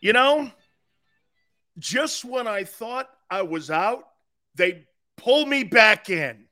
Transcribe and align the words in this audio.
You 0.00 0.12
know, 0.12 0.50
just 1.78 2.24
when 2.24 2.46
I 2.46 2.64
thought 2.64 3.08
I 3.30 3.42
was 3.42 3.70
out, 3.70 4.04
they 4.54 4.86
pull 5.16 5.46
me 5.46 5.64
back 5.64 6.10
in. 6.10 6.44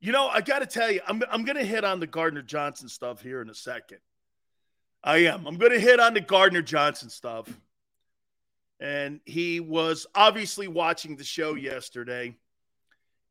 You 0.00 0.10
know, 0.10 0.26
I 0.26 0.40
got 0.40 0.58
to 0.58 0.66
tell 0.66 0.90
you, 0.90 1.00
I'm, 1.06 1.22
I'm 1.30 1.44
going 1.44 1.56
to 1.56 1.64
hit 1.64 1.84
on 1.84 2.00
the 2.00 2.08
Gardner 2.08 2.42
Johnson 2.42 2.88
stuff 2.88 3.22
here 3.22 3.40
in 3.40 3.48
a 3.48 3.54
second. 3.54 3.98
I 5.04 5.18
am. 5.18 5.46
I'm 5.46 5.56
going 5.56 5.72
to 5.72 5.80
hit 5.80 6.00
on 6.00 6.14
the 6.14 6.20
Gardner 6.20 6.62
Johnson 6.62 7.08
stuff. 7.08 7.48
And 8.80 9.20
he 9.24 9.60
was 9.60 10.06
obviously 10.14 10.66
watching 10.66 11.16
the 11.16 11.24
show 11.24 11.54
yesterday. 11.54 12.36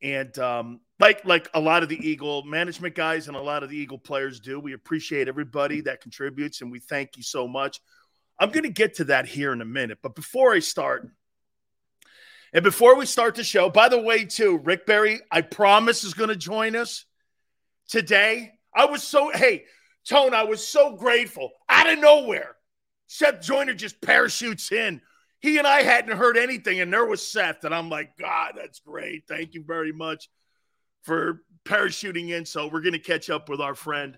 And 0.02 0.38
um, 0.40 0.80
like 1.00 1.26
like 1.26 1.50
a 1.54 1.60
lot 1.60 1.84
of 1.84 1.90
the 1.90 2.08
Eagle 2.08 2.44
management 2.44 2.96
guys 2.96 3.28
and 3.28 3.36
a 3.36 3.42
lot 3.42 3.64
of 3.64 3.70
the 3.70 3.78
Eagle 3.78 4.00
players 4.00 4.40
do, 4.40 4.60
we 4.60 4.74
appreciate 4.74 5.28
everybody 5.28 5.82
that 5.82 6.02
contributes 6.02 6.62
and 6.62 6.72
we 6.72 6.80
thank 6.80 7.18
you 7.18 7.24
so 7.24 7.48
much. 7.48 7.82
I'm 8.42 8.50
going 8.50 8.64
to 8.64 8.70
get 8.70 8.96
to 8.96 9.04
that 9.06 9.28
here 9.28 9.54
in 9.54 9.62
a 9.62 9.66
minute. 9.66 10.00
But 10.02 10.16
before 10.16 10.52
I 10.52 10.60
start, 10.60 11.08
and 12.52 12.64
before 12.64 12.96
we 12.96 13.06
start 13.06 13.36
the 13.36 13.44
show, 13.44 13.70
by 13.70 13.88
the 13.88 14.02
way, 14.02 14.26
too, 14.26 14.58
Rick 14.64 14.88
Barry, 14.88 15.20
I 15.32 15.42
promise, 15.42 16.04
is 16.04 16.16
going 16.16 16.30
to 16.30 16.36
join 16.36 16.76
us 16.76 17.06
today. 17.88 18.54
I 18.76 18.86
was 18.86 19.04
so, 19.04 19.30
hey, 19.32 19.66
Tone, 20.10 20.34
I 20.34 20.44
was 20.44 20.68
so 20.68 20.96
grateful 20.96 21.52
out 21.70 21.88
of 21.88 22.00
nowhere. 22.00 22.56
Seth 23.06 23.42
Joyner 23.42 23.76
just 23.76 24.02
parachutes 24.02 24.72
in. 24.72 25.02
He 25.40 25.60
and 25.60 25.68
I 25.68 25.84
hadn't 25.84 26.18
heard 26.18 26.36
anything, 26.36 26.82
and 26.82 26.92
there 26.92 27.06
was 27.06 27.26
Seth. 27.26 27.64
And 27.64 27.76
I'm 27.76 27.90
like, 27.90 28.18
God, 28.18 28.54
that's 28.56 28.80
great. 28.80 29.26
Thank 29.28 29.54
you 29.54 29.64
very 29.64 29.92
much 29.92 30.30
for 31.04 31.44
parachuting 31.64 32.30
in. 32.30 32.48
So 32.48 32.68
we're 32.68 32.82
going 32.82 32.94
to 32.94 33.00
catch 33.00 33.30
up 33.30 33.50
with 33.50 33.62
our 33.62 33.76
friend 33.76 34.18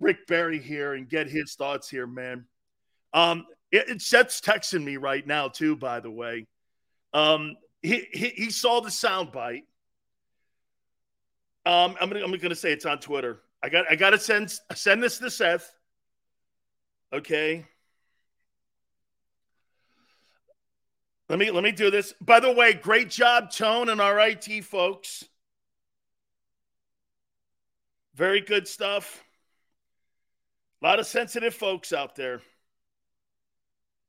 Rick 0.00 0.26
Barry 0.28 0.60
here 0.60 0.94
and 0.94 1.10
get 1.10 1.28
his 1.28 1.56
thoughts 1.56 1.90
here, 1.90 2.06
man. 2.06 2.46
Um, 3.14 3.46
it, 3.70 3.88
it 3.88 4.02
Seth's 4.02 4.40
texting 4.40 4.84
me 4.84 4.98
right 4.98 5.26
now 5.26 5.48
too. 5.48 5.76
By 5.76 6.00
the 6.00 6.10
way, 6.10 6.46
um, 7.14 7.56
he 7.80 8.06
he, 8.12 8.28
he 8.28 8.50
saw 8.50 8.80
the 8.80 8.90
soundbite. 8.90 9.62
Um, 11.64 11.96
I'm 12.00 12.10
gonna 12.10 12.24
I'm 12.24 12.36
gonna 12.36 12.54
say 12.54 12.72
it's 12.72 12.84
on 12.84 12.98
Twitter. 12.98 13.40
I 13.62 13.70
got 13.70 13.86
I 13.90 13.96
gotta 13.96 14.18
send 14.18 14.52
send 14.74 15.02
this 15.02 15.18
to 15.18 15.30
Seth. 15.30 15.72
Okay. 17.12 17.64
Let 21.28 21.38
me 21.38 21.50
let 21.50 21.64
me 21.64 21.72
do 21.72 21.90
this. 21.90 22.12
By 22.20 22.40
the 22.40 22.52
way, 22.52 22.74
great 22.74 23.08
job, 23.08 23.50
Tone 23.50 23.88
and 23.88 24.00
our 24.00 24.20
IT 24.20 24.64
folks. 24.64 25.24
Very 28.14 28.40
good 28.40 28.68
stuff. 28.68 29.24
A 30.82 30.86
lot 30.86 31.00
of 31.00 31.06
sensitive 31.06 31.54
folks 31.54 31.92
out 31.92 32.14
there. 32.14 32.42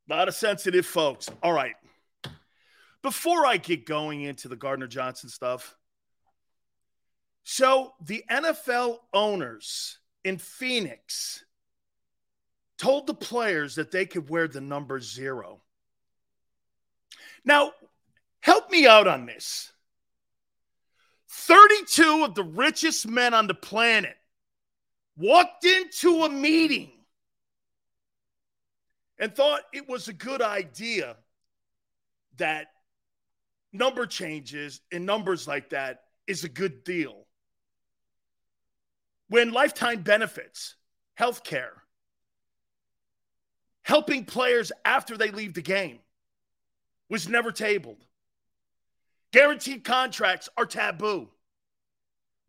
A 0.10 0.14
lot 0.14 0.28
of 0.28 0.36
sensitive 0.36 0.86
folks. 0.86 1.30
All 1.42 1.54
right. 1.54 1.76
Before 3.02 3.46
I 3.46 3.58
get 3.58 3.86
going 3.86 4.22
into 4.22 4.48
the 4.48 4.56
Gardner 4.56 4.88
Johnson 4.88 5.30
stuff, 5.30 5.76
so 7.44 7.94
the 8.02 8.24
NFL 8.30 8.98
owners 9.14 10.00
in 10.24 10.40
Phoenix 10.40 11.46
told 12.78 13.08
the 13.08 13.14
players 13.14 13.76
that 13.76 13.92
they 13.92 14.06
could 14.06 14.30
wear 14.30 14.48
the 14.48 14.62
number 14.62 15.00
zero. 15.00 15.62
Now, 17.44 17.74
help 18.42 18.72
me 18.72 18.88
out 18.88 19.08
on 19.08 19.28
this. 19.28 19.72
32 21.30 22.24
of 22.24 22.34
the 22.34 22.44
richest 22.44 23.08
men 23.08 23.34
on 23.34 23.46
the 23.46 23.54
planet 23.54 24.16
walked 25.16 25.66
into 25.66 26.24
a 26.24 26.30
meeting 26.30 26.92
and 29.20 29.34
thought 29.34 29.62
it 29.74 29.88
was 29.88 30.08
a 30.08 30.14
good 30.14 30.42
idea 30.42 31.16
that 32.38 32.68
number 33.72 34.06
changes 34.06 34.81
and 34.92 35.06
numbers 35.06 35.48
like 35.48 35.70
that 35.70 36.03
is 36.28 36.44
a 36.44 36.50
good 36.50 36.84
deal. 36.84 37.26
When 39.30 39.52
lifetime 39.52 40.02
benefits, 40.02 40.76
health 41.16 41.44
care, 41.44 41.84
helping 43.84 44.26
players 44.26 44.72
after 44.84 45.18
they 45.18 45.32
leave 45.32 45.53
the 45.53 45.62
game 45.62 46.00
was 47.09 47.30
never 47.30 47.52
tabled. 47.52 48.03
Guaranteed 49.32 49.84
contracts 49.84 50.50
are 50.58 50.66
taboo, 50.66 51.30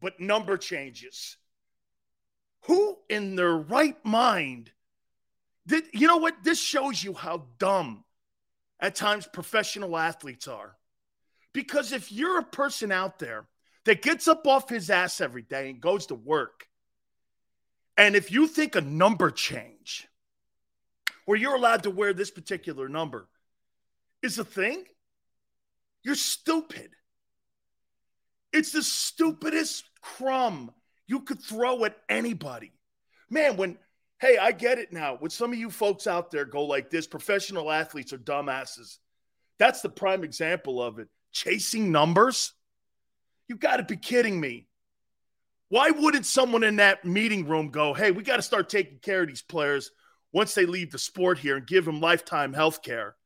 but 0.00 0.20
number 0.20 0.56
changes. 0.56 1.36
Who 2.62 2.96
in 3.08 3.36
their 3.36 3.56
right 3.56 4.02
mind 4.04 4.70
you 5.92 6.06
know 6.06 6.18
what? 6.18 6.42
This 6.42 6.60
shows 6.60 7.02
you 7.02 7.12
how 7.12 7.46
dumb 7.58 8.04
at 8.80 8.94
times 8.94 9.28
professional 9.32 9.96
athletes 9.96 10.48
are. 10.48 10.76
Because 11.52 11.92
if 11.92 12.12
you're 12.12 12.38
a 12.38 12.44
person 12.44 12.92
out 12.92 13.18
there 13.18 13.46
that 13.84 14.02
gets 14.02 14.28
up 14.28 14.46
off 14.46 14.68
his 14.68 14.90
ass 14.90 15.20
every 15.20 15.42
day 15.42 15.70
and 15.70 15.80
goes 15.80 16.06
to 16.06 16.14
work, 16.14 16.68
and 17.96 18.14
if 18.14 18.30
you 18.30 18.46
think 18.46 18.76
a 18.76 18.80
number 18.80 19.30
change 19.30 20.06
where 21.24 21.38
you're 21.38 21.56
allowed 21.56 21.82
to 21.84 21.90
wear 21.90 22.12
this 22.12 22.30
particular 22.30 22.88
number 22.88 23.26
is 24.22 24.38
a 24.38 24.44
thing, 24.44 24.84
you're 26.02 26.14
stupid. 26.14 26.90
It's 28.52 28.72
the 28.72 28.82
stupidest 28.82 29.84
crumb 30.00 30.72
you 31.06 31.20
could 31.20 31.40
throw 31.40 31.84
at 31.84 31.96
anybody. 32.08 32.72
Man, 33.30 33.56
when 33.56 33.78
Hey, 34.18 34.38
I 34.38 34.52
get 34.52 34.78
it 34.78 34.92
now. 34.92 35.16
When 35.16 35.30
some 35.30 35.52
of 35.52 35.58
you 35.58 35.70
folks 35.70 36.06
out 36.06 36.30
there 36.30 36.46
go 36.46 36.64
like 36.64 36.88
this, 36.88 37.06
professional 37.06 37.70
athletes 37.70 38.12
are 38.12 38.18
dumbasses. 38.18 38.98
That's 39.58 39.82
the 39.82 39.88
prime 39.88 40.24
example 40.24 40.82
of 40.82 40.98
it. 40.98 41.08
Chasing 41.32 41.92
numbers? 41.92 42.52
You 43.48 43.56
got 43.56 43.76
to 43.76 43.82
be 43.82 43.96
kidding 43.96 44.40
me. 44.40 44.68
Why 45.68 45.90
wouldn't 45.90 46.26
someone 46.26 46.62
in 46.62 46.76
that 46.76 47.04
meeting 47.04 47.46
room 47.46 47.70
go, 47.70 47.92
hey, 47.92 48.10
we 48.10 48.22
got 48.22 48.36
to 48.36 48.42
start 48.42 48.68
taking 48.68 48.98
care 49.00 49.22
of 49.22 49.28
these 49.28 49.42
players 49.42 49.90
once 50.32 50.54
they 50.54 50.66
leave 50.66 50.92
the 50.92 50.98
sport 50.98 51.38
here 51.38 51.56
and 51.56 51.66
give 51.66 51.84
them 51.84 52.00
lifetime 52.00 52.52
health 52.52 52.82
care, 52.82 53.16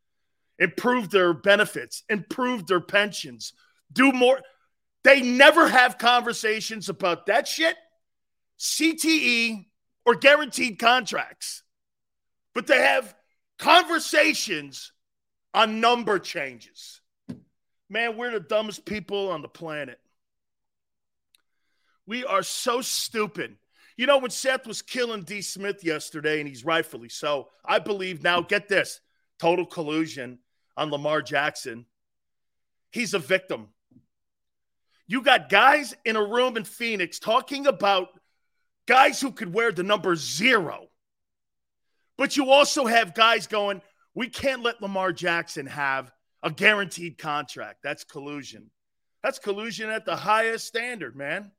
improve 0.59 1.11
their 1.11 1.33
benefits, 1.33 2.03
improve 2.09 2.67
their 2.67 2.81
pensions, 2.81 3.53
do 3.93 4.13
more? 4.13 4.41
They 5.05 5.21
never 5.21 5.69
have 5.69 5.99
conversations 5.99 6.89
about 6.89 7.27
that 7.27 7.47
shit. 7.47 7.77
CTE 8.59 9.67
or 10.05 10.15
guaranteed 10.15 10.79
contracts, 10.79 11.63
but 12.55 12.67
they 12.67 12.79
have 12.79 13.15
conversations 13.59 14.93
on 15.53 15.81
number 15.81 16.19
changes. 16.19 17.01
Man, 17.89 18.17
we're 18.17 18.31
the 18.31 18.41
dumbest 18.41 18.85
people 18.85 19.31
on 19.31 19.43
the 19.43 19.49
planet. 19.49 19.99
We 22.07 22.25
are 22.25 22.43
so 22.43 22.81
stupid. 22.81 23.57
You 23.97 24.07
know, 24.07 24.19
when 24.19 24.31
Seth 24.31 24.67
was 24.67 24.81
killing 24.81 25.23
D. 25.23 25.43
Smith 25.43 25.85
yesterday, 25.85 26.41
and 26.41 26.49
he's 26.49 26.65
rightfully 26.65 27.09
so, 27.09 27.49
I 27.65 27.81
believe 27.81 28.23
now, 28.23 28.41
get 28.41 28.69
this 28.69 29.01
total 29.39 29.67
collusion 29.67 30.39
on 30.77 30.91
Lamar 30.91 31.21
Jackson. 31.21 31.85
He's 32.93 33.13
a 33.13 33.19
victim. 33.19 33.69
You 35.07 35.23
got 35.23 35.49
guys 35.49 35.95
in 36.05 36.17
a 36.17 36.25
room 36.25 36.57
in 36.57 36.65
Phoenix 36.65 37.19
talking 37.19 37.67
about 37.67 38.09
guys 38.87 39.21
who 39.21 39.33
could 39.33 39.53
wear 39.53 39.73
the 39.73 39.83
number 39.83 40.17
zero. 40.17 40.89
But 42.19 42.37
you 42.37 42.51
also 42.51 42.87
have 42.87 43.15
guys 43.15 43.47
going, 43.47 43.83
we 44.15 44.29
can't 44.29 44.63
let 44.63 44.83
Lamar 44.83 45.13
Jackson 45.13 45.67
have 45.67 46.13
a 46.43 46.51
guaranteed 46.51 47.19
contract. 47.19 47.79
That's 47.83 48.05
collusion. 48.05 48.71
That's 49.23 49.39
collusion 49.39 49.91
at 49.91 50.05
the 50.05 50.17
highest 50.17 50.67
standard, 50.67 51.17
man. 51.17 51.53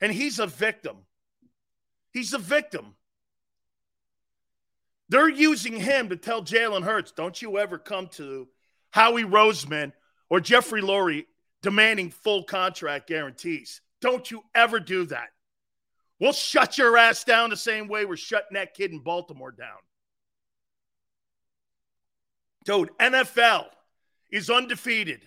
And 0.00 0.12
he's 0.12 0.38
a 0.38 0.46
victim. 0.46 0.96
He's 2.12 2.32
a 2.32 2.38
victim. 2.38 2.94
They're 5.08 5.28
using 5.28 5.78
him 5.78 6.08
to 6.08 6.16
tell 6.16 6.42
Jalen 6.42 6.84
Hurts, 6.84 7.12
don't 7.12 7.40
you 7.40 7.58
ever 7.58 7.78
come 7.78 8.06
to 8.12 8.48
Howie 8.90 9.24
Roseman 9.24 9.92
or 10.28 10.40
Jeffrey 10.40 10.82
Lurie 10.82 11.26
demanding 11.62 12.10
full 12.10 12.44
contract 12.44 13.08
guarantees. 13.08 13.80
Don't 14.00 14.30
you 14.30 14.42
ever 14.54 14.80
do 14.80 15.04
that. 15.06 15.28
We'll 16.20 16.32
shut 16.32 16.76
your 16.76 16.98
ass 16.98 17.24
down 17.24 17.50
the 17.50 17.56
same 17.56 17.88
way 17.88 18.04
we're 18.04 18.16
shutting 18.16 18.52
that 18.52 18.74
kid 18.74 18.92
in 18.92 19.00
Baltimore 19.00 19.52
down. 19.52 19.78
Dude, 22.66 22.90
NFL 22.98 23.66
is 24.30 24.50
undefeated. 24.50 25.22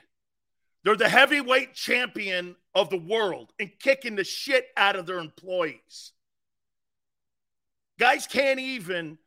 They're 0.84 0.96
the 0.96 1.10
heavyweight 1.10 1.74
champion 1.74 2.56
of 2.76 2.92
the 2.92 2.98
world 2.98 3.52
and 3.60 3.72
kicking 3.80 4.16
the 4.16 4.24
shit 4.24 4.68
out 4.78 4.96
of 4.96 5.08
their 5.08 5.18
employees. 5.18 6.12
Guys 8.00 8.28
can't 8.28 8.60
even 8.60 9.18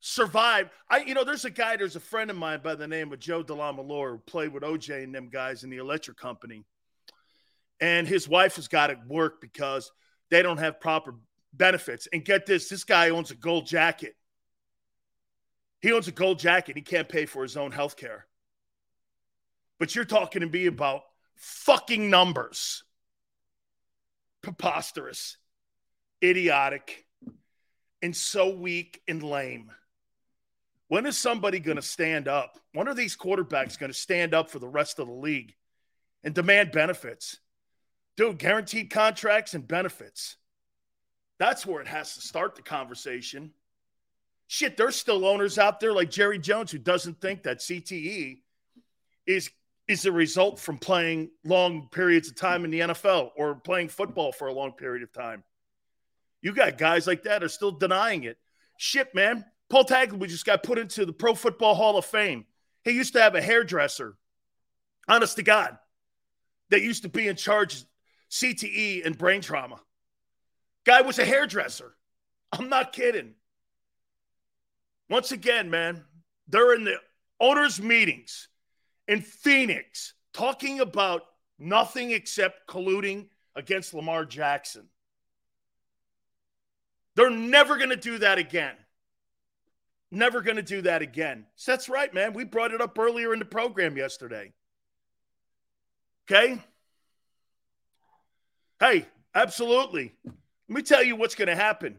survive. 0.00 0.70
I, 0.88 0.98
you 0.98 1.14
know, 1.14 1.24
there's 1.24 1.44
a 1.44 1.50
guy, 1.50 1.76
there's 1.76 1.96
a 1.96 2.00
friend 2.00 2.30
of 2.30 2.36
mine 2.36 2.60
by 2.62 2.76
the 2.76 2.86
name 2.86 3.12
of 3.12 3.18
Joe 3.18 3.42
DeLamielleure 3.42 4.12
who 4.12 4.18
played 4.18 4.52
with 4.52 4.62
OJ 4.62 5.02
and 5.02 5.14
them 5.14 5.30
guys 5.30 5.64
in 5.64 5.70
the 5.70 5.78
electric 5.78 6.16
company. 6.16 6.64
And 7.80 8.06
his 8.06 8.28
wife 8.28 8.56
has 8.56 8.68
got 8.68 8.88
to 8.88 8.98
work 9.08 9.40
because 9.40 9.90
they 10.30 10.42
don't 10.42 10.58
have 10.58 10.80
proper 10.80 11.14
benefits. 11.52 12.08
And 12.12 12.24
get 12.24 12.46
this 12.46 12.68
this 12.68 12.84
guy 12.84 13.10
owns 13.10 13.30
a 13.30 13.34
gold 13.34 13.66
jacket. 13.66 14.14
He 15.80 15.92
owns 15.92 16.08
a 16.08 16.12
gold 16.12 16.38
jacket. 16.38 16.76
He 16.76 16.82
can't 16.82 17.08
pay 17.08 17.26
for 17.26 17.42
his 17.42 17.56
own 17.56 17.70
health 17.70 17.96
care. 17.96 18.26
But 19.78 19.94
you're 19.94 20.04
talking 20.04 20.40
to 20.40 20.48
me 20.48 20.66
about 20.66 21.02
fucking 21.36 22.10
numbers. 22.10 22.82
Preposterous, 24.42 25.36
idiotic, 26.22 27.06
and 28.02 28.16
so 28.16 28.50
weak 28.50 29.00
and 29.08 29.22
lame. 29.22 29.70
When 30.88 31.06
is 31.06 31.18
somebody 31.18 31.60
going 31.60 31.76
to 31.76 31.82
stand 31.82 32.28
up? 32.28 32.58
When 32.72 32.88
are 32.88 32.94
these 32.94 33.16
quarterbacks 33.16 33.78
going 33.78 33.92
to 33.92 33.98
stand 33.98 34.34
up 34.34 34.50
for 34.50 34.58
the 34.58 34.68
rest 34.68 34.98
of 34.98 35.06
the 35.06 35.12
league 35.12 35.54
and 36.24 36.34
demand 36.34 36.72
benefits? 36.72 37.38
Dude, 38.18 38.36
guaranteed 38.36 38.90
contracts 38.90 39.54
and 39.54 39.66
benefits. 39.66 40.38
That's 41.38 41.64
where 41.64 41.80
it 41.80 41.86
has 41.86 42.14
to 42.14 42.20
start 42.20 42.56
the 42.56 42.62
conversation. 42.62 43.52
Shit, 44.48 44.76
there's 44.76 44.96
still 44.96 45.24
owners 45.24 45.56
out 45.56 45.78
there 45.78 45.92
like 45.92 46.10
Jerry 46.10 46.40
Jones 46.40 46.72
who 46.72 46.78
doesn't 46.78 47.20
think 47.20 47.44
that 47.44 47.60
CTE 47.60 48.40
is 49.24 49.50
is 49.86 50.04
a 50.04 50.10
result 50.10 50.58
from 50.58 50.78
playing 50.78 51.30
long 51.44 51.88
periods 51.92 52.28
of 52.28 52.34
time 52.34 52.64
in 52.64 52.72
the 52.72 52.80
NFL 52.80 53.30
or 53.36 53.54
playing 53.54 53.88
football 53.88 54.32
for 54.32 54.48
a 54.48 54.52
long 54.52 54.72
period 54.72 55.04
of 55.04 55.12
time. 55.12 55.44
You 56.42 56.52
got 56.52 56.76
guys 56.76 57.06
like 57.06 57.22
that 57.22 57.44
are 57.44 57.48
still 57.48 57.70
denying 57.70 58.24
it. 58.24 58.36
Shit, 58.78 59.14
man. 59.14 59.44
Paul 59.70 59.84
Tagliabue 59.84 60.28
just 60.28 60.44
got 60.44 60.64
put 60.64 60.78
into 60.78 61.06
the 61.06 61.12
Pro 61.12 61.34
Football 61.34 61.76
Hall 61.76 61.96
of 61.96 62.04
Fame. 62.04 62.46
He 62.82 62.90
used 62.90 63.12
to 63.12 63.22
have 63.22 63.36
a 63.36 63.40
hairdresser, 63.40 64.16
honest 65.06 65.36
to 65.36 65.42
God, 65.44 65.78
that 66.70 66.82
used 66.82 67.04
to 67.04 67.08
be 67.08 67.28
in 67.28 67.36
charge 67.36 67.84
CTE 68.30 69.04
and 69.04 69.16
brain 69.16 69.40
trauma. 69.40 69.80
Guy 70.84 71.02
was 71.02 71.18
a 71.18 71.24
hairdresser. 71.24 71.94
I'm 72.52 72.68
not 72.68 72.92
kidding. 72.92 73.34
Once 75.10 75.32
again, 75.32 75.70
man, 75.70 76.04
they're 76.48 76.74
in 76.74 76.84
the 76.84 76.96
owners' 77.40 77.80
meetings 77.80 78.48
in 79.06 79.22
Phoenix 79.22 80.14
talking 80.32 80.80
about 80.80 81.22
nothing 81.58 82.10
except 82.10 82.68
colluding 82.68 83.28
against 83.56 83.94
Lamar 83.94 84.24
Jackson. 84.24 84.88
They're 87.16 87.30
never 87.30 87.76
going 87.76 87.90
to 87.90 87.96
do 87.96 88.18
that 88.18 88.38
again. 88.38 88.76
Never 90.10 90.40
going 90.40 90.56
to 90.56 90.62
do 90.62 90.82
that 90.82 91.02
again. 91.02 91.46
So 91.56 91.72
that's 91.72 91.88
right, 91.88 92.12
man. 92.14 92.32
We 92.32 92.44
brought 92.44 92.72
it 92.72 92.80
up 92.80 92.98
earlier 92.98 93.32
in 93.32 93.38
the 93.38 93.44
program 93.44 93.96
yesterday. 93.96 94.52
Okay? 96.30 96.62
Hey, 98.80 99.06
absolutely. 99.34 100.14
Let 100.24 100.34
me 100.68 100.82
tell 100.82 101.02
you 101.02 101.16
what's 101.16 101.34
going 101.34 101.48
to 101.48 101.56
happen. 101.56 101.96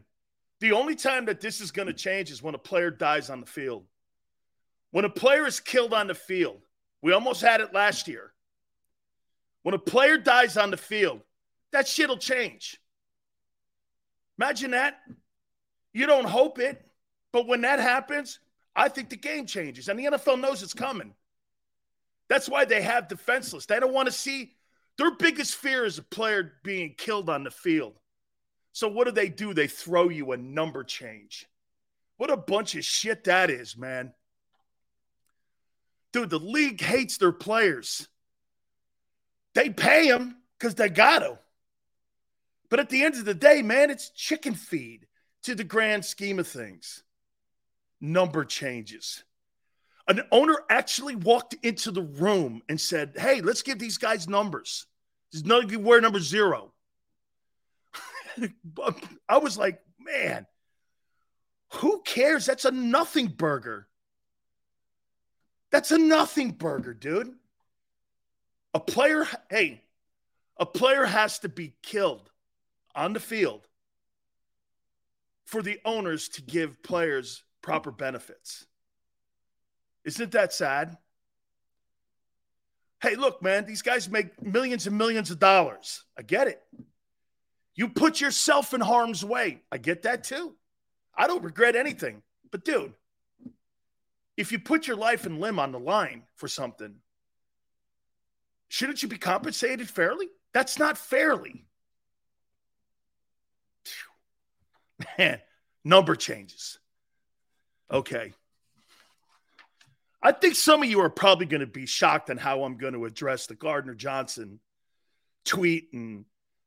The 0.60 0.72
only 0.72 0.94
time 0.94 1.26
that 1.26 1.40
this 1.40 1.60
is 1.60 1.70
going 1.70 1.88
to 1.88 1.94
change 1.94 2.30
is 2.30 2.42
when 2.42 2.54
a 2.54 2.58
player 2.58 2.90
dies 2.90 3.30
on 3.30 3.40
the 3.40 3.46
field. 3.46 3.84
When 4.90 5.04
a 5.04 5.10
player 5.10 5.46
is 5.46 5.60
killed 5.60 5.94
on 5.94 6.06
the 6.06 6.14
field, 6.14 6.60
we 7.02 7.12
almost 7.12 7.40
had 7.40 7.60
it 7.60 7.74
last 7.74 8.08
year. 8.08 8.32
When 9.62 9.74
a 9.74 9.78
player 9.78 10.18
dies 10.18 10.56
on 10.56 10.70
the 10.70 10.76
field, 10.76 11.20
that 11.72 11.86
shit'll 11.86 12.16
change. 12.16 12.80
Imagine 14.38 14.72
that. 14.72 15.00
You 15.92 16.06
don't 16.06 16.26
hope 16.26 16.58
it, 16.58 16.82
but 17.32 17.46
when 17.46 17.60
that 17.62 17.78
happens, 17.78 18.38
I 18.74 18.88
think 18.88 19.10
the 19.10 19.16
game 19.16 19.46
changes. 19.46 19.88
And 19.88 19.98
the 19.98 20.04
NFL 20.04 20.40
knows 20.40 20.62
it's 20.62 20.74
coming. 20.74 21.14
That's 22.28 22.48
why 22.48 22.64
they 22.64 22.80
have 22.80 23.08
defenseless. 23.08 23.66
They 23.66 23.80
don't 23.80 23.92
want 23.92 24.06
to 24.06 24.12
see 24.12 24.54
their 25.00 25.10
biggest 25.12 25.54
fear 25.54 25.86
is 25.86 25.96
a 25.96 26.02
player 26.02 26.52
being 26.62 26.94
killed 26.94 27.30
on 27.30 27.42
the 27.42 27.50
field. 27.50 27.94
So 28.72 28.86
what 28.86 29.06
do 29.06 29.12
they 29.12 29.30
do? 29.30 29.54
They 29.54 29.66
throw 29.66 30.10
you 30.10 30.32
a 30.32 30.36
number 30.36 30.84
change. 30.84 31.46
What 32.18 32.30
a 32.30 32.36
bunch 32.36 32.74
of 32.74 32.84
shit 32.84 33.24
that 33.24 33.48
is, 33.48 33.78
man. 33.78 34.12
Dude, 36.12 36.28
the 36.28 36.38
league 36.38 36.82
hates 36.82 37.16
their 37.16 37.32
players. 37.32 38.08
They 39.54 39.70
pay 39.70 40.10
them 40.10 40.36
because 40.58 40.74
they 40.74 40.90
got 40.90 41.20
to. 41.20 41.38
But 42.68 42.80
at 42.80 42.90
the 42.90 43.02
end 43.02 43.14
of 43.14 43.24
the 43.24 43.32
day, 43.32 43.62
man, 43.62 43.88
it's 43.88 44.10
chicken 44.10 44.54
feed 44.54 45.06
to 45.44 45.54
the 45.54 45.64
grand 45.64 46.04
scheme 46.04 46.38
of 46.38 46.46
things. 46.46 47.02
Number 48.02 48.44
changes. 48.44 49.24
An 50.08 50.20
owner 50.30 50.58
actually 50.68 51.16
walked 51.16 51.54
into 51.62 51.90
the 51.90 52.02
room 52.02 52.60
and 52.68 52.78
said, 52.78 53.14
Hey, 53.16 53.40
let's 53.40 53.62
give 53.62 53.78
these 53.78 53.96
guys 53.96 54.28
numbers. 54.28 54.86
There's 55.32 55.64
of 55.64 55.70
you 55.70 55.78
wear 55.78 56.00
number 56.00 56.20
zero. 56.20 56.72
I 59.28 59.38
was 59.38 59.56
like, 59.56 59.80
man, 59.98 60.46
who 61.74 62.02
cares? 62.04 62.46
That's 62.46 62.64
a 62.64 62.70
nothing 62.70 63.28
burger. 63.28 63.86
That's 65.70 65.92
a 65.92 65.98
nothing 65.98 66.50
burger, 66.52 66.94
dude. 66.94 67.32
A 68.74 68.80
player, 68.80 69.26
hey, 69.50 69.82
a 70.56 70.66
player 70.66 71.04
has 71.04 71.38
to 71.40 71.48
be 71.48 71.74
killed 71.82 72.30
on 72.94 73.12
the 73.12 73.20
field 73.20 73.66
for 75.44 75.62
the 75.62 75.80
owners 75.84 76.28
to 76.30 76.42
give 76.42 76.82
players 76.82 77.42
proper 77.62 77.90
benefits. 77.90 78.66
Isn't 80.04 80.32
that 80.32 80.52
sad? 80.52 80.96
Hey, 83.00 83.16
look, 83.16 83.42
man, 83.42 83.64
these 83.64 83.82
guys 83.82 84.10
make 84.10 84.42
millions 84.42 84.86
and 84.86 84.98
millions 84.98 85.30
of 85.30 85.38
dollars. 85.38 86.04
I 86.18 86.22
get 86.22 86.48
it. 86.48 86.62
You 87.74 87.88
put 87.88 88.20
yourself 88.20 88.74
in 88.74 88.80
harm's 88.80 89.24
way. 89.24 89.62
I 89.72 89.78
get 89.78 90.02
that 90.02 90.24
too. 90.24 90.54
I 91.16 91.26
don't 91.26 91.42
regret 91.42 91.76
anything. 91.76 92.22
But, 92.50 92.64
dude, 92.64 92.92
if 94.36 94.52
you 94.52 94.58
put 94.58 94.86
your 94.86 94.96
life 94.96 95.24
and 95.24 95.40
limb 95.40 95.58
on 95.58 95.72
the 95.72 95.78
line 95.78 96.24
for 96.36 96.46
something, 96.46 96.96
shouldn't 98.68 99.02
you 99.02 99.08
be 99.08 99.18
compensated 99.18 99.88
fairly? 99.88 100.28
That's 100.52 100.78
not 100.78 100.98
fairly. 100.98 101.64
Man, 105.18 105.40
number 105.84 106.16
changes. 106.16 106.78
Okay. 107.90 108.32
I 110.22 110.32
think 110.32 110.54
some 110.54 110.82
of 110.82 110.88
you 110.88 111.00
are 111.00 111.10
probably 111.10 111.46
going 111.46 111.60
to 111.60 111.66
be 111.66 111.86
shocked 111.86 112.30
on 112.30 112.36
how 112.36 112.64
I'm 112.64 112.76
going 112.76 112.92
to 112.92 113.04
address 113.06 113.46
the 113.46 113.54
Gardner 113.54 113.94
Johnson 113.94 114.60
tweet 115.44 115.88
and 115.92 116.26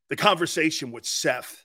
the 0.09 0.15
conversation 0.15 0.91
with 0.91 1.05
Seth 1.05 1.63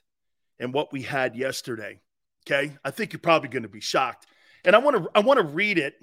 and 0.59 0.73
what 0.73 0.93
we 0.93 1.01
had 1.01 1.35
yesterday. 1.35 1.99
Okay. 2.47 2.77
I 2.83 2.91
think 2.91 3.13
you're 3.13 3.19
probably 3.19 3.49
going 3.49 3.63
to 3.63 3.69
be 3.69 3.81
shocked 3.81 4.27
and 4.65 4.75
I 4.75 4.79
want 4.79 4.97
to 4.97 5.09
I 5.15 5.19
want 5.19 5.39
to 5.39 5.45
read 5.45 5.77
it, 5.77 5.95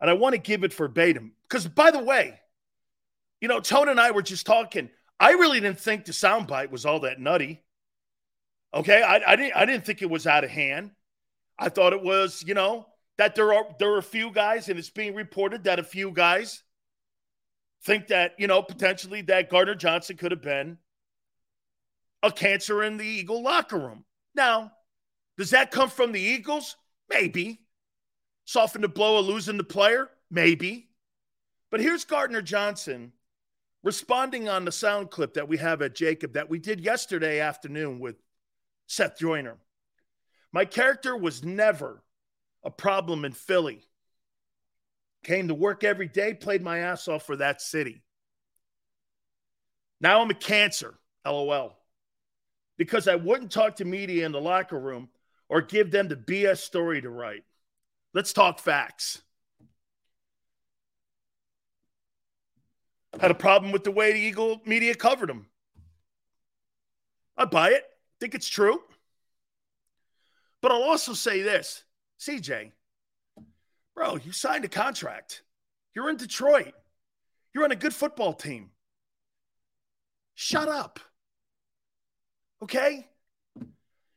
and 0.00 0.10
I 0.10 0.14
want 0.14 0.34
to 0.34 0.38
give 0.38 0.64
it 0.64 0.72
verbatim. 0.72 1.32
Because 1.48 1.66
by 1.66 1.90
the 1.90 2.02
way, 2.02 2.40
you 3.40 3.48
know, 3.48 3.60
Tone 3.60 3.88
and 3.88 4.00
I 4.00 4.10
were 4.10 4.22
just 4.22 4.46
talking. 4.46 4.90
I 5.20 5.32
really 5.32 5.60
didn't 5.60 5.80
think 5.80 6.04
the 6.04 6.12
soundbite 6.12 6.70
was 6.70 6.86
all 6.86 7.00
that 7.00 7.18
nutty. 7.18 7.62
Okay, 8.72 9.02
I, 9.02 9.32
I 9.32 9.36
didn't 9.36 9.56
I 9.56 9.66
didn't 9.66 9.84
think 9.84 10.02
it 10.02 10.10
was 10.10 10.26
out 10.26 10.44
of 10.44 10.50
hand. 10.50 10.92
I 11.58 11.68
thought 11.70 11.92
it 11.92 12.02
was, 12.02 12.44
you 12.46 12.54
know, 12.54 12.86
that 13.18 13.34
there 13.34 13.52
are 13.52 13.66
there 13.78 13.92
are 13.92 13.98
a 13.98 14.02
few 14.02 14.30
guys, 14.30 14.68
and 14.68 14.78
it's 14.78 14.90
being 14.90 15.14
reported 15.14 15.64
that 15.64 15.78
a 15.78 15.84
few 15.84 16.10
guys 16.12 16.62
think 17.84 18.08
that, 18.08 18.34
you 18.38 18.46
know, 18.46 18.62
potentially 18.62 19.22
that 19.22 19.50
Gardner 19.50 19.74
Johnson 19.74 20.16
could 20.16 20.30
have 20.30 20.42
been 20.42 20.78
a 22.22 22.32
cancer 22.32 22.82
in 22.82 22.96
the 22.96 23.04
Eagle 23.04 23.42
locker 23.42 23.78
room. 23.78 24.04
Now, 24.34 24.72
does 25.36 25.50
that 25.50 25.70
come 25.70 25.88
from 25.88 26.12
the 26.12 26.20
Eagles? 26.20 26.76
Maybe. 27.08 27.60
Soften 28.44 28.82
the 28.82 28.88
blow 28.88 29.18
of 29.18 29.26
losing 29.26 29.56
the 29.56 29.64
player? 29.64 30.10
Maybe. 30.30 30.88
But 31.70 31.80
here's 31.80 32.04
Gardner 32.04 32.42
Johnson 32.42 33.12
responding 33.84 34.48
on 34.48 34.64
the 34.64 34.72
sound 34.72 35.10
clip 35.10 35.34
that 35.34 35.48
we 35.48 35.58
have 35.58 35.82
at 35.82 35.94
JAKIB 35.94 36.32
that 36.32 36.50
we 36.50 36.58
did 36.58 36.80
yesterday 36.80 37.40
afternoon 37.40 38.00
with 38.00 38.16
Seth 38.86 39.18
Joyner. 39.18 39.58
My 40.52 40.64
character 40.64 41.16
was 41.16 41.44
never 41.44 42.02
a 42.64 42.70
problem 42.70 43.24
in 43.24 43.32
Philly. 43.32 43.84
Came 45.24 45.48
to 45.48 45.54
work 45.54 45.84
every 45.84 46.08
day, 46.08 46.34
played 46.34 46.62
my 46.62 46.78
ass 46.78 47.08
off 47.08 47.26
for 47.26 47.36
that 47.36 47.60
city. 47.60 48.02
Now 50.00 50.20
I'm 50.20 50.30
a 50.30 50.34
cancer, 50.34 50.94
lol. 51.26 51.76
Because 52.76 53.08
I 53.08 53.16
wouldn't 53.16 53.50
talk 53.50 53.76
to 53.76 53.84
media 53.84 54.24
in 54.24 54.32
the 54.32 54.40
locker 54.40 54.78
room 54.78 55.08
or 55.48 55.60
give 55.60 55.90
them 55.90 56.08
the 56.08 56.16
BS 56.16 56.58
story 56.58 57.00
to 57.00 57.10
write. 57.10 57.42
Let's 58.14 58.32
talk 58.32 58.60
facts. 58.60 59.20
Had 63.20 63.30
a 63.32 63.34
problem 63.34 63.72
with 63.72 63.82
the 63.82 63.90
way 63.90 64.12
the 64.12 64.20
Eagle 64.20 64.60
media 64.64 64.94
covered 64.94 65.28
him. 65.28 65.46
I 67.36 67.46
buy 67.46 67.70
it. 67.70 67.84
Think 68.20 68.34
it's 68.34 68.48
true. 68.48 68.80
But 70.60 70.72
I'll 70.72 70.82
also 70.82 71.14
say 71.14 71.42
this 71.42 71.84
CJ, 72.20 72.72
bro, 73.94 74.16
you 74.16 74.32
signed 74.32 74.64
a 74.64 74.68
contract. 74.68 75.42
You're 75.94 76.10
in 76.10 76.16
Detroit. 76.16 76.74
You're 77.54 77.64
on 77.64 77.72
a 77.72 77.76
good 77.76 77.94
football 77.94 78.32
team. 78.32 78.70
Shut 80.34 80.68
up. 80.68 81.00
Okay? 82.62 83.08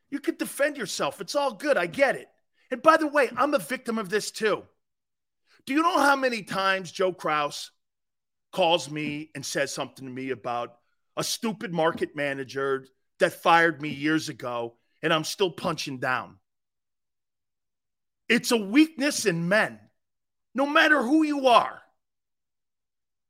You 0.10 0.20
could 0.20 0.38
defend 0.38 0.77
yourself. 0.77 1.22
It's 1.22 1.36
all 1.36 1.53
good. 1.53 1.77
I 1.77 1.86
get 1.88 2.15
it. 2.15 2.27
And 2.70 2.81
by 2.81 2.98
the 2.98 3.08
way, 3.08 3.29
I'm 3.36 3.53
a 3.53 3.60
victim 3.60 3.98
of 3.98 4.10
this 4.10 4.31
too. 4.31 4.63
Do 5.65 5.74
you 5.74 5.81
know 5.81 6.00
how 6.00 6.15
many 6.15 6.43
times 6.43 6.91
Joe 6.91 7.13
Kraus 7.13 7.72
calls 8.51 8.89
me 8.89 9.29
and 9.36 9.46
says 9.46 9.74
something 9.74 10.05
to 10.05 10.12
me 10.12 10.31
about 10.31 10.77
a 11.17 11.24
stupid 11.24 11.74
market 11.74 12.15
manager 12.15 12.88
that 13.20 13.34
fired 13.34 13.81
me 13.81 13.89
years 13.89 14.29
ago 14.29 14.75
and 15.01 15.13
I'm 15.13 15.24
still 15.24 15.51
punching 15.51 16.00
down? 16.00 16.38
It's 18.31 18.51
a 18.51 18.57
weakness 18.57 19.25
in 19.25 19.50
men, 19.50 19.77
no 20.55 20.65
matter 20.65 21.03
who 21.03 21.23
you 21.23 21.47
are. 21.47 21.81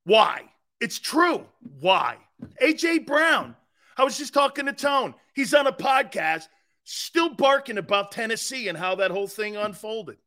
Why? 0.03 0.43
It's 0.79 0.99
true. 0.99 1.47
Why? 1.79 2.17
AJ 2.61 3.07
Brown. 3.07 3.55
I 3.97 4.03
was 4.03 4.15
just 4.15 4.31
talking 4.31 4.67
to 4.67 4.73
Tone. 4.73 5.15
He's 5.33 5.55
on 5.55 5.65
a 5.65 5.71
podcast 5.71 6.47
still 6.83 7.33
barking 7.33 7.79
about 7.79 8.11
Tennessee 8.11 8.67
and 8.67 8.77
how 8.77 8.93
that 8.95 9.09
whole 9.09 9.27
thing 9.27 9.57
unfolded. 9.57 10.17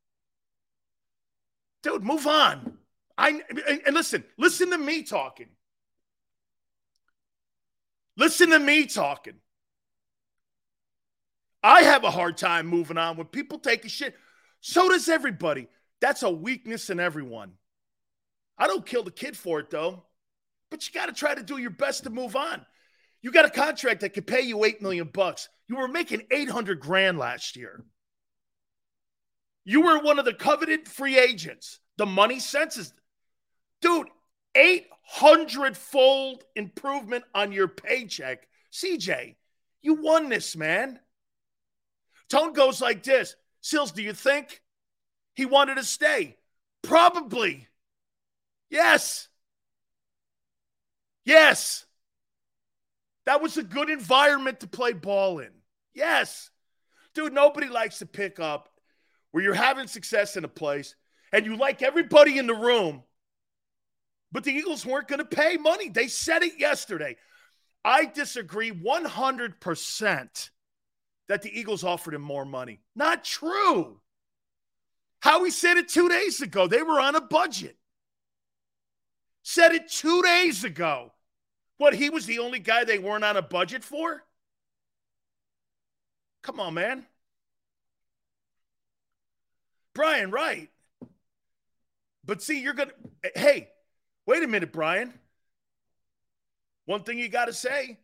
Dude, 1.85 2.03
move 2.03 2.27
on. 2.27 2.79
I 3.17 3.43
and, 3.87 3.95
listen, 3.95 4.25
listen 4.37 4.73
to 4.73 4.79
me 4.79 5.05
talking. 5.05 5.51
Listen 8.17 8.51
to 8.51 8.59
me 8.59 8.87
talking. 8.87 9.35
I 11.63 11.83
have 11.83 12.03
a 12.03 12.11
hard 12.11 12.37
time 12.37 12.67
moving 12.67 12.99
on 12.99 13.17
when 13.17 13.29
people 13.29 13.61
take 13.61 13.85
a 13.85 13.89
shit. 13.89 14.17
So 14.67 14.89
does 14.89 15.11
everybody. 15.11 15.69
That's 16.01 16.23
a 16.23 16.31
weakness 16.31 16.89
in 16.89 16.99
everyone. 16.99 17.53
I 18.57 18.67
don't 18.67 18.87
kill 18.87 19.03
the 19.03 19.11
kid 19.11 19.37
for 19.37 19.61
it 19.61 19.69
though. 19.69 20.05
But 20.71 20.89
you 20.89 20.95
got 20.99 21.07
to 21.07 21.13
try 21.13 21.35
to 21.35 21.43
do 21.43 21.59
your 21.59 21.69
best 21.69 22.05
to 22.05 22.11
move 22.11 22.35
on. 22.35 22.65
You 23.21 23.31
got 23.31 23.45
a 23.45 23.51
contract 23.51 24.01
that 24.01 24.15
could 24.15 24.27
pay 24.27 24.41
you 24.41 24.65
8 24.65 24.81
million 24.81 25.11
bucks. 25.13 25.51
You 25.69 25.77
were 25.77 25.87
making 25.87 26.23
800 26.31 26.81
grand 26.81 27.19
last 27.19 27.57
year. 27.57 27.85
You 29.67 29.83
were 29.83 30.01
one 30.01 30.19
of 30.19 30.25
the 30.25 30.33
coveted 30.33 30.89
free 30.89 31.19
agents. 31.19 31.79
The 31.99 32.07
money 32.07 32.41
senses. 32.41 32.95
Dude, 33.83 34.09
800 34.55 35.77
fold 35.77 36.43
improvement 36.57 37.25
on 37.35 37.53
your 37.53 37.69
paycheck. 37.69 38.49
CJ, 38.73 39.37
you 39.83 40.01
won 40.01 40.31
this, 40.31 40.57
man. 40.57 41.01
Tone 42.31 42.55
goes 42.55 42.81
like 42.81 43.03
this 43.03 43.37
Sills, 43.65 43.93
do 43.93 44.03
you 44.03 44.13
think 44.13 44.61
he 45.35 45.47
wanted 45.47 45.77
to 45.77 45.85
stay? 45.85 46.37
Probably. 46.83 47.67
Yes. 48.69 49.29
Yes. 51.25 51.87
That 53.25 53.41
was 53.41 53.57
a 53.57 53.63
good 53.63 53.89
environment 53.89 54.61
to 54.61 54.67
play 54.67 54.93
ball 54.93 55.39
in. 55.39 55.49
Yes. 55.95 56.51
Dude, 57.15 57.33
nobody 57.33 57.69
likes 57.69 58.01
to 58.01 58.07
pick 58.07 58.39
up 58.39 58.69
where 59.31 59.43
you're 59.43 59.55
having 59.55 59.87
success 59.87 60.37
in 60.37 60.45
a 60.45 60.49
place 60.49 60.95
and 61.33 61.47
you 61.47 61.57
like 61.57 61.81
everybody 61.81 62.37
in 62.37 62.47
the 62.47 62.55
room, 62.55 63.03
but 64.31 64.45
the 64.45 64.53
Eagles 64.53 64.85
weren't 64.85 65.09
going 65.09 65.21
to 65.21 65.25
pay 65.25 65.57
money. 65.57 65.89
They 65.89 66.09
said 66.09 66.43
it 66.43 66.61
yesterday. 66.61 67.17
I 67.83 68.05
disagree 68.05 68.73
100% 68.73 70.51
that 71.29 71.43
the 71.43 71.59
Eagles 71.59 71.85
offered 71.85 72.15
him 72.15 72.23
more 72.23 72.45
money. 72.45 72.81
Not 72.95 73.25
true. 73.25 74.01
Howie 75.21 75.51
said 75.51 75.77
it 75.79 75.89
two 75.89 76.09
days 76.09 76.43
ago. 76.43 76.67
They 76.67 76.83
were 76.83 77.01
on 77.01 77.15
a 77.15 77.21
budget. 77.21 77.77
Said 79.43 79.73
it 79.73 79.91
two 79.91 80.23
days 80.23 80.65
ago. 80.65 81.13
What, 81.79 81.95
he 81.95 82.11
was 82.11 82.27
the 82.27 82.39
only 82.39 82.59
guy 82.59 82.85
they 82.85 82.99
weren't 82.99 83.25
on 83.25 83.37
a 83.37 83.43
budget 83.43 83.83
for? 83.85 84.23
Come 86.43 86.61
on, 86.61 86.75
man. 86.75 87.07
Brian, 89.95 90.31
right. 90.31 90.71
But 92.25 92.43
see, 92.43 92.61
you're 92.61 92.75
going 92.75 92.91
to, 92.91 93.31
hey, 93.35 93.69
wait 94.27 94.43
a 94.43 94.47
minute, 94.47 94.73
Brian. 94.73 95.15
One 96.87 97.03
thing 97.03 97.19
you 97.19 97.29
got 97.29 97.47
to 97.47 97.53
say 97.53 97.99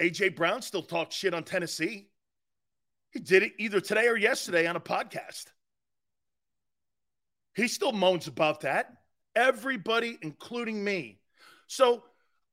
AJ 0.00 0.34
Brown 0.34 0.62
still 0.62 0.82
talks 0.82 1.14
shit 1.14 1.34
on 1.34 1.44
Tennessee. 1.44 2.08
He 3.12 3.20
did 3.20 3.42
it 3.42 3.52
either 3.58 3.80
today 3.80 4.08
or 4.08 4.16
yesterday 4.16 4.66
on 4.66 4.76
a 4.76 4.80
podcast. 4.80 5.44
He 7.54 7.68
still 7.68 7.92
moans 7.92 8.26
about 8.26 8.62
that. 8.62 8.92
Everybody, 9.36 10.18
including 10.22 10.82
me. 10.82 11.20
So 11.66 12.02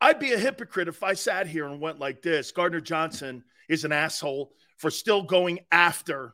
I'd 0.01 0.19
be 0.19 0.33
a 0.33 0.37
hypocrite 0.37 0.87
if 0.87 1.03
I 1.03 1.13
sat 1.13 1.47
here 1.47 1.65
and 1.65 1.81
went 1.81 1.99
like 1.99 2.21
this 2.21 2.51
Gardner 2.51 2.81
Johnson 2.81 3.43
is 3.67 3.85
an 3.85 3.91
asshole 3.91 4.51
for 4.77 4.89
still 4.89 5.23
going 5.23 5.59
after 5.71 6.33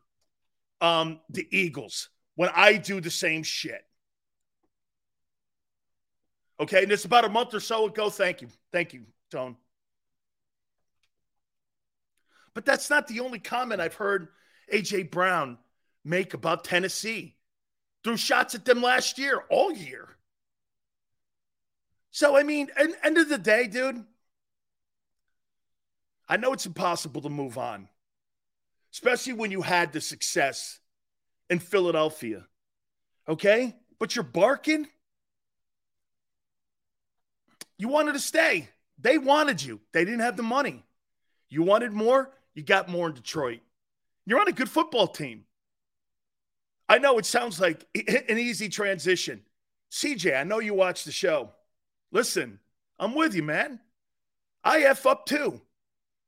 um, 0.82 1.20
the 1.30 1.48
Eagles 1.52 2.10
when 2.36 2.50
I 2.54 2.78
do 2.78 3.02
the 3.02 3.12
same 3.12 3.44
shit. 3.44 3.82
Okay, 6.60 6.84
and 6.84 6.92
it's 6.92 7.06
about 7.06 7.26
a 7.26 7.30
month 7.30 7.54
or 7.54 7.60
so 7.60 7.86
ago. 7.86 8.10
Thank 8.10 8.42
you. 8.42 8.48
Thank 8.72 8.94
you, 8.94 9.04
Tone. 9.30 9.58
But 12.56 12.66
that's 12.66 12.90
not 12.90 13.08
the 13.08 13.20
only 13.20 13.38
comment 13.38 13.82
I've 13.82 13.94
heard 13.94 14.30
AJ 14.74 15.12
Brown 15.12 15.60
make 16.04 16.34
about 16.34 16.64
Tennessee. 16.64 17.36
Threw 18.04 18.18
shots 18.18 18.56
at 18.56 18.66
them 18.66 18.82
last 18.82 19.20
year, 19.20 19.44
all 19.50 19.72
year. 19.72 20.10
So, 22.12 22.38
I 22.38 22.44
mean, 22.44 22.70
end 23.04 23.18
of 23.18 23.30
the 23.30 23.38
day, 23.38 23.68
dude, 23.68 24.04
I 26.30 26.38
know 26.38 26.54
it's 26.54 26.66
impossible 26.66 27.22
to 27.22 27.30
move 27.30 27.58
on, 27.58 27.90
especially 28.94 29.34
when 29.34 29.52
you 29.52 29.62
had 29.62 29.92
the 29.92 30.00
success 30.00 30.80
in 31.50 31.60
Philadelphia. 31.60 32.48
Okay? 33.28 33.76
But 34.00 34.16
you're 34.16 34.24
barking. 34.24 34.88
You 37.78 37.90
wanted 37.90 38.14
to 38.14 38.20
stay. 38.20 38.70
They 38.98 39.18
wanted 39.18 39.62
you. 39.62 39.82
They 39.92 40.06
didn't 40.06 40.22
have 40.22 40.38
the 40.38 40.44
money. 40.44 40.86
You 41.50 41.64
wanted 41.64 41.92
more. 41.92 42.32
You 42.56 42.64
got 42.64 42.90
more 42.90 43.08
in 43.08 43.14
Detroit. 43.14 43.60
You're 44.26 44.40
on 44.40 44.48
a 44.48 44.54
good 44.54 44.70
football 44.70 45.08
team. 45.08 45.44
I 46.88 46.98
know 46.98 47.18
it 47.18 47.26
sounds 47.26 47.60
like 47.60 47.86
an 47.96 48.38
easy 48.38 48.70
transition. 48.70 49.42
CJ, 49.92 50.40
I 50.40 50.44
know 50.44 50.60
you 50.60 50.74
watch 50.74 51.04
the 51.04 51.12
show. 51.12 51.52
Listen, 52.12 52.60
I'm 52.98 53.14
with 53.14 53.36
you, 53.36 53.44
man. 53.44 53.80
I 54.64 54.82
F 54.82 55.06
up 55.06 55.26
too. 55.26 55.62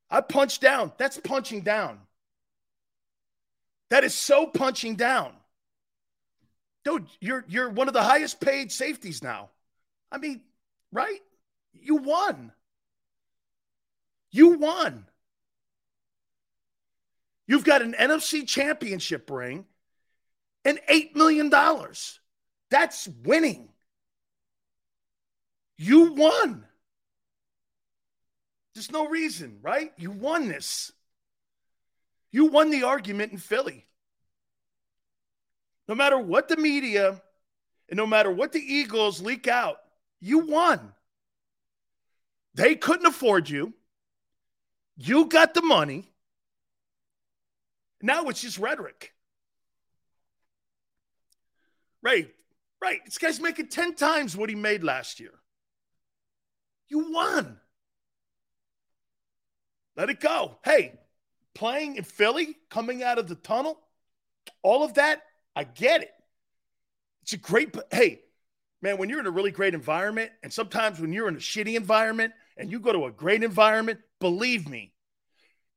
I 0.09 0.21
punch 0.21 0.59
down. 0.59 0.91
That's 0.97 1.17
punching 1.17 1.61
down. 1.61 1.99
That 3.89 4.03
is 4.03 4.13
so 4.13 4.47
punching 4.47 4.95
down. 4.95 5.33
Dude, 6.83 7.07
you're 7.19 7.45
you're 7.47 7.69
one 7.69 7.87
of 7.87 7.93
the 7.93 8.03
highest 8.03 8.39
paid 8.39 8.71
safeties 8.71 9.23
now. 9.23 9.49
I 10.11 10.17
mean, 10.17 10.41
right? 10.91 11.19
You 11.73 11.95
won. 11.97 12.51
You 14.31 14.57
won. 14.57 15.05
You've 17.47 17.63
got 17.63 17.81
an 17.81 17.95
NFC 17.97 18.45
championship 18.45 19.29
ring 19.31 19.65
and 20.65 20.79
$8 20.89 21.15
million. 21.15 21.49
That's 22.69 23.07
winning. 23.23 23.69
You 25.77 26.13
won. 26.13 26.65
There's 28.75 28.91
no 28.91 29.07
reason, 29.07 29.59
right? 29.61 29.91
You 29.97 30.11
won 30.11 30.49
this. 30.49 30.91
You 32.31 32.45
won 32.47 32.69
the 32.69 32.83
argument 32.83 33.31
in 33.31 33.37
Philly. 33.37 33.85
No 35.87 35.95
matter 35.95 36.19
what 36.19 36.49
the 36.49 36.57
media 36.57 37.21
and 37.89 37.97
no 37.97 38.05
matter 38.05 38.29
what 38.29 38.51
the 38.51 38.59
Eagles 38.59 39.21
leak 39.21 39.47
out, 39.47 39.77
you 40.19 40.39
won. 40.39 40.93
They 42.55 42.75
couldn't 42.75 43.05
afford 43.05 43.49
you. 43.49 43.73
You 44.97 45.25
got 45.25 45.53
the 45.53 45.61
money. 45.61 46.11
Now 48.01 48.25
it's 48.25 48.41
just 48.41 48.59
rhetoric. 48.59 49.13
Right, 52.01 52.33
right. 52.81 52.99
This 53.05 53.17
guy's 53.17 53.39
making 53.39 53.67
10 53.67 53.95
times 53.95 54.37
what 54.37 54.49
he 54.49 54.55
made 54.55 54.83
last 54.83 55.19
year. 55.19 55.33
You 56.89 57.11
won. 57.11 57.59
Let 59.95 60.09
it 60.09 60.19
go. 60.19 60.57
Hey, 60.63 60.93
playing 61.55 61.95
in 61.95 62.03
Philly, 62.03 62.55
coming 62.69 63.01
out 63.01 63.17
of 63.17 63.27
the 63.27 63.35
tunnel, 63.35 63.79
all 64.61 64.83
of 64.83 64.93
that, 64.93 65.23
I 65.55 65.63
get 65.63 66.03
it. 66.03 66.11
It's 67.23 67.33
a 67.33 67.37
great, 67.37 67.75
hey, 67.91 68.21
man, 68.81 68.97
when 68.97 69.09
you're 69.09 69.19
in 69.19 69.27
a 69.27 69.31
really 69.31 69.51
great 69.51 69.73
environment, 69.73 70.31
and 70.43 70.53
sometimes 70.53 70.99
when 70.99 71.11
you're 71.11 71.27
in 71.27 71.35
a 71.35 71.39
shitty 71.39 71.75
environment 71.75 72.33
and 72.55 72.71
you 72.71 72.79
go 72.79 72.93
to 72.93 73.05
a 73.05 73.11
great 73.11 73.43
environment, 73.43 73.99
believe 74.19 74.69
me, 74.69 74.93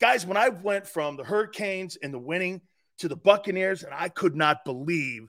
guys, 0.00 0.26
when 0.26 0.37
I 0.37 0.49
went 0.49 0.87
from 0.87 1.16
the 1.16 1.25
Hurricanes 1.25 1.97
and 1.97 2.12
the 2.12 2.19
winning 2.19 2.62
to 2.99 3.09
the 3.09 3.16
Buccaneers, 3.16 3.83
and 3.83 3.95
I 3.95 4.09
could 4.09 4.35
not 4.35 4.64
believe 4.64 5.28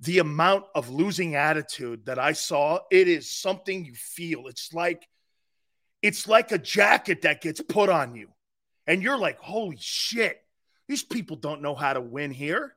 the 0.00 0.18
amount 0.18 0.64
of 0.74 0.90
losing 0.90 1.34
attitude 1.34 2.06
that 2.06 2.18
I 2.18 2.32
saw, 2.32 2.80
it 2.90 3.08
is 3.08 3.30
something 3.30 3.84
you 3.84 3.94
feel. 3.94 4.46
It's 4.48 4.72
like, 4.72 5.06
it's 6.02 6.28
like 6.28 6.52
a 6.52 6.58
jacket 6.58 7.22
that 7.22 7.40
gets 7.40 7.60
put 7.60 7.88
on 7.88 8.14
you. 8.14 8.28
And 8.86 9.02
you're 9.02 9.18
like, 9.18 9.38
holy 9.38 9.78
shit, 9.80 10.38
these 10.88 11.02
people 11.02 11.36
don't 11.36 11.62
know 11.62 11.74
how 11.74 11.94
to 11.94 12.00
win 12.00 12.30
here. 12.30 12.76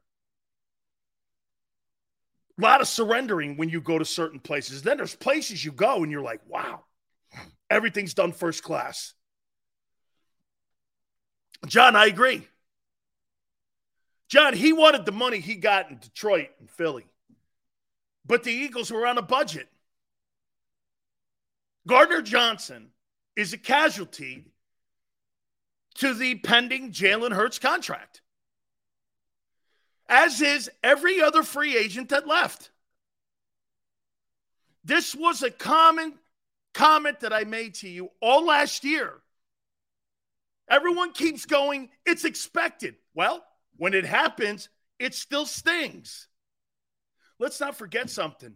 A 2.57 2.61
lot 2.61 2.81
of 2.81 2.87
surrendering 2.87 3.57
when 3.57 3.69
you 3.69 3.81
go 3.81 3.99
to 3.99 4.05
certain 4.05 4.39
places. 4.39 4.81
Then 4.81 4.97
there's 4.97 5.15
places 5.15 5.63
you 5.63 5.71
go 5.71 6.01
and 6.03 6.11
you're 6.11 6.21
like, 6.21 6.41
wow, 6.47 6.85
everything's 7.69 8.13
done 8.13 8.31
first 8.31 8.63
class. 8.63 9.13
John, 11.65 11.95
I 11.95 12.05
agree. 12.05 12.47
John, 14.29 14.53
he 14.53 14.73
wanted 14.73 15.05
the 15.05 15.11
money 15.11 15.39
he 15.39 15.55
got 15.55 15.89
in 15.89 15.97
Detroit 15.99 16.49
and 16.59 16.69
Philly, 16.69 17.05
but 18.25 18.43
the 18.43 18.51
Eagles 18.51 18.91
were 18.91 19.07
on 19.07 19.17
a 19.17 19.21
budget. 19.21 19.67
Gardner 21.87 22.21
Johnson 22.21 22.89
is 23.35 23.53
a 23.53 23.57
casualty 23.57 24.43
to 25.95 26.13
the 26.13 26.35
pending 26.35 26.91
Jalen 26.91 27.31
Hurts 27.31 27.57
contract, 27.57 28.21
as 30.09 30.41
is 30.41 30.69
every 30.83 31.21
other 31.21 31.43
free 31.43 31.77
agent 31.77 32.09
that 32.09 32.27
left. 32.27 32.69
This 34.83 35.15
was 35.15 35.41
a 35.41 35.51
common 35.51 36.13
comment 36.73 37.21
that 37.21 37.33
I 37.33 37.45
made 37.45 37.75
to 37.75 37.89
you 37.89 38.11
all 38.21 38.45
last 38.45 38.83
year. 38.83 39.13
Everyone 40.69 41.13
keeps 41.13 41.45
going, 41.45 41.89
it's 42.05 42.25
expected. 42.25 42.95
Well, 43.13 43.43
when 43.77 43.93
it 43.93 44.05
happens, 44.05 44.69
it 44.99 45.13
still 45.13 45.45
stings. 45.45 46.27
Let's 47.39 47.59
not 47.59 47.77
forget 47.77 48.09
something. 48.09 48.55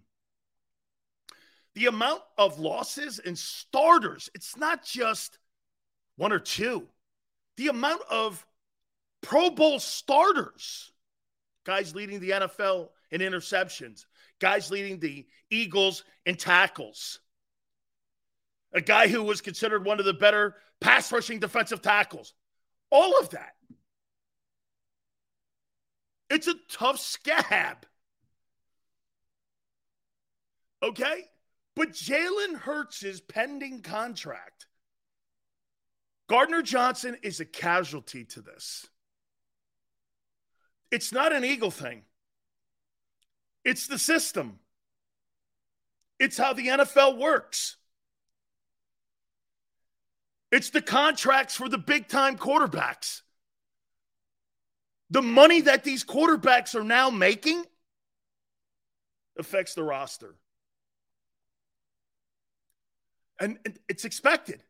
The 1.75 1.86
amount 1.86 2.22
of 2.38 2.60
losses 2.60 3.20
and 3.20 3.38
starters, 3.38 4.30
it's 4.36 4.58
not 4.58 4.84
just 4.84 5.38
one 6.18 6.34
or 6.34 6.39
two 6.39 6.88
the 7.58 7.68
amount 7.68 8.01
of 8.09 8.46
Pro 9.22 9.50
Bowl 9.51 9.79
starters, 9.79 10.92
guys 11.64 11.96
leading 11.96 12.20
the 12.20 12.31
NFL 12.31 12.90
in 13.12 13.22
interceptions, 13.22 14.05
guys 14.40 14.72
leading 14.72 15.00
the 15.00 15.27
Eagles 15.51 16.03
in 16.25 16.36
tackles, 16.36 17.20
a 18.74 18.81
guy 18.81 19.07
who 19.07 19.24
was 19.24 19.42
considered 19.42 19.86
one 19.86 20.00
of 20.00 20.05
the 20.05 20.14
better 20.14 20.55
pass 20.79 21.12
rushing 21.12 21.40
defensive 21.40 21.81
tackles, 21.81 22.34
all 22.90 23.20
of 23.20 23.29
that. 23.31 23.53
It's 26.29 26.48
a 26.48 26.55
tough 26.70 27.00
scab. 27.00 27.86
Okay? 30.81 31.25
But 31.75 31.92
Jalen 31.92 32.55
Hurts' 32.55 33.22
pending 33.27 33.81
contract 33.81 34.66
Gardner 36.31 36.62
Johnson 36.62 37.18
is 37.24 37.42
a 37.42 37.46
casualty 37.46 38.24
to 38.24 38.42
this. 38.42 38.88
It's 40.90 41.12
not 41.12 41.34
an 41.34 41.44
Eagle 41.44 41.72
thing, 41.72 42.03
it's 43.66 43.88
the 43.88 44.00
system, 44.00 44.60
it's 46.20 46.38
how 46.38 46.53
the 46.53 46.68
NFL 46.68 47.18
works. 47.18 47.75
It's 50.51 50.70
the 50.70 50.81
contracts 50.81 51.55
for 51.55 51.70
the 51.70 51.77
big 51.77 52.07
time 52.07 52.37
quarterbacks. 52.37 53.22
The 55.09 55.22
money 55.22 55.61
that 55.61 55.83
these 55.83 56.03
quarterbacks 56.03 56.75
are 56.75 56.83
now 56.83 57.09
making 57.09 57.66
affects 59.37 59.74
the 59.74 59.83
roster. 59.83 60.35
And 63.40 63.57
it's 63.90 64.05
expected. 64.05 64.61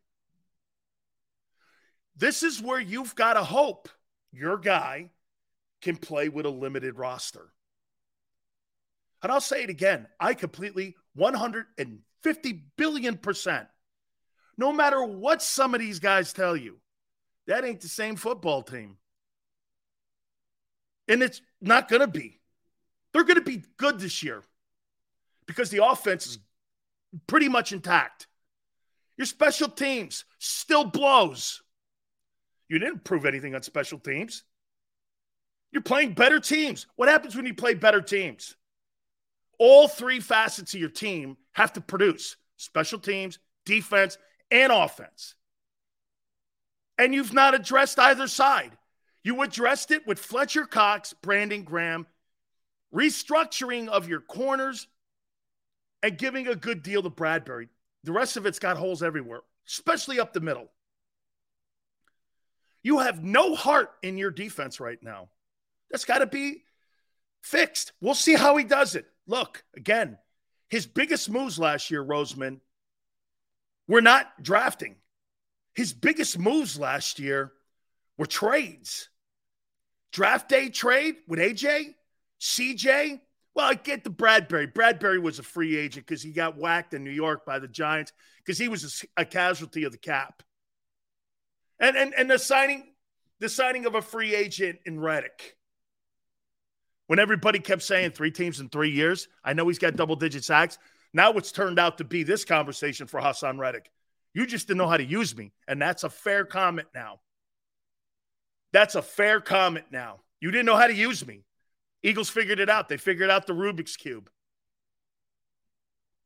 This 2.16 2.42
is 2.42 2.60
where 2.62 2.80
you've 2.80 3.14
got 3.14 3.34
to 3.34 3.44
hope 3.44 3.88
your 4.32 4.56
guy 4.56 5.10
can 5.82 5.96
play 5.96 6.28
with 6.28 6.46
a 6.46 6.50
limited 6.50 6.96
roster. 6.96 7.52
And 9.22 9.30
I'll 9.30 9.40
say 9.40 9.62
it 9.62 9.70
again 9.70 10.08
I 10.18 10.34
completely 10.34 10.96
150 11.14 12.64
billion 12.76 13.18
percent, 13.18 13.68
no 14.62 14.72
matter 14.72 15.02
what 15.02 15.42
some 15.42 15.74
of 15.74 15.80
these 15.80 15.98
guys 15.98 16.32
tell 16.32 16.56
you, 16.56 16.78
that 17.48 17.64
ain't 17.64 17.80
the 17.80 17.88
same 17.88 18.14
football 18.14 18.62
team. 18.62 18.96
And 21.08 21.20
it's 21.20 21.40
not 21.60 21.88
going 21.88 21.98
to 21.98 22.06
be. 22.06 22.38
They're 23.12 23.24
going 23.24 23.40
to 23.40 23.44
be 23.44 23.64
good 23.76 23.98
this 23.98 24.22
year 24.22 24.44
because 25.46 25.68
the 25.70 25.84
offense 25.84 26.28
is 26.28 26.38
pretty 27.26 27.48
much 27.48 27.72
intact. 27.72 28.28
Your 29.16 29.26
special 29.26 29.68
teams 29.68 30.24
still 30.38 30.84
blows. 30.84 31.60
You 32.68 32.78
didn't 32.78 33.02
prove 33.02 33.26
anything 33.26 33.56
on 33.56 33.62
special 33.62 33.98
teams. 33.98 34.44
You're 35.72 35.82
playing 35.82 36.12
better 36.12 36.38
teams. 36.38 36.86
What 36.94 37.08
happens 37.08 37.34
when 37.34 37.46
you 37.46 37.54
play 37.54 37.74
better 37.74 38.00
teams? 38.00 38.54
All 39.58 39.88
three 39.88 40.20
facets 40.20 40.72
of 40.72 40.78
your 40.78 40.88
team 40.88 41.36
have 41.50 41.72
to 41.72 41.80
produce 41.80 42.36
special 42.58 43.00
teams, 43.00 43.40
defense, 43.66 44.18
and 44.52 44.70
offense. 44.70 45.34
And 46.98 47.14
you've 47.14 47.32
not 47.32 47.54
addressed 47.54 47.98
either 47.98 48.28
side. 48.28 48.72
You 49.24 49.42
addressed 49.42 49.90
it 49.90 50.06
with 50.06 50.18
Fletcher 50.18 50.66
Cox, 50.66 51.14
Brandon 51.14 51.62
Graham, 51.62 52.06
restructuring 52.94 53.88
of 53.88 54.08
your 54.08 54.20
corners, 54.20 54.86
and 56.02 56.18
giving 56.18 56.46
a 56.48 56.54
good 56.54 56.82
deal 56.82 57.02
to 57.02 57.10
Bradberry. 57.10 57.68
The 58.04 58.12
rest 58.12 58.36
of 58.36 58.46
it's 58.46 58.58
got 58.58 58.76
holes 58.76 59.02
everywhere, 59.02 59.40
especially 59.66 60.20
up 60.20 60.32
the 60.32 60.40
middle. 60.40 60.68
You 62.82 62.98
have 62.98 63.22
no 63.22 63.54
heart 63.54 63.92
in 64.02 64.18
your 64.18 64.32
defense 64.32 64.80
right 64.80 65.00
now. 65.02 65.28
That's 65.90 66.04
got 66.04 66.18
to 66.18 66.26
be 66.26 66.64
fixed. 67.42 67.92
We'll 68.00 68.14
see 68.14 68.34
how 68.34 68.56
he 68.56 68.64
does 68.64 68.96
it. 68.96 69.06
Look, 69.26 69.64
again, 69.76 70.18
his 70.68 70.86
biggest 70.86 71.30
moves 71.30 71.58
last 71.58 71.90
year, 71.90 72.04
Roseman, 72.04 72.58
were 73.88 74.02
not 74.02 74.42
drafting. 74.42 74.96
His 75.74 75.92
biggest 75.92 76.38
moves 76.38 76.78
last 76.78 77.18
year 77.18 77.52
were 78.18 78.26
trades. 78.26 79.08
Draft 80.12 80.48
day 80.48 80.68
trade 80.68 81.16
with 81.26 81.38
AJ, 81.38 81.94
CJ. 82.40 83.20
Well, 83.54 83.66
I 83.70 83.74
get 83.74 84.04
the 84.04 84.10
Bradberry. 84.10 84.72
Bradberry 84.72 85.20
was 85.20 85.38
a 85.38 85.42
free 85.42 85.76
agent 85.76 86.06
because 86.06 86.22
he 86.22 86.32
got 86.32 86.58
whacked 86.58 86.94
in 86.94 87.04
New 87.04 87.10
York 87.10 87.44
by 87.46 87.58
the 87.58 87.68
Giants 87.68 88.12
because 88.38 88.58
he 88.58 88.68
was 88.68 89.04
a, 89.16 89.22
a 89.22 89.24
casualty 89.24 89.84
of 89.84 89.92
the 89.92 89.98
cap. 89.98 90.42
And 91.78 91.96
and 91.96 92.14
and 92.14 92.30
the 92.30 92.38
signing, 92.38 92.92
the 93.40 93.48
signing 93.48 93.86
of 93.86 93.94
a 93.94 94.02
free 94.02 94.34
agent 94.34 94.80
in 94.84 95.00
Reddick. 95.00 95.56
When 97.06 97.18
everybody 97.18 97.58
kept 97.58 97.82
saying 97.82 98.12
three 98.12 98.30
teams 98.30 98.60
in 98.60 98.68
three 98.68 98.90
years, 98.90 99.28
I 99.44 99.52
know 99.52 99.68
he's 99.68 99.78
got 99.78 99.96
double 99.96 100.16
digit 100.16 100.44
sacks. 100.44 100.78
Now 101.14 101.32
it's 101.32 101.52
turned 101.52 101.78
out 101.78 101.98
to 101.98 102.04
be 102.04 102.22
this 102.22 102.44
conversation 102.44 103.06
for 103.06 103.20
Haason 103.20 103.58
Reddick. 103.58 103.90
You 104.34 104.46
just 104.46 104.66
didn't 104.66 104.78
know 104.78 104.88
how 104.88 104.96
to 104.96 105.04
use 105.04 105.36
me. 105.36 105.52
And 105.68 105.80
that's 105.80 106.04
a 106.04 106.10
fair 106.10 106.44
comment 106.44 106.88
now. 106.94 107.20
That's 108.72 108.94
a 108.94 109.02
fair 109.02 109.40
comment 109.40 109.86
now. 109.90 110.20
You 110.40 110.50
didn't 110.50 110.66
know 110.66 110.76
how 110.76 110.86
to 110.86 110.94
use 110.94 111.26
me. 111.26 111.44
Eagles 112.02 112.30
figured 112.30 112.58
it 112.58 112.70
out. 112.70 112.88
They 112.88 112.96
figured 112.96 113.30
out 113.30 113.46
the 113.46 113.52
Rubik's 113.52 113.96
Cube. 113.96 114.30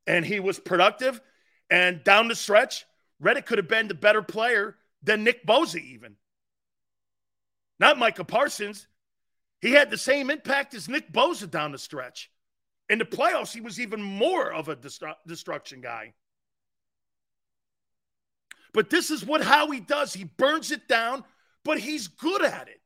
And 0.06 0.24
he 0.24 0.38
was 0.40 0.58
productive. 0.58 1.20
And 1.68 2.04
down 2.04 2.28
the 2.28 2.36
stretch, 2.36 2.86
Reddick 3.18 3.46
could 3.46 3.58
have 3.58 3.68
been 3.68 3.88
the 3.88 3.94
better 3.94 4.22
player 4.22 4.76
than 5.02 5.24
Nick 5.24 5.44
Bosa, 5.44 5.82
even. 5.82 6.16
Not 7.80 7.98
Micah 7.98 8.24
Parsons. 8.24 8.86
He 9.60 9.72
had 9.72 9.90
the 9.90 9.98
same 9.98 10.30
impact 10.30 10.74
as 10.74 10.88
Nick 10.88 11.12
Bosa 11.12 11.50
down 11.50 11.72
the 11.72 11.78
stretch. 11.78 12.30
In 12.88 12.98
the 12.98 13.04
playoffs, 13.04 13.52
he 13.52 13.60
was 13.60 13.80
even 13.80 14.00
more 14.00 14.52
of 14.52 14.68
a 14.68 14.76
destru- 14.76 15.14
destruction 15.26 15.80
guy. 15.80 16.14
But 18.72 18.90
this 18.90 19.10
is 19.10 19.24
what 19.24 19.42
how 19.42 19.70
he 19.70 19.80
does. 19.80 20.12
He 20.12 20.24
burns 20.24 20.70
it 20.70 20.86
down, 20.86 21.24
but 21.64 21.78
he's 21.78 22.08
good 22.08 22.44
at 22.44 22.68
it. 22.68 22.80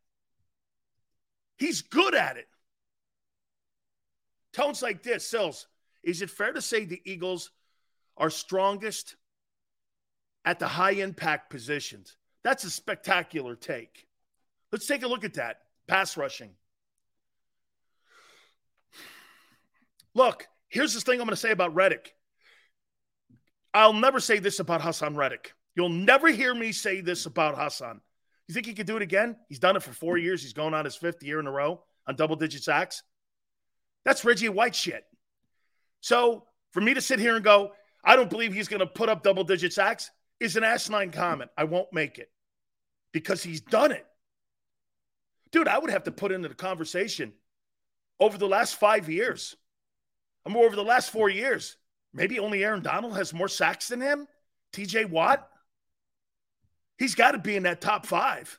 He's 1.58 1.82
good 1.82 2.14
at 2.14 2.36
it. 2.36 2.46
Tones 4.52 4.82
like 4.82 5.02
this, 5.02 5.26
Sills. 5.26 5.66
Is 6.02 6.22
it 6.22 6.30
fair 6.30 6.52
to 6.52 6.62
say 6.62 6.84
the 6.84 7.02
Eagles 7.04 7.50
are 8.16 8.30
strongest 8.30 9.16
at 10.44 10.58
the 10.58 10.66
high 10.66 10.92
impact 10.92 11.50
positions? 11.50 12.16
That's 12.42 12.64
a 12.64 12.70
spectacular 12.70 13.54
take. 13.54 14.06
Let's 14.72 14.86
take 14.86 15.02
a 15.02 15.08
look 15.08 15.24
at 15.24 15.34
that. 15.34 15.58
Pass 15.86 16.16
rushing. 16.16 16.50
Look, 20.14 20.46
here's 20.68 20.94
this 20.94 21.02
thing 21.02 21.20
I'm 21.20 21.26
going 21.26 21.30
to 21.30 21.36
say 21.36 21.50
about 21.50 21.74
Reddick. 21.74 22.14
I'll 23.72 23.92
never 23.92 24.20
say 24.20 24.38
this 24.38 24.58
about 24.58 24.80
Haason 24.80 25.16
Reddick. 25.16 25.52
You'll 25.76 25.88
never 25.88 26.28
hear 26.28 26.54
me 26.54 26.72
say 26.72 27.00
this 27.00 27.26
about 27.26 27.56
Haason. 27.56 28.00
You 28.48 28.54
think 28.54 28.66
he 28.66 28.74
could 28.74 28.86
do 28.86 28.96
it 28.96 29.02
again? 29.02 29.36
He's 29.48 29.60
done 29.60 29.76
it 29.76 29.82
for 29.82 29.92
four 29.92 30.18
years. 30.18 30.42
He's 30.42 30.52
going 30.52 30.74
on 30.74 30.84
his 30.84 30.96
fifth 30.96 31.22
year 31.22 31.38
in 31.38 31.46
a 31.46 31.52
row 31.52 31.84
on 32.08 32.16
double 32.16 32.34
digit 32.34 32.64
sacks. 32.64 33.02
That's 34.04 34.24
Reggie 34.24 34.48
White 34.48 34.74
shit. 34.74 35.04
So 36.00 36.46
for 36.72 36.80
me 36.80 36.94
to 36.94 37.00
sit 37.00 37.20
here 37.20 37.36
and 37.36 37.44
go, 37.44 37.72
I 38.02 38.16
don't 38.16 38.30
believe 38.30 38.52
he's 38.52 38.68
going 38.68 38.80
to 38.80 38.86
put 38.86 39.08
up 39.08 39.22
double 39.22 39.44
digit 39.44 39.72
sacks 39.72 40.10
is 40.40 40.56
an 40.56 40.64
asinine 40.64 41.10
comment. 41.10 41.50
I 41.56 41.64
won't 41.64 41.92
make 41.92 42.18
it 42.18 42.30
because 43.12 43.42
he's 43.42 43.60
done 43.60 43.92
it. 43.92 44.06
Dude, 45.52 45.68
I 45.68 45.78
would 45.78 45.90
have 45.90 46.04
to 46.04 46.12
put 46.12 46.32
into 46.32 46.48
the 46.48 46.54
conversation 46.54 47.32
over 48.18 48.38
the 48.38 48.48
last 48.48 48.76
five 48.76 49.08
years. 49.08 49.56
I 50.44 50.48
mean, 50.48 50.64
over 50.64 50.76
the 50.76 50.84
last 50.84 51.10
four 51.10 51.28
years, 51.28 51.76
maybe 52.12 52.38
only 52.38 52.64
Aaron 52.64 52.82
Donald 52.82 53.16
has 53.16 53.34
more 53.34 53.48
sacks 53.48 53.88
than 53.88 54.00
him. 54.00 54.26
TJ 54.72 55.10
Watt, 55.10 55.48
he's 56.98 57.14
got 57.14 57.32
to 57.32 57.38
be 57.38 57.56
in 57.56 57.64
that 57.64 57.80
top 57.80 58.06
five. 58.06 58.58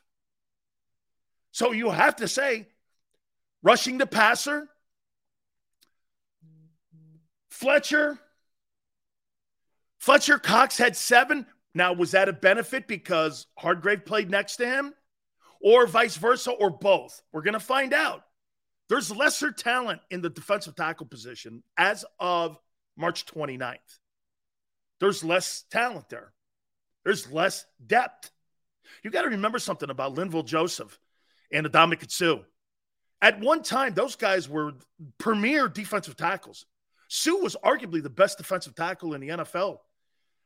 So 1.50 1.72
you 1.72 1.90
have 1.90 2.16
to 2.16 2.28
say, 2.28 2.68
rushing 3.62 3.98
the 3.98 4.06
passer, 4.06 4.68
Fletcher, 7.50 8.18
Fletcher 9.98 10.38
Cox 10.38 10.78
had 10.78 10.96
seven. 10.96 11.46
Now, 11.74 11.92
was 11.92 12.10
that 12.10 12.28
a 12.28 12.32
benefit 12.32 12.88
because 12.88 13.46
Hargrave 13.56 14.04
played 14.04 14.30
next 14.30 14.56
to 14.56 14.66
him? 14.66 14.94
Or 15.62 15.86
vice 15.86 16.16
versa, 16.16 16.50
or 16.50 16.70
both? 16.70 17.22
We're 17.32 17.42
going 17.42 17.54
to 17.54 17.60
find 17.60 17.94
out. 17.94 18.24
There's 18.92 19.10
lesser 19.10 19.50
talent 19.50 20.02
in 20.10 20.20
the 20.20 20.28
defensive 20.28 20.76
tackle 20.76 21.06
position 21.06 21.62
as 21.78 22.04
of 22.20 22.58
March 22.94 23.24
29th. 23.24 23.78
There's 25.00 25.24
less 25.24 25.64
talent 25.70 26.10
there. 26.10 26.34
There's 27.02 27.32
less 27.32 27.64
depth. 27.86 28.30
You 29.02 29.10
got 29.10 29.22
to 29.22 29.30
remember 29.30 29.58
something 29.58 29.88
about 29.88 30.14
Linval 30.14 30.44
Joseph 30.44 31.00
and 31.50 31.66
Ndamukong 31.66 32.10
Suh. 32.10 32.40
At 33.22 33.40
one 33.40 33.62
time, 33.62 33.94
those 33.94 34.14
guys 34.14 34.46
were 34.46 34.72
premier 35.16 35.68
defensive 35.68 36.18
tackles. 36.18 36.66
Suh 37.08 37.36
was 37.36 37.56
arguably 37.64 38.02
the 38.02 38.10
best 38.10 38.36
defensive 38.36 38.74
tackle 38.74 39.14
in 39.14 39.22
the 39.22 39.28
NFL 39.28 39.78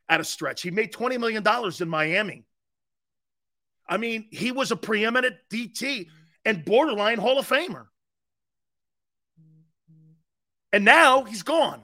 at 0.09 0.20
a 0.20 0.24
stretch. 0.24 0.62
He 0.62 0.70
made 0.70 0.92
$20 0.92 1.18
million 1.18 1.44
in 1.80 1.88
Miami. 1.88 2.44
I 3.88 3.96
mean, 3.96 4.28
he 4.30 4.52
was 4.52 4.70
a 4.70 4.76
preeminent 4.76 5.35
DT 5.50 6.06
and 6.44 6.64
borderline 6.64 7.18
Hall 7.18 7.40
of 7.40 7.48
Famer. 7.48 7.87
And 10.77 10.85
now 10.85 11.25
he's 11.25 11.43
gone. 11.43 11.81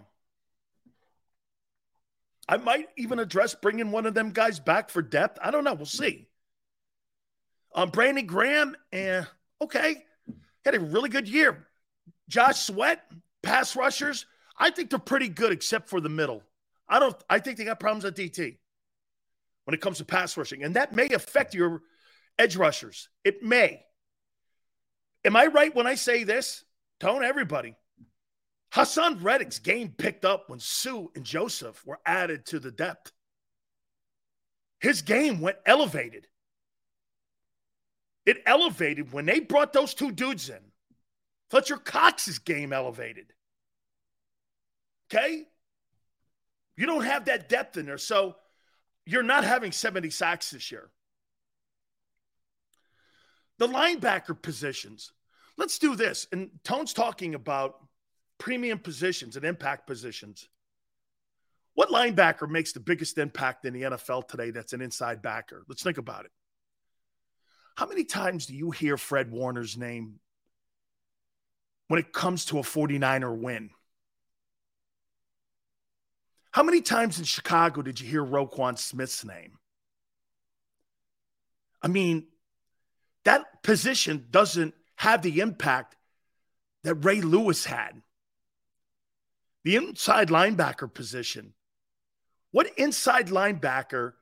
I 2.46 2.58
might 2.58 2.88
even 2.98 3.20
address 3.20 3.54
bringing 3.54 3.90
one 3.90 4.04
of 4.04 4.12
them 4.12 4.32
guys 4.32 4.60
back 4.60 4.90
for 4.90 5.00
depth. 5.00 5.38
I 5.42 5.50
don't 5.50 5.64
know. 5.64 5.72
We'll 5.72 5.86
see. 5.86 6.28
Um, 7.74 7.88
Brandon 7.88 8.26
Graham, 8.26 8.76
eh, 8.92 9.24
okay, 9.62 10.04
had 10.66 10.74
a 10.74 10.80
really 10.80 11.08
good 11.08 11.26
year. 11.26 11.66
Josh 12.28 12.58
Sweat, 12.58 13.02
pass 13.42 13.74
rushers, 13.76 14.26
I 14.58 14.68
think 14.68 14.90
they're 14.90 14.98
pretty 14.98 15.30
good 15.30 15.52
except 15.52 15.88
for 15.88 16.02
the 16.02 16.10
middle. 16.10 16.42
I 16.86 16.98
don't. 16.98 17.16
I 17.30 17.38
think 17.38 17.56
they 17.56 17.64
got 17.64 17.80
problems 17.80 18.04
at 18.04 18.14
DT 18.14 18.58
when 19.64 19.72
it 19.72 19.80
comes 19.80 19.96
to 19.98 20.04
pass 20.04 20.36
rushing, 20.36 20.64
and 20.64 20.76
that 20.76 20.94
may 20.94 21.08
affect 21.08 21.54
your 21.54 21.80
edge 22.38 22.56
rushers. 22.56 23.08
It 23.24 23.42
may. 23.42 23.86
Am 25.24 25.34
I 25.34 25.46
right 25.46 25.74
when 25.74 25.86
I 25.86 25.94
say 25.94 26.24
this? 26.24 26.62
Tone 27.00 27.24
everybody. 27.24 27.74
Haason 28.74 29.22
Reddick's 29.22 29.58
game 29.58 29.94
picked 29.96 30.24
up 30.24 30.48
when 30.48 30.58
Suh 30.58 31.06
and 31.14 31.24
Joseph 31.24 31.84
were 31.84 32.00
added 32.06 32.46
to 32.46 32.58
the 32.58 32.70
depth. 32.70 33.12
His 34.80 35.02
game 35.02 35.40
went 35.40 35.58
elevated. 35.66 36.26
It 38.24 38.42
elevated 38.46 39.12
when 39.12 39.26
they 39.26 39.40
brought 39.40 39.72
those 39.72 39.94
two 39.94 40.10
dudes 40.10 40.48
in. 40.48 40.60
Fletcher 41.50 41.76
Cox's 41.76 42.38
game 42.38 42.72
elevated. 42.72 43.32
Okay? 45.12 45.44
You 46.76 46.86
don't 46.86 47.04
have 47.04 47.26
that 47.26 47.48
depth 47.48 47.76
in 47.76 47.84
there. 47.84 47.98
So 47.98 48.36
you're 49.04 49.22
not 49.22 49.44
having 49.44 49.72
70 49.72 50.08
sacks 50.10 50.50
this 50.50 50.72
year. 50.72 50.90
The 53.58 53.68
linebacker 53.68 54.40
positions. 54.40 55.12
Let's 55.58 55.78
do 55.78 55.94
this. 55.94 56.26
And 56.32 56.50
Tone's 56.64 56.94
talking 56.94 57.34
about 57.34 57.76
premium 58.42 58.76
positions 58.76 59.36
and 59.36 59.44
impact 59.44 59.86
positions. 59.86 60.48
What 61.74 61.90
linebacker 61.90 62.50
makes 62.50 62.72
the 62.72 62.80
biggest 62.80 63.16
impact 63.16 63.64
in 63.64 63.72
the 63.72 63.82
NFL 63.82 64.26
today 64.26 64.50
that's 64.50 64.72
an 64.72 64.82
inside 64.82 65.22
backer? 65.22 65.62
Let's 65.68 65.84
think 65.84 65.96
about 65.96 66.24
it. 66.24 66.32
How 67.76 67.86
many 67.86 68.02
times 68.02 68.46
do 68.46 68.54
you 68.54 68.72
hear 68.72 68.96
Fred 68.96 69.30
Warner's 69.30 69.78
name 69.78 70.18
when 71.86 72.00
it 72.00 72.12
comes 72.12 72.46
to 72.46 72.58
a 72.58 72.62
49er 72.62 73.38
win? 73.38 73.70
How 76.50 76.64
many 76.64 76.80
times 76.80 77.20
in 77.20 77.24
Chicago 77.24 77.80
did 77.80 78.00
you 78.00 78.08
hear 78.08 78.24
Roquan 78.24 78.76
Smith's 78.76 79.24
name? 79.24 79.56
I 81.80 81.86
mean, 81.86 82.26
that 83.24 83.62
position 83.62 84.26
doesn't 84.32 84.74
have 84.96 85.22
the 85.22 85.38
impact 85.38 85.94
that 86.82 86.96
Ray 86.96 87.20
Lewis 87.20 87.64
had. 87.64 88.02
The 89.64 89.76
inside 89.76 90.28
linebacker 90.28 90.92
position. 90.92 91.54
What 92.50 92.70
inside 92.76 93.28
linebacker 93.28 94.12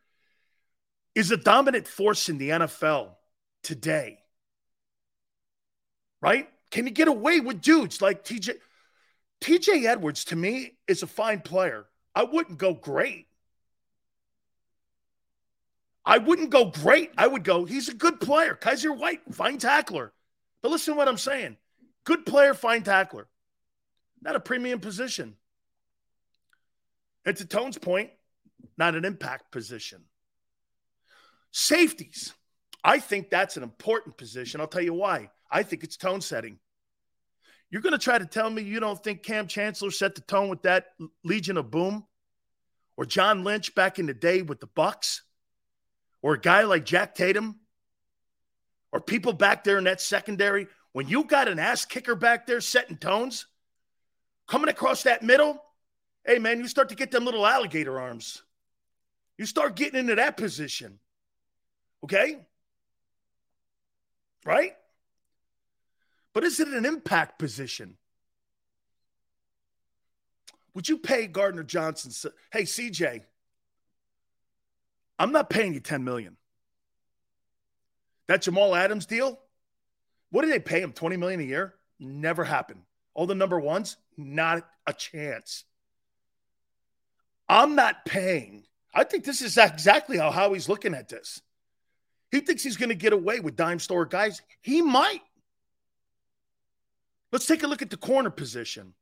is 1.15 1.31
a 1.31 1.37
dominant 1.37 1.89
force 1.89 2.29
in 2.29 2.39
the 2.39 2.51
NFL 2.51 3.11
today? 3.63 4.19
Right? 6.23 6.49
Can 6.71 6.87
you 6.87 6.93
get 6.93 7.09
away 7.09 7.41
with 7.41 7.61
dudes 7.61 8.01
like 8.01 8.25
TJ? 8.25 8.55
TJ 9.41 9.87
Edwards, 9.87 10.27
to 10.27 10.37
me, 10.37 10.77
is 10.87 11.03
a 11.03 11.07
fine 11.07 11.41
player. 11.41 11.87
I 12.15 12.25
wouldn't 12.25 12.59
go 12.59 12.75
great. 12.75 13.27
I 16.05 16.19
wouldn't 16.19 16.51
go 16.51 16.67
great. 16.67 17.13
I 17.17 17.27
would 17.27 17.45
go, 17.45 17.65
he's 17.65 17.89
a 17.89 17.95
good 17.95 18.21
player. 18.21 18.59
Kyzir 18.61 18.97
White, 18.97 19.21
fine 19.33 19.59
tackler. 19.59 20.13
But 20.63 20.71
listen 20.71 20.95
to 20.95 20.99
what 20.99 21.09
I'm 21.09 21.19
saying. 21.19 21.57
Good 22.05 22.27
player, 22.27 22.55
fine 22.55 22.83
tackler. 22.83 23.29
Not 24.23 24.37
a 24.37 24.41
premium 24.41 24.81
position. 24.81 25.37
And 27.25 27.37
to 27.37 27.45
Tone's 27.45 27.79
point, 27.79 28.11
not 28.77 28.95
an 28.95 29.05
impact 29.05 29.53
position. 29.53 30.05
Safeties. 31.53 32.35
I 32.83 32.99
think 32.99 33.31
that's 33.31 33.57
an 33.57 33.63
important 33.63 34.17
position. 34.17 34.61
I'll 34.61 34.67
tell 34.67 34.83
you 34.83 34.95
why. 34.95 35.31
I 35.51 35.63
think 35.63 35.85
it's 35.85 35.97
tone 35.97 36.21
setting. 36.21 36.59
You're 37.71 37.83
going 37.83 37.93
to 37.93 37.99
try 37.99 38.19
to 38.19 38.27
tell 38.27 38.51
me 38.51 38.63
you 38.63 38.81
don't 38.81 39.03
think 39.03 39.23
Kam 39.23 39.47
Chancellor 39.47 39.91
set 39.91 40.15
the 40.15 40.23
tone 40.23 40.49
with 40.49 40.63
that 40.63 40.87
Legion 41.25 41.57
of 41.57 41.71
Boom, 41.71 42.07
or 42.97 43.05
John 43.05 43.45
Lynch 43.45 43.75
back 43.75 43.99
in 43.99 44.07
the 44.07 44.15
day 44.15 44.43
with 44.43 44.61
the 44.61 44.67
Bucs, 44.67 45.21
or 46.23 46.35
a 46.35 46.41
guy 46.41 46.65
like 46.65 46.85
Jack 46.85 47.15
Tatum, 47.15 47.61
or 48.93 49.01
people 49.01 49.33
back 49.33 49.63
there 49.65 49.79
in 49.79 49.85
that 49.85 50.01
secondary. 50.01 50.67
When 50.93 51.07
you 51.07 51.25
got 51.25 51.49
an 51.49 51.59
ass 51.59 51.85
kicker 51.85 52.17
back 52.17 52.47
there 52.47 52.61
setting 52.61 52.97
tones, 52.97 53.47
coming 54.51 54.69
across 54.69 55.05
that 55.05 55.23
middle, 55.23 55.63
hey 56.27 56.41
man, 56.41 56.59
you 56.59 56.67
start 56.67 56.89
to 56.89 56.97
get 56.97 57.13
them 57.13 57.25
little 57.25 57.47
alligator 57.47 58.01
arms. 58.01 58.43
You 59.39 59.47
start 59.47 59.77
getting 59.77 60.01
into 60.01 60.17
that 60.17 60.37
position. 60.37 60.99
Okay? 62.05 62.37
Right? 64.45 64.73
But 66.35 66.43
is 66.43 66.59
it 66.59 66.67
an 66.67 66.85
impact 66.85 67.39
position? 67.39 67.97
Would 70.75 70.89
you 70.89 70.99
pay 70.99 71.29
Gardner 71.29 71.63
Johnson? 71.63 72.33
Hey, 72.53 72.63
CJ, 72.63 73.23
I'm 75.19 75.31
not 75.31 75.49
paying 75.49 75.75
you 75.75 75.81
10 75.81 76.03
million. 76.03 76.37
That 78.27 78.43
Jamal 78.43 78.75
Adams 78.75 79.07
deal, 79.07 79.39
what 80.31 80.43
did 80.43 80.51
they 80.51 80.59
pay 80.61 80.81
him? 80.81 80.93
20 80.93 81.17
million 81.17 81.41
a 81.41 81.45
year? 81.45 81.75
Never 82.01 82.43
happened. 82.43 82.83
All 83.21 83.27
the 83.27 83.35
number 83.35 83.61
ones, 83.61 83.99
not 84.17 84.67
a 84.87 84.95
chance. 84.95 85.65
I'm 87.51 87.75
not 87.75 88.07
paying. 88.07 88.65
I 88.95 89.05
think 89.05 89.25
this 89.25 89.43
is 89.43 89.59
exactly 89.59 90.17
how 90.17 90.31
Howie's 90.31 90.71
looking 90.71 90.95
at 90.95 91.11
this. 91.11 91.43
He 92.31 92.41
thinks 92.41 92.63
he's 92.63 92.79
going 92.79 92.89
to 92.89 92.95
get 92.95 93.13
away 93.13 93.41
with 93.41 93.57
dime 93.57 93.79
store 93.79 94.07
guys. 94.07 94.41
He 94.63 94.81
might. 94.81 95.21
Let's 97.31 97.45
take 97.45 97.63
a 97.63 97.67
look 97.67 97.83
at 97.83 97.91
the 97.91 97.99
corner 97.99 98.31
position. 98.31 98.95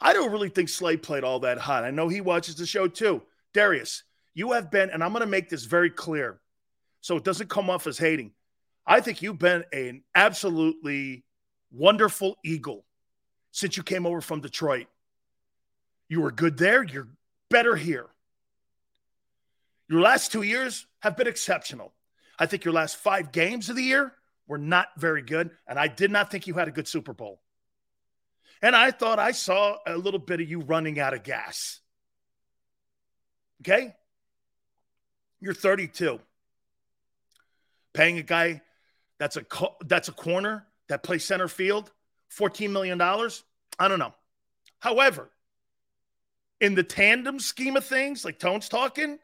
I 0.00 0.12
don't 0.12 0.30
really 0.30 0.48
think 0.48 0.68
Slay 0.68 0.96
played 0.96 1.24
all 1.24 1.40
that 1.40 1.58
hot. 1.58 1.82
I 1.82 1.90
know 1.90 2.06
he 2.06 2.20
watches 2.20 2.54
the 2.54 2.66
show 2.66 2.86
too. 2.86 3.20
Darius, 3.52 4.04
you 4.32 4.52
have 4.52 4.70
been, 4.70 4.90
and 4.90 5.02
I'm 5.02 5.10
going 5.10 5.22
to 5.22 5.26
make 5.26 5.48
this 5.48 5.64
very 5.64 5.90
clear 5.90 6.40
so 7.00 7.16
it 7.16 7.24
doesn't 7.24 7.50
come 7.50 7.68
off 7.68 7.88
as 7.88 7.98
hating. 7.98 8.30
I 8.86 9.00
think 9.00 9.22
you've 9.22 9.40
been 9.40 9.64
an 9.72 10.04
absolutely 10.14 11.24
wonderful 11.72 12.36
Eagle 12.44 12.85
since 13.56 13.74
you 13.78 13.82
came 13.82 14.04
over 14.04 14.20
from 14.20 14.42
Detroit. 14.42 14.86
You 16.10 16.20
were 16.20 16.30
good 16.30 16.58
there. 16.58 16.82
You're 16.82 17.08
better 17.48 17.74
here. 17.74 18.04
Your 19.88 20.02
last 20.02 20.30
two 20.30 20.42
years 20.42 20.86
have 21.00 21.16
been 21.16 21.26
exceptional. 21.26 21.94
I 22.38 22.44
think 22.44 22.66
your 22.66 22.74
last 22.74 22.96
five 22.96 23.32
games 23.32 23.70
of 23.70 23.76
the 23.76 23.82
year 23.82 24.12
were 24.46 24.58
not 24.58 24.88
very 24.98 25.22
good. 25.22 25.52
And 25.66 25.78
I 25.78 25.88
did 25.88 26.10
not 26.10 26.30
think 26.30 26.46
you 26.46 26.52
had 26.52 26.68
a 26.68 26.70
good 26.70 26.86
Super 26.86 27.14
Bowl. 27.14 27.40
And 28.60 28.76
I 28.76 28.90
thought 28.90 29.18
I 29.18 29.32
saw 29.32 29.78
a 29.86 29.96
little 29.96 30.20
bit 30.20 30.42
of 30.42 30.50
you 30.50 30.60
running 30.60 31.00
out 31.00 31.14
of 31.14 31.22
gas. 31.22 31.80
Okay? 33.62 33.94
You're 35.40 35.54
32. 35.54 36.20
Paying 37.94 38.18
a 38.18 38.22
guy 38.22 38.60
that's 39.18 39.38
a 39.38 39.46
that's 39.86 40.08
a 40.08 40.12
corner 40.12 40.66
that 40.90 41.02
plays 41.02 41.24
center 41.24 41.48
field, 41.48 41.90
$14 42.30 42.70
million. 42.70 43.00
I 43.00 43.88
don't 43.88 43.98
know. 43.98 44.14
However, 44.78 45.30
in 46.60 46.74
the 46.74 46.82
tandem 46.82 47.38
scheme 47.38 47.76
of 47.76 47.84
things, 47.84 48.24
like 48.24 48.38
Tone's 48.38 48.68
talking, 48.68 49.18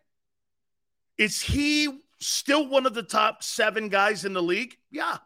is 1.19 1.41
he 1.41 2.01
still 2.21 2.69
one 2.69 2.87
of 2.87 2.95
the 2.95 3.03
top 3.03 3.43
seven 3.43 3.89
guys 3.89 4.25
in 4.25 4.33
the 4.33 4.43
league? 4.43 4.77
Yeah. 4.91 5.19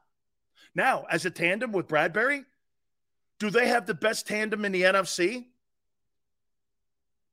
Now, 0.75 1.07
as 1.11 1.25
a 1.25 1.31
tandem 1.31 1.73
with 1.73 1.89
Bradberry, 1.89 2.45
do 3.39 3.51
they 3.51 3.69
have 3.69 3.87
the 3.87 3.95
best 3.95 4.27
tandem 4.27 4.65
in 4.65 4.73
the 4.73 4.83
NFC? 4.83 5.47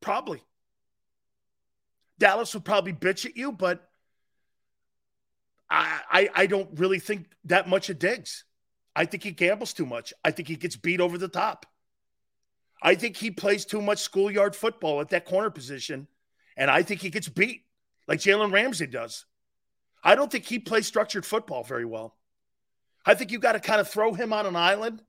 Probably. 0.02 0.42
Dallas 2.20 2.54
would 2.54 2.66
probably 2.66 2.94
bitch 2.94 3.26
at 3.26 3.38
you, 3.38 3.52
but 3.52 3.90
I, 5.70 6.02
I, 6.10 6.30
I 6.36 6.46
don't 6.46 6.70
really 6.78 7.00
think 7.00 7.28
that 7.46 7.68
much 7.68 7.90
of 7.90 8.00
Diggs. 8.00 8.44
I 8.96 9.06
think 9.06 9.24
he 9.24 9.32
gambles 9.32 9.74
too 9.74 9.86
much. 9.86 10.14
I 10.24 10.32
think 10.32 10.48
he 10.48 10.56
gets 10.56 10.76
beat 10.76 11.02
over 11.02 11.18
the 11.18 11.28
top. 11.28 11.66
I 12.82 12.96
think 12.96 13.16
he 13.16 13.32
plays 13.32 13.66
too 13.66 13.82
much 13.82 14.00
schoolyard 14.00 14.56
football 14.56 15.02
at 15.02 15.10
that 15.10 15.26
corner 15.26 15.50
position, 15.50 16.08
and 16.58 16.70
I 16.70 16.84
think 16.84 17.02
he 17.02 17.10
gets 17.10 17.30
beat 17.30 17.64
like 18.08 18.20
Jalen 18.20 18.52
Ramsey 18.52 18.88
does. 18.88 19.26
I 20.04 20.16
don't 20.16 20.30
think 20.32 20.46
he 20.46 20.60
plays 20.60 20.86
structured 20.86 21.26
football 21.26 21.64
very 21.64 21.86
well. 21.86 22.18
I 23.06 23.16
think 23.16 23.32
you 23.32 23.40
got 23.40 23.54
to 23.54 23.60
kind 23.60 23.80
of 23.80 23.88
throw 23.88 24.14
him 24.14 24.34
on 24.34 24.46
an 24.46 24.56
island, 24.56 25.02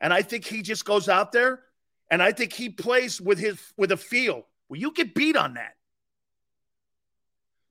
and 0.00 0.12
I 0.12 0.22
think 0.22 0.44
he 0.44 0.62
just 0.62 0.84
goes 0.84 1.08
out 1.08 1.30
there, 1.30 1.62
and 2.10 2.20
I 2.22 2.32
think 2.32 2.52
he 2.52 2.68
plays 2.68 3.20
with 3.20 3.38
his 3.38 3.60
with 3.76 3.92
a 3.92 3.96
feel. 3.96 4.46
Well, 4.68 4.80
you 4.80 4.92
get 4.92 5.14
beat 5.14 5.36
on 5.36 5.54
that. 5.54 5.76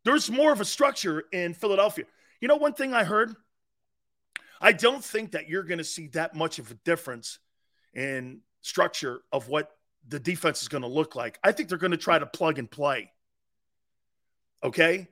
There's 0.05 0.31
more 0.31 0.51
of 0.53 0.61
a 0.61 0.65
structure 0.65 1.25
in 1.31 1.53
Philadelphia. 1.53 2.05
You 2.39 2.47
know, 2.47 2.55
one 2.55 2.73
thing 2.73 2.93
I 2.93 3.03
heard 3.03 3.35
I 4.61 4.71
don't 4.73 5.03
think 5.03 5.31
that 5.31 5.47
you're 5.47 5.63
going 5.63 5.77
to 5.77 5.83
see 5.83 6.07
that 6.09 6.35
much 6.35 6.59
of 6.59 6.69
a 6.71 6.73
difference 6.73 7.39
in 7.93 8.41
structure 8.61 9.21
of 9.31 9.47
what 9.47 9.71
the 10.07 10.19
defense 10.19 10.61
is 10.61 10.67
going 10.67 10.81
to 10.81 10.87
look 10.87 11.15
like. 11.15 11.39
I 11.43 11.51
think 11.51 11.69
they're 11.69 11.77
going 11.77 11.91
to 11.91 11.97
try 11.97 12.19
to 12.19 12.25
plug 12.25 12.59
and 12.59 12.69
play. 12.69 13.11
Okay. 14.63 15.07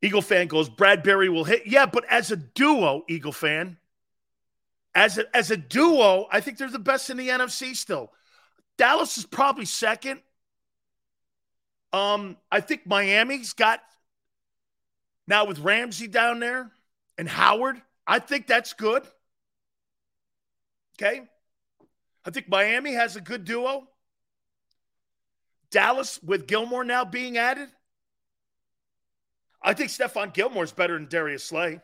Eagle 0.00 0.22
fan 0.22 0.48
goes, 0.48 0.68
Bradberry 0.68 1.28
will 1.28 1.44
hit. 1.44 1.66
Yeah, 1.66 1.86
but 1.86 2.04
as 2.06 2.30
a 2.30 2.36
duo, 2.36 3.04
Eagle 3.08 3.32
fan, 3.32 3.76
as 4.94 5.18
a, 5.18 5.36
as 5.36 5.50
a 5.50 5.56
duo, 5.56 6.26
I 6.30 6.40
think 6.40 6.58
they're 6.58 6.68
the 6.68 6.78
best 6.78 7.10
in 7.10 7.16
the 7.16 7.28
NFC 7.28 7.76
still. 7.76 8.10
Dallas 8.78 9.16
is 9.18 9.24
probably 9.24 9.64
second. 9.64 10.20
Um, 11.92 12.36
I 12.50 12.60
think 12.60 12.86
Miami's 12.86 13.52
got 13.52 13.80
now 15.26 15.44
with 15.44 15.58
Ramsey 15.60 16.08
down 16.08 16.40
there 16.40 16.70
and 17.18 17.28
Howard, 17.28 17.80
I 18.06 18.18
think 18.18 18.46
that's 18.46 18.72
good. 18.72 19.02
Okay. 20.96 21.22
I 22.24 22.30
think 22.30 22.48
Miami 22.48 22.92
has 22.92 23.16
a 23.16 23.20
good 23.20 23.44
duo. 23.44 23.88
Dallas 25.70 26.22
with 26.22 26.46
Gilmore 26.46 26.84
now 26.84 27.04
being 27.04 27.38
added. 27.38 27.68
I 29.62 29.74
think 29.74 29.90
Stephon 29.90 30.34
Gilmore 30.34 30.64
is 30.64 30.72
better 30.72 30.94
than 30.94 31.08
Darius 31.08 31.44
Slay. 31.44 31.80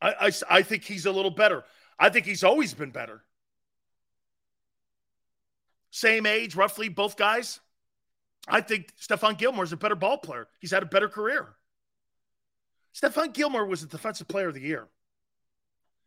I, 0.00 0.14
I, 0.20 0.32
I 0.50 0.62
think 0.62 0.84
he's 0.84 1.06
a 1.06 1.12
little 1.12 1.30
better. 1.30 1.64
I 1.98 2.08
think 2.10 2.24
he's 2.24 2.44
always 2.44 2.72
been 2.74 2.90
better. 2.90 3.22
Same 5.90 6.26
age, 6.26 6.54
roughly, 6.54 6.88
both 6.88 7.16
guys. 7.16 7.60
I 8.50 8.60
think 8.60 8.92
Stephon 9.00 9.36
Gilmore 9.36 9.64
is 9.64 9.72
a 9.72 9.76
better 9.76 9.94
ball 9.94 10.18
player. 10.18 10.48
He's 10.60 10.70
had 10.70 10.82
a 10.82 10.86
better 10.86 11.08
career. 11.08 11.48
Stephon 12.94 13.32
Gilmore 13.32 13.66
was 13.66 13.82
the 13.82 13.86
defensive 13.86 14.28
player 14.28 14.48
of 14.48 14.54
the 14.54 14.60
year. 14.60 14.88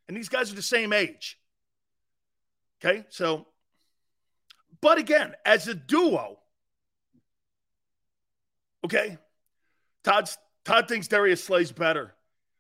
And 0.07 0.17
these 0.17 0.29
guys 0.29 0.51
are 0.51 0.55
the 0.55 0.61
same 0.61 0.91
age. 0.91 1.39
Okay, 2.83 3.05
so, 3.09 3.47
but 4.81 4.97
again, 4.97 5.33
as 5.45 5.67
a 5.67 5.75
duo, 5.75 6.39
okay, 8.83 9.19
Todd's, 10.03 10.37
Todd 10.65 10.87
thinks 10.87 11.07
Darius 11.07 11.43
Slay's 11.43 11.71
better. 11.71 12.15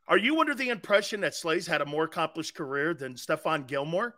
Are 0.07 0.17
you 0.17 0.39
under 0.39 0.53
the 0.53 0.69
impression 0.69 1.21
that 1.21 1.33
Slay's 1.33 1.65
had 1.65 1.81
a 1.81 1.85
more 1.85 2.03
accomplished 2.03 2.53
career 2.53 2.93
than 2.93 3.15
Stephon 3.15 3.65
Gilmore? 3.65 4.15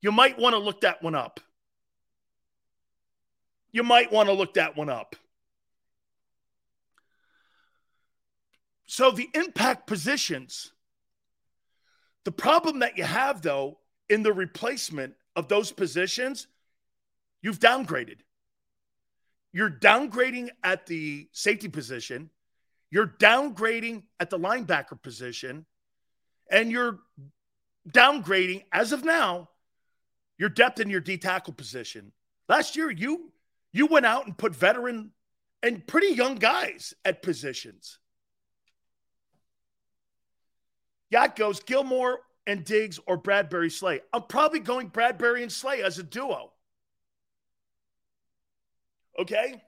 You 0.00 0.10
might 0.10 0.38
want 0.38 0.54
to 0.54 0.58
look 0.58 0.80
that 0.80 1.02
one 1.02 1.14
up 1.14 1.40
you 3.72 3.82
might 3.82 4.12
want 4.12 4.28
to 4.28 4.32
look 4.32 4.54
that 4.54 4.76
one 4.76 4.88
up. 4.88 5.16
So 8.86 9.10
the 9.10 9.28
impact 9.34 9.86
positions, 9.86 10.72
the 12.24 12.32
problem 12.32 12.78
that 12.80 12.96
you 12.96 13.04
have 13.04 13.42
though 13.42 13.78
in 14.08 14.22
the 14.22 14.32
replacement 14.32 15.14
of 15.36 15.48
those 15.48 15.70
positions, 15.70 16.46
you've 17.42 17.60
downgraded. 17.60 18.18
You're 19.52 19.70
downgrading 19.70 20.48
at 20.64 20.86
the 20.86 21.28
safety 21.32 21.68
position, 21.68 22.30
you're 22.90 23.06
downgrading 23.06 24.04
at 24.18 24.30
the 24.30 24.38
linebacker 24.38 25.00
position, 25.00 25.66
and 26.50 26.70
you're 26.70 26.98
downgrading 27.90 28.64
as 28.72 28.92
of 28.92 29.04
now 29.04 29.48
your 30.38 30.48
depth 30.48 30.80
in 30.80 30.88
your 30.88 31.00
D 31.00 31.18
tackle 31.18 31.52
position. 31.52 32.12
Last 32.48 32.76
year, 32.76 32.90
you 32.90 33.30
you 33.72 33.86
went 33.86 34.06
out 34.06 34.26
and 34.26 34.36
put 34.36 34.54
veteran 34.54 35.12
and 35.62 35.86
pretty 35.86 36.14
young 36.14 36.36
guys 36.36 36.94
at 37.04 37.22
positions. 37.22 37.98
Yacht 41.10 41.36
goes 41.36 41.60
Gilmore 41.60 42.20
and 42.46 42.64
Diggs 42.64 42.98
or 43.06 43.20
Bradberry 43.20 43.70
Slay. 43.70 44.00
I'm 44.12 44.22
probably 44.22 44.60
going 44.60 44.90
Bradberry 44.90 45.42
and 45.42 45.52
Slay 45.52 45.82
as 45.82 45.98
a 45.98 46.02
duo. 46.02 46.52
Okay? 49.18 49.60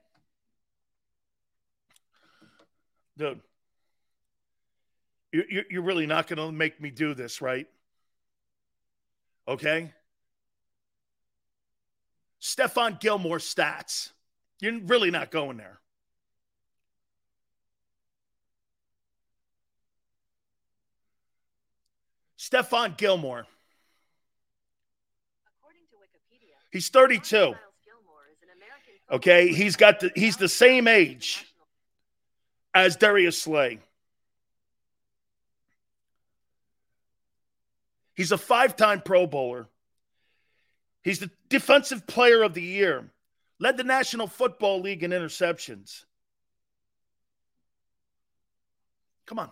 Dude, 3.17 3.41
you're 5.31 5.83
really 5.83 6.07
not 6.07 6.27
going 6.27 6.37
to 6.37 6.51
make 6.51 6.81
me 6.81 6.89
do 6.89 7.13
this, 7.13 7.41
right? 7.41 7.67
Okay? 9.47 9.93
Stephon 12.41 12.99
Gilmore 12.99 13.37
stats. 13.37 14.11
You're 14.59 14.79
really 14.79 15.11
not 15.11 15.31
going 15.31 15.57
there. 15.57 15.79
Stephon 22.37 22.97
Gilmore. 22.97 23.45
He's 26.71 26.89
32. 26.89 27.53
Okay, 29.11 29.49
he's 29.49 29.75
got 29.75 29.99
the 29.99 30.09
he's 30.15 30.37
the 30.37 30.47
same 30.47 30.87
age 30.87 31.45
as 32.73 32.95
Darius 32.95 33.41
Slay. 33.41 33.79
He's 38.15 38.31
a 38.31 38.37
five-time 38.37 39.01
Pro 39.01 39.27
Bowler. 39.27 39.67
He's 41.03 41.19
the 41.19 41.31
defensive 41.49 42.05
player 42.05 42.43
of 42.43 42.53
the 42.53 42.61
year, 42.61 43.11
led 43.59 43.77
the 43.77 43.83
National 43.83 44.27
Football 44.27 44.81
League 44.81 45.03
in 45.03 45.11
interceptions. 45.11 46.05
Come 49.25 49.39
on. 49.39 49.51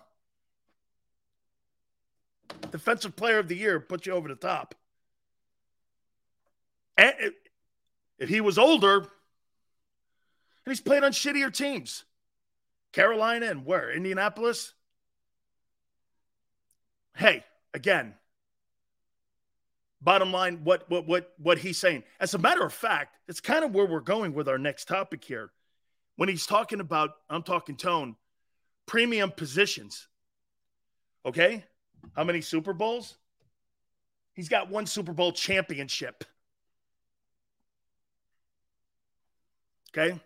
Defensive 2.71 3.15
player 3.15 3.39
of 3.39 3.47
the 3.47 3.55
year 3.55 3.79
put 3.79 4.05
you 4.05 4.13
over 4.13 4.27
the 4.27 4.35
top. 4.35 4.75
And 6.97 7.13
if 8.17 8.29
he 8.29 8.41
was 8.41 8.57
older, 8.57 8.97
and 8.97 9.07
he's 10.65 10.81
played 10.81 11.03
on 11.03 11.13
shittier 11.13 11.51
teams, 11.53 12.03
Carolina 12.91 13.45
and 13.47 13.65
where? 13.65 13.89
Indianapolis? 13.89 14.73
Hey, 17.15 17.45
again, 17.73 18.15
bottom 20.01 20.31
line, 20.31 20.61
what 20.63 20.89
what 20.89 21.07
what 21.07 21.33
what 21.37 21.57
he's 21.57 21.77
saying. 21.77 22.03
As 22.19 22.33
a 22.33 22.37
matter 22.37 22.65
of 22.65 22.73
fact, 22.73 23.17
it's 23.27 23.39
kind 23.41 23.63
of 23.63 23.73
where 23.73 23.85
we're 23.85 23.99
going 23.99 24.33
with 24.33 24.47
our 24.47 24.57
next 24.57 24.87
topic 24.87 25.23
here. 25.23 25.51
When 26.15 26.29
he's 26.29 26.45
talking 26.45 26.79
about, 26.79 27.11
I'm 27.29 27.43
talking 27.43 27.75
tone, 27.77 28.15
premium 28.85 29.31
positions. 29.31 30.07
Okay? 31.25 31.63
How 32.13 32.23
many 32.23 32.41
Super 32.41 32.73
Bowls? 32.73 33.17
He's 34.33 34.49
got 34.49 34.69
one 34.69 34.85
Super 34.85 35.13
Bowl 35.13 35.31
championship. 35.31 36.23
Okay? 39.91 40.19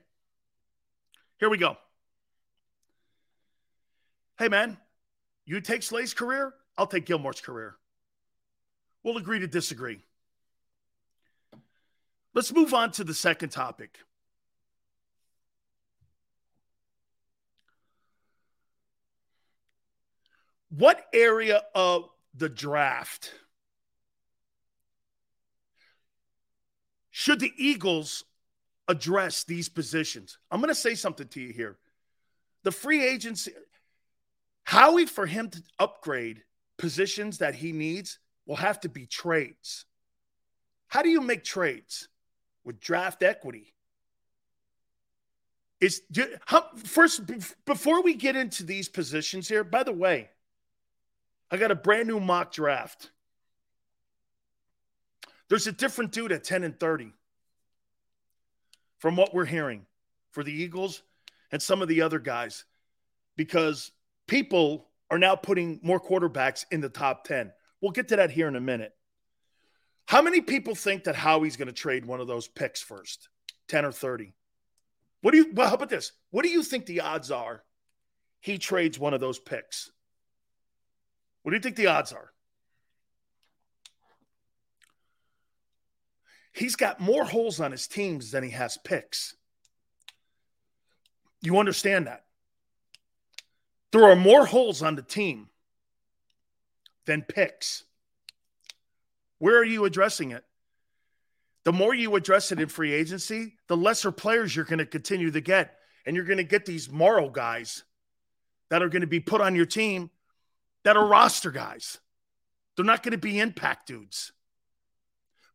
Here 1.39 1.49
we 1.49 1.57
go. 1.57 1.77
Hey, 4.39 4.47
man, 4.47 4.77
you 5.45 5.62
take 5.62 5.83
Slay's 5.83 6.13
career, 6.13 6.53
I'll 6.77 6.88
take 6.88 7.05
Gilmore's 7.05 7.41
career. 7.41 7.75
We'll 9.03 9.17
agree 9.17 9.39
to 9.39 9.47
disagree. 9.47 9.99
Let's 12.33 12.53
move 12.53 12.73
on 12.73 12.91
to 12.93 13.03
the 13.03 13.13
second 13.13 13.49
topic. 13.49 13.99
What 20.69 21.05
area 21.13 21.61
of 21.75 22.09
the 22.33 22.49
draft 22.49 23.31
should 27.11 27.39
the 27.39 27.51
Eagles 27.57 28.23
address 28.87 29.43
these 29.43 29.69
positions? 29.69 30.39
I'm 30.49 30.59
going 30.59 30.69
to 30.69 30.75
say 30.75 30.95
something 30.95 31.27
to 31.27 31.41
you 31.41 31.53
here. 31.53 31.77
The 32.63 32.71
free 32.71 33.05
agency, 33.05 33.51
Howie, 34.63 35.05
for 35.05 35.27
him 35.27 35.49
to 35.51 35.61
upgrade 35.77 36.43
positions 36.77 37.37
that 37.37 37.53
he 37.53 37.71
needs, 37.71 38.17
will 38.45 38.56
have 38.56 38.79
to 38.82 38.89
be 38.89 39.06
trades. 39.06 39.86
How 40.88 41.01
do 41.01 41.10
you 41.10 41.21
make 41.21 41.43
trades 41.43 42.08
with 42.63 42.79
draft 42.79 43.23
equity? 43.23 43.73
Is 45.79 46.01
how, 46.45 46.65
first 46.77 47.21
before 47.65 48.03
we 48.03 48.13
get 48.13 48.36
into 48.36 48.63
these 48.63 48.88
positions 48.88 49.49
here. 49.49 49.63
By 49.63 49.84
the 49.84 49.91
way, 49.91 50.29
I 51.51 51.58
got 51.58 51.71
a 51.71 51.75
brand 51.75 52.08
new 52.08 52.19
mock 52.19 52.53
draft. 52.53 53.12
There's 55.49 55.67
a 55.67 55.71
different 55.71 56.12
dude 56.12 56.32
at 56.32 56.43
10 56.43 56.63
and 56.63 56.79
30 56.79 57.13
from 58.97 59.15
what 59.15 59.34
we're 59.34 59.45
hearing 59.45 59.86
for 60.32 60.43
the 60.43 60.53
Eagles 60.53 61.03
and 61.51 61.62
some 61.62 61.82
of 61.82 61.88
the 61.88 62.01
other 62.01 62.19
guys 62.19 62.65
because 63.36 63.91
people 64.27 64.88
are 65.12 65.19
now 65.19 65.36
putting 65.36 65.79
more 65.84 65.99
quarterbacks 65.99 66.65
in 66.71 66.82
the 66.82 66.89
top 66.89 67.23
10. 67.25 67.51
We'll 67.84 67.91
get 67.91 68.08
to 68.08 68.15
that 68.15 68.32
here 68.32 68.48
in 68.48 68.56
a 68.56 68.62
minute. 68.62 68.96
How 70.06 70.22
many 70.22 70.39
people 70.39 70.74
think 70.74 71.04
that 71.04 71.17
Howie's 71.17 71.58
going 71.58 71.67
to 71.67 71.74
trade 71.74 72.06
one 72.06 72.22
of 72.22 72.28
those 72.28 72.48
picks 72.48 72.82
first, 72.82 73.28
10 73.67 73.84
or 73.84 73.91
30? 73.91 74.34
What 75.19 75.32
do 75.32 75.38
you, 75.38 75.52
well, 75.54 75.67
how 75.67 75.76
about 75.76 75.89
this? 75.89 76.13
What 76.32 76.43
do 76.43 76.50
you 76.50 76.63
think 76.63 76.86
the 76.86 77.02
odds 77.02 77.30
are 77.30 77.62
he 78.39 78.58
trades 78.58 78.98
one 78.98 79.13
of 79.13 79.19
those 79.19 79.38
picks? 79.38 79.91
What 81.41 81.52
do 81.52 81.58
you 81.58 81.62
think 81.62 81.76
the 81.76 81.88
odds 81.88 82.13
are? 82.13 82.32
He's 86.54 86.78
got 86.78 87.02
more 87.02 87.26
holes 87.26 87.60
on 87.60 87.74
his 87.74 87.88
teams 87.88 88.32
than 88.32 88.46
he 88.46 88.52
has 88.52 88.78
picks. 88.78 89.36
You 91.41 91.58
understand 91.58 92.08
that? 92.08 92.24
There 93.91 94.06
are 94.06 94.15
more 94.15 94.46
holes 94.46 94.82
on 94.82 94.96
the 94.96 95.02
team 95.02 95.50
than 97.05 97.21
picks. 97.21 97.83
Where 99.39 99.57
are 99.57 99.65
you 99.65 99.85
addressing 99.85 100.31
it? 100.31 100.43
The 101.65 101.73
more 101.73 101.93
you 101.93 102.15
address 102.15 102.51
it 102.51 102.59
in 102.59 102.67
free 102.67 102.93
agency, 102.93 103.55
the 103.67 103.77
lesser 103.77 104.11
players 104.11 104.55
you're 104.55 104.65
going 104.65 104.79
to 104.79 104.85
continue 104.85 105.31
to 105.31 105.41
get. 105.41 105.77
And 106.05 106.15
you're 106.15 106.25
going 106.25 106.37
to 106.37 106.43
get 106.43 106.65
these 106.65 106.91
moral 106.91 107.29
guys 107.29 107.83
that 108.69 108.81
are 108.81 108.89
going 108.89 109.01
to 109.01 109.07
be 109.07 109.21
put 109.21 109.39
on 109.39 109.55
your 109.55 109.65
team 109.65 110.09
that 110.83 110.97
are 110.97 111.05
roster 111.05 111.51
guys. 111.51 111.99
They're 112.75 112.85
not 112.85 113.03
going 113.03 113.13
to 113.13 113.17
be 113.17 113.39
impact 113.39 113.87
dudes. 113.87 114.33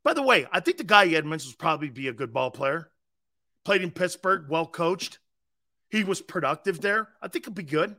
By 0.04 0.14
the 0.14 0.22
way, 0.22 0.46
I 0.50 0.60
think 0.60 0.78
the 0.78 0.84
guy 0.84 1.06
Edmunds 1.08 1.44
will 1.44 1.54
probably 1.58 1.90
be 1.90 2.08
a 2.08 2.14
good 2.14 2.32
ball 2.32 2.50
player. 2.50 2.90
Played 3.64 3.82
in 3.82 3.90
Pittsburgh, 3.90 4.46
well 4.48 4.66
coached. 4.66 5.18
He 5.90 6.04
was 6.04 6.22
productive 6.22 6.80
there. 6.80 7.08
I 7.20 7.28
think 7.28 7.44
he'll 7.44 7.52
be 7.52 7.62
good. 7.62 7.96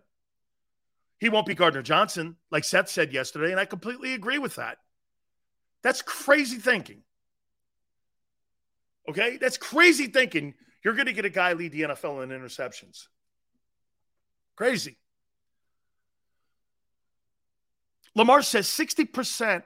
He 1.19 1.29
won't 1.29 1.45
be 1.45 1.55
Gardner 1.55 1.82
Johnson, 1.82 2.38
like 2.49 2.63
Seth 2.63 2.89
said 2.89 3.13
yesterday, 3.13 3.51
and 3.51 3.60
I 3.60 3.65
completely 3.65 4.13
agree 4.13 4.38
with 4.38 4.55
that. 4.55 4.77
That's 5.84 6.01
crazy 6.01 6.58
thinking. 6.58 7.03
Okay? 9.08 9.38
That's 9.38 9.58
crazy 9.58 10.08
thinking. 10.08 10.53
You're 10.84 10.93
going 10.93 11.08
to 11.08 11.13
get 11.13 11.25
a 11.25 11.29
guy 11.29 11.53
lead 11.53 11.71
the 11.71 11.82
NFL 11.82 12.23
in 12.23 12.29
interceptions. 12.29 13.08
Crazy. 14.55 14.97
Lamar 18.15 18.41
says 18.41 18.67
60% 18.67 19.63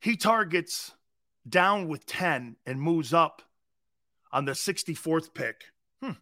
he 0.00 0.16
targets 0.16 0.92
down 1.48 1.88
with 1.88 2.06
10 2.06 2.56
and 2.66 2.80
moves 2.80 3.12
up 3.12 3.42
on 4.32 4.44
the 4.44 4.52
64th 4.52 5.34
pick. 5.34 5.64
Hmm. 6.02 6.12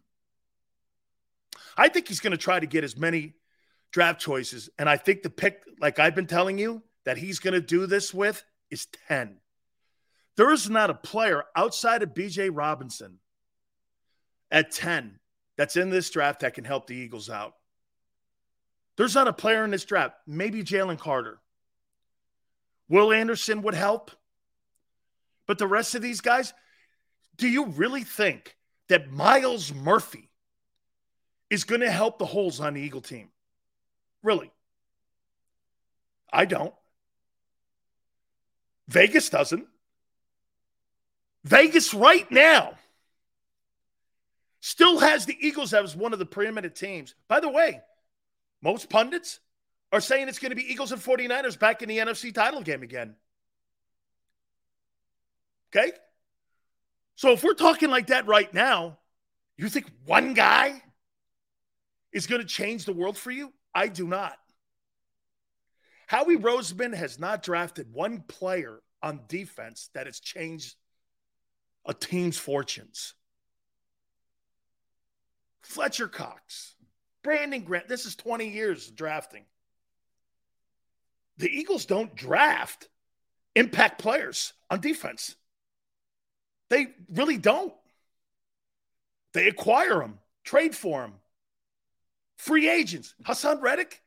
I 1.77 1.89
think 1.89 2.07
he's 2.07 2.19
going 2.19 2.31
to 2.31 2.37
try 2.37 2.59
to 2.59 2.65
get 2.65 2.83
as 2.83 2.97
many 2.97 3.33
draft 3.91 4.21
choices. 4.21 4.69
And 4.77 4.89
I 4.89 4.97
think 4.97 5.23
the 5.23 5.29
pick, 5.29 5.63
like 5.79 5.99
I've 5.99 6.15
been 6.15 6.27
telling 6.27 6.57
you, 6.57 6.83
that 7.05 7.17
he's 7.17 7.39
going 7.39 7.53
to 7.53 7.61
do 7.61 7.85
this 7.85 8.13
with 8.13 8.43
is 8.69 8.87
10. 9.07 9.37
There 10.35 10.51
is 10.51 10.69
not 10.69 10.89
a 10.89 10.93
player 10.93 11.45
outside 11.55 12.03
of 12.03 12.13
Bijan 12.13 12.51
Robinson 12.53 13.19
at 14.51 14.71
10 14.71 15.19
that's 15.57 15.75
in 15.75 15.89
this 15.89 16.09
draft 16.09 16.41
that 16.41 16.53
can 16.53 16.65
help 16.65 16.87
the 16.87 16.95
Eagles 16.95 17.29
out. 17.29 17.53
There's 18.97 19.15
not 19.15 19.27
a 19.27 19.33
player 19.33 19.63
in 19.63 19.71
this 19.71 19.85
draft, 19.85 20.15
maybe 20.27 20.63
Jalen 20.63 20.99
Carter. 20.99 21.39
Will 22.89 23.11
Anderson 23.11 23.61
would 23.63 23.73
help. 23.73 24.11
But 25.45 25.57
the 25.57 25.67
rest 25.67 25.95
of 25.95 26.01
these 26.01 26.21
guys, 26.21 26.53
do 27.37 27.47
you 27.47 27.67
really 27.67 28.03
think 28.03 28.55
that 28.89 29.11
Myles 29.11 29.73
Murphy 29.73 30.29
is 31.49 31.63
going 31.63 31.81
to 31.81 31.91
help 31.91 32.19
the 32.19 32.25
holes 32.25 32.59
on 32.59 32.73
the 32.73 32.81
Eagle 32.81 33.01
team? 33.01 33.29
Really? 34.23 34.51
I 36.31 36.45
don't. 36.45 36.73
Vegas 38.87 39.29
doesn't. 39.29 39.67
Vegas 41.43 41.93
right 41.93 42.29
now 42.31 42.75
still 44.59 44.99
has 44.99 45.25
the 45.25 45.37
Eagles 45.39 45.73
as 45.73 45.95
one 45.95 46.13
of 46.13 46.19
the 46.19 46.25
preeminent 46.25 46.75
teams. 46.75 47.15
By 47.27 47.39
the 47.39 47.49
way, 47.49 47.81
most 48.61 48.89
pundits 48.89 49.39
are 49.91 50.01
saying 50.01 50.27
it's 50.27 50.39
going 50.39 50.49
to 50.49 50.55
be 50.55 50.69
Eagles 50.69 50.91
and 50.91 51.01
49ers 51.01 51.57
back 51.57 51.81
in 51.81 51.89
the 51.89 51.97
NFC 51.97 52.33
title 52.33 52.61
game 52.61 52.83
again. 52.83 53.15
Okay? 55.69 55.91
So 57.15 57.31
if 57.31 57.43
we're 57.43 57.53
talking 57.53 57.89
like 57.89 58.07
that 58.07 58.27
right 58.27 58.53
now, 58.53 58.97
you 59.57 59.69
think 59.69 59.89
one 60.05 60.33
guy 60.33 60.81
is 62.11 62.27
going 62.27 62.41
to 62.41 62.47
change 62.47 62.85
the 62.85 62.93
world 62.93 63.17
for 63.17 63.31
you? 63.31 63.53
I 63.77 63.89
do 63.89 64.07
not. 64.07 64.39
Howie 66.07 66.37
Roseman 66.37 66.95
has 66.95 67.19
not 67.19 67.43
drafted 67.43 67.93
one 67.93 68.21
player 68.21 68.81
on 69.03 69.21
defense 69.27 69.91
that 69.93 70.07
has 70.07 70.19
changed 70.19 70.75
a 71.85 71.93
team's 71.93 72.39
fortunes. 72.39 73.13
Fletcher 75.61 76.07
Cox, 76.07 76.73
Brandon 77.21 77.61
Graham, 77.61 77.83
this 77.87 78.07
is 78.07 78.15
20 78.15 78.49
years 78.49 78.87
of 78.87 78.95
drafting 78.95 79.45
the 81.37 81.47
Eagles 81.47 81.85
don't 81.85 82.15
draft 82.15 82.89
impact 83.55 84.01
players 84.01 84.53
on 84.71 84.81
defense. 84.81 85.35
They 86.69 86.87
really 87.09 87.37
don't. 87.37 87.75
They 89.33 89.47
acquire 89.47 89.99
them, 89.99 90.17
trade 90.43 90.75
for 90.75 91.01
them. 91.01 91.13
Free 92.37 92.69
agents. 92.69 93.15
Haason 93.23 93.61
Reddick. 93.61 94.01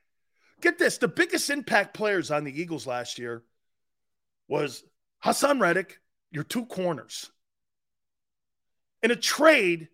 Get 0.61 0.79
this 0.79 0.99
the 0.99 1.09
biggest 1.09 1.51
impact 1.51 1.95
players 1.95 2.31
on 2.31 2.45
the 2.45 2.61
Eagles 2.61 2.87
last 2.87 3.19
year 3.19 3.43
was 4.49 4.85
Haason 5.25 5.61
Reddick, 5.61 6.01
your 6.31 6.45
two 6.45 6.67
corners. 6.67 7.31
In 9.03 9.11
a 9.11 9.17
trade 9.17 9.89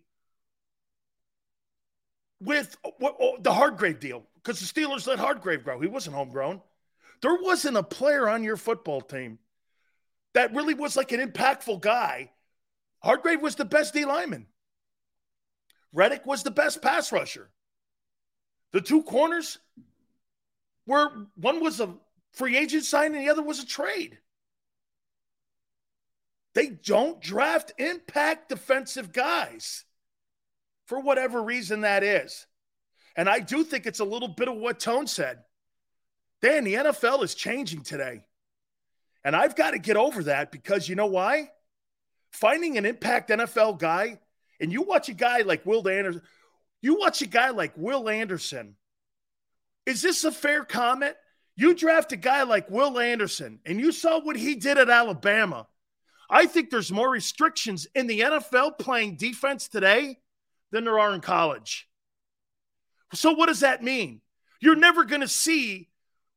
with 2.41 2.75
oh, 2.83 3.37
the 3.39 3.53
Hargrave 3.53 3.99
deal, 3.99 4.23
because 4.35 4.59
the 4.59 4.65
Steelers 4.65 5.07
let 5.07 5.19
Hargrave 5.19 5.63
grow. 5.63 5.79
He 5.79 5.87
wasn't 5.87 6.15
homegrown. 6.15 6.61
There 7.21 7.35
wasn't 7.35 7.77
a 7.77 7.83
player 7.83 8.27
on 8.27 8.43
your 8.43 8.57
football 8.57 9.01
team 9.01 9.39
that 10.33 10.53
really 10.53 10.73
was 10.73 10.95
like 10.95 11.11
an 11.11 11.19
impactful 11.19 11.81
guy. 11.81 12.31
Hargrave 12.99 13.41
was 13.41 13.55
the 13.55 13.65
best 13.65 13.93
D 13.93 14.05
lineman. 14.05 14.47
Reddick 15.93 16.25
was 16.25 16.43
the 16.43 16.51
best 16.51 16.81
pass 16.81 17.11
rusher. 17.11 17.49
The 18.73 18.81
two 18.81 19.03
corners 19.03 19.59
were 20.85 21.27
one 21.35 21.61
was 21.61 21.79
a 21.79 21.93
free 22.33 22.57
agent 22.57 22.83
sign 22.83 23.15
and 23.15 23.23
the 23.23 23.29
other 23.29 23.43
was 23.43 23.59
a 23.59 23.65
trade. 23.65 24.17
They 26.53 26.69
don't 26.69 27.21
draft 27.21 27.73
impact 27.77 28.49
defensive 28.49 29.13
guys 29.13 29.85
for 30.85 30.99
whatever 30.99 31.43
reason 31.43 31.81
that 31.81 32.03
is. 32.03 32.47
And 33.15 33.29
I 33.29 33.39
do 33.39 33.63
think 33.63 33.85
it's 33.85 33.99
a 33.99 34.05
little 34.05 34.27
bit 34.27 34.47
of 34.47 34.55
what 34.55 34.79
Tone 34.79 35.07
said. 35.07 35.39
Dan, 36.41 36.63
the 36.63 36.75
NFL 36.75 37.23
is 37.23 37.35
changing 37.35 37.81
today. 37.81 38.23
And 39.23 39.35
I've 39.35 39.55
got 39.55 39.71
to 39.71 39.79
get 39.79 39.97
over 39.97 40.23
that 40.23 40.51
because 40.51 40.87
you 40.87 40.95
know 40.95 41.07
why? 41.07 41.49
Finding 42.31 42.77
an 42.77 42.85
impact 42.85 43.29
NFL 43.29 43.79
guy, 43.79 44.19
and 44.59 44.71
you 44.71 44.83
watch 44.83 45.09
a 45.09 45.13
guy 45.13 45.41
like 45.41 45.65
Will 45.65 45.87
Anderson, 45.87 46.21
you 46.81 46.99
watch 46.99 47.21
a 47.21 47.27
guy 47.27 47.49
like 47.49 47.73
Will 47.75 48.09
Anderson. 48.09 48.75
Is 49.85 50.01
this 50.01 50.23
a 50.23 50.31
fair 50.31 50.63
comment? 50.63 51.15
You 51.55 51.73
draft 51.73 52.11
a 52.11 52.17
guy 52.17 52.43
like 52.43 52.69
Will 52.69 52.99
Anderson, 52.99 53.59
and 53.65 53.79
you 53.79 53.91
saw 53.91 54.19
what 54.19 54.35
he 54.35 54.55
did 54.55 54.77
at 54.77 54.89
Alabama. 54.89 55.67
I 56.29 56.45
think 56.45 56.69
there's 56.69 56.91
more 56.91 57.09
restrictions 57.09 57.87
in 57.95 58.05
the 58.05 58.19
NFL 58.19 58.77
playing 58.77 59.15
defense 59.15 59.67
today 59.67 60.19
than 60.71 60.83
there 60.83 60.99
are 60.99 61.15
in 61.15 61.21
college. 61.21 61.87
So, 63.13 63.31
what 63.31 63.47
does 63.47 63.61
that 63.61 63.81
mean? 63.81 64.21
You're 64.59 64.75
never 64.75 65.05
going 65.05 65.21
to 65.21 65.27
see 65.27 65.89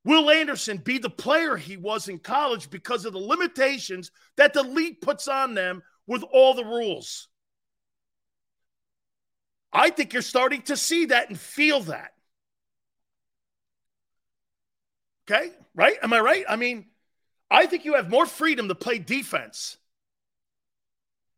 Will 0.04 0.30
Anderson 0.30 0.78
be 0.78 0.98
the 0.98 1.10
player 1.10 1.56
he 1.56 1.76
was 1.76 2.08
in 2.08 2.18
college 2.18 2.70
because 2.70 3.04
of 3.04 3.12
the 3.12 3.18
limitations 3.18 4.10
that 4.36 4.54
the 4.54 4.62
league 4.62 5.00
puts 5.00 5.28
on 5.28 5.54
them 5.54 5.82
with 6.06 6.22
all 6.32 6.54
the 6.54 6.64
rules. 6.64 7.28
I 9.72 9.90
think 9.90 10.12
you're 10.12 10.22
starting 10.22 10.62
to 10.62 10.76
see 10.76 11.06
that 11.06 11.28
and 11.28 11.38
feel 11.38 11.80
that. 11.82 12.12
Okay, 15.30 15.50
right? 15.74 15.96
Am 16.02 16.12
I 16.12 16.20
right? 16.20 16.44
I 16.48 16.56
mean, 16.56 16.86
I 17.50 17.66
think 17.66 17.84
you 17.84 17.94
have 17.94 18.10
more 18.10 18.26
freedom 18.26 18.68
to 18.68 18.74
play 18.74 18.98
defense 18.98 19.76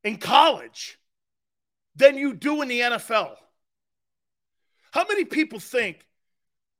in 0.02 0.16
college 0.16 0.98
than 1.96 2.16
you 2.16 2.32
do 2.34 2.62
in 2.62 2.68
the 2.68 2.80
NFL. 2.80 3.36
How 4.92 5.06
many 5.06 5.24
people 5.24 5.58
think 5.58 6.06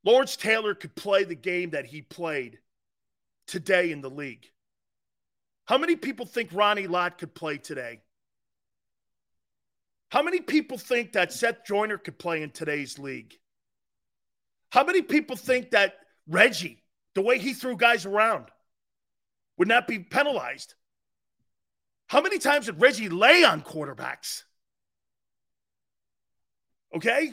Lawrence 0.05 0.36
Taylor 0.36 0.74
could 0.74 0.94
play 0.94 1.24
the 1.24 1.34
game 1.34 1.70
that 1.70 1.86
he 1.86 2.03
played 2.03 2.59
today 3.46 3.92
in 3.92 4.00
the 4.00 4.11
league? 4.11 4.50
How 5.64 5.78
many 5.78 5.96
people 5.96 6.26
think 6.26 6.50
Ronnie 6.53 6.86
Lott 6.86 7.18
could 7.18 7.34
play 7.34 7.59
today? 7.59 8.00
How 10.13 10.21
many 10.21 10.41
people 10.41 10.77
think 10.77 11.13
that 11.13 11.33
Seth 11.33 11.65
Joyner 11.65 11.97
could 11.97 12.19
play 12.19 12.43
in 12.43 12.51
today's 12.51 12.99
league? 12.99 13.35
How 14.69 14.85
many 14.85 15.01
people 15.01 15.37
think 15.37 15.71
that 15.71 15.95
Reggie, 16.29 16.83
the 17.15 17.23
way 17.23 17.39
he 17.39 17.55
threw 17.55 17.79
guys 17.79 18.05
around, 18.05 18.49
would 19.57 19.69
not 19.69 19.89
be 19.89 20.01
penalized? 20.01 20.75
How 22.09 22.21
many 22.21 22.39
times 22.39 22.67
did 22.67 22.79
Reggie 22.79 23.09
lay 23.09 23.43
on 23.43 23.63
quarterbacks? 23.63 24.43
Okay? 26.95 27.33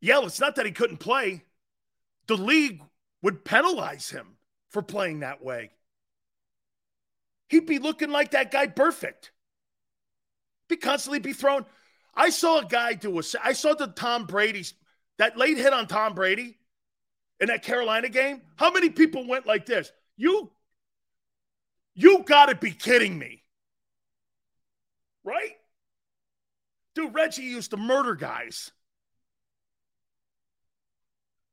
Yeah, 0.00 0.20
it's 0.22 0.38
not 0.38 0.54
that 0.54 0.66
he 0.66 0.70
couldn't 0.70 0.98
play. 0.98 1.42
The 2.28 2.36
league 2.36 2.80
would 3.22 3.44
penalize 3.44 4.08
him 4.08 4.36
for 4.70 4.82
playing 4.82 5.18
that 5.20 5.42
way. 5.42 5.72
He'd 7.48 7.66
be 7.66 7.78
looking 7.78 8.10
like 8.10 8.32
that 8.32 8.50
guy 8.50 8.66
perfect. 8.66 9.32
Be 10.68 10.76
constantly 10.76 11.18
be 11.18 11.32
thrown. 11.32 11.64
I 12.14 12.30
saw 12.30 12.60
a 12.60 12.64
guy 12.64 12.94
do 12.94 13.18
a 13.18 13.22
I 13.42 13.52
saw 13.52 13.74
the 13.74 13.86
Tom 13.86 14.26
Brady's 14.26 14.74
that 15.18 15.36
late 15.36 15.56
hit 15.56 15.72
on 15.72 15.86
Tom 15.86 16.14
Brady 16.14 16.58
in 17.40 17.48
that 17.48 17.62
Carolina 17.62 18.08
game. 18.08 18.42
How 18.56 18.70
many 18.70 18.90
people 18.90 19.26
went 19.26 19.46
like 19.46 19.66
this? 19.66 19.90
You 20.16 20.50
you 21.94 22.22
got 22.24 22.46
to 22.46 22.54
be 22.54 22.70
kidding 22.70 23.18
me. 23.18 23.42
Right? 25.24 25.56
Dude, 26.94 27.14
Reggie 27.14 27.42
used 27.42 27.70
to 27.70 27.76
murder 27.76 28.14
guys. 28.14 28.70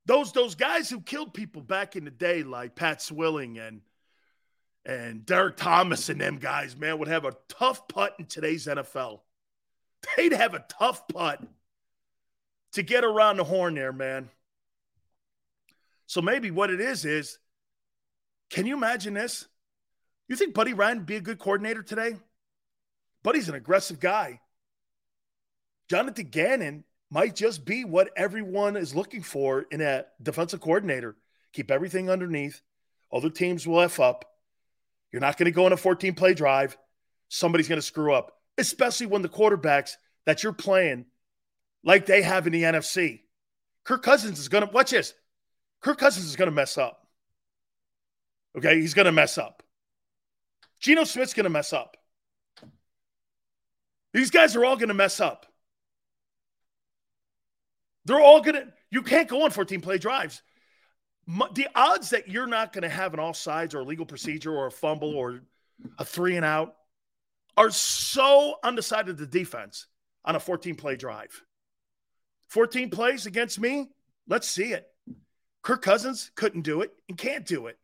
Those 0.06 0.32
those 0.34 0.56
guys 0.56 0.90
who 0.90 1.02
killed 1.02 1.34
people 1.34 1.62
back 1.62 1.96
in 1.96 2.06
the 2.06 2.12
day, 2.12 2.44
like 2.44 2.76
Pat 2.76 3.02
Swilling 3.02 3.58
and 3.60 3.82
and 4.86 5.26
Derrick 5.26 5.58
Thomas 5.58 6.10
and 6.10 6.22
them 6.22 6.38
guys, 6.38 6.78
man, 6.78 7.00
would 7.00 7.08
have 7.08 7.26
a 7.26 7.36
tough 7.50 7.88
putt 7.88 8.16
in 8.20 8.26
today's 8.26 8.68
NFL. 8.68 9.22
They'd 10.16 10.34
have 10.34 10.54
a 10.54 10.66
tough 10.70 11.08
putt 11.08 11.42
to 12.74 12.84
get 12.84 13.04
around 13.04 13.38
the 13.38 13.44
horn 13.44 13.74
there, 13.74 13.94
man. 13.94 14.30
So 16.06 16.22
maybe 16.22 16.52
what 16.52 16.70
it 16.70 16.80
is 16.80 17.04
is, 17.06 17.40
can 18.52 18.68
you 18.68 18.76
imagine 18.76 19.16
this? 19.16 19.48
You 20.28 20.36
think 20.36 20.54
Buddy 20.54 20.74
Ryan 20.74 21.00
would 21.00 21.06
be 21.08 21.16
a 21.16 21.22
good 21.22 21.40
coordinator 21.40 21.82
today? 21.82 22.16
Buddy's 23.24 23.50
an 23.50 23.56
aggressive 23.56 24.00
guy. 24.00 24.40
Jonathan 25.90 26.28
Gannon 26.30 26.84
might 27.10 27.36
just 27.36 27.66
be 27.66 27.86
what 27.86 28.12
everyone 28.16 28.76
is 28.76 28.96
looking 28.96 29.24
for 29.24 29.66
in 29.72 29.82
a 29.82 30.06
defensive 30.22 30.62
coordinator. 30.62 31.16
Keep 31.54 31.72
everything 31.72 32.10
underneath. 32.10 32.62
Other 33.12 33.30
teams 33.30 33.68
will 33.68 33.82
F 33.82 34.00
up. 34.00 34.35
You're 35.16 35.22
not 35.22 35.38
going 35.38 35.46
to 35.46 35.52
go 35.52 35.66
on 35.66 35.72
a 35.72 35.78
14 35.78 36.14
play 36.14 36.34
drive. 36.34 36.76
Somebody's 37.30 37.70
going 37.70 37.80
to 37.80 37.88
screw 37.88 38.14
up, 38.14 38.34
especially 38.58 39.06
when 39.06 39.22
the 39.22 39.30
quarterbacks 39.30 39.94
that 40.26 40.44
you're 40.44 40.52
playing, 40.52 41.06
like 41.86 42.06
they 42.06 42.22
have 42.22 42.48
in 42.48 42.52
the 42.52 42.64
NFC. 42.64 43.22
Kirk 43.86 44.04
Cousins 44.04 44.40
is 44.40 44.50
going 44.50 44.68
to, 44.68 44.74
watch 44.74 44.92
this. 44.92 45.14
Kirk 45.80 46.00
Cousins 46.00 46.26
is 46.26 46.36
going 46.36 46.50
to 46.50 46.54
mess 46.54 46.78
up. 46.78 47.08
Okay. 48.58 48.82
He's 48.82 48.94
going 48.94 49.06
to 49.06 49.14
mess 49.14 49.38
up. 49.38 49.64
Geno 50.82 51.06
Smith's 51.06 51.34
going 51.34 51.46
to 51.46 51.50
mess 51.50 51.72
up. 51.72 51.96
These 54.12 54.32
guys 54.32 54.54
are 54.58 54.66
all 54.66 54.76
going 54.76 54.90
to 54.90 54.94
mess 54.94 55.22
up. 55.22 55.46
They're 58.04 58.20
all 58.20 58.42
going 58.42 58.56
to, 58.56 58.68
you 58.92 59.02
can't 59.02 59.30
go 59.30 59.46
on 59.46 59.52
14 59.52 59.80
play 59.80 59.98
drives. 59.98 60.42
The 61.28 61.68
odds 61.74 62.12
that 62.12 62.28
you're 62.28 62.48
not 62.48 62.72
going 62.72 62.84
to 62.84 62.90
have 62.90 63.14
an 63.14 63.20
offsides 63.20 63.74
or 63.74 63.80
a 63.80 63.84
legal 63.84 64.06
procedure 64.06 64.54
or 64.54 64.68
a 64.68 64.72
fumble 64.72 65.16
or 65.16 65.42
a 65.98 66.06
three 66.06 66.36
and 66.36 66.46
out 66.46 66.76
are 67.58 67.72
so 67.72 68.56
undecided 68.64 69.18
the 69.18 69.26
defense 69.26 69.88
on 70.24 70.36
a 70.36 70.40
14 70.40 70.76
play 70.76 70.96
drive. 70.96 71.42
14 72.50 72.90
plays 72.90 73.26
against 73.26 73.60
me, 73.60 73.90
let's 74.28 74.48
see 74.48 74.74
it. 74.74 74.88
Kirk 75.64 75.82
Cousins 75.82 76.32
couldn't 76.36 76.62
do 76.62 76.82
it 76.82 76.92
and 77.10 77.18
can't 77.18 77.46
do 77.46 77.68
it. 77.68 77.80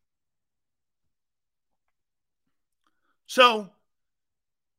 So 3.25 3.69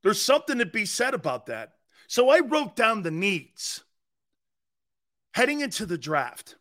there's 0.03 0.21
something 0.21 0.59
to 0.59 0.65
be 0.65 0.85
said 0.85 1.13
about 1.13 1.47
that. 1.47 1.73
So 2.07 2.29
I 2.29 2.39
wrote 2.39 2.75
down 2.75 3.01
the 3.01 3.11
needs 3.11 3.83
heading 5.33 5.61
into 5.61 5.85
the 5.85 5.97
draft. 5.97 6.55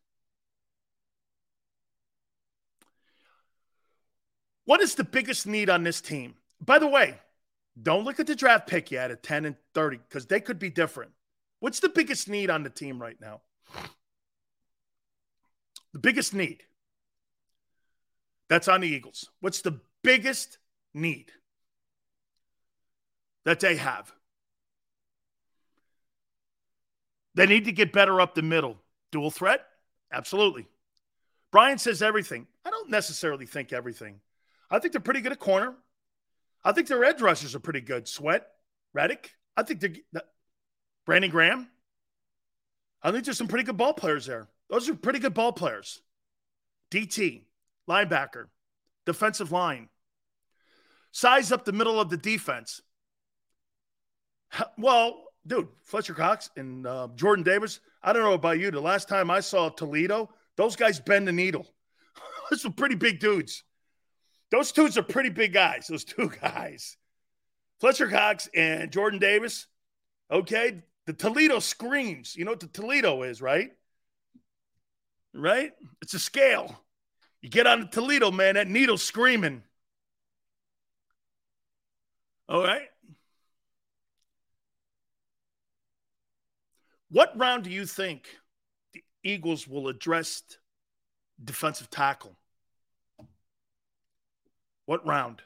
What 4.72 4.80
is 4.80 4.94
the 4.94 5.04
biggest 5.04 5.46
need 5.46 5.68
on 5.68 5.82
this 5.82 6.00
team? 6.00 6.32
By 6.58 6.78
the 6.78 6.88
way, 6.88 7.18
don't 7.82 8.06
look 8.06 8.18
at 8.18 8.26
the 8.26 8.34
draft 8.34 8.66
pick 8.66 8.90
yet 8.90 9.10
at 9.10 9.22
10 9.22 9.44
and 9.44 9.56
30 9.74 9.98
because 9.98 10.24
they 10.24 10.40
could 10.40 10.58
be 10.58 10.70
different. 10.70 11.10
What's 11.60 11.80
the 11.80 11.90
biggest 11.90 12.26
need 12.26 12.48
on 12.48 12.62
the 12.62 12.70
team 12.70 12.98
right 12.98 13.20
now? 13.20 13.42
The 15.92 15.98
biggest 15.98 16.32
need. 16.32 16.62
That's 18.48 18.66
on 18.66 18.80
the 18.80 18.88
Eagles. 18.88 19.28
What's 19.40 19.60
the 19.60 19.78
biggest 20.02 20.56
need? 20.94 21.32
that 23.44 23.60
they 23.60 23.76
have. 23.76 24.10
They 27.34 27.44
need 27.44 27.66
to 27.66 27.72
get 27.72 27.92
better 27.92 28.22
up 28.22 28.34
the 28.34 28.40
middle. 28.40 28.78
Dual 29.10 29.30
threat? 29.30 29.66
Absolutely. 30.10 30.66
Brian 31.50 31.76
says 31.76 32.00
everything. 32.00 32.46
I 32.64 32.70
don't 32.70 32.88
necessarily 32.88 33.44
think 33.44 33.74
everything. 33.74 34.22
I 34.72 34.78
think 34.78 34.92
they're 34.92 35.00
pretty 35.02 35.20
good 35.20 35.32
at 35.32 35.38
corner. 35.38 35.74
I 36.64 36.72
think 36.72 36.88
their 36.88 37.04
edge 37.04 37.20
rushers 37.20 37.54
are 37.54 37.60
pretty 37.60 37.82
good. 37.82 38.08
Sweat, 38.08 38.46
Reddick. 38.94 39.30
I 39.54 39.62
think 39.62 39.80
they're 39.80 40.22
Brandon 41.04 41.30
Graham. 41.30 41.68
I 43.02 43.10
think 43.10 43.24
there's 43.24 43.36
some 43.36 43.48
pretty 43.48 43.64
good 43.64 43.76
ball 43.76 43.92
players 43.92 44.26
there. 44.26 44.48
Those 44.70 44.88
are 44.88 44.94
pretty 44.94 45.18
good 45.18 45.34
ball 45.34 45.52
players. 45.52 46.00
DT, 46.90 47.44
linebacker, 47.88 48.46
defensive 49.04 49.52
line. 49.52 49.88
Size 51.10 51.52
up 51.52 51.64
the 51.64 51.72
middle 51.72 52.00
of 52.00 52.08
the 52.08 52.16
defense. 52.16 52.80
Well, 54.78 55.24
dude, 55.46 55.68
Fletcher 55.82 56.14
Cox 56.14 56.48
and 56.56 56.86
uh, 56.86 57.08
Jordan 57.14 57.44
Davis. 57.44 57.80
I 58.02 58.12
don't 58.12 58.22
know 58.22 58.34
about 58.34 58.58
you. 58.58 58.70
The 58.70 58.80
last 58.80 59.08
time 59.08 59.30
I 59.30 59.40
saw 59.40 59.68
Toledo, 59.68 60.30
those 60.56 60.76
guys 60.76 61.00
bend 61.00 61.28
the 61.28 61.32
needle. 61.32 61.66
those 62.50 62.64
are 62.64 62.70
pretty 62.70 62.94
big 62.94 63.18
dudes. 63.18 63.64
Those 64.52 64.70
dudes 64.70 64.98
are 64.98 65.02
pretty 65.02 65.30
big 65.30 65.54
guys. 65.54 65.86
Those 65.88 66.04
two 66.04 66.30
guys, 66.42 66.96
Fletcher 67.80 68.08
Cox 68.08 68.48
and 68.54 68.92
Jordan 68.92 69.18
Davis. 69.18 69.66
Okay, 70.30 70.82
the 71.06 71.14
Toledo 71.14 71.58
screams. 71.58 72.36
You 72.36 72.44
know 72.44 72.52
what 72.52 72.60
the 72.60 72.68
Toledo 72.68 73.22
is, 73.22 73.40
right? 73.40 73.70
Right? 75.34 75.72
It's 76.02 76.12
a 76.14 76.18
scale. 76.18 76.78
You 77.40 77.48
get 77.48 77.66
on 77.66 77.80
the 77.80 77.86
Toledo, 77.86 78.30
man, 78.30 78.54
that 78.54 78.68
needle's 78.68 79.02
screaming. 79.02 79.62
All 82.48 82.62
right. 82.62 82.88
What 87.08 87.32
round 87.36 87.64
do 87.64 87.70
you 87.70 87.86
think 87.86 88.28
the 88.92 89.02
Eagles 89.24 89.66
will 89.66 89.88
address 89.88 90.42
defensive 91.42 91.88
tackle? 91.90 92.36
What 94.86 95.06
round? 95.06 95.42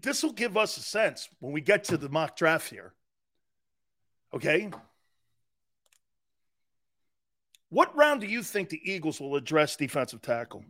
This 0.00 0.22
will 0.22 0.32
give 0.32 0.56
us 0.56 0.76
a 0.76 0.80
sense 0.80 1.28
when 1.40 1.52
we 1.52 1.60
get 1.60 1.84
to 1.84 1.96
the 1.96 2.08
mock 2.08 2.36
draft 2.36 2.70
here. 2.70 2.94
Okay. 4.32 4.70
What 7.68 7.96
round 7.96 8.20
do 8.20 8.26
you 8.26 8.42
think 8.42 8.68
the 8.68 8.80
Eagles 8.84 9.20
will 9.20 9.36
address 9.36 9.76
defensive 9.76 10.22
tackle? 10.22 10.64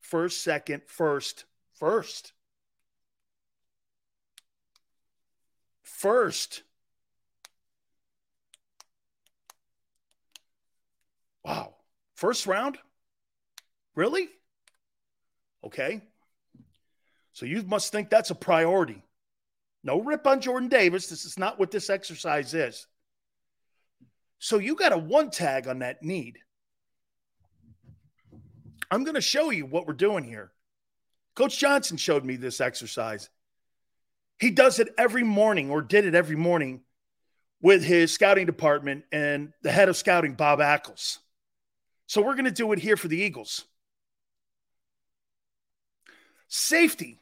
First, 0.00 0.42
second, 0.42 0.82
first, 0.86 1.44
first. 1.78 2.32
First. 5.82 6.64
Wow. 11.44 11.74
First 12.14 12.46
round? 12.46 12.78
Really? 13.94 14.28
Okay. 15.64 16.02
So 17.32 17.46
you 17.46 17.62
must 17.62 17.92
think 17.92 18.10
that's 18.10 18.30
a 18.30 18.34
priority. 18.34 19.02
No 19.82 20.00
rip 20.00 20.26
on 20.26 20.40
Jordan 20.40 20.68
Davis. 20.68 21.06
This 21.06 21.24
is 21.24 21.38
not 21.38 21.58
what 21.58 21.70
this 21.70 21.88
exercise 21.88 22.52
is. 22.52 22.86
So 24.38 24.58
you 24.58 24.74
got 24.74 24.92
a 24.92 24.98
one 24.98 25.30
tag 25.30 25.68
on 25.68 25.80
that 25.80 26.02
need. 26.02 26.38
I'm 28.90 29.04
going 29.04 29.14
to 29.14 29.20
show 29.20 29.50
you 29.50 29.66
what 29.66 29.86
we're 29.86 29.94
doing 29.94 30.24
here. 30.24 30.52
Coach 31.34 31.58
Johnson 31.58 31.96
showed 31.96 32.24
me 32.24 32.36
this 32.36 32.60
exercise. 32.60 33.30
He 34.38 34.50
does 34.50 34.78
it 34.78 34.88
every 34.98 35.22
morning 35.22 35.70
or 35.70 35.80
did 35.80 36.04
it 36.04 36.14
every 36.14 36.36
morning 36.36 36.80
with 37.62 37.84
his 37.84 38.12
scouting 38.12 38.46
department 38.46 39.04
and 39.12 39.52
the 39.62 39.70
head 39.70 39.88
of 39.88 39.96
scouting, 39.96 40.34
Bob 40.34 40.58
Ackles. 40.58 41.18
So 42.10 42.22
we're 42.22 42.34
going 42.34 42.44
to 42.46 42.50
do 42.50 42.72
it 42.72 42.80
here 42.80 42.96
for 42.96 43.06
the 43.06 43.18
Eagles. 43.18 43.66
Safety. 46.48 47.20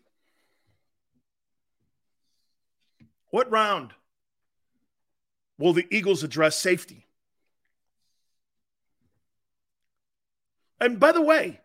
What 3.29 3.51
round 3.51 3.91
will 5.59 5.75
the 5.75 5.87
Eagles 5.91 6.25
address 6.25 6.57
safety? 6.57 7.05
And 10.81 10.99
by 10.99 11.13
the 11.13 11.21
way, 11.21 11.61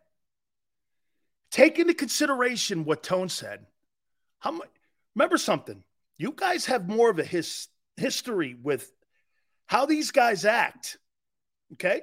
take 1.50 1.80
into 1.80 1.94
consideration 1.94 2.84
what 2.84 3.04
Tone 3.04 3.30
said. 3.30 3.66
How 4.40 4.52
much? 4.52 4.68
Remember 5.16 5.38
something. 5.38 5.82
You 6.18 6.34
guys 6.36 6.66
have 6.66 6.90
more 6.90 7.10
of 7.10 7.20
a 7.20 7.24
his, 7.24 7.70
history 7.96 8.58
with 8.62 8.92
how 9.66 9.86
these 9.86 10.12
guys 10.12 10.44
act. 10.44 10.98
Okay. 11.72 12.02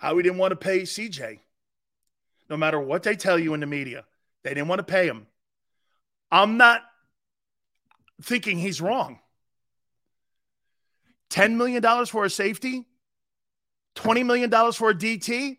How 0.00 0.16
he 0.16 0.22
didn't 0.22 0.38
want 0.38 0.52
to 0.52 0.56
pay 0.56 0.80
CJ. 0.80 1.40
No 2.48 2.56
matter 2.56 2.80
what 2.80 3.02
they 3.02 3.16
tell 3.16 3.38
you 3.38 3.52
in 3.52 3.60
the 3.60 3.66
media, 3.66 4.06
they 4.42 4.54
didn't 4.54 4.68
want 4.68 4.78
to 4.78 4.82
pay 4.82 5.06
him. 5.06 5.26
I'm 6.32 6.56
not 6.56 6.80
thinking 8.22 8.58
he's 8.58 8.80
wrong. 8.80 9.18
$10 11.28 11.54
million 11.56 12.06
for 12.06 12.24
a 12.24 12.30
safety, 12.30 12.86
$20 13.96 14.24
million 14.24 14.50
for 14.72 14.88
a 14.88 14.94
DT. 14.94 15.58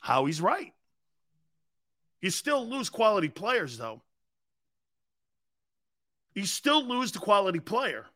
Howie's 0.00 0.40
right. 0.40 0.72
You 2.20 2.30
still 2.30 2.64
lose 2.64 2.88
quality 2.88 3.28
players, 3.28 3.78
though. 3.78 4.00
You 6.34 6.46
still 6.46 6.86
lose 6.86 7.10
the 7.10 7.18
quality 7.18 7.58
player. 7.58 8.06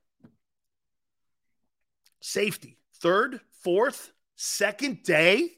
Safety, 2.20 2.78
third, 3.00 3.40
fourth, 3.64 4.12
second 4.36 5.02
day. 5.02 5.50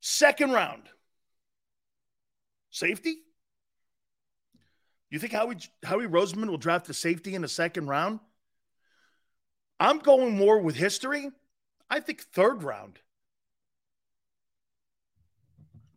Second 0.00 0.52
round. 0.52 0.82
Safety? 2.70 3.16
You 5.10 5.18
think 5.18 5.32
Howie, 5.32 5.56
Howie 5.84 6.06
Roseman 6.06 6.48
will 6.48 6.56
draft 6.56 6.88
a 6.88 6.94
safety 6.94 7.34
in 7.34 7.42
the 7.42 7.48
second 7.48 7.88
round? 7.88 8.20
I'm 9.80 9.98
going 9.98 10.36
more 10.36 10.60
with 10.60 10.76
history. 10.76 11.30
I 11.88 12.00
think 12.00 12.20
third 12.20 12.62
round. 12.62 13.00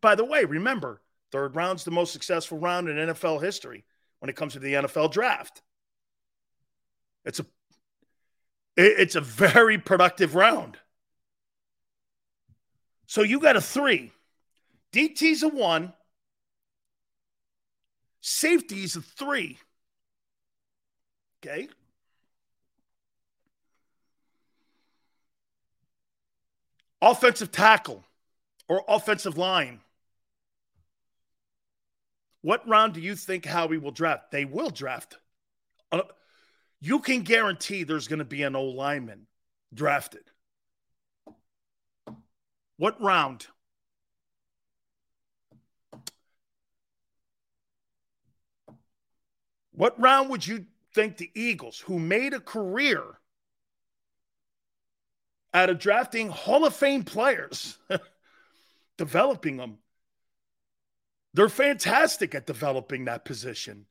By 0.00 0.14
the 0.16 0.24
way, 0.24 0.44
remember, 0.44 1.00
third 1.30 1.54
round's 1.54 1.84
the 1.84 1.90
most 1.90 2.12
successful 2.12 2.58
round 2.58 2.88
in 2.88 2.96
NFL 2.96 3.42
history 3.42 3.84
when 4.18 4.28
it 4.28 4.36
comes 4.36 4.54
to 4.54 4.58
the 4.58 4.74
NFL 4.74 5.12
draft. 5.12 5.62
It's 7.24 7.40
a 7.40 7.46
it's 8.76 9.14
a 9.14 9.20
very 9.20 9.78
productive 9.78 10.34
round. 10.34 10.78
So 13.06 13.22
you 13.22 13.40
got 13.40 13.56
a 13.56 13.60
three. 13.60 14.12
DT's 14.92 15.42
a 15.42 15.48
one. 15.48 15.92
Safety's 18.20 18.96
a 18.96 19.02
three. 19.02 19.58
Okay. 21.44 21.68
Offensive 27.02 27.52
tackle 27.52 28.02
or 28.66 28.82
offensive 28.88 29.36
line. 29.36 29.80
What 32.40 32.66
round 32.68 32.94
do 32.94 33.00
you 33.00 33.14
think 33.14 33.44
Howie 33.44 33.78
will 33.78 33.90
draft? 33.90 34.30
They 34.30 34.44
will 34.44 34.70
draft. 34.70 35.18
You 36.84 36.98
can 36.98 37.22
guarantee 37.22 37.84
there's 37.84 38.08
going 38.08 38.18
to 38.18 38.26
be 38.26 38.42
an 38.42 38.54
old 38.54 38.76
lineman 38.76 39.26
drafted. 39.72 40.24
What 42.76 43.00
round? 43.00 43.46
What 49.72 49.98
round 49.98 50.28
would 50.28 50.46
you 50.46 50.66
think 50.92 51.16
the 51.16 51.30
Eagles, 51.34 51.78
who 51.78 51.98
made 51.98 52.34
a 52.34 52.40
career 52.40 53.02
out 55.54 55.70
of 55.70 55.78
drafting 55.78 56.28
Hall 56.28 56.66
of 56.66 56.76
Fame 56.76 57.02
players, 57.02 57.78
developing 58.98 59.56
them. 59.56 59.78
They're 61.32 61.48
fantastic 61.48 62.34
at 62.34 62.46
developing 62.46 63.06
that 63.06 63.24
position. 63.24 63.86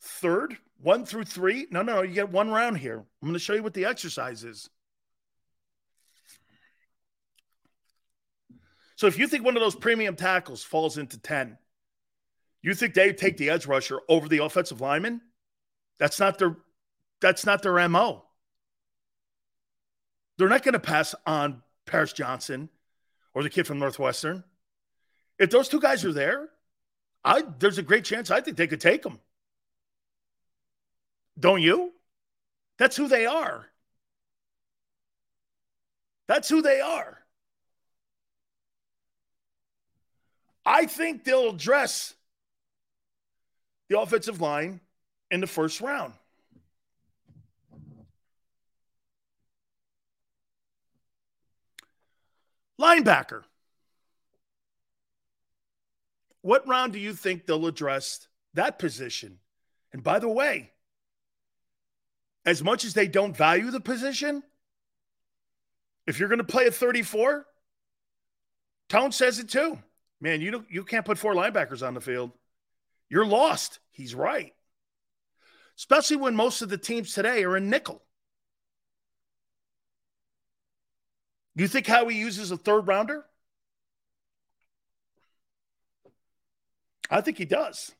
Third, 0.00 0.56
one 0.80 1.04
through 1.04 1.24
three. 1.24 1.66
No, 1.70 1.82
no, 1.82 1.96
no. 1.96 2.02
you 2.02 2.14
get 2.14 2.30
one 2.30 2.50
round 2.50 2.78
here. 2.78 2.98
I'm 2.98 3.28
going 3.28 3.34
to 3.34 3.38
show 3.38 3.54
you 3.54 3.62
what 3.62 3.74
the 3.74 3.84
exercise 3.84 4.44
is. 4.44 4.70
So 8.96 9.06
if 9.06 9.18
you 9.18 9.26
think 9.26 9.44
one 9.44 9.56
of 9.56 9.62
those 9.62 9.74
premium 9.74 10.16
tackles 10.16 10.62
falls 10.62 10.98
into 10.98 11.18
10, 11.18 11.56
you 12.62 12.74
think 12.74 12.92
they 12.92 13.12
take 13.12 13.38
the 13.38 13.48
edge 13.48 13.66
rusher 13.66 14.00
over 14.08 14.28
the 14.28 14.44
offensive 14.44 14.80
lineman? 14.80 15.22
That's 15.98 16.20
not 16.20 16.38
their 16.38 16.56
that's 17.20 17.44
not 17.44 17.62
their 17.62 17.88
MO. 17.88 18.24
They're 20.38 20.48
not 20.48 20.62
going 20.62 20.72
to 20.72 20.80
pass 20.80 21.14
on 21.26 21.62
Paris 21.86 22.12
Johnson 22.12 22.70
or 23.34 23.42
the 23.42 23.50
kid 23.50 23.66
from 23.66 23.78
Northwestern. 23.78 24.44
If 25.38 25.50
those 25.50 25.68
two 25.68 25.80
guys 25.80 26.04
are 26.04 26.12
there, 26.12 26.48
I 27.24 27.42
there's 27.58 27.78
a 27.78 27.82
great 27.82 28.04
chance 28.04 28.30
I 28.30 28.40
think 28.40 28.56
they 28.56 28.66
could 28.66 28.80
take 28.80 29.02
them. 29.02 29.20
Don't 31.40 31.62
you? 31.62 31.92
That's 32.78 32.96
who 32.96 33.08
they 33.08 33.26
are. 33.26 33.66
That's 36.28 36.48
who 36.48 36.62
they 36.62 36.80
are. 36.80 37.18
I 40.64 40.86
think 40.86 41.24
they'll 41.24 41.50
address 41.50 42.14
the 43.88 43.98
offensive 43.98 44.40
line 44.40 44.80
in 45.30 45.40
the 45.40 45.46
first 45.46 45.80
round. 45.80 46.12
Linebacker. 52.80 53.42
What 56.42 56.66
round 56.68 56.92
do 56.92 56.98
you 56.98 57.12
think 57.14 57.44
they'll 57.44 57.66
address 57.66 58.28
that 58.54 58.78
position? 58.78 59.38
And 59.92 60.02
by 60.02 60.18
the 60.18 60.28
way, 60.28 60.70
as 62.44 62.62
much 62.62 62.84
as 62.84 62.94
they 62.94 63.08
don't 63.08 63.36
value 63.36 63.70
the 63.70 63.80
position, 63.80 64.42
if 66.06 66.18
you're 66.18 66.28
going 66.28 66.38
to 66.38 66.44
play 66.44 66.66
at 66.66 66.74
34, 66.74 67.46
Tone 68.88 69.12
says 69.12 69.38
it 69.38 69.48
too. 69.48 69.78
Man, 70.20 70.40
you 70.40 70.64
you 70.68 70.84
can't 70.84 71.06
put 71.06 71.18
four 71.18 71.34
linebackers 71.34 71.86
on 71.86 71.94
the 71.94 72.00
field. 72.00 72.32
You're 73.08 73.26
lost. 73.26 73.78
He's 73.90 74.14
right. 74.14 74.52
Especially 75.78 76.16
when 76.16 76.36
most 76.36 76.60
of 76.62 76.68
the 76.68 76.76
teams 76.76 77.14
today 77.14 77.44
are 77.44 77.56
in 77.56 77.70
nickel. 77.70 78.02
You 81.54 81.68
think 81.68 81.86
how 81.86 82.08
he 82.08 82.18
uses 82.18 82.50
a 82.50 82.56
third 82.56 82.86
rounder? 82.86 83.24
I 87.10 87.20
think 87.20 87.38
he 87.38 87.44
does. 87.44 87.92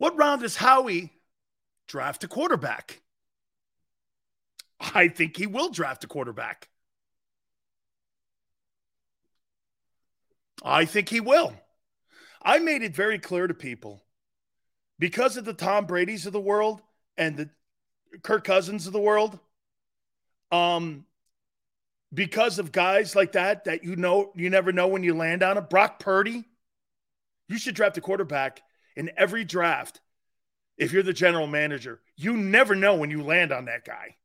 What 0.00 0.16
round 0.16 0.40
does 0.40 0.56
Howie 0.56 1.12
draft 1.86 2.24
a 2.24 2.26
quarterback? 2.26 3.02
I 4.80 5.08
think 5.08 5.36
he 5.36 5.46
will 5.46 5.68
draft 5.68 6.04
a 6.04 6.06
quarterback. 6.06 6.70
I 10.64 10.86
think 10.86 11.10
he 11.10 11.20
will. 11.20 11.52
I 12.40 12.60
made 12.60 12.80
it 12.80 12.96
very 12.96 13.18
clear 13.18 13.46
to 13.46 13.52
people 13.52 14.02
because 14.98 15.36
of 15.36 15.44
the 15.44 15.52
Tom 15.52 15.84
Brady's 15.84 16.24
of 16.24 16.32
the 16.32 16.40
world 16.40 16.80
and 17.18 17.36
the 17.36 17.50
Kirk 18.22 18.44
Cousins 18.44 18.86
of 18.86 18.94
the 18.94 19.00
world, 19.00 19.38
um, 20.50 21.04
because 22.14 22.58
of 22.58 22.72
guys 22.72 23.14
like 23.14 23.32
that 23.32 23.66
that 23.66 23.84
you 23.84 23.96
know 23.96 24.32
you 24.34 24.48
never 24.48 24.72
know 24.72 24.88
when 24.88 25.02
you 25.02 25.12
land 25.12 25.42
on 25.42 25.58
it. 25.58 25.68
Brock 25.68 25.98
Purdy, 25.98 26.46
you 27.48 27.58
should 27.58 27.74
draft 27.74 27.98
a 27.98 28.00
quarterback 28.00 28.62
in 29.00 29.10
every 29.16 29.44
draft. 29.44 30.00
If 30.76 30.92
you're 30.92 31.02
the 31.02 31.14
general 31.14 31.46
manager, 31.46 32.00
you 32.16 32.36
never 32.36 32.74
know 32.74 32.96
when 32.96 33.10
you 33.10 33.22
land 33.22 33.50
on 33.50 33.64
that 33.64 33.86
guy. 33.86 34.16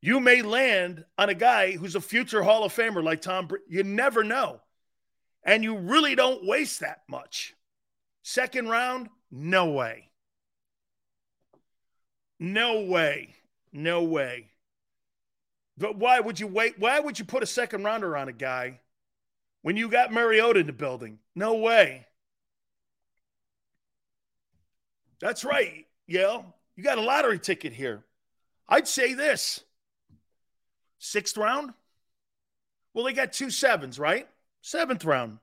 You 0.00 0.18
may 0.18 0.42
land 0.42 1.04
on 1.16 1.28
a 1.28 1.34
guy 1.34 1.72
who's 1.72 1.94
a 1.94 2.00
future 2.00 2.42
Hall 2.42 2.64
of 2.64 2.74
Famer 2.74 3.02
like 3.02 3.22
Tom. 3.22 3.46
Brady. 3.46 3.64
You 3.68 3.84
never 3.84 4.24
know, 4.24 4.60
and 5.44 5.62
you 5.62 5.78
really 5.78 6.16
don't 6.16 6.46
waste 6.46 6.80
that 6.80 7.02
much. 7.08 7.54
Second 8.24 8.68
round, 8.68 9.08
no 9.30 9.70
way. 9.70 10.10
No 12.40 12.80
way. 12.80 13.36
No 13.72 14.02
way. 14.02 14.50
But 15.76 15.96
why 15.96 16.18
would 16.18 16.40
you 16.40 16.48
wait? 16.48 16.76
Why 16.78 16.98
would 16.98 17.20
you 17.20 17.24
put 17.24 17.44
a 17.44 17.46
second 17.46 17.84
rounder 17.84 18.16
on 18.16 18.28
a 18.28 18.32
guy 18.32 18.80
when 19.62 19.76
you 19.76 19.88
got 19.88 20.12
Mariota 20.12 20.58
in 20.58 20.66
the 20.66 20.72
building? 20.72 21.20
No 21.36 21.54
way. 21.54 22.07
That's 25.20 25.44
right, 25.44 25.86
Yale. 26.06 26.54
You 26.76 26.84
got 26.84 26.98
a 26.98 27.02
lottery 27.02 27.38
ticket 27.38 27.72
here. 27.72 28.04
I'd 28.68 28.86
say 28.86 29.14
this 29.14 29.64
sixth 30.98 31.36
round. 31.36 31.72
Well, 32.94 33.04
they 33.04 33.12
got 33.12 33.32
two 33.32 33.50
sevens, 33.50 33.98
right? 33.98 34.28
Seventh 34.60 35.04
round. 35.04 35.38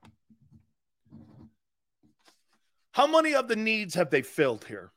How 2.92 3.06
many 3.06 3.34
of 3.34 3.48
the 3.48 3.56
needs 3.56 3.94
have 3.94 4.10
they 4.10 4.22
filled 4.22 4.64
here? 4.64 4.90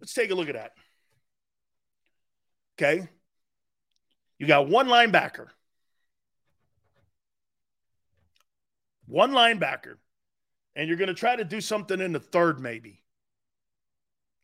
Let's 0.00 0.14
take 0.14 0.30
a 0.30 0.34
look 0.34 0.48
at 0.48 0.54
that. 0.54 0.72
Okay. 2.78 3.08
You 4.38 4.46
got 4.46 4.68
one 4.68 4.88
linebacker. 4.88 5.48
One 9.06 9.32
linebacker. 9.32 9.96
And 10.76 10.86
you're 10.86 10.96
going 10.96 11.08
to 11.08 11.14
try 11.14 11.34
to 11.34 11.44
do 11.44 11.60
something 11.60 12.00
in 12.00 12.12
the 12.12 12.20
third, 12.20 12.60
maybe. 12.60 13.02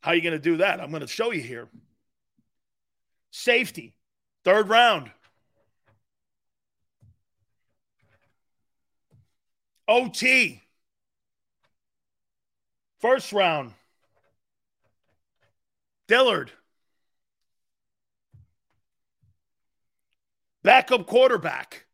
How 0.01 0.11
are 0.11 0.14
you 0.16 0.22
going 0.22 0.33
to 0.33 0.41
do 0.41 0.57
that? 0.57 0.80
I'm 0.80 0.91
going 0.91 1.03
to 1.03 1.07
show 1.07 1.30
you 1.30 1.43
here. 1.43 1.68
Safety, 3.30 3.95
third 4.43 4.68
round. 4.68 5.12
OT, 9.87 10.62
First 13.03 13.33
round, 13.33 13.74
Dillard. 16.07 16.53
Backup 20.62 21.09
quarterback. 21.09 21.87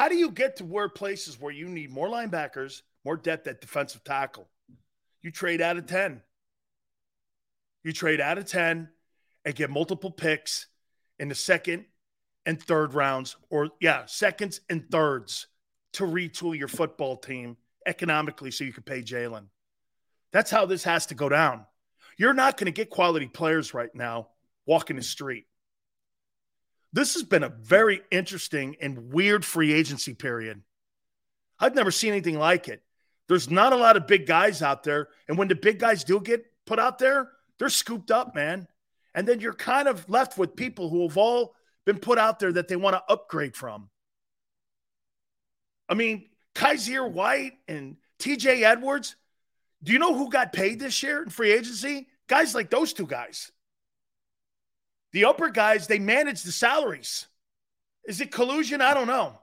How 0.00 0.08
do 0.08 0.16
you 0.16 0.30
get 0.30 0.56
to 0.56 0.64
where 0.64 0.88
places 0.88 1.38
where 1.38 1.52
you 1.52 1.68
need 1.68 1.90
more 1.90 2.08
linebackers, 2.08 2.80
more 3.04 3.18
depth 3.18 3.46
at 3.46 3.60
defensive 3.60 4.02
tackle? 4.02 4.48
You 5.20 5.30
trade 5.30 5.60
out 5.60 5.76
of 5.76 5.84
10. 5.84 6.22
You 7.84 7.92
trade 7.92 8.18
out 8.18 8.38
of 8.38 8.46
10 8.46 8.88
and 9.44 9.54
get 9.54 9.68
multiple 9.68 10.10
picks 10.10 10.68
in 11.18 11.28
the 11.28 11.34
second 11.34 11.84
and 12.46 12.58
third 12.58 12.94
rounds, 12.94 13.36
or 13.50 13.68
yeah, 13.78 14.06
seconds 14.06 14.62
and 14.70 14.90
thirds 14.90 15.48
to 15.92 16.04
retool 16.04 16.58
your 16.58 16.68
football 16.68 17.18
team 17.18 17.58
economically 17.84 18.50
so 18.50 18.64
you 18.64 18.72
can 18.72 18.84
pay 18.84 19.02
Jalen. 19.02 19.48
That's 20.32 20.50
how 20.50 20.64
this 20.64 20.84
has 20.84 21.04
to 21.06 21.14
go 21.14 21.28
down. 21.28 21.66
You're 22.16 22.32
not 22.32 22.56
going 22.56 22.72
to 22.72 22.72
get 22.72 22.88
quality 22.88 23.26
players 23.26 23.74
right 23.74 23.94
now 23.94 24.28
walking 24.64 24.96
the 24.96 25.02
street. 25.02 25.44
This 26.92 27.14
has 27.14 27.22
been 27.22 27.44
a 27.44 27.48
very 27.48 28.02
interesting 28.10 28.76
and 28.80 29.12
weird 29.12 29.44
free 29.44 29.72
agency 29.72 30.14
period. 30.14 30.62
I've 31.58 31.74
never 31.74 31.90
seen 31.90 32.12
anything 32.12 32.38
like 32.38 32.68
it. 32.68 32.82
There's 33.28 33.50
not 33.50 33.72
a 33.72 33.76
lot 33.76 33.96
of 33.96 34.08
big 34.08 34.26
guys 34.26 34.60
out 34.60 34.82
there. 34.82 35.08
And 35.28 35.38
when 35.38 35.48
the 35.48 35.54
big 35.54 35.78
guys 35.78 36.02
do 36.02 36.18
get 36.20 36.44
put 36.66 36.80
out 36.80 36.98
there, 36.98 37.30
they're 37.58 37.68
scooped 37.68 38.10
up, 38.10 38.34
man. 38.34 38.66
And 39.14 39.26
then 39.28 39.40
you're 39.40 39.52
kind 39.52 39.86
of 39.86 40.08
left 40.08 40.36
with 40.36 40.56
people 40.56 40.88
who 40.88 41.06
have 41.06 41.16
all 41.16 41.54
been 41.86 41.98
put 41.98 42.18
out 42.18 42.38
there 42.38 42.52
that 42.52 42.68
they 42.68 42.76
want 42.76 42.94
to 42.94 43.12
upgrade 43.12 43.54
from. 43.54 43.88
I 45.88 45.94
mean, 45.94 46.28
Kyzir 46.54 47.10
White 47.10 47.52
and 47.68 47.96
TJ 48.18 48.62
Edwards. 48.62 49.16
Do 49.82 49.92
you 49.92 49.98
know 49.98 50.14
who 50.14 50.30
got 50.30 50.52
paid 50.52 50.80
this 50.80 51.02
year 51.02 51.22
in 51.22 51.28
free 51.28 51.52
agency? 51.52 52.08
Guys 52.26 52.54
like 52.54 52.70
those 52.70 52.92
two 52.92 53.06
guys. 53.06 53.50
The 55.12 55.24
upper 55.24 55.50
guys, 55.50 55.86
they 55.86 55.98
manage 55.98 56.42
the 56.42 56.52
salaries. 56.52 57.26
Is 58.06 58.20
it 58.20 58.30
collusion? 58.30 58.80
I 58.80 58.94
don't 58.94 59.06
know. 59.06 59.38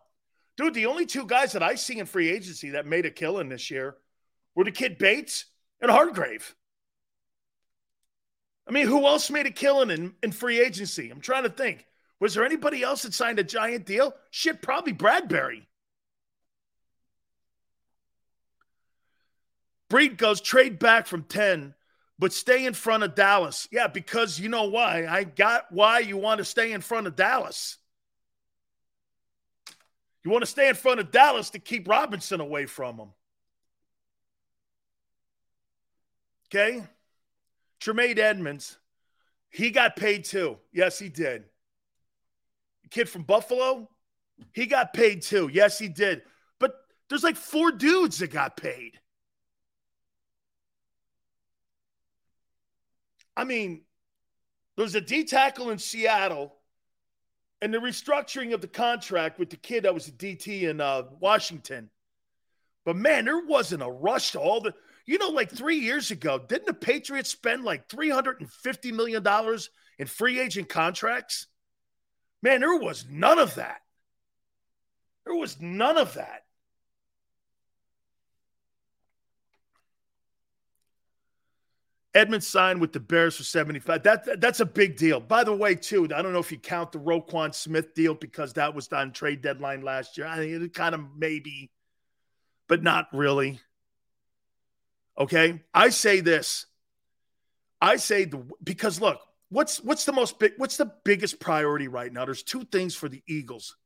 Dude, 0.56 0.74
the 0.74 0.88
only 0.88 1.06
two 1.06 1.26
guys 1.26 1.52
that 1.52 1.62
I 1.62 1.76
see 1.76 2.00
in 2.00 2.06
free 2.06 2.30
agency 2.30 2.72
that 2.72 2.86
made 2.86 3.06
a 3.06 3.12
killing 3.12 3.50
this 3.50 3.70
year 3.70 3.98
were 4.56 4.64
the 4.64 4.72
kid 4.72 4.98
Bates 4.98 5.46
and 5.82 5.92
Hargrave. 5.92 6.56
I 8.68 8.72
mean, 8.72 8.88
who 8.88 9.06
else 9.06 9.30
made 9.30 9.46
a 9.46 9.52
killing 9.52 9.92
in, 9.92 10.16
in 10.24 10.32
free 10.32 10.60
agency? 10.60 11.10
I'm 11.10 11.22
trying 11.22 11.44
to 11.44 11.50
think. 11.50 11.86
Was 12.20 12.34
there 12.34 12.44
anybody 12.46 12.82
else 12.82 13.04
that 13.04 13.14
signed 13.14 13.40
a 13.40 13.44
giant 13.44 13.86
deal? 13.86 14.14
Shit, 14.32 14.62
probably 14.62 14.94
Bradberry. 14.94 15.68
Breed 19.90 20.18
goes 20.18 20.42
trade 20.42 20.80
back 20.80 21.08
from 21.08 21.24
10, 21.24 21.74
but 22.20 22.34
stay 22.34 22.66
in 22.66 22.74
front 22.74 23.04
of 23.04 23.16
Dallas. 23.16 23.68
Yeah, 23.72 23.88
because 23.88 24.40
you 24.40 24.50
know 24.50 24.66
why? 24.66 25.06
I 25.08 25.24
got 25.24 25.72
why 25.72 26.00
you 26.00 26.18
want 26.18 26.40
to 26.40 26.46
stay 26.46 26.72
in 26.72 26.82
front 26.82 27.08
of 27.08 27.16
Dallas. 27.16 27.78
You 30.24 30.32
want 30.32 30.44
to 30.44 30.50
stay 30.50 30.68
in 30.68 30.76
front 30.76 31.00
of 31.00 31.12
Dallas 31.12 31.52
to 31.52 31.60
keep 31.60 31.88
Robinson 31.88 32.42
away 32.42 32.66
from 32.66 32.98
him. 32.98 33.10
Okay? 36.48 36.84
Tremaine 37.80 38.20
Edmunds, 38.20 38.78
he 39.50 39.70
got 39.70 39.96
paid 39.96 40.26
too. 40.26 40.58
Yes, 40.74 40.98
he 40.98 41.10
did. 41.10 41.46
Kid 42.90 43.10
from 43.10 43.24
Buffalo, 43.24 43.90
he 44.54 44.66
got 44.66 44.94
paid 44.94 45.22
too. 45.22 45.50
Yes, 45.52 45.78
he 45.78 45.88
did. 45.88 46.24
But 46.60 46.76
there's 47.10 47.24
like 47.24 47.38
four 47.38 47.72
dudes 47.72 48.20
that 48.20 48.32
got 48.32 48.58
paid. 48.58 49.00
I 53.38 53.44
mean, 53.44 53.84
there's 54.76 54.96
a 54.96 55.02
D 55.02 55.24
tackle 55.24 55.70
in 55.70 55.78
Seattle 55.78 56.56
and 57.62 57.72
the 57.72 57.78
restructuring 57.78 58.54
of 58.54 58.62
the 58.62 58.68
contract 58.68 59.38
with 59.38 59.52
the 59.52 59.58
kid 59.58 59.84
that 59.84 59.94
was 59.94 60.08
a 60.08 60.12
DT 60.12 60.64
in 60.64 60.82
uh, 60.82 61.04
Washington. 61.20 61.92
But 62.84 62.96
man, 62.96 63.26
there 63.26 63.46
wasn't 63.46 63.84
a 63.84 63.90
rush 63.90 64.32
to 64.32 64.40
all 64.40 64.60
the. 64.60 64.74
You 65.06 65.18
know, 65.20 65.30
like 65.30 65.50
three 65.50 65.78
years 65.78 66.12
ago, 66.12 66.38
didn't 66.38 66.66
the 66.66 66.74
Patriots 66.74 67.30
spend 67.30 67.64
like 67.64 67.88
$350 67.88 68.94
million 68.94 69.26
in 70.00 70.08
free 70.08 70.40
agent 70.40 70.68
contracts, 70.68 71.48
man, 72.44 72.60
there 72.60 72.76
was 72.76 73.06
none 73.10 73.40
of 73.40 73.56
that. 73.56 73.78
There 75.26 75.36
was 75.36 75.62
none 75.62 75.98
of 75.98 76.16
that. 76.16 76.44
Edmunds 82.18 82.48
signed 82.48 82.82
with 82.82 82.94
the 82.94 83.00
Bears 83.00 83.36
for 83.36 83.44
75. 83.44 84.02
That, 84.02 84.26
that, 84.26 84.42
that's 84.42 84.60
a 84.60 84.66
big 84.66 84.98
deal. 84.98 85.20
By 85.20 85.44
the 85.44 85.54
way, 85.54 85.76
too, 85.76 86.06
I 86.06 86.24
don't 86.24 86.34
know 86.34 86.40
if 86.40 86.52
you 86.52 86.58
count 86.58 86.92
the 86.92 87.00
Roquan 87.00 87.54
Smith 87.54 87.94
deal 87.94 88.16
because 88.16 88.54
that 88.54 88.74
was 88.74 88.92
on 88.92 89.12
trade 89.12 89.44
deadline 89.44 89.84
last 89.84 90.18
year. 90.18 90.26
I 90.26 90.40
mean, 90.40 90.64
it 90.64 90.74
kind 90.74 90.96
of 90.96 91.02
maybe, 91.16 91.70
but 92.68 92.82
not 92.82 93.06
really. 93.14 93.60
Okay? 95.16 95.62
I 95.76 95.90
say 95.90 96.22
this. 96.22 96.66
I 97.80 97.98
say 97.98 98.26
the 98.26 98.44
because 98.64 99.00
look, 99.00 99.20
what's 99.50 99.78
what's 99.84 100.06
the 100.06 100.14
most 100.14 100.40
big 100.40 100.54
what's 100.58 100.78
the 100.78 100.92
biggest 101.06 101.40
priority 101.40 101.88
right 101.88 102.12
now? 102.12 102.26
There's 102.26 102.42
two 102.42 102.64
things 102.64 102.96
for 102.96 103.08
the 103.08 103.22
Eagles. 103.28 103.78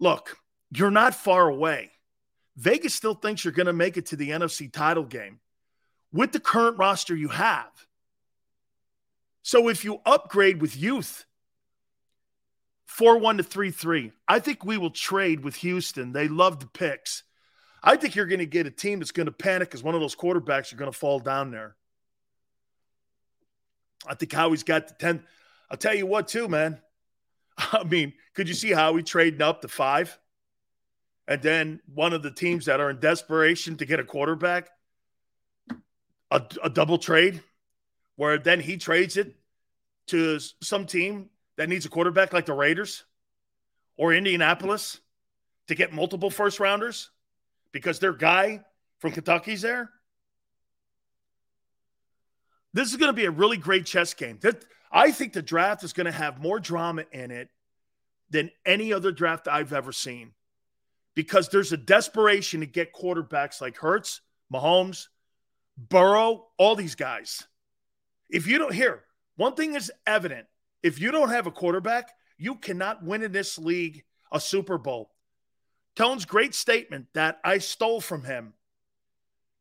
Look, 0.00 0.38
you're 0.70 0.90
not 0.90 1.14
far 1.14 1.46
away. 1.46 1.90
Vegas 2.56 2.94
still 2.94 3.14
thinks 3.14 3.44
you're 3.44 3.52
going 3.52 3.66
to 3.66 3.74
make 3.74 3.98
it 3.98 4.06
to 4.06 4.16
the 4.16 4.30
NFC 4.30 4.72
title 4.72 5.04
game 5.04 5.40
with 6.12 6.32
the 6.32 6.40
current 6.40 6.78
roster 6.78 7.16
you 7.16 7.28
have. 7.28 7.70
So 9.42 9.68
if 9.68 9.84
you 9.84 10.00
upgrade 10.06 10.60
with 10.60 10.76
youth, 10.76 11.24
4 12.86 13.18
1 13.18 13.38
to 13.38 13.42
3 13.42 13.70
3, 13.70 14.12
I 14.28 14.38
think 14.38 14.64
we 14.64 14.78
will 14.78 14.90
trade 14.90 15.42
with 15.42 15.56
Houston. 15.56 16.12
They 16.12 16.28
love 16.28 16.60
the 16.60 16.66
picks. 16.66 17.24
I 17.82 17.96
think 17.96 18.14
you're 18.14 18.26
going 18.26 18.38
to 18.38 18.46
get 18.46 18.66
a 18.66 18.70
team 18.70 19.00
that's 19.00 19.10
going 19.10 19.26
to 19.26 19.32
panic 19.32 19.68
because 19.68 19.82
one 19.82 19.94
of 19.94 20.00
those 20.00 20.14
quarterbacks 20.14 20.72
are 20.72 20.76
going 20.76 20.92
to 20.92 20.96
fall 20.96 21.18
down 21.18 21.50
there. 21.50 21.74
I 24.06 24.14
think 24.14 24.32
Howie's 24.32 24.62
got 24.62 24.88
the 24.88 24.94
10. 24.94 25.24
I'll 25.70 25.76
tell 25.76 25.94
you 25.94 26.06
what, 26.06 26.28
too, 26.28 26.48
man. 26.48 26.80
I 27.58 27.82
mean, 27.84 28.12
could 28.34 28.48
you 28.48 28.54
see 28.54 28.70
Howie 28.70 29.02
trading 29.02 29.42
up 29.42 29.62
to 29.62 29.68
five? 29.68 30.18
And 31.26 31.40
then 31.42 31.80
one 31.92 32.12
of 32.12 32.22
the 32.22 32.30
teams 32.30 32.66
that 32.66 32.80
are 32.80 32.90
in 32.90 33.00
desperation 33.00 33.76
to 33.76 33.86
get 33.86 34.00
a 34.00 34.04
quarterback 34.04 34.68
a, 36.32 36.42
a 36.64 36.70
double 36.70 36.98
trade 36.98 37.42
where 38.16 38.38
then 38.38 38.58
he 38.58 38.76
trades 38.76 39.16
it 39.16 39.36
to 40.08 40.38
some 40.60 40.86
team 40.86 41.30
that 41.56 41.68
needs 41.68 41.86
a 41.86 41.88
quarterback 41.88 42.32
like 42.32 42.46
the 42.46 42.54
Raiders 42.54 43.04
or 43.96 44.14
Indianapolis 44.14 45.00
to 45.68 45.74
get 45.74 45.92
multiple 45.92 46.30
first 46.30 46.58
rounders 46.58 47.10
because 47.70 47.98
their 47.98 48.12
guy 48.12 48.64
from 48.98 49.12
Kentucky's 49.12 49.62
there. 49.62 49.90
This 52.72 52.90
is 52.90 52.96
going 52.96 53.10
to 53.10 53.16
be 53.16 53.26
a 53.26 53.30
really 53.30 53.58
great 53.58 53.84
chess 53.84 54.14
game. 54.14 54.40
I 54.90 55.10
think 55.10 55.34
the 55.34 55.42
draft 55.42 55.84
is 55.84 55.92
going 55.92 56.06
to 56.06 56.12
have 56.12 56.40
more 56.40 56.58
drama 56.58 57.04
in 57.12 57.30
it 57.30 57.48
than 58.30 58.50
any 58.64 58.92
other 58.92 59.12
draft 59.12 59.46
I've 59.46 59.74
ever 59.74 59.92
seen 59.92 60.32
because 61.14 61.50
there's 61.50 61.72
a 61.72 61.76
desperation 61.76 62.60
to 62.60 62.66
get 62.66 62.94
quarterbacks 62.94 63.60
like 63.60 63.76
Hurts, 63.76 64.22
Mahomes, 64.52 65.08
Burrow, 65.76 66.46
all 66.58 66.76
these 66.76 66.94
guys. 66.94 67.46
If 68.30 68.46
you 68.46 68.58
don't 68.58 68.74
hear, 68.74 69.04
one 69.36 69.54
thing 69.54 69.74
is 69.74 69.92
evident. 70.06 70.46
If 70.82 71.00
you 71.00 71.10
don't 71.10 71.30
have 71.30 71.46
a 71.46 71.52
quarterback, 71.52 72.10
you 72.38 72.56
cannot 72.56 73.04
win 73.04 73.22
in 73.22 73.32
this 73.32 73.58
league 73.58 74.04
a 74.30 74.40
Super 74.40 74.78
Bowl. 74.78 75.10
Tone's 75.94 76.24
great 76.24 76.54
statement 76.54 77.06
that 77.14 77.38
I 77.44 77.58
stole 77.58 78.00
from 78.00 78.24
him. 78.24 78.54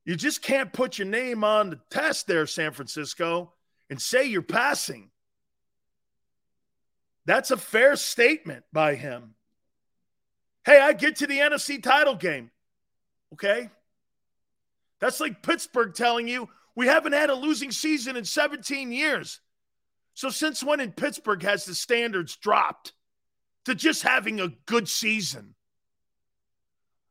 You 0.05 0.15
just 0.15 0.41
can't 0.41 0.73
put 0.73 0.97
your 0.97 1.07
name 1.07 1.43
on 1.43 1.69
the 1.69 1.79
test 1.89 2.27
there, 2.27 2.47
San 2.47 2.71
Francisco, 2.71 3.53
and 3.89 4.01
say 4.01 4.25
you're 4.25 4.41
passing. 4.41 5.11
That's 7.25 7.51
a 7.51 7.57
fair 7.57 7.95
statement 7.95 8.63
by 8.73 8.95
him. 8.95 9.35
Hey, 10.65 10.79
I 10.79 10.93
get 10.93 11.17
to 11.17 11.27
the 11.27 11.37
NFC 11.37 11.81
title 11.81 12.15
game. 12.15 12.51
Okay. 13.33 13.69
That's 15.01 15.19
like 15.19 15.43
Pittsburgh 15.43 15.93
telling 15.93 16.27
you 16.27 16.47
we 16.75 16.87
haven't 16.87 17.13
had 17.13 17.29
a 17.29 17.35
losing 17.35 17.71
season 17.71 18.15
in 18.15 18.23
17 18.23 18.91
years. 18.91 19.41
So, 20.13 20.29
since 20.29 20.63
when 20.63 20.79
in 20.79 20.91
Pittsburgh 20.91 21.41
has 21.43 21.65
the 21.65 21.75
standards 21.75 22.35
dropped 22.37 22.93
to 23.65 23.75
just 23.75 24.03
having 24.03 24.39
a 24.39 24.53
good 24.65 24.87
season? 24.87 25.55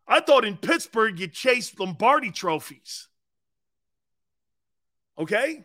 I 0.06 0.20
thought 0.20 0.44
in 0.44 0.56
Pittsburgh 0.56 1.18
you 1.18 1.28
chased 1.28 1.78
Lombardi 1.78 2.30
trophies. 2.30 3.08
Okay? 5.18 5.64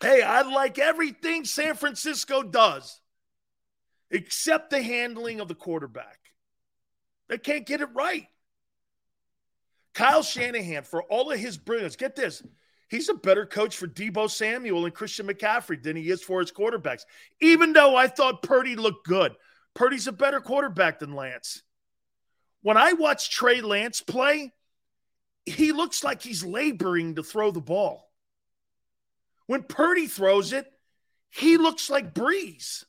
Hey, 0.00 0.22
I 0.22 0.42
like 0.42 0.78
everything 0.78 1.44
San 1.44 1.74
Francisco 1.74 2.42
does 2.42 3.00
except 4.10 4.70
the 4.70 4.82
handling 4.82 5.40
of 5.40 5.48
the 5.48 5.54
quarterback. 5.54 6.18
They 7.28 7.38
can't 7.38 7.66
get 7.66 7.80
it 7.80 7.88
right. 7.94 8.26
Kyle 9.94 10.22
Shanahan, 10.22 10.82
for 10.82 11.04
all 11.04 11.30
of 11.30 11.38
his 11.38 11.56
brilliance, 11.56 11.96
get 11.96 12.16
this. 12.16 12.42
He's 12.88 13.08
a 13.08 13.14
better 13.14 13.46
coach 13.46 13.76
for 13.76 13.86
Deebo 13.86 14.30
Samuel 14.30 14.84
and 14.84 14.94
Christian 14.94 15.26
McCaffrey 15.26 15.82
than 15.82 15.96
he 15.96 16.10
is 16.10 16.22
for 16.22 16.40
his 16.40 16.52
quarterbacks. 16.52 17.02
Even 17.40 17.72
though 17.72 17.96
I 17.96 18.08
thought 18.08 18.42
Purdy 18.42 18.76
looked 18.76 19.06
good, 19.06 19.34
Purdy's 19.74 20.06
a 20.06 20.12
better 20.12 20.40
quarterback 20.40 20.98
than 20.98 21.14
Lance. 21.14 21.62
When 22.62 22.76
I 22.76 22.92
watch 22.92 23.30
Trey 23.30 23.60
Lance 23.60 24.00
play, 24.00 24.52
he 25.46 25.72
looks 25.72 26.02
like 26.02 26.22
he's 26.22 26.44
laboring 26.44 27.16
to 27.16 27.22
throw 27.22 27.50
the 27.50 27.60
ball. 27.60 28.10
When 29.46 29.62
Purdy 29.62 30.06
throws 30.06 30.52
it, 30.52 30.70
he 31.30 31.56
looks 31.56 31.90
like 31.90 32.14
Brees. 32.14 32.84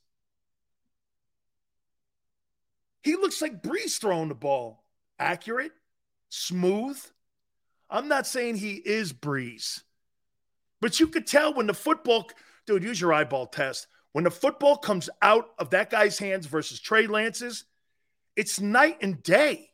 He 3.01 3.15
looks 3.15 3.41
like 3.41 3.61
Brees 3.61 3.99
throwing 3.99 4.29
the 4.29 4.35
ball. 4.35 4.83
Accurate, 5.19 5.71
smooth. 6.29 6.99
I'm 7.89 8.07
not 8.07 8.27
saying 8.27 8.57
he 8.57 8.73
is 8.73 9.13
Brees, 9.13 9.83
but 10.81 10.99
you 10.99 11.07
could 11.07 11.27
tell 11.27 11.53
when 11.53 11.67
the 11.67 11.73
football, 11.73 12.29
dude, 12.65 12.83
use 12.83 12.99
your 12.99 13.13
eyeball 13.13 13.47
test. 13.47 13.87
When 14.11 14.23
the 14.23 14.31
football 14.31 14.77
comes 14.77 15.09
out 15.21 15.49
of 15.59 15.71
that 15.71 15.89
guy's 15.89 16.17
hands 16.17 16.45
versus 16.45 16.79
Trey 16.79 17.07
Lance's, 17.07 17.65
it's 18.35 18.59
night 18.59 18.97
and 19.01 19.21
day. 19.21 19.69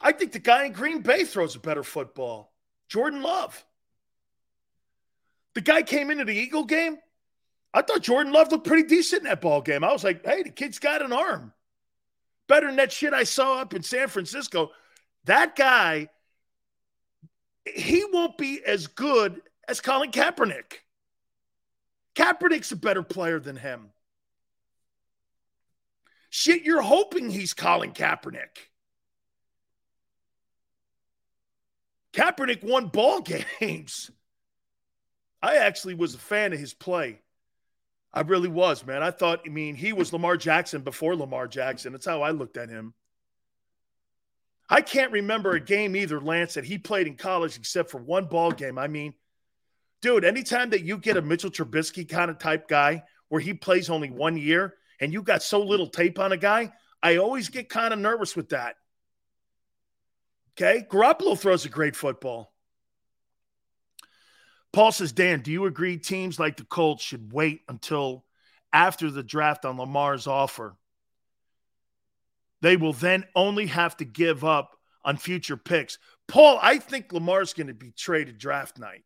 I 0.00 0.12
think 0.12 0.32
the 0.32 0.38
guy 0.38 0.64
in 0.64 0.72
Green 0.72 1.00
Bay 1.00 1.24
throws 1.24 1.56
a 1.56 1.60
better 1.60 1.82
football. 1.82 2.52
Jordan 2.88 3.22
Love. 3.22 3.64
The 5.54 5.60
guy 5.60 5.82
came 5.82 6.10
into 6.10 6.24
the 6.24 6.36
Eagle 6.36 6.64
game. 6.64 6.98
I 7.72 7.82
thought 7.82 8.02
Jordan 8.02 8.32
Love 8.32 8.50
looked 8.50 8.66
pretty 8.66 8.88
decent 8.88 9.22
in 9.22 9.28
that 9.28 9.40
ball 9.40 9.62
game. 9.62 9.84
I 9.84 9.92
was 9.92 10.04
like, 10.04 10.24
hey, 10.24 10.42
the 10.42 10.50
kid's 10.50 10.78
got 10.78 11.02
an 11.02 11.12
arm 11.12 11.52
better 12.48 12.66
than 12.66 12.76
that 12.76 12.92
shit 12.92 13.12
I 13.12 13.24
saw 13.24 13.60
up 13.60 13.74
in 13.74 13.82
San 13.82 14.08
Francisco. 14.08 14.70
That 15.24 15.56
guy, 15.56 16.08
he 17.64 18.04
won't 18.12 18.38
be 18.38 18.62
as 18.64 18.86
good 18.86 19.40
as 19.68 19.80
Colin 19.80 20.10
Kaepernick. 20.10 20.80
Kaepernick's 22.14 22.72
a 22.72 22.76
better 22.76 23.02
player 23.02 23.40
than 23.40 23.56
him. 23.56 23.90
Shit, 26.30 26.62
you're 26.62 26.82
hoping 26.82 27.30
he's 27.30 27.54
Colin 27.54 27.92
Kaepernick. 27.92 28.70
Kaepernick 32.12 32.62
won 32.62 32.86
ball 32.86 33.20
games. 33.60 34.10
I 35.42 35.56
actually 35.56 35.94
was 35.94 36.14
a 36.14 36.18
fan 36.18 36.52
of 36.52 36.58
his 36.58 36.74
play. 36.74 37.20
I 38.16 38.22
really 38.22 38.48
was, 38.48 38.86
man. 38.86 39.02
I 39.02 39.10
thought, 39.10 39.42
I 39.44 39.50
mean, 39.50 39.74
he 39.74 39.92
was 39.92 40.10
Lamar 40.10 40.38
Jackson 40.38 40.80
before 40.80 41.14
Lamar 41.14 41.46
Jackson. 41.46 41.92
That's 41.92 42.06
how 42.06 42.22
I 42.22 42.30
looked 42.30 42.56
at 42.56 42.70
him. 42.70 42.94
I 44.70 44.80
can't 44.80 45.12
remember 45.12 45.52
a 45.52 45.60
game 45.60 45.94
either, 45.94 46.18
Lance, 46.18 46.54
that 46.54 46.64
he 46.64 46.78
played 46.78 47.06
in 47.06 47.16
college 47.16 47.58
except 47.58 47.90
for 47.90 47.98
one 47.98 48.24
ball 48.24 48.52
game. 48.52 48.78
I 48.78 48.88
mean, 48.88 49.12
dude, 50.00 50.24
anytime 50.24 50.70
that 50.70 50.82
you 50.82 50.96
get 50.96 51.18
a 51.18 51.22
Mitchell 51.22 51.50
Trubisky 51.50 52.08
kind 52.08 52.30
of 52.30 52.38
type 52.38 52.68
guy 52.68 53.02
where 53.28 53.42
he 53.42 53.52
plays 53.52 53.90
only 53.90 54.08
one 54.08 54.38
year 54.38 54.76
and 54.98 55.12
you 55.12 55.22
got 55.22 55.42
so 55.42 55.60
little 55.62 55.86
tape 55.86 56.18
on 56.18 56.32
a 56.32 56.38
guy, 56.38 56.72
I 57.02 57.18
always 57.18 57.50
get 57.50 57.68
kind 57.68 57.92
of 57.92 58.00
nervous 58.00 58.34
with 58.34 58.48
that. 58.48 58.76
Okay. 60.54 60.86
Garoppolo 60.90 61.38
throws 61.38 61.66
a 61.66 61.68
great 61.68 61.94
football. 61.94 62.50
Paul 64.76 64.92
says, 64.92 65.12
Dan, 65.12 65.40
do 65.40 65.50
you 65.50 65.64
agree 65.64 65.96
teams 65.96 66.38
like 66.38 66.58
the 66.58 66.64
Colts 66.66 67.02
should 67.02 67.32
wait 67.32 67.62
until 67.66 68.26
after 68.74 69.10
the 69.10 69.22
draft 69.22 69.64
on 69.64 69.78
Lamar's 69.78 70.26
offer? 70.26 70.76
They 72.60 72.76
will 72.76 72.92
then 72.92 73.24
only 73.34 73.68
have 73.68 73.96
to 73.96 74.04
give 74.04 74.44
up 74.44 74.76
on 75.02 75.16
future 75.16 75.56
picks. 75.56 75.96
Paul, 76.28 76.58
I 76.60 76.76
think 76.76 77.10
Lamar's 77.10 77.54
going 77.54 77.68
to 77.68 77.72
be 77.72 77.90
traded 77.90 78.36
draft 78.36 78.78
night. 78.78 79.04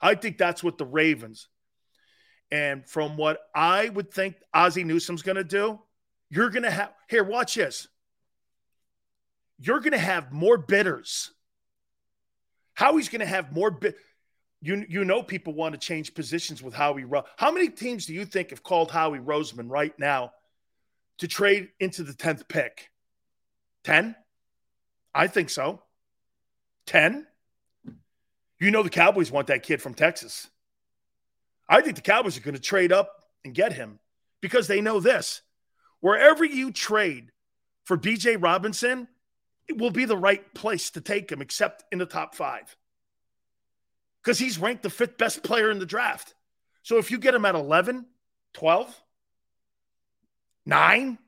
I 0.00 0.14
think 0.14 0.38
that's 0.38 0.64
what 0.64 0.78
the 0.78 0.86
Ravens. 0.86 1.48
And 2.50 2.88
from 2.88 3.18
what 3.18 3.40
I 3.54 3.90
would 3.90 4.10
think 4.10 4.36
Ozzie 4.54 4.84
Newsome's 4.84 5.20
going 5.20 5.36
to 5.36 5.44
do, 5.44 5.78
you're 6.30 6.48
going 6.48 6.62
to 6.62 6.70
have 6.70 6.94
here, 7.10 7.24
watch 7.24 7.56
this. 7.56 7.88
You're 9.58 9.80
going 9.80 9.92
to 9.92 9.98
have 9.98 10.32
more 10.32 10.56
bidders. 10.56 11.30
How 12.72 12.96
he's 12.96 13.10
going 13.10 13.20
to 13.20 13.26
have 13.26 13.52
more 13.52 13.70
bid 13.70 13.96
you 14.64 14.86
you 14.88 15.04
know 15.04 15.22
people 15.22 15.52
want 15.52 15.74
to 15.74 15.78
change 15.78 16.14
positions 16.14 16.62
with 16.62 16.72
Howie. 16.72 17.04
Ro- 17.04 17.24
How 17.36 17.52
many 17.52 17.68
teams 17.68 18.06
do 18.06 18.14
you 18.14 18.24
think 18.24 18.48
have 18.50 18.62
called 18.62 18.90
Howie 18.90 19.18
Roseman 19.18 19.70
right 19.70 19.96
now 19.98 20.32
to 21.18 21.28
trade 21.28 21.68
into 21.80 22.02
the 22.02 22.14
tenth 22.14 22.48
pick? 22.48 22.90
Ten, 23.84 24.16
I 25.14 25.26
think 25.26 25.50
so. 25.50 25.82
Ten. 26.86 27.26
You 28.58 28.70
know 28.70 28.82
the 28.82 28.90
Cowboys 28.90 29.30
want 29.30 29.48
that 29.48 29.62
kid 29.62 29.82
from 29.82 29.92
Texas. 29.92 30.48
I 31.68 31.82
think 31.82 31.96
the 31.96 32.02
Cowboys 32.02 32.38
are 32.38 32.40
going 32.40 32.54
to 32.54 32.60
trade 32.60 32.92
up 32.92 33.10
and 33.44 33.54
get 33.54 33.74
him 33.74 33.98
because 34.40 34.66
they 34.66 34.80
know 34.80 34.98
this: 34.98 35.42
wherever 36.00 36.42
you 36.42 36.72
trade 36.72 37.32
for 37.84 37.98
Bijan 37.98 38.42
Robinson, 38.42 39.08
it 39.68 39.76
will 39.76 39.90
be 39.90 40.06
the 40.06 40.16
right 40.16 40.54
place 40.54 40.90
to 40.92 41.02
take 41.02 41.30
him, 41.30 41.42
except 41.42 41.84
in 41.92 41.98
the 41.98 42.06
top 42.06 42.34
five 42.34 42.74
because 44.24 44.38
he's 44.38 44.58
ranked 44.58 44.82
the 44.82 44.90
fifth 44.90 45.18
best 45.18 45.42
player 45.42 45.70
in 45.70 45.78
the 45.78 45.86
draft. 45.86 46.34
So 46.82 46.96
if 46.96 47.10
you 47.10 47.18
get 47.18 47.34
him 47.34 47.44
at 47.44 47.54
11, 47.54 48.06
12, 48.54 49.02
9, 50.64 51.18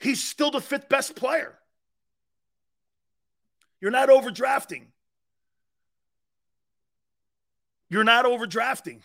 he's 0.00 0.24
still 0.24 0.50
the 0.50 0.62
fifth 0.62 0.88
best 0.88 1.14
player. 1.14 1.58
You're 3.80 3.90
not 3.90 4.08
overdrafting. 4.08 4.86
You're 7.90 8.04
not 8.04 8.24
overdrafting. 8.24 9.00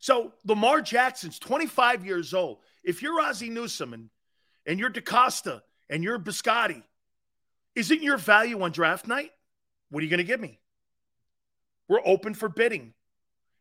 So 0.00 0.32
Lamar 0.44 0.82
Jackson's 0.82 1.38
25 1.38 2.04
years 2.04 2.34
old. 2.34 2.58
If 2.82 3.02
you're 3.02 3.20
Ozzie 3.20 3.50
Newsome 3.50 3.92
and, 3.92 4.10
and 4.66 4.80
you're 4.80 4.90
DeCosta 4.90 5.62
and 5.88 6.02
you're 6.02 6.18
Bisciotti, 6.18 6.82
isn't 7.76 8.02
your 8.02 8.16
value 8.16 8.60
on 8.62 8.72
draft 8.72 9.06
night? 9.06 9.30
What 9.90 10.00
are 10.00 10.04
you 10.04 10.10
going 10.10 10.18
to 10.18 10.24
give 10.24 10.40
me? 10.40 10.58
We're 11.88 12.00
open 12.04 12.34
for 12.34 12.48
bidding. 12.48 12.94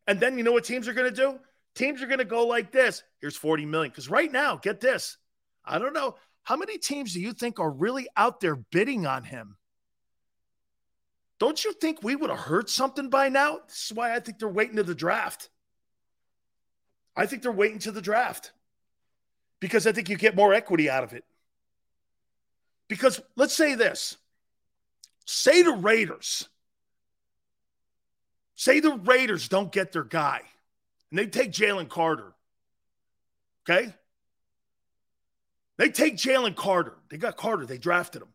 And 0.08 0.20
then 0.20 0.38
you 0.38 0.44
know 0.44 0.52
what 0.52 0.64
teams 0.64 0.88
are 0.88 0.94
going 0.94 1.14
to 1.14 1.16
do? 1.16 1.40
Teams 1.76 2.02
are 2.02 2.08
going 2.08 2.20
to 2.20 2.26
go 2.26 2.46
like 2.46 2.72
this. 2.72 3.04
Here's 3.22 3.36
40 3.36 3.66
million. 3.66 3.92
Because 3.92 4.10
right 4.10 4.32
now, 4.32 4.58
get 4.58 4.80
this. 4.80 5.18
I 5.66 5.80
don't 5.80 5.94
know. 5.94 6.16
How 6.44 6.56
many 6.56 6.78
teams 6.78 7.14
do 7.14 7.20
you 7.20 7.34
think 7.34 7.60
are 7.60 7.70
really 7.70 8.08
out 8.18 8.40
there 8.40 8.56
bidding 8.56 9.06
on 9.06 9.24
him? 9.24 9.58
Don't 11.40 11.64
you 11.64 11.74
think 11.74 12.04
we 12.04 12.16
would 12.16 12.30
have 12.30 12.40
heard 12.40 12.70
something 12.70 13.10
by 13.10 13.30
now? 13.30 13.60
This 13.68 13.86
is 13.86 13.94
why 13.94 14.14
I 14.14 14.20
think 14.20 14.40
they're 14.40 14.50
waiting 14.50 14.76
to 14.76 14.84
the 14.84 14.96
draft. 14.96 15.50
I 17.16 17.26
think 17.26 17.44
they're 17.44 17.52
waiting 17.52 17.80
to 17.80 17.92
the 17.92 18.02
draft 18.02 18.52
because 19.60 19.88
I 19.88 19.92
think 19.92 20.10
you 20.10 20.18
get 20.18 20.36
more 20.36 20.54
equity 20.54 20.90
out 20.90 21.04
of 21.04 21.14
it. 21.14 21.24
Because 22.88 23.22
let's 23.36 23.54
say 23.54 23.76
this 23.76 24.18
Say 25.32 25.62
the 25.62 25.74
Raiders, 25.74 26.50
say 28.56 28.80
the 28.80 28.96
Raiders 28.96 29.48
don't 29.48 29.72
get 29.72 29.92
their 29.92 30.04
guy 30.04 30.42
and 31.12 31.20
they 31.20 31.28
take 31.28 31.52
Jalen 31.52 31.88
Carter. 31.88 32.34
Okay? 33.62 33.94
They 35.78 35.90
take 35.90 36.18
Jalen 36.18 36.56
Carter. 36.56 36.96
They 37.10 37.18
got 37.18 37.38
Carter. 37.38 37.68
They 37.68 37.78
drafted 37.78 38.24
him. 38.24 38.30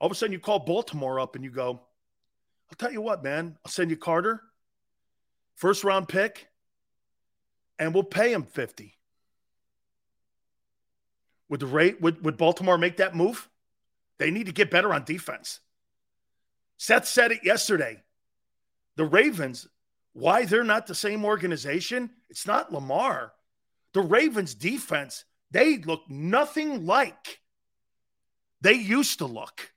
All 0.00 0.06
of 0.06 0.12
a 0.12 0.16
sudden, 0.16 0.32
you 0.32 0.40
call 0.40 0.58
Baltimore 0.58 1.20
up 1.20 1.36
and 1.36 1.44
you 1.44 1.52
go, 1.52 1.80
I'll 2.68 2.76
tell 2.76 2.90
you 2.90 3.00
what, 3.00 3.22
man, 3.22 3.56
I'll 3.64 3.70
send 3.70 3.90
you 3.90 3.96
Carter, 3.96 4.42
first 5.54 5.84
round 5.84 6.08
pick, 6.08 6.48
and 7.78 7.94
we'll 7.94 8.02
pay 8.02 8.32
him 8.32 8.42
50. 8.42 8.94
Would 11.50 11.60
the 11.60 11.66
rate 11.66 12.00
would, 12.00 12.24
would 12.24 12.36
Baltimore 12.36 12.78
make 12.78 12.96
that 12.96 13.14
move? 13.14 13.48
They 14.18 14.30
need 14.30 14.46
to 14.46 14.52
get 14.52 14.70
better 14.70 14.92
on 14.92 15.04
defense. 15.04 15.60
Seth 16.78 17.06
said 17.06 17.32
it 17.32 17.44
yesterday. 17.44 18.02
The 18.96 19.04
Ravens, 19.04 19.68
why 20.12 20.44
they're 20.44 20.64
not 20.64 20.86
the 20.86 20.94
same 20.94 21.24
organization, 21.24 22.10
it's 22.30 22.46
not 22.46 22.72
Lamar. 22.72 23.32
The 23.92 24.00
Ravens 24.00 24.54
defense, 24.54 25.24
they 25.50 25.78
look 25.78 26.02
nothing 26.08 26.86
like 26.86 27.40
they 28.60 28.74
used 28.74 29.18
to 29.18 29.26
look. 29.26 29.72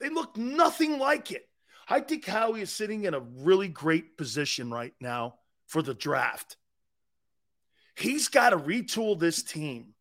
They 0.00 0.08
look 0.08 0.36
nothing 0.36 0.98
like 0.98 1.30
it. 1.30 1.48
I 1.88 2.00
think 2.00 2.24
Howie 2.24 2.62
is 2.62 2.72
sitting 2.72 3.04
in 3.04 3.14
a 3.14 3.20
really 3.20 3.68
great 3.68 4.16
position 4.16 4.70
right 4.70 4.94
now 5.00 5.36
for 5.66 5.82
the 5.82 5.94
draft. 5.94 6.56
He's 7.96 8.28
got 8.28 8.50
to 8.50 8.58
retool 8.58 9.18
this 9.18 9.42
team 9.42 9.93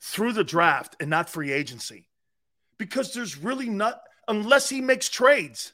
through 0.00 0.32
the 0.32 0.44
draft 0.44 0.96
and 1.00 1.10
not 1.10 1.28
free 1.28 1.52
agency 1.52 2.08
because 2.78 3.12
there's 3.12 3.38
really 3.38 3.68
not, 3.68 4.00
unless 4.28 4.68
he 4.68 4.80
makes 4.80 5.08
trades. 5.08 5.72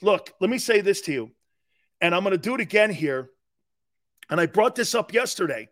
Look, 0.00 0.32
let 0.40 0.50
me 0.50 0.58
say 0.58 0.80
this 0.80 1.00
to 1.02 1.12
you, 1.12 1.30
and 2.00 2.14
I'm 2.14 2.22
going 2.22 2.32
to 2.32 2.38
do 2.38 2.54
it 2.54 2.60
again 2.60 2.90
here. 2.90 3.30
And 4.30 4.40
I 4.40 4.46
brought 4.46 4.74
this 4.74 4.94
up 4.94 5.12
yesterday. 5.12 5.68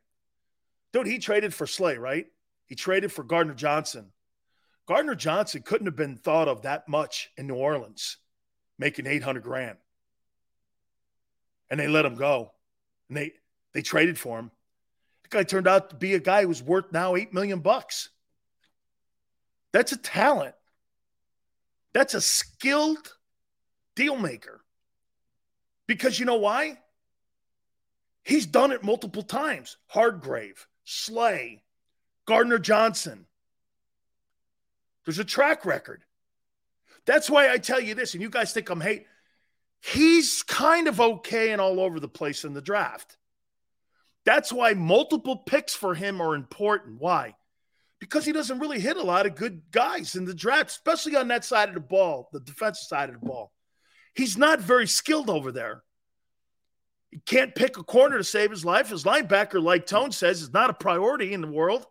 Dude, 0.92 1.06
he 1.06 1.18
traded 1.18 1.52
for 1.52 1.66
Slay, 1.66 1.98
right? 1.98 2.26
He 2.66 2.74
traded 2.74 3.12
for 3.12 3.22
Gardner 3.22 3.54
Johnson. 3.54 4.12
Gardner 4.86 5.14
Johnson 5.14 5.62
couldn't 5.62 5.86
have 5.86 5.96
been 5.96 6.16
thought 6.16 6.48
of 6.48 6.62
that 6.62 6.88
much 6.88 7.30
in 7.36 7.46
New 7.46 7.56
Orleans, 7.56 8.16
making 8.78 9.06
800 9.06 9.42
grand. 9.42 9.78
And 11.70 11.78
they 11.78 11.88
let 11.88 12.06
him 12.06 12.14
go. 12.14 12.52
And 13.08 13.16
they 13.16 13.32
they 13.74 13.82
traded 13.82 14.18
for 14.18 14.38
him. 14.38 14.50
The 15.28 15.38
guy 15.38 15.42
turned 15.44 15.66
out 15.66 15.90
to 15.90 15.96
be 15.96 16.14
a 16.14 16.20
guy 16.20 16.44
who's 16.44 16.62
worth 16.62 16.92
now 16.92 17.16
8 17.16 17.34
million 17.34 17.60
bucks. 17.60 18.10
That's 19.72 19.92
a 19.92 19.96
talent. 19.96 20.54
That's 21.92 22.14
a 22.14 22.20
skilled 22.20 23.12
deal 23.94 24.16
maker. 24.16 24.60
Because 25.86 26.18
you 26.18 26.26
know 26.26 26.36
why? 26.36 26.78
He's 28.22 28.46
done 28.46 28.72
it 28.72 28.82
multiple 28.82 29.22
times. 29.22 29.76
Hargrave, 29.86 30.66
Slay, 30.84 31.62
Gardner 32.26 32.58
Johnson. 32.58 33.26
There's 35.04 35.18
a 35.18 35.24
track 35.24 35.64
record. 35.64 36.02
That's 37.04 37.30
why 37.30 37.52
I 37.52 37.58
tell 37.58 37.80
you 37.80 37.94
this, 37.94 38.14
and 38.14 38.22
you 38.22 38.30
guys 38.30 38.52
think 38.52 38.68
I'm 38.68 38.80
hate. 38.80 39.06
He's 39.80 40.42
kind 40.42 40.88
of 40.88 41.00
okay 41.00 41.52
and 41.52 41.60
all 41.60 41.78
over 41.80 42.00
the 42.00 42.08
place 42.08 42.44
in 42.44 42.52
the 42.52 42.60
draft. 42.60 43.16
That's 44.26 44.52
why 44.52 44.74
multiple 44.74 45.36
picks 45.36 45.72
for 45.72 45.94
him 45.94 46.20
are 46.20 46.34
important. 46.34 47.00
Why? 47.00 47.36
Because 48.00 48.26
he 48.26 48.32
doesn't 48.32 48.58
really 48.58 48.80
hit 48.80 48.96
a 48.96 49.02
lot 49.02 49.24
of 49.24 49.36
good 49.36 49.62
guys 49.70 50.16
in 50.16 50.24
the 50.24 50.34
draft, 50.34 50.70
especially 50.70 51.16
on 51.16 51.28
that 51.28 51.44
side 51.44 51.68
of 51.68 51.74
the 51.74 51.80
ball, 51.80 52.28
the 52.32 52.40
defensive 52.40 52.88
side 52.88 53.08
of 53.08 53.20
the 53.20 53.26
ball. 53.26 53.52
He's 54.14 54.36
not 54.36 54.60
very 54.60 54.88
skilled 54.88 55.30
over 55.30 55.52
there. 55.52 55.84
He 57.12 57.18
can't 57.20 57.54
pick 57.54 57.78
a 57.78 57.84
corner 57.84 58.18
to 58.18 58.24
save 58.24 58.50
his 58.50 58.64
life. 58.64 58.90
His 58.90 59.04
linebacker, 59.04 59.62
like 59.62 59.86
Tone 59.86 60.10
says, 60.10 60.42
is 60.42 60.52
not 60.52 60.70
a 60.70 60.74
priority 60.74 61.32
in 61.32 61.40
the 61.40 61.46
world. 61.46 61.86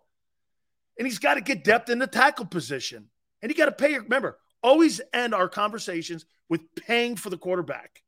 And 0.99 1.07
he's 1.07 1.19
got 1.19 1.35
to 1.35 1.41
get 1.41 1.63
depth 1.63 1.89
in 1.89 1.99
the 1.99 2.07
tackle 2.07 2.45
position. 2.45 3.07
And 3.41 3.49
he 3.49 3.57
got 3.57 3.65
to 3.65 3.71
pay. 3.71 3.97
Remember, 3.97 4.37
always 4.61 4.99
end 5.13 5.33
our 5.33 5.47
conversations 5.47 6.25
with 6.49 6.61
paying 6.75 7.15
for 7.15 7.29
the 7.29 7.37
quarterback. 7.37 8.01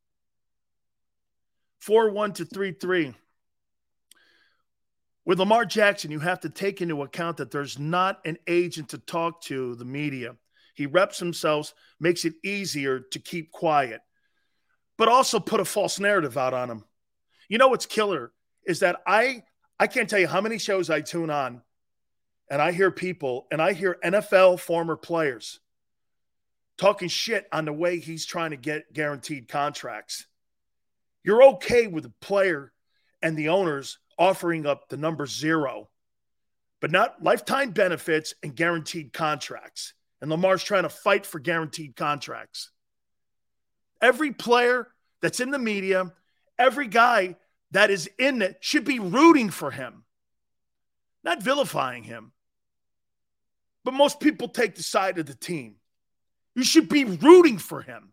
4 1.79 2.09
1 2.09 2.33
to 2.33 2.45
3 2.45 2.73
3. 2.73 3.15
With 5.27 5.39
Lamar 5.39 5.65
Jackson, 5.65 6.09
you 6.09 6.19
have 6.19 6.39
to 6.39 6.49
take 6.49 6.81
into 6.81 7.01
account 7.01 7.35
that 7.35 7.51
there's 7.51 7.77
not 7.77 8.21
an 8.23 8.37
agent 8.47 8.87
to 8.89 8.97
talk 8.97 9.41
to 9.41 9.75
the 9.75 9.83
media. 9.83 10.37
He 10.73 10.85
reps 10.85 11.19
himself, 11.19 11.73
makes 11.99 12.23
it 12.23 12.35
easier 12.45 13.01
to 13.11 13.19
keep 13.19 13.51
quiet, 13.51 13.99
but 14.97 15.09
also 15.09 15.41
put 15.41 15.59
a 15.59 15.65
false 15.65 15.99
narrative 15.99 16.37
out 16.37 16.53
on 16.53 16.71
him. 16.71 16.85
You 17.49 17.57
know 17.57 17.67
what's 17.67 17.85
killer 17.85 18.31
is 18.65 18.79
that 18.79 19.01
I 19.05 19.43
I 19.77 19.87
can't 19.87 20.09
tell 20.09 20.17
you 20.17 20.29
how 20.29 20.39
many 20.39 20.57
shows 20.57 20.89
I 20.89 21.01
tune 21.01 21.29
on 21.29 21.61
and 22.49 22.61
I 22.61 22.71
hear 22.71 22.89
people 22.89 23.47
and 23.51 23.61
I 23.61 23.73
hear 23.73 23.97
NFL 24.01 24.61
former 24.61 24.95
players 24.95 25.59
talking 26.77 27.09
shit 27.09 27.49
on 27.51 27.65
the 27.65 27.73
way 27.73 27.99
he's 27.99 28.25
trying 28.25 28.51
to 28.51 28.57
get 28.57 28.93
guaranteed 28.93 29.49
contracts. 29.49 30.25
You're 31.21 31.43
okay 31.55 31.87
with 31.87 32.03
the 32.03 32.13
player 32.21 32.71
and 33.21 33.35
the 33.35 33.49
owners 33.49 33.97
offering 34.17 34.65
up 34.65 34.89
the 34.89 34.97
number 34.97 35.25
zero, 35.25 35.89
but 36.81 36.91
not 36.91 37.23
lifetime 37.23 37.71
benefits 37.71 38.33
and 38.43 38.55
guaranteed 38.55 39.13
contracts. 39.13 39.93
And 40.21 40.31
Lamar's 40.31 40.63
trying 40.63 40.83
to 40.83 40.89
fight 40.89 41.25
for 41.25 41.39
guaranteed 41.39 41.95
contracts. 41.95 42.71
Every 44.01 44.31
player 44.31 44.87
that's 45.21 45.39
in 45.39 45.51
the 45.51 45.59
media, 45.59 46.11
every 46.57 46.87
guy 46.87 47.35
that 47.71 47.89
is 47.91 48.09
in 48.17 48.41
it 48.41 48.57
should 48.61 48.85
be 48.85 48.99
rooting 48.99 49.49
for 49.49 49.71
him, 49.71 50.03
not 51.23 51.43
vilifying 51.43 52.03
him. 52.03 52.31
But 53.83 53.93
most 53.93 54.19
people 54.19 54.49
take 54.49 54.75
the 54.75 54.83
side 54.83 55.17
of 55.17 55.25
the 55.25 55.35
team. 55.35 55.75
You 56.55 56.63
should 56.63 56.89
be 56.89 57.05
rooting 57.05 57.57
for 57.57 57.81
him 57.81 58.11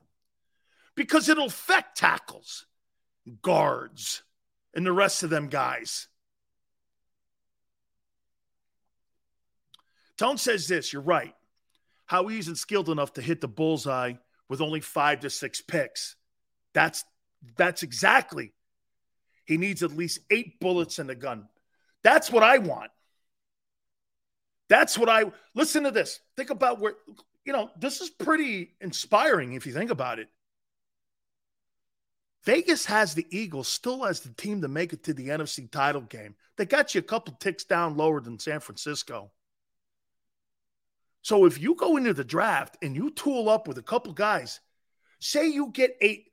because 0.95 1.29
it'll 1.29 1.47
affect 1.47 1.97
tackles, 1.97 2.67
guards, 3.43 4.23
and 4.75 4.85
the 4.85 4.93
rest 4.93 5.23
of 5.23 5.31
them 5.31 5.49
guys. 5.49 6.09
Tone 10.17 10.39
says 10.39 10.69
this, 10.69 10.93
you're 10.93 11.03
right. 11.03 11.35
how 12.07 12.27
he 12.29 12.39
isn't 12.39 12.57
skilled 12.57 12.89
enough 12.89 13.15
to 13.15 13.23
hit 13.23 13.41
the 13.41 13.49
bullseye 13.49 14.15
with 14.49 14.61
only 14.61 14.81
five 14.81 15.21
to 15.21 15.31
six 15.31 15.61
picks. 15.61 16.17
That's 16.73 17.05
that's 17.57 17.83
exactly. 17.83 18.53
He 19.45 19.57
needs 19.57 19.83
at 19.83 19.91
least 19.97 20.21
eight 20.31 20.59
bullets 20.61 20.99
in 20.99 21.07
the 21.07 21.15
gun. 21.15 21.49
That's 22.03 22.31
what 22.31 22.43
I 22.43 22.59
want. 22.59 22.91
That's 24.69 24.97
what 24.97 25.09
I 25.09 25.25
listen 25.55 25.85
to 25.85 25.91
this. 25.91 26.21
Think 26.37 26.51
about 26.51 26.81
where 26.81 26.95
you 27.45 27.53
know, 27.53 27.71
this 27.79 28.01
is 28.01 28.09
pretty 28.09 28.75
inspiring 28.81 29.53
if 29.53 29.67
you 29.67 29.73
think 29.75 29.91
about 29.91 30.19
it. 30.19 30.29
Vegas 32.45 32.85
has 32.85 33.15
the 33.15 33.27
Eagles 33.31 33.69
still 33.69 34.05
as 34.05 34.21
the 34.21 34.33
team 34.35 34.61
to 34.61 34.69
make 34.69 34.93
it 34.93 35.05
to 35.05 35.15
the 35.15 35.29
NFC 35.29 35.71
title 35.71 36.03
game. 36.03 36.35
They 36.57 36.67
got 36.67 36.95
you 36.95 36.99
a 36.99 37.03
couple 37.03 37.35
ticks 37.41 37.65
down 37.65 37.97
lower 37.97 38.21
than 38.21 38.39
San 38.39 38.61
Francisco. 38.61 39.31
So 41.23 41.47
if 41.47 41.61
you 41.61 41.75
go 41.75 41.97
into 41.97 42.13
the 42.13 42.23
draft 42.23 42.77
and 42.83 42.95
you 42.95 43.11
tool 43.11 43.49
up 43.49 43.67
with 43.67 43.79
a 43.79 43.83
couple 43.83 44.13
guys, 44.13 44.61
say 45.21 45.49
you 45.49 45.71
get 45.73 45.97
eight 46.03 46.33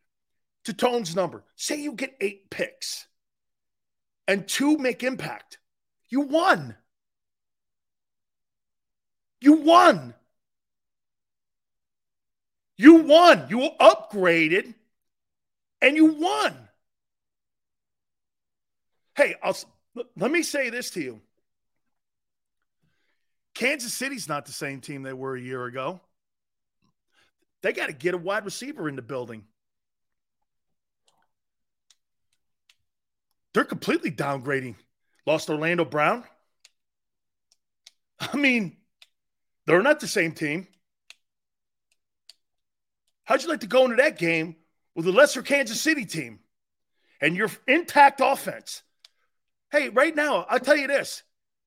to 0.66 0.74
Tone's 0.74 1.16
number, 1.16 1.46
say 1.56 1.82
you 1.82 1.94
get 1.94 2.18
eight 2.20 2.50
picks 2.50 3.08
and 4.28 4.46
two 4.48 4.78
make 4.78 5.04
impact, 5.04 5.60
you 6.10 6.22
won. 6.22 6.76
You 9.40 9.54
won. 9.54 10.14
You 12.78 12.96
won. 12.96 13.48
You 13.50 13.70
upgraded 13.80 14.74
and 15.82 15.96
you 15.96 16.06
won. 16.06 16.56
Hey, 19.16 19.36
I'll, 19.44 19.58
let 20.16 20.32
me 20.32 20.44
say 20.44 20.70
this 20.70 20.92
to 20.92 21.02
you. 21.02 21.22
Kansas 23.54 23.94
City's 23.94 24.30
not 24.30 24.46
the 24.46 24.52
same 24.54 24.80
team 24.80 25.04
they 25.04 25.14
were 25.14 25.36
a 25.36 25.42
year 25.42 25.66
ago. 25.66 26.00
They 27.62 27.74
got 27.74 27.88
to 27.88 27.94
get 27.94 28.14
a 28.14 28.18
wide 28.18 28.46
receiver 28.46 28.88
in 28.88 28.96
the 28.96 29.02
building. 29.02 29.44
They're 33.54 33.66
completely 33.66 34.12
downgrading. 34.12 34.76
Lost 35.26 35.50
Orlando 35.50 35.86
Brown. 35.86 36.24
I 38.20 38.38
mean, 38.38 38.78
they're 39.66 39.84
not 39.84 40.00
the 40.00 40.08
same 40.08 40.32
team. 40.32 40.68
How'd 43.26 43.44
you 43.44 43.50
like 43.50 43.60
to 43.60 43.68
go 43.68 43.84
into 43.84 43.98
that 43.98 44.18
game 44.18 44.56
with 44.96 45.08
a 45.08 45.12
lesser 45.12 45.42
Kansas 45.42 45.82
City 45.82 46.06
team 46.06 46.40
and 47.22 47.36
your 47.36 47.50
intact 47.68 48.22
offense? 48.24 48.84
Hey, 49.72 49.90
right 49.90 50.16
now, 50.16 50.46
I'll 50.50 50.60
tell 50.60 50.76
you 50.76 50.88
this. 50.88 51.24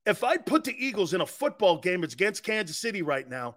If 0.06 0.22
I 0.22 0.36
put 0.36 0.64
the 0.64 0.74
Eagles 0.76 1.14
in 1.14 1.20
a 1.20 1.26
football 1.26 1.78
game 1.78 2.02
that's 2.02 2.14
against 2.14 2.42
Kansas 2.42 2.76
City 2.76 3.00
right 3.02 3.28
now, 3.28 3.56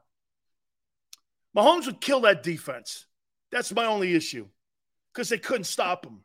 Mahomes 1.56 1.86
would 1.88 2.00
kill 2.00 2.22
that 2.22 2.44
defense. 2.44 3.06
That's 3.52 3.74
my 3.74 3.86
only 3.86 4.16
issue 4.16 4.48
because 5.14 5.30
they 5.30 5.38
couldn't 5.38 5.66
stop 5.66 6.06
him. 6.06 6.22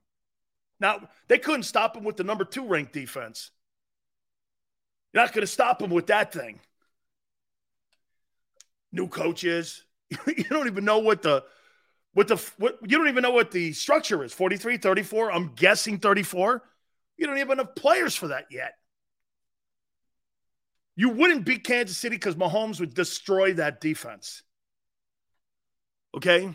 Now, 0.78 1.08
they 1.28 1.38
couldn't 1.38 1.62
stop 1.62 1.96
him 1.96 2.04
with 2.04 2.16
the 2.16 2.24
number 2.24 2.44
two 2.44 2.66
ranked 2.66 2.92
defense. 2.92 3.50
You're 5.12 5.22
not 5.22 5.32
going 5.32 5.42
to 5.42 5.46
stop 5.46 5.80
him 5.80 5.90
with 5.90 6.08
that 6.08 6.32
thing. 6.32 6.60
New 8.90 9.08
coaches. 9.08 9.84
you 10.26 10.44
don't 10.44 10.66
even 10.66 10.84
know 10.84 10.98
what 10.98 11.22
the 11.22 11.44
what 12.14 12.28
the 12.28 12.36
what 12.58 12.78
you 12.82 12.98
don't 12.98 13.08
even 13.08 13.22
know 13.22 13.30
what 13.30 13.50
the 13.50 13.72
structure 13.72 14.22
is. 14.24 14.32
43 14.32 14.78
34 14.78 15.32
i'm 15.32 15.52
guessing 15.54 15.98
34 15.98 16.62
you 17.16 17.26
don't 17.26 17.36
even 17.36 17.48
have 17.48 17.58
enough 17.58 17.74
players 17.74 18.16
for 18.16 18.28
that 18.28 18.46
yet. 18.50 18.72
You 20.96 21.10
wouldn't 21.10 21.46
beat 21.46 21.64
kansas 21.64 21.98
city 21.98 22.16
because 22.16 22.34
mahomes 22.34 22.80
would 22.80 22.94
destroy 22.94 23.54
that 23.54 23.80
defense. 23.80 24.42
Okay? 26.16 26.54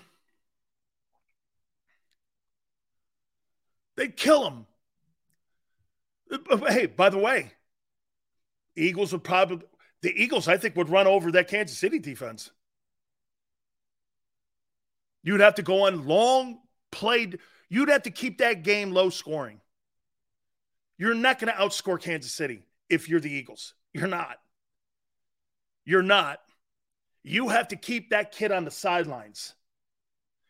They'd 3.96 4.16
kill 4.16 4.48
him. 4.48 4.66
Hey 6.68 6.86
by 6.88 7.10
the 7.10 7.18
way 7.18 7.52
eagles 8.78 9.12
would 9.12 9.24
probably 9.24 9.66
the 10.02 10.14
eagles 10.16 10.48
i 10.48 10.56
think 10.56 10.76
would 10.76 10.90
run 10.90 11.08
over 11.08 11.32
that 11.32 11.48
kansas 11.48 11.78
city 11.78 12.00
defense 12.00 12.52
You'd 15.24 15.42
have 15.42 15.56
to 15.56 15.64
go 15.64 15.88
on 15.88 16.08
long 16.08 16.60
played. 16.92 17.40
You'd 17.70 17.90
have 17.90 18.04
to 18.04 18.12
keep 18.12 18.38
that 18.40 18.64
game 18.64 18.92
low 18.92 19.10
scoring. 19.10 19.60
You're 20.98 21.14
not 21.14 21.40
going 21.40 21.54
to 21.54 21.60
outscore 21.60 22.02
Kansas 22.02 22.32
City 22.32 22.64
if 22.90 23.10
you're 23.10 23.20
the 23.20 23.32
Eagles. 23.32 23.74
You're 23.94 24.08
not. 24.08 24.38
You're 25.86 26.02
not. 26.02 26.40
You 27.24 27.50
have 27.50 27.70
to 27.70 27.76
keep 27.76 28.12
that 28.12 28.32
kid 28.32 28.52
on 28.52 28.66
the 28.66 28.72
sidelines. 28.72 29.54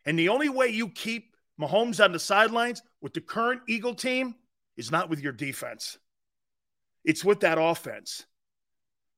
And 0.06 0.18
the 0.18 0.28
only 0.28 0.48
way 0.48 0.68
you 0.68 0.88
keep 0.88 1.34
Mahomes 1.60 2.02
on 2.02 2.12
the 2.12 2.18
sidelines 2.18 2.82
with 3.00 3.14
the 3.14 3.20
current 3.20 3.62
Eagle 3.68 3.94
team 3.94 4.34
is 4.76 4.90
not 4.90 5.10
with 5.10 5.20
your 5.20 5.32
defense. 5.32 5.98
It's 7.04 7.24
with 7.24 7.40
that 7.40 7.58
offense. 7.60 8.24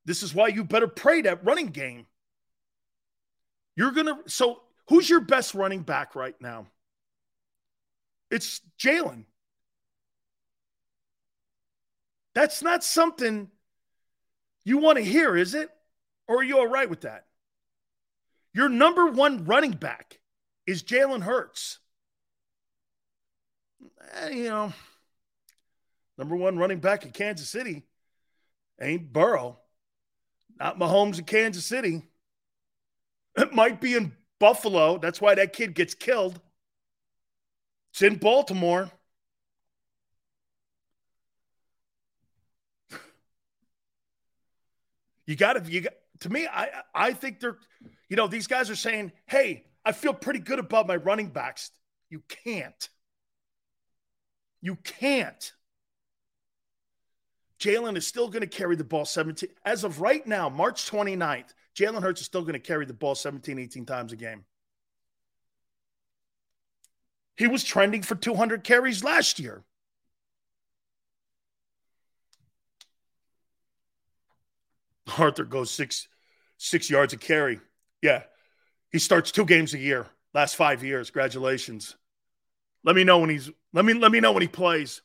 This 0.05 0.23
is 0.23 0.35
why 0.35 0.49
you 0.49 0.65
better 0.65 0.89
pray 0.89 1.23
that 1.23 1.45
running 1.45 1.69
game. 1.69 2.07
You're 3.77 3.93
going 3.93 4.07
to, 4.07 4.19
so 4.27 4.63
Who's 4.91 5.09
your 5.09 5.21
best 5.21 5.55
running 5.55 5.83
back 5.83 6.17
right 6.17 6.35
now? 6.41 6.67
It's 8.29 8.61
Jalen. 8.77 9.25
That's 12.35 12.61
not 12.61 12.83
something 12.83 13.49
you 14.65 14.79
want 14.79 14.99
to 14.99 15.05
hear, 15.05 15.37
is 15.37 15.55
it? 15.55 15.71
Or 16.27 16.39
are 16.39 16.43
you 16.43 16.59
all 16.59 16.67
right 16.67 16.91
with 16.91 17.03
that? 17.03 17.27
Your 18.53 18.69
number 18.69 19.07
one 19.07 19.45
running 19.45 19.71
back 19.71 20.19
is 20.67 20.83
Jalen 20.83 21.23
Hurts. 21.23 21.79
Eh, 24.23 24.31
you 24.31 24.49
know, 24.49 24.73
number 26.19 26.35
one 26.35 26.59
running 26.59 26.81
back 26.81 27.05
in 27.05 27.13
Kansas 27.13 27.49
City 27.49 27.85
ain't 28.81 29.13
Burrow, 29.13 29.59
not 30.59 30.81
Mahomes 30.81 31.21
in 31.21 31.27
Kansas 31.27 31.65
City. 31.65 32.03
It 33.37 33.53
might 33.55 33.81
be 33.81 33.95
in 33.95 34.17
Buffalo. 34.41 34.99
That's 34.99 35.21
why 35.21 35.37
that 35.37 35.53
kid 35.53 35.75
gets 35.75 35.95
killed. 35.95 36.41
It's 37.93 38.03
in 38.03 38.17
Baltimore. 38.17 38.91
You 45.27 45.37
got 45.37 45.53
to, 45.65 45.71
you 45.71 45.83
got, 45.83 45.93
to 46.21 46.29
me, 46.29 46.49
I, 46.49 46.71
I 46.93 47.13
think 47.13 47.39
they're, 47.39 47.59
you 48.09 48.17
know, 48.17 48.27
these 48.27 48.49
guys 48.49 48.69
are 48.69 48.75
saying, 48.77 49.13
hey, 49.27 49.65
I 49.85 49.93
feel 49.93 50.13
pretty 50.13 50.41
good 50.41 50.59
about 50.59 50.89
my 50.89 50.97
running 50.97 51.29
backs. 51.29 51.71
You 52.09 52.23
can't. 52.45 52.89
You 54.61 54.75
can't. 54.77 55.53
Jalen 57.61 57.97
is 57.97 58.07
still 58.07 58.29
going 58.29 58.41
to 58.41 58.47
carry 58.47 58.75
the 58.75 58.85
ball 58.85 59.05
17. 59.05 59.49
As 59.65 59.85
of 59.85 60.01
right 60.01 60.27
now, 60.27 60.49
March 60.49 60.91
29th, 60.91 61.53
Jalen 61.81 62.03
Hurts 62.03 62.21
is 62.21 62.27
still 62.27 62.43
going 62.43 62.53
to 62.53 62.59
carry 62.59 62.85
the 62.85 62.93
ball 62.93 63.15
17, 63.15 63.59
18 63.59 63.87
times 63.87 64.13
a 64.13 64.17
game. 64.17 64.45
He 67.37 67.47
was 67.47 67.65
trending 67.65 68.03
for 68.03 68.15
200 68.15 68.65
carries 68.65 69.03
last 69.03 69.39
year. 69.39 69.65
Arthur 75.19 75.45
goes 75.45 75.71
six 75.71 76.07
six 76.59 76.91
yards 76.91 77.15
a 77.15 77.17
carry. 77.17 77.61
Yeah. 78.03 78.25
He 78.93 78.99
starts 78.99 79.33
two 79.33 79.47
games 79.47 79.73
a 79.73 79.79
year. 79.79 80.07
Last 80.35 80.57
five 80.57 80.85
years. 80.85 81.11
Congratulations. 81.11 81.97
Let 82.85 82.95
me 82.95 83.05
know 83.05 83.19
when 83.19 83.31
he's 83.31 83.51
let 83.73 83.85
me 83.87 83.95
let 83.95 84.13
me 84.13 84.21
know 84.21 84.33
when 84.33 84.43
he 84.43 84.49
plays. 84.49 85.01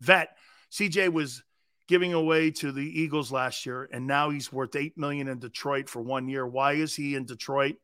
Vet. 0.00 0.36
CJ 0.70 1.10
was 1.10 1.42
giving 1.88 2.12
away 2.12 2.50
to 2.50 2.70
the 2.70 3.00
Eagles 3.00 3.32
last 3.32 3.66
year, 3.66 3.88
and 3.90 4.06
now 4.06 4.30
he's 4.30 4.52
worth 4.52 4.76
eight 4.76 4.96
million 4.96 5.26
in 5.26 5.38
Detroit 5.38 5.88
for 5.88 6.00
one 6.00 6.28
year. 6.28 6.46
Why 6.46 6.74
is 6.74 6.94
he 6.94 7.14
in 7.14 7.24
Detroit? 7.24 7.76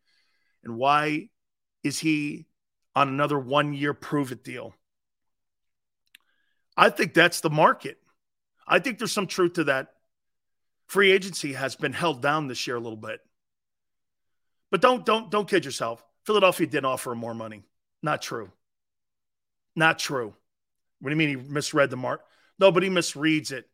And 0.62 0.76
why 0.76 1.30
is 1.82 1.98
he 1.98 2.46
on 2.94 3.08
another 3.08 3.38
one 3.38 3.72
year 3.72 3.94
prove 3.94 4.30
it 4.30 4.44
deal? 4.44 4.74
I 6.76 6.90
think 6.90 7.14
that's 7.14 7.40
the 7.40 7.50
market. 7.50 7.98
I 8.66 8.78
think 8.78 8.98
there's 8.98 9.12
some 9.12 9.26
truth 9.26 9.54
to 9.54 9.64
that. 9.64 9.88
Free 10.86 11.10
agency 11.10 11.54
has 11.54 11.76
been 11.76 11.92
held 11.92 12.20
down 12.20 12.46
this 12.46 12.66
year 12.66 12.76
a 12.76 12.80
little 12.80 12.96
bit. 12.96 13.20
But 14.70 14.82
don't 14.82 15.06
don't 15.06 15.30
don't 15.30 15.48
kid 15.48 15.64
yourself. 15.64 16.04
Philadelphia 16.26 16.66
didn't 16.66 16.84
offer 16.84 17.12
him 17.12 17.18
more 17.18 17.34
money. 17.34 17.62
Not 18.02 18.20
true. 18.20 18.50
Not 19.76 19.98
true. 19.98 20.34
What 21.00 21.10
do 21.10 21.10
you 21.10 21.16
mean 21.16 21.28
he 21.28 21.36
misread 21.36 21.90
the 21.90 21.96
mark? 21.96 22.22
Nobody 22.58 22.90
misreads 22.90 23.50
it. 23.50 23.68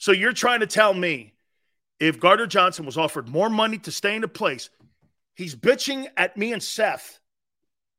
So 0.00 0.12
you're 0.12 0.32
trying 0.32 0.60
to 0.60 0.66
tell 0.66 0.94
me 0.94 1.34
if 2.00 2.18
Gardner 2.18 2.46
Johnson 2.46 2.86
was 2.86 2.96
offered 2.96 3.28
more 3.28 3.50
money 3.50 3.76
to 3.80 3.92
stay 3.92 4.14
in 4.14 4.22
the 4.22 4.28
place, 4.28 4.70
he's 5.34 5.54
bitching 5.54 6.06
at 6.16 6.38
me 6.38 6.54
and 6.54 6.62
Seth 6.62 7.20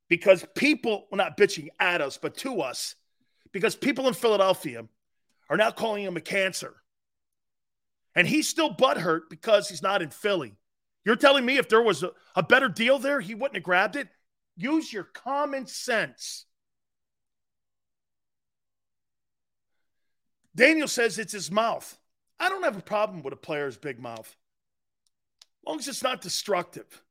because 0.09 0.43
people, 0.55 1.05
well, 1.11 1.17
not 1.17 1.37
bitching 1.37 1.67
at 1.79 2.01
us, 2.01 2.17
but 2.17 2.35
to 2.37 2.61
us, 2.61 2.95
because 3.51 3.75
people 3.75 4.07
in 4.07 4.15
Philadelphia 4.15 4.83
are 5.47 5.57
now 5.57 5.69
calling 5.69 6.03
him 6.03 6.17
a 6.17 6.21
cancer. 6.21 6.73
And 8.15 8.27
he's 8.27 8.49
still 8.49 8.73
butthurt 8.73 9.29
because 9.29 9.69
he's 9.69 9.83
not 9.83 10.01
in 10.01 10.09
Philly. 10.09 10.55
You're 11.05 11.15
telling 11.15 11.45
me 11.45 11.57
if 11.57 11.69
there 11.69 11.83
was 11.83 12.01
a, 12.01 12.11
a 12.35 12.41
better 12.41 12.67
deal 12.67 12.97
there, 12.97 13.19
he 13.19 13.35
wouldn't 13.35 13.57
have 13.57 13.63
grabbed 13.63 13.95
it? 13.95 14.07
Use 14.57 14.91
your 14.91 15.03
common 15.03 15.67
sense. 15.67 16.45
Daniel 20.55 20.87
says 20.87 21.17
it's 21.17 21.33
his 21.33 21.51
mouth. 21.51 21.97
I 22.39 22.49
don't 22.49 22.63
have 22.63 22.77
a 22.77 22.81
problem 22.81 23.21
with 23.21 23.33
a 23.33 23.37
player's 23.37 23.77
big 23.77 23.99
mouth, 23.99 24.27
as 24.27 25.67
long 25.67 25.79
as 25.79 25.87
it's 25.87 26.03
not 26.03 26.21
destructive. 26.21 27.03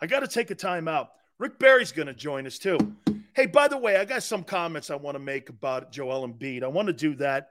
I 0.00 0.06
got 0.06 0.20
to 0.20 0.28
take 0.28 0.50
a 0.50 0.54
time 0.54 0.86
out. 0.86 1.10
Rick 1.38 1.58
Barry's 1.58 1.92
going 1.92 2.06
to 2.06 2.14
join 2.14 2.46
us 2.46 2.58
too. 2.58 2.78
Hey, 3.34 3.46
by 3.46 3.68
the 3.68 3.78
way, 3.78 3.96
I 3.96 4.04
got 4.04 4.22
some 4.22 4.44
comments 4.44 4.90
I 4.90 4.96
want 4.96 5.14
to 5.14 5.20
make 5.20 5.48
about 5.48 5.92
Joel 5.92 6.28
Embiid. 6.28 6.62
I 6.62 6.68
want 6.68 6.88
to 6.88 6.92
do 6.92 7.14
that. 7.16 7.50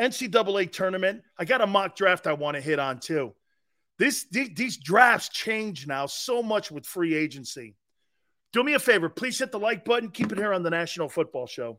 NCAA 0.00 0.72
tournament. 0.72 1.22
I 1.38 1.44
got 1.44 1.60
a 1.60 1.66
mock 1.66 1.94
draft 1.94 2.26
I 2.26 2.32
want 2.32 2.54
to 2.56 2.60
hit 2.60 2.78
on 2.78 3.00
too. 3.00 3.34
This 3.98 4.24
these 4.30 4.78
drafts 4.78 5.28
change 5.28 5.86
now 5.86 6.06
so 6.06 6.42
much 6.42 6.70
with 6.70 6.86
free 6.86 7.14
agency. 7.14 7.76
Do 8.52 8.64
me 8.64 8.72
a 8.72 8.78
favor, 8.78 9.10
please 9.10 9.38
hit 9.38 9.52
the 9.52 9.58
like 9.58 9.84
button. 9.84 10.10
Keep 10.10 10.32
it 10.32 10.38
here 10.38 10.54
on 10.54 10.62
the 10.62 10.70
National 10.70 11.10
Football 11.10 11.46
Show. 11.46 11.78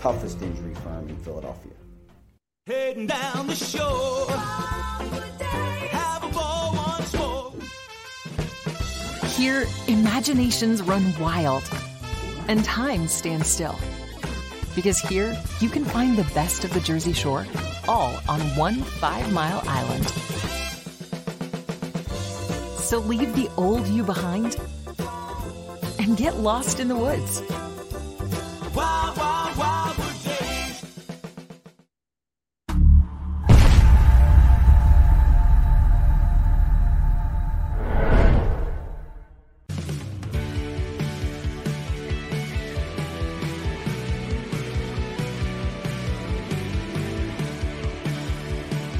toughest 0.00 0.40
injury 0.40 0.74
firm 0.76 1.08
in 1.10 1.16
Philadelphia. 1.18 1.72
Heading 2.66 3.06
down 3.06 3.46
the 3.46 3.54
shore. 3.54 4.30
Have 5.90 6.24
a 6.24 6.28
ball 6.28 6.74
once 6.74 7.14
more. 7.14 7.52
Here, 9.36 9.66
imaginations 9.88 10.80
run 10.82 11.14
wild 11.20 11.62
and 12.48 12.64
time 12.64 13.08
stands 13.08 13.48
still. 13.48 13.76
Because 14.74 14.98
here, 14.98 15.38
you 15.60 15.68
can 15.68 15.84
find 15.84 16.16
the 16.16 16.24
best 16.32 16.64
of 16.64 16.72
the 16.72 16.80
Jersey 16.80 17.12
Shore, 17.12 17.46
all 17.86 18.18
on 18.28 18.40
one 18.56 18.76
five 18.76 19.30
mile 19.32 19.62
island. 19.66 20.08
So 22.80 23.00
leave 23.00 23.36
the 23.36 23.50
old 23.56 23.86
you 23.86 24.02
behind 24.02 24.56
and 25.98 26.16
get 26.16 26.38
lost 26.38 26.80
in 26.80 26.88
the 26.88 26.96
woods. 26.96 27.42
Wild, 28.74 29.19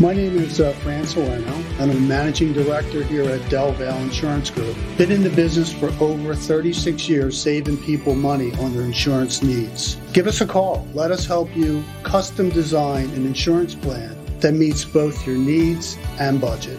My 0.01 0.15
name 0.15 0.39
is 0.39 0.63
uh, 0.63 0.73
Fran 0.83 1.05
and 1.05 1.79
I'm 1.79 1.91
a 1.91 2.01
managing 2.01 2.55
director 2.55 3.05
here 3.05 3.29
at 3.29 3.47
Del 3.51 3.73
Valle 3.73 4.01
Insurance 4.01 4.49
Group. 4.49 4.75
Been 4.97 5.13
in 5.13 5.23
the 5.23 5.29
business 5.29 5.71
for 5.71 5.93
over 6.03 6.35
36 6.35 7.07
years, 7.07 7.39
saving 7.39 7.77
people 7.77 8.15
money 8.15 8.51
on 8.61 8.73
their 8.75 8.87
insurance 8.87 9.43
needs. 9.43 9.97
Give 10.15 10.27
us 10.27 10.41
a 10.41 10.47
call. 10.47 10.89
Let 10.95 11.11
us 11.11 11.27
help 11.27 11.55
you 11.55 11.85
custom 12.03 12.49
design 12.49 13.11
an 13.11 13.27
insurance 13.27 13.75
plan 13.75 14.17
that 14.41 14.55
meets 14.55 14.87
both 14.87 15.27
your 15.27 15.37
needs 15.37 15.99
and 16.19 16.41
budget. 16.41 16.79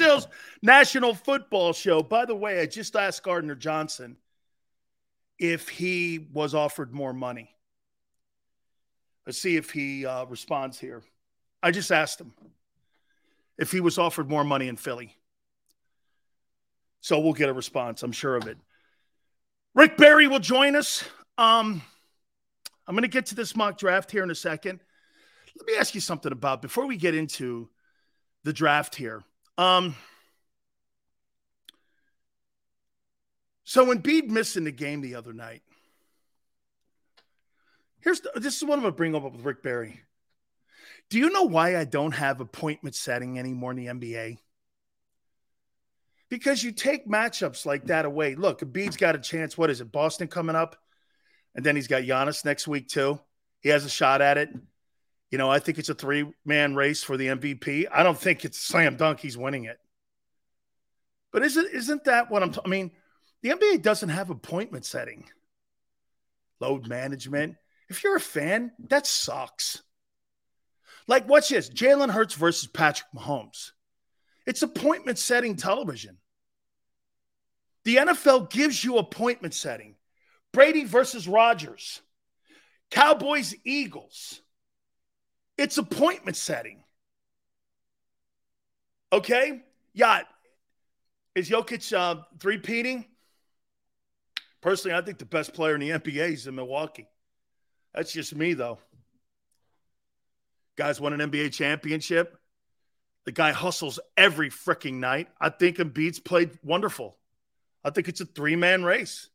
Sales 0.00 0.28
National 0.62 1.12
Football 1.12 1.74
Show. 1.74 2.02
By 2.02 2.24
the 2.24 2.34
way, 2.34 2.60
I 2.60 2.66
just 2.66 2.96
asked 2.96 3.22
Gardner 3.22 3.54
Johnson 3.54 4.16
if 5.38 5.68
he 5.68 6.26
was 6.32 6.54
offered 6.54 6.94
more 6.94 7.12
money. 7.12 7.50
Let's 9.26 9.36
see 9.36 9.56
if 9.56 9.70
he 9.70 10.06
uh, 10.06 10.24
responds 10.24 10.78
here. 10.78 11.02
I 11.62 11.70
just 11.70 11.92
asked 11.92 12.18
him 12.18 12.32
if 13.58 13.70
he 13.70 13.80
was 13.80 13.98
offered 13.98 14.30
more 14.30 14.42
money 14.42 14.68
in 14.68 14.76
Philly. 14.76 15.14
So 17.02 17.20
we'll 17.20 17.34
get 17.34 17.50
a 17.50 17.52
response, 17.52 18.02
I'm 18.02 18.12
sure 18.12 18.36
of 18.36 18.46
it. 18.46 18.56
Rick 19.74 19.98
Barry 19.98 20.28
will 20.28 20.40
join 20.40 20.76
us. 20.76 21.04
Um, 21.36 21.82
I'm 22.86 22.94
going 22.94 23.02
to 23.02 23.08
get 23.08 23.26
to 23.26 23.34
this 23.34 23.54
mock 23.54 23.76
draft 23.76 24.10
here 24.10 24.22
in 24.22 24.30
a 24.30 24.34
second. 24.34 24.80
Let 25.58 25.66
me 25.66 25.76
ask 25.76 25.94
you 25.94 26.00
something 26.00 26.32
about 26.32 26.62
before 26.62 26.86
we 26.86 26.96
get 26.96 27.14
into 27.14 27.68
the 28.44 28.52
draft 28.54 28.94
here. 28.94 29.22
Um, 29.60 29.94
so 33.64 33.84
when 33.84 34.00
Embiid 34.00 34.28
missing 34.28 34.64
the 34.64 34.72
game 34.72 35.02
the 35.02 35.16
other 35.16 35.34
night, 35.34 35.60
here's 38.00 38.22
the, 38.22 38.30
this 38.36 38.56
is 38.56 38.64
what 38.64 38.78
I'm 38.78 38.84
to 38.86 38.90
bring 38.90 39.14
up 39.14 39.22
with 39.22 39.44
Rick 39.44 39.62
Barry. 39.62 40.00
Do 41.10 41.18
you 41.18 41.28
know 41.28 41.42
why 41.42 41.76
I 41.76 41.84
don't 41.84 42.12
have 42.12 42.40
appointment 42.40 42.94
setting 42.94 43.38
anymore 43.38 43.72
in 43.72 43.76
the 43.76 43.86
NBA? 43.88 44.38
Because 46.30 46.64
you 46.64 46.72
take 46.72 47.06
matchups 47.06 47.66
like 47.66 47.84
that 47.88 48.06
away. 48.06 48.36
Look, 48.36 48.60
Embiid's 48.60 48.96
got 48.96 49.14
a 49.14 49.18
chance. 49.18 49.58
What 49.58 49.68
is 49.68 49.82
it? 49.82 49.92
Boston 49.92 50.28
coming 50.28 50.56
up, 50.56 50.76
and 51.54 51.66
then 51.66 51.76
he's 51.76 51.88
got 51.88 52.04
Giannis 52.04 52.46
next 52.46 52.66
week 52.66 52.88
too. 52.88 53.20
He 53.60 53.68
has 53.68 53.84
a 53.84 53.90
shot 53.90 54.22
at 54.22 54.38
it. 54.38 54.48
You 55.30 55.38
know, 55.38 55.50
I 55.50 55.60
think 55.60 55.78
it's 55.78 55.88
a 55.88 55.94
three 55.94 56.32
man 56.44 56.74
race 56.74 57.02
for 57.02 57.16
the 57.16 57.28
MVP. 57.28 57.86
I 57.92 58.02
don't 58.02 58.18
think 58.18 58.44
it's 58.44 58.58
slam 58.58 58.96
dunk. 58.96 59.20
He's 59.20 59.38
winning 59.38 59.64
it. 59.64 59.78
But 61.32 61.44
isn't 61.44 61.68
isn't 61.72 62.04
that 62.04 62.30
what 62.30 62.42
I'm? 62.42 62.52
T- 62.52 62.60
I 62.64 62.68
mean, 62.68 62.90
the 63.42 63.50
NBA 63.50 63.82
doesn't 63.82 64.08
have 64.08 64.30
appointment 64.30 64.84
setting, 64.84 65.24
load 66.58 66.88
management. 66.88 67.56
If 67.88 68.02
you're 68.02 68.16
a 68.16 68.20
fan, 68.20 68.72
that 68.88 69.06
sucks. 69.06 69.82
Like, 71.06 71.28
what's 71.28 71.48
this? 71.48 71.70
Jalen 71.70 72.10
Hurts 72.10 72.34
versus 72.34 72.68
Patrick 72.68 73.08
Mahomes. 73.14 73.70
It's 74.46 74.62
appointment 74.62 75.18
setting 75.18 75.56
television. 75.56 76.18
The 77.84 77.96
NFL 77.96 78.50
gives 78.50 78.82
you 78.82 78.98
appointment 78.98 79.54
setting. 79.54 79.96
Brady 80.52 80.84
versus 80.84 81.28
Rodgers, 81.28 82.00
Cowboys, 82.90 83.54
Eagles. 83.64 84.42
It's 85.60 85.76
appointment 85.76 86.38
setting. 86.38 86.82
Okay? 89.12 89.60
Yeah. 89.92 90.22
Is 91.34 91.50
Jokic 91.50 91.94
uh, 91.94 92.22
three-peating? 92.38 93.04
Personally, 94.62 94.96
I 94.96 95.02
think 95.02 95.18
the 95.18 95.26
best 95.26 95.52
player 95.52 95.74
in 95.74 95.80
the 95.82 95.90
NBA 95.90 96.32
is 96.32 96.46
in 96.46 96.54
Milwaukee. 96.54 97.08
That's 97.94 98.10
just 98.10 98.34
me, 98.34 98.54
though. 98.54 98.78
Guys 100.76 100.98
won 100.98 101.12
an 101.12 101.30
NBA 101.30 101.52
championship. 101.52 102.38
The 103.26 103.32
guy 103.32 103.52
hustles 103.52 104.00
every 104.16 104.48
freaking 104.48 104.94
night. 104.94 105.28
I 105.38 105.50
think 105.50 105.76
Embiid's 105.76 106.20
played 106.20 106.58
wonderful. 106.62 107.18
I 107.84 107.90
think 107.90 108.08
it's 108.08 108.22
a 108.22 108.26
three-man 108.26 108.82
race. 108.82 109.28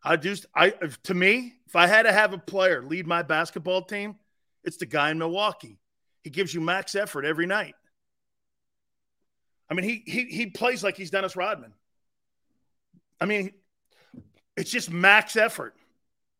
I 0.00 0.14
just, 0.14 0.46
I 0.54 0.70
to 0.70 1.14
me, 1.14 1.54
if 1.66 1.74
I 1.74 1.88
had 1.88 2.04
to 2.04 2.12
have 2.12 2.34
a 2.34 2.38
player 2.38 2.84
lead 2.84 3.08
my 3.08 3.22
basketball 3.22 3.82
team, 3.82 4.14
it's 4.64 4.76
the 4.76 4.86
guy 4.86 5.10
in 5.10 5.18
Milwaukee. 5.18 5.78
He 6.22 6.30
gives 6.30 6.52
you 6.52 6.60
max 6.60 6.94
effort 6.94 7.24
every 7.24 7.46
night. 7.46 7.74
I 9.70 9.74
mean, 9.74 9.84
he 9.84 10.02
he 10.06 10.24
he 10.24 10.46
plays 10.46 10.82
like 10.82 10.96
he's 10.96 11.10
Dennis 11.10 11.36
Rodman. 11.36 11.72
I 13.20 13.26
mean, 13.26 13.52
it's 14.56 14.70
just 14.70 14.90
max 14.90 15.36
effort, 15.36 15.74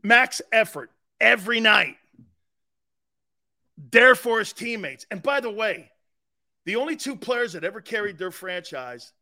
max 0.03 0.40
effort 0.53 0.90
every 1.20 1.61
night. 1.61 1.97
There 3.90 4.15
for 4.15 4.40
his 4.40 4.53
teammates. 4.53 5.07
And 5.11 5.23
by 5.23 5.40
the 5.40 5.51
way, 5.51 5.90
the 6.65 6.77
only 6.77 6.97
two 6.97 7.16
players 7.16 7.53
that 7.53 7.65
ever 7.65 7.81
carried 7.81 8.19
their 8.19 8.31
franchise 8.31 9.12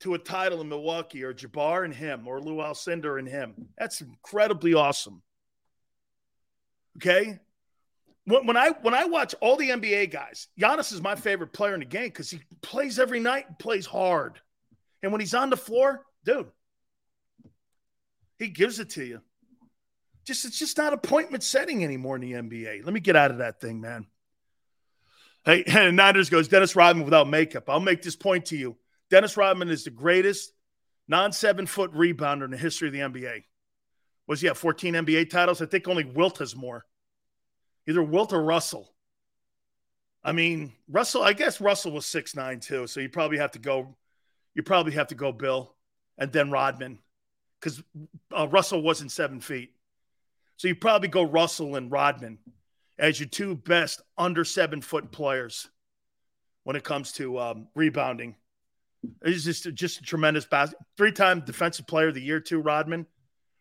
to 0.00 0.14
a 0.14 0.18
title 0.18 0.60
in 0.60 0.68
Milwaukee 0.68 1.24
are 1.24 1.34
Jabbar 1.34 1.84
and 1.84 1.92
him, 1.92 2.26
or 2.26 2.40
Lou 2.40 2.56
Alcindor 2.56 3.18
and 3.18 3.28
him. 3.28 3.68
That's 3.76 4.00
incredibly 4.00 4.74
awesome. 4.74 5.22
Okay, 6.96 7.38
when, 8.28 8.46
when 8.46 8.56
I 8.56 8.70
when 8.82 8.94
I 8.94 9.06
watch 9.06 9.34
all 9.40 9.56
the 9.56 9.70
NBA 9.70 10.10
guys, 10.10 10.48
Giannis 10.60 10.92
is 10.92 11.00
my 11.00 11.14
favorite 11.14 11.52
player 11.52 11.74
in 11.74 11.80
the 11.80 11.86
game 11.86 12.08
because 12.08 12.30
he 12.30 12.40
plays 12.60 12.98
every 12.98 13.20
night 13.20 13.46
and 13.48 13.58
plays 13.58 13.86
hard. 13.86 14.38
And 15.02 15.12
when 15.12 15.20
he's 15.20 15.34
on 15.34 15.50
the 15.50 15.56
floor, 15.56 16.04
dude, 16.24 16.50
he 18.38 18.48
gives 18.48 18.80
it 18.80 18.90
to 18.90 19.04
you. 19.04 19.22
Just 20.26 20.44
it's 20.44 20.58
just 20.58 20.76
not 20.76 20.92
appointment 20.92 21.42
setting 21.42 21.82
anymore 21.82 22.16
in 22.16 22.22
the 22.22 22.32
NBA. 22.32 22.84
Let 22.84 22.92
me 22.92 23.00
get 23.00 23.16
out 23.16 23.30
of 23.30 23.38
that 23.38 23.60
thing, 23.62 23.80
man. 23.80 24.06
Hey, 25.44 25.64
and 25.66 25.96
Niners 25.96 26.28
goes 26.28 26.48
Dennis 26.48 26.76
Rodman 26.76 27.06
without 27.06 27.28
makeup. 27.28 27.70
I'll 27.70 27.80
make 27.80 28.02
this 28.02 28.16
point 28.16 28.46
to 28.46 28.56
you. 28.56 28.76
Dennis 29.10 29.38
Rodman 29.38 29.70
is 29.70 29.84
the 29.84 29.90
greatest 29.90 30.52
non 31.08 31.32
seven 31.32 31.64
foot 31.64 31.94
rebounder 31.94 32.44
in 32.44 32.50
the 32.50 32.58
history 32.58 32.88
of 32.88 32.92
the 32.92 33.00
NBA. 33.00 33.44
Was 34.26 34.42
he 34.42 34.48
have 34.48 34.58
14 34.58 34.92
NBA 34.92 35.30
titles? 35.30 35.62
I 35.62 35.66
think 35.66 35.88
only 35.88 36.04
Wilt 36.04 36.38
has 36.38 36.54
more 36.54 36.84
either 37.88 38.02
Wilt 38.02 38.32
or 38.32 38.42
Russell. 38.42 38.92
I 40.22 40.32
mean, 40.32 40.72
Russell, 40.88 41.22
I 41.22 41.32
guess 41.32 41.60
Russell 41.60 41.92
was 41.92 42.06
six 42.06 42.36
nine 42.36 42.60
too, 42.60 42.86
so 42.86 43.00
you 43.00 43.08
probably 43.08 43.38
have 43.38 43.52
to 43.52 43.58
go, 43.58 43.96
you 44.54 44.62
probably 44.62 44.92
have 44.92 45.08
to 45.08 45.14
go 45.14 45.32
Bill 45.32 45.74
and 46.18 46.30
then 46.30 46.50
Rodman 46.50 46.98
because 47.58 47.82
uh, 48.36 48.46
Russell 48.48 48.82
wasn't 48.82 49.10
seven 49.10 49.40
feet. 49.40 49.72
So 50.56 50.68
you 50.68 50.74
probably 50.74 51.08
go 51.08 51.22
Russell 51.22 51.76
and 51.76 51.90
Rodman 51.90 52.38
as 52.98 53.18
your 53.18 53.28
two 53.28 53.54
best 53.56 54.02
under 54.18 54.44
seven 54.44 54.82
foot 54.82 55.10
players 55.10 55.68
when 56.64 56.76
it 56.76 56.84
comes 56.84 57.12
to 57.12 57.38
um, 57.38 57.68
rebounding. 57.74 58.34
It's 59.22 59.44
just 59.44 59.72
just 59.74 60.00
a 60.00 60.02
tremendous 60.02 60.44
basket. 60.44 60.78
Three 60.96 61.12
time 61.12 61.40
defensive 61.40 61.86
player 61.86 62.08
of 62.08 62.14
the 62.14 62.20
year, 62.20 62.40
too, 62.40 62.60
Rodman. 62.60 63.06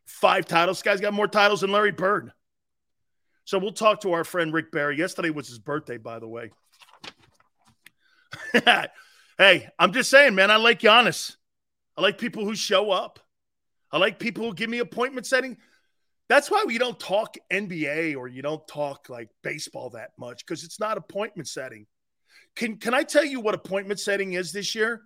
Five 0.08 0.46
titles. 0.46 0.78
This 0.78 0.84
guy's 0.84 1.02
got 1.02 1.14
more 1.14 1.28
titles 1.28 1.62
than 1.62 1.72
Larry 1.72 1.92
Bird. 1.92 2.32
So 3.48 3.58
we'll 3.58 3.72
talk 3.72 4.02
to 4.02 4.12
our 4.12 4.26
friend 4.26 4.52
Rick 4.52 4.74
Barry. 4.74 4.98
Yesterday 4.98 5.30
was 5.30 5.48
his 5.48 5.58
birthday, 5.58 5.96
by 5.96 6.20
the 6.20 6.28
way. 6.28 6.52
hey, 9.38 9.70
I'm 9.80 9.94
just 9.94 10.10
saying, 10.10 10.36
man, 10.36 10.52
I 10.52 10.58
like 10.58 10.82
Giannis. 10.82 11.38
I 11.96 12.02
like 12.02 12.18
people 12.18 12.44
who 12.44 12.56
show 12.56 12.92
up. 12.92 13.22
I 13.90 14.00
like 14.00 14.20
people 14.20 14.44
who 14.44 14.54
give 14.54 14.70
me 14.70 14.80
appointment 14.80 15.26
setting. 15.26 15.56
That's 16.28 16.52
why 16.52 16.66
we 16.68 16.78
don't 16.78 17.00
talk 17.00 17.38
NBA 17.50 18.18
or 18.18 18.28
you 18.28 18.42
don't 18.42 18.68
talk 18.68 19.08
like 19.08 19.30
baseball 19.44 19.92
that 19.92 20.10
much 20.20 20.46
because 20.46 20.66
it's 20.66 20.82
not 20.82 20.98
appointment 20.98 21.48
setting. 21.48 21.88
Can 22.58 22.76
can 22.76 22.94
I 22.94 23.04
tell 23.04 23.24
you 23.24 23.40
what 23.40 23.56
appointment 23.56 24.02
setting 24.02 24.34
is 24.34 24.52
this 24.52 24.76
year? 24.76 25.04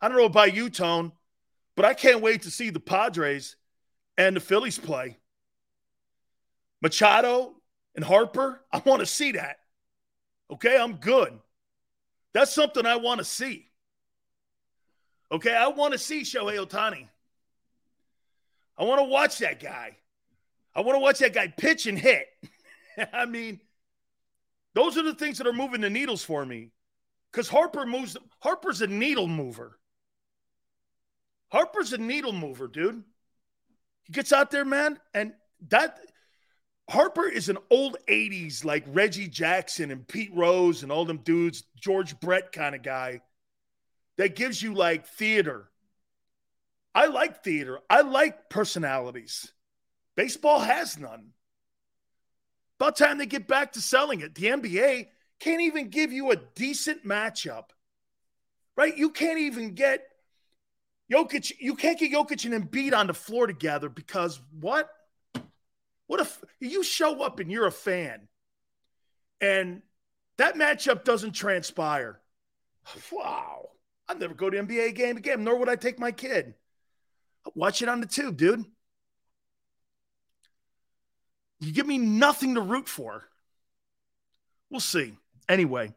I 0.00 0.08
don't 0.08 0.16
know 0.16 0.24
about 0.24 0.54
you, 0.54 0.70
Tone, 0.70 1.12
but 1.74 1.84
I 1.84 1.92
can't 1.92 2.22
wait 2.22 2.40
to 2.42 2.50
see 2.50 2.70
the 2.70 2.80
Padres 2.80 3.54
and 4.16 4.34
the 4.34 4.40
Phillies 4.40 4.78
play. 4.78 5.18
Machado 6.80 7.55
and 7.96 8.04
Harper, 8.04 8.60
I 8.70 8.82
want 8.84 9.00
to 9.00 9.06
see 9.06 9.32
that. 9.32 9.58
Okay, 10.50 10.78
I'm 10.78 10.96
good. 10.96 11.32
That's 12.34 12.54
something 12.54 12.86
I 12.86 12.96
want 12.96 13.18
to 13.18 13.24
see. 13.24 13.66
Okay, 15.32 15.54
I 15.54 15.68
want 15.68 15.92
to 15.92 15.98
see 15.98 16.20
Shohei 16.20 16.64
Ohtani. 16.64 17.08
I 18.78 18.84
want 18.84 19.00
to 19.00 19.04
watch 19.04 19.38
that 19.38 19.60
guy. 19.60 19.96
I 20.74 20.82
want 20.82 20.96
to 20.96 21.00
watch 21.00 21.18
that 21.20 21.32
guy 21.32 21.48
pitch 21.48 21.86
and 21.86 21.98
hit. 21.98 22.26
I 23.12 23.24
mean, 23.24 23.60
those 24.74 24.98
are 24.98 25.02
the 25.02 25.14
things 25.14 25.38
that 25.38 25.46
are 25.46 25.52
moving 25.52 25.80
the 25.80 25.90
needles 25.90 26.22
for 26.22 26.44
me. 26.44 26.70
Because 27.32 27.48
Harper 27.48 27.86
moves, 27.86 28.16
Harper's 28.40 28.82
a 28.82 28.86
needle 28.86 29.26
mover. 29.26 29.78
Harper's 31.48 31.92
a 31.92 31.98
needle 31.98 32.32
mover, 32.32 32.68
dude. 32.68 33.02
He 34.04 34.12
gets 34.12 34.32
out 34.32 34.50
there, 34.50 34.64
man, 34.64 35.00
and 35.14 35.32
that 35.68 35.98
Harper 36.88 37.28
is 37.28 37.48
an 37.48 37.58
old 37.68 37.96
80s 38.08 38.64
like 38.64 38.84
Reggie 38.88 39.28
Jackson 39.28 39.90
and 39.90 40.06
Pete 40.06 40.30
Rose 40.34 40.82
and 40.82 40.92
all 40.92 41.04
them 41.04 41.18
dudes, 41.18 41.64
George 41.80 42.18
Brett 42.20 42.52
kind 42.52 42.74
of 42.74 42.82
guy 42.82 43.22
that 44.18 44.36
gives 44.36 44.62
you 44.62 44.74
like 44.74 45.06
theater. 45.06 45.68
I 46.94 47.06
like 47.06 47.42
theater. 47.42 47.80
I 47.90 48.02
like 48.02 48.48
personalities. 48.48 49.52
Baseball 50.16 50.60
has 50.60 50.98
none. 50.98 51.32
About 52.78 52.96
time 52.96 53.18
they 53.18 53.26
get 53.26 53.48
back 53.48 53.72
to 53.72 53.80
selling 53.80 54.20
it. 54.20 54.34
The 54.34 54.46
NBA 54.46 55.08
can't 55.40 55.60
even 55.62 55.88
give 55.88 56.12
you 56.12 56.30
a 56.30 56.36
decent 56.36 57.04
matchup. 57.04 57.70
Right? 58.76 58.96
You 58.96 59.10
can't 59.10 59.38
even 59.38 59.74
get 59.74 60.06
Jokic, 61.12 61.52
you 61.60 61.74
can't 61.74 61.98
get 61.98 62.12
Jokic 62.12 62.50
and 62.50 62.70
Embiid 62.70 62.96
on 62.96 63.06
the 63.06 63.14
floor 63.14 63.46
together 63.46 63.88
because 63.88 64.40
what? 64.58 64.88
What 66.06 66.20
if 66.20 66.42
you 66.60 66.82
show 66.82 67.22
up 67.22 67.40
and 67.40 67.50
you're 67.50 67.66
a 67.66 67.72
fan 67.72 68.28
and 69.40 69.82
that 70.38 70.54
matchup 70.54 71.04
doesn't 71.04 71.32
transpire? 71.32 72.20
Wow. 73.10 73.70
I'd 74.08 74.20
never 74.20 74.34
go 74.34 74.48
to 74.48 74.62
NBA 74.62 74.94
game 74.94 75.16
again, 75.16 75.42
nor 75.42 75.58
would 75.58 75.68
I 75.68 75.76
take 75.76 75.98
my 75.98 76.12
kid. 76.12 76.54
Watch 77.54 77.82
it 77.82 77.88
on 77.88 78.00
the 78.00 78.06
tube, 78.06 78.36
dude. 78.36 78.64
You 81.60 81.72
give 81.72 81.86
me 81.86 81.98
nothing 81.98 82.54
to 82.54 82.60
root 82.60 82.88
for. 82.88 83.24
We'll 84.70 84.80
see. 84.80 85.14
Anyway, 85.48 85.94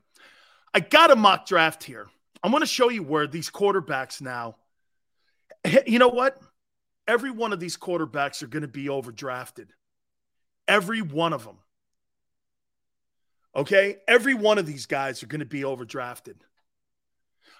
I 0.73 0.79
got 0.79 1.11
a 1.11 1.15
mock 1.15 1.45
draft 1.45 1.83
here. 1.83 2.07
I'm 2.41 2.51
going 2.51 2.61
to 2.61 2.67
show 2.67 2.89
you 2.89 3.03
where 3.03 3.27
these 3.27 3.49
quarterbacks 3.49 4.21
now. 4.21 4.55
You 5.85 5.99
know 5.99 6.07
what? 6.07 6.39
Every 7.07 7.31
one 7.31 7.51
of 7.51 7.59
these 7.59 7.75
quarterbacks 7.75 8.41
are 8.41 8.47
going 8.47 8.61
to 8.61 8.67
be 8.67 8.85
overdrafted. 8.85 9.67
Every 10.69 11.01
one 11.01 11.33
of 11.33 11.43
them. 11.43 11.57
Okay? 13.55 13.97
Every 14.07 14.35
one 14.35 14.59
of 14.59 14.65
these 14.65 14.85
guys 14.85 15.23
are 15.23 15.27
going 15.27 15.39
to 15.39 15.45
be 15.45 15.63
overdrafted. 15.63 16.35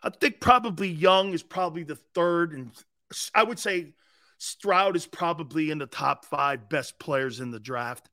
I 0.01 0.11
think 0.11 0.39
probably 0.39 0.87
Young 0.87 1.33
is 1.33 1.43
probably 1.43 1.83
the 1.83 1.97
third, 1.97 2.53
and 2.53 2.71
I 3.35 3.43
would 3.43 3.59
say 3.59 3.93
Stroud 4.37 4.95
is 4.95 5.05
probably 5.05 5.71
in 5.71 5.79
the 5.79 5.87
top 5.87 6.23
five 6.23 6.69
best 6.69 6.99
players 6.99 7.41
in 7.41 7.51
the 7.51 7.59
draft. 7.59 8.07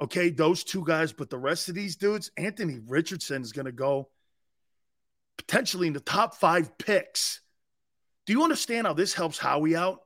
Okay, 0.00 0.30
those 0.30 0.64
two 0.64 0.84
guys, 0.84 1.12
but 1.12 1.30
the 1.30 1.38
rest 1.38 1.68
of 1.68 1.76
these 1.76 1.94
dudes, 1.94 2.32
Anthony 2.36 2.80
Richardson 2.84 3.42
is 3.42 3.52
going 3.52 3.66
to 3.66 3.72
go 3.72 4.08
potentially 5.36 5.86
in 5.86 5.92
the 5.92 6.00
top 6.00 6.34
five 6.34 6.76
picks. 6.78 7.40
Do 8.26 8.32
you 8.32 8.42
understand 8.42 8.86
how 8.86 8.94
this 8.94 9.14
helps 9.14 9.38
Howie 9.38 9.76
out? 9.76 10.03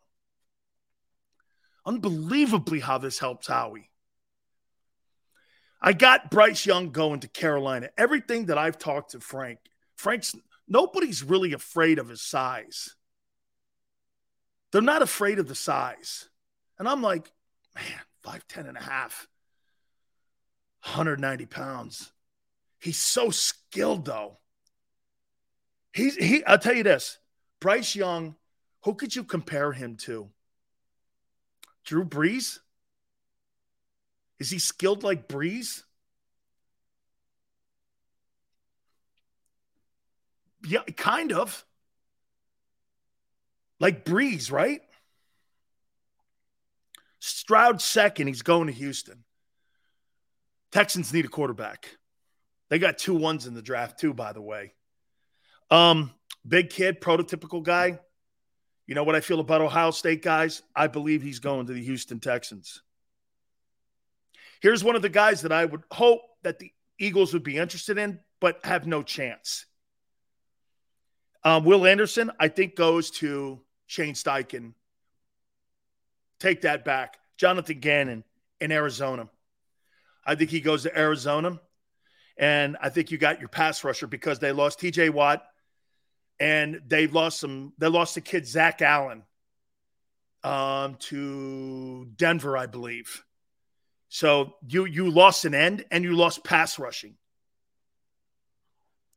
Unbelievably, 1.89 2.81
how 2.81 2.99
this 2.99 3.19
helps 3.19 3.47
Howie. 3.47 3.91
I 5.81 5.95
got 5.95 6.31
Bryce 6.31 6.67
Young 6.67 6.91
going 6.91 7.21
to 7.21 7.29
Carolina. 7.29 7.89
Everything 7.97 8.47
that 8.47 8.59
I've 8.59 8.79
talked 8.79 9.13
to 9.13 9.21
Frank, 9.21 9.59
Frank's 9.97 10.35
nobody's 10.69 11.25
really 11.25 11.55
afraid 11.55 11.99
of 11.99 12.11
his 12.11 12.21
size. 12.21 12.95
They're 14.71 14.83
not 14.83 15.01
afraid 15.01 15.39
of 15.39 15.49
the 15.49 15.55
size. 15.55 16.29
And 16.79 16.87
I'm 16.87 17.01
like, 17.01 17.33
man, 17.75 18.03
5'10 18.23 18.69
and 18.69 18.77
a 18.77 18.83
half, 18.83 19.27
190 20.83 21.47
pounds. 21.47 22.13
He's 22.79 22.99
so 22.99 23.31
skilled, 23.31 24.05
though. 24.05 24.37
He's 25.95 26.17
he. 26.17 26.45
I'll 26.45 26.59
tell 26.59 26.77
you 26.77 26.83
this: 26.83 27.19
Bryce 27.61 27.97
Young. 27.97 28.37
Who 28.85 28.95
could 28.95 29.17
you 29.17 29.25
compare 29.25 29.73
him 29.73 29.97
to? 29.97 30.29
Drew 31.89 32.05
Brees. 32.05 32.59
Is 34.39 34.51
he 34.51 34.59
skilled 34.59 35.03
like 35.03 35.27
Brees? 35.27 35.85
Yeah, 40.67 40.83
kind 40.99 41.33
of. 41.33 41.65
Like 43.81 44.05
Brees, 44.05 44.53
right? 44.53 44.83
Stroud 47.21 47.81
second. 47.81 48.27
He's 48.27 48.43
going 48.43 48.67
to 48.67 48.73
Houston. 48.75 49.25
Texans 50.71 51.11
need 51.15 51.25
a 51.25 51.29
quarterback. 51.29 51.97
They 52.69 52.79
got 52.79 52.99
two 52.99 53.15
ones 53.15 53.47
in 53.47 53.55
the 53.55 53.63
draft, 53.63 53.99
too, 53.99 54.13
by 54.13 54.35
the 54.35 54.43
way. 54.43 54.75
Um, 55.71 56.13
big 56.47 56.69
kid, 56.69 57.01
prototypical 57.01 57.63
guy. 57.63 57.99
You 58.89 58.95
know 58.95 59.05
what 59.05 59.15
I 59.15 59.21
feel 59.21 59.39
about 59.39 59.61
Ohio 59.61 59.91
State 59.91 60.23
guys? 60.23 60.63
I 60.75 60.87
believe 60.87 61.23
he's 61.23 61.41
going 61.41 61.67
to 61.67 61.75
the 61.75 61.85
Houston 61.85 62.21
Texans. 62.21 62.81
Here's 64.63 64.83
one 64.83 64.97
of 64.97 65.03
the 65.03 65.11
guys 65.11 65.43
that 65.43 65.53
I 65.53 65.67
would 65.67 65.83
hope 65.91 66.23
that 66.43 66.59
the 66.59 66.73
Eagles 66.99 67.35
would 67.35 67.43
be 67.43 67.59
interested 67.59 67.99
in, 67.99 68.19
but 68.41 68.65
have 68.65 68.87
no 68.87 69.03
chance. 69.03 69.67
Um, 71.45 71.65
Will 71.65 71.87
Anderson, 71.87 72.33
I 72.41 72.49
think, 72.49 72.77
goes 72.77 73.11
to 73.19 73.61
Shane 73.87 74.15
Steichen. 74.15 74.73
Take 76.41 76.63
that 76.63 76.83
back. 76.87 77.19
Jonathan 77.37 77.81
Gannon 77.81 78.25
in 78.59 78.73
Arizona. 78.73 79.29
I 80.25 80.35
think 80.35 80.49
he 80.49 80.61
goes 80.61 80.85
to 80.85 80.99
Arizona. 80.99 81.61
And 82.39 82.79
I 82.81 82.89
think 82.89 83.11
you 83.11 83.19
got 83.19 83.39
your 83.39 83.51
pass 83.51 83.85
rusher 83.85 84.07
because 84.07 84.39
they 84.39 84.53
lost 84.53 84.81
TJ 84.81 85.11
Watt 85.11 85.45
and 86.41 86.81
they 86.87 87.07
lost 87.07 87.41
some, 87.41 87.73
they 87.79 87.89
lost 87.89 88.15
the 88.15 88.21
kid 88.21 88.47
Zach 88.47 88.83
Allen 88.83 89.23
um, 90.45 90.97
to 90.97 92.07
Denver, 92.17 92.57
I 92.57 92.67
believe. 92.67 93.25
So 94.09 94.55
you 94.67 94.87
you 94.87 95.11
lost 95.11 95.45
an 95.45 95.55
end 95.55 95.85
and 95.91 96.03
you 96.03 96.15
lost 96.15 96.45
pass 96.45 96.79
rushing. 96.79 97.17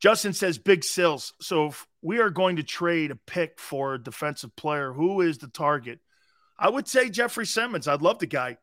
Justin 0.02 0.34
says 0.34 0.57
big 0.57 0.84
sills. 0.84 1.34
So 1.41 1.68
if 1.68 1.88
we 2.02 2.19
are 2.19 2.31
going 2.31 2.56
to 2.56 2.64
trade 2.64 3.11
a 3.11 3.15
pick 3.15 3.60
for 3.60 3.93
a 3.93 4.03
defensive 4.03 4.56
player, 4.56 4.91
who 4.91 5.22
is 5.22 5.38
the 5.38 5.48
target? 5.48 5.99
I 6.57 6.69
would 6.69 6.88
say 6.88 7.10
Jeffrey 7.10 7.45
Simmons. 7.45 7.88
I'd 7.88 8.02
love 8.02 8.19
the 8.19 8.26
guy. 8.26 8.57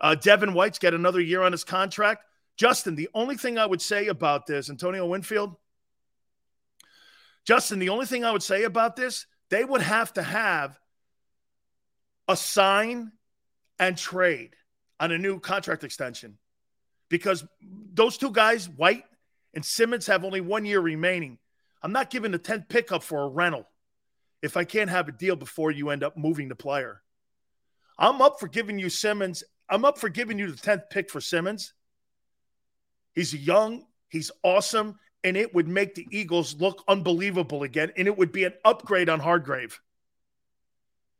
Uh, 0.00 0.14
Devin 0.14 0.54
White's 0.54 0.78
got 0.78 0.94
another 0.94 1.20
year 1.20 1.42
on 1.42 1.52
his 1.52 1.64
contract. 1.64 2.24
Justin, 2.56 2.94
the 2.94 3.10
only 3.14 3.36
thing 3.36 3.58
I 3.58 3.66
would 3.66 3.82
say 3.82 4.06
about 4.06 4.46
this, 4.46 4.70
Antonio 4.70 5.06
Winfield, 5.06 5.56
Justin, 7.46 7.78
the 7.78 7.90
only 7.90 8.06
thing 8.06 8.24
I 8.24 8.32
would 8.32 8.42
say 8.42 8.64
about 8.64 8.96
this, 8.96 9.26
they 9.50 9.64
would 9.64 9.80
have 9.80 10.12
to 10.14 10.22
have 10.22 10.78
a 12.28 12.36
sign 12.36 13.12
and 13.78 13.96
trade 13.96 14.56
on 14.98 15.12
a 15.12 15.18
new 15.18 15.38
contract 15.38 15.84
extension 15.84 16.38
because 17.08 17.44
those 17.94 18.18
two 18.18 18.32
guys, 18.32 18.68
White 18.68 19.04
and 19.54 19.64
Simmons, 19.64 20.08
have 20.08 20.24
only 20.24 20.40
one 20.40 20.64
year 20.64 20.80
remaining. 20.80 21.38
I'm 21.82 21.92
not 21.92 22.10
giving 22.10 22.32
the 22.32 22.38
10th 22.38 22.68
pickup 22.68 23.04
for 23.04 23.22
a 23.22 23.28
rental 23.28 23.68
if 24.42 24.56
I 24.56 24.64
can't 24.64 24.90
have 24.90 25.08
a 25.08 25.12
deal 25.12 25.36
before 25.36 25.70
you 25.70 25.90
end 25.90 26.02
up 26.02 26.16
moving 26.16 26.48
the 26.48 26.56
player. 26.56 27.00
I'm 27.96 28.20
up 28.20 28.40
for 28.40 28.48
giving 28.48 28.78
you 28.78 28.90
Simmons. 28.90 29.44
I'm 29.68 29.84
up 29.84 29.98
for 29.98 30.08
giving 30.08 30.38
you 30.38 30.50
the 30.50 30.60
10th 30.60 30.90
pick 30.90 31.10
for 31.10 31.20
Simmons. 31.20 31.74
He's 33.14 33.32
young, 33.34 33.86
he's 34.08 34.30
awesome, 34.42 34.98
and 35.24 35.36
it 35.36 35.54
would 35.54 35.68
make 35.68 35.94
the 35.94 36.06
Eagles 36.10 36.54
look 36.60 36.84
unbelievable 36.86 37.62
again, 37.62 37.92
and 37.96 38.06
it 38.06 38.16
would 38.16 38.32
be 38.32 38.44
an 38.44 38.54
upgrade 38.64 39.08
on 39.08 39.20
Hargrave. 39.20 39.80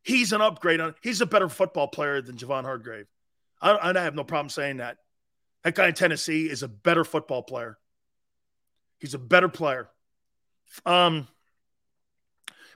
He's 0.03 0.33
an 0.33 0.41
upgrade 0.41 0.81
on. 0.81 0.95
He's 1.03 1.21
a 1.21 1.27
better 1.27 1.49
football 1.49 1.89
player 1.89 2.23
than 2.23 2.37
Javon 2.37 2.63
Hargrave. 2.63 3.07
I, 3.61 3.77
I 3.77 4.01
have 4.01 4.15
no 4.15 4.25
problem 4.25 4.49
saying 4.51 4.77
that. 4.77 4.99
That 5.65 5.75
guy 5.75 5.89
in 5.89 5.95
Tennessee 5.95 6.49
is 6.49 6.63
a 6.63 6.69
better 6.69 7.05
football 7.05 7.43
player. 7.43 7.77
He's 9.01 9.15
a 9.15 9.19
better 9.19 9.49
player. 9.49 9.89
Um, 10.85 11.27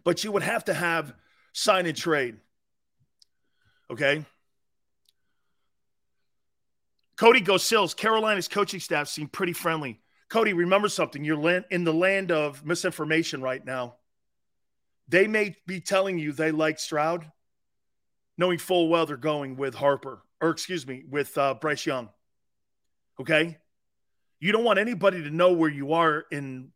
but 0.03 0.25
you 0.25 0.33
would 0.33 0.43
have 0.43 0.65
to 0.65 0.75
have 0.75 1.15
sign 1.53 1.87
and 1.87 1.97
trade. 1.97 2.37
Okay. 3.91 4.25
Cody 7.17 7.41
Gosills, 7.43 7.95
Carolina's 7.95 8.49
coaching 8.49 8.81
staff 8.81 9.07
seem 9.09 9.29
pretty 9.29 9.53
friendly. 9.53 10.01
Cody, 10.31 10.53
remember 10.53 10.89
something. 10.89 11.25
You're 11.25 11.65
in 11.71 11.85
the 11.85 11.93
land 11.93 12.31
of 12.31 12.65
misinformation 12.65 13.43
right 13.43 13.65
now. 13.65 13.97
They 15.09 15.27
may 15.27 15.57
be 15.67 15.81
telling 15.81 16.19
you 16.19 16.33
they 16.33 16.53
like 16.53 16.79
Stroud, 16.79 17.31
knowing 18.39 18.59
full 18.59 18.89
well 18.89 19.07
they're 19.07 19.17
going 19.17 19.57
with 19.57 19.75
Harper, 19.75 20.23
or 20.41 20.51
excuse 20.51 20.87
me, 20.87 21.03
with 21.09 21.37
uh, 21.37 21.55
Bryce 21.55 21.85
Young. 21.85 22.09
Okay? 23.21 23.59
You 24.39 24.53
don't 24.53 24.65
want 24.65 24.79
anybody 24.79 25.23
to 25.25 25.31
know 25.31 25.53
where 25.53 25.69
you 25.69 25.95
are 25.95 26.25
in 26.31 26.71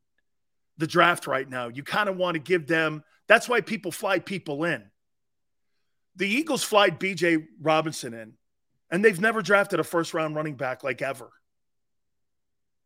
the 0.76 0.88
draft 0.88 1.28
right 1.28 1.48
now. 1.48 1.68
You 1.68 1.84
kind 1.84 2.08
of 2.08 2.16
want 2.16 2.34
to 2.34 2.40
give 2.40 2.66
them 2.66 3.04
that's 3.26 3.48
why 3.48 3.60
people 3.60 3.90
fly 3.90 4.18
people 4.18 4.64
in. 4.64 4.84
The 6.16 6.28
Eagles 6.28 6.62
fly 6.62 6.90
Bijan 6.90 7.46
Robinson 7.60 8.14
in, 8.14 8.34
and 8.90 9.04
they've 9.04 9.20
never 9.20 9.42
drafted 9.42 9.80
a 9.80 9.84
first 9.84 10.14
round 10.14 10.34
running 10.34 10.54
back 10.54 10.84
like 10.84 11.02
ever. 11.02 11.30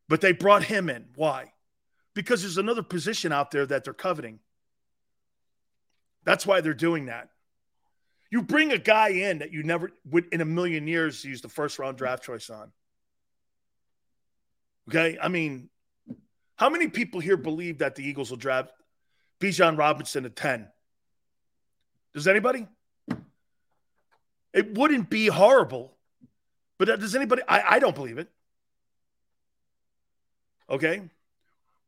But 0.08 0.20
they 0.20 0.32
brought 0.32 0.64
him 0.64 0.88
in. 0.88 1.06
Why? 1.14 1.52
Because 2.14 2.42
there's 2.42 2.58
another 2.58 2.82
position 2.82 3.32
out 3.32 3.50
there 3.50 3.66
that 3.66 3.84
they're 3.84 3.92
coveting. 3.92 4.40
That's 6.24 6.46
why 6.46 6.60
they're 6.60 6.74
doing 6.74 7.06
that. 7.06 7.30
You 8.30 8.42
bring 8.42 8.72
a 8.72 8.78
guy 8.78 9.08
in 9.08 9.38
that 9.38 9.52
you 9.52 9.62
never 9.62 9.90
would 10.10 10.26
in 10.32 10.40
a 10.40 10.44
million 10.44 10.86
years 10.86 11.24
use 11.24 11.40
the 11.40 11.48
first 11.48 11.78
round 11.78 11.96
draft 11.96 12.22
choice 12.22 12.50
on. 12.50 12.70
Okay. 14.88 15.18
I 15.20 15.28
mean, 15.28 15.70
how 16.56 16.68
many 16.68 16.88
people 16.88 17.20
here 17.20 17.36
believe 17.36 17.78
that 17.78 17.94
the 17.94 18.04
Eagles 18.04 18.30
will 18.30 18.36
draft 18.36 18.72
Bijan 19.40 19.78
Robinson 19.78 20.24
at 20.24 20.36
10? 20.36 20.68
Does 22.14 22.26
anybody? 22.26 22.66
It 24.52 24.76
wouldn't 24.76 25.08
be 25.08 25.28
horrible, 25.28 25.96
but 26.78 26.86
does 26.86 27.14
anybody? 27.14 27.42
I, 27.46 27.76
I 27.76 27.78
don't 27.78 27.94
believe 27.94 28.18
it. 28.18 28.28
Okay. 30.70 31.02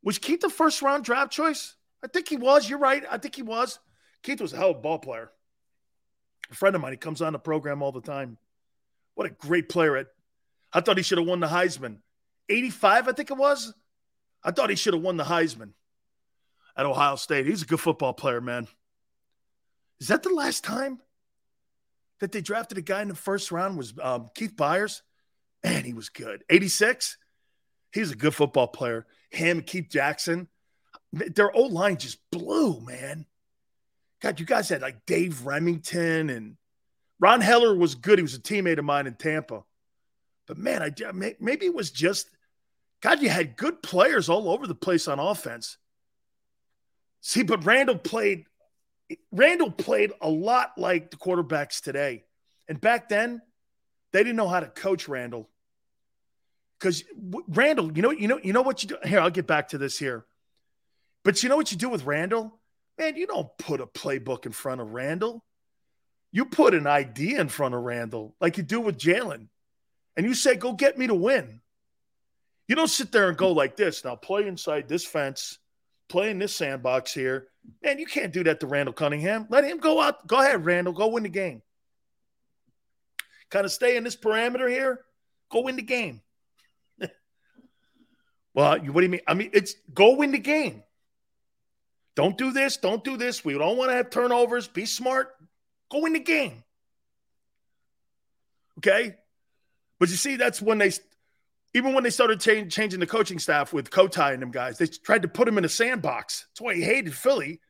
Was 0.03 0.17
Keith 0.17 0.41
the 0.41 0.49
first 0.49 0.81
round 0.81 1.03
draft 1.03 1.31
choice? 1.31 1.75
I 2.03 2.07
think 2.07 2.27
he 2.27 2.37
was. 2.37 2.69
You're 2.69 2.79
right. 2.79 3.03
I 3.09 3.17
think 3.17 3.35
he 3.35 3.43
was. 3.43 3.79
Keith 4.23 4.41
was 4.41 4.53
a 4.53 4.57
hell 4.57 4.71
of 4.71 4.77
a 4.77 4.81
ball 4.81 4.99
player. 4.99 5.31
A 6.49 6.55
friend 6.55 6.75
of 6.75 6.81
mine, 6.81 6.93
he 6.93 6.97
comes 6.97 7.21
on 7.21 7.33
the 7.33 7.39
program 7.39 7.81
all 7.81 7.91
the 7.91 8.01
time. 8.01 8.37
What 9.15 9.27
a 9.27 9.29
great 9.29 9.69
player. 9.69 9.97
At, 9.97 10.07
I 10.73 10.81
thought 10.81 10.97
he 10.97 11.03
should 11.03 11.17
have 11.17 11.27
won 11.27 11.39
the 11.39 11.47
Heisman. 11.47 11.97
85, 12.49 13.07
I 13.07 13.11
think 13.13 13.31
it 13.31 13.37
was. 13.37 13.73
I 14.43 14.51
thought 14.51 14.69
he 14.69 14.75
should 14.75 14.93
have 14.93 15.03
won 15.03 15.17
the 15.17 15.23
Heisman 15.23 15.71
at 16.75 16.85
Ohio 16.85 17.15
State. 17.15 17.45
He's 17.45 17.61
a 17.61 17.65
good 17.65 17.79
football 17.79 18.13
player, 18.13 18.41
man. 18.41 18.67
Is 19.99 20.07
that 20.07 20.23
the 20.23 20.33
last 20.33 20.63
time 20.63 20.99
that 22.19 22.31
they 22.31 22.41
drafted 22.41 22.77
a 22.77 22.81
guy 22.81 23.01
in 23.01 23.07
the 23.07 23.15
first 23.15 23.51
round 23.51 23.77
was 23.77 23.93
um, 24.01 24.29
Keith 24.33 24.55
Byars? 24.55 25.01
Man, 25.63 25.83
he 25.83 25.93
was 25.93 26.09
good. 26.09 26.43
86. 26.49 27.17
He's 27.93 28.11
a 28.11 28.15
good 28.15 28.33
football 28.33 28.67
player. 28.67 29.05
Him, 29.29 29.61
Keith 29.61 29.87
Jackson. 29.89 30.47
Their 31.11 31.51
old 31.51 31.73
line 31.73 31.97
just 31.97 32.19
blew, 32.31 32.79
man. 32.81 33.25
God, 34.21 34.39
you 34.39 34.45
guys 34.45 34.69
had 34.69 34.81
like 34.81 35.05
Dave 35.05 35.41
Rimington 35.43 36.35
and 36.35 36.57
Ron 37.19 37.41
Heller 37.41 37.75
was 37.75 37.95
good. 37.95 38.17
He 38.17 38.23
was 38.23 38.35
a 38.35 38.39
teammate 38.39 38.79
of 38.79 38.85
mine 38.85 39.07
in 39.07 39.15
Tampa. 39.15 39.63
But 40.47 40.57
man, 40.57 40.81
I 40.81 40.91
maybe 41.13 41.65
it 41.65 41.73
was 41.73 41.91
just 41.91 42.29
God. 43.01 43.21
You 43.21 43.29
had 43.29 43.55
good 43.55 43.81
players 43.83 44.27
all 44.27 44.49
over 44.49 44.67
the 44.67 44.75
place 44.75 45.07
on 45.07 45.19
offense. 45.19 45.77
See, 47.21 47.43
but 47.43 47.65
Randall 47.65 47.97
played. 47.97 48.45
Randall 49.31 49.71
played 49.71 50.11
a 50.19 50.29
lot 50.29 50.71
like 50.77 51.11
the 51.11 51.17
quarterbacks 51.17 51.81
today, 51.81 52.23
and 52.67 52.81
back 52.81 53.07
then, 53.07 53.41
they 54.11 54.19
didn't 54.19 54.35
know 54.35 54.47
how 54.47 54.59
to 54.59 54.67
coach 54.67 55.07
Randall. 55.07 55.49
Because 56.81 57.03
Randall, 57.47 57.91
you 57.95 58.01
know, 58.01 58.09
you 58.09 58.27
know, 58.27 58.39
you 58.41 58.53
know 58.53 58.63
what 58.63 58.81
you 58.81 58.89
do. 58.89 58.97
Here, 59.05 59.19
I'll 59.19 59.29
get 59.29 59.45
back 59.45 59.69
to 59.69 59.77
this 59.77 59.99
here. 59.99 60.25
But 61.23 61.43
you 61.43 61.49
know 61.49 61.55
what 61.55 61.71
you 61.71 61.77
do 61.77 61.89
with 61.89 62.05
Randall? 62.05 62.59
Man, 62.97 63.15
you 63.15 63.27
don't 63.27 63.55
put 63.59 63.81
a 63.81 63.85
playbook 63.85 64.47
in 64.47 64.51
front 64.51 64.81
of 64.81 64.89
Randall. 64.89 65.43
You 66.31 66.45
put 66.45 66.73
an 66.73 66.87
idea 66.87 67.39
in 67.39 67.49
front 67.49 67.75
of 67.75 67.81
Randall, 67.81 68.35
like 68.41 68.57
you 68.57 68.63
do 68.63 68.81
with 68.81 68.97
Jalen. 68.97 69.47
And 70.17 70.25
you 70.25 70.33
say, 70.33 70.55
go 70.55 70.73
get 70.73 70.97
me 70.97 71.05
to 71.07 71.13
win. 71.13 71.61
You 72.67 72.75
don't 72.75 72.87
sit 72.87 73.11
there 73.11 73.29
and 73.29 73.37
go 73.37 73.51
like 73.51 73.75
this. 73.75 74.03
Now 74.03 74.15
play 74.15 74.47
inside 74.47 74.87
this 74.87 75.05
fence, 75.05 75.59
play 76.09 76.31
in 76.31 76.39
this 76.39 76.55
sandbox 76.55 77.13
here. 77.13 77.49
Man, 77.83 77.99
you 77.99 78.07
can't 78.07 78.33
do 78.33 78.43
that 78.45 78.59
to 78.61 78.67
Randall 78.67 78.93
Cunningham. 78.93 79.45
Let 79.49 79.65
him 79.65 79.77
go 79.77 80.01
out. 80.01 80.25
Go 80.25 80.39
ahead, 80.39 80.65
Randall. 80.65 80.93
Go 80.93 81.09
win 81.09 81.23
the 81.23 81.29
game. 81.29 81.61
Kind 83.51 83.65
of 83.65 83.71
stay 83.71 83.97
in 83.97 84.03
this 84.03 84.15
parameter 84.15 84.67
here. 84.67 85.01
Go 85.51 85.61
win 85.61 85.75
the 85.75 85.81
game. 85.83 86.21
Well, 88.53 88.77
what 88.79 89.01
do 89.01 89.03
you 89.03 89.09
mean? 89.09 89.21
I 89.27 89.33
mean, 89.33 89.51
it's 89.53 89.75
go 89.93 90.15
win 90.15 90.31
the 90.31 90.39
game. 90.39 90.83
Don't 92.15 92.37
do 92.37 92.51
this. 92.51 92.77
Don't 92.77 93.03
do 93.03 93.15
this. 93.15 93.45
We 93.45 93.53
don't 93.53 93.77
want 93.77 93.91
to 93.91 93.95
have 93.95 94.09
turnovers. 94.09 94.67
Be 94.67 94.85
smart. 94.85 95.33
Go 95.89 96.05
in 96.05 96.13
the 96.13 96.19
game. 96.19 96.63
Okay. 98.79 99.15
But 99.99 100.09
you 100.09 100.15
see, 100.15 100.35
that's 100.35 100.61
when 100.61 100.77
they, 100.77 100.91
even 101.73 101.93
when 101.93 102.03
they 102.03 102.09
started 102.09 102.41
changing 102.41 102.99
the 102.99 103.07
coaching 103.07 103.39
staff 103.39 103.71
with 103.71 103.89
Kotite 103.89 104.33
and 104.33 104.41
them 104.41 104.51
guys, 104.51 104.77
they 104.77 104.87
tried 104.87 105.21
to 105.21 105.27
put 105.27 105.47
him 105.47 105.57
in 105.57 105.63
a 105.63 105.69
sandbox. 105.69 106.47
That's 106.49 106.61
why 106.61 106.75
he 106.75 106.81
hated 106.81 107.13
Philly. 107.13 107.61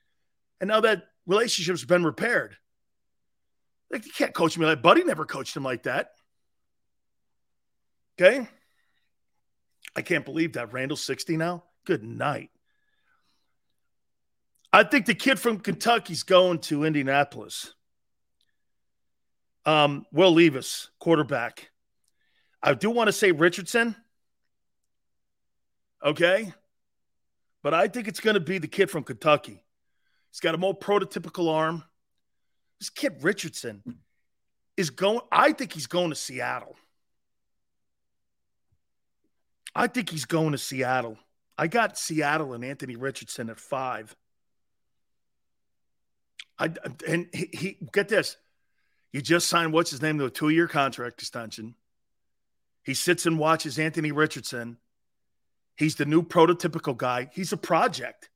And 0.59 0.67
now 0.69 0.81
that 0.81 1.03
relationship's 1.27 1.85
been 1.85 2.03
repaired. 2.03 2.55
Like, 3.91 4.05
you 4.05 4.11
can't 4.11 4.33
coach 4.33 4.57
me 4.57 4.65
like 4.65 4.81
Buddy 4.81 5.03
never 5.03 5.25
coached 5.25 5.55
him 5.55 5.63
like 5.63 5.83
that. 5.83 6.11
Okay. 8.19 8.47
I 9.95 10.01
can't 10.01 10.25
believe 10.25 10.53
that. 10.53 10.73
Randall's 10.73 11.03
60 11.03 11.37
now. 11.37 11.63
Good 11.85 12.03
night. 12.03 12.49
I 14.73 14.83
think 14.83 15.05
the 15.05 15.15
kid 15.15 15.39
from 15.39 15.59
Kentucky's 15.59 16.23
going 16.23 16.59
to 16.59 16.85
Indianapolis. 16.85 17.73
Um, 19.65 20.05
Will 20.11 20.31
Levis, 20.31 20.89
quarterback. 20.99 21.69
I 22.63 22.73
do 22.73 22.89
want 22.89 23.07
to 23.07 23.11
say 23.11 23.31
Richardson. 23.31 23.95
Okay. 26.03 26.53
But 27.63 27.73
I 27.73 27.87
think 27.87 28.07
it's 28.07 28.19
going 28.19 28.33
to 28.35 28.39
be 28.39 28.57
the 28.57 28.67
kid 28.67 28.89
from 28.89 29.03
Kentucky. 29.03 29.63
He's 30.31 30.39
got 30.39 30.55
a 30.55 30.57
more 30.57 30.77
prototypical 30.77 31.51
arm. 31.51 31.83
This 32.79 32.89
kid 32.89 33.17
Richardson 33.21 33.83
is 34.77 34.89
going, 34.89 35.19
I 35.31 35.51
think 35.51 35.73
he's 35.73 35.87
going 35.87 36.09
to 36.09 36.15
Seattle. 36.15 36.75
I 39.73 39.87
think 39.87 40.09
he's 40.09 40.25
going 40.25 40.51
to 40.51 40.57
Seattle. 40.57 41.17
I 41.57 41.67
got 41.67 41.97
Seattle 41.97 42.53
and 42.53 42.65
Anthony 42.65 42.95
Richardson 42.95 43.49
at 43.49 43.59
five. 43.59 44.15
I 46.57 46.71
and 47.07 47.27
he, 47.33 47.49
he 47.53 47.77
get 47.91 48.07
this. 48.07 48.37
You 49.11 49.21
just 49.21 49.47
signed 49.47 49.73
what's 49.73 49.91
his 49.91 50.01
name 50.01 50.19
to 50.19 50.25
a 50.25 50.29
two-year 50.29 50.67
contract 50.67 51.21
extension. 51.21 51.75
He 52.83 52.93
sits 52.93 53.25
and 53.25 53.37
watches 53.37 53.77
Anthony 53.77 54.11
Richardson. 54.11 54.77
He's 55.75 55.95
the 55.95 56.05
new 56.05 56.23
prototypical 56.23 56.95
guy. 56.95 57.29
He's 57.33 57.53
a 57.53 57.57
project. 57.57 58.29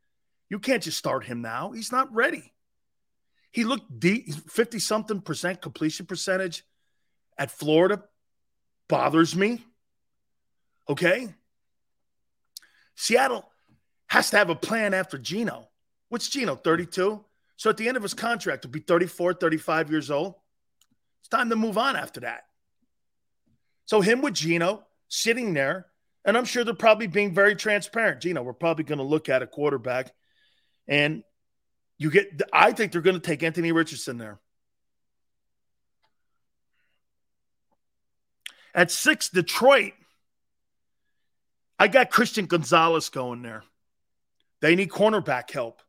You 0.49 0.59
can't 0.59 0.83
just 0.83 0.97
start 0.97 1.25
him 1.25 1.41
now. 1.41 1.71
He's 1.71 1.91
not 1.91 2.13
ready. 2.13 2.53
He 3.51 3.63
looked 3.63 4.03
50 4.03 4.79
something 4.79 5.21
percent 5.21 5.61
completion 5.61 6.05
percentage 6.05 6.63
at 7.37 7.51
Florida. 7.51 8.03
Bothers 8.87 9.35
me. 9.35 9.63
Okay. 10.89 11.33
Seattle 12.95 13.49
has 14.07 14.29
to 14.29 14.37
have 14.37 14.49
a 14.49 14.55
plan 14.55 14.93
after 14.93 15.17
Geno. 15.17 15.69
What's 16.09 16.29
Geno, 16.29 16.55
32? 16.55 17.23
So 17.57 17.69
at 17.69 17.77
the 17.77 17.87
end 17.87 17.97
of 17.97 18.03
his 18.03 18.13
contract, 18.13 18.63
he'll 18.63 18.71
be 18.71 18.79
34, 18.79 19.33
35 19.35 19.89
years 19.89 20.11
old. 20.11 20.35
It's 21.21 21.29
time 21.29 21.49
to 21.49 21.55
move 21.55 21.77
on 21.77 21.95
after 21.95 22.21
that. 22.21 22.43
So 23.85 24.01
him 24.01 24.21
with 24.21 24.33
Geno 24.33 24.85
sitting 25.07 25.53
there, 25.53 25.87
and 26.23 26.37
I'm 26.37 26.45
sure 26.45 26.63
they're 26.63 26.73
probably 26.73 27.07
being 27.07 27.33
very 27.33 27.55
transparent. 27.55 28.21
Geno, 28.21 28.43
we're 28.43 28.53
probably 28.53 28.83
going 28.83 28.97
to 28.97 29.03
look 29.03 29.29
at 29.29 29.43
a 29.43 29.47
quarterback, 29.47 30.11
and 30.87 31.23
you 31.97 32.09
get. 32.11 32.41
I 32.51 32.71
think 32.71 32.91
they're 32.91 33.01
going 33.01 33.15
to 33.15 33.19
take 33.19 33.43
Anthony 33.43 33.71
Richardson 33.71 34.17
there. 34.17 34.39
At 38.73 38.91
six, 38.91 39.29
Detroit. 39.29 39.93
I 41.77 41.87
got 41.87 42.09
Christian 42.09 42.45
Gonzalez 42.45 43.09
going 43.09 43.41
there. 43.41 43.63
They 44.61 44.75
need 44.75 44.89
cornerback 44.89 45.51
help. 45.51 45.81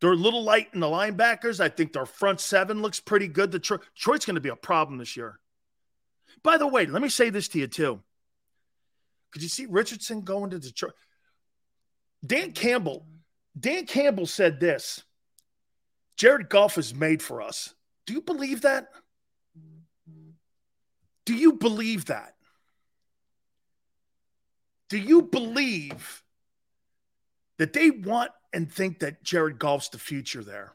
They're 0.00 0.12
a 0.12 0.16
little 0.16 0.42
light 0.42 0.68
in 0.74 0.80
the 0.80 0.88
linebackers. 0.88 1.60
I 1.60 1.68
think 1.68 1.92
their 1.92 2.06
front 2.06 2.40
seven 2.40 2.82
looks 2.82 2.98
pretty 2.98 3.28
good. 3.28 3.50
Detroit, 3.50 3.82
Detroit's 3.94 4.26
going 4.26 4.34
to 4.34 4.40
be 4.40 4.48
a 4.48 4.56
problem 4.56 4.98
this 4.98 5.16
year. 5.16 5.38
By 6.42 6.56
the 6.56 6.66
way, 6.66 6.86
let 6.86 7.02
me 7.02 7.08
say 7.08 7.30
this 7.30 7.46
to 7.48 7.60
you 7.60 7.68
too. 7.68 8.00
Could 9.30 9.42
you 9.42 9.48
see 9.48 9.66
Richardson 9.66 10.22
going 10.22 10.50
to 10.50 10.58
Detroit? 10.58 10.94
Dan 12.26 12.52
Campbell, 12.52 13.06
Dan 13.58 13.86
Campbell 13.86 14.26
said 14.26 14.58
this. 14.58 15.02
Jared 16.16 16.48
Goff 16.48 16.78
is 16.78 16.94
made 16.94 17.22
for 17.22 17.40
us. 17.40 17.74
Do 18.06 18.12
you 18.12 18.22
believe 18.22 18.62
that? 18.62 18.88
Do 21.24 21.34
you 21.34 21.52
believe 21.52 22.06
that? 22.06 22.34
Do 24.92 24.98
you 24.98 25.22
believe 25.22 26.22
that 27.56 27.72
they 27.72 27.90
want 27.90 28.30
and 28.52 28.70
think 28.70 28.98
that 28.98 29.22
Jared 29.22 29.58
Goff's 29.58 29.88
the 29.88 29.98
future 29.98 30.44
there? 30.44 30.74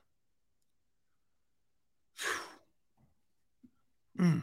mm. 4.19 4.41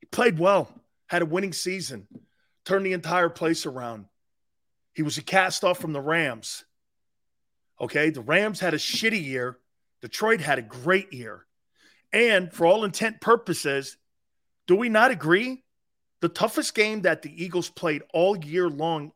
He 0.00 0.06
played 0.06 0.40
well, 0.40 0.68
had 1.06 1.22
a 1.22 1.26
winning 1.26 1.52
season, 1.52 2.08
turned 2.64 2.84
the 2.84 2.94
entire 2.94 3.28
place 3.28 3.64
around. 3.64 4.06
He 4.92 5.02
was 5.02 5.18
a 5.18 5.22
cast 5.22 5.62
off 5.62 5.78
from 5.78 5.92
the 5.92 6.00
Rams. 6.00 6.64
Okay, 7.80 8.10
the 8.10 8.22
Rams 8.22 8.58
had 8.58 8.74
a 8.74 8.78
shitty 8.78 9.22
year. 9.22 9.56
Detroit 10.02 10.40
had 10.40 10.58
a 10.58 10.62
great 10.62 11.12
year. 11.12 11.46
And 12.12 12.52
for 12.52 12.66
all 12.66 12.82
intent 12.82 13.20
purposes, 13.20 13.96
do 14.66 14.74
we 14.74 14.88
not 14.88 15.12
agree 15.12 15.62
the 16.20 16.28
toughest 16.28 16.74
game 16.74 17.02
that 17.02 17.22
the 17.22 17.44
Eagles 17.44 17.70
played 17.70 18.02
all 18.12 18.36
year 18.36 18.68
long 18.68 19.12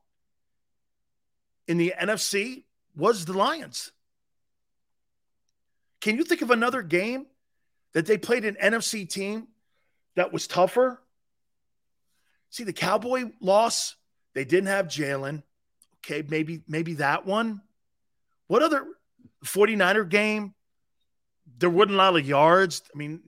in 1.67 1.79
the 1.79 1.95
NFC 2.01 2.65
was 2.97 3.25
the 3.25 3.33
Lions. 3.33 3.93
Can 6.01 6.17
you 6.17 6.25
think 6.25 6.43
of 6.43 6.51
another 6.51 6.83
game 6.83 7.27
that 7.93 8.07
they 8.07 8.19
played 8.19 8.45
an 8.45 8.57
NFC 8.61 9.09
team 9.09 9.49
that 10.17 10.33
was 10.33 10.47
tougher? 10.47 11.01
See, 12.51 12.65
the 12.65 12.73
Cowboy 12.73 13.31
loss, 13.41 13.97
they 14.35 14.45
didn't 14.45 14.67
have 14.67 14.87
Jalen. 14.87 15.43
Okay, 16.05 16.27
maybe 16.29 16.63
maybe 16.67 16.95
that 16.95 17.25
one. 17.25 17.63
What 18.49 18.63
other 18.63 18.85
49er 19.45 20.09
game? 20.09 20.55
There 21.59 21.71
wasn't 21.71 21.95
a 21.95 21.97
lot 21.97 22.17
of 22.17 22.27
yards. 22.27 22.83
I 22.93 22.99
mean, 22.99 23.21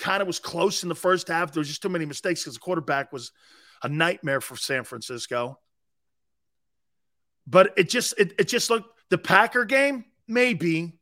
kind 0.00 0.20
of 0.20 0.26
was 0.26 0.38
close 0.38 0.82
in 0.82 0.88
the 0.88 0.94
first 0.94 1.28
half. 1.28 1.52
There 1.52 1.60
was 1.60 1.68
just 1.68 1.82
too 1.82 1.88
many 1.88 2.06
mistakes 2.06 2.42
because 2.42 2.54
the 2.54 2.60
quarterback 2.60 3.12
was 3.12 3.32
a 3.82 3.88
nightmare 3.88 4.40
for 4.40 4.56
San 4.56 4.84
Francisco. 4.84 5.58
But 7.46 7.74
it 7.76 7.88
just 7.88 8.14
it, 8.18 8.32
it 8.38 8.48
just 8.48 8.70
looked 8.70 8.98
the 9.10 9.18
Packer 9.18 9.64
game, 9.64 10.04
maybe. 10.26 10.98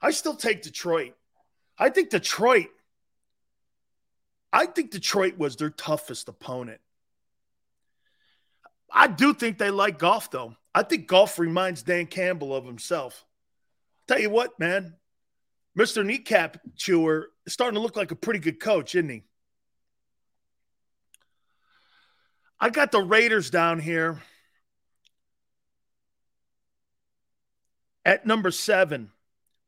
I 0.00 0.10
still 0.10 0.36
take 0.36 0.62
Detroit. 0.62 1.14
I 1.78 1.90
think 1.90 2.10
Detroit. 2.10 2.68
I 4.52 4.66
think 4.66 4.90
Detroit 4.90 5.36
was 5.36 5.56
their 5.56 5.70
toughest 5.70 6.28
opponent. 6.28 6.80
I 8.92 9.08
do 9.08 9.34
think 9.34 9.58
they 9.58 9.70
like 9.70 9.98
Goff, 9.98 10.30
though. 10.30 10.54
I 10.72 10.84
think 10.84 11.08
Goff 11.08 11.38
reminds 11.38 11.82
Dan 11.82 12.06
Campbell 12.06 12.54
of 12.54 12.64
himself. 12.64 13.24
Tell 14.06 14.20
you 14.20 14.30
what, 14.30 14.58
man, 14.60 14.94
Mr. 15.78 16.04
Kneecap 16.04 16.58
Chewer 16.76 17.30
is 17.46 17.52
starting 17.52 17.74
to 17.74 17.80
look 17.80 17.96
like 17.96 18.10
a 18.10 18.16
pretty 18.16 18.38
good 18.38 18.60
coach, 18.60 18.94
isn't 18.94 19.08
he? 19.08 19.24
I 22.60 22.70
got 22.70 22.92
the 22.92 23.00
Raiders 23.00 23.50
down 23.50 23.80
here 23.80 24.22
at 28.04 28.24
number 28.24 28.50
seven, 28.50 29.10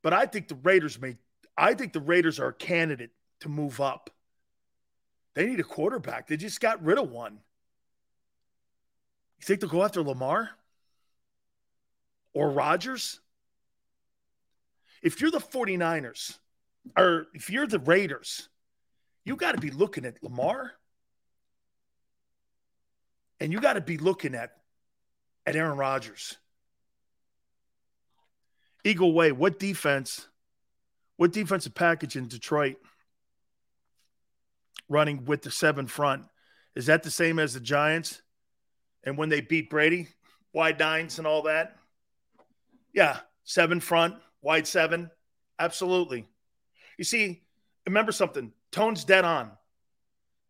but 0.03 0.13
I 0.13 0.27
think 0.27 0.49
the 0.49 0.55
Raiders 0.55 1.01
may. 1.01 1.17
I 1.59 1.75
think 1.75 1.93
the 1.93 2.01
Raiders 2.01 2.39
are 2.39 2.49
a 2.49 2.55
candidate 2.55 3.11
to 3.41 3.49
move 3.49 3.81
up. 3.81 4.11
They 5.35 5.47
need 5.47 5.61
a 5.61 5.65
quarterback. 5.65 6.29
They 6.29 6.37
just 6.37 6.61
got 6.61 6.83
rid 6.83 6.99
of 6.99 7.11
one. 7.11 7.41
You 9.39 9.45
think 9.45 9.61
they'll 9.61 9.69
go 9.69 9.85
after 9.85 10.03
Lamar 10.03 10.51
or 12.33 12.51
Rodgers? 12.51 13.21
If 15.03 15.21
you're 15.21 15.31
the 15.31 15.39
49ers 15.39 16.39
or 16.97 17.27
if 17.35 17.51
you're 17.51 17.67
the 17.67 17.79
Raiders, 17.79 18.49
you 19.25 19.37
got 19.37 19.55
to 19.55 19.61
be 19.61 19.71
looking 19.71 20.05
at 20.05 20.23
Lamar 20.23 20.73
and 23.41 23.53
you 23.53 23.61
got 23.61 23.75
to 23.75 23.81
be 23.81 23.99
looking 23.99 24.35
at 24.35 24.53
at 25.45 25.57
Aaron 25.57 25.79
Rodgers. 25.79 26.37
Eagle 28.85 29.13
Way, 29.13 29.33
what 29.33 29.59
defense? 29.59 30.29
What 31.17 31.33
defensive 31.33 31.75
package 31.75 32.17
in 32.17 32.29
Detroit 32.29 32.77
running 34.89 35.25
with 35.25 35.43
the 35.43 35.51
seven 35.51 35.87
front? 35.87 36.25
Is 36.75 36.87
that 36.87 37.03
the 37.03 37.11
same 37.11 37.39
as 37.39 37.55
the 37.55 37.61
Giants? 37.61 38.23
And 39.03 39.17
when 39.17 39.29
they 39.29 39.41
beat 39.41 39.71
Brady, 39.71 40.09
wide 40.53 40.79
nines 40.79 41.19
and 41.19 41.27
all 41.27 41.43
that? 41.43 41.77
Yeah, 42.93 43.19
seven 43.45 43.81
front, 43.81 44.15
wide 44.47 44.69
seven? 44.69 45.11
Absolutely. 45.59 46.25
You 46.99 47.03
see, 47.05 47.43
remember 47.85 48.13
something 48.13 48.53
Tone's 48.71 49.05
dead 49.05 49.25
on. 49.25 49.51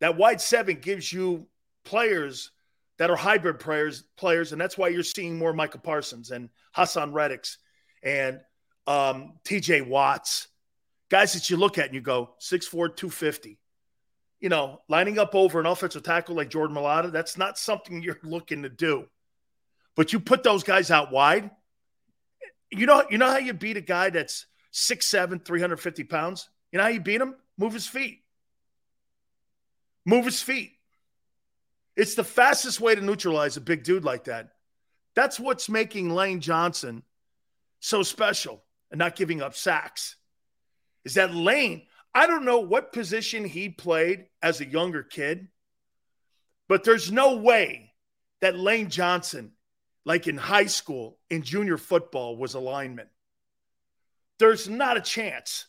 That 0.01 0.17
wide 0.17 0.39
seven 0.39 0.79
gives 0.79 1.11
you 1.11 1.47
players 1.83 2.51
that 2.99 3.09
are 3.09 3.15
hybrid 3.15 3.57
players, 3.57 4.03
players, 4.15 4.51
and 4.51 4.61
that's 4.61 4.77
why 4.77 4.89
you're 4.89 5.01
seeing 5.01 5.39
more 5.39 5.51
Micah 5.51 5.79
Parsons 5.79 6.29
and 6.29 6.49
Haason 6.75 7.11
Reddicks 7.11 7.57
and 8.03 8.39
um, 8.85 9.33
TJ 9.43 9.87
Watts, 9.87 10.47
guys 11.09 11.33
that 11.33 11.49
you 11.49 11.57
look 11.57 11.79
at 11.79 11.87
and 11.87 11.95
you 11.95 12.01
go 12.01 12.35
6'4, 12.39 12.95
250. 12.95 13.57
You 14.39 14.49
know, 14.49 14.79
lining 14.87 15.17
up 15.17 15.33
over 15.33 15.59
an 15.59 15.65
offensive 15.65 16.03
tackle 16.03 16.35
like 16.35 16.51
Jordan 16.51 16.75
Mailata, 16.75 17.11
that's 17.11 17.35
not 17.35 17.57
something 17.57 18.01
you're 18.03 18.19
looking 18.21 18.61
to 18.61 18.69
do. 18.69 19.07
But 19.95 20.13
you 20.13 20.19
put 20.19 20.43
those 20.43 20.63
guys 20.63 20.91
out 20.91 21.11
wide. 21.11 21.49
You 22.71 22.85
know, 22.85 23.03
you 23.09 23.17
know 23.17 23.29
how 23.29 23.37
you 23.37 23.53
beat 23.53 23.77
a 23.77 23.81
guy 23.81 24.09
that's 24.09 24.45
6'7, 24.73 25.43
350 25.45 26.03
pounds? 26.03 26.49
You 26.71 26.77
know 26.77 26.83
how 26.83 26.89
you 26.89 26.99
beat 26.99 27.21
him? 27.21 27.35
Move 27.57 27.73
his 27.73 27.87
feet. 27.87 28.23
Move 30.05 30.25
his 30.25 30.41
feet. 30.41 30.73
It's 31.95 32.15
the 32.15 32.23
fastest 32.23 32.79
way 32.79 32.93
to 32.93 33.01
neutralize 33.01 33.57
a 33.57 33.61
big 33.61 33.83
dude 33.83 34.05
like 34.05 34.25
that. 34.25 34.49
That's 35.15 35.39
what's 35.39 35.67
making 35.67 36.11
Lane 36.11 36.41
Johnson 36.41 37.03
so 37.79 38.03
special 38.03 38.63
and 38.91 38.99
not 38.99 39.15
giving 39.15 39.41
up 39.41 39.55
sacks. 39.55 40.15
Is 41.03 41.15
that 41.15 41.33
Lane? 41.33 41.83
I 42.13 42.27
don't 42.27 42.45
know 42.45 42.59
what 42.59 42.93
position 42.93 43.45
he 43.45 43.69
played 43.69 44.27
as 44.41 44.61
a 44.61 44.65
younger 44.65 45.03
kid, 45.03 45.47
but 46.67 46.83
there's 46.83 47.11
no 47.11 47.37
way 47.37 47.91
that 48.41 48.57
Lane 48.57 48.89
Johnson, 48.89 49.53
like 50.07 50.25
in 50.25 50.37
high 50.37 50.67
school, 50.67 51.17
in 51.29 51.41
junior 51.43 51.77
football, 51.77 52.37
was 52.37 52.53
a 52.53 52.61
lineman. 52.61 53.09
There's 54.39 54.69
not 54.69 54.95
a 54.95 55.01
chance. 55.01 55.65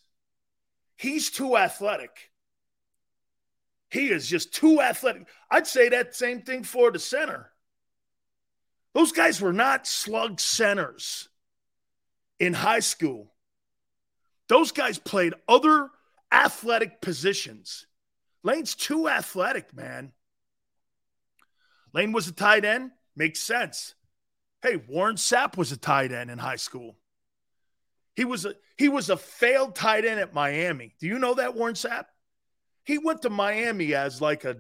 He's 0.97 1.29
too 1.29 1.57
athletic. 1.57 2.31
He 3.91 4.11
is 4.11 4.29
just 4.29 4.55
too 4.55 4.81
athletic. 4.81 5.27
I'd 5.51 5.67
say 5.67 5.89
that 5.89 6.15
same 6.15 6.43
thing 6.43 6.63
for 6.63 6.93
the 6.93 7.01
center. 7.01 7.51
Those 8.95 9.11
guys 9.11 9.41
were 9.41 9.53
not 9.53 9.89
slug 9.89 10.39
centers 10.39 11.29
in 12.39 12.55
high 12.55 12.79
school. 12.79 13.33
Those 14.49 14.71
guys 14.71 15.01
played 15.01 15.35
other 15.49 15.91
athletic 16.31 17.01
positions. 17.01 17.87
Lane's 18.45 18.77
too 18.77 19.09
athletic, 19.09 19.75
man. 19.75 20.13
Lane 21.93 22.13
was 22.13 22.29
a 22.29 22.33
tight 22.33 22.65
end. 22.65 22.93
Makes 23.17 23.41
sense. 23.41 23.97
Hey, 24.63 24.77
Warren 24.89 25.17
Sapp 25.17 25.57
was 25.57 25.73
a 25.73 25.77
tight 25.77 26.13
end 26.13 26.31
in 26.31 26.39
high 26.39 26.57
school. 26.57 26.97
He 28.17 28.25
was 28.25 28.45
a 28.45 28.55
he 28.77 28.89
was 28.89 29.11
a 29.11 29.17
failed 29.17 29.75
tight 29.77 30.05
end 30.05 30.19
at 30.19 30.35
Miami. 30.35 30.95
Do 30.99 31.07
you 31.07 31.19
know 31.19 31.35
that 31.35 31.55
Warren 31.55 31.75
Sapp? 31.75 32.07
He 32.85 32.99
went 32.99 33.23
to 33.23 33.31
Miami 33.31 33.95
as 33.95 34.21
like 34.21 34.45
a 34.45 34.57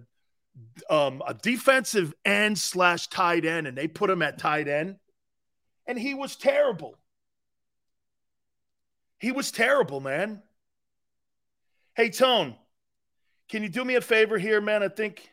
um, 0.88 1.22
a 1.26 1.34
defensive 1.34 2.14
end 2.24 2.58
slash 2.58 3.08
tight 3.08 3.44
end, 3.44 3.66
and 3.66 3.76
they 3.76 3.88
put 3.88 4.10
him 4.10 4.22
at 4.22 4.38
tight 4.38 4.68
end, 4.68 4.96
and 5.86 5.98
he 5.98 6.14
was 6.14 6.36
terrible. 6.36 6.96
He 9.18 9.32
was 9.32 9.50
terrible, 9.50 10.00
man. 10.00 10.42
Hey, 11.94 12.10
Tone, 12.10 12.54
can 13.48 13.64
you 13.64 13.68
do 13.68 13.84
me 13.84 13.96
a 13.96 14.00
favor 14.00 14.38
here, 14.38 14.60
man? 14.60 14.84
I 14.84 14.88
think 14.88 15.28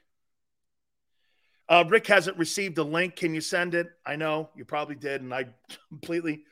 uh, 1.69 1.83
Rick 1.87 2.07
hasn't 2.07 2.37
received 2.37 2.75
the 2.75 2.85
link. 2.85 3.15
Can 3.15 3.33
you 3.33 3.41
send 3.41 3.75
it? 3.75 3.87
I 4.05 4.15
know 4.15 4.49
you 4.55 4.65
probably 4.65 4.95
did, 4.95 5.21
and 5.21 5.33
I 5.33 5.45
completely, 5.89 6.43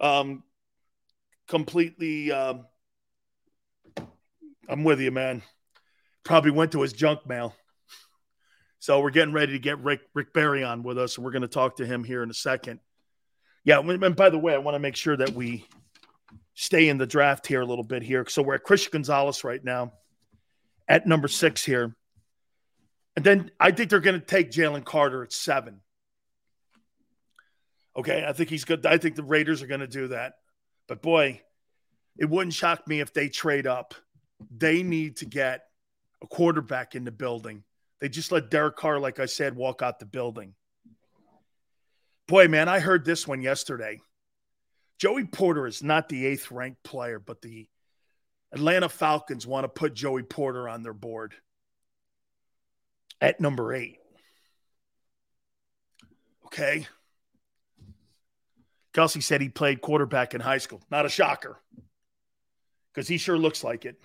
um, 0.00 0.42
completely, 1.48 2.32
um, 2.32 2.66
I'm 4.68 4.84
with 4.84 5.00
you, 5.00 5.10
man 5.10 5.42
probably 6.24 6.50
went 6.50 6.72
to 6.72 6.82
his 6.82 6.92
junk 6.92 7.26
mail. 7.26 7.54
So 8.80 9.00
we're 9.00 9.10
getting 9.10 9.32
ready 9.32 9.52
to 9.52 9.58
get 9.58 9.78
Rick 9.78 10.00
Rick 10.14 10.32
Barry 10.34 10.64
on 10.64 10.82
with 10.82 10.98
us, 10.98 11.16
and 11.16 11.24
we're 11.24 11.30
going 11.30 11.42
to 11.42 11.48
talk 11.48 11.76
to 11.76 11.86
him 11.86 12.04
here 12.04 12.22
in 12.22 12.30
a 12.30 12.34
second. 12.34 12.80
Yeah, 13.64 13.78
and 13.78 14.16
by 14.16 14.28
the 14.28 14.38
way, 14.38 14.52
I 14.52 14.58
want 14.58 14.74
to 14.74 14.78
make 14.78 14.96
sure 14.96 15.16
that 15.16 15.30
we 15.30 15.66
stay 16.54 16.88
in 16.88 16.98
the 16.98 17.06
draft 17.06 17.46
here 17.46 17.62
a 17.62 17.66
little 17.66 17.84
bit 17.84 18.02
here. 18.02 18.26
So 18.28 18.42
we're 18.42 18.56
at 18.56 18.62
Christian 18.62 18.90
Gonzalez 18.92 19.42
right 19.42 19.62
now 19.62 19.92
at 20.86 21.06
number 21.06 21.28
six 21.28 21.64
here. 21.64 21.96
And 23.16 23.24
then 23.24 23.50
I 23.60 23.70
think 23.70 23.90
they're 23.90 24.00
going 24.00 24.20
to 24.20 24.26
take 24.26 24.50
Jalen 24.50 24.84
Carter 24.84 25.22
at 25.22 25.32
seven. 25.32 25.80
Okay, 27.96 28.24
I 28.26 28.32
think 28.32 28.50
he's 28.50 28.64
good. 28.64 28.84
I 28.86 28.98
think 28.98 29.14
the 29.14 29.22
Raiders 29.22 29.62
are 29.62 29.68
going 29.68 29.80
to 29.80 29.86
do 29.86 30.08
that. 30.08 30.34
But 30.88 31.00
boy, 31.00 31.40
it 32.18 32.28
wouldn't 32.28 32.54
shock 32.54 32.88
me 32.88 33.00
if 33.00 33.12
they 33.12 33.28
trade 33.28 33.66
up. 33.66 33.94
They 34.50 34.82
need 34.82 35.18
to 35.18 35.26
get 35.26 35.62
a 36.22 36.26
quarterback 36.26 36.96
in 36.96 37.04
the 37.04 37.12
building. 37.12 37.62
They 38.00 38.08
just 38.08 38.32
let 38.32 38.50
Derek 38.50 38.76
Carr, 38.76 38.98
like 38.98 39.20
I 39.20 39.26
said, 39.26 39.54
walk 39.54 39.80
out 39.80 40.00
the 40.00 40.06
building. 40.06 40.54
Boy, 42.26 42.48
man, 42.48 42.68
I 42.68 42.80
heard 42.80 43.04
this 43.04 43.28
one 43.28 43.42
yesterday. 43.42 44.00
Joey 44.98 45.24
Porter 45.24 45.66
is 45.66 45.82
not 45.82 46.08
the 46.08 46.26
eighth 46.26 46.50
ranked 46.50 46.82
player, 46.82 47.18
but 47.18 47.42
the 47.42 47.68
Atlanta 48.52 48.88
Falcons 48.88 49.46
want 49.46 49.64
to 49.64 49.68
put 49.68 49.94
Joey 49.94 50.22
Porter 50.22 50.68
on 50.68 50.82
their 50.82 50.92
board 50.92 51.34
at 53.20 53.40
number 53.40 53.72
eight. 53.74 53.98
Okay. 56.46 56.86
Kelsey 58.92 59.20
said 59.20 59.40
he 59.40 59.48
played 59.48 59.80
quarterback 59.80 60.34
in 60.34 60.40
high 60.40 60.58
school. 60.58 60.80
Not 60.90 61.04
a 61.04 61.08
shocker 61.08 61.58
because 62.92 63.08
he 63.08 63.18
sure 63.18 63.36
looks 63.36 63.64
like 63.64 63.84
it. 63.84 64.00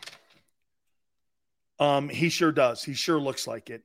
Um, 1.79 2.09
he 2.09 2.29
sure 2.29 2.51
does. 2.51 2.83
He 2.83 2.93
sure 2.93 3.19
looks 3.19 3.47
like 3.47 3.69
it. 3.69 3.83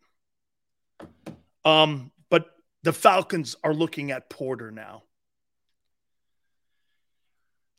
Um, 1.64 2.10
but 2.30 2.46
the 2.82 2.92
Falcons 2.92 3.55
are 3.62 3.74
looking 3.74 4.10
at 4.10 4.30
Porter 4.30 4.70
now. 4.70 5.02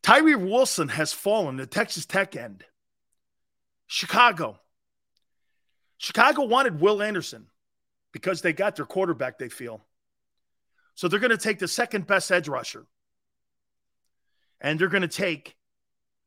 Tyree 0.03 0.35
Wilson 0.35 0.87
has 0.89 1.13
fallen, 1.13 1.57
the 1.57 1.65
Texas 1.65 2.05
Tech 2.05 2.35
end. 2.35 2.63
Chicago. 3.87 4.59
Chicago 5.97 6.43
wanted 6.43 6.79
Will 6.79 7.01
Anderson 7.01 7.47
because 8.11 8.41
they 8.41 8.53
got 8.53 8.75
their 8.75 8.85
quarterback, 8.85 9.39
they 9.39 9.49
feel. 9.49 9.81
So 10.95 11.07
they're 11.07 11.19
going 11.19 11.31
to 11.31 11.37
take 11.37 11.59
the 11.59 11.67
second 11.67 12.07
best 12.07 12.31
edge 12.31 12.47
rusher. 12.47 12.85
And 14.61 14.79
they're 14.79 14.87
going 14.87 15.01
to 15.01 15.07
take 15.07 15.55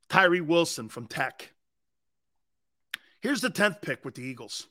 Tyree 0.08 0.40
Wilson 0.40 0.88
from 0.88 1.06
Tech. 1.06 1.52
Here's 3.20 3.40
the 3.40 3.50
10th 3.50 3.80
pick 3.82 4.04
with 4.04 4.14
the 4.14 4.22
Eagles. 4.22 4.68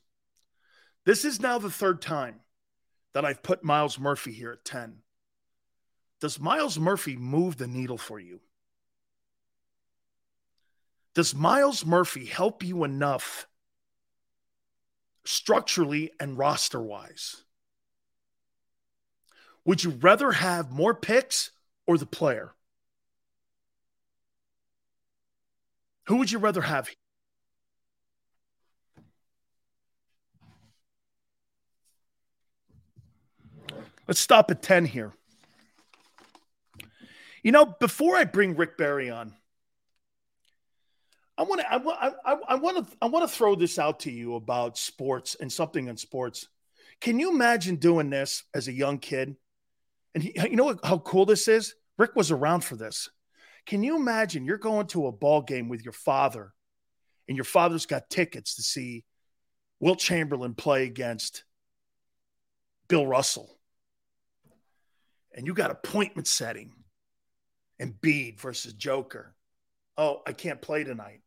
This 1.04 1.24
is 1.24 1.40
now 1.40 1.58
the 1.58 1.70
third 1.70 2.00
time 2.00 2.40
that 3.14 3.24
I've 3.24 3.42
put 3.42 3.64
Myles 3.64 3.98
Murphy 3.98 4.32
here 4.32 4.52
at 4.52 4.64
10. 4.64 4.98
Does 6.20 6.40
Myles 6.40 6.78
Murphy 6.78 7.16
move 7.16 7.56
the 7.56 7.66
needle 7.66 7.98
for 7.98 8.18
you? 8.18 8.40
Does 11.14 11.34
Myles 11.34 11.84
Murphy 11.84 12.24
help 12.26 12.62
you 12.62 12.84
enough 12.84 13.48
structurally 15.28 16.10
and 16.18 16.38
roster 16.38 16.80
wise? 16.80 17.42
Would 19.66 19.84
you 19.84 19.90
rather 19.90 20.32
have 20.32 20.70
more 20.70 20.94
picks 20.94 21.50
or 21.86 21.98
the 21.98 22.06
player? 22.06 22.52
Who 26.04 26.16
would 26.16 26.30
you 26.30 26.38
rather 26.38 26.62
have? 26.62 26.88
Let's 34.06 34.20
stop 34.20 34.50
at 34.50 34.62
10 34.62 34.86
here. 34.86 35.12
You 37.42 37.52
know, 37.52 37.66
before 37.66 38.16
I 38.16 38.24
bring 38.24 38.56
Rick 38.56 38.78
Barry 38.78 39.10
on, 39.10 39.34
I 41.38 41.42
want 41.42 41.60
to 41.60 41.72
I, 41.72 42.54
want 42.56 42.76
to 42.88 42.96
I 43.00 43.06
want 43.06 43.28
to 43.28 43.34
throw 43.34 43.54
this 43.54 43.78
out 43.78 44.00
to 44.00 44.10
you 44.10 44.34
about 44.34 44.76
sports 44.76 45.36
and 45.40 45.52
something 45.52 45.88
in 45.88 45.96
sports. 45.96 46.48
Can 47.00 47.20
you 47.20 47.30
imagine 47.30 47.76
doing 47.76 48.10
this 48.10 48.42
as 48.52 48.68
a 48.68 48.72
young 48.72 48.98
kid? 48.98 49.36
And 50.14 50.24
he, 50.24 50.34
you 50.36 50.56
know 50.56 50.76
how 50.82 50.98
cool 50.98 51.26
this 51.26 51.46
is? 51.48 51.74
Rick 51.96 52.16
was 52.16 52.30
around 52.30 52.64
for 52.64 52.76
this. 52.76 53.08
Can 53.66 53.82
you 53.82 53.96
imagine 53.96 54.44
you're 54.44 54.58
going 54.58 54.88
to 54.88 55.06
a 55.06 55.12
ball 55.12 55.42
game 55.42 55.68
with 55.68 55.84
your 55.84 55.92
father 55.92 56.52
and 57.28 57.36
your 57.36 57.44
father's 57.44 57.86
got 57.86 58.10
tickets 58.10 58.56
to 58.56 58.62
see 58.62 59.04
Wilt 59.80 59.98
Chamberlain 59.98 60.54
play 60.54 60.84
against 60.84 61.44
Bill 62.88 63.06
Russell? 63.06 63.58
and 65.38 65.46
you 65.46 65.54
got 65.54 65.70
appointment 65.70 66.26
setting 66.26 66.72
and 67.78 67.98
Bede 68.00 68.40
versus 68.40 68.72
Joker. 68.72 69.36
Oh, 69.96 70.20
I 70.26 70.32
can't 70.32 70.60
play 70.60 70.82
tonight. 70.82 71.20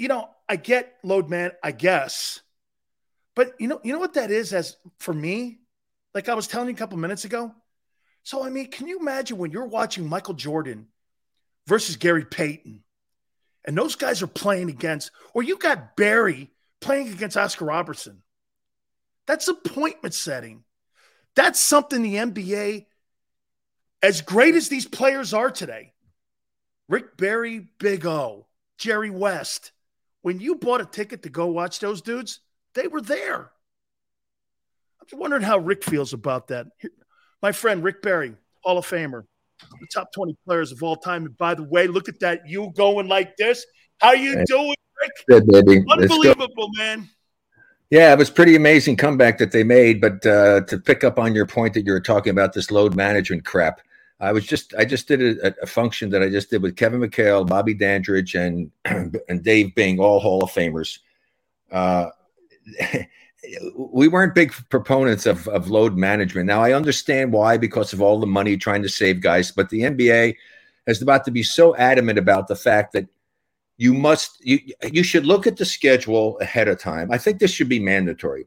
You 0.00 0.08
know, 0.08 0.30
I 0.48 0.56
get 0.56 0.94
load 1.02 1.28
man, 1.28 1.52
I 1.62 1.72
guess. 1.72 2.40
But 3.36 3.52
you 3.60 3.68
know, 3.68 3.82
you 3.84 3.92
know 3.92 3.98
what 3.98 4.14
that 4.14 4.30
is 4.30 4.54
as 4.54 4.78
for 4.98 5.12
me? 5.12 5.58
Like 6.14 6.30
I 6.30 6.32
was 6.32 6.46
telling 6.46 6.68
you 6.68 6.74
a 6.74 6.78
couple 6.78 6.96
minutes 6.96 7.26
ago. 7.26 7.54
So 8.22 8.42
I 8.42 8.48
mean, 8.48 8.70
can 8.70 8.88
you 8.88 8.98
imagine 8.98 9.36
when 9.36 9.50
you're 9.50 9.66
watching 9.66 10.08
Michael 10.08 10.32
Jordan 10.32 10.86
versus 11.66 11.96
Gary 11.96 12.24
Payton, 12.24 12.82
and 13.66 13.76
those 13.76 13.94
guys 13.94 14.22
are 14.22 14.26
playing 14.26 14.70
against, 14.70 15.10
or 15.34 15.42
you 15.42 15.58
got 15.58 15.96
Barry 15.96 16.50
playing 16.80 17.12
against 17.12 17.36
Oscar 17.36 17.66
Robertson? 17.66 18.22
That's 19.26 19.48
appointment 19.48 20.14
setting. 20.14 20.64
That's 21.36 21.60
something 21.60 22.00
the 22.00 22.14
NBA, 22.14 22.86
as 24.02 24.22
great 24.22 24.54
as 24.54 24.70
these 24.70 24.86
players 24.86 25.34
are 25.34 25.50
today, 25.50 25.92
Rick 26.88 27.18
Barry, 27.18 27.68
Big 27.78 28.06
O, 28.06 28.46
Jerry 28.78 29.10
West, 29.10 29.72
when 30.22 30.40
you 30.40 30.56
bought 30.56 30.80
a 30.80 30.86
ticket 30.86 31.22
to 31.22 31.28
go 31.28 31.46
watch 31.46 31.80
those 31.80 32.02
dudes, 32.02 32.40
they 32.74 32.88
were 32.88 33.00
there. 33.00 33.50
I'm 35.00 35.06
just 35.08 35.20
wondering 35.20 35.42
how 35.42 35.58
Rick 35.58 35.84
feels 35.84 36.12
about 36.12 36.48
that. 36.48 36.66
My 37.42 37.52
friend 37.52 37.82
Rick 37.82 38.02
Barry, 38.02 38.34
Hall 38.62 38.78
of 38.78 38.86
Famer, 38.86 39.24
the 39.80 39.86
top 39.92 40.12
20 40.12 40.36
players 40.46 40.72
of 40.72 40.82
all 40.82 40.96
time. 40.96 41.26
And 41.26 41.36
by 41.36 41.54
the 41.54 41.62
way, 41.62 41.86
look 41.86 42.08
at 42.08 42.20
that. 42.20 42.42
You 42.46 42.72
going 42.76 43.08
like 43.08 43.36
this. 43.36 43.64
How 43.98 44.12
you 44.12 44.44
doing, 44.46 44.74
Rick? 45.00 45.42
Good. 45.42 45.84
Unbelievable, 45.90 46.68
man. 46.76 47.08
Yeah, 47.90 48.12
it 48.12 48.18
was 48.18 48.30
pretty 48.30 48.54
amazing 48.54 48.96
comeback 48.96 49.38
that 49.38 49.50
they 49.50 49.64
made. 49.64 50.00
But 50.00 50.24
uh, 50.24 50.60
to 50.62 50.78
pick 50.78 51.02
up 51.02 51.18
on 51.18 51.34
your 51.34 51.46
point 51.46 51.74
that 51.74 51.84
you 51.84 51.92
were 51.92 52.00
talking 52.00 52.30
about 52.30 52.52
this 52.52 52.70
load 52.70 52.94
management 52.94 53.44
crap, 53.44 53.80
I 54.20 54.32
was 54.32 54.46
just 54.46 54.74
I 54.74 54.84
just 54.84 55.08
did 55.08 55.38
a, 55.38 55.54
a 55.62 55.66
function 55.66 56.10
that 56.10 56.22
I 56.22 56.28
just 56.28 56.50
did 56.50 56.62
with 56.62 56.76
Kevin 56.76 57.00
McHale, 57.00 57.46
Bobby 57.46 57.74
Dandridge, 57.74 58.34
and 58.34 58.70
and 58.84 59.42
Dave 59.42 59.74
Bing, 59.74 59.98
all 59.98 60.20
Hall 60.20 60.42
of 60.44 60.50
Famers. 60.50 60.98
Uh, 61.72 62.10
we 63.76 64.08
weren't 64.08 64.34
big 64.34 64.52
proponents 64.68 65.26
of, 65.26 65.48
of 65.48 65.70
load 65.70 65.96
management. 65.96 66.46
Now 66.46 66.62
I 66.62 66.72
understand 66.72 67.32
why, 67.32 67.56
because 67.56 67.92
of 67.92 68.02
all 68.02 68.20
the 68.20 68.26
money 68.26 68.56
trying 68.56 68.82
to 68.82 68.88
save 68.88 69.20
guys, 69.20 69.50
but 69.50 69.70
the 69.70 69.82
NBA 69.82 70.36
is 70.86 71.00
about 71.00 71.24
to 71.24 71.30
be 71.30 71.42
so 71.42 71.74
adamant 71.76 72.18
about 72.18 72.48
the 72.48 72.56
fact 72.56 72.92
that 72.92 73.06
you 73.78 73.94
must 73.94 74.44
you 74.44 74.58
you 74.92 75.02
should 75.02 75.24
look 75.24 75.46
at 75.46 75.56
the 75.56 75.64
schedule 75.64 76.38
ahead 76.40 76.68
of 76.68 76.78
time. 76.78 77.10
I 77.10 77.16
think 77.16 77.38
this 77.38 77.50
should 77.50 77.68
be 77.68 77.80
mandatory. 77.80 78.46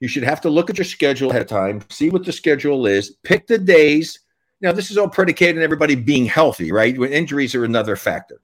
You 0.00 0.08
should 0.08 0.24
have 0.24 0.40
to 0.40 0.50
look 0.50 0.70
at 0.70 0.78
your 0.78 0.84
schedule 0.84 1.30
ahead 1.30 1.42
of 1.42 1.48
time, 1.48 1.82
see 1.90 2.10
what 2.10 2.24
the 2.24 2.32
schedule 2.32 2.86
is, 2.86 3.10
pick 3.22 3.46
the 3.46 3.58
days. 3.58 4.18
Now, 4.60 4.72
this 4.72 4.90
is 4.90 4.98
all 4.98 5.08
predicated 5.08 5.56
on 5.56 5.62
everybody 5.62 5.94
being 5.94 6.26
healthy, 6.26 6.70
right? 6.70 6.98
When 6.98 7.12
injuries 7.12 7.54
are 7.54 7.64
another 7.64 7.96
factor 7.96 8.40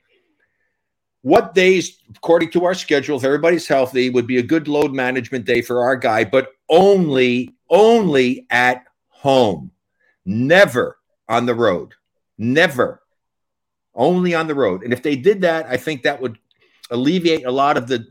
what 1.26 1.54
days, 1.54 1.98
according 2.14 2.52
to 2.52 2.64
our 2.64 2.72
schedule, 2.72 3.16
if 3.16 3.24
everybody's 3.24 3.66
healthy, 3.66 4.10
would 4.10 4.28
be 4.28 4.38
a 4.38 4.42
good 4.44 4.68
load 4.68 4.94
management 4.94 5.44
day 5.44 5.60
for 5.60 5.82
our 5.82 5.96
guy, 5.96 6.22
but 6.22 6.52
only, 6.68 7.52
only 7.68 8.46
at 8.48 8.84
home, 9.08 9.72
never 10.24 10.98
on 11.28 11.44
the 11.44 11.54
road, 11.54 11.94
never, 12.38 13.02
only 13.96 14.36
on 14.36 14.46
the 14.46 14.54
road. 14.54 14.84
And 14.84 14.92
if 14.92 15.02
they 15.02 15.16
did 15.16 15.40
that, 15.40 15.66
I 15.66 15.76
think 15.76 16.04
that 16.04 16.22
would 16.22 16.38
alleviate 16.92 17.44
a 17.44 17.50
lot 17.50 17.76
of 17.76 17.88
the 17.88 18.06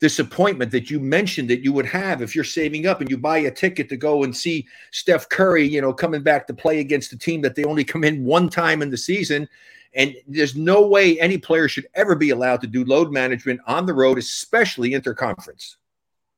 disappointment 0.00 0.70
that 0.72 0.90
you 0.90 1.00
mentioned 1.00 1.48
that 1.48 1.64
you 1.64 1.72
would 1.72 1.86
have 1.86 2.20
if 2.20 2.34
you're 2.34 2.44
saving 2.44 2.86
up 2.86 3.00
and 3.00 3.08
you 3.08 3.16
buy 3.16 3.38
a 3.38 3.50
ticket 3.50 3.88
to 3.88 3.96
go 3.96 4.24
and 4.24 4.36
see 4.36 4.66
Steph 4.90 5.28
Curry, 5.28 5.66
you 5.66 5.80
know, 5.80 5.92
coming 5.92 6.22
back 6.22 6.46
to 6.46 6.54
play 6.54 6.80
against 6.80 7.12
a 7.12 7.18
team 7.18 7.40
that 7.42 7.54
they 7.54 7.64
only 7.64 7.84
come 7.84 8.04
in 8.04 8.24
one 8.24 8.48
time 8.48 8.82
in 8.82 8.90
the 8.90 8.98
season 8.98 9.48
and 9.96 10.14
there's 10.28 10.54
no 10.54 10.86
way 10.86 11.18
any 11.18 11.38
player 11.38 11.68
should 11.68 11.88
ever 11.94 12.14
be 12.14 12.30
allowed 12.30 12.60
to 12.60 12.66
do 12.66 12.84
load 12.84 13.10
management 13.10 13.60
on 13.66 13.86
the 13.86 13.94
road, 13.94 14.18
especially 14.18 14.90
interconference, 14.90 15.76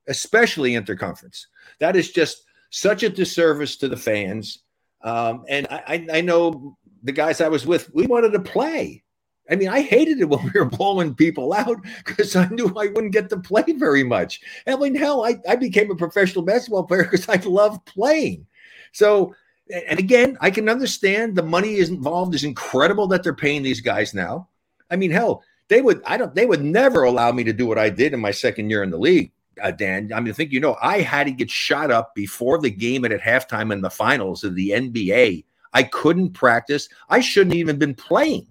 especially 0.07 0.73
interconference. 0.73 1.47
That 1.81 1.97
is 1.97 2.13
just 2.13 2.45
such 2.71 3.03
a 3.03 3.09
disservice 3.09 3.77
to 3.79 3.89
the 3.89 3.97
fans. 3.97 4.61
Um, 5.03 5.45
and 5.49 5.67
I, 5.71 6.07
I 6.13 6.21
know 6.21 6.79
the 7.03 7.13
guys 7.13 7.41
I 7.41 7.49
was 7.49 7.67
with, 7.67 7.93
we 7.93 8.07
wanted 8.07 8.33
to 8.33 8.41
play. 8.41 9.03
I 9.51 9.57
mean, 9.57 9.69
I 9.69 9.81
hated 9.81 10.21
it 10.21 10.29
when 10.29 10.45
we 10.45 10.61
were 10.61 10.67
blowing 10.67 11.15
people 11.15 11.53
out 11.53 11.79
because 12.05 12.37
I 12.37 12.49
knew 12.49 12.67
I 12.69 12.89
wouldn't 12.89 13.13
get 13.13 13.31
to 13.31 13.39
play 13.39 13.65
very 13.77 14.05
much. 14.05 14.41
I 14.67 14.77
mean, 14.77 14.95
hell, 14.95 15.25
I, 15.25 15.37
I 15.49 15.57
became 15.57 15.91
a 15.91 15.97
professional 15.97 16.45
basketball 16.45 16.85
player 16.85 17.05
because 17.05 17.29
I 17.29 17.37
love 17.37 17.85
playing. 17.85 18.47
So 18.93 19.35
and 19.71 19.99
again, 19.99 20.37
I 20.41 20.51
can 20.51 20.69
understand 20.69 21.35
the 21.35 21.43
money 21.43 21.75
is 21.75 21.91
involved 21.91 22.35
is 22.35 22.45
incredible 22.45 23.07
that 23.09 23.23
they're 23.23 23.35
paying 23.35 23.63
these 23.63 23.81
guys 23.81 24.15
now. 24.15 24.49
I 24.91 24.97
mean, 24.97 25.11
hell, 25.11 25.43
they 25.69 25.83
would 25.83 26.03
I 26.05 26.17
don't 26.17 26.35
they 26.35 26.47
would 26.47 26.63
never 26.63 27.03
allow 27.03 27.33
me 27.33 27.45
to 27.45 27.53
do 27.53 27.67
what 27.67 27.79
I 27.79 27.91
did 27.91 28.15
in 28.15 28.21
my 28.21 28.31
second 28.31 28.71
year 28.71 28.83
in 28.83 28.91
the 28.91 28.99
league, 28.99 29.33
uh, 29.63 29.71
Dan. 29.71 30.13
I 30.15 30.21
mean, 30.21 30.31
I 30.31 30.35
think 30.35 30.53
you 30.53 30.61
know 30.61 30.77
I 30.81 31.01
had 31.01 31.25
to 31.25 31.33
get 31.33 31.51
shot 31.51 31.91
up 31.91 32.15
before 32.15 32.59
the 32.59 32.71
game 32.71 33.05
and 33.05 33.13
at 33.13 33.21
halftime 33.21 33.73
in 33.73 33.83
the 33.83 33.91
finals 33.91 34.45
of 34.45 34.55
the 34.55 34.71
NBA. 34.71 35.45
I 35.75 35.83
couldn't 35.83 36.31
practice. 36.31 36.89
I 37.11 37.21
shouldn't 37.21 37.55
even 37.55 37.75
have 37.75 37.79
been 37.79 37.95
playing 37.95 38.47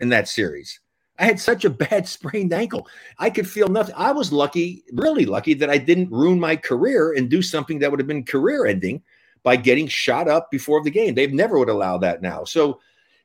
in 0.00 0.08
that 0.10 0.28
series. 0.28 0.80
I 1.18 1.24
had 1.24 1.40
such 1.40 1.64
a 1.64 1.70
bad 1.86 2.08
sprained 2.08 2.52
ankle. 2.52 2.88
I 3.18 3.30
could 3.30 3.48
feel 3.48 3.68
nothing. 3.68 3.94
I 3.96 4.12
was 4.12 4.32
lucky, 4.32 4.84
really 4.92 5.26
lucky, 5.26 5.54
that 5.54 5.70
I 5.70 5.78
didn't 5.78 6.10
ruin 6.10 6.38
my 6.38 6.56
career 6.56 7.12
and 7.12 7.28
do 7.28 7.42
something 7.42 7.78
that 7.80 7.90
would 7.90 8.00
have 8.00 8.06
been 8.06 8.24
career 8.24 8.66
ending 8.66 9.02
by 9.42 9.56
getting 9.56 9.86
shot 9.86 10.28
up 10.28 10.50
before 10.50 10.82
the 10.82 10.90
game. 10.90 11.14
They've 11.14 11.32
never 11.32 11.58
would 11.58 11.68
allow 11.68 11.98
that 11.98 12.22
now. 12.22 12.44
So, 12.44 12.80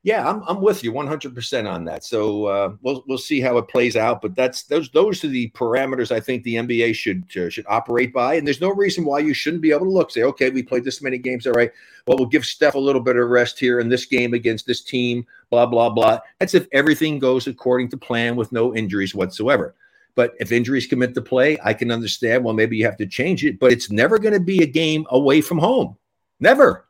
yeah, 0.05 0.29
I'm, 0.29 0.43
I'm 0.47 0.59
with 0.59 0.83
you 0.83 0.91
100% 0.91 1.71
on 1.71 1.85
that. 1.85 2.03
So 2.03 2.45
uh, 2.45 2.75
we'll 2.81 3.05
we'll 3.07 3.17
see 3.17 3.39
how 3.39 3.57
it 3.57 3.69
plays 3.69 3.95
out. 3.95 4.21
But 4.21 4.35
that's 4.35 4.63
those 4.63 4.89
those 4.89 5.23
are 5.23 5.29
the 5.29 5.49
parameters 5.51 6.11
I 6.11 6.19
think 6.19 6.43
the 6.43 6.55
NBA 6.55 6.93
should 6.93 7.23
uh, 7.37 7.49
should 7.49 7.65
operate 7.69 8.13
by. 8.13 8.33
And 8.33 8.45
there's 8.45 8.59
no 8.59 8.69
reason 8.69 9.05
why 9.05 9.19
you 9.19 9.33
shouldn't 9.33 9.61
be 9.61 9.71
able 9.71 9.85
to 9.85 9.91
look 9.91 10.11
say, 10.11 10.23
okay, 10.23 10.49
we 10.49 10.61
played 10.61 10.83
this 10.83 11.01
many 11.01 11.17
games, 11.17 11.47
all 11.47 11.53
right. 11.53 11.71
Well, 12.05 12.17
we'll 12.17 12.27
give 12.27 12.45
Steph 12.45 12.75
a 12.75 12.79
little 12.79 13.01
bit 13.01 13.15
of 13.15 13.29
rest 13.29 13.57
here 13.57 13.79
in 13.79 13.87
this 13.87 14.05
game 14.05 14.33
against 14.33 14.67
this 14.67 14.83
team. 14.83 15.25
Blah 15.49 15.67
blah 15.67 15.89
blah. 15.89 16.19
That's 16.37 16.53
if 16.53 16.67
everything 16.73 17.17
goes 17.17 17.47
according 17.47 17.89
to 17.91 17.97
plan 17.97 18.35
with 18.35 18.51
no 18.51 18.75
injuries 18.75 19.15
whatsoever. 19.15 19.73
But 20.15 20.33
if 20.37 20.51
injuries 20.51 20.85
come 20.85 21.01
into 21.01 21.21
play, 21.21 21.57
I 21.63 21.73
can 21.73 21.91
understand. 21.91 22.43
Well, 22.43 22.53
maybe 22.53 22.75
you 22.75 22.85
have 22.85 22.97
to 22.97 23.07
change 23.07 23.45
it, 23.45 23.57
but 23.57 23.71
it's 23.71 23.89
never 23.89 24.19
going 24.19 24.33
to 24.33 24.41
be 24.41 24.61
a 24.63 24.67
game 24.67 25.07
away 25.11 25.39
from 25.39 25.59
home. 25.59 25.95
Never. 26.41 26.85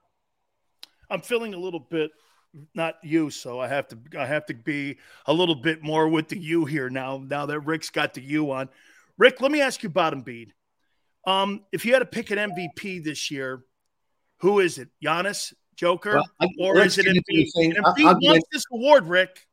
I'm 1.12 1.22
feeling 1.22 1.54
a 1.54 1.58
little 1.58 1.80
bit 1.80 2.12
not 2.74 2.96
you, 3.04 3.30
so 3.30 3.60
I 3.60 3.68
have 3.68 3.88
to 3.90 3.98
I 4.18 4.26
have 4.26 4.46
to 4.48 4.54
be 4.54 4.98
a 5.26 5.34
little 5.34 5.56
bit 5.56 5.84
more 5.84 6.08
with 6.08 6.30
the 6.30 6.38
you 6.38 6.66
here 6.66 6.90
now. 6.90 7.18
Now 7.26 7.46
that 7.46 7.60
Rick's 7.62 7.90
got 7.90 8.14
the 8.14 8.22
you 8.22 8.52
on, 8.52 8.70
Rick, 9.18 9.42
let 9.42 9.52
me 9.52 9.62
ask 9.62 9.84
you 9.84 9.90
about 9.90 10.14
Embiid. 10.14 10.52
Um, 11.26 11.64
if 11.72 11.86
you 11.86 11.94
had 11.94 12.00
to 12.00 12.06
pick 12.06 12.32
an 12.32 12.38
MVP 12.38 13.04
this 13.04 13.32
year, 13.32 13.64
who 14.40 14.60
is 14.60 14.78
it? 14.78 14.90
Giannis, 15.04 15.54
Joker, 15.76 16.16
well, 16.16 16.32
I, 16.40 16.48
or 16.60 16.80
is 16.80 16.98
it 16.98 17.06
Embiid? 17.06 17.76
Embiid 17.76 18.18
wants 18.22 18.46
this 18.52 18.66
award, 18.72 19.08
Rick. 19.08 19.48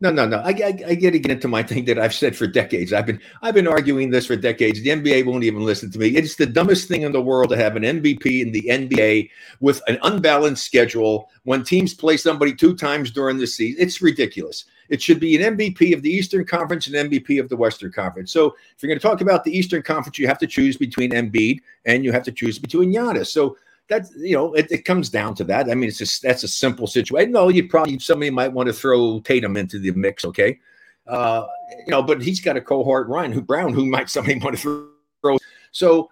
No, 0.00 0.12
no, 0.12 0.28
no. 0.28 0.36
I, 0.38 0.50
I, 0.50 0.78
I 0.86 0.94
get 0.94 1.10
to 1.10 1.18
get 1.18 1.32
into 1.32 1.48
my 1.48 1.62
thing 1.62 1.84
that 1.86 1.98
I've 1.98 2.14
said 2.14 2.36
for 2.36 2.46
decades. 2.46 2.92
I've 2.92 3.06
been 3.06 3.20
I've 3.42 3.54
been 3.54 3.66
arguing 3.66 4.10
this 4.10 4.26
for 4.26 4.36
decades. 4.36 4.80
The 4.80 4.90
NBA 4.90 5.26
won't 5.26 5.42
even 5.42 5.64
listen 5.64 5.90
to 5.90 5.98
me. 5.98 6.10
It's 6.10 6.36
the 6.36 6.46
dumbest 6.46 6.86
thing 6.86 7.02
in 7.02 7.10
the 7.10 7.20
world 7.20 7.50
to 7.50 7.56
have 7.56 7.74
an 7.74 7.82
MVP 7.82 8.40
in 8.40 8.52
the 8.52 8.62
NBA 8.62 9.30
with 9.58 9.82
an 9.88 9.98
unbalanced 10.02 10.64
schedule 10.64 11.30
when 11.42 11.64
teams 11.64 11.94
play 11.94 12.16
somebody 12.16 12.54
two 12.54 12.76
times 12.76 13.10
during 13.10 13.38
the 13.38 13.46
season. 13.46 13.82
It's 13.82 14.00
ridiculous. 14.00 14.66
It 14.88 15.02
should 15.02 15.18
be 15.18 15.36
an 15.36 15.56
MVP 15.56 15.92
of 15.94 16.02
the 16.02 16.10
Eastern 16.10 16.46
Conference 16.46 16.86
and 16.86 17.10
MVP 17.10 17.40
of 17.40 17.48
the 17.48 17.56
Western 17.56 17.92
Conference. 17.92 18.32
So 18.32 18.54
if 18.74 18.82
you're 18.82 18.88
going 18.88 19.00
to 19.00 19.06
talk 19.06 19.20
about 19.20 19.44
the 19.44 19.56
Eastern 19.56 19.82
Conference, 19.82 20.18
you 20.18 20.28
have 20.28 20.38
to 20.38 20.46
choose 20.46 20.76
between 20.76 21.10
Embiid 21.10 21.58
and 21.84 22.04
you 22.04 22.12
have 22.12 22.22
to 22.22 22.32
choose 22.32 22.58
between 22.58 22.92
Giannis. 22.92 23.26
So 23.26 23.56
that's 23.88 24.12
you 24.16 24.34
know 24.34 24.54
it, 24.54 24.70
it, 24.70 24.84
comes 24.84 25.08
down 25.08 25.34
to 25.36 25.44
that. 25.44 25.70
I 25.70 25.74
mean, 25.74 25.88
it's 25.88 25.98
just 25.98 26.22
that's 26.22 26.42
a 26.42 26.48
simple 26.48 26.86
situation. 26.86 27.32
No, 27.32 27.48
you 27.48 27.68
probably 27.68 27.98
somebody 27.98 28.30
might 28.30 28.52
want 28.52 28.68
to 28.68 28.72
throw 28.72 29.20
Tatum 29.20 29.56
into 29.56 29.78
the 29.78 29.90
mix, 29.92 30.24
okay? 30.24 30.58
Uh, 31.06 31.46
you 31.86 31.90
know, 31.90 32.02
but 32.02 32.22
he's 32.22 32.40
got 32.40 32.56
a 32.56 32.60
cohort 32.60 33.08
Ryan 33.08 33.32
who 33.32 33.40
Brown 33.40 33.72
who 33.72 33.86
might 33.86 34.10
somebody 34.10 34.38
want 34.42 34.58
to 34.58 34.90
throw. 35.22 35.38
So 35.72 36.10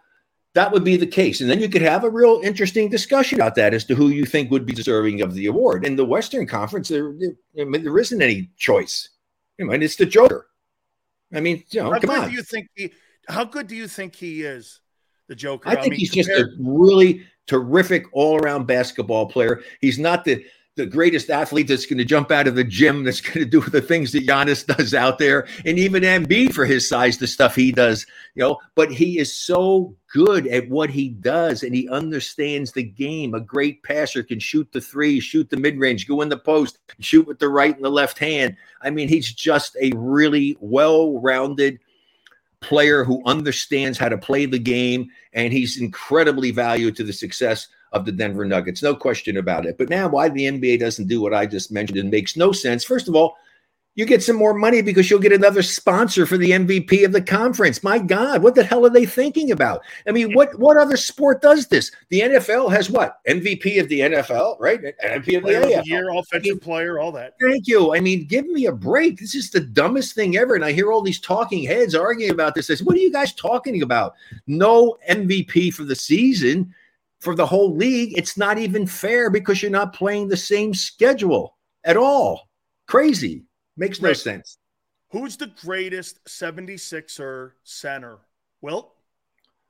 that 0.55 0.73
would 0.73 0.85
be 0.85 0.97
the 0.97 1.07
case, 1.07 1.43
and 1.43 1.51
then 1.51 1.61
you 1.61 1.69
could 1.69 1.83
have 1.83 2.03
a 2.05 2.11
real 2.11 2.41
interesting 2.43 2.89
discussion 2.89 3.39
about 3.39 3.55
that 3.57 3.75
as 3.75 3.85
to 3.85 3.95
who 3.95 4.09
you 4.09 4.25
think 4.25 4.51
would 4.51 4.65
be 4.65 4.73
deserving 4.73 5.21
of 5.21 5.35
the 5.35 5.47
award. 5.47 5.85
In 5.85 5.97
the 5.97 6.05
Western 6.05 6.47
Conference, 6.47 6.89
there, 6.89 7.15
I 7.61 7.65
mean, 7.65 7.85
there 7.85 7.99
isn't 7.99 8.23
any 8.23 8.51
choice. 8.57 9.11
I 9.61 9.65
mean, 9.65 9.83
it's 9.83 9.97
the 9.97 10.07
Joker. 10.07 10.49
I 11.35 11.41
mean, 11.41 11.63
you 11.71 11.83
know, 11.83 11.93
how 11.93 11.99
come 11.99 12.11
good 12.11 12.19
on. 12.19 12.29
Do 12.31 12.35
you 12.35 12.43
think 12.43 12.69
he? 12.75 12.93
How 13.29 13.45
good 13.45 13.67
do 13.67 13.77
you 13.77 13.89
think 13.89 14.15
he 14.15 14.43
is? 14.43 14.81
The 15.29 15.35
Joker. 15.35 15.69
I 15.69 15.75
think 15.75 15.87
I 15.87 15.91
mean, 15.91 15.99
he's 15.99 16.11
compared- 16.11 16.51
just 16.51 16.61
a 16.61 16.63
really 16.63 17.27
terrific 17.47 18.07
all-around 18.13 18.67
basketball 18.67 19.27
player. 19.27 19.63
He's 19.81 19.99
not 19.99 20.25
the 20.25 20.45
the 20.77 20.87
greatest 20.87 21.31
athlete 21.31 21.69
that's 21.69 21.87
going 21.87 21.97
to 21.97 22.05
jump 22.05 22.31
out 22.31 22.47
of 22.47 22.55
the 22.55 22.63
gym, 22.63 23.03
that's 23.03 23.23
going 23.23 23.39
to 23.39 23.47
do 23.47 23.61
the 23.63 23.81
things 23.81 24.13
that 24.13 24.27
Giannis 24.27 24.67
does 24.77 24.93
out 24.93 25.19
there, 25.19 25.49
and 25.65 25.79
even 25.79 26.03
Embiid 26.03 26.53
for 26.53 26.67
his 26.67 26.87
size, 26.87 27.17
the 27.17 27.27
stuff 27.27 27.57
he 27.57 27.73
does, 27.73 28.07
you 28.35 28.43
know. 28.43 28.59
But 28.75 28.93
he 28.93 29.19
is 29.19 29.35
so 29.35 29.97
good 30.13 30.47
at 30.47 30.69
what 30.69 30.91
he 30.91 31.09
does, 31.09 31.63
and 31.63 31.75
he 31.75 31.89
understands 31.89 32.73
the 32.73 32.83
game. 32.83 33.35
A 33.35 33.41
great 33.41 33.83
passer 33.83 34.23
can 34.23 34.39
shoot 34.39 34.71
the 34.71 34.81
three, 34.81 35.19
shoot 35.19 35.49
the 35.49 35.57
mid 35.57 35.79
range, 35.81 36.07
go 36.07 36.21
in 36.21 36.29
the 36.29 36.37
post, 36.37 36.79
shoot 37.01 37.27
with 37.27 37.39
the 37.39 37.49
right 37.49 37.75
and 37.75 37.85
the 37.85 37.91
left 37.91 38.19
hand. 38.19 38.55
I 38.83 38.91
mean, 38.91 39.09
he's 39.09 39.33
just 39.33 39.77
a 39.81 39.93
really 39.97 40.59
well-rounded 40.61 41.79
player 42.67 43.05
who 43.05 43.23
understands 43.27 43.97
how 43.97 44.09
to 44.09 44.19
play 44.19 44.45
the 44.45 44.59
game, 44.59 45.09
and 45.33 45.53
he's 45.53 45.81
incredibly 45.81 46.51
valued 46.51 46.97
to 46.97 47.05
the 47.05 47.13
success 47.13 47.69
of 47.93 48.05
the 48.05 48.11
Denver 48.11 48.45
Nuggets. 48.45 48.83
No 48.83 48.95
question 48.95 49.37
about 49.37 49.67
it. 49.67 49.79
But 49.79 49.89
now, 49.89 50.09
why 50.09 50.29
the 50.29 50.47
NBA 50.47 50.81
doesn't 50.81 51.07
do 51.07 51.21
what 51.21 51.33
I 51.33 51.47
just 51.47 51.71
mentioned, 51.71 51.99
it 51.99 52.07
makes 52.07 52.37
no 52.37 52.51
sense. 52.51 52.83
First 52.83 53.07
of 53.07 53.15
all, 53.15 53.37
You 53.97 54.05
get 54.05 54.23
some 54.23 54.37
more 54.37 54.53
money 54.53 54.83
because 54.83 55.11
you'll 55.11 55.21
get 55.21 55.33
another 55.33 55.63
sponsor 55.63 56.27
for 56.27 56.37
the 56.37 56.51
MVP 56.51 57.03
of 57.07 57.13
the 57.13 57.23
conference. 57.23 57.83
My 57.83 57.99
God, 57.99 58.43
what 58.43 58.55
the 58.55 58.63
hell 58.63 58.85
are 58.85 58.91
they 58.91 59.07
thinking 59.07 59.51
about? 59.51 59.81
I 60.07 60.13
mean, 60.13 60.35
what 60.35 60.57
what 60.59 60.77
other 60.77 60.99
sport 60.99 61.41
does 61.41 61.69
this? 61.69 61.91
The 62.11 62.21
NFL 62.21 62.71
has 62.73 62.91
what? 62.91 63.19
MVP 63.27 63.81
of 63.81 63.89
the 63.89 64.01
NFL, 64.01 64.61
right? 64.61 64.81
MVP 65.03 65.39
of 65.39 65.45
the, 65.45 65.57
of 65.57 65.83
the 65.83 65.83
year, 65.87 66.11
offensive 66.11 66.61
player, 66.61 66.99
all 66.99 67.11
that. 67.13 67.37
Thank 67.41 67.67
you. 67.67 67.97
I 67.97 68.01
mean, 68.01 68.27
give 68.27 68.47
me 68.47 68.67
a 68.67 68.73
break. 68.73 69.19
This 69.19 69.35
is 69.35 69.51
the 69.51 69.61
dumbest 69.61 70.15
thing 70.15 70.37
ever. 70.37 70.55
And 70.55 70.65
I 70.65 70.73
hear 70.73 70.93
all 70.93 71.01
these 71.01 71.19
talking 71.19 71.65
heads 71.65 71.95
arguing 71.95 72.33
about 72.33 72.55
this. 72.55 72.69
I 72.69 72.75
said, 72.75 72.87
what 72.87 72.97
are 72.97 73.01
you 73.01 73.11
guys 73.11 73.33
talking 73.33 73.81
about? 73.81 74.13
No 74.47 74.99
MVP 75.09 75.73
for 75.73 75.85
the 75.85 75.97
season 75.97 76.75
for 77.21 77.35
the 77.35 77.47
whole 77.47 77.75
league. 77.75 78.13
It's 78.15 78.37
not 78.37 78.59
even 78.59 78.87
fair 78.87 79.31
because 79.31 79.63
you're 79.63 79.71
not 79.71 79.95
playing 79.95 80.29
the 80.29 80.37
same 80.37 80.75
schedule 80.75 81.57
at 81.83 81.97
all. 81.97 82.51
Crazy. 82.87 83.46
Makes 83.77 84.01
no 84.01 84.09
Rick, 84.09 84.19
sense. 84.19 84.59
Who's 85.11 85.37
the 85.37 85.49
greatest 85.49 86.25
76er 86.25 87.53
center? 87.65 88.19
Wilt? 88.61 88.93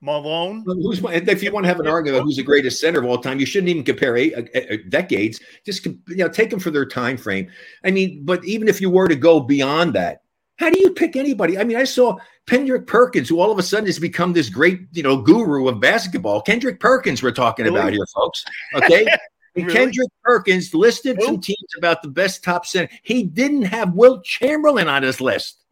Malone? 0.01 0.63
Who's 0.65 1.01
my, 1.01 1.13
if 1.13 1.41
you 1.41 1.51
want 1.51 1.63
to 1.63 1.67
have 1.69 1.79
an 1.79 1.87
argument 1.87 2.17
about 2.17 2.25
who's 2.25 2.37
the 2.37 2.43
greatest 2.43 2.79
center 2.79 2.99
of 2.99 3.05
all 3.05 3.17
time, 3.17 3.39
you 3.39 3.45
shouldn't 3.45 3.69
even 3.69 3.83
compare 3.83 4.15
eight, 4.15 4.33
uh, 4.35 4.77
decades. 4.89 5.39
Just 5.65 5.85
you 5.85 5.97
know, 6.09 6.29
take 6.29 6.51
them 6.51 6.59
for 6.59 6.69
their 6.69 6.85
time 6.85 7.17
frame. 7.17 7.49
I 7.83 7.91
mean, 7.91 8.23
but 8.23 8.45
even 8.45 8.67
if 8.67 8.79
you 8.79 8.89
were 8.91 9.07
to 9.07 9.15
go 9.15 9.39
beyond 9.39 9.93
that, 9.95 10.21
how 10.57 10.69
do 10.69 10.79
you 10.79 10.91
pick 10.91 11.15
anybody? 11.15 11.57
I 11.57 11.63
mean, 11.63 11.77
I 11.77 11.83
saw 11.83 12.17
Kendrick 12.47 12.87
Perkins, 12.87 13.29
who 13.29 13.39
all 13.39 13.51
of 13.51 13.59
a 13.59 13.63
sudden 13.63 13.85
has 13.87 13.99
become 13.99 14.33
this 14.33 14.49
great, 14.49 14.81
you 14.91 15.03
know, 15.03 15.21
guru 15.21 15.67
of 15.67 15.79
basketball. 15.79 16.41
Kendrick 16.41 16.79
Perkins, 16.79 17.21
we're 17.21 17.31
talking 17.31 17.67
about 17.67 17.91
here, 17.91 18.05
folks. 18.13 18.45
Okay. 18.75 19.07
Really? 19.63 19.73
Kendrick 19.73 20.09
Perkins 20.23 20.73
listed 20.73 21.21
some 21.21 21.39
teams 21.39 21.73
about 21.77 22.01
the 22.01 22.09
best 22.09 22.43
top 22.43 22.65
center. 22.65 22.91
He 23.03 23.23
didn't 23.23 23.63
have 23.63 23.93
Wilt 23.93 24.23
Chamberlain 24.23 24.87
on 24.87 25.03
his 25.03 25.19
list. 25.19 25.63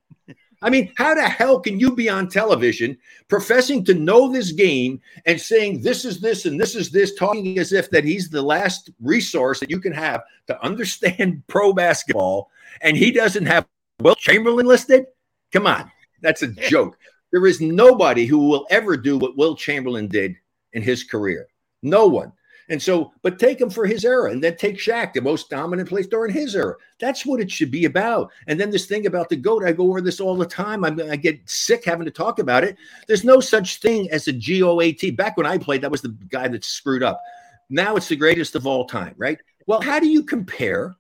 I 0.62 0.70
mean, 0.70 0.92
how 0.96 1.14
the 1.14 1.28
hell 1.28 1.60
can 1.60 1.80
you 1.80 1.96
be 1.96 2.10
on 2.10 2.28
television 2.28 2.98
professing 3.28 3.84
to 3.86 3.94
know 3.94 4.32
this 4.32 4.52
game 4.52 5.00
and 5.26 5.40
saying 5.40 5.82
this 5.82 6.06
is 6.06 6.20
this 6.20 6.46
and 6.46 6.60
this 6.60 6.76
is 6.76 6.90
this, 6.90 7.14
talking 7.14 7.60
as 7.60 7.72
if 7.72 7.92
that 7.92 8.04
he's 8.04 8.30
the 8.30 8.42
last 8.42 8.90
resource 9.00 9.60
that 9.60 9.70
you 9.70 9.80
can 9.80 9.94
have 9.94 10.24
to 10.48 10.60
understand 10.64 11.44
pro 11.48 11.74
basketball, 11.74 12.50
and 12.82 12.98
he 12.98 13.12
doesn't 13.12 13.46
have 13.46 13.68
Wilt 14.00 14.18
Chamberlain 14.18 14.66
listed? 14.66 15.06
Come 15.52 15.68
on, 15.68 15.92
that's 16.22 16.42
a 16.42 16.48
joke. 16.70 16.98
There 17.32 17.46
is 17.46 17.62
nobody 17.62 18.26
who 18.26 18.40
will 18.40 18.66
ever 18.72 18.98
do 18.98 19.18
what 19.18 19.38
Wilt 19.38 19.60
Chamberlain 19.60 20.08
did 20.08 20.36
in 20.74 20.82
his 20.82 21.04
career. 21.04 21.48
No 21.84 22.08
one. 22.08 22.32
And 22.70 22.82
so, 22.82 23.14
but 23.22 23.38
take 23.38 23.62
him 23.62 23.70
for 23.70 23.86
his 23.86 24.04
era 24.06 24.32
and 24.32 24.44
then 24.44 24.56
take 24.58 24.78
Shaq, 24.78 25.14
the 25.14 25.22
most 25.22 25.50
dominant 25.50 25.88
place 25.88 26.08
during 26.08 26.34
his 26.34 26.56
era. 26.56 26.76
That's 27.00 27.26
what 27.26 27.40
it 27.40 27.52
should 27.52 27.70
be 27.70 27.86
about. 27.86 28.32
And 28.48 28.60
then 28.60 28.72
this 28.72 28.88
thing 28.88 29.06
about 29.06 29.30
the 29.30 29.36
GOAT, 29.36 29.64
I 29.64 29.72
go 29.72 29.88
over 29.90 30.02
this 30.02 30.20
all 30.20 30.36
the 30.36 30.48
time. 30.48 30.84
I, 30.84 30.96
I 31.12 31.16
get 31.16 31.40
sick 31.48 31.86
having 31.86 32.06
to 32.06 32.12
talk 32.12 32.40
about 32.40 32.64
it. 32.64 32.76
There's 33.08 33.24
no 33.24 33.40
such 33.40 33.82
thing 33.82 34.10
as 34.10 34.28
a 34.28 34.34
GOAT. 34.34 35.16
Back 35.16 35.38
when 35.38 35.46
I 35.46 35.58
played, 35.60 35.82
that 35.82 35.92
was 35.92 36.02
the 36.02 36.18
guy 36.30 36.48
that 36.48 36.66
screwed 36.66 37.04
up. 37.04 37.22
Now 37.70 37.96
it's 37.96 38.08
the 38.08 38.16
greatest 38.16 38.56
of 38.56 38.66
all 38.66 38.86
time, 38.86 39.14
right? 39.18 39.40
Well, 39.68 39.82
how 39.82 40.00
do 40.00 40.08
you 40.08 40.24
compare 40.24 40.96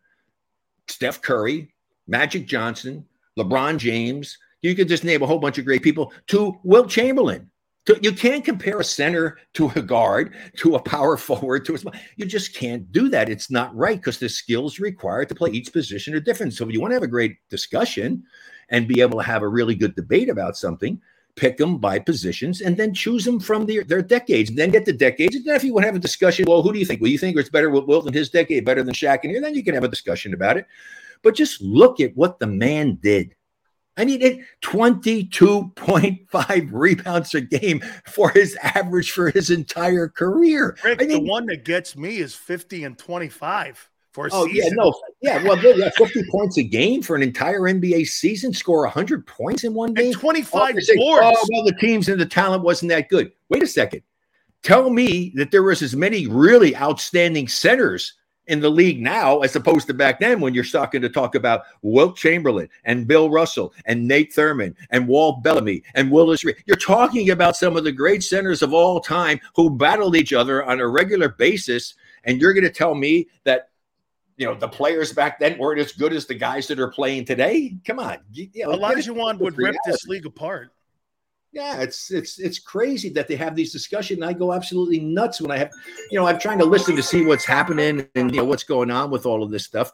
Steph 0.87 1.21
Curry, 1.21 1.73
Magic 2.07 2.45
Johnson, 2.47 3.05
LeBron 3.37 3.77
James? 3.77 4.37
You 4.61 4.75
could 4.75 4.87
just 4.87 5.03
name 5.03 5.21
a 5.21 5.27
whole 5.27 5.39
bunch 5.39 5.57
of 5.57 5.65
great 5.65 5.83
people 5.83 6.13
to 6.27 6.59
Wilt 6.63 6.89
Chamberlain. 6.89 7.49
You 8.01 8.13
can't 8.13 8.43
compare 8.43 8.79
a 8.79 8.83
center 8.83 9.37
to 9.53 9.71
a 9.75 9.81
guard, 9.81 10.33
to 10.57 10.75
a 10.75 10.81
power 10.81 11.17
forward, 11.17 11.65
to 11.65 11.75
a. 11.75 11.79
You 12.15 12.25
just 12.25 12.55
can't 12.55 12.91
do 12.91 13.09
that. 13.09 13.29
It's 13.29 13.51
not 13.51 13.75
right 13.75 13.97
because 13.97 14.17
the 14.17 14.27
skills 14.27 14.79
required 14.79 15.29
to 15.29 15.35
play 15.35 15.51
each 15.51 15.71
position 15.71 16.15
are 16.15 16.19
different. 16.19 16.53
So 16.53 16.65
if 16.65 16.73
you 16.73 16.81
want 16.81 16.91
to 16.91 16.95
have 16.95 17.03
a 17.03 17.07
great 17.07 17.37
discussion 17.49 18.23
and 18.69 18.87
be 18.87 19.01
able 19.01 19.19
to 19.19 19.25
have 19.25 19.43
a 19.43 19.47
really 19.47 19.75
good 19.75 19.95
debate 19.95 20.29
about 20.29 20.57
something, 20.57 20.99
pick 21.35 21.57
them 21.57 21.77
by 21.77 21.99
positions 21.99 22.61
and 22.61 22.75
then 22.75 22.93
choose 22.93 23.23
them 23.23 23.39
from 23.39 23.65
their, 23.65 23.83
their 23.83 24.01
decades. 24.01 24.49
And 24.49 24.57
then 24.57 24.71
get 24.71 24.85
the 24.85 24.93
decades. 24.93 25.35
And 25.35 25.45
then 25.45 25.55
if 25.55 25.63
you 25.63 25.73
want 25.73 25.83
to 25.83 25.87
have 25.87 25.95
a 25.95 25.99
discussion, 25.99 26.45
well, 26.47 26.63
who 26.63 26.73
do 26.73 26.79
you 26.79 26.85
think? 26.85 27.01
Well, 27.01 27.11
you 27.11 27.19
think 27.19 27.37
it's 27.37 27.49
better 27.49 27.69
with 27.69 27.85
Wilt 27.85 28.11
his 28.11 28.29
decade, 28.29 28.65
better 28.65 28.83
than 28.83 28.95
Shaq 28.95 29.23
in 29.23 29.29
here? 29.29 29.41
Then 29.41 29.53
you 29.53 29.63
can 29.63 29.75
have 29.75 29.83
a 29.83 29.89
discussion 29.89 30.33
about 30.33 30.57
it. 30.57 30.65
But 31.21 31.35
just 31.35 31.61
look 31.61 31.99
at 31.99 32.15
what 32.15 32.39
the 32.39 32.47
man 32.47 32.95
did. 32.95 33.35
I 33.97 34.05
mean, 34.05 34.21
it 34.21 34.39
22.5 34.61 36.69
rebounds 36.71 37.33
a 37.33 37.41
game 37.41 37.81
for 38.05 38.29
his 38.29 38.57
average 38.61 39.11
for 39.11 39.29
his 39.29 39.49
entire 39.49 40.09
career. 40.09 40.77
Rick, 40.83 41.01
I 41.01 41.05
mean, 41.05 41.23
the 41.23 41.29
one 41.29 41.45
that 41.47 41.63
gets 41.63 41.95
me 41.95 42.17
is 42.17 42.35
50 42.35 42.83
and 42.83 42.97
25 42.97 43.89
for 44.11 44.27
a 44.27 44.29
oh, 44.33 44.45
yeah, 44.45 44.69
no. 44.71 44.93
Yeah, 45.21 45.41
well, 45.43 45.57
yeah, 45.59 45.89
50 45.97 46.23
points 46.29 46.57
a 46.57 46.63
game 46.63 47.01
for 47.01 47.15
an 47.15 47.23
entire 47.23 47.61
NBA 47.61 48.07
season, 48.07 48.53
score 48.53 48.81
100 48.81 49.25
points 49.27 49.63
in 49.63 49.73
one 49.73 49.93
game. 49.93 50.07
And 50.07 50.15
25 50.15 50.75
Oh, 50.75 50.79
say, 50.79 50.95
boards. 50.97 51.25
oh, 51.25 51.47
well, 51.51 51.63
the 51.65 51.75
teams 51.79 52.09
and 52.09 52.19
the 52.19 52.25
talent 52.25 52.63
wasn't 52.63 52.89
that 52.89 53.09
good. 53.09 53.31
Wait 53.49 53.63
a 53.63 53.67
second. 53.67 54.01
Tell 54.63 54.89
me 54.89 55.31
that 55.35 55.51
there 55.51 55.63
was 55.63 55.81
as 55.81 55.95
many 55.95 56.27
really 56.27 56.75
outstanding 56.75 57.47
centers 57.47 58.13
in 58.47 58.59
the 58.59 58.69
league 58.69 59.01
now 59.01 59.39
as 59.39 59.55
opposed 59.55 59.87
to 59.87 59.93
back 59.93 60.19
then 60.19 60.39
when 60.39 60.53
you're 60.53 60.63
starting 60.63 61.01
to 61.01 61.09
talk 61.09 61.35
about 61.35 61.63
Wilt 61.81 62.15
Chamberlain 62.17 62.69
and 62.83 63.07
Bill 63.07 63.29
Russell 63.29 63.73
and 63.85 64.07
Nate 64.07 64.33
Thurmond 64.33 64.75
and 64.91 65.07
Walt 65.07 65.43
Bellamy 65.43 65.83
and 65.93 66.11
Willis 66.11 66.43
Reed. 66.43 66.57
You're 66.65 66.77
talking 66.77 67.29
about 67.29 67.55
some 67.55 67.75
of 67.75 67.83
the 67.83 67.91
great 67.91 68.23
centers 68.23 68.61
of 68.61 68.73
all 68.73 68.99
time 68.99 69.39
who 69.55 69.69
battled 69.69 70.15
each 70.15 70.33
other 70.33 70.63
on 70.63 70.79
a 70.79 70.87
regular 70.87 71.29
basis. 71.29 71.95
And 72.23 72.41
you're 72.41 72.53
going 72.53 72.63
to 72.63 72.71
tell 72.71 72.95
me 72.95 73.27
that 73.43 73.69
you 74.37 74.45
know 74.45 74.55
the 74.55 74.67
players 74.67 75.13
back 75.13 75.39
then 75.39 75.57
weren't 75.57 75.79
as 75.79 75.93
good 75.93 76.11
as 76.11 76.25
the 76.25 76.33
guys 76.33 76.67
that 76.67 76.79
are 76.79 76.89
playing 76.89 77.25
today. 77.25 77.77
Come 77.85 77.99
on, 77.99 78.17
you, 78.33 78.45
know, 78.45 78.51
get 78.53 78.69
it 78.69 78.81
Olajuwon 78.81 79.39
would 79.39 79.57
rip 79.57 79.75
this 79.85 80.05
league 80.07 80.25
apart. 80.25 80.71
Yeah, 81.55 81.79
it's 81.79 82.11
it's 82.11 82.37
it's 82.37 82.59
crazy 82.59 83.07
that 83.11 83.29
they 83.29 83.37
have 83.37 83.55
these 83.55 83.71
discussions. 83.71 84.17
And 84.17 84.25
I 84.25 84.33
go 84.33 84.51
absolutely 84.51 84.99
nuts 84.99 85.39
when 85.39 85.51
I 85.51 85.57
have, 85.57 85.71
you 86.11 86.19
know, 86.19 86.27
I'm 86.27 86.37
trying 86.37 86.59
to 86.59 86.65
listen 86.65 86.97
to 86.97 87.01
see 87.01 87.25
what's 87.25 87.45
happening 87.45 88.05
and 88.15 88.35
you 88.35 88.41
know 88.41 88.43
what's 88.43 88.65
going 88.65 88.91
on 88.91 89.09
with 89.09 89.25
all 89.25 89.41
of 89.41 89.51
this 89.51 89.63
stuff, 89.63 89.89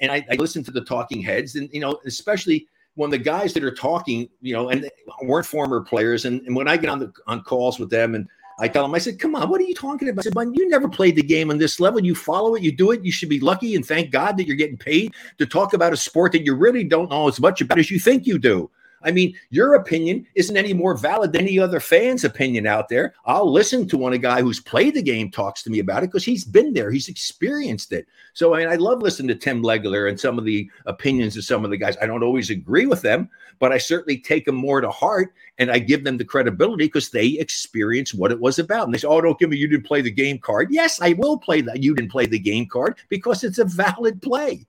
and 0.00 0.10
I, 0.10 0.26
I 0.28 0.34
listen 0.34 0.64
to 0.64 0.72
the 0.72 0.80
talking 0.80 1.22
heads, 1.22 1.54
and 1.54 1.70
you 1.72 1.78
know, 1.78 2.00
especially 2.04 2.66
when 2.96 3.10
the 3.10 3.18
guys 3.18 3.54
that 3.54 3.62
are 3.62 3.72
talking, 3.72 4.28
you 4.40 4.54
know, 4.54 4.70
and 4.70 4.90
weren't 5.22 5.46
former 5.46 5.82
players, 5.82 6.24
and, 6.24 6.40
and 6.48 6.56
when 6.56 6.66
I 6.66 6.76
get 6.76 6.90
on 6.90 6.98
the 6.98 7.12
on 7.28 7.44
calls 7.44 7.78
with 7.78 7.90
them, 7.90 8.16
and 8.16 8.26
I 8.58 8.66
tell 8.66 8.82
them, 8.82 8.92
I 8.92 8.98
said, 8.98 9.20
"Come 9.20 9.36
on, 9.36 9.48
what 9.48 9.60
are 9.60 9.64
you 9.64 9.74
talking 9.74 10.08
about?" 10.08 10.22
I 10.22 10.24
said, 10.24 10.34
"Man, 10.34 10.52
you 10.52 10.68
never 10.68 10.88
played 10.88 11.14
the 11.14 11.22
game 11.22 11.48
on 11.48 11.58
this 11.58 11.78
level. 11.78 12.04
You 12.04 12.16
follow 12.16 12.56
it, 12.56 12.62
you 12.64 12.72
do 12.72 12.90
it. 12.90 13.04
You 13.04 13.12
should 13.12 13.28
be 13.28 13.38
lucky 13.38 13.76
and 13.76 13.86
thank 13.86 14.10
God 14.10 14.36
that 14.36 14.48
you're 14.48 14.56
getting 14.56 14.78
paid 14.78 15.14
to 15.38 15.46
talk 15.46 15.74
about 15.74 15.92
a 15.92 15.96
sport 15.96 16.32
that 16.32 16.44
you 16.44 16.56
really 16.56 16.82
don't 16.82 17.08
know 17.08 17.28
as 17.28 17.38
much 17.38 17.60
about 17.60 17.78
as 17.78 17.88
you 17.88 18.00
think 18.00 18.26
you 18.26 18.36
do." 18.36 18.68
I 19.04 19.12
mean, 19.12 19.34
your 19.50 19.74
opinion 19.74 20.26
isn't 20.34 20.56
any 20.56 20.72
more 20.72 20.96
valid 20.96 21.32
than 21.32 21.42
any 21.42 21.58
other 21.58 21.80
fan's 21.80 22.24
opinion 22.24 22.66
out 22.66 22.88
there. 22.88 23.14
I'll 23.26 23.50
listen 23.50 23.86
to 23.88 23.98
when 23.98 24.12
a 24.12 24.18
guy 24.18 24.42
who's 24.42 24.60
played 24.60 24.94
the 24.94 25.02
game 25.02 25.30
talks 25.30 25.62
to 25.62 25.70
me 25.70 25.78
about 25.78 26.02
it 26.02 26.06
because 26.06 26.24
he's 26.24 26.44
been 26.44 26.72
there, 26.72 26.90
he's 26.90 27.08
experienced 27.08 27.92
it. 27.92 28.06
So, 28.32 28.54
I 28.54 28.60
mean, 28.60 28.68
I 28.68 28.76
love 28.76 29.02
listening 29.02 29.28
to 29.28 29.34
Tim 29.34 29.62
Legler 29.62 30.08
and 30.08 30.18
some 30.18 30.38
of 30.38 30.44
the 30.44 30.68
opinions 30.86 31.36
of 31.36 31.44
some 31.44 31.64
of 31.64 31.70
the 31.70 31.76
guys. 31.76 31.96
I 32.00 32.06
don't 32.06 32.22
always 32.22 32.50
agree 32.50 32.86
with 32.86 33.02
them, 33.02 33.28
but 33.58 33.72
I 33.72 33.78
certainly 33.78 34.18
take 34.18 34.44
them 34.44 34.56
more 34.56 34.80
to 34.80 34.90
heart 34.90 35.34
and 35.58 35.70
I 35.70 35.78
give 35.78 36.04
them 36.04 36.16
the 36.16 36.24
credibility 36.24 36.86
because 36.86 37.10
they 37.10 37.26
experience 37.26 38.12
what 38.14 38.32
it 38.32 38.40
was 38.40 38.58
about. 38.58 38.84
And 38.84 38.94
they 38.94 38.98
say, 38.98 39.08
Oh, 39.08 39.20
don't 39.20 39.38
give 39.38 39.50
me 39.50 39.56
you 39.56 39.68
didn't 39.68 39.86
play 39.86 40.00
the 40.00 40.10
game 40.10 40.38
card. 40.38 40.68
Yes, 40.70 41.00
I 41.00 41.12
will 41.12 41.38
play 41.38 41.60
that. 41.60 41.82
You 41.82 41.94
didn't 41.94 42.10
play 42.10 42.26
the 42.26 42.38
game 42.38 42.66
card 42.66 42.98
because 43.08 43.44
it's 43.44 43.58
a 43.58 43.64
valid 43.64 44.20
play. 44.22 44.66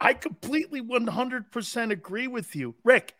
I 0.00 0.14
completely 0.14 0.80
100% 0.80 1.90
agree 1.90 2.26
with 2.26 2.56
you. 2.56 2.74
Rick, 2.84 3.16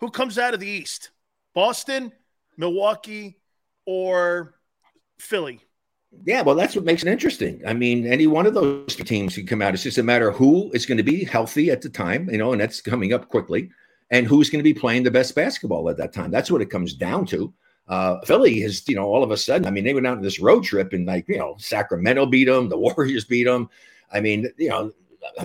who 0.00 0.10
comes 0.10 0.38
out 0.38 0.54
of 0.54 0.60
the 0.60 0.68
East? 0.68 1.10
Boston, 1.54 2.12
Milwaukee, 2.56 3.38
or 3.86 4.54
Philly? 5.18 5.60
Yeah, 6.24 6.42
well, 6.42 6.54
that's 6.54 6.74
what 6.74 6.84
makes 6.84 7.02
it 7.02 7.08
interesting. 7.08 7.62
I 7.66 7.74
mean, 7.74 8.06
any 8.06 8.26
one 8.26 8.46
of 8.46 8.54
those 8.54 8.94
teams 8.96 9.34
can 9.34 9.46
come 9.46 9.60
out. 9.60 9.74
It's 9.74 9.82
just 9.82 9.98
a 9.98 10.02
matter 10.02 10.28
of 10.28 10.36
who 10.36 10.70
is 10.72 10.86
going 10.86 10.98
to 10.98 11.04
be 11.04 11.24
healthy 11.24 11.70
at 11.70 11.82
the 11.82 11.88
time, 11.88 12.30
you 12.30 12.38
know, 12.38 12.52
and 12.52 12.60
that's 12.60 12.80
coming 12.80 13.12
up 13.12 13.28
quickly, 13.28 13.70
and 14.10 14.26
who's 14.26 14.48
going 14.48 14.60
to 14.60 14.64
be 14.64 14.72
playing 14.72 15.02
the 15.02 15.10
best 15.10 15.34
basketball 15.34 15.90
at 15.90 15.96
that 15.98 16.12
time. 16.12 16.30
That's 16.30 16.50
what 16.50 16.62
it 16.62 16.70
comes 16.70 16.94
down 16.94 17.26
to. 17.26 17.52
Uh, 17.88 18.20
Philly 18.24 18.62
is, 18.62 18.88
you 18.88 18.96
know, 18.96 19.04
all 19.04 19.22
of 19.22 19.30
a 19.30 19.36
sudden, 19.36 19.66
I 19.66 19.70
mean, 19.70 19.84
they 19.84 19.94
went 19.94 20.06
out 20.06 20.16
on 20.16 20.22
this 20.22 20.40
road 20.40 20.64
trip 20.64 20.92
and, 20.92 21.06
like, 21.06 21.28
you 21.28 21.38
know, 21.38 21.56
Sacramento 21.58 22.26
beat 22.26 22.44
them, 22.44 22.68
the 22.68 22.78
Warriors 22.78 23.24
beat 23.24 23.44
them. 23.44 23.68
I 24.12 24.20
mean, 24.20 24.48
you 24.56 24.70
know, 24.70 24.92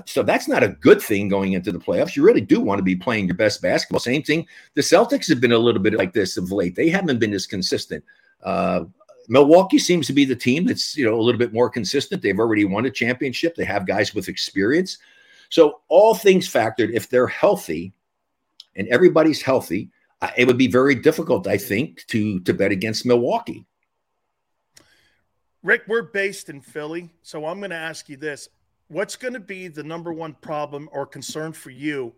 so 0.05 0.23
that's 0.23 0.47
not 0.47 0.63
a 0.63 0.69
good 0.69 1.01
thing 1.01 1.27
going 1.27 1.53
into 1.53 1.71
the 1.71 1.79
playoffs. 1.79 2.15
You 2.15 2.23
really 2.23 2.41
do 2.41 2.59
want 2.59 2.79
to 2.79 2.83
be 2.83 2.95
playing 2.95 3.27
your 3.27 3.35
best 3.35 3.61
basketball. 3.61 3.99
Same 3.99 4.23
thing. 4.23 4.47
The 4.73 4.81
Celtics 4.81 5.27
have 5.29 5.41
been 5.41 5.51
a 5.51 5.57
little 5.57 5.81
bit 5.81 5.93
like 5.93 6.13
this 6.13 6.37
of 6.37 6.51
late. 6.51 6.75
They 6.75 6.89
haven't 6.89 7.19
been 7.19 7.33
as 7.33 7.47
consistent. 7.47 8.03
Uh, 8.43 8.85
Milwaukee 9.27 9.79
seems 9.79 10.07
to 10.07 10.13
be 10.13 10.25
the 10.25 10.35
team 10.35 10.65
that's 10.65 10.97
you 10.97 11.05
know 11.05 11.15
a 11.15 11.21
little 11.21 11.39
bit 11.39 11.53
more 11.53 11.69
consistent. 11.69 12.21
They've 12.21 12.39
already 12.39 12.65
won 12.65 12.85
a 12.85 12.91
championship. 12.91 13.55
They 13.55 13.65
have 13.65 13.87
guys 13.87 14.13
with 14.13 14.27
experience. 14.27 14.97
So 15.49 15.81
all 15.89 16.15
things 16.15 16.51
factored, 16.51 16.91
if 16.93 17.09
they're 17.09 17.27
healthy 17.27 17.93
and 18.75 18.87
everybody's 18.87 19.41
healthy, 19.41 19.89
uh, 20.21 20.31
it 20.37 20.47
would 20.47 20.57
be 20.57 20.67
very 20.67 20.95
difficult, 20.95 21.47
I 21.47 21.57
think, 21.57 22.05
to 22.07 22.39
to 22.41 22.53
bet 22.53 22.71
against 22.71 23.05
Milwaukee. 23.05 23.65
Rick, 25.63 25.83
we're 25.87 26.01
based 26.01 26.49
in 26.49 26.59
Philly, 26.59 27.11
so 27.21 27.45
I'm 27.45 27.59
going 27.59 27.69
to 27.69 27.75
ask 27.75 28.09
you 28.09 28.17
this. 28.17 28.49
What's 28.91 29.15
going 29.15 29.35
to 29.35 29.39
be 29.39 29.69
the 29.69 29.83
number 29.83 30.11
one 30.11 30.33
problem 30.33 30.89
or 30.91 31.05
concern 31.05 31.53
for 31.53 31.69
you 31.69 32.13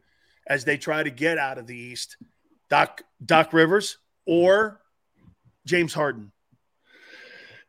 as 0.48 0.66
they 0.66 0.76
try 0.76 1.04
to 1.04 1.12
get 1.12 1.38
out 1.38 1.60
of 1.60 1.68
the 1.68 1.78
East? 1.78 2.18
Doc 2.68 3.04
Doc 3.24 3.54
Rivers 3.54 4.00
or 4.26 4.82
James 5.68 5.94
Harden? 5.94 6.32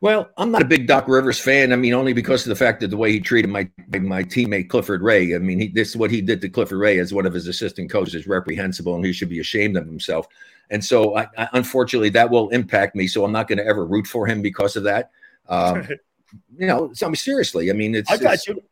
Well, 0.01 0.31
I'm 0.39 0.51
not 0.51 0.63
a 0.63 0.65
big 0.65 0.87
Doc 0.87 1.07
Rivers 1.07 1.39
fan. 1.39 1.71
I 1.71 1.77
mean, 1.77 1.93
only 1.93 2.15
because 2.15 2.47
of 2.47 2.49
the 2.49 2.57
fact 2.57 2.81
that 2.81 2.89
the 2.89 2.97
way 2.97 3.13
he 3.13 3.21
treated 3.21 3.51
my 3.51 3.69
my 3.93 4.23
teammate 4.23 4.71
Clifford 4.71 5.03
Ray. 5.03 5.35
I 5.35 5.39
mean, 5.39 5.61
he, 5.61 5.69
this 5.69 5.95
what 5.95 6.11
he 6.11 6.23
did 6.23 6.41
to 6.41 6.49
Clifford 6.49 6.79
Ray 6.79 6.99
as 6.99 7.13
one 7.13 7.27
of 7.27 7.35
his 7.35 7.47
assistant 7.47 7.91
coaches 7.91 8.15
is 8.15 8.27
reprehensible, 8.27 8.95
and 8.95 9.05
he 9.05 9.13
should 9.13 9.29
be 9.29 9.41
ashamed 9.41 9.77
of 9.77 9.85
himself. 9.85 10.29
And 10.71 10.83
so, 10.83 11.15
I, 11.15 11.29
I, 11.37 11.49
unfortunately, 11.53 12.09
that 12.11 12.31
will 12.31 12.49
impact 12.49 12.97
me. 12.97 13.07
So 13.07 13.23
I'm 13.23 13.33
not 13.33 13.49
going 13.49 13.59
to 13.59 13.67
ever 13.67 13.85
root 13.85 14.07
for 14.07 14.27
him 14.27 14.41
because 14.41 14.77
of 14.77 14.85
that. 14.85 15.11
Um, 15.47 15.87
you 16.57 16.67
know, 16.67 16.91
so 16.95 17.05
I 17.05 17.11
mean, 17.11 17.17
seriously, 17.17 17.69
I 17.69 17.75
mean, 17.75 17.95
it's 17.95 18.11
I 18.11 18.17
got 18.17 18.35
it's, 18.35 18.49
you. 18.49 18.63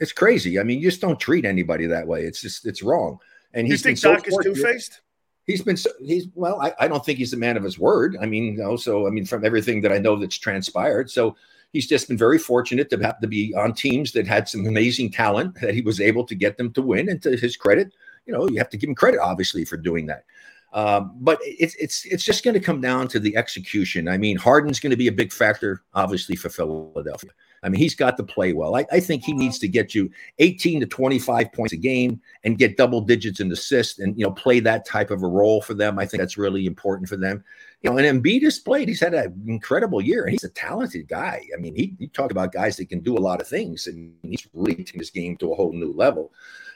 It's 0.00 0.12
crazy. 0.12 0.58
I 0.58 0.62
mean, 0.62 0.80
you 0.80 0.90
just 0.90 1.00
don't 1.00 1.20
treat 1.20 1.44
anybody 1.44 1.86
that 1.86 2.06
way. 2.06 2.22
It's 2.22 2.40
just 2.40 2.66
it's 2.66 2.82
wrong. 2.82 3.18
And 3.52 3.66
You 3.66 3.74
he's 3.74 3.82
been 3.82 3.96
think 3.96 3.98
so 3.98 4.14
is 4.14 4.38
two 4.42 4.54
faced? 4.54 5.02
He's 5.46 5.62
been 5.62 5.76
so 5.76 5.90
he's 6.00 6.28
well. 6.34 6.60
I, 6.60 6.72
I 6.80 6.88
don't 6.88 7.04
think 7.04 7.18
he's 7.18 7.32
a 7.32 7.36
man 7.36 7.56
of 7.56 7.62
his 7.62 7.78
word. 7.78 8.16
I 8.20 8.26
mean, 8.26 8.44
you 8.44 8.56
know, 8.56 8.76
so 8.76 9.06
I 9.06 9.10
mean, 9.10 9.24
from 9.24 9.44
everything 9.44 9.80
that 9.82 9.92
I 9.92 9.98
know 9.98 10.16
that's 10.16 10.38
transpired, 10.38 11.10
so 11.10 11.36
he's 11.72 11.86
just 11.86 12.08
been 12.08 12.16
very 12.16 12.38
fortunate 12.38 12.88
to 12.90 12.98
have 12.98 13.20
to 13.20 13.28
be 13.28 13.54
on 13.54 13.74
teams 13.74 14.12
that 14.12 14.26
had 14.26 14.48
some 14.48 14.66
amazing 14.66 15.10
talent 15.10 15.60
that 15.60 15.74
he 15.74 15.82
was 15.82 16.00
able 16.00 16.24
to 16.26 16.34
get 16.34 16.56
them 16.56 16.72
to 16.72 16.82
win. 16.82 17.08
And 17.08 17.22
to 17.22 17.36
his 17.36 17.56
credit, 17.56 17.92
you 18.26 18.32
know, 18.32 18.48
you 18.48 18.58
have 18.58 18.70
to 18.70 18.76
give 18.76 18.88
him 18.88 18.94
credit, 18.94 19.20
obviously, 19.20 19.64
for 19.64 19.76
doing 19.76 20.06
that. 20.06 20.24
Um, 20.72 21.16
but 21.16 21.38
it's 21.42 21.74
it's 21.74 22.04
it's 22.04 22.24
just 22.24 22.44
going 22.44 22.54
to 22.54 22.60
come 22.60 22.80
down 22.80 23.08
to 23.08 23.18
the 23.18 23.36
execution. 23.36 24.08
I 24.08 24.18
mean, 24.18 24.36
Harden's 24.36 24.78
going 24.78 24.90
to 24.90 24.96
be 24.96 25.08
a 25.08 25.12
big 25.12 25.32
factor, 25.32 25.82
obviously, 25.94 26.36
for 26.36 26.48
Philadelphia. 26.48 27.30
I 27.62 27.68
mean, 27.68 27.78
he's 27.78 27.94
got 27.94 28.16
to 28.16 28.22
play 28.22 28.52
well. 28.52 28.74
I, 28.74 28.86
I 28.90 29.00
think 29.00 29.22
he 29.22 29.32
needs 29.32 29.58
to 29.58 29.68
get 29.68 29.94
you 29.94 30.10
18 30.38 30.80
to 30.80 30.86
25 30.86 31.52
points 31.52 31.72
a 31.72 31.76
game 31.76 32.20
and 32.44 32.58
get 32.58 32.76
double 32.76 33.02
digits 33.02 33.40
in 33.40 33.52
assists 33.52 33.98
and 33.98 34.18
you 34.18 34.24
know 34.24 34.32
play 34.32 34.60
that 34.60 34.86
type 34.86 35.10
of 35.10 35.22
a 35.22 35.26
role 35.26 35.60
for 35.60 35.74
them. 35.74 35.98
I 35.98 36.06
think 36.06 36.20
that's 36.20 36.38
really 36.38 36.66
important 36.66 37.08
for 37.08 37.16
them. 37.16 37.44
You 37.82 37.90
know, 37.90 37.98
and 37.98 38.22
Embiid 38.22 38.42
has 38.42 38.58
played. 38.58 38.88
He's 38.88 39.00
had 39.00 39.14
an 39.14 39.42
incredible 39.46 40.00
year, 40.00 40.22
and 40.22 40.32
he's 40.32 40.44
a 40.44 40.50
talented 40.50 41.08
guy. 41.08 41.46
I 41.56 41.60
mean, 41.60 41.74
he 41.74 41.94
you 41.98 42.08
talk 42.08 42.30
about 42.30 42.52
guys 42.52 42.76
that 42.76 42.88
can 42.88 43.00
do 43.00 43.16
a 43.16 43.20
lot 43.20 43.40
of 43.40 43.48
things, 43.48 43.86
and 43.86 44.12
he's 44.22 44.46
really 44.54 44.76
taking 44.76 45.00
his 45.00 45.10
game 45.10 45.36
to 45.38 45.52
a 45.52 45.54
whole 45.54 45.72
new 45.72 45.92
level. 45.92 46.32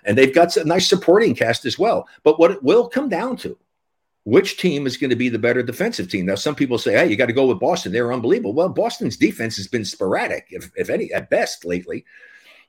And 0.07 0.19
they've 0.19 0.35
got 0.35 0.55
a 0.59 0.65
nice 0.65 0.87
supporting 0.87 1.35
cast 1.35 1.65
as 1.65 1.79
well. 1.79 2.07
But 2.25 2.39
what 2.39 2.51
it 2.51 2.63
will 2.63 2.89
come 2.89 3.09
down 3.09 3.39
to 3.39 3.57
which 4.25 4.57
team 4.57 4.87
is 4.87 4.97
going 4.97 5.11
to 5.11 5.17
be 5.17 5.29
the 5.29 5.39
better 5.39 5.63
defensive 5.63 6.11
team? 6.11 6.27
Now, 6.27 6.35
some 6.35 6.55
people 6.55 6.79
say, 6.79 6.95
hey, 6.95 7.09
you 7.09 7.17
got 7.17 7.27
to 7.27 7.33
go 7.33 7.47
with 7.47 7.61
Boston. 7.61 7.93
They're 7.93 8.13
unbelievable. 8.13 8.55
Well, 8.55 8.71
Boston's 8.71 9.17
defense 9.17 9.57
has 9.57 9.69
been 9.69 9.85
sporadic, 9.85 10.47
if, 10.51 10.71
if 10.77 10.91
any, 10.91 11.13
at 11.13 11.31
best 11.31 11.65
lately. 11.65 12.05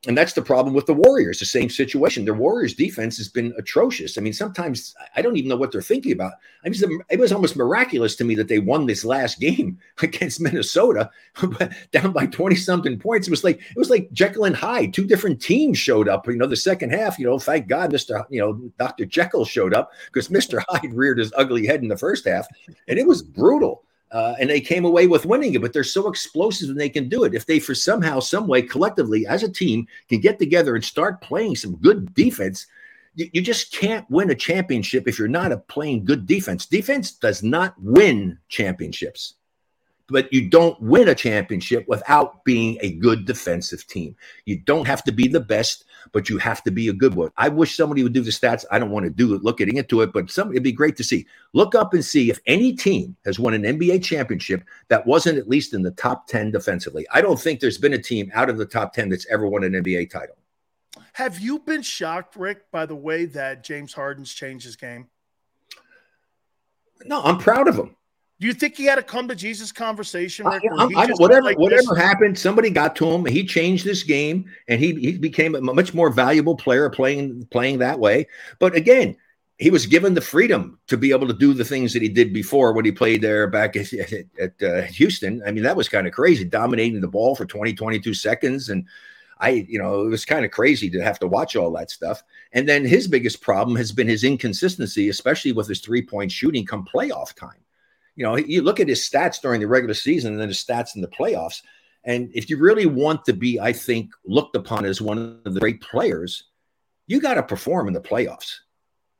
And 0.08 0.18
that's 0.18 0.34
the 0.34 0.42
problem 0.42 0.76
with 0.76 0.86
the 0.86 0.94
Warriors, 0.94 1.40
the 1.40 1.46
same 1.46 1.70
situation. 1.70 2.26
Their 2.26 2.34
Warriors 2.34 2.74
defense 2.74 3.18
has 3.18 3.28
been 3.28 3.54
atrocious. 3.58 4.18
I 4.18 4.22
mean, 4.22 4.34
sometimes 4.34 4.94
I 5.16 5.22
don't 5.22 5.38
even 5.38 5.50
know 5.50 5.56
what 5.56 5.72
they're 5.72 5.82
thinking 5.82 6.12
about. 6.12 6.34
I 6.64 6.70
mean, 6.70 7.02
it 7.10 7.20
was 7.20 7.32
almost 7.32 7.56
miraculous 7.56 8.16
to 8.18 8.24
me 8.24 8.36
that 8.36 8.48
they 8.48 8.60
won 8.60 8.86
this 8.86 9.06
last 9.06 9.40
game 9.40 9.80
against 10.02 10.42
Minnesota 10.42 11.10
down 11.92 12.12
by 12.12 12.28
20 12.28 12.56
something 12.56 13.00
points. 13.00 13.28
It 13.28 13.32
was 13.32 13.44
like 13.44 13.58
it 13.58 13.78
was 13.78 13.90
like 13.90 14.12
Jekyll 14.12 14.46
and 14.46 14.56
Hyde. 14.56 14.94
Two 14.94 15.06
different 15.06 15.42
teams 15.42 15.78
showed 15.78 16.08
up. 16.08 16.28
You 16.28 16.36
know, 16.36 16.48
the 16.48 16.56
second 16.56 16.92
half, 16.92 17.18
you 17.18 17.26
know, 17.26 17.40
thank 17.40 17.68
God 17.68 17.92
Mr. 17.92 18.26
You 18.30 18.42
know, 18.42 18.54
Dr. 18.78 19.06
Jekyll 19.06 19.46
showed 19.46 19.74
up 19.74 19.92
because 20.08 20.28
Mr. 20.28 20.64
Hyde 20.70 20.94
reared 20.94 21.18
his 21.18 21.34
ugly 21.36 21.66
head 21.66 21.82
in 21.82 21.88
the 21.88 21.98
first 21.98 22.28
half, 22.28 22.48
and 22.88 23.00
it 23.00 23.08
was 23.08 23.22
brutal. 23.22 23.85
Uh, 24.12 24.36
and 24.40 24.50
they 24.50 24.62
came 24.62 24.86
away 24.86 25.08
with 25.08 25.26
winning 25.26 25.54
it, 25.56 25.62
but 25.62 25.74
they're 25.74 25.84
so 25.84 26.08
explosive 26.08 26.70
and 26.70 26.80
they 26.80 26.90
can 26.90 27.10
do 27.10 27.24
it. 27.24 27.34
If 27.34 27.46
they, 27.46 27.60
for 27.60 27.76
somehow, 27.76 28.20
some 28.20 28.48
way, 28.48 28.62
collectively 28.62 29.26
as 29.28 29.44
a 29.44 29.52
team, 29.52 29.88
can 30.08 30.22
get 30.22 30.40
together 30.40 30.76
and 30.76 30.84
start 30.84 31.22
playing 31.22 31.56
some 31.56 31.76
good 31.78 32.14
defense, 32.14 32.68
you, 33.16 33.30
you 33.34 33.42
just 33.42 33.74
can't 33.74 34.10
win 34.10 34.30
a 34.30 34.36
championship 34.36 35.08
if 35.08 35.18
you're 35.18 35.28
not 35.28 35.52
a 35.52 35.58
playing 35.58 36.06
good 36.06 36.26
defense. 36.26 36.66
Defense 36.66 37.12
does 37.12 37.44
not 37.44 37.74
win 37.80 38.38
championships, 38.48 39.36
but 40.08 40.32
you 40.32 40.50
don't 40.50 40.80
win 40.82 41.08
a 41.08 41.16
championship 41.16 41.88
without 41.88 42.44
being 42.44 42.78
a 42.82 42.94
good 42.94 43.26
defensive 43.26 43.88
team. 43.88 44.16
You 44.46 44.60
don't 44.60 44.88
have 44.88 45.04
to 45.06 45.12
be 45.12 45.28
the 45.28 45.40
best, 45.40 45.86
but 46.12 46.30
you 46.30 46.38
have 46.38 46.64
to 46.64 46.72
be 46.72 46.90
a 46.90 46.94
good 46.94 47.16
one. 47.16 47.32
I 47.38 47.50
wish 47.50 47.76
somebody 47.76 48.04
would 48.04 48.14
do 48.14 48.22
the 48.22 48.32
stats. 48.32 48.66
I 48.72 48.80
don't 48.80 48.92
want 48.92 49.06
to 49.06 49.10
do 49.10 49.34
it, 49.34 49.44
looking 49.44 49.76
into 49.76 50.02
it, 50.02 50.14
but 50.14 50.30
some, 50.30 50.52
it'd 50.52 50.64
be 50.64 50.72
great 50.72 50.96
to 50.98 51.04
see. 51.04 51.26
Look 51.54 51.74
up 51.76 51.94
and 51.94 52.06
see 52.06 52.30
if 52.30 52.40
any 52.46 52.74
team 52.74 53.16
has 53.26 53.40
won 53.40 53.54
an 53.54 53.64
NBA 53.64 54.04
championship 54.04 54.64
that 54.90 55.06
wasn't 55.08 55.40
at 55.40 55.50
least 55.50 55.74
in 55.74 55.82
the 55.82 55.92
top 55.92 56.28
10 56.28 56.52
defensively. 56.52 57.06
I 57.12 57.22
don't 57.22 57.40
think 57.40 57.60
there's 57.60 57.78
been 57.78 57.94
a 57.94 58.02
team 58.02 58.32
out 58.34 58.50
of 58.50 58.58
the 58.58 58.66
top 58.66 58.94
10 58.94 59.10
that's 59.10 59.26
ever 59.28 59.48
won 59.48 59.64
an 59.64 59.74
NBA 59.74 60.10
title. 60.10 60.36
Have 61.14 61.40
you 61.40 61.60
been 61.60 61.82
shocked, 61.82 62.36
Rick, 62.36 62.72
by 62.72 62.86
the 62.86 62.96
way 62.96 63.26
that 63.26 63.64
James 63.64 63.94
Harden's 63.94 64.34
changed 64.34 64.66
his 64.66 64.76
game? 64.76 65.08
No, 67.06 67.22
I'm 67.22 67.38
proud 67.38 67.68
of 67.68 67.78
him. 67.78 67.96
Do 68.40 68.48
you 68.48 68.54
think 68.54 68.76
he 68.76 68.86
had 68.86 68.98
a 68.98 69.04
come 69.04 69.30
to 69.30 69.36
Jesus 69.36 69.72
conversation? 69.72 70.46
Where 70.46 70.60
I'm- 70.78 70.96
I- 70.98 71.08
whatever 71.16 71.44
like 71.44 71.58
whatever 71.58 71.96
happened, 71.96 72.38
somebody 72.38 72.70
got 72.70 72.96
to 72.98 73.10
him. 73.10 73.26
He 73.26 73.46
changed 73.46 73.86
this 73.86 74.04
game, 74.04 74.46
and 74.68 74.80
he 74.82 74.94
he 74.96 75.18
became 75.18 75.56
a 75.56 75.62
much 75.62 75.94
more 75.94 76.10
valuable 76.10 76.56
player 76.56 76.90
playing 76.90 77.48
playing 77.50 77.80
that 77.80 78.00
way. 78.00 78.28
But 78.60 78.76
again, 78.76 79.16
he 79.58 79.70
was 79.70 79.86
given 79.86 80.16
the 80.16 80.22
freedom 80.22 80.78
to 80.88 80.98
be 80.98 81.12
able 81.12 81.28
to 81.28 81.34
do 81.34 81.54
the 81.54 81.64
things 81.64 81.94
that 81.94 82.02
he 82.02 82.10
did 82.10 82.34
before 82.34 82.74
when 82.74 82.84
he 82.84 82.92
played 82.92 83.22
there 83.22 83.48
back 83.48 83.78
at, 83.78 83.94
at, 84.12 84.26
at, 84.38 84.64
uh, 84.64 84.82
Houston. 84.84 85.42
I 85.46 85.52
mean, 85.52 85.64
that 85.64 85.78
was 85.78 85.88
kind 85.88 86.06
of 86.06 86.14
crazy, 86.14 86.44
dominating 86.44 87.00
the 87.00 87.08
ball 87.08 87.36
for 87.36 87.46
20, 87.46 87.74
22 87.74 88.14
seconds. 88.14 88.68
And 88.68 88.86
I, 89.40 89.66
you 89.70 89.80
know, 89.80 90.06
it 90.06 90.10
was 90.10 90.26
kind 90.26 90.44
of 90.44 90.52
crazy 90.52 90.90
to 90.90 91.00
have 91.00 91.20
to 91.20 91.28
watch 91.28 91.56
all 91.56 91.72
that 91.74 91.90
stuff. 91.90 92.22
And 92.52 92.68
then 92.68 92.84
his 92.84 93.08
biggest 93.08 93.42
problem 93.42 93.78
has 93.78 93.94
been 93.94 94.08
his 94.10 94.26
inconsistency, 94.26 95.08
especially 95.08 95.54
with 95.54 95.68
his 95.68 95.80
three 95.80 96.06
point 96.06 96.34
shooting 96.34 96.66
come 96.66 96.86
playoff 96.86 97.34
time. 97.34 97.65
You 98.16 98.24
know, 98.24 98.38
you 98.38 98.62
look 98.62 98.80
at 98.80 98.88
his 98.88 99.02
stats 99.02 99.42
during 99.42 99.60
the 99.60 99.68
regular 99.68 99.94
season 99.94 100.34
and 100.34 100.42
then 100.42 100.48
his 100.48 100.64
stats 100.64 100.96
in 100.96 101.02
the 101.02 101.08
playoffs. 101.08 101.62
And 102.04 102.30
if 102.34 102.50
you 102.50 102.58
really 102.58 102.86
want 102.86 103.26
to 103.26 103.34
be, 103.34 103.60
I 103.60 103.74
think, 103.74 104.12
looked 104.26 104.56
upon 104.56 104.86
as 104.86 105.02
one 105.02 105.42
of 105.46 105.54
the 105.54 105.60
great 105.60 105.82
players, 105.82 106.44
you 107.08 107.20
got 107.20 107.34
to 107.36 107.44
perform 107.44 107.88
in 107.88 107.94
the 107.94 108.02
playoffs. 108.02 108.60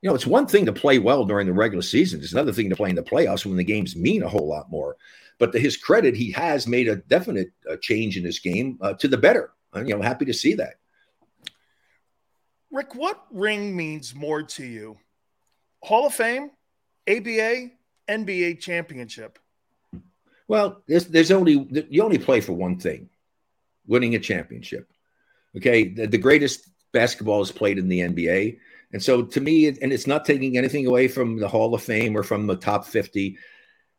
You 0.02 0.10
know, 0.10 0.16
it's 0.16 0.28
one 0.28 0.46
thing 0.46 0.68
to 0.68 0.74
play 0.74 1.00
well 1.00 1.26
during 1.26 1.48
the 1.48 1.54
regular 1.54 1.82
season. 1.82 2.22
It's 2.22 2.32
another 2.32 2.54
thing 2.54 2.70
to 2.70 2.76
play 2.76 2.90
in 2.90 2.96
the 2.96 3.04
playoffs 3.04 3.46
when 3.46 3.58
the 3.58 3.64
games 3.64 3.96
mean 3.96 4.24
a 4.24 4.30
whole 4.30 4.48
lot 4.48 4.70
more. 4.70 4.98
But 5.40 5.52
to 5.52 5.60
his 5.60 5.78
credit, 5.78 6.16
he 6.16 6.32
has 6.32 6.68
made 6.68 6.88
a 6.88 6.98
definite 6.98 7.52
uh, 7.70 7.78
change 7.82 8.18
in 8.18 8.24
his 8.24 8.40
game 8.40 8.78
uh, 8.82 8.94
to 8.94 9.08
the 9.08 9.18
better. 9.18 9.52
I'm, 9.74 9.88
you 9.88 9.96
know, 9.96 10.02
happy 10.02 10.26
to 10.26 10.34
see 10.34 10.54
that. 10.56 10.76
Rick, 12.72 12.96
what 12.96 13.26
ring 13.32 13.76
means 13.76 14.14
more 14.14 14.44
to 14.44 14.66
you? 14.66 14.98
Hall 15.82 16.08
of 16.08 16.14
Fame, 16.14 16.52
ABA, 17.10 17.72
NBA 18.08 18.60
championship. 18.60 19.40
Well, 20.48 20.84
there's, 20.88 21.08
there's 21.08 21.32
only 21.32 21.68
you 21.90 22.04
only 22.04 22.20
play 22.20 22.42
for 22.42 22.54
one 22.54 22.78
thing: 22.80 23.10
winning 23.88 24.16
a 24.16 24.20
championship. 24.20 24.88
Okay, 25.58 25.88
the, 25.88 26.06
the 26.08 26.18
greatest 26.18 26.70
basketball 26.92 27.42
is 27.42 27.52
played 27.52 27.78
in 27.80 27.88
the 27.90 28.02
NBA, 28.02 28.60
and 28.94 29.02
so 29.02 29.24
to 29.24 29.42
me, 29.42 29.68
and 29.68 29.92
it's 29.92 30.08
not 30.08 30.24
taking 30.26 30.58
anything 30.58 30.86
away 30.86 31.08
from 31.08 31.40
the 31.40 31.48
Hall 31.48 31.74
of 31.74 31.82
Fame 31.82 32.16
or 32.16 32.24
from 32.24 32.46
the 32.46 32.56
top 32.56 32.86
fifty. 32.86 33.38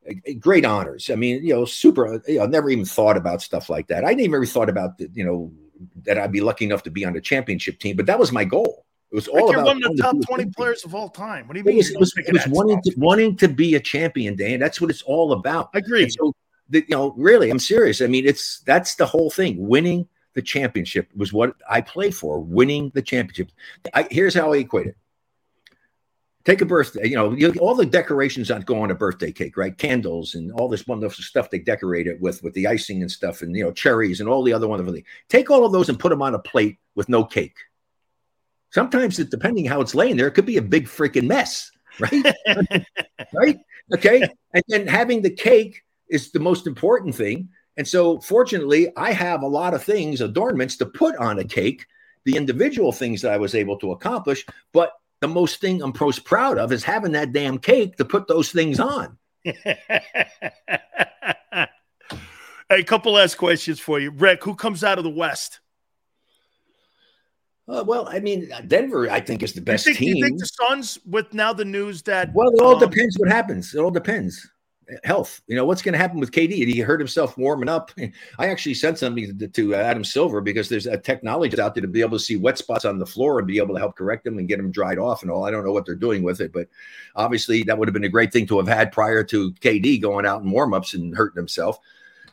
uh, 0.09 0.15
Great 0.39 0.65
honors. 0.65 1.11
I 1.11 1.17
mean, 1.17 1.45
you 1.45 1.55
know, 1.55 1.65
super. 1.65 2.23
You 2.29 2.39
know, 2.39 2.47
never 2.47 2.71
even 2.71 2.85
thought 2.85 3.17
about 3.17 3.43
stuff 3.43 3.69
like 3.69 3.89
that. 3.89 4.05
I 4.05 4.13
never 4.15 4.37
even 4.37 4.47
thought 4.47 4.69
about 4.69 4.99
the, 4.99 5.11
you 5.13 5.25
know 5.25 5.53
that 6.05 6.17
I'd 6.17 6.33
be 6.33 6.41
lucky 6.41 6.65
enough 6.65 6.85
to 6.85 6.91
be 6.91 7.05
on 7.05 7.17
a 7.17 7.21
championship 7.21 7.81
team, 7.81 7.97
but 7.97 8.07
that 8.07 8.19
was 8.19 8.33
my 8.33 8.45
goal. 8.45 8.86
It 9.17 9.21
was 9.21 9.29
all 9.29 9.51
about 9.51 9.65
one 9.65 9.83
of 9.83 9.97
the 9.97 10.03
top 10.03 10.15
20 10.27 10.51
players 10.51 10.85
of 10.85 10.95
all 10.95 11.09
time. 11.09 11.49
What 11.49 11.55
do 11.55 11.61
you 11.61 11.65
It 11.65 11.69
mean? 11.69 11.77
was, 11.79 11.91
it 11.91 11.99
was, 11.99 12.13
it 12.19 12.33
was 12.35 12.47
wanting 12.49 12.83
to, 12.83 12.95
wanting 12.99 13.35
to 13.37 13.49
be 13.49 13.75
a 13.75 13.81
champion, 13.81 14.37
Dan. 14.37 14.61
That's 14.61 14.79
what 14.79 14.91
it's 14.91 15.01
all 15.01 15.33
about. 15.33 15.71
Agreed. 15.73 16.03
And 16.03 16.13
so, 16.13 16.35
the, 16.69 16.81
you 16.81 16.95
know, 16.95 17.15
really, 17.17 17.49
I'm 17.49 17.59
serious. 17.59 18.03
I 18.03 18.09
mean, 18.09 18.27
it's 18.27 18.61
that's 18.67 18.97
the 18.97 19.07
whole 19.07 19.31
thing. 19.31 19.57
Winning 19.67 20.07
the 20.35 20.43
championship 20.43 21.09
was 21.17 21.33
what 21.33 21.55
I 21.67 21.81
played 21.81 22.15
for. 22.15 22.41
Winning 22.41 22.93
the 22.95 23.01
championship. 23.01 23.53
I, 23.95 24.07
here's 24.11 24.35
how 24.35 24.53
I 24.53 24.59
equate 24.59 24.89
it. 24.89 24.99
Take 26.45 26.61
a 26.61 26.67
birthday, 26.67 27.09
you 27.09 27.17
know, 27.17 27.33
you, 27.33 27.55
all 27.59 27.75
the 27.75 27.87
decorations 27.87 28.49
that 28.49 28.67
go 28.67 28.83
on 28.83 28.91
a 28.91 28.95
birthday 28.95 29.33
cake, 29.33 29.57
right? 29.57 29.77
Candles 29.79 30.35
and 30.35 30.53
all 30.53 30.69
this 30.69 30.87
wonderful 30.87 31.25
stuff 31.25 31.49
they 31.49 31.59
decorate 31.59 32.07
it 32.07 32.21
with, 32.21 32.43
with 32.43 32.53
the 32.53 32.67
icing 32.67 33.01
and 33.01 33.11
stuff, 33.11 33.41
and 33.41 33.57
you 33.57 33.65
know, 33.65 33.73
cherries 33.73 34.21
and 34.21 34.29
all 34.29 34.43
the 34.43 34.53
other 34.53 34.69
wonderful 34.69 34.93
things. 34.93 35.07
Take 35.31 35.51
all 35.51 35.65
of 35.65 35.73
those 35.73 35.89
and 35.89 35.99
put 35.99 36.11
them 36.11 36.21
on 36.21 36.35
a 36.35 36.39
plate 36.39 36.79
with 36.95 37.09
no 37.09 37.25
cake. 37.25 37.57
Sometimes, 38.77 39.19
it, 39.19 39.31
depending 39.31 39.65
how 39.65 39.81
it's 39.81 39.95
laying 39.95 40.19
there, 40.19 40.27
it 40.27 40.33
could 40.33 40.45
be 40.45 40.59
a 40.59 40.63
big 40.63 40.87
freaking 40.87 41.27
mess, 41.27 41.71
right? 41.99 42.35
right? 43.33 43.59
Okay. 43.95 44.21
And 44.53 44.63
then 44.69 44.87
having 44.87 45.23
the 45.23 45.31
cake 45.31 45.81
is 46.11 46.31
the 46.31 46.41
most 46.41 46.67
important 46.67 47.15
thing. 47.15 47.49
And 47.79 47.89
so, 47.89 48.21
fortunately, 48.21 48.95
I 48.95 49.13
have 49.13 49.41
a 49.41 49.47
lot 49.47 49.73
of 49.73 49.83
things, 49.83 50.21
adornments 50.21 50.77
to 50.77 50.85
put 50.85 51.17
on 51.17 51.39
a 51.39 51.45
cake, 51.45 51.87
the 52.27 52.37
individual 52.37 52.93
things 52.93 53.23
that 53.23 53.33
I 53.33 53.39
was 53.39 53.55
able 53.55 53.79
to 53.79 53.93
accomplish. 53.93 54.45
But 54.75 54.93
the 55.21 55.29
most 55.29 55.59
thing 55.59 55.81
I'm 55.81 55.95
most 55.99 56.27
proud 56.27 56.59
of 56.59 56.71
is 56.71 56.85
having 56.85 57.13
that 57.13 57.33
damn 57.33 57.57
cake 57.57 57.97
to 57.97 58.05
put 58.05 58.29
those 58.29 58.53
things 58.53 58.79
on. 58.79 59.17
A 62.69 62.83
couple 62.85 63.13
last 63.15 63.37
questions 63.37 63.81
for 63.81 63.99
you. 63.99 64.11
Rick, 64.11 64.45
who 64.45 64.55
comes 64.55 64.85
out 64.85 64.99
of 64.99 65.05
the 65.05 65.09
West? 65.09 65.61
Uh, 67.69 67.83
well, 67.85 68.09
I 68.09 68.21
mean, 68.21 68.51
Denver, 68.69 69.11
I 69.11 69.21
think, 69.21 69.43
is 69.43 69.53
the 69.53 69.61
best 69.61 69.87
you 69.87 69.95
think, 69.95 69.99
team. 69.99 70.17
You 70.17 70.25
think 70.25 70.41
the 70.41 70.47
Suns, 70.47 70.99
with 71.05 71.35
now 71.35 71.53
the 71.53 71.65
news 71.65 72.03
that 72.03 72.33
well, 72.33 72.49
it 72.49 72.61
all 72.61 72.75
um, 72.75 72.91
depends 72.91 73.19
what 73.19 73.29
happens. 73.29 73.75
It 73.75 73.81
all 73.81 73.91
depends. 73.91 74.49
Health, 75.03 75.43
you 75.49 75.57
know, 75.57 75.65
what's 75.65 75.83
going 75.83 75.95
to 75.95 75.99
happen 75.99 76.21
with 76.21 76.31
KD? 76.31 76.53
He 76.53 76.79
hurt 76.79 77.01
himself 77.01 77.37
warming 77.37 77.69
up. 77.69 77.91
I 78.39 78.47
actually 78.47 78.75
sent 78.75 78.99
something 78.99 79.37
to, 79.37 79.49
to 79.49 79.75
Adam 79.75 80.05
Silver 80.05 80.41
because 80.41 80.69
there's 80.69 80.87
a 80.87 80.97
technology 80.97 81.61
out 81.61 81.75
there 81.75 81.81
to 81.81 81.89
be 81.89 82.03
able 82.03 82.19
to 82.19 82.25
see 82.25 82.37
wet 82.37 82.57
spots 82.57 82.85
on 82.85 83.01
the 83.01 83.07
floor 83.07 83.41
and 83.41 83.49
be 83.49 83.59
able 83.59 83.75
to 83.75 83.81
help 83.81 83.97
correct 83.97 84.23
them 84.23 84.39
and 84.39 84.47
get 84.47 84.59
them 84.59 84.71
dried 84.71 85.01
off 85.01 85.23
and 85.23 85.31
all. 85.31 85.45
I 85.45 85.51
don't 85.51 85.65
know 85.65 85.73
what 85.73 85.87
they're 85.87 85.97
doing 85.97 86.23
with 86.23 86.41
it, 86.41 86.53
but 86.53 86.69
obviously 87.17 87.65
that 87.65 87.77
would 87.77 87.89
have 87.89 87.95
been 87.95 88.05
a 88.05 88.09
great 88.09 88.33
thing 88.33 88.47
to 88.47 88.59
have 88.59 88.69
had 88.69 88.93
prior 88.93 89.25
to 89.25 89.51
KD 89.55 90.01
going 90.01 90.25
out 90.25 90.43
in 90.43 90.53
warm 90.53 90.73
ups 90.73 90.95
and 90.95 91.17
hurting 91.17 91.37
himself. 91.37 91.81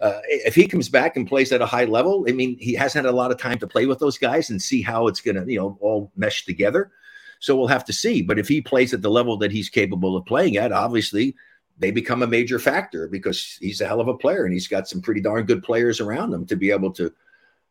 Uh, 0.03 0.19
if 0.27 0.53
he 0.53 0.67
comes 0.67 0.89
back 0.89 1.15
and 1.15 1.25
plays 1.25 1.53
at 1.53 1.61
a 1.61 1.65
high 1.65 1.85
level, 1.85 2.25
I 2.27 2.33
mean, 2.33 2.57
he 2.59 2.73
hasn't 2.73 3.05
had 3.05 3.13
a 3.13 3.15
lot 3.15 3.31
of 3.31 3.37
time 3.37 3.57
to 3.59 3.67
play 3.67 3.85
with 3.85 3.99
those 3.99 4.17
guys 4.17 4.49
and 4.49 4.61
see 4.61 4.81
how 4.81 5.07
it's 5.07 5.21
going 5.21 5.37
to, 5.37 5.49
you 5.49 5.57
know, 5.57 5.77
all 5.79 6.11
mesh 6.17 6.43
together. 6.43 6.91
So 7.39 7.55
we'll 7.55 7.67
have 7.67 7.85
to 7.85 7.93
see. 7.93 8.21
But 8.21 8.37
if 8.37 8.49
he 8.49 8.59
plays 8.59 8.93
at 8.93 9.01
the 9.01 9.09
level 9.09 9.37
that 9.37 9.53
he's 9.53 9.69
capable 9.69 10.17
of 10.17 10.25
playing 10.25 10.57
at, 10.57 10.73
obviously 10.73 11.37
they 11.77 11.89
become 11.89 12.21
a 12.21 12.27
major 12.27 12.59
factor 12.59 13.07
because 13.07 13.57
he's 13.61 13.79
a 13.79 13.87
hell 13.87 14.01
of 14.01 14.09
a 14.09 14.17
player 14.17 14.43
and 14.43 14.53
he's 14.53 14.67
got 14.67 14.89
some 14.89 15.01
pretty 15.01 15.21
darn 15.21 15.45
good 15.45 15.63
players 15.63 16.01
around 16.01 16.33
him 16.33 16.45
to 16.47 16.57
be 16.57 16.69
able 16.71 16.91
to 16.91 17.13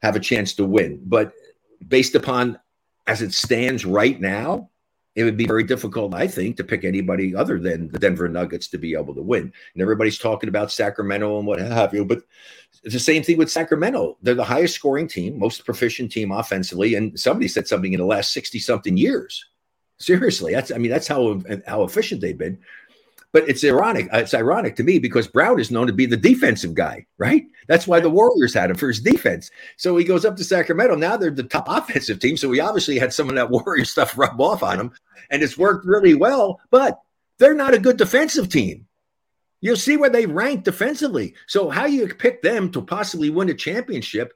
have 0.00 0.16
a 0.16 0.20
chance 0.20 0.54
to 0.54 0.64
win. 0.64 1.02
But 1.04 1.34
based 1.86 2.14
upon 2.14 2.58
as 3.06 3.20
it 3.20 3.34
stands 3.34 3.84
right 3.84 4.18
now, 4.18 4.70
it 5.14 5.24
would 5.24 5.36
be 5.36 5.46
very 5.46 5.64
difficult, 5.64 6.14
I 6.14 6.26
think, 6.26 6.56
to 6.56 6.64
pick 6.64 6.84
anybody 6.84 7.34
other 7.34 7.58
than 7.58 7.88
the 7.88 7.98
Denver 7.98 8.28
Nuggets 8.28 8.68
to 8.68 8.78
be 8.78 8.94
able 8.94 9.14
to 9.14 9.22
win. 9.22 9.52
And 9.74 9.82
everybody's 9.82 10.18
talking 10.18 10.48
about 10.48 10.72
Sacramento 10.72 11.38
and 11.38 11.46
what 11.46 11.60
have 11.60 11.92
you, 11.92 12.04
but 12.04 12.22
it's 12.82 12.94
the 12.94 13.00
same 13.00 13.22
thing 13.22 13.36
with 13.36 13.50
Sacramento. 13.50 14.16
They're 14.22 14.34
the 14.34 14.44
highest 14.44 14.74
scoring 14.74 15.06
team, 15.06 15.38
most 15.38 15.64
proficient 15.64 16.10
team 16.10 16.32
offensively, 16.32 16.94
and 16.94 17.18
somebody 17.18 17.48
said 17.48 17.68
something 17.68 17.92
in 17.92 18.00
the 18.00 18.06
last 18.06 18.32
sixty 18.32 18.58
something 18.58 18.96
years. 18.96 19.44
Seriously, 19.98 20.52
that's 20.52 20.72
I 20.72 20.78
mean 20.78 20.90
that's 20.90 21.06
how 21.06 21.40
how 21.66 21.84
efficient 21.84 22.20
they've 22.20 22.36
been. 22.36 22.58
But 23.32 23.48
it's 23.48 23.64
ironic. 23.64 24.12
Uh, 24.12 24.18
it's 24.18 24.34
ironic 24.34 24.76
to 24.76 24.84
me 24.84 24.98
because 24.98 25.26
Brown 25.26 25.58
is 25.58 25.70
known 25.70 25.86
to 25.86 25.92
be 25.92 26.04
the 26.04 26.16
defensive 26.16 26.74
guy, 26.74 27.06
right? 27.16 27.46
That's 27.66 27.86
why 27.86 28.00
the 28.00 28.10
Warriors 28.10 28.52
had 28.52 28.70
him 28.70 28.76
for 28.76 28.88
his 28.88 29.00
defense. 29.00 29.50
So 29.78 29.96
he 29.96 30.04
goes 30.04 30.24
up 30.24 30.36
to 30.36 30.44
Sacramento. 30.44 30.96
Now 30.96 31.16
they're 31.16 31.30
the 31.30 31.42
top 31.42 31.66
offensive 31.68 32.18
team. 32.20 32.36
So 32.36 32.52
he 32.52 32.60
obviously 32.60 32.98
had 32.98 33.12
some 33.12 33.30
of 33.30 33.34
that 33.36 33.50
Warrior 33.50 33.86
stuff 33.86 34.18
rub 34.18 34.40
off 34.40 34.62
on 34.62 34.78
him, 34.78 34.92
and 35.30 35.42
it's 35.42 35.56
worked 35.56 35.86
really 35.86 36.14
well. 36.14 36.60
But 36.70 37.00
they're 37.38 37.54
not 37.54 37.74
a 37.74 37.78
good 37.78 37.96
defensive 37.96 38.48
team. 38.48 38.86
You'll 39.62 39.76
see 39.76 39.96
where 39.96 40.10
they 40.10 40.26
rank 40.26 40.64
defensively. 40.64 41.34
So 41.46 41.70
how 41.70 41.86
you 41.86 42.06
pick 42.08 42.42
them 42.42 42.70
to 42.72 42.82
possibly 42.82 43.30
win 43.30 43.48
a 43.48 43.54
championship 43.54 44.34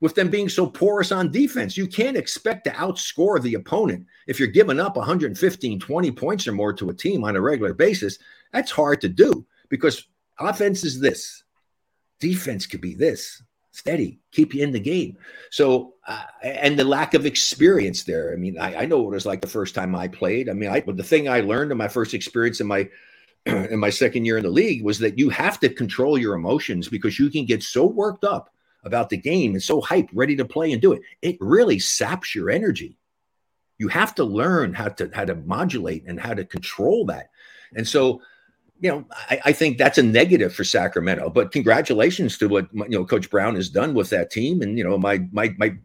with 0.00 0.14
them 0.14 0.28
being 0.28 0.48
so 0.48 0.66
porous 0.66 1.12
on 1.12 1.30
defense. 1.30 1.76
You 1.76 1.86
can't 1.86 2.16
expect 2.16 2.64
to 2.64 2.70
outscore 2.70 3.40
the 3.40 3.54
opponent 3.54 4.06
if 4.26 4.38
you're 4.38 4.48
giving 4.48 4.80
up 4.80 4.96
115, 4.96 5.80
20 5.80 6.12
points 6.12 6.46
or 6.46 6.52
more 6.52 6.72
to 6.74 6.90
a 6.90 6.94
team 6.94 7.24
on 7.24 7.36
a 7.36 7.40
regular 7.40 7.72
basis. 7.72 8.18
That's 8.52 8.70
hard 8.70 9.00
to 9.02 9.08
do 9.08 9.46
because 9.68 10.06
offense 10.38 10.84
is 10.84 11.00
this, 11.00 11.44
defense 12.20 12.66
could 12.66 12.80
be 12.80 12.94
this 12.94 13.42
steady, 13.76 14.18
keep 14.32 14.54
you 14.54 14.62
in 14.62 14.72
the 14.72 14.80
game. 14.80 15.18
So, 15.50 15.94
uh, 16.08 16.22
and 16.42 16.78
the 16.78 16.84
lack 16.84 17.12
of 17.12 17.26
experience 17.26 18.04
there. 18.04 18.32
I 18.32 18.36
mean, 18.36 18.58
I, 18.58 18.82
I, 18.82 18.86
know 18.86 19.02
what 19.02 19.10
it 19.10 19.16
was 19.16 19.26
like 19.26 19.42
the 19.42 19.46
first 19.46 19.74
time 19.74 19.94
I 19.94 20.08
played. 20.08 20.48
I 20.48 20.54
mean, 20.54 20.70
I, 20.70 20.80
the 20.80 21.02
thing 21.02 21.28
I 21.28 21.40
learned 21.40 21.72
in 21.72 21.76
my 21.76 21.88
first 21.88 22.14
experience 22.14 22.62
in 22.62 22.66
my 22.66 22.88
in 23.46 23.78
my 23.78 23.90
second 23.90 24.24
year 24.24 24.38
in 24.38 24.44
the 24.44 24.50
league 24.50 24.82
was 24.82 24.98
that 25.00 25.18
you 25.18 25.28
have 25.28 25.60
to 25.60 25.68
control 25.68 26.16
your 26.16 26.34
emotions 26.34 26.88
because 26.88 27.18
you 27.18 27.28
can 27.28 27.44
get 27.44 27.62
so 27.62 27.84
worked 27.84 28.24
up 28.24 28.50
about 28.86 29.10
the 29.10 29.16
game 29.16 29.52
and 29.52 29.62
so 29.62 29.82
hyped, 29.82 30.08
ready 30.14 30.36
to 30.36 30.44
play 30.44 30.72
and 30.72 30.80
do 30.80 30.92
it. 30.92 31.02
It 31.20 31.36
really 31.40 31.78
saps 31.78 32.34
your 32.34 32.48
energy. 32.48 32.96
You 33.78 33.88
have 33.88 34.14
to 34.14 34.24
learn 34.24 34.72
how 34.72 34.88
to 34.88 35.10
how 35.12 35.26
to 35.26 35.34
modulate 35.34 36.04
and 36.06 36.18
how 36.18 36.32
to 36.32 36.44
control 36.44 37.04
that. 37.06 37.30
And 37.74 37.86
so, 37.86 38.22
you 38.80 38.90
know, 38.90 39.04
I, 39.10 39.40
I 39.46 39.52
think 39.52 39.76
that's 39.76 39.98
a 39.98 40.02
negative 40.02 40.54
for 40.54 40.64
Sacramento. 40.64 41.28
But 41.28 41.52
congratulations 41.52 42.38
to 42.38 42.48
what 42.48 42.68
you 42.72 42.88
know 42.88 43.04
Coach 43.04 43.28
Brown 43.28 43.56
has 43.56 43.68
done 43.68 43.92
with 43.92 44.08
that 44.10 44.30
team. 44.30 44.62
And 44.62 44.78
you 44.78 44.84
know, 44.84 44.96
my 44.96 45.26
my 45.30 45.54
my 45.58 45.76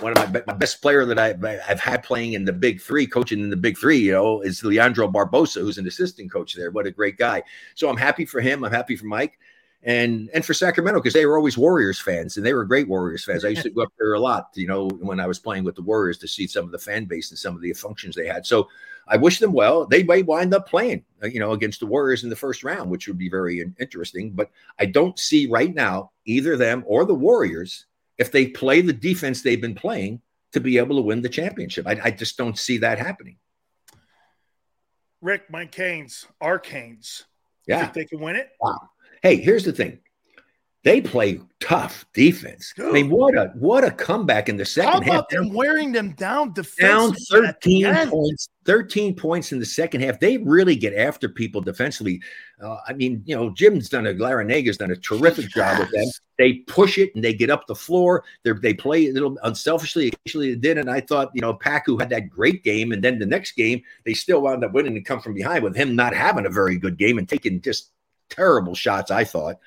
one 0.00 0.12
of 0.12 0.32
my, 0.32 0.42
my 0.46 0.54
best 0.54 0.80
player 0.82 1.04
that 1.04 1.18
I've, 1.18 1.44
I've 1.44 1.80
had 1.80 2.02
playing 2.02 2.32
in 2.32 2.44
the 2.44 2.52
big 2.52 2.80
three, 2.80 3.06
coaching 3.06 3.40
in 3.40 3.50
the 3.50 3.56
big 3.56 3.78
three, 3.78 3.98
you 3.98 4.12
know, 4.12 4.40
is 4.40 4.64
Leandro 4.64 5.08
Barbosa, 5.08 5.60
who's 5.60 5.78
an 5.78 5.86
assistant 5.86 6.32
coach 6.32 6.54
there. 6.54 6.70
What 6.70 6.86
a 6.86 6.90
great 6.90 7.16
guy. 7.16 7.42
So 7.74 7.88
I'm 7.88 7.96
happy 7.96 8.24
for 8.24 8.40
him. 8.40 8.64
I'm 8.64 8.72
happy 8.72 8.96
for 8.96 9.06
Mike 9.06 9.38
and 9.84 10.30
and 10.32 10.44
for 10.44 10.54
Sacramento 10.54 10.98
because 10.98 11.12
they 11.12 11.26
were 11.26 11.36
always 11.36 11.58
Warriors 11.58 12.00
fans 12.00 12.36
and 12.36 12.44
they 12.44 12.54
were 12.54 12.64
great 12.64 12.88
Warriors 12.88 13.24
fans. 13.24 13.44
I 13.44 13.48
used 13.48 13.62
to 13.62 13.70
go 13.70 13.82
up 13.82 13.92
there 13.98 14.14
a 14.14 14.20
lot, 14.20 14.48
you 14.54 14.66
know, 14.66 14.88
when 14.88 15.20
I 15.20 15.26
was 15.26 15.38
playing 15.38 15.64
with 15.64 15.74
the 15.74 15.82
Warriors 15.82 16.18
to 16.18 16.28
see 16.28 16.46
some 16.46 16.64
of 16.64 16.72
the 16.72 16.78
fan 16.78 17.04
base 17.04 17.30
and 17.30 17.38
some 17.38 17.54
of 17.54 17.60
the 17.60 17.72
functions 17.74 18.16
they 18.16 18.26
had. 18.26 18.46
So 18.46 18.68
I 19.06 19.18
wish 19.18 19.38
them 19.38 19.52
well. 19.52 19.86
They 19.86 20.02
may 20.02 20.22
wind 20.22 20.54
up 20.54 20.68
playing, 20.68 21.04
uh, 21.22 21.26
you 21.26 21.38
know, 21.38 21.52
against 21.52 21.80
the 21.80 21.86
Warriors 21.86 22.24
in 22.24 22.30
the 22.30 22.36
first 22.36 22.64
round, 22.64 22.90
which 22.90 23.06
would 23.06 23.18
be 23.18 23.28
very 23.28 23.62
interesting. 23.78 24.30
But 24.30 24.50
I 24.78 24.86
don't 24.86 25.18
see 25.18 25.46
right 25.46 25.74
now 25.74 26.12
either 26.24 26.56
them 26.56 26.82
or 26.86 27.04
the 27.04 27.14
Warriors 27.14 27.84
if 28.16 28.32
they 28.32 28.46
play 28.46 28.80
the 28.80 28.92
defense 28.92 29.42
they've 29.42 29.60
been 29.60 29.74
playing 29.74 30.22
to 30.52 30.60
be 30.60 30.78
able 30.78 30.96
to 30.96 31.02
win 31.02 31.20
the 31.20 31.28
championship. 31.28 31.86
I, 31.86 32.00
I 32.04 32.10
just 32.10 32.38
don't 32.38 32.58
see 32.58 32.78
that 32.78 32.98
happening. 32.98 33.36
Rick, 35.20 35.50
my 35.50 35.66
Canes, 35.66 36.26
our 36.40 36.58
Canes. 36.58 37.24
Yeah, 37.66 37.80
think 37.80 37.94
they 37.94 38.04
can 38.04 38.20
win 38.20 38.36
it. 38.36 38.50
Wow. 38.60 38.90
Hey, 39.24 39.36
here's 39.36 39.64
the 39.64 39.72
thing. 39.72 40.00
They 40.84 41.00
play 41.00 41.40
tough 41.60 42.04
defense. 42.12 42.74
Dude. 42.76 42.84
I 42.84 42.92
mean, 42.92 43.08
what 43.08 43.34
a 43.34 43.46
what 43.54 43.84
a 43.84 43.90
comeback 43.90 44.50
in 44.50 44.58
the 44.58 44.66
second 44.66 44.92
How 44.92 45.00
half. 45.00 45.06
about 45.06 45.30
them 45.30 45.50
wearing 45.54 45.92
them 45.92 46.10
down 46.10 46.48
Down 46.48 46.52
defensively? 46.52 47.46
at 47.48 47.62
13 47.62 48.10
points, 48.10 48.48
13 48.66 49.14
points 49.16 49.52
in 49.52 49.60
the 49.60 49.64
second 49.64 50.02
half. 50.02 50.20
They 50.20 50.36
really 50.36 50.76
get 50.76 50.92
after 50.92 51.30
people 51.30 51.62
defensively. 51.62 52.20
Uh, 52.62 52.76
I 52.86 52.92
mean, 52.92 53.22
you 53.24 53.34
know, 53.34 53.48
Jim's 53.48 53.88
done 53.88 54.06
a 54.06 54.12
Larranaga's 54.12 54.76
done 54.76 54.90
a 54.90 54.96
terrific 54.96 55.48
job 55.48 55.78
with 55.78 55.90
them. 55.90 56.04
They 56.36 56.56
push 56.66 56.98
it 56.98 57.14
and 57.14 57.24
they 57.24 57.32
get 57.32 57.48
up 57.48 57.66
the 57.66 57.74
floor. 57.74 58.24
They 58.42 58.52
they 58.52 58.74
play 58.74 59.08
a 59.08 59.12
little 59.14 59.38
unselfishly. 59.42 60.12
Actually, 60.26 60.50
they 60.50 60.60
did, 60.60 60.76
and 60.76 60.90
I 60.90 61.00
thought, 61.00 61.30
you 61.32 61.40
know, 61.40 61.54
Paku 61.54 61.98
had 61.98 62.10
that 62.10 62.28
great 62.28 62.62
game, 62.62 62.92
and 62.92 63.02
then 63.02 63.18
the 63.18 63.24
next 63.24 63.52
game 63.52 63.80
they 64.04 64.12
still 64.12 64.42
wound 64.42 64.64
up 64.64 64.74
winning 64.74 64.98
and 64.98 65.06
come 65.06 65.20
from 65.20 65.32
behind 65.32 65.64
with 65.64 65.76
him 65.76 65.96
not 65.96 66.12
having 66.12 66.44
a 66.44 66.50
very 66.50 66.76
good 66.76 66.98
game 66.98 67.16
and 67.16 67.26
taking 67.26 67.62
just 67.62 67.92
terrible 68.28 68.74
shots. 68.74 69.10
I 69.10 69.24
thought. 69.24 69.58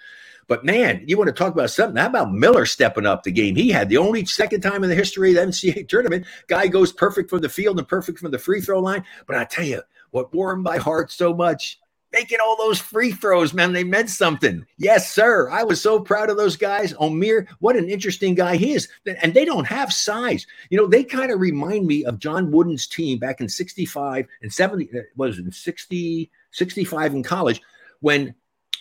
But 0.47 0.63
man, 0.63 1.03
you 1.05 1.17
want 1.17 1.27
to 1.27 1.33
talk 1.33 1.53
about 1.53 1.71
something? 1.71 1.97
How 1.97 2.07
about 2.07 2.33
Miller 2.33 2.65
stepping 2.65 3.05
up 3.05 3.23
the 3.23 3.31
game? 3.31 3.55
He 3.55 3.69
had 3.69 3.89
the 3.89 3.97
only 3.97 4.25
second 4.25 4.61
time 4.61 4.83
in 4.83 4.89
the 4.89 4.95
history 4.95 5.29
of 5.31 5.35
the 5.35 5.41
NCAA 5.41 5.87
tournament. 5.89 6.25
Guy 6.47 6.67
goes 6.67 6.93
perfect 6.93 7.29
from 7.29 7.41
the 7.41 7.49
field 7.49 7.77
and 7.77 7.87
perfect 7.87 8.19
from 8.19 8.31
the 8.31 8.39
free 8.39 8.61
throw 8.61 8.79
line. 8.79 9.03
But 9.25 9.35
I 9.35 9.43
tell 9.43 9.65
you, 9.65 9.81
what 10.11 10.33
warmed 10.33 10.63
my 10.63 10.77
heart 10.77 11.11
so 11.11 11.33
much, 11.33 11.79
making 12.13 12.37
all 12.41 12.55
those 12.55 12.79
free 12.79 13.11
throws, 13.11 13.53
man, 13.53 13.73
they 13.73 13.83
meant 13.83 14.09
something. 14.09 14.65
Yes, 14.77 15.11
sir. 15.11 15.49
I 15.49 15.65
was 15.65 15.81
so 15.81 15.99
proud 15.99 16.29
of 16.29 16.37
those 16.37 16.55
guys. 16.55 16.93
Omier, 16.93 17.47
what 17.59 17.75
an 17.75 17.89
interesting 17.89 18.33
guy 18.33 18.55
he 18.55 18.73
is. 18.73 18.87
And 19.21 19.33
they 19.33 19.43
don't 19.43 19.67
have 19.67 19.91
size. 19.91 20.47
You 20.69 20.77
know, 20.77 20.87
they 20.87 21.03
kind 21.03 21.29
of 21.29 21.41
remind 21.41 21.85
me 21.85 22.05
of 22.05 22.19
John 22.19 22.51
Wooden's 22.51 22.87
team 22.87 23.19
back 23.19 23.41
in 23.41 23.49
65 23.49 24.25
and 24.41 24.53
70, 24.53 24.89
uh, 24.97 25.01
was 25.17 25.39
it 25.39 25.53
60, 25.53 26.31
65 26.51 27.13
in 27.13 27.23
college 27.23 27.61
when 27.99 28.33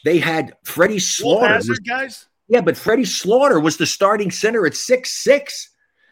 they 0.05 0.19
had 0.19 0.55
Freddie 0.65 0.99
Slaughter. 0.99 1.49
Hazzard, 1.49 1.87
guys. 1.87 2.27
yeah, 2.49 2.61
but 2.61 2.77
Freddie 2.77 3.05
Slaughter 3.05 3.61
was 3.61 3.77
the 3.77 3.87
starting 3.87 4.31
center 4.31 4.67
at 4.67 4.75
six 4.75 5.13
six. 5.13 5.71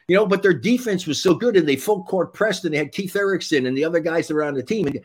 You 0.08 0.16
know, 0.16 0.26
but 0.26 0.42
their 0.42 0.52
defense 0.52 1.06
was 1.06 1.22
so 1.22 1.34
good, 1.34 1.56
and 1.56 1.66
they 1.66 1.76
full 1.76 2.04
court 2.04 2.34
pressed, 2.34 2.64
and 2.64 2.74
they 2.74 2.78
had 2.78 2.92
Keith 2.92 3.16
Erickson 3.16 3.64
and 3.64 3.76
the 3.76 3.84
other 3.84 4.00
guys 4.00 4.30
around 4.30 4.54
the 4.54 4.62
team. 4.62 4.86
And, 4.86 5.00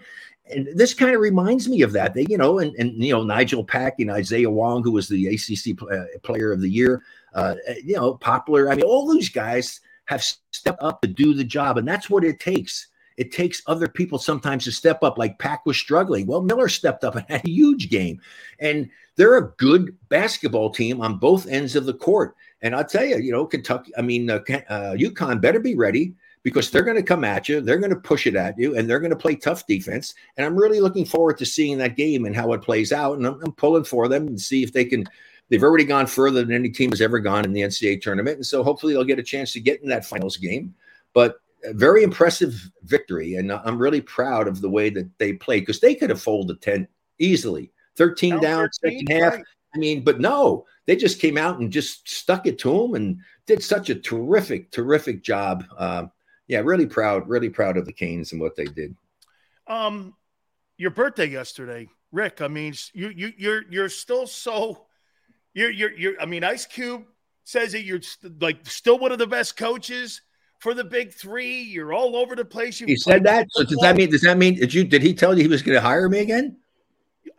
and 0.52 0.68
this 0.76 0.94
kind 0.94 1.16
of 1.16 1.22
reminds 1.22 1.70
me 1.70 1.84
of 1.84 1.94
that. 1.94 2.14
They, 2.14 2.26
you 2.28 2.38
know, 2.38 2.60
and, 2.60 2.76
and 2.76 3.02
you 3.02 3.14
know 3.14 3.24
Nigel 3.24 3.64
Pack 3.64 4.00
and 4.00 4.12
Isaiah 4.12 4.50
Wong, 4.50 4.84
who 4.84 4.92
was 4.92 5.08
the 5.08 5.28
ACC 5.28 5.78
pl- 5.78 5.90
uh, 5.90 6.06
Player 6.24 6.52
of 6.52 6.60
the 6.62 6.70
Year. 6.70 7.02
Uh, 7.34 7.56
you 7.84 7.96
know, 7.96 8.16
popular. 8.16 8.70
I 8.70 8.76
mean, 8.76 8.86
all 8.86 9.12
these 9.14 9.30
guys 9.30 9.80
have 10.06 10.24
stepped 10.52 10.82
up 10.82 11.02
to 11.02 11.08
do 11.08 11.34
the 11.34 11.44
job, 11.44 11.78
and 11.78 11.88
that's 11.88 12.10
what 12.10 12.26
it 12.26 12.40
takes. 12.40 12.88
It 13.20 13.34
takes 13.34 13.62
other 13.68 13.90
people 13.90 14.18
sometimes 14.18 14.64
to 14.64 14.72
step 14.72 15.04
up, 15.04 15.18
like 15.18 15.40
Pack 15.40 15.66
was 15.66 15.78
struggling. 15.78 16.26
Well, 16.26 16.42
Miller 16.42 16.70
stepped 16.70 17.04
up 17.04 17.16
and 17.16 17.26
had 17.28 17.46
a 17.46 17.50
huge 17.50 17.90
game. 17.90 18.22
And 18.60 18.90
they're 19.18 19.38
a 19.38 19.52
good 19.58 19.98
basketball 20.08 20.70
team 20.70 21.02
on 21.02 21.18
both 21.18 21.46
ends 21.46 21.76
of 21.76 21.86
the 21.86 21.94
court. 21.94 22.38
And 22.62 22.74
I'll 22.74 22.86
tell 22.86 23.04
you, 23.04 23.18
you 23.18 23.34
know, 23.34 23.46
Kentucky, 23.46 23.92
I 23.98 24.02
mean, 24.04 24.30
uh, 24.30 24.40
uh, 24.70 24.94
UConn 24.96 25.42
better 25.42 25.60
be 25.60 25.76
ready 25.76 26.16
because 26.44 26.72
they're 26.72 26.82
going 26.84 26.96
to 26.96 27.04
come 27.04 27.26
at 27.26 27.50
you. 27.50 27.60
They're 27.60 27.78
going 27.78 27.90
to 27.90 28.00
push 28.00 28.26
it 28.26 28.38
at 28.38 28.58
you 28.58 28.78
and 28.78 28.90
they're 28.90 29.02
going 29.02 29.10
to 29.10 29.18
play 29.18 29.36
tough 29.36 29.68
defense. 29.68 30.16
And 30.38 30.46
I'm 30.46 30.56
really 30.56 30.80
looking 30.80 31.04
forward 31.04 31.38
to 31.40 31.46
seeing 31.46 31.78
that 31.80 31.98
game 31.98 32.24
and 32.24 32.34
how 32.34 32.54
it 32.54 32.62
plays 32.62 32.94
out. 32.94 33.18
And 33.18 33.28
I'm, 33.28 33.42
I'm 33.44 33.52
pulling 33.52 33.84
for 33.84 34.08
them 34.08 34.28
and 34.28 34.40
see 34.40 34.64
if 34.64 34.72
they 34.72 34.86
can. 34.86 35.06
They've 35.50 35.64
already 35.64 35.84
gone 35.84 36.08
further 36.08 36.46
than 36.46 36.56
any 36.56 36.70
team 36.70 36.92
has 36.92 37.02
ever 37.02 37.20
gone 37.20 37.44
in 37.44 37.52
the 37.52 37.64
NCAA 37.64 38.02
tournament. 38.02 38.38
And 38.38 38.46
so 38.46 38.64
hopefully 38.64 38.94
they'll 38.94 39.04
get 39.04 39.20
a 39.20 39.24
chance 39.24 39.52
to 39.54 39.60
get 39.60 39.82
in 39.82 39.90
that 39.90 40.06
finals 40.06 40.38
game. 40.38 40.74
But 41.14 41.42
a 41.64 41.74
very 41.74 42.04
impressive 42.04 42.70
victory. 42.84 43.36
And 43.36 43.52
I'm 43.52 43.78
really 43.78 44.02
proud 44.02 44.48
of 44.48 44.62
the 44.62 44.70
way 44.70 44.90
that 44.92 45.10
they 45.18 45.34
played 45.34 45.62
because 45.62 45.80
they 45.80 45.96
could 45.96 46.10
have 46.10 46.22
folded 46.22 46.62
10 46.62 46.88
easily. 47.20 47.72
13 47.98 48.32
Down 48.34 48.42
down, 48.42 48.70
13, 48.84 49.00
second 49.08 49.22
half. 49.22 49.34
right. 49.36 49.44
I 49.76 49.78
mean, 49.78 50.04
but 50.04 50.20
no, 50.20 50.66
they 50.88 50.96
just 50.96 51.20
came 51.20 51.38
out 51.38 51.60
and 51.60 51.72
just 51.72 52.10
stuck 52.10 52.48
it 52.48 52.58
to 52.60 52.72
them 52.72 52.96
and 52.96 53.20
did 53.46 53.62
such 53.62 53.90
a 53.90 53.96
terrific, 53.96 54.72
terrific 54.72 55.22
job. 55.22 55.64
Um, 55.78 56.12
yeah, 56.48 56.60
really 56.60 56.88
proud, 56.88 57.28
really 57.30 57.50
proud 57.50 57.78
of 57.78 57.86
the 57.86 57.94
Canes 57.94 58.32
and 58.32 58.42
what 58.42 58.56
they 58.56 58.66
did. 58.66 58.96
Um, 59.68 60.16
your 60.78 60.90
birthday 60.90 61.28
yesterday, 61.28 61.88
Rick. 62.12 62.42
I 62.42 62.48
mean, 62.48 62.74
you 62.94 63.10
you 63.10 63.32
you're 63.38 63.64
you're 63.70 63.90
still 63.90 64.26
so 64.26 64.88
you're 65.54 65.70
you're 65.70 65.92
you're. 65.92 66.20
I 66.20 66.26
mean, 66.26 66.44
Ice 66.44 66.66
Cube 66.66 67.04
says 67.44 67.74
that 67.74 67.84
you're 67.84 68.02
st- 68.02 68.42
like 68.42 68.66
still 68.68 68.98
one 68.98 69.12
of 69.12 69.20
the 69.20 69.28
best 69.28 69.58
coaches 69.58 70.22
for 70.60 70.74
the 70.74 70.84
Big 70.84 71.12
Three. 71.14 71.62
You're 71.62 71.94
all 71.94 72.16
over 72.16 72.36
the 72.36 72.46
place. 72.46 72.80
You've 72.80 72.90
He 72.90 72.96
said 72.96 73.24
that. 73.24 73.48
So 73.52 73.64
does 73.64 73.80
that 73.82 73.96
mean? 73.96 74.10
Does 74.12 74.22
that 74.22 74.38
mean? 74.38 74.56
Did 74.56 74.74
you? 74.74 74.84
Did 74.84 75.02
he 75.02 75.14
tell 75.14 75.36
you 75.36 75.42
he 75.42 75.48
was 75.48 75.62
going 75.62 75.76
to 75.76 75.82
hire 75.82 76.08
me 76.08 76.20
again? 76.20 76.58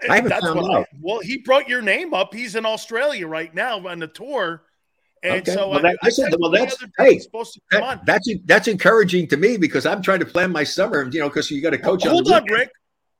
I 0.08 0.16
haven't 0.16 0.30
That's 0.30 0.44
found 0.46 0.60
I- 0.60 0.78
out. 0.80 0.86
well, 1.00 1.20
he 1.20 1.38
brought 1.38 1.68
your 1.68 1.82
name 1.82 2.14
up. 2.14 2.32
He's 2.34 2.56
in 2.56 2.64
Australia 2.64 3.26
right 3.26 3.54
now 3.54 3.86
on 3.86 3.98
the 3.98 4.06
tour, 4.06 4.62
and 5.22 5.42
Okay. 5.42 5.52
so 5.52 5.68
Well, 5.68 5.78
I, 5.80 5.82
that- 5.82 5.98
I 6.02 6.06
listen, 6.06 6.30
texted 6.30 6.36
well, 6.40 6.50
that's- 6.50 6.76
hey, 6.98 7.18
supposed 7.18 7.52
to 7.54 7.60
come 7.70 7.80
That- 7.82 7.98
on. 7.98 8.00
that's 8.06 8.28
that's 8.46 8.68
encouraging 8.68 9.28
to 9.28 9.36
me 9.36 9.56
because 9.58 9.84
I'm 9.86 10.00
trying 10.02 10.20
to 10.20 10.26
plan 10.26 10.50
my 10.50 10.64
summer. 10.64 11.06
You 11.10 11.20
know, 11.20 11.28
because 11.28 11.50
you 11.50 11.60
got 11.62 11.74
a 11.74 11.78
coach. 11.78 12.04
Hold 12.04 12.28
on, 12.28 12.34
on, 12.34 12.44
the 12.46 12.54
Rick. 12.54 12.70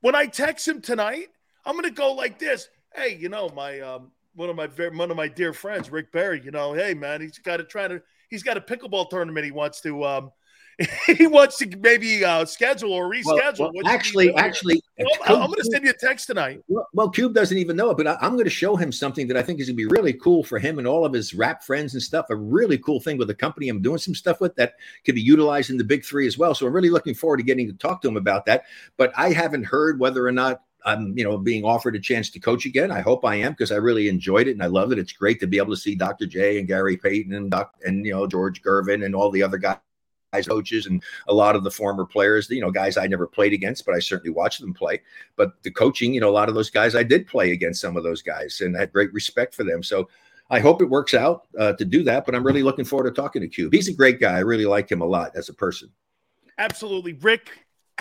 When 0.01 0.15
I 0.15 0.25
text 0.25 0.67
him 0.67 0.81
tonight, 0.81 1.27
I'm 1.65 1.73
going 1.73 1.85
to 1.85 1.91
go 1.91 2.13
like 2.13 2.39
this. 2.39 2.67
Hey, 2.95 3.15
you 3.19 3.29
know, 3.29 3.49
my 3.49 3.79
um, 3.81 4.11
one 4.33 4.49
of 4.49 4.55
my 4.55 4.65
very, 4.65 4.95
one 4.97 5.11
of 5.11 5.17
my 5.17 5.27
dear 5.27 5.53
friends, 5.53 5.91
Rick 5.91 6.11
Barry. 6.11 6.41
You 6.43 6.49
know, 6.49 6.73
hey 6.73 6.95
man, 6.95 7.21
he's 7.21 7.37
got 7.37 7.57
to 7.57 7.63
try 7.63 7.87
to. 7.87 8.01
He's 8.31 8.41
got 8.41 8.57
a 8.57 8.61
pickleball 8.61 9.09
tournament 9.09 9.45
he 9.45 9.51
wants 9.51 9.81
to. 9.81 10.03
um 10.03 10.31
He 11.05 11.27
wants 11.27 11.57
to 11.57 11.77
maybe 11.77 12.23
uh, 12.23 12.45
schedule 12.45 12.93
or 12.93 13.09
reschedule. 13.09 13.59
well, 13.59 13.71
he 13.73 13.81
actually, 13.85 14.33
actually, 14.35 14.81
Well, 14.97 15.41
I'm 15.41 15.47
going 15.47 15.55
to 15.59 15.69
send 15.71 15.83
you 15.83 15.91
a 15.91 15.93
text 15.93 16.27
tonight. 16.27 16.61
Well, 16.67 16.87
well, 16.93 17.09
Cube 17.09 17.33
doesn't 17.33 17.57
even 17.57 17.75
know 17.75 17.91
it, 17.91 17.97
but 17.97 18.07
I, 18.07 18.17
I'm 18.21 18.31
going 18.33 18.45
to 18.45 18.49
show 18.49 18.75
him 18.75 18.91
something 18.91 19.27
that 19.27 19.37
I 19.37 19.43
think 19.43 19.59
is 19.59 19.67
going 19.67 19.75
to 19.75 19.77
be 19.77 19.85
really 19.85 20.13
cool 20.13 20.43
for 20.43 20.59
him 20.59 20.79
and 20.79 20.87
all 20.87 21.05
of 21.05 21.13
his 21.13 21.33
rap 21.33 21.63
friends 21.63 21.93
and 21.93 22.01
stuff. 22.01 22.27
A 22.29 22.35
really 22.35 22.77
cool 22.77 22.99
thing 22.99 23.17
with 23.17 23.27
the 23.27 23.35
company 23.35 23.69
I'm 23.69 23.81
doing 23.81 23.99
some 23.99 24.15
stuff 24.15 24.41
with 24.41 24.55
that 24.55 24.73
could 25.05 25.15
be 25.15 25.21
utilized 25.21 25.69
in 25.69 25.77
the 25.77 25.83
big 25.83 26.03
three 26.03 26.25
as 26.25 26.37
well. 26.37 26.55
So 26.55 26.65
I'm 26.65 26.73
really 26.73 26.89
looking 26.89 27.13
forward 27.13 27.37
to 27.37 27.43
getting 27.43 27.67
to 27.67 27.73
talk 27.73 28.01
to 28.01 28.07
him 28.07 28.17
about 28.17 28.45
that. 28.45 28.63
But 28.97 29.11
I 29.17 29.33
haven't 29.33 29.65
heard 29.65 29.99
whether 29.99 30.25
or 30.25 30.31
not 30.31 30.61
I'm, 30.85 31.17
you 31.17 31.23
know, 31.23 31.37
being 31.37 31.63
offered 31.63 31.95
a 31.95 31.99
chance 31.99 32.29
to 32.31 32.39
coach 32.39 32.65
again. 32.65 32.91
I 32.91 33.01
hope 33.01 33.23
I 33.23 33.35
am 33.35 33.51
because 33.51 33.71
I 33.71 33.77
really 33.77 34.09
enjoyed 34.09 34.47
it 34.47 34.53
and 34.53 34.63
I 34.63 34.67
love 34.67 34.91
it. 34.91 34.99
It's 34.99 35.13
great 35.13 35.39
to 35.41 35.47
be 35.47 35.57
able 35.57 35.73
to 35.73 35.79
see 35.79 35.95
Dr. 35.95 36.25
J 36.25 36.59
and 36.59 36.67
Gary 36.67 36.97
Payton 36.97 37.33
and 37.33 37.51
Doc 37.51 37.75
and 37.85 38.05
you 38.05 38.13
know 38.13 38.27
George 38.27 38.61
Gervin 38.61 39.05
and 39.05 39.15
all 39.15 39.29
the 39.29 39.43
other 39.43 39.57
guys 39.57 39.77
coaches 40.47 40.85
and 40.85 41.03
a 41.27 41.33
lot 41.33 41.57
of 41.57 41.63
the 41.63 41.71
former 41.71 42.05
players, 42.05 42.49
you 42.49 42.61
know, 42.61 42.71
guys 42.71 42.95
I 42.95 43.05
never 43.07 43.27
played 43.27 43.51
against, 43.51 43.85
but 43.85 43.95
I 43.95 43.99
certainly 43.99 44.31
watched 44.31 44.61
them 44.61 44.73
play. 44.73 45.01
But 45.35 45.61
the 45.63 45.71
coaching, 45.71 46.13
you 46.13 46.21
know, 46.21 46.29
a 46.29 46.31
lot 46.31 46.47
of 46.47 46.55
those 46.55 46.69
guys 46.69 46.95
I 46.95 47.03
did 47.03 47.27
play 47.27 47.51
against 47.51 47.81
some 47.81 47.97
of 47.97 48.03
those 48.03 48.21
guys 48.21 48.61
and 48.61 48.77
I 48.77 48.81
had 48.81 48.93
great 48.93 49.11
respect 49.13 49.53
for 49.53 49.65
them. 49.65 49.83
So 49.83 50.07
I 50.49 50.59
hope 50.59 50.81
it 50.81 50.89
works 50.89 51.13
out 51.13 51.47
uh, 51.59 51.73
to 51.73 51.85
do 51.85 52.03
that. 52.03 52.25
But 52.25 52.35
I'm 52.35 52.45
really 52.45 52.63
looking 52.63 52.85
forward 52.85 53.13
to 53.13 53.21
talking 53.21 53.41
to 53.41 53.47
Cube. 53.47 53.73
He's 53.73 53.89
a 53.89 53.93
great 53.93 54.19
guy. 54.19 54.35
I 54.35 54.39
really 54.39 54.65
like 54.65 54.89
him 54.89 55.01
a 55.01 55.05
lot 55.05 55.31
as 55.35 55.49
a 55.49 55.53
person. 55.53 55.89
Absolutely, 56.57 57.13
Rick. 57.13 57.49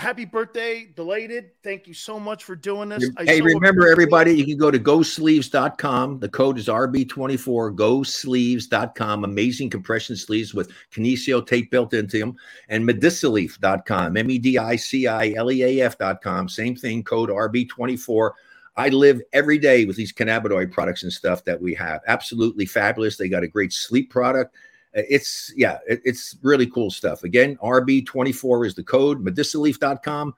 Happy 0.01 0.25
birthday, 0.25 0.87
belated. 0.97 1.51
Thank 1.63 1.87
you 1.87 1.93
so 1.93 2.19
much 2.19 2.45
for 2.45 2.57
doing 2.57 2.89
this. 2.89 3.11
I 3.19 3.25
Hey, 3.25 3.39
so 3.39 3.45
remember 3.45 3.87
everybody, 3.87 4.33
you 4.33 4.47
can 4.47 4.57
go 4.57 4.71
to 4.71 4.79
GoSleeves.com. 4.79 6.21
The 6.21 6.29
code 6.31 6.59
is 6.59 6.69
RB24, 6.69 7.77
GoSleeves.com. 7.77 9.25
Amazing 9.25 9.69
compression 9.69 10.17
sleeves 10.17 10.55
with 10.55 10.73
kinesio 10.91 11.47
tape 11.47 11.71
built 11.71 11.93
into 11.93 12.19
them. 12.19 12.35
And 12.71 12.89
Medicileaf.com, 12.89 14.17
M 14.17 14.31
E 14.31 14.39
D 14.39 14.57
I 14.57 14.77
C 14.77 15.07
I 15.07 15.35
L 15.37 15.53
E 15.53 15.63
A 15.63 15.85
F.com. 15.85 16.49
Same 16.49 16.75
thing, 16.75 17.05
code 17.05 17.29
RB24. 17.29 18.31
I 18.77 18.89
live 18.89 19.21
every 19.35 19.59
day 19.59 19.85
with 19.85 19.97
these 19.97 20.15
cannabinoid 20.15 20.73
products 20.73 21.03
and 21.03 21.13
stuff 21.13 21.45
that 21.45 21.61
we 21.61 21.75
have. 21.75 22.01
Absolutely 22.07 22.65
fabulous. 22.65 23.19
They 23.19 23.29
got 23.29 23.45
a 23.45 23.49
great 23.49 23.75
sleep 23.75 24.11
product. 24.11 24.57
Uh, 24.97 25.03
It's, 25.09 25.53
yeah, 25.57 25.79
it- 25.89 26.01
it's 26.05 26.37
really 26.43 26.67
cool 26.67 26.91
stuff. 26.91 27.25
Again, 27.25 27.57
RB24 27.63 28.67
is 28.67 28.75
the 28.75 28.83
code, 28.83 29.25
Medicileaf.com 29.25 30.35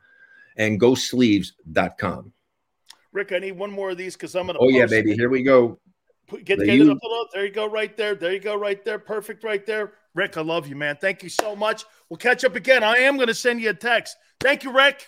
and 0.57 0.81
GoSleeves.com. 0.81 2.33
Rick, 3.13 3.33
I 3.33 3.39
need 3.39 3.53
one 3.53 3.71
more 3.71 3.91
of 3.91 3.99
these 3.99 4.15
because 4.15 4.35
I'm 4.35 4.47
going 4.47 4.59
to. 4.59 4.61
Oh 4.65 4.69
yeah, 4.69 4.87
baby. 4.87 5.15
Here 5.15 5.29
we 5.29 5.43
go. 5.43 5.79
Put, 6.29 6.45
get 6.45 6.59
get 6.61 6.81
it 6.81 6.89
up, 6.89 6.97
up. 6.97 7.29
There 7.33 7.45
you 7.45 7.53
go, 7.53 7.67
right 7.67 7.95
there. 7.97 8.15
There 8.15 8.33
you 8.33 8.41
go, 8.41 8.55
right 8.55 8.83
there. 8.85 8.99
Perfect, 8.99 9.45
right 9.45 9.65
there. 9.67 9.93
Rick, 10.15 10.37
I 10.39 10.41
love 10.41 10.67
you, 10.67 10.77
man. 10.77 10.97
Thank 11.01 11.23
you 11.23 11.29
so 11.29 11.55
much. 11.55 11.85
We'll 12.09 12.17
catch 12.17 12.45
up 12.45 12.57
again. 12.57 12.83
I 12.83 12.97
am 12.99 13.17
going 13.17 13.29
to 13.29 13.35
send 13.35 13.61
you 13.61 13.71
a 13.71 13.75
text. 13.75 14.17
Thank 14.41 14.65
you, 14.65 14.73
Rick. 14.73 15.07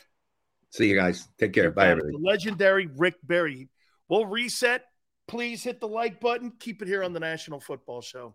See 0.70 0.88
you 0.88 0.96
guys. 0.96 1.28
Take 1.38 1.52
care. 1.52 1.70
Bye, 1.70 1.88
everybody. 1.90 2.12
The 2.12 2.18
legendary 2.28 2.88
Rick 2.96 3.14
Barry. 3.22 3.68
We'll 4.08 4.26
reset. 4.26 4.84
Please 5.28 5.62
hit 5.62 5.80
the 5.80 5.88
like 5.88 6.20
button. 6.20 6.52
Keep 6.58 6.82
it 6.82 6.88
here 6.88 7.02
on 7.02 7.12
the 7.14 7.20
National 7.20 7.60
Football 7.60 8.02
Show. 8.02 8.34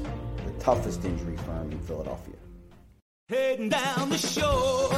toughest 0.61 1.03
injury 1.03 1.37
firm 1.37 1.71
in 1.71 1.79
Philadelphia. 1.79 2.35
Heading 3.29 3.69
down 3.69 4.09
the 4.09 4.17
shore. 4.17 4.93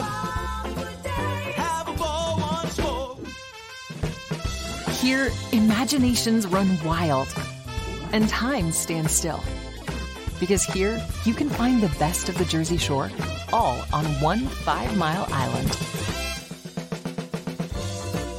Have 1.56 1.88
a 1.88 1.94
ball 1.94 2.40
once 2.40 2.78
more. 2.80 3.18
Here, 4.96 5.32
imaginations 5.52 6.48
run 6.48 6.78
wild 6.84 7.28
and 8.12 8.28
time 8.30 8.72
stands 8.72 9.12
still. 9.12 9.42
Because 10.40 10.64
here, 10.64 11.02
you 11.26 11.34
can 11.34 11.50
find 11.50 11.82
the 11.82 11.94
best 11.98 12.30
of 12.30 12.38
the 12.38 12.46
Jersey 12.46 12.78
Shore 12.78 13.10
all 13.52 13.84
on 13.94 14.06
one 14.20 14.48
five 14.48 14.96
mile 14.98 15.28
island. 15.32 15.74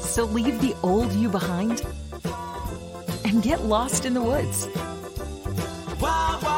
So 0.05 0.24
leave 0.24 0.60
the 0.60 0.74
old 0.82 1.12
you 1.12 1.28
behind 1.28 1.82
and 3.24 3.42
get 3.42 3.62
lost 3.62 4.05
in 4.05 4.14
the 4.14 4.22
woods. 4.22 4.68
Wild, 6.01 6.42
wild, 6.42 6.53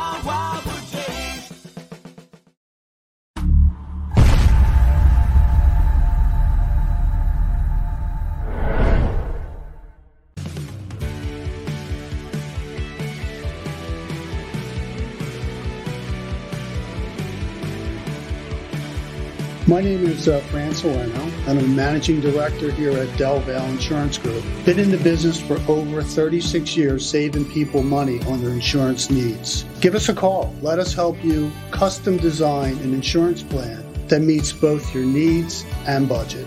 My 19.69 19.81
name 19.81 20.07
is 20.07 20.29
uh, 20.29 20.39
Fran 20.43 20.75
Salerno, 20.75 21.29
I'm 21.49 21.59
a 21.59 21.63
managing 21.63 22.21
director 22.21 22.71
here 22.71 22.97
at 22.97 23.19
Del 23.19 23.41
Valle 23.41 23.69
Insurance 23.69 24.17
Group. 24.17 24.45
Been 24.65 24.79
in 24.79 24.93
the 24.93 24.97
business 24.99 25.41
for 25.41 25.59
over 25.69 26.05
36 26.05 26.77
years, 26.77 27.05
saving 27.05 27.47
people 27.47 27.83
money 27.83 28.23
on 28.27 28.41
their 28.41 28.53
insurance 28.53 29.11
needs. 29.11 29.65
Give 29.81 29.97
us 29.97 30.09
a 30.09 30.15
call. 30.15 30.55
Let 30.63 30.79
us 30.79 30.95
help 30.95 31.17
you 31.25 31.51
custom 31.73 32.17
design 32.17 32.77
an 32.79 32.95
insurance 32.95 33.43
plan 33.43 33.85
that 34.07 34.21
meets 34.21 34.53
both 34.53 34.95
your 34.95 35.05
needs 35.05 35.65
and 35.89 36.09
budget. 36.09 36.47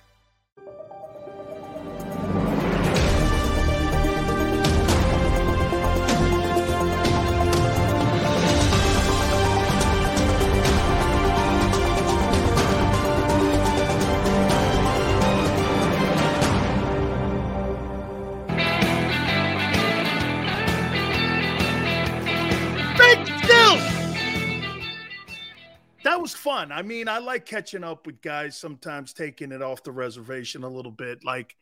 Fun. 26.61 26.71
I 26.71 26.81
mean, 26.81 27.07
I 27.07 27.19
like 27.19 27.45
catching 27.45 27.83
up 27.83 28.05
with 28.05 28.21
guys 28.21 28.57
sometimes 28.57 29.13
taking 29.13 29.51
it 29.51 29.61
off 29.61 29.83
the 29.83 29.91
reservation 29.91 30.63
a 30.63 30.69
little 30.69 30.91
bit, 30.91 31.23
like 31.23 31.55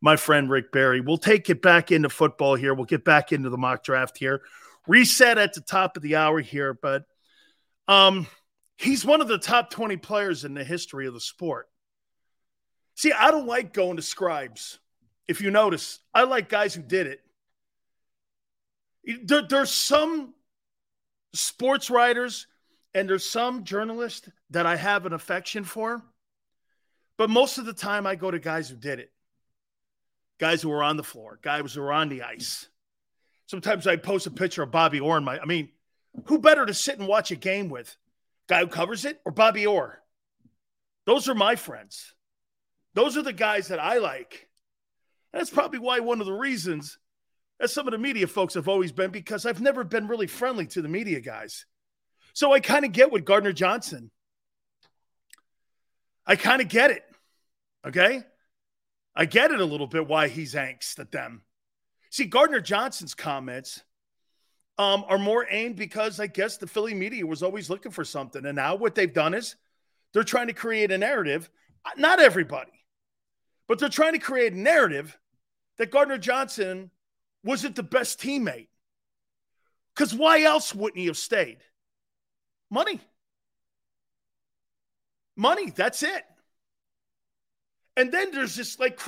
my 0.00 0.16
friend 0.16 0.50
Rick 0.50 0.72
Barry. 0.72 1.00
We'll 1.00 1.18
take 1.18 1.48
it 1.50 1.62
back 1.62 1.92
into 1.92 2.08
football 2.08 2.54
here. 2.54 2.74
We'll 2.74 2.84
get 2.84 3.04
back 3.04 3.32
into 3.32 3.50
the 3.50 3.58
mock 3.58 3.84
draft 3.84 4.18
here. 4.18 4.42
Reset 4.86 5.38
at 5.38 5.54
the 5.54 5.60
top 5.60 5.96
of 5.96 6.02
the 6.02 6.16
hour 6.16 6.40
here, 6.40 6.74
but 6.74 7.04
um 7.88 8.26
he's 8.76 9.04
one 9.04 9.20
of 9.20 9.28
the 9.28 9.38
top 9.38 9.70
20 9.70 9.96
players 9.98 10.44
in 10.44 10.54
the 10.54 10.64
history 10.64 11.06
of 11.06 11.14
the 11.14 11.20
sport. 11.20 11.68
See, 12.96 13.12
I 13.12 13.30
don't 13.30 13.46
like 13.46 13.72
going 13.72 13.96
to 13.96 14.02
scribes. 14.02 14.78
If 15.26 15.40
you 15.40 15.50
notice, 15.50 16.00
I 16.12 16.24
like 16.24 16.48
guys 16.48 16.74
who 16.74 16.82
did 16.82 17.06
it. 17.06 17.20
There, 19.24 19.42
there's 19.42 19.70
some 19.70 20.34
sports 21.32 21.90
writers 21.90 22.46
and 22.94 23.08
there's 23.08 23.24
some 23.24 23.64
journalists 23.64 24.28
that 24.50 24.66
I 24.66 24.76
have 24.76 25.04
an 25.04 25.12
affection 25.12 25.64
for. 25.64 26.02
But 27.16 27.30
most 27.30 27.58
of 27.58 27.66
the 27.66 27.72
time, 27.72 28.06
I 28.06 28.14
go 28.14 28.30
to 28.30 28.38
guys 28.38 28.68
who 28.68 28.76
did 28.76 28.98
it, 28.98 29.12
guys 30.38 30.62
who 30.62 30.68
were 30.68 30.82
on 30.82 30.96
the 30.96 31.04
floor, 31.04 31.38
guys 31.42 31.74
who 31.74 31.80
were 31.80 31.92
on 31.92 32.08
the 32.08 32.22
ice. 32.22 32.68
Sometimes 33.46 33.86
I 33.86 33.96
post 33.96 34.26
a 34.26 34.30
picture 34.30 34.62
of 34.62 34.70
Bobby 34.70 35.00
Orr. 35.00 35.18
In 35.18 35.24
my, 35.24 35.38
I 35.38 35.44
mean, 35.44 35.68
who 36.26 36.38
better 36.38 36.64
to 36.64 36.74
sit 36.74 36.98
and 36.98 37.06
watch 37.06 37.30
a 37.30 37.36
game 37.36 37.68
with? 37.68 37.96
Guy 38.48 38.60
who 38.60 38.66
covers 38.66 39.04
it 39.04 39.20
or 39.24 39.32
Bobby 39.32 39.66
Orr? 39.66 40.00
Those 41.06 41.28
are 41.28 41.34
my 41.34 41.56
friends. 41.56 42.14
Those 42.94 43.16
are 43.16 43.22
the 43.22 43.32
guys 43.32 43.68
that 43.68 43.80
I 43.80 43.98
like. 43.98 44.48
And 45.32 45.40
that's 45.40 45.50
probably 45.50 45.78
why 45.78 46.00
one 46.00 46.20
of 46.20 46.26
the 46.26 46.32
reasons 46.32 46.98
that 47.58 47.70
some 47.70 47.86
of 47.86 47.92
the 47.92 47.98
media 47.98 48.26
folks 48.26 48.54
have 48.54 48.68
always 48.68 48.92
been 48.92 49.10
because 49.10 49.46
I've 49.46 49.60
never 49.60 49.84
been 49.84 50.08
really 50.08 50.26
friendly 50.26 50.66
to 50.68 50.82
the 50.82 50.88
media 50.88 51.20
guys. 51.20 51.66
So 52.34 52.52
I 52.52 52.60
kind 52.60 52.84
of 52.84 52.92
get 52.92 53.10
what 53.10 53.24
Gardner 53.24 53.52
Johnson. 53.52 54.10
I 56.26 56.36
kind 56.36 56.60
of 56.60 56.68
get 56.68 56.90
it. 56.90 57.04
Okay. 57.86 58.22
I 59.14 59.24
get 59.24 59.52
it 59.52 59.60
a 59.60 59.64
little 59.64 59.86
bit 59.86 60.08
why 60.08 60.28
he's 60.28 60.54
angst 60.54 60.98
at 60.98 61.12
them. 61.12 61.42
See, 62.10 62.24
Gardner 62.24 62.60
Johnson's 62.60 63.14
comments 63.14 63.82
um, 64.78 65.04
are 65.08 65.18
more 65.18 65.46
aimed 65.48 65.76
because 65.76 66.18
I 66.18 66.26
guess 66.26 66.56
the 66.56 66.66
Philly 66.66 66.94
media 66.94 67.24
was 67.24 67.42
always 67.42 67.70
looking 67.70 67.92
for 67.92 68.04
something. 68.04 68.44
And 68.44 68.56
now 68.56 68.74
what 68.74 68.96
they've 68.96 69.12
done 69.12 69.34
is 69.34 69.54
they're 70.12 70.24
trying 70.24 70.48
to 70.48 70.52
create 70.52 70.90
a 70.90 70.98
narrative. 70.98 71.48
Not 71.96 72.20
everybody, 72.20 72.72
but 73.68 73.78
they're 73.78 73.88
trying 73.88 74.14
to 74.14 74.18
create 74.18 74.52
a 74.52 74.58
narrative 74.58 75.16
that 75.78 75.92
Gardner 75.92 76.18
Johnson 76.18 76.90
wasn't 77.44 77.76
the 77.76 77.82
best 77.82 78.20
teammate. 78.20 78.68
Because 79.94 80.12
why 80.12 80.42
else 80.42 80.74
wouldn't 80.74 80.98
he 80.98 81.06
have 81.06 81.16
stayed? 81.16 81.58
Money. 82.70 83.00
Money. 85.36 85.70
That's 85.70 86.02
it. 86.02 86.24
And 87.96 88.10
then 88.10 88.32
there's 88.32 88.56
this 88.56 88.78
like, 88.78 89.00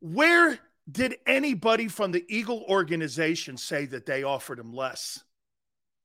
where 0.00 0.58
did 0.90 1.16
anybody 1.26 1.88
from 1.88 2.12
the 2.12 2.24
Eagle 2.28 2.64
organization 2.68 3.56
say 3.56 3.86
that 3.86 4.06
they 4.06 4.22
offered 4.22 4.58
him 4.58 4.72
less? 4.72 5.22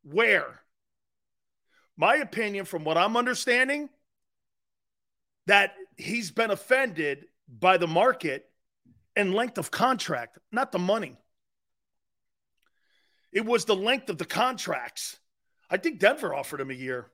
Where? 0.04 0.62
My 1.96 2.16
opinion, 2.16 2.66
from 2.66 2.84
what 2.84 2.98
I'm 2.98 3.16
understanding, 3.16 3.90
that 5.48 5.74
he's 5.98 6.32
been 6.32 6.52
offended 6.52 7.26
by 7.48 7.78
the 7.78 7.88
market 7.88 8.46
and 9.16 9.34
length 9.34 9.58
of 9.58 9.70
contract, 9.70 10.40
not 10.52 10.72
the 10.72 10.80
money. 10.80 11.18
It 13.32 13.46
was 13.46 13.66
the 13.66 13.76
length 13.76 14.10
of 14.10 14.18
the 14.18 14.26
contracts. 14.26 15.20
I 15.74 15.78
think 15.78 15.98
Denver 15.98 16.36
offered 16.36 16.62
him 16.62 16.70
a 16.70 16.76
year. 16.76 17.08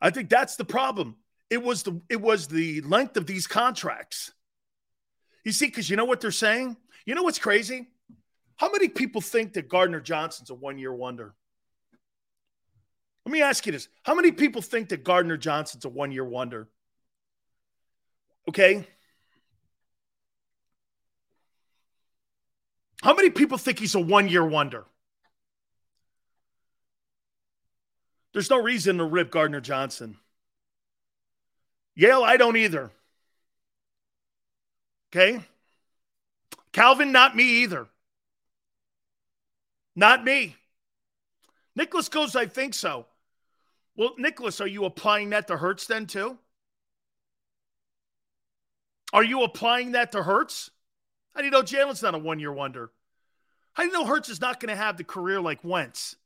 I 0.00 0.10
think 0.10 0.28
that's 0.28 0.54
the 0.54 0.64
problem. 0.64 1.16
It 1.50 1.60
was 1.60 1.82
the 1.82 2.00
it 2.08 2.20
was 2.20 2.46
the 2.46 2.82
length 2.82 3.16
of 3.16 3.26
these 3.26 3.48
contracts. 3.48 4.32
You 5.44 5.50
see, 5.50 5.66
because 5.66 5.90
you 5.90 5.96
know 5.96 6.04
what 6.04 6.20
they're 6.20 6.30
saying? 6.30 6.76
You 7.04 7.16
know 7.16 7.24
what's 7.24 7.40
crazy? 7.40 7.88
How 8.54 8.70
many 8.70 8.88
people 8.88 9.20
think 9.20 9.54
that 9.54 9.68
Gardner 9.68 9.98
Johnson's 9.98 10.50
a 10.50 10.54
one-year 10.54 10.94
wonder? 10.94 11.34
Let 13.26 13.32
me 13.32 13.42
ask 13.42 13.66
you 13.66 13.72
this. 13.72 13.88
How 14.04 14.14
many 14.14 14.30
people 14.30 14.62
think 14.62 14.90
that 14.90 15.02
Gardner 15.02 15.36
Johnson's 15.36 15.84
a 15.84 15.88
one-year 15.88 16.24
wonder? 16.24 16.68
Okay. 18.48 18.86
How 23.02 23.14
many 23.16 23.30
people 23.30 23.58
think 23.58 23.80
he's 23.80 23.96
a 23.96 24.00
one 24.00 24.28
year 24.28 24.46
wonder? 24.46 24.86
There's 28.32 28.50
no 28.50 28.62
reason 28.62 28.98
to 28.98 29.04
rip 29.04 29.30
Gardner 29.30 29.60
Johnson. 29.60 30.16
Yale, 31.94 32.22
I 32.22 32.36
don't 32.36 32.56
either. 32.56 32.90
Okay. 35.10 35.42
Calvin, 36.72 37.10
not 37.10 37.34
me 37.34 37.62
either. 37.62 37.88
Not 39.96 40.22
me. 40.22 40.54
Nicholas 41.74 42.08
goes, 42.08 42.36
I 42.36 42.46
think 42.46 42.74
so. 42.74 43.06
Well, 43.96 44.14
Nicholas, 44.16 44.60
are 44.60 44.66
you 44.66 44.84
applying 44.84 45.30
that 45.30 45.48
to 45.48 45.56
Hurts 45.56 45.86
then 45.86 46.06
too? 46.06 46.38
Are 49.12 49.24
you 49.24 49.42
applying 49.42 49.92
that 49.92 50.12
to 50.12 50.22
Hurts? 50.22 50.70
How 51.34 51.40
do 51.40 51.46
you 51.46 51.50
know 51.50 51.62
Jalen's 51.62 52.02
not 52.02 52.14
a 52.14 52.18
one 52.18 52.38
year 52.38 52.52
wonder? 52.52 52.90
How 53.72 53.82
do 53.82 53.88
you 53.88 53.92
know 53.92 54.04
Hurts 54.04 54.28
is 54.28 54.40
not 54.40 54.60
going 54.60 54.70
to 54.70 54.76
have 54.76 54.96
the 54.96 55.04
career 55.04 55.40
like 55.40 55.64
Wentz? 55.64 56.16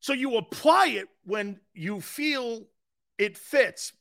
So 0.00 0.12
you 0.12 0.36
apply 0.36 0.88
it 0.88 1.08
when 1.24 1.60
you 1.74 2.00
feel 2.00 2.66
it 3.18 3.36
fits 3.36 3.92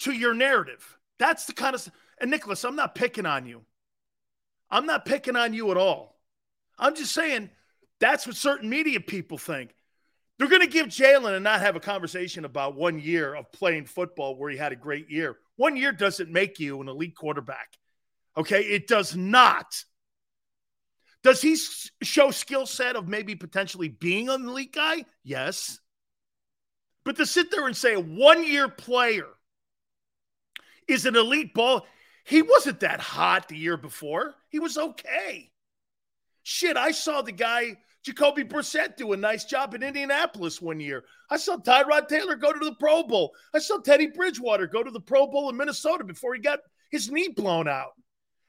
to 0.00 0.12
your 0.12 0.34
narrative. 0.34 0.98
That's 1.18 1.46
the 1.46 1.52
kind 1.52 1.74
of. 1.74 1.88
And 2.18 2.30
Nicholas, 2.30 2.64
I'm 2.64 2.76
not 2.76 2.94
picking 2.94 3.26
on 3.26 3.46
you. 3.46 3.62
I'm 4.70 4.86
not 4.86 5.04
picking 5.04 5.36
on 5.36 5.52
you 5.52 5.70
at 5.70 5.76
all. 5.76 6.18
I'm 6.78 6.94
just 6.94 7.12
saying 7.12 7.50
that's 8.00 8.26
what 8.26 8.36
certain 8.36 8.68
media 8.68 9.00
people 9.00 9.38
think. 9.38 9.74
They're 10.38 10.48
going 10.48 10.62
to 10.62 10.66
give 10.66 10.86
Jalen 10.86 11.34
and 11.34 11.44
not 11.44 11.60
have 11.60 11.76
a 11.76 11.80
conversation 11.80 12.44
about 12.44 12.74
one 12.74 12.98
year 12.98 13.34
of 13.34 13.52
playing 13.52 13.84
football 13.84 14.36
where 14.36 14.50
he 14.50 14.56
had 14.56 14.72
a 14.72 14.76
great 14.76 15.10
year. 15.10 15.36
One 15.56 15.76
year 15.76 15.92
doesn't 15.92 16.32
make 16.32 16.58
you 16.58 16.80
an 16.80 16.88
elite 16.88 17.14
quarterback. 17.14 17.68
Okay. 18.36 18.62
It 18.62 18.88
does 18.88 19.14
not. 19.14 19.84
Does 21.22 21.40
he 21.40 21.56
show 22.02 22.30
skill 22.30 22.66
set 22.66 22.96
of 22.96 23.08
maybe 23.08 23.34
potentially 23.34 23.88
being 23.88 24.28
an 24.28 24.48
elite 24.48 24.72
guy? 24.72 25.04
Yes. 25.22 25.78
But 27.04 27.16
to 27.16 27.26
sit 27.26 27.50
there 27.50 27.66
and 27.66 27.76
say 27.76 27.94
a 27.94 28.00
one 28.00 28.44
year 28.44 28.68
player 28.68 29.28
is 30.88 31.06
an 31.06 31.16
elite 31.16 31.54
ball, 31.54 31.86
he 32.24 32.42
wasn't 32.42 32.80
that 32.80 33.00
hot 33.00 33.48
the 33.48 33.56
year 33.56 33.76
before. 33.76 34.34
He 34.48 34.58
was 34.58 34.76
okay. 34.76 35.50
Shit, 36.42 36.76
I 36.76 36.90
saw 36.90 37.22
the 37.22 37.32
guy, 37.32 37.76
Jacoby 38.02 38.44
Brissett, 38.44 38.96
do 38.96 39.12
a 39.12 39.16
nice 39.16 39.44
job 39.44 39.74
in 39.74 39.82
Indianapolis 39.82 40.60
one 40.60 40.80
year. 40.80 41.04
I 41.30 41.36
saw 41.36 41.56
Tyrod 41.56 42.08
Taylor 42.08 42.34
go 42.34 42.52
to 42.52 42.64
the 42.64 42.74
Pro 42.80 43.04
Bowl. 43.04 43.32
I 43.54 43.60
saw 43.60 43.78
Teddy 43.78 44.08
Bridgewater 44.08 44.66
go 44.66 44.82
to 44.82 44.90
the 44.90 45.00
Pro 45.00 45.28
Bowl 45.28 45.50
in 45.50 45.56
Minnesota 45.56 46.02
before 46.02 46.34
he 46.34 46.40
got 46.40 46.60
his 46.90 47.10
knee 47.10 47.28
blown 47.28 47.68
out. 47.68 47.92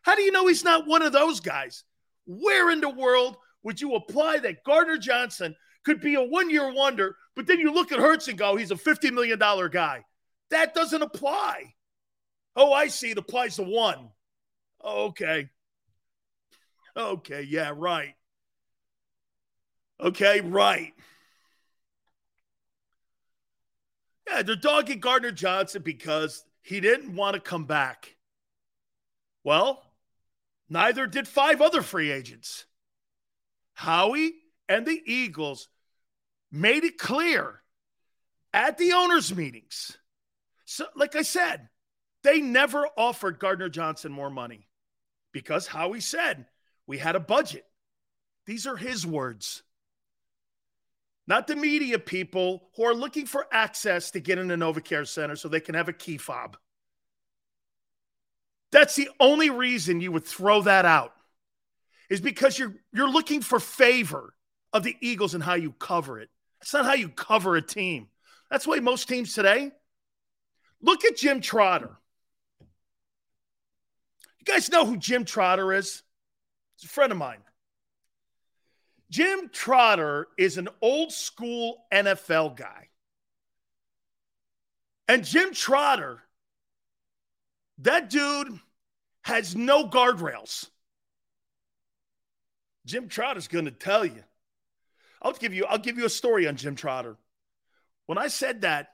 How 0.02 0.16
do 0.16 0.24
you 0.24 0.32
know 0.32 0.48
he's 0.48 0.64
not 0.64 0.88
one 0.88 1.04
of 1.04 1.14
those 1.14 1.40
guys? 1.40 1.84
Where 2.26 2.72
in 2.72 2.82
the 2.82 2.90
world 2.90 3.38
would 3.64 3.80
you 3.82 3.96
apply 3.96 4.40
that 4.40 4.64
Gardner 4.64 4.98
Johnson 4.98 5.56
could 5.84 6.02
be 6.02 6.16
a 6.16 6.24
one 6.24 6.50
year 6.50 6.72
wonder, 6.74 7.16
but 7.36 7.48
then 7.48 7.60
you 7.60 7.74
look 7.74 7.92
at 7.92 8.00
Hurts 8.00 8.28
and 8.28 8.38
go, 8.38 8.56
he's 8.56 8.72
a 8.72 8.76
$50 8.76 9.12
million 9.12 9.40
guy? 9.40 10.06
That 10.50 10.74
doesn't 10.74 11.02
apply. 11.02 11.74
Oh, 12.56 12.72
I 12.72 12.88
see. 12.88 13.12
It 13.12 13.18
applies 13.18 13.56
to 13.56 13.64
one. 13.64 14.10
Okay. 14.84 15.50
Okay. 16.96 17.42
Yeah, 17.44 17.74
right. 17.76 18.16
Okay, 20.00 20.42
right. 20.42 20.94
Yeah, 24.28 24.42
they're 24.42 24.56
dogging 24.56 25.00
Gardner 25.00 25.32
Johnson 25.32 25.82
because 25.82 26.44
he 26.62 26.80
didn't 26.80 27.16
want 27.16 27.36
to 27.36 27.40
come 27.40 27.66
back. 27.66 28.16
Well, 29.44 29.84
Neither 30.74 31.06
did 31.06 31.28
five 31.28 31.62
other 31.62 31.84
free 31.84 32.10
agents. 32.10 32.66
Howie 33.76 34.34
and 34.68 34.88
the 34.88 35.00
Eagles 35.06 35.70
made 36.52 36.84
it 36.84 36.98
clear 36.98 37.62
at 38.52 38.80
the 38.80 38.94
owners' 38.94 39.36
meetings. 39.36 39.96
So, 40.66 40.88
like 40.96 41.16
I 41.16 41.22
said, 41.22 41.70
they 42.24 42.42
never 42.42 42.88
offered 42.98 43.38
Gardner 43.38 43.70
Johnson 43.70 44.12
more 44.12 44.32
money 44.32 44.68
because 45.32 45.68
Howie 45.68 46.00
said 46.00 46.48
we 46.88 46.98
had 46.98 47.16
a 47.16 47.20
budget. 47.20 47.66
These 48.48 48.66
are 48.66 48.76
his 48.76 49.06
words, 49.06 49.62
not 51.28 51.46
the 51.46 51.56
media 51.56 52.00
people 52.00 52.72
who 52.76 52.84
are 52.86 52.96
looking 52.96 53.28
for 53.28 53.46
access 53.52 54.10
to 54.10 54.20
get 54.20 54.40
in 54.40 54.48
the 54.48 54.56
NovaCare 54.56 55.08
Center 55.08 55.36
so 55.36 55.50
they 55.50 55.60
can 55.60 55.76
have 55.76 55.88
a 55.88 55.94
key 55.94 56.18
fob. 56.18 56.58
That's 58.74 58.96
the 58.96 59.10
only 59.20 59.52
reason 59.52 60.02
you 60.02 60.12
would 60.12 60.26
throw 60.26 60.64
that 60.64 60.84
out 60.84 61.14
is 62.10 62.20
because 62.20 62.58
you're 62.58 62.74
you're 62.92 63.10
looking 63.10 63.42
for 63.42 63.60
favor 63.60 64.34
of 64.74 64.82
the 64.82 64.98
Eagles 65.00 65.36
and 65.36 65.44
how 65.44 65.54
you 65.54 65.74
cover 65.74 66.20
it. 66.20 66.30
That's 66.60 66.74
not 66.74 66.86
how 66.86 66.96
you 66.96 67.10
cover 67.10 67.56
a 67.56 67.62
team. 67.62 68.08
That's 68.50 68.66
why 68.66 68.80
most 68.80 69.08
teams 69.08 69.36
today 69.36 69.72
look 70.82 71.06
at 71.06 71.18
Jim 71.18 71.40
Trotter. 71.40 71.96
You 74.40 74.46
guys 74.52 74.72
know 74.72 74.88
who 74.88 74.98
Jim 74.98 75.24
Trotter 75.24 75.72
is? 75.72 76.02
He's 76.76 76.90
a 76.90 76.92
friend 76.92 77.12
of 77.12 77.18
mine. 77.20 77.44
Jim 79.12 79.50
Trotter 79.54 80.28
is 80.36 80.58
an 80.58 80.68
old 80.82 81.12
school 81.12 81.86
NFL 81.94 82.58
guy. 82.58 82.90
And 85.08 85.24
Jim 85.24 85.54
Trotter, 85.54 86.24
that 87.80 88.10
dude 88.10 88.60
has 89.24 89.56
no 89.56 89.88
guardrails. 89.88 90.70
Jim 92.86 93.08
Trotter's 93.08 93.48
going 93.48 93.66
to 93.66 93.72
tell 93.72 94.06
you. 94.06 94.24
I'll 95.22 95.34
give 95.34 95.54
you 95.54 95.66
I'll 95.66 95.78
give 95.78 95.98
you 95.98 96.06
a 96.06 96.10
story 96.10 96.48
on 96.48 96.58
Jim 96.58 96.76
Trotter. 96.76 97.16
When 98.06 98.18
I 98.18 98.28
said 98.28 98.62
that 98.62 98.90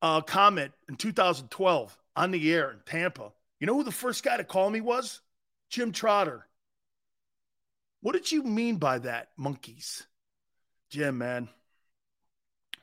uh, 0.00 0.20
comment 0.20 0.72
in 0.88 0.96
2012 0.96 1.96
on 2.16 2.30
the 2.32 2.52
air 2.52 2.70
in 2.70 2.80
Tampa, 2.84 3.32
you 3.60 3.66
know 3.66 3.74
who 3.74 3.84
the 3.84 3.92
first 3.92 4.24
guy 4.24 4.36
to 4.36 4.44
call 4.44 4.68
me 4.68 4.80
was? 4.80 5.20
Jim 5.70 5.92
Trotter. 5.92 6.46
What 8.00 8.14
did 8.14 8.32
you 8.32 8.42
mean 8.42 8.76
by 8.76 8.98
that, 8.98 9.28
monkeys? 9.36 10.04
Jim, 10.90 11.18
man. 11.18 11.48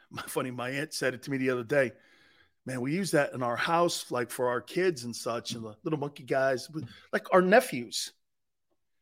My 0.09 0.21
Funny, 0.23 0.49
my 0.49 0.69
aunt 0.69 0.93
said 0.93 1.13
it 1.13 1.23
to 1.23 1.31
me 1.31 1.37
the 1.37 1.49
other 1.51 1.63
day. 1.63 1.91
Man, 2.69 2.81
we 2.81 2.93
use 2.93 3.09
that 3.11 3.33
in 3.33 3.41
our 3.41 3.55
house, 3.55 4.11
like 4.11 4.29
for 4.29 4.49
our 4.49 4.61
kids 4.61 5.03
and 5.03 5.15
such, 5.15 5.53
and 5.53 5.63
the 5.63 5.69
mm-hmm. 5.69 5.79
little 5.83 5.97
monkey 5.97 6.21
guys, 6.21 6.69
like 7.11 7.25
our 7.33 7.41
nephews. 7.41 8.11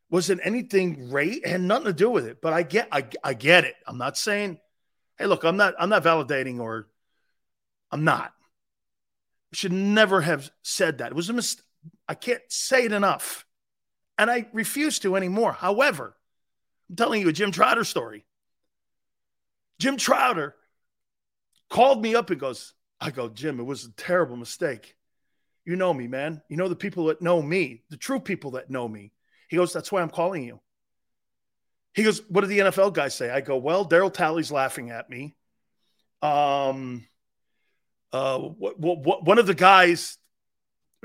Wasn't 0.10 0.40
anything 0.42 1.10
great? 1.10 1.44
It 1.44 1.50
had 1.50 1.60
nothing 1.60 1.88
to 1.88 1.94
do 1.94 2.10
with 2.10 2.26
it, 2.26 2.42
but 2.42 2.54
I 2.54 2.64
get, 2.64 2.88
I, 2.94 3.06
I 3.22 3.34
get 3.34 3.66
it. 3.66 3.76
I'm 3.86 3.98
not 3.98 4.18
saying, 4.18 4.58
hey, 5.20 5.26
look, 5.26 5.44
I'm 5.44 5.58
not, 5.58 5.74
I'm 5.78 5.90
not 5.90 6.06
validating 6.06 6.62
or 6.62 6.88
I'm 7.92 8.06
not. 8.06 8.32
I 9.52 9.56
should 9.58 9.74
never 9.74 10.22
have 10.22 10.50
said 10.62 11.00
that. 11.00 11.12
It 11.12 11.16
was 11.16 11.30
a 11.30 11.34
mistake. 11.34 11.66
I 12.08 12.14
can't 12.14 12.42
say 12.48 12.86
it 12.86 12.94
enough. 12.94 13.46
And 14.18 14.32
I 14.32 14.48
refuse 14.54 15.00
to 15.00 15.18
anymore. 15.18 15.52
However, 15.52 16.16
I'm 16.90 16.96
telling 16.96 17.20
you 17.20 17.28
a 17.28 17.34
Jim 17.34 17.52
Trotter 17.52 17.84
story. 17.84 18.26
Jim 19.78 19.98
Trotter 19.98 20.56
called 21.70 22.02
me 22.02 22.16
up 22.16 22.30
and 22.30 22.40
goes, 22.40 22.74
I 23.00 23.12
go, 23.12 23.30
Jim, 23.30 23.60
it 23.60 23.64
was 23.64 23.86
a 23.86 23.92
terrible 23.92 24.36
mistake. 24.36 24.96
You 25.66 25.76
know 25.76 25.94
me, 25.94 26.08
man. 26.08 26.42
You 26.50 26.58
know 26.58 26.68
the 26.68 26.76
people 26.76 27.06
that 27.06 27.22
know 27.22 27.42
me, 27.42 27.84
the 27.90 27.98
true 27.98 28.20
people 28.20 28.52
that 28.52 28.70
know 28.70 28.88
me. 28.88 29.12
He 29.50 29.58
goes, 29.58 29.74
That's 29.74 29.92
why 29.92 30.02
I'm 30.02 30.10
calling 30.10 30.44
you. 30.44 30.60
He 31.94 32.04
goes, 32.04 32.22
What 32.30 32.42
did 32.42 32.50
the 32.50 32.60
NFL 32.60 32.94
guys 32.94 33.16
say? 33.16 33.30
I 33.30 33.42
go, 33.42 33.58
Well, 33.58 33.88
Darryl 33.88 34.14
Talley's 34.14 34.52
laughing 34.52 34.92
at 34.92 35.10
me. 35.10 35.36
Um, 36.22 37.06
uh, 38.12 38.40
what, 38.40 38.80
what, 38.80 39.24
one 39.24 39.38
of 39.38 39.46
the 39.46 39.54
guys 39.54 40.18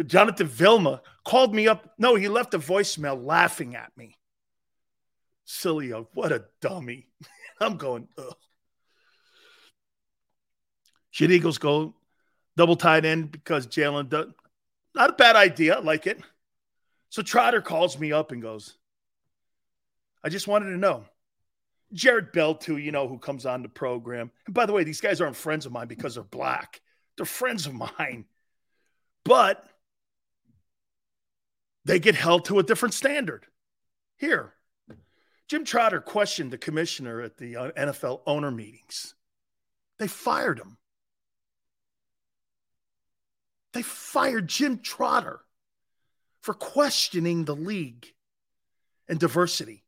Jonathan 0.07 0.47
Vilma 0.47 1.03
called 1.25 1.55
me 1.55 1.69
up. 1.69 1.93
No, 1.99 2.15
he 2.15 2.29
left 2.29 2.55
a 2.55 2.59
voicemail 2.59 3.23
laughing 3.23 3.77
at 3.77 3.93
me. 3.97 4.17
Silly, 5.45 5.91
what 5.91 6.33
a 6.33 6.45
dummy. 6.61 7.09
I'm 7.61 7.77
going, 7.77 8.09
ugh. 8.17 8.35
Should 11.13 11.31
Eagles 11.31 11.59
go 11.59 11.95
double 12.57 12.75
tight 12.75 13.05
end 13.05 13.31
because 13.31 13.67
Jalen 13.69 14.09
does? 14.09 14.29
Not 14.95 15.11
a 15.11 15.15
bad 15.15 15.37
idea. 15.37 15.77
I 15.77 15.81
like 15.81 16.07
it. 16.07 16.21
So 17.11 17.23
Trotter 17.23 17.61
calls 17.61 17.99
me 17.99 18.13
up 18.13 18.33
and 18.33 18.43
goes, 18.43 18.77
I 20.25 20.31
just 20.31 20.49
wanted 20.49 20.71
to 20.71 20.79
know. 20.79 21.05
Jarrett 21.93 22.33
Bell, 22.33 22.55
too, 22.55 22.79
you 22.79 22.91
know, 22.91 23.07
who 23.07 23.19
comes 23.19 23.45
on 23.45 23.63
the 23.63 23.69
program. 23.69 24.31
And 24.47 24.55
by 24.55 24.65
the 24.65 24.73
way, 24.73 24.83
these 24.83 25.01
guys 25.03 25.21
aren't 25.21 25.37
friends 25.37 25.67
of 25.67 25.73
mine 25.73 25.89
because 25.89 26.15
they're 26.15 26.25
black. 26.25 26.81
They're 27.17 27.27
friends 27.27 27.67
of 27.67 27.75
mine. 27.75 28.25
But 29.25 29.65
they 31.85 31.99
get 31.99 32.15
held 32.15 32.47
to 32.47 32.59
a 32.59 32.63
different 32.63 32.95
standard. 32.95 33.47
Here, 34.17 34.55
Jim 35.49 35.65
Trotter 35.65 36.01
questioned 36.01 36.51
the 36.51 36.59
commissioner 36.59 37.21
at 37.21 37.37
the 37.37 37.57
uh, 37.57 37.71
NFL 37.73 38.23
owner 38.27 38.51
meetings. 38.51 39.15
They 39.99 40.09
fired 40.09 40.59
him. 40.59 40.79
They 43.73 43.83
fired 43.83 44.49
Jim 44.49 44.81
Trotter 44.81 45.41
for 46.41 46.55
questioning 46.55 47.45
the 47.45 47.57
league 47.57 48.07
and 49.09 49.19
diversity. 49.19 49.85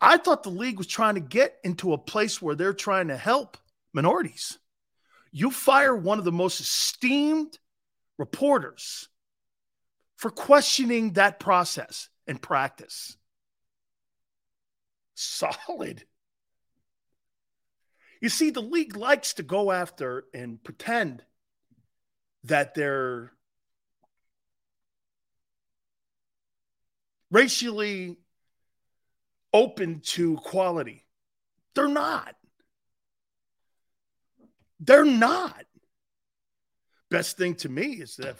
I 0.00 0.18
thought 0.18 0.42
the 0.42 0.50
league 0.50 0.78
was 0.78 0.86
trying 0.86 1.14
to 1.14 1.20
get 1.20 1.56
into 1.64 1.92
a 1.92 1.98
place 1.98 2.42
where 2.42 2.54
they're 2.54 2.74
trying 2.74 3.08
to 3.08 3.16
help 3.16 3.56
minorities. 3.92 4.58
You 5.30 5.50
fire 5.50 5.96
one 5.96 6.18
of 6.18 6.24
the 6.24 6.32
most 6.32 6.60
esteemed 6.60 7.58
reporters 8.18 9.08
for 10.16 10.30
questioning 10.30 11.14
that 11.14 11.40
process 11.40 12.08
and 12.26 12.40
practice. 12.40 13.16
Solid. 15.14 16.04
You 18.20 18.28
see, 18.28 18.50
the 18.50 18.62
league 18.62 18.96
likes 18.96 19.34
to 19.34 19.42
go 19.42 19.70
after 19.70 20.24
and 20.32 20.62
pretend 20.62 21.24
that 22.44 22.74
they're 22.74 23.32
racially 27.30 28.16
open 29.52 30.00
to 30.00 30.34
equality. 30.34 31.04
They're 31.74 31.88
not. 31.88 32.36
They're 34.80 35.04
not. 35.04 35.64
Best 37.10 37.36
thing 37.36 37.54
to 37.56 37.68
me 37.68 37.94
is 37.94 38.16
that 38.16 38.36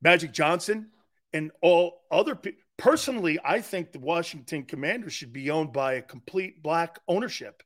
Magic 0.00 0.32
Johnson 0.32 0.90
and 1.32 1.50
all 1.60 2.02
other 2.10 2.34
people. 2.34 2.60
Personally, 2.78 3.38
I 3.44 3.60
think 3.60 3.92
the 3.92 3.98
Washington 3.98 4.64
Commanders 4.64 5.12
should 5.12 5.32
be 5.32 5.50
owned 5.50 5.72
by 5.72 5.94
a 5.94 6.02
complete 6.02 6.62
black 6.62 6.98
ownership, 7.08 7.62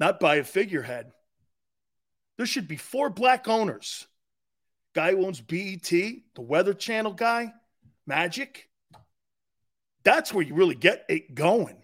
not 0.00 0.18
by 0.18 0.36
a 0.36 0.44
figurehead. 0.44 1.12
There 2.36 2.46
should 2.46 2.68
be 2.68 2.76
four 2.76 3.10
black 3.10 3.48
owners. 3.48 4.06
Guy 4.94 5.12
who 5.12 5.26
owns 5.26 5.40
BET, 5.40 5.88
the 5.90 6.22
Weather 6.38 6.74
Channel 6.74 7.12
guy, 7.12 7.52
Magic. 8.06 8.68
That's 10.04 10.32
where 10.32 10.44
you 10.44 10.54
really 10.54 10.74
get 10.74 11.04
it 11.08 11.34
going. 11.34 11.76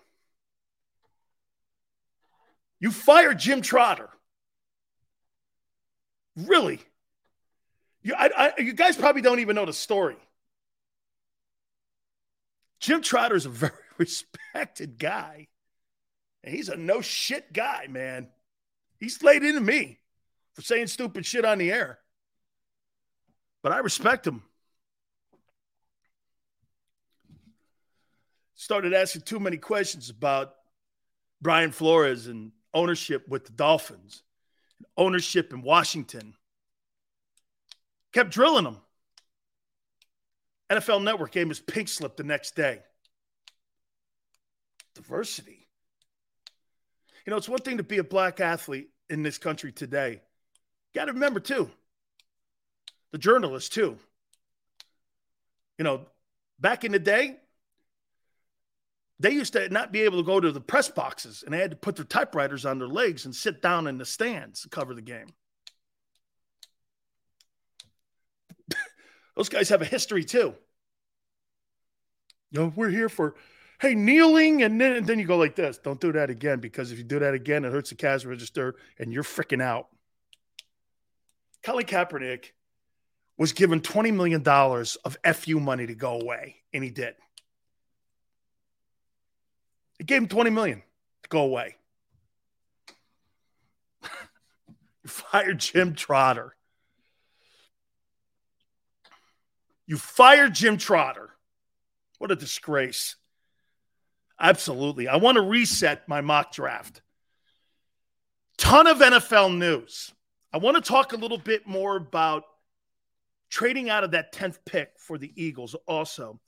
You 2.80 2.90
fire 2.90 3.34
Jim 3.34 3.62
Trotter. 3.62 4.08
Really? 6.36 6.80
You, 8.02 8.14
I, 8.16 8.30
I, 8.36 8.60
you 8.60 8.72
guys 8.72 8.96
probably 8.96 9.22
don't 9.22 9.40
even 9.40 9.54
know 9.54 9.66
the 9.66 9.72
story. 9.72 10.16
Jim 12.80 13.02
Trotter 13.02 13.36
is 13.36 13.46
a 13.46 13.50
very 13.50 13.72
respected 13.98 14.98
guy. 14.98 15.48
And 16.42 16.54
he's 16.54 16.68
a 16.68 16.76
no 16.76 17.00
shit 17.00 17.52
guy, 17.52 17.86
man. 17.88 18.28
He's 18.98 19.22
laid 19.22 19.44
into 19.44 19.60
me 19.60 19.98
for 20.54 20.62
saying 20.62 20.86
stupid 20.86 21.24
shit 21.24 21.44
on 21.44 21.58
the 21.58 21.70
air. 21.70 21.98
But 23.62 23.72
I 23.72 23.78
respect 23.78 24.26
him. 24.26 24.42
Started 28.54 28.94
asking 28.94 29.22
too 29.22 29.40
many 29.40 29.56
questions 29.56 30.10
about 30.10 30.54
Brian 31.40 31.72
Flores 31.72 32.26
and 32.28 32.52
ownership 32.72 33.26
with 33.28 33.44
the 33.44 33.52
Dolphins, 33.52 34.22
ownership 34.96 35.52
in 35.52 35.62
Washington 35.62 36.34
Kept 38.12 38.30
drilling 38.30 38.66
him. 38.66 38.76
NFL 40.70 41.02
Network 41.02 41.32
gave 41.32 41.48
his 41.48 41.60
pink 41.60 41.88
slip 41.88 42.16
the 42.16 42.24
next 42.24 42.54
day. 42.54 42.80
Diversity. 44.94 45.66
You 47.26 47.30
know, 47.30 47.36
it's 47.36 47.48
one 47.48 47.60
thing 47.60 47.78
to 47.78 47.82
be 47.82 47.98
a 47.98 48.04
black 48.04 48.40
athlete 48.40 48.88
in 49.08 49.22
this 49.22 49.38
country 49.38 49.72
today. 49.72 50.20
Got 50.94 51.06
to 51.06 51.12
remember, 51.12 51.40
too, 51.40 51.70
the 53.12 53.18
journalists, 53.18 53.70
too. 53.70 53.96
You 55.78 55.84
know, 55.84 56.06
back 56.58 56.84
in 56.84 56.92
the 56.92 56.98
day, 56.98 57.36
they 59.22 59.30
used 59.30 59.52
to 59.52 59.68
not 59.68 59.92
be 59.92 60.00
able 60.02 60.18
to 60.18 60.26
go 60.26 60.40
to 60.40 60.50
the 60.50 60.60
press 60.60 60.88
boxes 60.88 61.44
and 61.44 61.54
they 61.54 61.58
had 61.58 61.70
to 61.70 61.76
put 61.76 61.94
their 61.94 62.04
typewriters 62.04 62.66
on 62.66 62.78
their 62.78 62.88
legs 62.88 63.24
and 63.24 63.34
sit 63.34 63.62
down 63.62 63.86
in 63.86 63.96
the 63.96 64.04
stands 64.04 64.62
to 64.62 64.68
cover 64.68 64.94
the 64.94 65.02
game. 65.02 65.28
Those 69.36 69.48
guys 69.48 69.68
have 69.68 69.80
a 69.80 69.86
history 69.86 70.24
too. 70.24 70.54
You 72.50 72.60
know, 72.60 72.72
we're 72.74 72.90
here 72.90 73.08
for, 73.08 73.36
hey, 73.80 73.94
kneeling, 73.94 74.62
and 74.64 74.80
then, 74.80 74.96
and 74.96 75.06
then 75.06 75.20
you 75.20 75.24
go 75.24 75.36
like 75.38 75.54
this. 75.54 75.78
Don't 75.78 76.00
do 76.00 76.10
that 76.12 76.28
again 76.28 76.58
because 76.58 76.90
if 76.90 76.98
you 76.98 77.04
do 77.04 77.20
that 77.20 77.32
again, 77.32 77.64
it 77.64 77.72
hurts 77.72 77.90
the 77.90 77.96
cash 77.96 78.24
register 78.24 78.74
and 78.98 79.12
you're 79.12 79.22
freaking 79.22 79.62
out. 79.62 79.86
Colin 81.62 81.86
Kaepernick 81.86 82.52
was 83.38 83.52
given 83.52 83.80
$20 83.80 84.14
million 84.14 84.46
of 84.46 85.36
FU 85.36 85.60
money 85.60 85.86
to 85.86 85.94
go 85.94 86.20
away, 86.20 86.56
and 86.72 86.82
he 86.82 86.90
did. 86.90 87.14
It 89.98 90.06
gave 90.06 90.22
him 90.22 90.28
20 90.28 90.50
million 90.50 90.82
to 91.22 91.28
go 91.28 91.42
away. 91.42 91.76
you 94.02 95.08
fired 95.08 95.60
Jim 95.60 95.94
Trotter. 95.94 96.56
You 99.86 99.96
fired 99.96 100.54
Jim 100.54 100.76
Trotter. 100.76 101.30
What 102.18 102.30
a 102.30 102.36
disgrace. 102.36 103.16
Absolutely. 104.40 105.06
I 105.06 105.16
want 105.16 105.36
to 105.36 105.42
reset 105.42 106.08
my 106.08 106.20
mock 106.20 106.52
draft. 106.52 107.02
Ton 108.58 108.86
of 108.86 108.98
NFL 108.98 109.56
news. 109.56 110.12
I 110.52 110.58
want 110.58 110.76
to 110.76 110.82
talk 110.82 111.12
a 111.12 111.16
little 111.16 111.38
bit 111.38 111.66
more 111.66 111.96
about 111.96 112.44
trading 113.48 113.88
out 113.88 114.04
of 114.04 114.10
that 114.10 114.32
10th 114.34 114.58
pick 114.66 114.90
for 114.98 115.16
the 115.16 115.32
Eagles 115.34 115.74
also. 115.86 116.40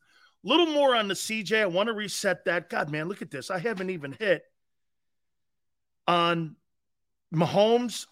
A 0.45 0.49
little 0.49 0.67
more 0.67 0.95
on 0.95 1.09
the 1.09 1.15
CJ. 1.15 1.63
I 1.63 1.67
want 1.67 1.87
to 1.87 1.95
reset 1.95 2.45
that. 2.45 2.69
God, 2.69 2.91
man, 2.91 3.09
look 3.09 3.23
at 3.23 3.31
this. 3.31 3.51
I 3.51 3.59
haven't 3.59 3.91
even 3.91 4.13
hit 4.13 4.43
on 6.07 6.57
Mahomes. 7.35 8.07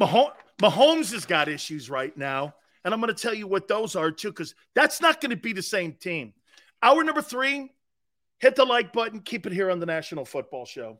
Mahomes, 0.00 0.32
Mahomes 0.62 1.12
has 1.12 1.26
got 1.26 1.48
issues 1.48 1.90
right 1.90 2.16
now. 2.16 2.54
And 2.84 2.92
I'm 2.92 3.00
going 3.00 3.12
to 3.12 3.20
tell 3.20 3.34
you 3.34 3.46
what 3.46 3.66
those 3.66 3.96
are 3.96 4.12
too, 4.12 4.28
because 4.28 4.54
that's 4.74 5.00
not 5.00 5.20
going 5.20 5.30
to 5.30 5.36
be 5.36 5.52
the 5.52 5.62
same 5.62 5.92
team. 5.92 6.34
Hour 6.82 7.02
number 7.02 7.22
three, 7.22 7.72
hit 8.38 8.54
the 8.56 8.64
like 8.64 8.92
button. 8.92 9.20
Keep 9.20 9.46
it 9.46 9.52
here 9.52 9.70
on 9.70 9.80
the 9.80 9.86
National 9.86 10.24
Football 10.24 10.66
Show. 10.66 10.98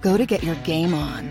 Go 0.00 0.16
to 0.16 0.26
get 0.26 0.42
your 0.42 0.56
game 0.56 0.94
on. 0.94 1.30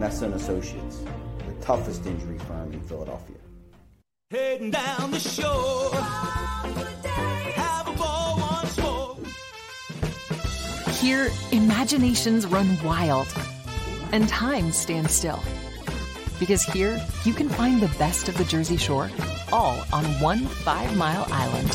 Messa 0.00 0.24
and 0.24 0.32
Associates, 0.32 1.02
the 1.46 1.52
toughest 1.60 2.06
injury 2.06 2.38
firm 2.38 2.72
in 2.72 2.80
Philadelphia. 2.80 3.36
Heading 4.30 4.70
down 4.70 5.10
the 5.10 5.20
shore. 5.20 5.94
Have 7.54 7.86
a 7.86 7.92
ball 7.92 8.38
once 8.38 8.78
more. 8.78 9.18
Here, 10.94 11.30
imaginations 11.52 12.46
run 12.46 12.82
wild 12.82 13.28
and 14.12 14.26
time 14.26 14.72
stands 14.72 15.12
still. 15.12 15.38
Because 16.38 16.62
here, 16.62 16.98
you 17.24 17.34
can 17.34 17.50
find 17.50 17.82
the 17.82 17.94
best 17.98 18.30
of 18.30 18.38
the 18.38 18.44
Jersey 18.44 18.78
Shore, 18.78 19.10
all 19.52 19.84
on 19.92 20.04
one 20.22 20.46
five 20.46 20.96
mile 20.96 21.26
island. 21.30 21.70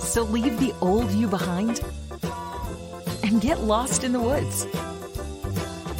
So 0.00 0.22
leave 0.22 0.58
the 0.58 0.72
old 0.80 1.10
you 1.10 1.28
behind 1.28 1.82
and 3.22 3.42
get 3.42 3.60
lost 3.60 4.04
in 4.04 4.12
the 4.12 4.20
woods. 4.20 4.66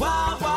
Wild, 0.00 0.40
wild, 0.40 0.49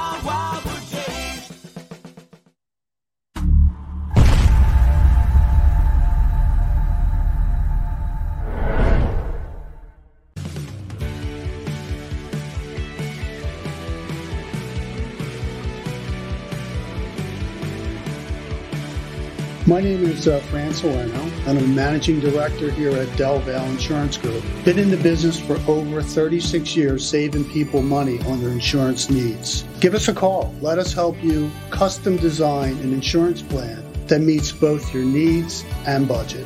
My 19.73 19.81
name 19.81 20.05
is 20.05 20.27
uh, 20.27 20.39
Fran 20.51 20.71
Salerno, 20.71 21.19
and 21.47 21.57
I'm 21.57 21.65
a 21.65 21.67
managing 21.67 22.19
director 22.19 22.69
here 22.69 22.91
at 22.91 23.17
Del 23.17 23.39
Valle 23.39 23.65
Insurance 23.71 24.17
Group. 24.17 24.43
Been 24.63 24.77
in 24.77 24.91
the 24.91 24.97
business 24.97 25.39
for 25.39 25.55
over 25.67 26.03
36 26.03 26.75
years, 26.75 27.09
saving 27.09 27.45
people 27.45 27.81
money 27.81 28.19
on 28.27 28.39
their 28.39 28.51
insurance 28.51 29.09
needs. 29.09 29.63
Give 29.79 29.95
us 29.95 30.07
a 30.09 30.13
call. 30.13 30.53
Let 30.61 30.77
us 30.77 30.93
help 30.93 31.23
you 31.23 31.49
custom 31.71 32.17
design 32.17 32.73
an 32.83 32.93
insurance 32.93 33.41
plan 33.41 33.83
that 34.05 34.19
meets 34.19 34.51
both 34.51 34.93
your 34.93 35.05
needs 35.05 35.65
and 35.87 36.07
budget. 36.07 36.45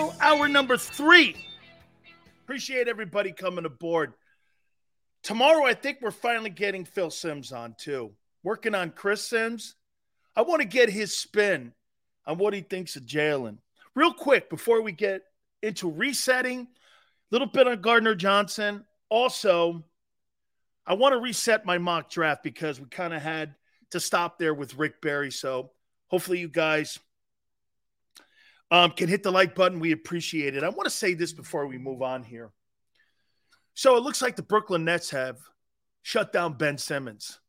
Hour 0.00 0.48
number 0.48 0.78
three. 0.78 1.36
Appreciate 2.42 2.88
everybody 2.88 3.32
coming 3.32 3.66
aboard. 3.66 4.14
Tomorrow, 5.22 5.66
I 5.66 5.74
think 5.74 5.98
we're 6.00 6.10
finally 6.10 6.48
getting 6.48 6.86
Phil 6.86 7.10
Simms 7.10 7.52
on 7.52 7.74
too. 7.78 8.12
Working 8.42 8.74
on 8.74 8.90
Chris 8.90 9.22
Simms. 9.22 9.74
I 10.34 10.42
want 10.42 10.62
to 10.62 10.66
get 10.66 10.88
his 10.88 11.14
spin 11.14 11.74
on 12.26 12.38
what 12.38 12.54
he 12.54 12.62
thinks 12.62 12.96
of 12.96 13.02
Jalen. 13.02 13.58
Real 13.94 14.14
quick, 14.14 14.48
before 14.48 14.80
we 14.80 14.92
get 14.92 15.22
into 15.62 15.90
resetting, 15.90 16.60
a 16.60 16.66
little 17.30 17.48
bit 17.48 17.68
on 17.68 17.82
Gardner 17.82 18.14
Johnson. 18.14 18.86
Also, 19.10 19.84
I 20.86 20.94
want 20.94 21.12
to 21.12 21.20
reset 21.20 21.66
my 21.66 21.76
mock 21.76 22.10
draft 22.10 22.42
because 22.42 22.80
we 22.80 22.86
kind 22.86 23.12
of 23.12 23.20
had 23.20 23.54
to 23.90 24.00
stop 24.00 24.38
there 24.38 24.54
with 24.54 24.78
Rick 24.78 25.02
Barry. 25.02 25.30
So 25.30 25.72
hopefully, 26.08 26.38
you 26.38 26.48
guys 26.48 26.98
um, 28.70 28.92
can 28.92 29.08
hit 29.08 29.22
the 29.22 29.32
like 29.32 29.54
button. 29.54 29.80
We 29.80 29.92
appreciate 29.92 30.54
it. 30.56 30.62
I 30.62 30.68
want 30.68 30.84
to 30.84 30.90
say 30.90 31.14
this 31.14 31.32
before 31.32 31.66
we 31.66 31.78
move 31.78 32.02
on 32.02 32.22
here. 32.22 32.50
So 33.74 33.96
it 33.96 34.02
looks 34.02 34.22
like 34.22 34.36
the 34.36 34.42
Brooklyn 34.42 34.84
Nets 34.84 35.10
have 35.10 35.38
shut 36.02 36.32
down 36.32 36.54
Ben 36.54 36.78
Simmons. 36.78 37.40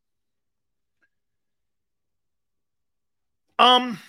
Um, 3.60 4.00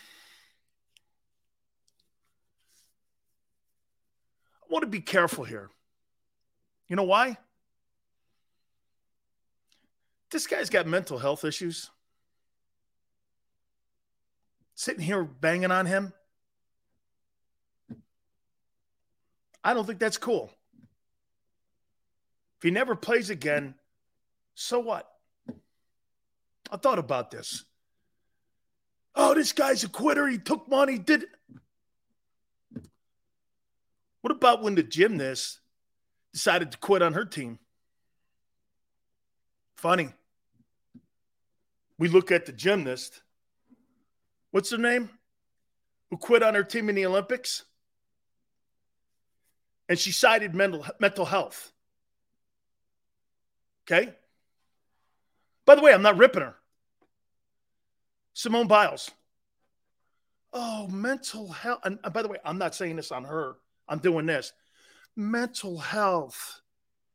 I 4.63 4.73
want 4.73 4.83
to 4.83 4.89
be 4.89 5.01
careful 5.01 5.45
here. 5.45 5.69
You 6.89 6.97
know 6.97 7.03
why? 7.03 7.37
This 10.31 10.47
guy's 10.47 10.71
got 10.71 10.87
mental 10.87 11.19
health 11.19 11.45
issues. 11.45 11.91
Sitting 14.75 15.03
here 15.03 15.23
banging 15.23 15.71
on 15.71 15.85
him. 15.85 16.15
I 19.65 19.75
don't 19.75 19.87
think 19.87 19.99
that's 19.99 20.19
cool. 20.19 20.51
If 22.59 22.65
he 22.65 22.71
never 22.71 22.95
plays 22.95 23.31
again, 23.31 23.75
so 24.55 24.81
what? 24.81 25.09
I 26.71 26.77
thought 26.77 26.99
about 26.99 27.31
this. 27.31 27.65
Oh, 29.15 29.35
this 29.35 29.53
guy's 29.53 29.85
a 29.85 29.89
quitter. 29.89 30.27
He 30.27 30.39
took 30.39 30.69
money, 30.69 30.99
did. 30.99 31.25
What 34.23 34.31
about 34.31 34.63
when 34.63 34.75
the 34.75 34.83
gymnast 34.83 35.61
decided 36.33 36.73
to 36.73 36.79
quit 36.79 37.03
on 37.03 37.13
her 37.13 37.25
team? 37.25 37.59
Funny. 39.77 40.11
We 41.99 42.09
look 42.09 42.31
at 42.31 42.47
the 42.47 42.53
gymnast. 42.53 43.23
What's 44.51 44.71
her 44.71 44.79
name? 44.79 45.11
Who 46.11 46.17
quit 46.17 46.43
on 46.43 46.55
her 46.55 46.65
team 46.65 46.89
in 46.89 46.95
the 46.95 47.07
Olympics? 47.07 47.65
And 49.93 49.99
she 49.99 50.11
cited 50.11 50.55
mental, 50.55 50.87
mental 51.01 51.27
health. 51.27 51.71
Okay. 53.85 54.15
By 55.67 55.75
the 55.75 55.83
way, 55.83 55.93
I'm 55.93 56.01
not 56.01 56.17
ripping 56.17 56.41
her. 56.41 56.55
Simone 58.33 58.69
Biles. 58.69 59.11
Oh, 60.51 60.89
mental 60.89 61.53
health. 61.53 61.81
And 61.85 61.99
by 62.11 62.23
the 62.23 62.29
way, 62.29 62.39
I'm 62.43 62.57
not 62.57 62.75
saying 62.75 62.97
this 62.97 63.13
on 63.13 63.25
her. 63.25 63.57
I'm 63.87 63.99
doing 63.99 64.25
this. 64.25 64.55
Mental 65.15 65.77
health. 65.77 66.63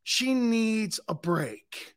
She 0.04 0.36
needs 0.36 0.99
a 1.08 1.16
break. 1.16 1.95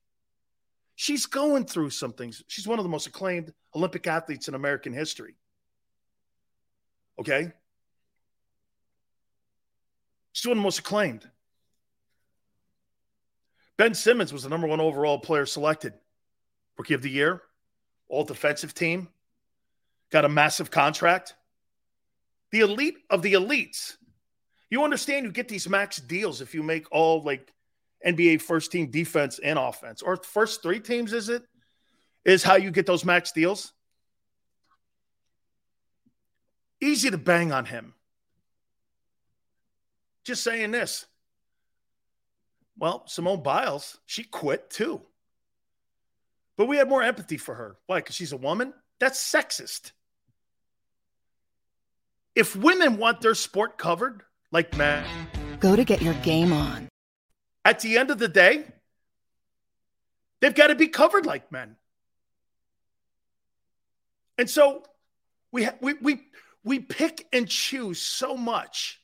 She's 0.95 1.27
going 1.27 1.67
through 1.67 1.91
some 1.91 2.15
things. 2.15 2.43
She's 2.49 2.67
one 2.67 2.79
of 2.79 2.87
the 2.87 2.91
most 2.91 3.07
acclaimed 3.07 3.53
Olympic 3.77 4.07
athletes 4.07 4.49
in 4.49 4.55
American 4.55 4.95
history. 4.95 5.35
Okay? 7.19 7.53
She's 10.33 10.47
one 10.47 10.57
of 10.57 10.59
the 10.59 10.65
most 10.65 10.79
acclaimed. 10.79 11.29
Ben 13.77 13.95
Simmons 13.95 14.33
was 14.33 14.43
the 14.43 14.49
number 14.49 14.67
one 14.67 14.81
overall 14.81 15.19
player 15.19 15.47
selected. 15.47 15.95
Rookie 16.77 16.95
of 16.95 17.03
the 17.03 17.11
year, 17.11 17.43
all 18.09 18.25
defensive 18.25 18.75
team, 18.75 19.09
got 20.11 20.25
a 20.25 20.29
massive 20.29 20.71
contract. 20.71 21.35
The 22.53 22.61
elite 22.61 22.97
of 23.09 23.23
the 23.23 23.35
elites. 23.35 23.97
You 24.71 24.85
understand 24.85 25.27
you 25.27 25.33
get 25.33 25.49
these 25.49 25.69
max 25.69 25.97
deals 25.97 26.41
if 26.41 26.55
you 26.55 26.63
make 26.63 26.91
all 26.93 27.23
like 27.23 27.53
NBA 28.07 28.41
first 28.41 28.73
team 28.73 28.91
defense 28.91 29.39
and 29.43 29.59
offense, 29.59 30.03
or 30.03 30.17
first 30.17 30.63
three 30.63 30.81
teams, 30.81 31.13
is 31.13 31.29
it? 31.29 31.43
Is 32.25 32.43
how 32.43 32.57
you 32.57 32.71
get 32.71 32.87
those 32.87 33.05
max 33.05 33.33
deals. 33.33 33.73
Easy 36.81 37.11
to 37.11 37.19
bang 37.19 37.53
on 37.53 37.67
him. 37.67 37.95
Just 40.25 40.43
saying 40.43 40.71
this. 40.71 41.07
Well, 42.79 43.05
Simone 43.07 43.43
Biles, 43.43 43.99
she 44.07 44.25
quit 44.25 44.71
too. 44.71 45.03
But 46.57 46.67
we 46.67 46.77
had 46.77 46.89
more 46.89 47.03
empathy 47.03 47.37
for 47.37 47.55
her. 47.55 47.77
Why? 47.87 47.99
Because 47.99 48.15
she's 48.15 48.33
a 48.33 48.37
woman? 48.37 48.73
That's 48.99 49.19
sexist. 49.19 49.93
If 52.35 52.55
women 52.55 52.97
want 52.97 53.21
their 53.21 53.35
sport 53.35 53.77
covered, 53.79 54.23
like 54.53 54.77
men, 54.77 55.05
go 55.59 55.75
to 55.75 55.85
get 55.85 56.03
your 56.03 56.15
game 56.15 56.53
on. 56.53 56.89
At 57.65 57.81
the 57.81 57.99
end 57.99 58.11
of 58.11 58.19
the 58.19 58.29
day, 58.29 58.65
they've 60.41 60.55
got 60.55 60.69
to 60.69 60.75
be 60.75 60.89
covered 60.89 61.27
like 61.27 61.51
men. 61.51 61.77
And 64.39 64.49
so 64.49 64.85
we, 65.53 65.69
we, 65.81 65.95
we, 65.95 66.21
we 66.65 66.79
pick 66.79 67.27
and 67.33 67.49
choose 67.49 68.01
so 68.01 68.37
much 68.37 69.00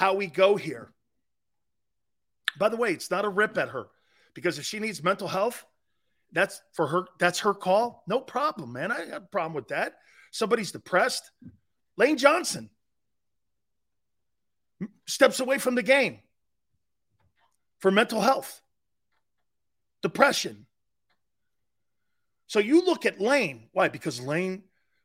how 0.00 0.14
we 0.14 0.26
go 0.26 0.56
here. 0.56 0.90
By 2.58 2.70
the 2.70 2.76
way, 2.78 2.90
it's 2.92 3.10
not 3.10 3.26
a 3.26 3.28
rip 3.28 3.58
at 3.58 3.68
her 3.68 3.88
because 4.32 4.58
if 4.58 4.64
she 4.64 4.78
needs 4.78 5.02
mental 5.02 5.28
health, 5.28 5.62
that's 6.32 6.62
for 6.72 6.86
her. 6.86 7.04
That's 7.18 7.40
her 7.40 7.52
call. 7.52 8.02
No 8.08 8.18
problem, 8.18 8.72
man. 8.72 8.90
I 8.90 9.00
have 9.00 9.24
a 9.24 9.26
problem 9.26 9.52
with 9.52 9.68
that. 9.68 9.96
Somebody's 10.30 10.72
depressed. 10.72 11.30
Lane 11.98 12.16
Johnson 12.16 12.70
steps 15.06 15.38
away 15.38 15.58
from 15.58 15.74
the 15.74 15.82
game 15.82 16.20
for 17.80 17.90
mental 17.90 18.22
health, 18.22 18.62
depression. 20.00 20.64
So 22.46 22.58
you 22.58 22.86
look 22.86 23.04
at 23.04 23.20
Lane. 23.20 23.68
Why? 23.72 23.88
Because 23.88 24.18
Lane 24.18 24.62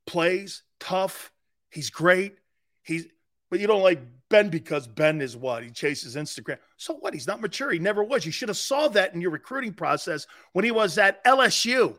plays 0.07 0.63
tough. 0.79 1.33
He's 1.69 1.89
great. 1.89 2.37
He's 2.81 3.07
but 3.49 3.59
you 3.59 3.67
don't 3.67 3.83
like 3.83 4.01
Ben 4.29 4.49
because 4.49 4.87
Ben 4.87 5.21
is 5.21 5.37
what? 5.37 5.63
He 5.63 5.69
chases 5.69 6.15
Instagram. 6.15 6.57
So 6.77 6.95
what? 6.95 7.13
He's 7.13 7.27
not 7.27 7.41
mature. 7.41 7.71
He 7.71 7.79
never 7.79 8.03
was. 8.03 8.25
You 8.25 8.31
should 8.31 8.49
have 8.49 8.57
saw 8.57 8.87
that 8.89 9.13
in 9.13 9.21
your 9.21 9.31
recruiting 9.31 9.73
process 9.73 10.27
when 10.53 10.65
he 10.65 10.71
was 10.71 10.97
at 10.97 11.23
LSU. 11.23 11.97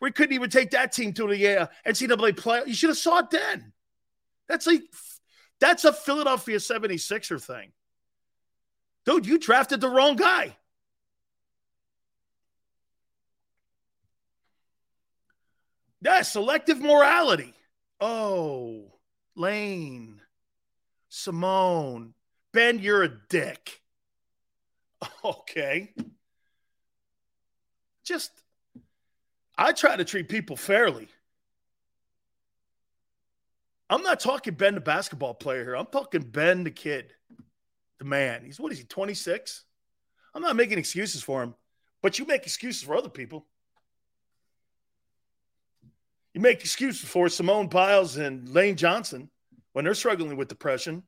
We 0.00 0.10
couldn't 0.12 0.34
even 0.34 0.50
take 0.50 0.70
that 0.70 0.92
team 0.92 1.12
to 1.14 1.28
the 1.28 1.62
uh, 1.62 1.66
NCAA 1.86 2.36
play. 2.36 2.62
You 2.66 2.74
should 2.74 2.90
have 2.90 2.98
saw 2.98 3.18
it 3.18 3.30
then. 3.30 3.72
That's 4.48 4.66
like 4.66 4.82
that's 5.60 5.84
a 5.84 5.92
Philadelphia 5.92 6.56
76er 6.56 7.42
thing. 7.42 7.72
Dude, 9.04 9.26
you 9.26 9.38
drafted 9.38 9.80
the 9.80 9.88
wrong 9.88 10.16
guy. 10.16 10.56
Yeah, 16.02 16.22
selective 16.22 16.80
morality. 16.80 17.54
Oh, 18.00 18.92
Lane. 19.36 20.19
Simone, 21.10 22.14
Ben, 22.52 22.78
you're 22.78 23.02
a 23.02 23.08
dick. 23.28 23.82
Okay. 25.24 25.94
Just, 28.04 28.30
I 29.56 29.72
try 29.72 29.96
to 29.96 30.04
treat 30.04 30.28
people 30.28 30.56
fairly. 30.56 31.08
I'm 33.88 34.02
not 34.02 34.20
talking 34.20 34.54
Ben, 34.54 34.74
the 34.74 34.80
basketball 34.80 35.34
player 35.34 35.64
here. 35.64 35.76
I'm 35.76 35.86
talking 35.86 36.22
Ben, 36.22 36.64
the 36.64 36.70
kid, 36.70 37.12
the 37.98 38.04
man. 38.04 38.44
He's 38.44 38.60
what 38.60 38.72
is 38.72 38.78
he, 38.78 38.84
26? 38.84 39.64
I'm 40.34 40.42
not 40.42 40.56
making 40.56 40.78
excuses 40.78 41.22
for 41.22 41.42
him, 41.42 41.54
but 42.02 42.18
you 42.18 42.26
make 42.26 42.44
excuses 42.44 42.82
for 42.82 42.94
other 42.96 43.08
people. 43.08 43.46
You 46.34 46.40
make 46.40 46.60
excuses 46.60 47.08
for 47.08 47.28
Simone 47.28 47.68
Biles 47.68 48.16
and 48.16 48.48
Lane 48.48 48.76
Johnson 48.76 49.30
when 49.72 49.84
they're 49.84 49.94
struggling 49.94 50.36
with 50.36 50.48
depression. 50.48 51.02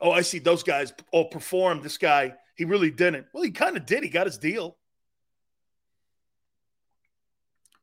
Oh, 0.00 0.10
I 0.10 0.22
see 0.22 0.38
those 0.38 0.62
guys 0.62 0.92
all 1.12 1.26
performed. 1.26 1.82
This 1.82 1.98
guy, 1.98 2.34
he 2.56 2.64
really 2.64 2.90
didn't. 2.90 3.26
Well, 3.32 3.42
he 3.42 3.50
kind 3.50 3.76
of 3.76 3.86
did. 3.86 4.04
He 4.04 4.08
got 4.08 4.26
his 4.26 4.38
deal. 4.38 4.76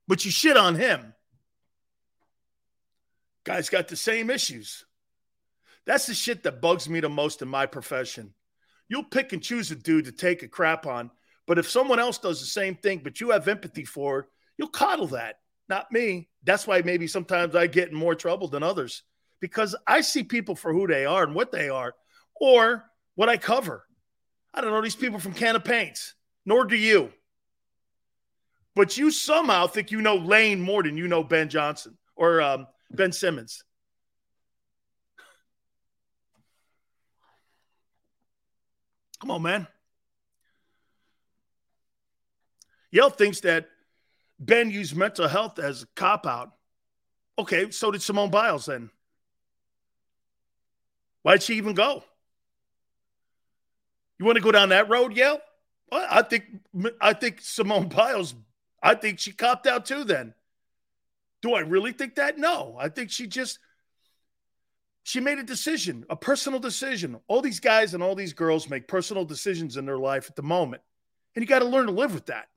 But 0.08 0.24
you 0.24 0.32
shit 0.32 0.58
on 0.58 0.76
him. 0.76 1.14
Guy's 3.44 3.70
got 3.70 3.88
the 3.88 3.96
same 3.96 4.30
issues. 4.30 4.86
That's 5.86 6.08
the 6.08 6.14
shit 6.14 6.44
that 6.44 6.62
bugs 6.62 6.90
me 6.90 7.00
the 7.00 7.10
most 7.10 7.42
in 7.42 7.48
my 7.48 7.66
profession. 7.66 8.34
You'll 8.88 9.04
pick 9.04 9.34
and 9.34 9.42
choose 9.42 9.70
a 9.72 9.76
dude 9.76 10.06
to 10.06 10.12
take 10.12 10.42
a 10.42 10.48
crap 10.48 10.86
on, 10.86 11.12
but 11.48 11.60
if 11.60 11.70
someone 11.70 12.00
else 12.00 12.18
does 12.18 12.40
the 12.40 12.46
same 12.46 12.76
thing, 12.76 13.02
but 13.04 13.20
you 13.20 13.32
have 13.32 13.48
empathy 13.48 13.86
for, 13.86 14.30
you'll 14.58 14.68
coddle 14.68 15.08
that. 15.08 15.40
Not 15.68 15.92
me. 15.92 16.30
That's 16.44 16.68
why 16.68 16.82
maybe 16.82 17.08
sometimes 17.08 17.56
I 17.56 17.68
get 17.68 17.90
in 17.90 17.96
more 17.96 18.16
trouble 18.16 18.48
than 18.48 18.64
others 18.64 19.04
because 19.46 19.76
I 19.86 20.02
see 20.02 20.24
people 20.24 20.56
for 20.56 20.74
who 20.74 20.88
they 20.88 21.06
are 21.06 21.24
and 21.24 21.36
what 21.36 21.52
they 21.52 21.70
are, 21.70 21.94
or 22.42 22.84
what 23.14 23.30
I 23.30 23.38
cover. 23.38 23.86
I 24.52 24.60
don't 24.60 24.72
know 24.72 24.82
these 24.82 24.96
people 24.96 25.20
from 25.20 25.34
Can 25.34 25.56
of 25.56 25.64
Paints, 25.64 26.16
nor 26.48 26.66
do 26.66 26.76
you. 26.76 27.14
But 28.74 28.98
you 28.98 29.12
somehow 29.12 29.68
think 29.68 29.92
you 29.92 30.02
know 30.02 30.16
Lane 30.16 30.60
more 30.60 30.82
than 30.82 30.98
you 30.98 31.08
know 31.08 31.24
Ben 31.24 31.48
Johnson 31.48 31.96
or 32.16 32.42
um, 32.42 32.66
Ben 32.90 33.12
Simmons. 33.12 33.64
Come 39.20 39.30
on, 39.30 39.44
man. 39.44 39.68
Yale 42.90 43.12
thinks 43.12 43.42
that 43.42 43.68
Ben 44.40 44.72
used 44.72 44.96
mental 44.96 45.28
health 45.28 45.60
as 45.60 45.84
a 45.84 45.88
cop 45.96 46.26
out. 46.26 46.54
Okay, 47.38 47.70
so 47.70 47.92
did 47.92 48.02
Simone 48.02 48.32
Biles 48.32 48.66
then. 48.66 48.90
Why'd 51.26 51.42
she 51.42 51.56
even 51.56 51.74
go? 51.74 52.04
You 54.20 54.26
want 54.26 54.36
to 54.36 54.44
go 54.44 54.52
down 54.52 54.70
that 54.70 54.92
road, 54.92 55.18
Yale? 55.18 55.40
Well, 55.92 56.06
I 56.08 56.22
think 56.22 56.44
I 57.02 57.14
think 57.14 57.42
Simone 57.42 57.90
Biles. 57.90 58.36
I 58.84 58.94
think 58.94 59.18
she 59.18 59.32
copped 59.32 59.66
out 59.66 59.88
too. 59.88 60.04
Then, 60.04 60.36
do 61.42 61.56
I 61.56 61.62
really 61.62 61.94
think 61.94 62.14
that? 62.16 62.38
No, 62.38 62.78
I 62.80 62.90
think 62.90 63.10
she 63.10 63.26
just 63.26 63.58
she 65.02 65.20
made 65.20 65.40
a 65.40 65.44
decision, 65.44 66.06
a 66.12 66.16
personal 66.16 66.60
decision. 66.60 67.20
All 67.28 67.42
these 67.42 67.60
guys 67.60 67.96
and 67.96 68.04
all 68.04 68.14
these 68.14 68.34
girls 68.34 68.70
make 68.70 68.88
personal 68.88 69.26
decisions 69.26 69.78
in 69.78 69.88
their 69.88 69.98
life 69.98 70.28
at 70.30 70.36
the 70.36 70.44
moment, 70.44 70.84
and 71.34 71.42
you 71.42 71.48
got 71.48 71.60
to 71.60 71.66
learn 71.66 71.88
to 71.88 71.92
live 71.92 72.14
with 72.14 72.28
that. 72.28 72.50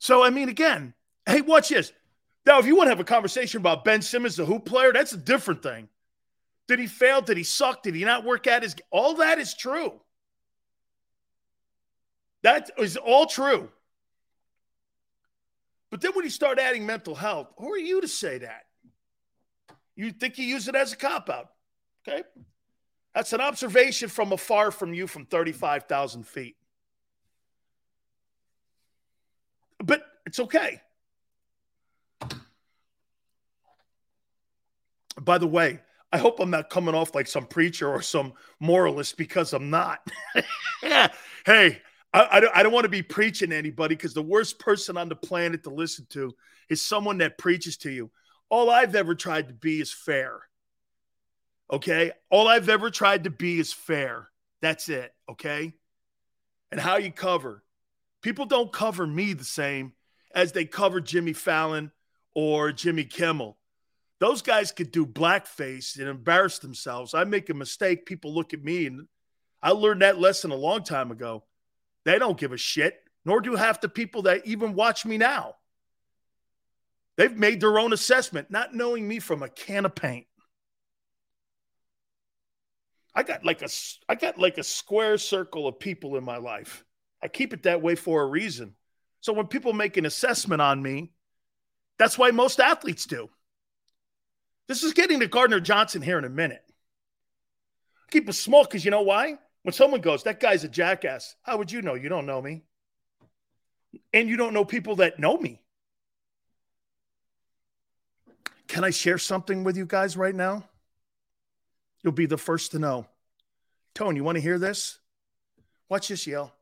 So, 0.00 0.24
I 0.24 0.30
mean, 0.30 0.48
again, 0.48 0.92
hey, 1.24 1.40
watch 1.40 1.68
this. 1.68 1.92
Now, 2.44 2.58
if 2.58 2.66
you 2.66 2.74
want 2.74 2.86
to 2.86 2.90
have 2.90 2.98
a 2.98 3.04
conversation 3.04 3.60
about 3.60 3.84
Ben 3.84 4.02
Simmons, 4.02 4.34
the 4.34 4.44
hoop 4.44 4.64
player, 4.64 4.92
that's 4.92 5.12
a 5.12 5.18
different 5.18 5.62
thing. 5.62 5.88
Did 6.68 6.78
he 6.78 6.86
fail? 6.86 7.22
Did 7.22 7.38
he 7.38 7.42
suck? 7.42 7.82
Did 7.82 7.94
he 7.94 8.04
not 8.04 8.24
work 8.24 8.46
at 8.46 8.62
his? 8.62 8.76
All 8.90 9.14
that 9.14 9.38
is 9.38 9.54
true. 9.54 10.00
That 12.42 12.70
is 12.78 12.96
all 12.96 13.26
true. 13.26 13.70
But 15.90 16.02
then 16.02 16.12
when 16.14 16.24
you 16.24 16.30
start 16.30 16.58
adding 16.58 16.84
mental 16.84 17.14
health, 17.14 17.48
who 17.56 17.72
are 17.72 17.78
you 17.78 18.02
to 18.02 18.08
say 18.08 18.38
that? 18.38 18.66
You 19.96 20.12
think 20.12 20.38
you 20.38 20.44
use 20.44 20.68
it 20.68 20.74
as 20.74 20.92
a 20.92 20.96
cop 20.96 21.30
out. 21.30 21.48
Okay. 22.06 22.22
That's 23.14 23.32
an 23.32 23.40
observation 23.40 24.08
from 24.08 24.32
afar 24.32 24.70
from 24.70 24.92
you 24.92 25.06
from 25.06 25.24
35,000 25.24 26.24
feet. 26.24 26.56
But 29.82 30.02
it's 30.26 30.38
okay. 30.38 30.82
By 35.20 35.38
the 35.38 35.46
way, 35.46 35.80
I 36.10 36.18
hope 36.18 36.40
I'm 36.40 36.50
not 36.50 36.70
coming 36.70 36.94
off 36.94 37.14
like 37.14 37.26
some 37.26 37.46
preacher 37.46 37.88
or 37.88 38.00
some 38.00 38.32
moralist 38.60 39.16
because 39.18 39.52
I'm 39.52 39.68
not. 39.68 40.00
hey, 40.80 41.10
I, 42.14 42.28
I, 42.30 42.40
don't, 42.40 42.56
I 42.56 42.62
don't 42.62 42.72
want 42.72 42.84
to 42.84 42.90
be 42.90 43.02
preaching 43.02 43.50
to 43.50 43.56
anybody 43.56 43.94
because 43.94 44.14
the 44.14 44.22
worst 44.22 44.58
person 44.58 44.96
on 44.96 45.08
the 45.08 45.16
planet 45.16 45.64
to 45.64 45.70
listen 45.70 46.06
to 46.10 46.34
is 46.70 46.80
someone 46.80 47.18
that 47.18 47.36
preaches 47.36 47.76
to 47.78 47.90
you. 47.90 48.10
All 48.48 48.70
I've 48.70 48.94
ever 48.94 49.14
tried 49.14 49.48
to 49.48 49.54
be 49.54 49.80
is 49.80 49.92
fair. 49.92 50.40
Okay. 51.70 52.12
All 52.30 52.48
I've 52.48 52.70
ever 52.70 52.90
tried 52.90 53.24
to 53.24 53.30
be 53.30 53.58
is 53.58 53.74
fair. 53.74 54.30
That's 54.62 54.88
it. 54.88 55.12
Okay. 55.30 55.74
And 56.72 56.80
how 56.80 56.96
you 56.96 57.12
cover. 57.12 57.62
People 58.22 58.46
don't 58.46 58.72
cover 58.72 59.06
me 59.06 59.34
the 59.34 59.44
same 59.44 59.92
as 60.34 60.52
they 60.52 60.64
cover 60.64 61.00
Jimmy 61.00 61.34
Fallon 61.34 61.92
or 62.34 62.72
Jimmy 62.72 63.04
Kimmel. 63.04 63.57
Those 64.20 64.42
guys 64.42 64.72
could 64.72 64.90
do 64.90 65.06
blackface 65.06 65.98
and 65.98 66.08
embarrass 66.08 66.58
themselves. 66.58 67.14
I 67.14 67.24
make 67.24 67.50
a 67.50 67.54
mistake, 67.54 68.06
people 68.06 68.34
look 68.34 68.52
at 68.52 68.64
me, 68.64 68.86
and 68.86 69.06
I 69.62 69.70
learned 69.70 70.02
that 70.02 70.18
lesson 70.18 70.50
a 70.50 70.56
long 70.56 70.82
time 70.82 71.10
ago. 71.10 71.44
They 72.04 72.18
don't 72.18 72.38
give 72.38 72.52
a 72.52 72.56
shit, 72.56 72.98
nor 73.24 73.40
do 73.40 73.54
half 73.54 73.80
the 73.80 73.88
people 73.88 74.22
that 74.22 74.46
even 74.46 74.74
watch 74.74 75.04
me 75.04 75.18
now. 75.18 75.54
They've 77.16 77.36
made 77.36 77.60
their 77.60 77.78
own 77.78 77.92
assessment, 77.92 78.50
not 78.50 78.74
knowing 78.74 79.06
me 79.06 79.18
from 79.18 79.42
a 79.42 79.48
can 79.48 79.84
of 79.84 79.94
paint. 79.94 80.26
I 83.14 83.24
got 83.24 83.44
like 83.44 83.62
a 83.62 83.68
I 84.08 84.14
got 84.14 84.38
like 84.38 84.58
a 84.58 84.62
square 84.62 85.18
circle 85.18 85.66
of 85.66 85.80
people 85.80 86.16
in 86.16 86.22
my 86.22 86.36
life. 86.36 86.84
I 87.20 87.26
keep 87.26 87.52
it 87.52 87.64
that 87.64 87.82
way 87.82 87.96
for 87.96 88.22
a 88.22 88.26
reason. 88.26 88.74
So 89.20 89.32
when 89.32 89.48
people 89.48 89.72
make 89.72 89.96
an 89.96 90.06
assessment 90.06 90.62
on 90.62 90.80
me, 90.80 91.12
that's 91.98 92.16
why 92.16 92.30
most 92.30 92.60
athletes 92.60 93.06
do. 93.06 93.28
This 94.68 94.82
is 94.82 94.92
getting 94.92 95.20
to 95.20 95.26
Gardner 95.26 95.60
Johnson 95.60 96.02
here 96.02 96.18
in 96.18 96.24
a 96.24 96.30
minute. 96.30 96.62
Keep 98.10 98.28
it 98.28 98.34
small 98.34 98.64
because 98.64 98.84
you 98.84 98.90
know 98.90 99.02
why? 99.02 99.38
When 99.62 99.72
someone 99.72 100.00
goes, 100.00 100.22
that 100.22 100.40
guy's 100.40 100.64
a 100.64 100.68
jackass, 100.68 101.34
how 101.42 101.56
would 101.58 101.72
you 101.72 101.82
know? 101.82 101.94
You 101.94 102.08
don't 102.08 102.26
know 102.26 102.40
me. 102.40 102.62
And 104.12 104.28
you 104.28 104.36
don't 104.36 104.54
know 104.54 104.64
people 104.64 104.96
that 104.96 105.18
know 105.18 105.36
me. 105.36 105.60
Can 108.68 108.84
I 108.84 108.90
share 108.90 109.18
something 109.18 109.64
with 109.64 109.76
you 109.76 109.86
guys 109.86 110.16
right 110.16 110.34
now? 110.34 110.64
You'll 112.02 112.12
be 112.12 112.26
the 112.26 112.38
first 112.38 112.72
to 112.72 112.78
know. 112.78 113.06
Tone, 113.94 114.14
you 114.14 114.22
want 114.22 114.36
to 114.36 114.42
hear 114.42 114.58
this? 114.58 114.98
Watch 115.88 116.08
this, 116.08 116.26
Yale. 116.26 116.52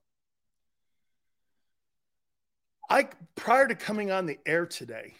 I 2.88 3.08
prior 3.34 3.66
to 3.66 3.74
coming 3.74 4.12
on 4.12 4.26
the 4.26 4.38
air 4.46 4.64
today, 4.64 5.14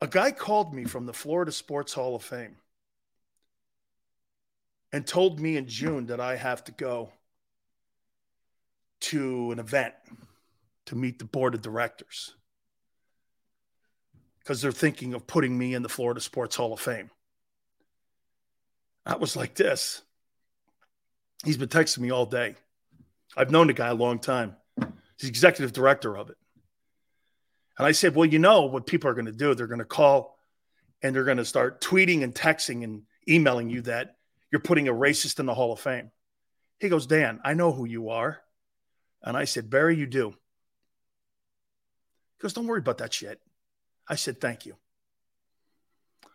a 0.00 0.06
guy 0.06 0.30
called 0.30 0.72
me 0.72 0.84
from 0.84 1.06
the 1.06 1.12
Florida 1.12 1.52
Sports 1.52 1.92
Hall 1.92 2.16
of 2.16 2.22
Fame 2.22 2.56
and 4.92 5.06
told 5.06 5.38
me 5.38 5.56
in 5.56 5.66
June 5.66 6.06
that 6.06 6.20
I 6.20 6.36
have 6.36 6.64
to 6.64 6.72
go 6.72 7.12
to 9.00 9.52
an 9.52 9.58
event 9.58 9.94
to 10.86 10.96
meet 10.96 11.18
the 11.18 11.24
board 11.24 11.54
of 11.54 11.62
directors 11.62 12.34
because 14.40 14.60
they're 14.60 14.72
thinking 14.72 15.14
of 15.14 15.26
putting 15.26 15.56
me 15.56 15.74
in 15.74 15.82
the 15.82 15.88
Florida 15.88 16.20
Sports 16.20 16.56
Hall 16.56 16.72
of 16.72 16.80
Fame. 16.80 17.10
I 19.06 19.16
was 19.16 19.36
like 19.36 19.54
this. 19.54 20.02
He's 21.44 21.56
been 21.56 21.68
texting 21.68 21.98
me 21.98 22.10
all 22.10 22.26
day. 22.26 22.56
I've 23.36 23.50
known 23.50 23.68
the 23.68 23.72
guy 23.72 23.88
a 23.88 23.94
long 23.94 24.18
time. 24.18 24.56
He's 25.18 25.30
executive 25.30 25.72
director 25.72 26.16
of 26.16 26.30
it. 26.30 26.36
And 27.80 27.86
I 27.86 27.92
said, 27.92 28.14
Well, 28.14 28.26
you 28.26 28.38
know 28.38 28.66
what 28.66 28.86
people 28.86 29.08
are 29.08 29.14
going 29.14 29.24
to 29.24 29.32
do? 29.32 29.54
They're 29.54 29.66
going 29.66 29.78
to 29.78 29.86
call 29.86 30.36
and 31.00 31.16
they're 31.16 31.24
going 31.24 31.38
to 31.38 31.46
start 31.46 31.80
tweeting 31.80 32.22
and 32.22 32.34
texting 32.34 32.84
and 32.84 33.04
emailing 33.26 33.70
you 33.70 33.80
that 33.80 34.16
you're 34.52 34.60
putting 34.60 34.86
a 34.86 34.92
racist 34.92 35.40
in 35.40 35.46
the 35.46 35.54
Hall 35.54 35.72
of 35.72 35.80
Fame. 35.80 36.10
He 36.78 36.90
goes, 36.90 37.06
Dan, 37.06 37.40
I 37.42 37.54
know 37.54 37.72
who 37.72 37.86
you 37.86 38.10
are. 38.10 38.42
And 39.22 39.34
I 39.34 39.44
said, 39.46 39.70
Barry, 39.70 39.96
you 39.96 40.06
do. 40.06 40.28
He 40.28 40.36
goes, 42.42 42.52
Don't 42.52 42.66
worry 42.66 42.80
about 42.80 42.98
that 42.98 43.14
shit. 43.14 43.40
I 44.06 44.16
said, 44.16 44.42
Thank 44.42 44.66
you. 44.66 44.76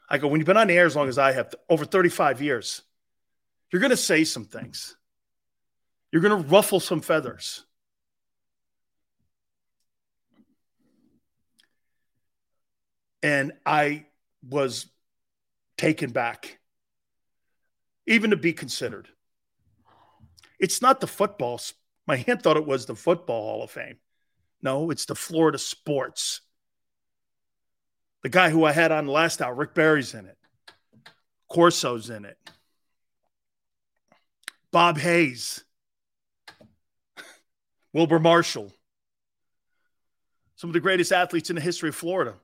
I 0.10 0.18
go, 0.18 0.28
When 0.28 0.40
you've 0.40 0.48
been 0.48 0.58
on 0.58 0.66
the 0.66 0.74
air 0.74 0.88
as 0.88 0.96
long 0.96 1.10
as 1.10 1.20
I 1.20 1.32
have, 1.34 1.54
over 1.70 1.86
35 1.86 2.42
years, 2.42 2.82
you're 3.72 3.82
going 3.82 3.92
to 3.92 3.98
say 3.98 4.24
some 4.24 4.46
things. 4.46 4.98
You're 6.12 6.24
going 6.24 6.44
to 6.44 6.50
ruffle 6.50 6.80
some 6.80 7.02
feathers. 7.02 7.66
And 13.26 13.54
I 13.66 14.06
was 14.48 14.86
taken 15.80 16.12
back 16.12 16.60
even 18.06 18.30
to 18.30 18.36
be 18.36 18.54
considered. 18.54 19.08
It's 20.60 20.80
not 20.80 21.00
the 21.00 21.08
football. 21.08 21.60
My 22.06 22.18
hand 22.18 22.44
thought 22.44 22.56
it 22.56 22.68
was 22.68 22.86
the 22.86 22.94
Football 22.94 23.42
Hall 23.42 23.64
of 23.64 23.72
Fame. 23.72 23.98
No, 24.62 24.92
it's 24.92 25.06
the 25.06 25.16
Florida 25.16 25.58
Sports. 25.58 26.42
The 28.22 28.30
guy 28.30 28.52
who 28.52 28.64
I 28.64 28.74
had 28.74 28.92
on 28.92 29.08
last 29.08 29.42
hour, 29.42 29.56
Rick 29.56 29.74
Barry's 29.74 30.14
in 30.14 30.28
it. 30.28 30.38
Corso's 31.52 32.12
in 32.12 32.26
it. 32.26 32.38
Bob 34.72 35.00
Hayes. 35.00 35.64
Wilber 37.92 38.20
Marshall. 38.20 38.72
Some 40.58 40.70
of 40.70 40.76
the 40.76 40.80
greatest 40.80 41.12
athletes 41.12 41.50
in 41.50 41.56
the 41.56 41.62
history 41.64 41.90
of 41.90 41.96
Florida. 41.96 42.36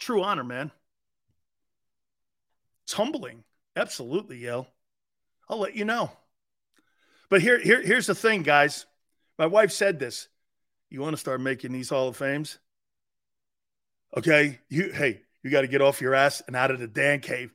True 0.00 0.22
honor, 0.22 0.44
man. 0.44 0.72
It's 2.84 2.94
humbling. 2.94 3.44
Absolutely, 3.76 4.38
Yale. 4.38 4.66
I'll 5.48 5.60
let 5.60 5.76
you 5.76 5.84
know. 5.84 6.10
But 7.28 7.42
here, 7.42 7.60
here, 7.60 7.80
here's 7.80 8.06
the 8.06 8.14
thing, 8.14 8.42
guys. 8.42 8.86
My 9.38 9.46
wife 9.46 9.70
said 9.70 9.98
this. 9.98 10.26
You 10.90 11.00
want 11.00 11.12
to 11.12 11.20
start 11.20 11.40
making 11.40 11.72
these 11.72 11.90
Hall 11.90 12.08
of 12.08 12.16
Fames? 12.16 12.58
Okay. 14.16 14.58
You 14.68 14.90
hey, 14.90 15.22
you 15.42 15.50
got 15.50 15.60
to 15.60 15.68
get 15.68 15.82
off 15.82 16.00
your 16.00 16.14
ass 16.14 16.42
and 16.46 16.56
out 16.56 16.72
of 16.72 16.80
the 16.80 16.88
Dan 16.88 17.20
cave. 17.20 17.52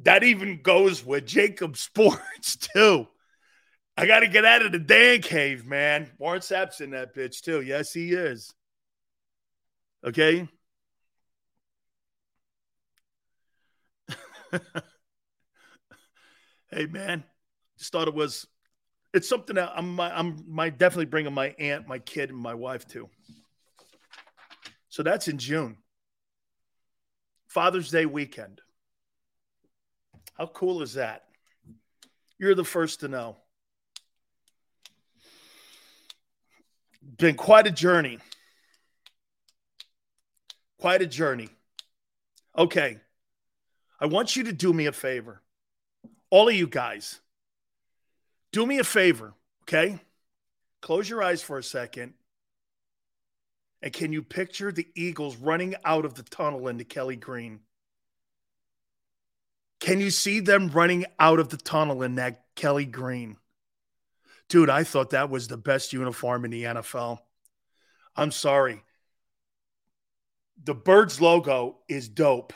That 0.00 0.24
even 0.24 0.62
goes 0.62 1.04
with 1.04 1.26
JAKIB 1.26 1.76
Sports, 1.76 2.56
too. 2.56 3.06
I 3.96 4.06
got 4.06 4.20
to 4.20 4.28
get 4.28 4.44
out 4.44 4.62
of 4.62 4.72
the 4.72 4.80
Dan 4.80 5.22
cave, 5.22 5.64
man. 5.64 6.10
Warren 6.18 6.42
Sapp's 6.42 6.80
in 6.80 6.90
that 6.90 7.14
bitch, 7.14 7.42
too. 7.42 7.60
Yes, 7.60 7.92
he 7.92 8.12
is. 8.12 8.52
Okay. 10.04 10.48
hey 16.70 16.86
man, 16.86 17.24
just 17.78 17.92
thought 17.92 18.08
it 18.08 18.14
was. 18.14 18.46
It's 19.12 19.28
something 19.28 19.56
that 19.56 19.72
I'm. 19.74 19.98
I'm. 20.00 20.44
Might 20.48 20.78
definitely 20.78 21.06
bringing 21.06 21.32
my 21.32 21.54
aunt, 21.58 21.88
my 21.88 21.98
kid, 21.98 22.30
and 22.30 22.38
my 22.38 22.54
wife 22.54 22.86
to. 22.88 23.08
So 24.88 25.02
that's 25.02 25.28
in 25.28 25.38
June. 25.38 25.76
Father's 27.48 27.90
Day 27.90 28.06
weekend. 28.06 28.60
How 30.36 30.46
cool 30.46 30.82
is 30.82 30.94
that? 30.94 31.24
You're 32.38 32.54
the 32.54 32.64
first 32.64 33.00
to 33.00 33.08
know. 33.08 33.36
Been 37.16 37.36
quite 37.36 37.66
a 37.66 37.70
journey. 37.70 38.18
Quite 40.80 41.02
a 41.02 41.06
journey. 41.06 41.48
Okay. 42.58 42.98
I 44.04 44.06
want 44.06 44.36
you 44.36 44.44
to 44.44 44.52
do 44.52 44.70
me 44.70 44.84
a 44.84 44.92
favor. 44.92 45.40
All 46.28 46.50
of 46.50 46.54
you 46.54 46.66
guys, 46.66 47.22
do 48.52 48.66
me 48.66 48.78
a 48.78 48.84
favor, 48.84 49.32
okay? 49.62 49.98
Close 50.82 51.08
your 51.08 51.22
eyes 51.22 51.40
for 51.40 51.56
a 51.56 51.62
second. 51.62 52.12
And 53.80 53.94
can 53.94 54.12
you 54.12 54.22
picture 54.22 54.70
the 54.70 54.86
Eagles 54.94 55.36
running 55.36 55.74
out 55.86 56.04
of 56.04 56.12
the 56.16 56.22
tunnel 56.22 56.68
into 56.68 56.84
Kelly 56.84 57.16
Green? 57.16 57.60
Can 59.80 60.00
you 60.00 60.10
see 60.10 60.40
them 60.40 60.68
running 60.68 61.06
out 61.18 61.38
of 61.38 61.48
the 61.48 61.56
tunnel 61.56 62.02
in 62.02 62.16
that 62.16 62.44
Kelly 62.56 62.84
Green? 62.84 63.38
Dude, 64.50 64.68
I 64.68 64.84
thought 64.84 65.10
that 65.10 65.30
was 65.30 65.48
the 65.48 65.56
best 65.56 65.94
uniform 65.94 66.44
in 66.44 66.50
the 66.50 66.64
NFL. 66.64 67.20
I'm 68.14 68.32
sorry. 68.32 68.82
The 70.62 70.74
Birds 70.74 71.22
logo 71.22 71.78
is 71.88 72.06
dope. 72.06 72.52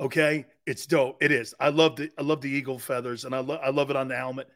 Okay, 0.00 0.46
it's 0.66 0.86
dope. 0.86 1.22
It 1.22 1.30
is. 1.30 1.54
I 1.60 1.68
love 1.68 1.96
the 1.96 2.10
I 2.18 2.22
love 2.22 2.40
the 2.40 2.50
eagle 2.50 2.78
feathers 2.78 3.24
and 3.24 3.34
I 3.34 3.40
love 3.40 3.60
I 3.62 3.70
love 3.70 3.90
it 3.90 3.96
on 3.96 4.08
the 4.08 4.16
helmet. 4.16 4.48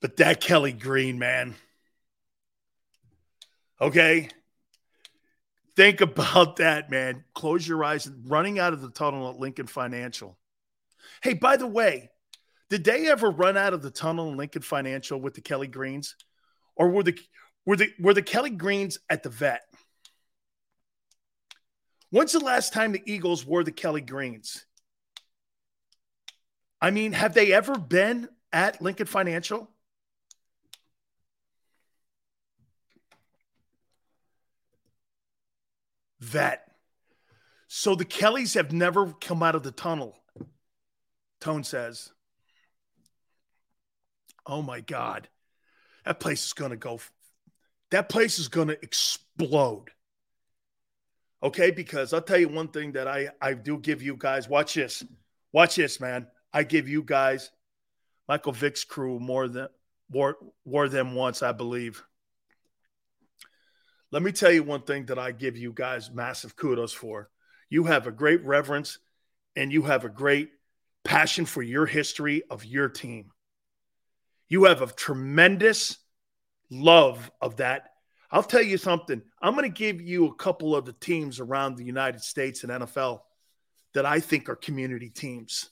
But 0.00 0.16
that 0.16 0.40
Kelly 0.40 0.72
Green, 0.72 1.18
man. 1.18 1.54
Okay. 3.80 4.28
Think 5.76 6.00
about 6.00 6.56
that, 6.56 6.90
man. 6.90 7.24
Close 7.34 7.66
your 7.66 7.82
eyes 7.82 8.06
and 8.06 8.28
running 8.30 8.58
out 8.58 8.72
of 8.72 8.80
the 8.80 8.90
tunnel 8.90 9.28
at 9.30 9.38
Lincoln 9.38 9.66
Financial. 9.66 10.38
Hey, 11.22 11.34
by 11.34 11.56
the 11.56 11.66
way, 11.66 12.10
did 12.70 12.84
they 12.84 13.08
ever 13.08 13.30
run 13.30 13.56
out 13.56 13.72
of 13.72 13.82
the 13.82 13.90
tunnel 13.90 14.30
in 14.30 14.36
Lincoln 14.36 14.62
Financial 14.62 15.20
with 15.20 15.34
the 15.34 15.40
Kelly 15.40 15.66
Greens? 15.66 16.14
Or 16.76 16.90
were 16.90 17.02
the 17.02 17.18
were 17.66 17.76
the 17.76 17.90
were 17.98 18.14
the 18.14 18.22
Kelly 18.22 18.50
Greens 18.50 18.98
at 19.08 19.22
the 19.22 19.30
vet? 19.30 19.62
When's 22.10 22.32
the 22.32 22.40
last 22.40 22.72
time 22.72 22.92
the 22.92 23.02
Eagles 23.06 23.44
wore 23.44 23.64
the 23.64 23.72
Kelly 23.72 24.00
Greens? 24.00 24.66
I 26.80 26.90
mean, 26.90 27.12
have 27.12 27.34
they 27.34 27.52
ever 27.52 27.78
been 27.78 28.28
at 28.52 28.80
Lincoln 28.82 29.06
Financial? 29.06 29.70
Vet. 36.20 36.66
So 37.68 37.94
the 37.94 38.04
Kellys 38.04 38.54
have 38.54 38.72
never 38.72 39.12
come 39.12 39.42
out 39.42 39.54
of 39.54 39.62
the 39.62 39.72
tunnel. 39.72 40.18
Tone 41.40 41.64
says, 41.64 42.12
Oh 44.46 44.62
my 44.62 44.80
God. 44.80 45.28
That 46.04 46.20
place 46.20 46.44
is 46.44 46.52
going 46.52 46.70
to 46.70 46.76
go, 46.76 47.00
that 47.90 48.08
place 48.08 48.38
is 48.38 48.48
going 48.48 48.68
to 48.68 48.82
explode. 48.82 49.90
Okay. 51.44 51.70
Because 51.70 52.12
I'll 52.12 52.22
tell 52.22 52.38
you 52.38 52.48
one 52.48 52.68
thing 52.68 52.92
that 52.92 53.06
I, 53.06 53.28
I 53.40 53.54
do 53.54 53.78
give 53.78 54.02
you 54.02 54.16
guys. 54.18 54.48
Watch 54.48 54.74
this. 54.74 55.04
Watch 55.52 55.76
this, 55.76 56.00
man. 56.00 56.26
I 56.52 56.62
give 56.62 56.88
you 56.88 57.02
guys 57.02 57.50
Michael 58.28 58.52
Vick's 58.52 58.84
crew 58.84 59.20
more 59.20 59.46
than 59.48 59.68
more, 60.10 60.36
more 60.64 60.88
than 60.88 61.14
once, 61.14 61.42
I 61.42 61.52
believe. 61.52 62.02
Let 64.10 64.22
me 64.22 64.32
tell 64.32 64.52
you 64.52 64.62
one 64.62 64.82
thing 64.82 65.06
that 65.06 65.18
I 65.18 65.32
give 65.32 65.56
you 65.56 65.72
guys 65.72 66.10
massive 66.10 66.54
kudos 66.56 66.92
for. 66.92 67.30
You 67.68 67.84
have 67.84 68.06
a 68.06 68.12
great 68.12 68.44
reverence 68.44 68.98
and 69.56 69.72
you 69.72 69.82
have 69.82 70.04
a 70.04 70.08
great 70.08 70.50
passion 71.02 71.46
for 71.46 71.62
your 71.62 71.86
history 71.86 72.42
of 72.48 72.64
your 72.64 72.88
team. 72.88 73.32
You 74.48 74.64
have 74.64 74.82
a 74.82 74.86
tremendous 74.86 75.98
love 76.70 77.30
of 77.40 77.56
that. 77.56 77.93
I'll 78.34 78.42
tell 78.42 78.62
you 78.62 78.78
something. 78.78 79.22
I'm 79.40 79.54
going 79.54 79.62
to 79.62 79.68
give 79.68 80.02
you 80.02 80.26
a 80.26 80.34
couple 80.34 80.74
of 80.74 80.84
the 80.84 80.92
teams 80.92 81.38
around 81.38 81.76
the 81.76 81.84
United 81.84 82.20
States 82.20 82.64
and 82.64 82.72
NFL 82.72 83.20
that 83.94 84.04
I 84.04 84.18
think 84.18 84.48
are 84.48 84.56
community 84.56 85.08
teams. 85.08 85.70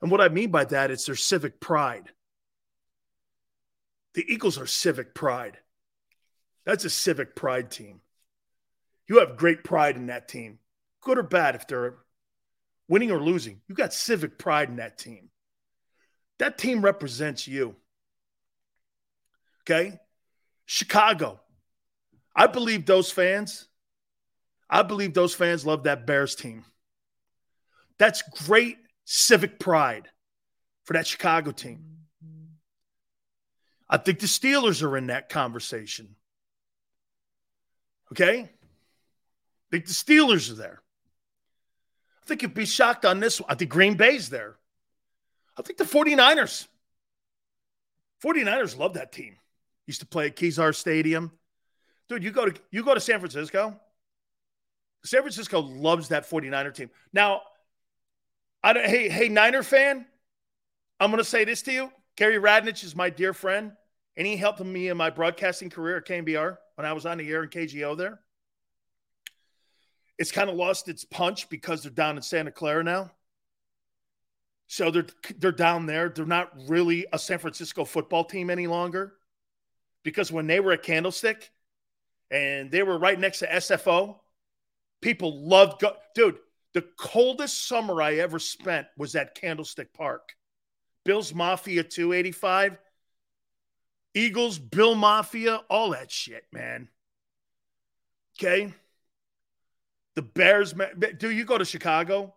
And 0.00 0.10
what 0.10 0.22
I 0.22 0.30
mean 0.30 0.50
by 0.50 0.64
that 0.64 0.90
is 0.90 1.04
their 1.04 1.14
civic 1.14 1.60
pride. 1.60 2.10
The 4.14 4.24
Eagles 4.26 4.56
are 4.56 4.66
civic 4.66 5.14
pride. 5.14 5.58
That's 6.64 6.86
a 6.86 6.90
civic 6.90 7.36
pride 7.36 7.70
team. 7.70 8.00
You 9.06 9.18
have 9.18 9.36
great 9.36 9.62
pride 9.62 9.96
in 9.96 10.06
that 10.06 10.26
team, 10.26 10.60
good 11.02 11.18
or 11.18 11.22
bad, 11.22 11.54
if 11.54 11.68
they're 11.68 11.96
winning 12.88 13.10
or 13.10 13.20
losing. 13.20 13.60
You 13.68 13.74
got 13.74 13.92
civic 13.92 14.38
pride 14.38 14.70
in 14.70 14.76
that 14.76 14.96
team. 14.96 15.28
That 16.38 16.56
team 16.56 16.80
represents 16.80 17.46
you. 17.46 17.76
Okay. 19.64 20.00
Chicago. 20.64 21.40
I 22.34 22.46
believe 22.46 22.86
those 22.86 23.10
fans, 23.10 23.68
I 24.68 24.82
believe 24.82 25.14
those 25.14 25.34
fans 25.34 25.64
love 25.64 25.84
that 25.84 26.06
Bears 26.06 26.34
team. 26.34 26.64
That's 27.98 28.22
great 28.46 28.78
civic 29.04 29.58
pride 29.58 30.08
for 30.84 30.94
that 30.94 31.06
Chicago 31.06 31.52
team. 31.52 31.84
I 33.88 33.98
think 33.98 34.18
the 34.18 34.26
Steelers 34.26 34.82
are 34.82 34.96
in 34.96 35.06
that 35.08 35.28
conversation. 35.28 36.16
Okay? 38.12 38.40
I 38.40 39.70
think 39.70 39.86
the 39.86 39.92
Steelers 39.92 40.50
are 40.50 40.54
there. 40.54 40.82
I 42.22 42.26
think 42.26 42.42
you'd 42.42 42.54
be 42.54 42.64
shocked 42.64 43.04
on 43.04 43.20
this 43.20 43.40
one. 43.40 43.50
I 43.50 43.54
think 43.54 43.70
Green 43.70 43.94
Bay's 43.94 44.30
there. 44.30 44.56
I 45.56 45.62
think 45.62 45.78
the 45.78 45.84
49ers. 45.84 46.66
49ers 48.24 48.78
love 48.78 48.94
that 48.94 49.12
team. 49.12 49.36
Used 49.86 50.00
to 50.00 50.06
play 50.06 50.26
at 50.26 50.36
Kezar 50.36 50.74
Stadium. 50.74 51.32
Dude, 52.08 52.22
you 52.22 52.30
go 52.30 52.46
to 52.46 52.60
you 52.70 52.84
go 52.84 52.94
to 52.94 53.00
San 53.00 53.18
Francisco. 53.18 53.78
San 55.04 55.20
Francisco 55.20 55.60
loves 55.60 56.08
that 56.08 56.28
49er 56.28 56.74
team. 56.74 56.90
Now, 57.12 57.42
I 58.62 58.72
don't, 58.72 58.86
hey, 58.86 59.10
hey, 59.10 59.28
Niner 59.28 59.62
fan, 59.62 60.06
I'm 60.98 61.10
going 61.10 61.22
to 61.22 61.28
say 61.28 61.44
this 61.44 61.60
to 61.62 61.72
you. 61.72 61.92
Gary 62.16 62.38
Radnich 62.38 62.82
is 62.82 62.96
my 62.96 63.10
dear 63.10 63.34
friend, 63.34 63.72
and 64.16 64.26
he 64.26 64.36
helped 64.36 64.64
me 64.64 64.88
in 64.88 64.96
my 64.96 65.10
broadcasting 65.10 65.68
career 65.68 65.98
at 65.98 66.06
KNBR 66.06 66.56
when 66.76 66.86
I 66.86 66.94
was 66.94 67.04
on 67.04 67.18
the 67.18 67.28
air 67.28 67.42
in 67.42 67.50
KGO 67.50 67.96
there. 67.96 68.20
It's 70.16 70.32
kind 70.32 70.48
of 70.48 70.56
lost 70.56 70.88
its 70.88 71.04
punch 71.04 71.50
because 71.50 71.82
they're 71.82 71.90
down 71.90 72.16
in 72.16 72.22
Santa 72.22 72.52
Clara 72.52 72.82
now. 72.82 73.10
So 74.68 74.90
they're 74.90 75.06
they're 75.38 75.52
down 75.52 75.86
there. 75.86 76.08
They're 76.08 76.24
not 76.24 76.52
really 76.68 77.06
a 77.12 77.18
San 77.18 77.38
Francisco 77.38 77.84
football 77.84 78.24
team 78.24 78.48
any 78.48 78.66
longer. 78.66 79.14
Because 80.04 80.32
when 80.32 80.46
they 80.46 80.60
were 80.60 80.72
at 80.72 80.82
Candlestick 80.82 81.50
and 82.30 82.70
they 82.70 82.82
were 82.82 82.98
right 82.98 83.18
next 83.18 83.40
to 83.40 83.46
SFO, 83.46 84.16
people 85.00 85.46
loved 85.48 85.80
go- 85.80 85.96
dude, 86.14 86.38
the 86.72 86.82
coldest 86.98 87.66
summer 87.68 88.02
I 88.02 88.14
ever 88.14 88.38
spent 88.38 88.86
was 88.96 89.14
at 89.14 89.34
Candlestick 89.34 89.92
Park. 89.94 90.34
Bills 91.04 91.34
Mafia 91.34 91.84
285, 91.84 92.78
Eagles, 94.14 94.58
Bill 94.58 94.94
Mafia, 94.94 95.60
all 95.68 95.90
that 95.90 96.10
shit, 96.10 96.44
man. 96.52 96.88
Okay. 98.38 98.72
The 100.14 100.22
Bears, 100.22 100.74
do 101.18 101.30
you 101.30 101.44
go 101.44 101.58
to 101.58 101.64
Chicago 101.64 102.34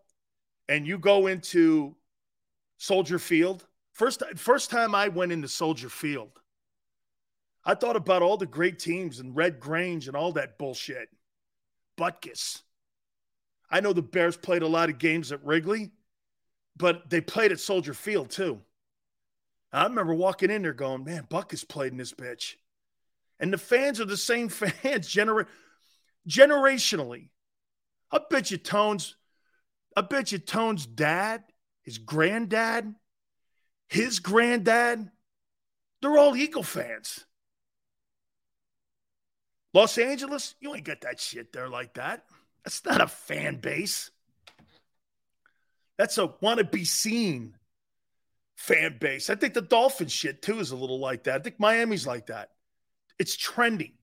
and 0.68 0.88
you 0.88 0.98
go 0.98 1.28
into 1.28 1.96
Soldier 2.78 3.20
Field? 3.20 3.66
First, 3.94 4.24
first 4.36 4.70
time 4.70 4.94
I 4.94 5.08
went 5.08 5.32
into 5.32 5.48
Soldier 5.48 5.90
Field, 5.90 6.32
I 7.68 7.76
thought 7.76 7.98
about 7.98 8.22
all 8.22 8.38
the 8.38 8.46
great 8.46 8.80
teams 8.80 9.20
and 9.20 9.36
Red 9.36 9.60
Grange 9.60 10.08
and 10.08 10.16
all 10.16 10.32
that 10.32 10.58
bullshit. 10.58 11.10
Butkus. 12.00 12.62
I 13.70 13.82
know 13.82 13.92
the 13.92 14.02
Bears 14.02 14.38
played 14.38 14.62
a 14.62 14.68
lot 14.68 14.90
of 14.90 15.00
games 15.00 15.34
at 15.34 15.44
Wrigley, 15.44 15.92
but 16.78 17.10
they 17.10 17.20
played 17.20 17.52
at 17.52 17.60
Soldier 17.60 17.94
Field 17.94 18.30
too. 18.30 18.62
I 19.74 19.84
remember 19.84 20.16
walking 20.16 20.50
in 20.50 20.62
there 20.62 20.72
going, 20.72 21.04
man, 21.04 21.28
Butkus 21.30 21.68
played 21.68 21.92
in 21.92 21.98
this 21.98 22.14
bitch. 22.14 22.56
And 23.38 23.52
the 23.52 23.58
fans 23.58 24.00
are 24.00 24.06
the 24.06 24.16
same 24.16 24.48
fans 24.50 25.14
gener- 25.14 25.48
generationally. 26.28 27.32
I 28.10 28.22
bet 28.30 28.50
you 28.50 28.58
Tone's, 28.58 29.18
I 29.94 30.02
bet 30.04 30.32
you 30.32 30.38
Tone's 30.38 30.86
dad, 30.86 31.44
his 31.84 31.98
granddad, 31.98 32.96
his 33.90 34.20
granddad, 34.20 35.12
they're 36.02 36.18
all 36.18 36.34
Eagle 36.38 36.64
fans. 36.64 37.26
Los 39.74 39.98
Angeles, 39.98 40.56
you 40.60 40.74
ain't 40.74 40.86
got 40.86 41.02
that 41.02 41.20
shit 41.20 41.54
there 41.54 41.70
like 41.70 41.94
that. 41.96 42.26
That's 42.64 42.84
not 42.86 43.02
a 43.02 43.08
fan 43.08 43.58
base. 43.58 44.12
That's 45.98 46.18
a 46.18 46.34
want 46.42 46.60
to 46.60 46.64
be 46.64 46.86
seen 46.86 47.56
fan 48.56 48.98
base. 49.00 49.30
I 49.30 49.36
think 49.36 49.54
the 49.54 49.62
Dolphin 49.62 50.08
shit 50.08 50.42
too 50.42 50.60
is 50.60 50.72
a 50.72 50.76
little 50.76 51.00
like 51.00 51.24
that. 51.24 51.36
I 51.36 51.44
think 51.44 51.60
Miami's 51.60 52.08
like 52.08 52.28
that. 52.28 52.50
It's 53.20 53.36
trendy. 53.36 53.94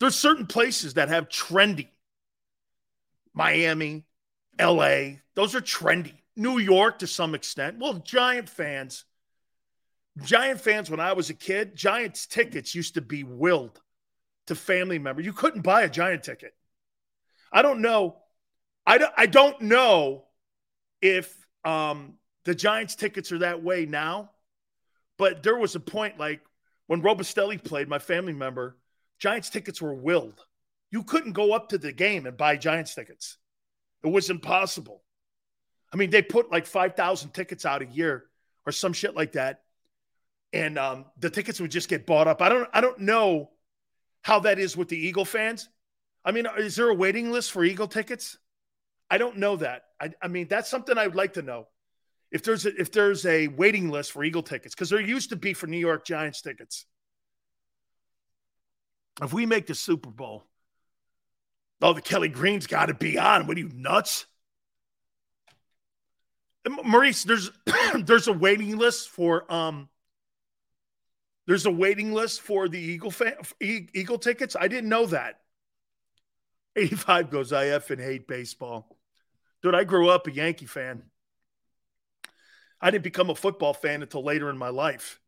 There's 0.00 0.16
certain 0.16 0.46
places 0.46 0.94
that 0.94 1.08
have 1.08 1.28
trendy. 1.28 1.88
Miami, 3.34 4.04
LA, 4.60 5.18
those 5.34 5.54
are 5.54 5.60
trendy. 5.60 6.14
New 6.36 6.58
York 6.58 6.98
to 7.00 7.06
some 7.06 7.34
extent. 7.34 7.78
Well, 7.78 7.94
Giant 7.94 8.48
fans. 8.48 9.04
Giant 10.24 10.60
fans, 10.60 10.90
when 10.90 11.00
I 11.00 11.12
was 11.14 11.30
a 11.30 11.34
kid, 11.34 11.76
Giants 11.76 12.26
tickets 12.26 12.74
used 12.74 12.94
to 12.94 13.00
be 13.00 13.22
willed 13.24 13.80
to 14.46 14.54
family 14.54 14.98
members. 14.98 15.24
You 15.24 15.32
couldn't 15.32 15.62
buy 15.62 15.82
a 15.82 15.88
Giant 15.88 16.24
ticket. 16.24 16.54
I 17.52 17.62
don't 17.62 17.80
know. 17.80 18.16
I 18.86 18.98
don't, 18.98 19.12
I 19.16 19.26
don't 19.26 19.60
know 19.62 20.24
if 21.00 21.34
um, 21.64 22.14
the 22.44 22.54
Giants 22.54 22.96
tickets 22.96 23.30
are 23.32 23.38
that 23.38 23.62
way 23.62 23.86
now, 23.86 24.30
but 25.18 25.42
there 25.42 25.56
was 25.56 25.74
a 25.74 25.80
point 25.80 26.18
like 26.18 26.40
when 26.86 27.02
Robustelli 27.02 27.62
played, 27.62 27.88
my 27.88 27.98
family 27.98 28.32
member, 28.32 28.76
Giants 29.18 29.50
tickets 29.50 29.80
were 29.80 29.94
willed. 29.94 30.44
You 30.90 31.04
couldn't 31.04 31.32
go 31.32 31.52
up 31.52 31.68
to 31.70 31.78
the 31.78 31.92
game 31.92 32.26
and 32.26 32.36
buy 32.36 32.56
Giants 32.56 32.94
tickets. 32.94 33.38
It 34.02 34.08
was 34.08 34.30
impossible. 34.30 35.02
I 35.92 35.96
mean, 35.96 36.10
they 36.10 36.22
put 36.22 36.50
like 36.50 36.66
5,000 36.66 37.30
tickets 37.30 37.64
out 37.64 37.82
a 37.82 37.86
year 37.86 38.24
or 38.66 38.72
some 38.72 38.92
shit 38.92 39.14
like 39.14 39.32
that. 39.32 39.62
And 40.52 40.78
um, 40.78 41.06
the 41.18 41.30
tickets 41.30 41.60
would 41.60 41.70
just 41.70 41.88
get 41.88 42.06
bought 42.06 42.28
up. 42.28 42.42
I 42.42 42.48
don't 42.48 42.68
I 42.74 42.80
don't 42.80 42.98
know 43.00 43.50
how 44.22 44.40
that 44.40 44.58
is 44.58 44.76
with 44.76 44.88
the 44.88 44.96
Eagle 44.96 45.24
fans. 45.24 45.68
I 46.24 46.32
mean, 46.32 46.46
is 46.58 46.76
there 46.76 46.88
a 46.88 46.94
waiting 46.94 47.30
list 47.30 47.52
for 47.52 47.64
Eagle 47.64 47.88
tickets? 47.88 48.38
I 49.10 49.18
don't 49.18 49.38
know 49.38 49.56
that. 49.56 49.82
I, 50.00 50.12
I 50.22 50.28
mean, 50.28 50.48
that's 50.48 50.70
something 50.70 50.96
I 50.96 51.06
would 51.06 51.16
like 51.16 51.34
to 51.34 51.42
know. 51.42 51.66
If 52.30 52.42
there's 52.42 52.64
a, 52.64 52.80
if 52.80 52.90
there's 52.92 53.26
a 53.26 53.48
waiting 53.48 53.90
list 53.90 54.12
for 54.12 54.24
Eagle 54.24 54.42
tickets, 54.42 54.74
because 54.74 54.88
there 54.88 55.00
used 55.00 55.30
to 55.30 55.36
be 55.36 55.52
for 55.52 55.66
New 55.66 55.78
York 55.78 56.06
Giants 56.06 56.40
tickets. 56.40 56.86
If 59.20 59.34
we 59.34 59.44
make 59.44 59.66
the 59.66 59.74
Super 59.74 60.10
Bowl, 60.10 60.44
oh, 61.82 61.92
the 61.92 62.00
Kelly 62.00 62.28
Green's 62.28 62.66
got 62.66 62.86
to 62.86 62.94
be 62.94 63.18
on. 63.18 63.46
What 63.46 63.58
are 63.58 63.60
you 63.60 63.70
nuts? 63.74 64.26
Maurice, 66.84 67.24
there's 67.24 67.50
there's 67.98 68.28
a 68.28 68.32
waiting 68.32 68.78
list 68.78 69.10
for 69.10 69.52
um 69.52 69.88
there's 71.46 71.66
a 71.66 71.70
waiting 71.70 72.12
list 72.12 72.40
for 72.40 72.68
the 72.68 72.78
Eagle 72.78 73.10
fan, 73.10 73.34
Eagle 73.60 74.18
tickets. 74.18 74.56
I 74.58 74.68
didn't 74.68 74.88
know 74.88 75.06
that. 75.06 75.40
85 76.76 77.30
goes, 77.30 77.52
I 77.52 77.66
F 77.66 77.90
and 77.90 78.00
hate 78.00 78.26
baseball. 78.26 78.96
Dude, 79.62 79.74
I 79.74 79.84
grew 79.84 80.08
up 80.08 80.26
a 80.26 80.32
Yankee 80.32 80.66
fan. 80.66 81.02
I 82.80 82.90
didn't 82.90 83.04
become 83.04 83.30
a 83.30 83.34
football 83.34 83.74
fan 83.74 84.02
until 84.02 84.24
later 84.24 84.50
in 84.50 84.58
my 84.58 84.70
life. 84.70 85.20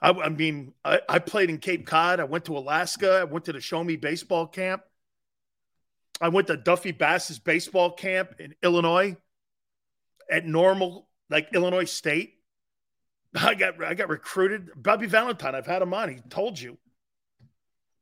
I, 0.00 0.10
I 0.10 0.28
mean, 0.28 0.74
I, 0.84 1.00
I, 1.08 1.18
played 1.18 1.50
in 1.50 1.58
Cape 1.58 1.86
Cod. 1.86 2.20
I 2.20 2.24
went 2.24 2.46
to 2.46 2.56
Alaska. 2.56 3.18
I 3.20 3.24
went 3.24 3.44
to 3.46 3.52
the 3.52 3.60
Show 3.60 3.82
Me 3.82 3.96
Baseball 3.96 4.46
camp. 4.46 4.82
I 6.20 6.28
went 6.28 6.48
to 6.48 6.56
Duffy 6.56 6.92
Bass's 6.92 7.38
baseball 7.38 7.92
camp 7.92 8.34
in 8.40 8.54
Illinois 8.62 9.16
at 10.30 10.46
normal, 10.46 11.08
like 11.30 11.48
Illinois 11.54 11.84
State. 11.84 12.37
I 13.34 13.54
got 13.54 13.82
I 13.82 13.94
got 13.94 14.08
recruited. 14.08 14.70
Bobby 14.76 15.06
Valentine, 15.06 15.54
I've 15.54 15.66
had 15.66 15.82
him 15.82 15.94
on. 15.94 16.08
He 16.08 16.20
told 16.28 16.58
you. 16.58 16.78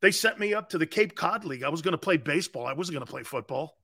They 0.00 0.10
sent 0.10 0.38
me 0.38 0.54
up 0.54 0.70
to 0.70 0.78
the 0.78 0.86
Cape 0.86 1.14
Cod 1.14 1.44
League. 1.44 1.62
I 1.62 1.70
was 1.70 1.82
going 1.82 1.92
to 1.92 1.98
play 1.98 2.16
baseball. 2.18 2.66
I 2.66 2.74
wasn't 2.74 2.94
going 2.96 3.06
to 3.06 3.10
play 3.10 3.22
football. 3.22 3.78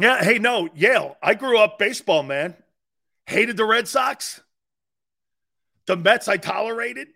Yeah, 0.00 0.24
hey, 0.24 0.38
no, 0.38 0.68
Yale. 0.74 1.16
I 1.22 1.34
grew 1.34 1.58
up 1.58 1.78
baseball, 1.78 2.22
man. 2.22 2.56
Hated 3.26 3.56
the 3.56 3.64
Red 3.64 3.86
Sox. 3.86 4.40
The 5.86 5.96
Mets 5.96 6.26
I 6.26 6.36
tolerated. 6.36 7.08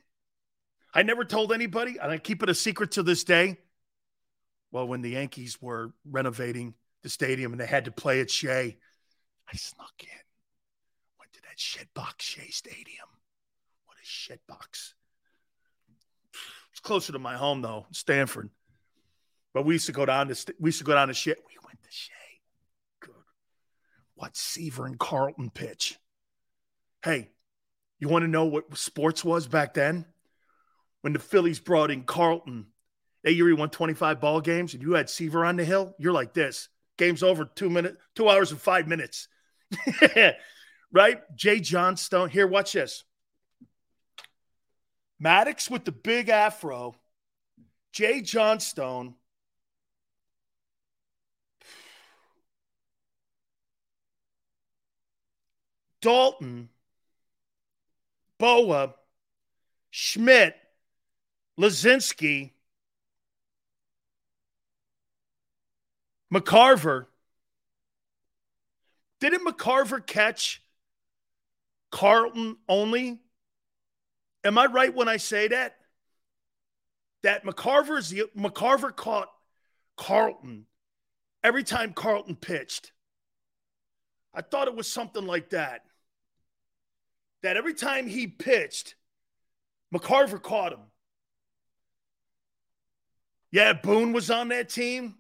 I 0.93 1.03
never 1.03 1.25
told 1.25 1.53
anybody, 1.53 1.97
and 2.01 2.13
I 2.13 2.19
keep 2.19 2.43
it 2.43 2.49
a 2.49 2.55
secret 2.55 2.93
to 2.93 3.03
this 3.03 3.25
day. 3.25 3.59
Well, 4.71 4.87
when 4.87 5.01
the 5.01 5.11
Yankees 5.11 5.61
were 5.61 5.93
renovating 6.09 6.75
the 7.03 7.09
stadium 7.09 7.53
and 7.53 7.61
they 7.61 7.67
had 7.67 7.87
to 7.87 7.91
play 7.91 8.21
at 8.21 8.31
Shea, 8.31 8.77
I 9.53 9.57
snuck 9.57 9.95
in. 10.01 10.09
Went 11.19 11.33
to 11.35 11.43
that 11.43 11.59
shitbox 11.59 12.21
Shea 12.21 12.51
Stadium. 12.51 13.09
What 13.87 13.97
a 13.99 14.07
shitbox. 14.07 14.95
It's 16.73 16.81
closer 16.81 17.13
to 17.13 17.19
my 17.19 17.37
home 17.37 17.63
though, 17.63 17.87
Stanford. 17.93 18.51
But 19.53 19.65
we 19.65 19.75
used 19.75 19.87
to 19.87 19.93
go 19.93 20.05
down 20.05 20.29
to 20.29 20.55
we 20.59 20.69
used 20.69 20.79
to 20.79 20.85
go 20.85 20.95
down 20.95 21.09
to 21.09 21.15
shit. 21.15 21.39
We 21.47 21.55
went 21.65 21.81
to 21.83 21.91
Shea. 21.91 22.13
Good. 23.01 23.15
What 24.17 24.37
Seaver 24.37 24.87
and 24.87 24.99
Carlton 24.99 25.51
pitch? 25.51 25.99
Hey, 27.05 27.31
you 28.01 28.09
want 28.09 28.23
to 28.25 28.29
know 28.29 28.47
what 28.47 28.77
sports 28.77 29.25
was 29.25 29.47
back 29.47 29.75
then? 29.75 30.07
When 31.03 31.13
the 31.13 31.19
Phillies 31.19 31.61
brought 31.61 31.91
in 31.91 32.03
Carlton, 32.05 32.67
that 33.23 33.35
year 33.35 33.47
he 33.47 33.53
won 33.53 33.71
25 33.71 34.21
ball 34.21 34.41
games, 34.41 34.75
and 34.75 34.83
you 34.83 34.93
had 34.93 35.11
Seaver 35.11 35.45
on 35.45 35.57
the 35.57 35.65
hill, 35.65 35.95
you're 35.99 36.13
like 36.13 36.35
this. 36.35 36.69
Game's 36.97 37.23
over 37.23 37.45
two 37.45 37.71
minutes, 37.71 37.97
two 38.15 38.29
hours 38.29 38.51
and 38.51 38.61
five 38.61 38.89
minutes. 38.89 39.29
right? 40.93 41.21
Jay 41.35 41.61
Johnstone. 41.61 42.31
Here, 42.31 42.47
watch 42.47 42.73
this. 42.73 43.05
Maddox 45.19 45.71
with 45.71 45.85
the 45.85 45.93
big 45.93 46.29
afro. 46.29 46.95
Jay 47.93 48.21
Johnstone. 48.21 49.15
Dalton. 56.03 56.69
Bowa. 58.39 58.95
Schmidt. 59.91 60.55
Luzinski. 61.59 62.51
McCarver. 66.33 67.07
Didn't 69.25 69.47
McCarver 69.47 70.07
catch 70.07 70.63
Carlton 71.91 72.59
only? 72.69 73.21
Am 74.45 74.59
I 74.59 74.67
right 74.67 74.95
when 74.95 75.09
I 75.09 75.17
say 75.17 75.49
that? 75.49 75.77
That 77.23 77.43
McCarver's 77.43 78.11
the 78.11 78.25
McCarver 78.37 78.95
caught 78.95 79.31
Carlton 79.97 80.67
every 81.43 81.65
time 81.65 81.95
Carlton 81.95 82.37
pitched. 82.37 82.93
I 84.35 84.43
thought 84.43 84.69
it 84.69 84.77
was 84.77 84.93
something 84.93 85.25
like 85.25 85.49
that. 85.51 85.87
That 87.43 87.57
every 87.57 87.73
time 87.73 88.07
he 88.07 88.27
pitched, 88.27 88.95
McCarver 89.91 90.43
caught 90.43 90.75
him. 90.75 90.85
Yeah, 93.51 93.73
Boone 93.73 94.13
was 94.13 94.31
on 94.31 94.49
that 94.49 94.69
team. 94.69 95.15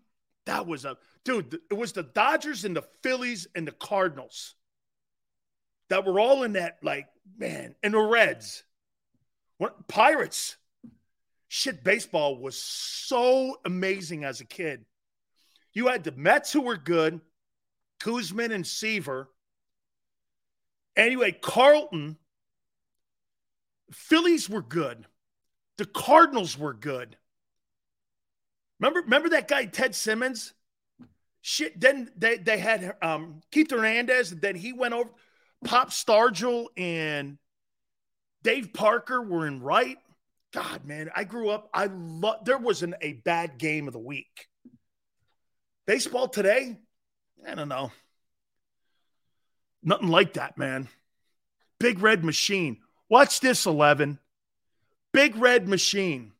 That 0.44 0.66
was 0.66 0.84
a 0.84 0.98
dude. 1.24 1.58
It 1.70 1.74
was 1.74 1.92
the 1.92 2.02
Dodgers 2.02 2.64
and 2.64 2.76
the 2.76 2.84
Phillies 3.02 3.46
and 3.54 3.66
the 3.66 3.72
Cardinals 3.72 4.54
that 5.90 6.04
were 6.04 6.20
all 6.20 6.42
in 6.42 6.54
that, 6.54 6.78
like, 6.82 7.06
man, 7.38 7.74
and 7.82 7.94
the 7.94 7.98
Reds. 7.98 8.64
What 9.58 9.88
Pirates? 9.88 10.56
Shit, 11.48 11.84
baseball 11.84 12.38
was 12.38 12.56
so 12.56 13.60
amazing 13.64 14.24
as 14.24 14.40
a 14.40 14.44
kid. 14.44 14.84
You 15.72 15.88
had 15.88 16.04
the 16.04 16.12
Mets 16.12 16.52
who 16.52 16.62
were 16.62 16.76
good, 16.76 17.20
Koosman 18.00 18.52
and 18.52 18.66
Seaver. 18.66 19.30
Anyway, 20.96 21.32
Carlton, 21.32 22.16
Phillies 23.92 24.48
were 24.48 24.62
good. 24.62 25.06
The 25.78 25.86
Cardinals 25.86 26.58
were 26.58 26.74
good. 26.74 27.16
Remember, 28.78 29.02
remember 29.02 29.28
that 29.30 29.48
guy 29.48 29.66
Ted 29.66 29.94
Simmons? 29.94 30.54
Shit. 31.46 31.78
Then 31.78 32.10
they 32.16 32.38
they 32.38 32.56
had 32.56 32.96
um, 33.02 33.42
Keith 33.50 33.70
Hernandez. 33.70 34.32
And 34.32 34.40
then 34.40 34.56
he 34.56 34.72
went 34.72 34.94
over. 34.94 35.10
Pop 35.62 35.90
Stargell 35.90 36.68
and 36.74 37.36
Dave 38.42 38.72
Parker 38.72 39.20
were 39.20 39.46
in 39.46 39.60
right. 39.60 39.98
God, 40.54 40.86
man, 40.86 41.10
I 41.14 41.24
grew 41.24 41.50
up. 41.50 41.68
I 41.74 41.90
love. 41.92 42.46
There 42.46 42.56
wasn't 42.56 42.94
a 43.02 43.12
bad 43.12 43.58
game 43.58 43.88
of 43.88 43.92
the 43.92 43.98
week. 43.98 44.48
Baseball 45.86 46.28
today, 46.28 46.78
I 47.46 47.54
don't 47.54 47.68
know. 47.68 47.92
Nothing 49.82 50.08
like 50.08 50.32
that, 50.34 50.56
man. 50.56 50.88
Big 51.78 51.98
Red 51.98 52.24
Machine. 52.24 52.78
Watch 53.10 53.40
this, 53.40 53.66
11. 53.66 54.18
Big 55.12 55.36
Red 55.36 55.68
Machine. 55.68 56.32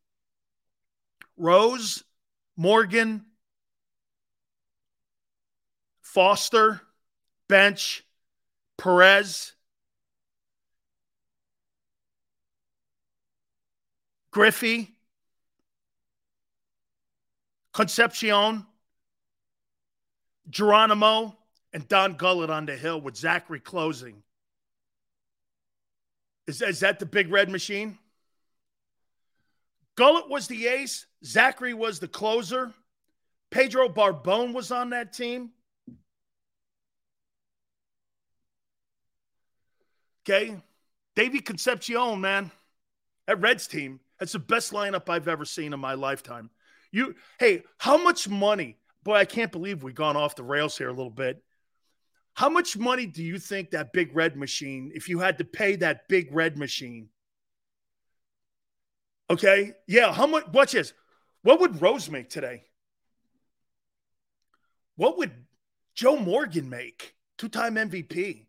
Rose, 1.37 2.03
Morgan, 2.57 3.27
Foster, 6.15 6.81
Bench, 7.49 8.05
Perez, 8.79 9.53
Griffey, 14.31 14.95
Concepcion, 17.73 18.65
Geronimo, 20.49 21.37
and 21.73 21.89
Don 21.89 22.15
Gullett 22.15 22.49
on 22.49 22.67
the 22.67 22.77
hill 22.77 23.01
with 23.01 23.15
Zachry 23.15 23.63
closing. 23.63 24.23
Is, 26.47 26.63
is 26.63 26.79
that 26.81 27.01
the 27.01 27.07
big 27.07 27.33
red 27.33 27.51
machine? 27.51 27.99
Gullett 29.97 30.31
was 30.31 30.47
the 30.47 30.69
ace. 30.69 31.07
Zachry 31.25 31.75
was 31.75 31.99
the 31.99 32.07
closer. 32.07 32.73
Pedro 33.51 33.89
Borbon 33.89 34.53
was 34.53 34.71
on 34.71 34.91
that 34.91 35.13
team. 35.13 35.51
Okay. 40.27 40.57
Davey 41.15 41.41
Concepcion, 41.41 42.21
man. 42.21 42.51
That 43.27 43.41
Reds 43.41 43.67
team, 43.67 44.01
that's 44.19 44.33
the 44.33 44.39
best 44.39 44.73
lineup 44.73 45.09
I've 45.09 45.29
ever 45.29 45.45
seen 45.45 45.73
in 45.73 45.81
my 45.81 45.95
lifetime. 45.95 46.51
You 46.93 47.15
hey, 47.39 47.63
how 47.79 47.97
much 47.97 48.29
money? 48.29 48.77
Boy, 49.03 49.15
I 49.15 49.25
can't 49.25 49.53
believe 49.53 49.83
we've 49.83 49.95
gone 49.95 50.17
off 50.17 50.37
the 50.37 50.43
rails 50.43 50.77
here 50.77 50.89
a 50.89 50.93
little 50.93 51.11
bit. 51.11 51.43
How 52.35 52.49
much 52.49 52.77
money 52.77 53.07
do 53.07 53.23
you 53.23 53.39
think 53.39 53.71
that 53.71 53.93
big 53.93 54.15
red 54.15 54.37
machine, 54.37 54.93
if 54.95 55.09
you 55.09 55.21
had 55.21 55.39
to 55.39 55.45
pay 55.45 55.77
that 55.77 56.09
big 56.09 56.35
red 56.35 56.59
machine? 56.59 57.09
Okay. 59.31 59.73
Yeah. 59.87 60.13
How 60.13 60.27
much? 60.27 60.47
Watch 60.53 60.73
this. 60.73 60.93
What 61.43 61.61
would 61.61 61.81
Rose 61.81 62.11
make 62.11 62.29
today? 62.29 62.65
What 64.97 65.19
would 65.19 65.33
Joe 65.95 66.17
Morgan 66.17 66.69
make? 66.69 67.15
Two 67.39 67.49
time 67.49 67.75
MVP. 67.77 68.47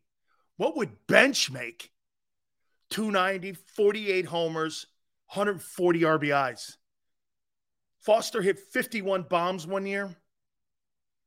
What 0.57 0.77
would 0.77 1.07
Bench 1.07 1.51
make? 1.51 1.91
290, 2.91 3.53
48 3.53 4.25
homers, 4.25 4.87
140 5.33 6.01
RBIs. 6.01 6.77
Foster 7.99 8.41
hit 8.41 8.59
51 8.59 9.23
bombs 9.23 9.65
one 9.65 9.85
year. 9.85 10.15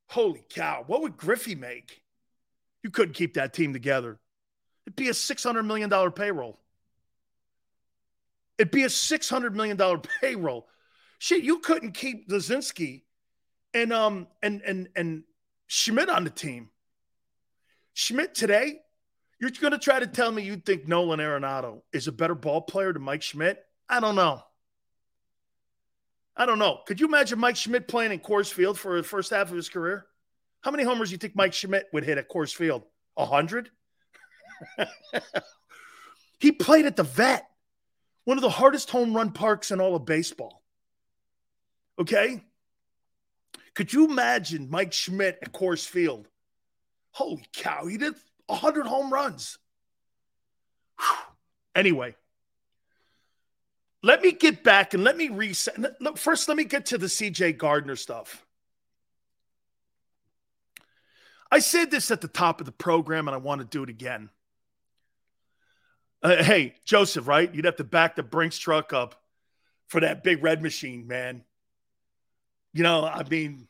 Holy 0.07 0.43
cow. 0.49 0.85
What 0.87 1.03
would 1.03 1.17
Griffey 1.17 1.55
make? 1.55 2.03
You 2.83 2.91
couldn't 2.91 3.15
keep 3.15 3.35
that 3.35 3.53
team 3.53 3.73
together. 3.73 4.19
It'd 4.87 4.97
be 4.97 5.09
a 5.09 5.13
$600 5.13 5.67
million 5.67 5.91
payroll. 6.13 6.59
It'd 8.57 8.71
be 8.71 8.85
a 8.85 8.89
$600 8.89 9.53
million 9.55 9.77
payroll. 10.21 10.69
Shit, 11.19 11.43
you 11.43 11.59
couldn't 11.59 11.93
keep 11.93 12.29
Luzinski 12.29 13.03
and 13.75 13.93
um 13.93 14.29
and 14.43 14.63
and 14.63 14.89
and 14.97 15.25
Schmidt 15.67 16.09
on 16.09 16.25
the 16.25 16.31
team. 16.31 16.71
Schmidt 17.93 18.35
today, 18.35 18.79
you're 19.41 19.51
going 19.51 19.73
to 19.73 19.79
try 19.79 20.01
to 20.01 20.07
tell 20.07 20.33
me 20.33 20.43
you 20.43 20.57
think 20.57 20.89
Nolan 20.89 21.21
Arenado 21.21 21.83
is 21.93 22.09
a 22.09 22.13
better 22.13 22.35
ball 22.35 22.61
player 22.61 22.93
than 22.93 23.03
Mike 23.03 23.23
Schmidt? 23.23 23.65
I 23.89 24.01
don't 24.01 24.17
know. 24.17 24.43
I 26.37 26.47
don't 26.47 26.59
know. 26.59 26.81
Could 26.87 27.01
you 27.01 27.07
imagine 27.07 27.39
Mike 27.39 27.57
Schmidt 27.57 27.89
playing 27.89 28.13
in 28.13 28.21
Coors 28.21 28.53
Field 28.53 28.79
for 28.79 28.97
the 28.97 29.03
first 29.03 29.31
half 29.31 29.51
of 29.51 29.57
his 29.57 29.69
career? 29.69 30.07
How 30.61 30.71
many 30.71 30.85
homers 30.85 31.09
do 31.09 31.13
you 31.13 31.19
think 31.19 31.37
Mike 31.37 31.53
Schmidt 31.53 31.89
would 31.93 32.05
hit 32.05 32.19
at 32.19 32.29
Coors 32.29 32.55
Field? 32.55 32.85
A 33.17 33.27
hundred? 33.27 33.71
he 36.41 36.53
played 36.53 36.87
at 36.87 36.97
the 36.97 37.05
vet, 37.05 37.49
one 38.25 38.39
of 38.39 38.43
the 38.43 38.51
hardest 38.51 38.91
home 38.91 39.15
run 39.15 39.31
parks 39.31 39.71
in 39.71 39.81
all 39.81 39.97
of 39.97 40.05
baseball. 40.05 40.63
Okay? 41.99 42.43
Could 43.75 43.93
you 43.93 44.07
imagine 44.07 44.69
Mike 44.71 44.93
Schmidt 44.93 45.39
at 45.43 45.53
Coors 45.53 45.87
Field? 45.87 46.29
Holy 47.13 47.45
cow, 47.53 47.87
he 47.87 47.97
did 47.97 48.15
100 48.49 48.87
home 48.87 49.13
runs. 49.13 49.59
Whew. 50.99 51.17
Anyway, 51.75 52.17
let 54.03 54.23
me 54.23 54.33
get 54.33 54.65
back 54.65 54.95
and 54.95 55.05
let 55.05 55.17
me 55.17 55.29
reset. 55.29 55.77
First, 56.17 56.49
let 56.49 56.57
me 56.57 56.65
get 56.65 56.87
to 56.87 56.99
the 56.99 57.07
CJ 57.07 57.57
Gardner 57.57 57.97
stuff. 57.97 58.45
I 61.51 61.61
said 61.61 61.91
this 61.91 62.11
at 62.11 62.21
the 62.21 62.29
top 62.29 62.61
of 62.61 62.67
the 62.67 62.73
program, 62.73 63.29
and 63.29 63.35
I 63.35 63.39
want 63.39 63.61
to 63.61 63.67
do 63.67 63.83
it 63.83 63.89
again. 63.89 64.29
Uh, 66.23 66.43
hey, 66.43 66.75
Joseph, 66.85 67.27
right? 67.27 67.53
You'd 67.55 67.65
have 67.65 67.77
to 67.77 67.85
back 67.85 68.17
the 68.17 68.23
Brinks 68.23 68.59
truck 68.59 68.93
up 68.93 69.15
for 69.87 70.01
that 70.01 70.23
big 70.23 70.43
red 70.43 70.63
machine, 70.63 71.07
man. 71.07 71.45
You 72.73 72.83
know, 72.83 73.05
I 73.05 73.23
mean, 73.25 73.69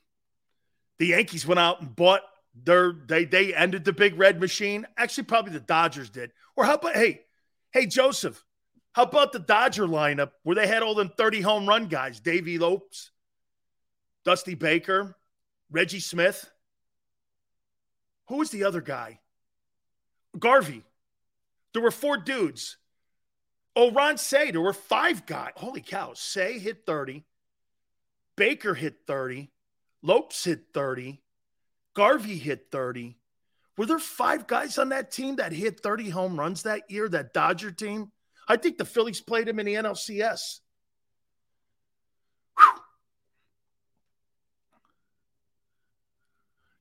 the 0.99 1.07
Yankees 1.07 1.47
went 1.47 1.61
out 1.61 1.81
and 1.81 1.95
bought 1.95 2.23
their 2.65 2.93
they 2.93 3.25
they 3.25 3.55
ended 3.55 3.85
the 3.85 3.93
big 3.93 4.19
red 4.19 4.41
machine. 4.41 4.87
Actually, 4.97 5.25
probably 5.25 5.53
the 5.53 5.61
Dodgers 5.61 6.11
did. 6.11 6.33
Or 6.57 6.65
how 6.65 6.75
about 6.75 6.95
hey, 6.95 7.23
hey 7.73 7.87
Joseph, 7.87 8.45
how 8.93 9.05
about 9.05 9.33
the 9.33 9.39
Dodger 9.39 9.87
lineup 9.87 10.33
where 10.43 10.57
they 10.57 10.67
had 10.67 10.83
all 10.83 10.95
them 10.95 11.13
30 11.17 11.41
home 11.41 11.69
run 11.69 11.89
guys? 11.89 12.21
Davey 12.21 12.59
Lopes, 12.59 13.11
Dusty 14.25 14.55
Baker, 14.55 15.17
Reggie 15.71 16.01
Smith. 16.01 16.51
Who 18.29 18.37
was 18.37 18.51
the 18.51 18.65
other 18.65 18.81
guy? 18.81 19.21
Garvey. 20.39 20.85
There 21.73 21.83
were 21.83 21.91
four 21.91 22.17
dudes. 22.17 22.77
Oh, 23.77 23.93
Ron 23.93 24.19
Cey, 24.19 24.51
There 24.51 24.61
were 24.61 24.73
five 24.73 25.25
guys. 25.25 25.53
Holy 25.57 25.81
cow. 25.81 26.13
Say 26.15 26.59
hit 26.59 26.85
30. 26.85 27.25
Baker 28.37 28.75
hit 28.75 28.99
30. 29.07 29.51
Lopes 30.03 30.45
hit 30.45 30.67
30. 30.75 31.23
Garvey 31.99 32.39
hit 32.39 32.69
30. 32.71 33.17
Were 33.77 33.85
there 33.85 33.99
five 33.99 34.47
guys 34.47 34.79
on 34.79 34.91
that 34.91 35.11
team 35.11 35.35
that 35.37 35.51
hit 35.51 35.81
30 35.81 36.11
home 36.11 36.39
runs 36.39 36.63
that 36.63 36.89
year, 36.89 37.09
that 37.09 37.35
Dodger 37.35 37.73
team? 37.73 38.13
I 38.47 38.57
think 38.57 38.79
the 38.79 38.85
Phillies 38.85 39.21
played 39.21 39.49
him 39.49 39.59
in 39.59 39.67
the 39.67 39.75
NLCS. 39.75 40.61
Whew. 42.57 42.81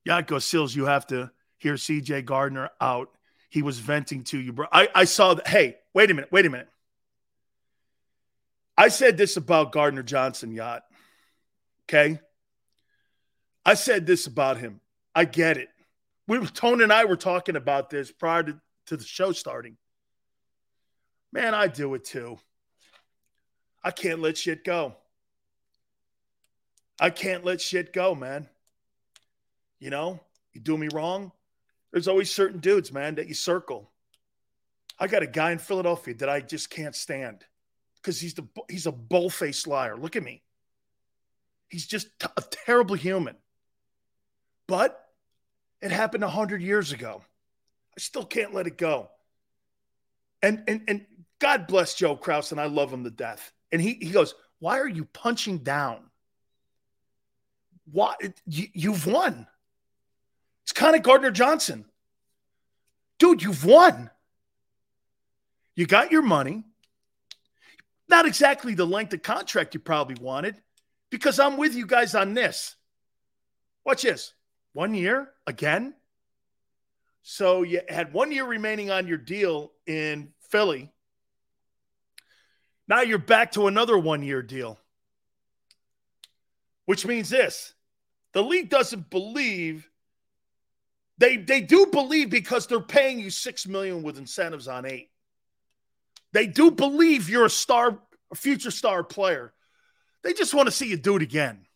Yanko 0.04 0.38
Sills, 0.38 0.76
you 0.76 0.84
have 0.84 1.04
to 1.08 1.32
hear 1.56 1.74
CJ 1.74 2.24
Gardner 2.24 2.70
out. 2.80 3.08
He 3.50 3.62
was 3.62 3.80
venting 3.80 4.22
to 4.22 4.38
you, 4.38 4.52
bro. 4.52 4.68
I, 4.70 4.88
I 4.94 5.04
saw 5.04 5.34
that. 5.34 5.48
Hey, 5.48 5.78
wait 5.92 6.12
a 6.12 6.14
minute. 6.14 6.30
Wait 6.30 6.46
a 6.46 6.50
minute. 6.50 6.68
I 8.76 8.86
said 8.86 9.16
this 9.16 9.36
about 9.36 9.72
Gardner 9.72 10.04
Johnson, 10.04 10.52
yacht. 10.52 10.84
Okay. 11.88 12.20
I 13.66 13.74
said 13.74 14.06
this 14.06 14.28
about 14.28 14.58
him. 14.58 14.80
I 15.18 15.24
get 15.24 15.56
it. 15.56 15.68
We 16.28 16.38
Tone 16.46 16.80
and 16.80 16.92
I 16.92 17.04
were 17.04 17.16
talking 17.16 17.56
about 17.56 17.90
this 17.90 18.12
prior 18.12 18.44
to, 18.44 18.60
to 18.86 18.96
the 18.96 19.02
show 19.02 19.32
starting. 19.32 19.76
Man, 21.32 21.54
I 21.54 21.66
do 21.66 21.94
it 21.94 22.04
too. 22.04 22.38
I 23.82 23.90
can't 23.90 24.20
let 24.20 24.38
shit 24.38 24.62
go. 24.62 24.94
I 27.00 27.10
can't 27.10 27.44
let 27.44 27.60
shit 27.60 27.92
go, 27.92 28.14
man. 28.14 28.48
You 29.80 29.90
know, 29.90 30.20
you 30.52 30.60
do 30.60 30.78
me 30.78 30.86
wrong. 30.92 31.32
There's 31.90 32.06
always 32.06 32.30
certain 32.30 32.60
dudes, 32.60 32.92
man, 32.92 33.16
that 33.16 33.26
you 33.26 33.34
circle. 33.34 33.90
I 35.00 35.08
got 35.08 35.24
a 35.24 35.26
guy 35.26 35.50
in 35.50 35.58
Philadelphia 35.58 36.14
that 36.18 36.28
I 36.28 36.42
just 36.42 36.70
can't 36.70 36.94
stand 36.94 37.44
because 37.96 38.20
he's 38.20 38.34
the 38.34 38.46
he's 38.68 38.86
a 38.86 38.92
bull-faced 38.92 39.66
liar. 39.66 39.96
Look 39.96 40.14
at 40.14 40.22
me. 40.22 40.44
He's 41.68 41.88
just 41.88 42.06
t- 42.20 42.28
a 42.36 42.42
terrible 42.42 42.94
human. 42.94 43.34
But 44.68 45.06
it 45.80 45.90
happened 45.90 46.24
a 46.24 46.28
hundred 46.28 46.62
years 46.62 46.92
ago. 46.92 47.22
I 47.96 48.00
still 48.00 48.24
can't 48.24 48.54
let 48.54 48.66
it 48.66 48.78
go. 48.78 49.10
And 50.42 50.64
and 50.68 50.82
and 50.88 51.06
God 51.38 51.66
bless 51.66 51.94
Joe 51.94 52.16
Kraus, 52.16 52.52
and 52.52 52.60
I 52.60 52.66
love 52.66 52.92
him 52.92 53.04
to 53.04 53.10
death. 53.10 53.52
And 53.70 53.80
he, 53.80 53.94
he 53.94 54.10
goes, 54.10 54.34
Why 54.58 54.78
are 54.78 54.88
you 54.88 55.04
punching 55.04 55.58
down? 55.58 55.98
Why 57.90 58.14
you, 58.46 58.66
you've 58.72 59.06
won? 59.06 59.46
It's 60.64 60.72
kind 60.72 60.96
of 60.96 61.02
Gardner 61.02 61.30
Johnson. 61.30 61.84
Dude, 63.18 63.42
you've 63.42 63.64
won. 63.64 64.10
You 65.74 65.86
got 65.86 66.12
your 66.12 66.22
money. 66.22 66.64
Not 68.08 68.26
exactly 68.26 68.74
the 68.74 68.86
length 68.86 69.12
of 69.12 69.22
contract 69.22 69.74
you 69.74 69.80
probably 69.80 70.16
wanted, 70.20 70.60
because 71.10 71.38
I'm 71.38 71.56
with 71.56 71.74
you 71.74 71.86
guys 71.86 72.14
on 72.14 72.34
this. 72.34 72.74
Watch 73.84 74.02
this. 74.02 74.32
One 74.72 74.94
year 74.94 75.30
again. 75.46 75.94
So 77.22 77.62
you 77.62 77.80
had 77.88 78.12
one 78.12 78.32
year 78.32 78.44
remaining 78.44 78.90
on 78.90 79.06
your 79.06 79.18
deal 79.18 79.72
in 79.86 80.32
Philly. 80.50 80.90
Now 82.86 83.02
you're 83.02 83.18
back 83.18 83.52
to 83.52 83.66
another 83.66 83.98
one 83.98 84.22
year 84.22 84.42
deal, 84.42 84.78
which 86.86 87.04
means 87.04 87.28
this 87.28 87.74
the 88.32 88.42
league 88.42 88.70
doesn't 88.70 89.10
believe. 89.10 89.88
They, 91.18 91.36
they 91.36 91.60
do 91.60 91.86
believe 91.86 92.30
because 92.30 92.66
they're 92.66 92.80
paying 92.80 93.18
you 93.18 93.30
six 93.30 93.66
million 93.66 94.02
with 94.02 94.18
incentives 94.18 94.68
on 94.68 94.86
eight. 94.86 95.10
They 96.32 96.46
do 96.46 96.70
believe 96.70 97.28
you're 97.28 97.46
a 97.46 97.50
star, 97.50 97.98
a 98.30 98.34
future 98.36 98.70
star 98.70 99.02
player. 99.02 99.52
They 100.22 100.32
just 100.32 100.54
want 100.54 100.68
to 100.68 100.72
see 100.72 100.88
you 100.88 100.96
do 100.96 101.16
it 101.16 101.22
again. 101.22 101.66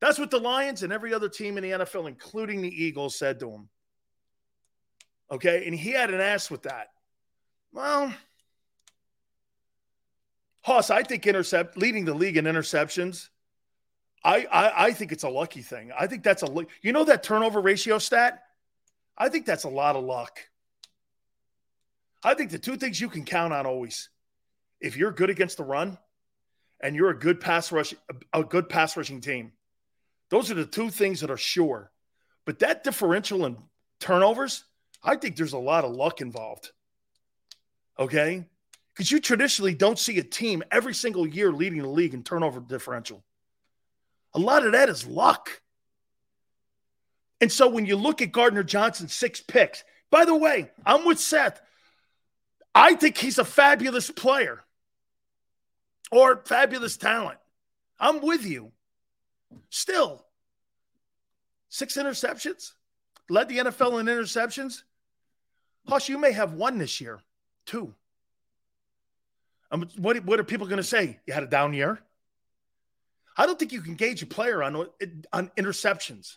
That's 0.00 0.18
what 0.18 0.30
the 0.30 0.38
Lions 0.38 0.82
and 0.82 0.92
every 0.92 1.12
other 1.12 1.28
team 1.28 1.56
in 1.56 1.62
the 1.64 1.70
NFL, 1.70 2.08
including 2.08 2.62
the 2.62 2.84
Eagles, 2.84 3.16
said 3.16 3.40
to 3.40 3.50
him. 3.50 3.68
Okay. 5.30 5.64
And 5.66 5.74
he 5.74 5.90
had 5.90 6.12
an 6.12 6.20
ass 6.20 6.50
with 6.50 6.62
that. 6.62 6.88
Well, 7.72 8.14
Hoss, 10.62 10.90
I 10.90 11.02
think 11.02 11.26
intercept 11.26 11.76
leading 11.76 12.04
the 12.04 12.14
league 12.14 12.36
in 12.36 12.44
interceptions. 12.44 13.28
I, 14.24 14.46
I 14.50 14.86
I 14.86 14.92
think 14.92 15.12
it's 15.12 15.22
a 15.22 15.28
lucky 15.28 15.62
thing. 15.62 15.92
I 15.98 16.06
think 16.06 16.22
that's 16.22 16.42
a 16.42 16.66
you 16.82 16.92
know 16.92 17.04
that 17.04 17.22
turnover 17.22 17.60
ratio 17.60 17.98
stat. 17.98 18.42
I 19.16 19.28
think 19.28 19.46
that's 19.46 19.64
a 19.64 19.68
lot 19.68 19.96
of 19.96 20.04
luck. 20.04 20.40
I 22.22 22.34
think 22.34 22.50
the 22.50 22.58
two 22.58 22.76
things 22.76 23.00
you 23.00 23.08
can 23.08 23.24
count 23.24 23.52
on 23.52 23.64
always, 23.64 24.10
if 24.80 24.96
you're 24.96 25.12
good 25.12 25.30
against 25.30 25.56
the 25.56 25.64
run, 25.64 25.98
and 26.80 26.96
you're 26.96 27.10
a 27.10 27.18
good 27.18 27.40
pass 27.40 27.70
rush, 27.70 27.94
a 28.32 28.42
good 28.42 28.68
pass 28.68 28.96
rushing 28.96 29.20
team, 29.20 29.52
those 30.30 30.50
are 30.50 30.54
the 30.54 30.66
two 30.66 30.90
things 30.90 31.20
that 31.20 31.30
are 31.30 31.36
sure. 31.36 31.90
But 32.44 32.60
that 32.60 32.84
differential 32.84 33.44
in 33.44 33.56
turnovers, 34.00 34.64
I 35.02 35.16
think 35.16 35.36
there's 35.36 35.52
a 35.52 35.58
lot 35.58 35.84
of 35.84 35.92
luck 35.92 36.20
involved. 36.20 36.70
Okay. 37.98 38.46
Because 38.94 39.10
you 39.10 39.20
traditionally 39.20 39.74
don't 39.74 39.98
see 39.98 40.18
a 40.18 40.24
team 40.24 40.62
every 40.70 40.94
single 40.94 41.26
year 41.26 41.52
leading 41.52 41.82
the 41.82 41.88
league 41.88 42.14
in 42.14 42.22
turnover 42.22 42.60
differential. 42.60 43.22
A 44.34 44.38
lot 44.38 44.66
of 44.66 44.72
that 44.72 44.88
is 44.88 45.06
luck. 45.06 45.62
And 47.40 47.50
so 47.50 47.68
when 47.68 47.86
you 47.86 47.96
look 47.96 48.20
at 48.20 48.32
Gardner 48.32 48.64
Johnson, 48.64 49.08
six 49.08 49.40
picks, 49.40 49.84
by 50.10 50.24
the 50.24 50.34
way, 50.34 50.70
I'm 50.84 51.04
with 51.04 51.20
Seth. 51.20 51.60
I 52.74 52.94
think 52.94 53.16
he's 53.16 53.38
a 53.38 53.44
fabulous 53.44 54.10
player 54.10 54.64
or 56.10 56.42
fabulous 56.44 56.96
talent. 56.96 57.38
I'm 58.00 58.20
with 58.20 58.44
you. 58.44 58.72
Still, 59.70 60.24
six 61.68 61.96
interceptions, 61.96 62.72
led 63.28 63.48
the 63.48 63.58
NFL 63.58 64.00
in 64.00 64.06
interceptions. 64.06 64.82
Hush, 65.86 66.08
you 66.08 66.18
may 66.18 66.32
have 66.32 66.52
one 66.52 66.78
this 66.78 67.00
year, 67.00 67.20
two. 67.66 67.94
Um, 69.70 69.88
what, 69.96 70.24
what 70.24 70.40
are 70.40 70.44
people 70.44 70.66
going 70.66 70.78
to 70.78 70.82
say? 70.82 71.18
You 71.26 71.34
had 71.34 71.42
a 71.42 71.48
down 71.48 71.74
year? 71.74 72.00
I 73.36 73.46
don't 73.46 73.58
think 73.58 73.72
you 73.72 73.82
can 73.82 73.94
gauge 73.94 74.22
a 74.22 74.26
player 74.26 74.62
on, 74.62 74.86
on 75.32 75.50
interceptions. 75.56 76.36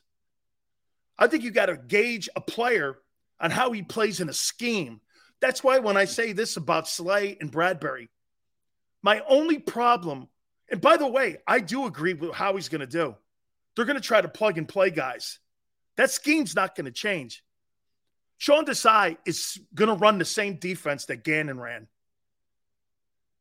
I 1.17 1.27
think 1.27 1.43
you 1.43 1.51
got 1.51 1.67
to 1.67 1.77
gauge 1.77 2.29
a 2.35 2.41
player 2.41 2.97
on 3.39 3.51
how 3.51 3.71
he 3.71 3.81
plays 3.81 4.19
in 4.19 4.29
a 4.29 4.33
scheme. 4.33 5.01
That's 5.39 5.63
why 5.63 5.79
when 5.79 5.97
I 5.97 6.05
say 6.05 6.33
this 6.33 6.57
about 6.57 6.87
Slay 6.87 7.37
and 7.41 7.51
Bradberry, 7.51 8.09
my 9.01 9.23
only 9.27 9.57
problem, 9.57 10.27
and 10.71 10.81
by 10.81 10.97
the 10.97 11.07
way, 11.07 11.37
I 11.45 11.59
do 11.59 11.85
agree 11.85 12.13
with 12.13 12.33
how 12.33 12.55
he's 12.55 12.69
going 12.69 12.81
to 12.81 12.87
do. 12.87 13.15
They're 13.75 13.85
going 13.85 13.97
to 13.97 14.01
try 14.01 14.21
to 14.21 14.27
plug 14.27 14.57
and 14.57 14.67
play 14.67 14.89
guys. 14.89 15.39
That 15.97 16.11
scheme's 16.11 16.55
not 16.55 16.75
going 16.75 16.85
to 16.85 16.91
change. 16.91 17.43
Sean 18.37 18.65
Desai 18.65 19.17
is 19.25 19.59
going 19.75 19.89
to 19.89 19.95
run 19.95 20.17
the 20.17 20.25
same 20.25 20.55
defense 20.55 21.05
that 21.05 21.23
Gannon 21.23 21.59
ran. 21.59 21.87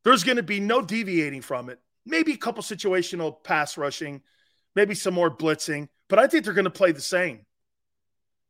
There's 0.05 0.25
going 0.25 0.37
to 0.37 0.43
be 0.43 0.61
no 0.61 0.83
deviating 0.83 1.43
from 1.43 1.71
it. 1.71 1.79
Maybe 2.05 2.33
a 2.33 2.37
couple 2.37 2.63
situational 2.63 3.43
pass 3.43 3.79
rushing, 3.79 4.23
maybe 4.75 4.95
some 4.95 5.15
more 5.15 5.35
blitzing, 5.35 5.89
but 6.09 6.19
I 6.19 6.27
think 6.27 6.45
they're 6.45 6.55
going 6.55 6.65
to 6.65 6.71
play 6.71 6.93
the 6.93 7.01
same. 7.01 7.47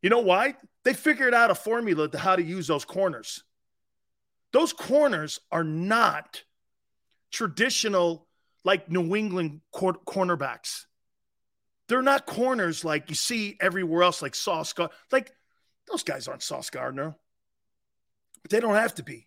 You 0.03 0.11
know 0.11 0.21
why? 0.21 0.55
They 0.85 0.95
figured 0.95 1.35
out 1.35 1.51
a 1.51 1.55
formula 1.55 2.09
to 2.09 2.19
how 2.19 2.37
to 2.37 2.43
use 2.43 2.67
those 2.67 2.85
corners. 2.85 3.45
Those 4.53 4.73
corners 4.73 5.41
are 5.53 5.65
not 5.65 6.43
traditional, 7.31 8.27
like 8.65 8.91
New 8.91 9.15
England 9.15 9.61
cor- 9.73 10.01
cornerbacks. 10.07 10.85
They're 11.89 12.03
not 12.03 12.27
corners 12.27 12.85
like 12.85 13.09
you 13.09 13.17
see 13.17 13.57
everywhere 13.61 14.03
else, 14.03 14.23
like 14.23 14.35
Sauce 14.35 14.73
Gardner. 14.73 14.95
Like 15.11 15.33
those 15.91 16.03
guys 16.03 16.29
aren't 16.29 16.43
Sauce 16.43 16.71
Gardner, 16.71 17.17
but 18.43 18.51
they 18.51 18.61
don't 18.61 18.75
have 18.75 18.95
to 18.97 19.03
be. 19.03 19.27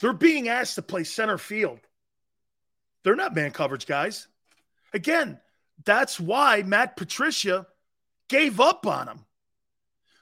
They're 0.00 0.12
being 0.12 0.48
asked 0.48 0.76
to 0.76 0.82
play 0.82 1.04
center 1.04 1.38
field. 1.38 1.80
They're 3.02 3.16
not 3.16 3.34
man 3.34 3.50
coverage 3.50 3.86
guys. 3.86 4.28
Again, 4.92 5.40
that's 5.84 6.20
why 6.20 6.62
Matt 6.62 6.96
Patricia 6.96 7.66
gave 8.28 8.60
up 8.60 8.86
on 8.86 9.08
him. 9.08 9.24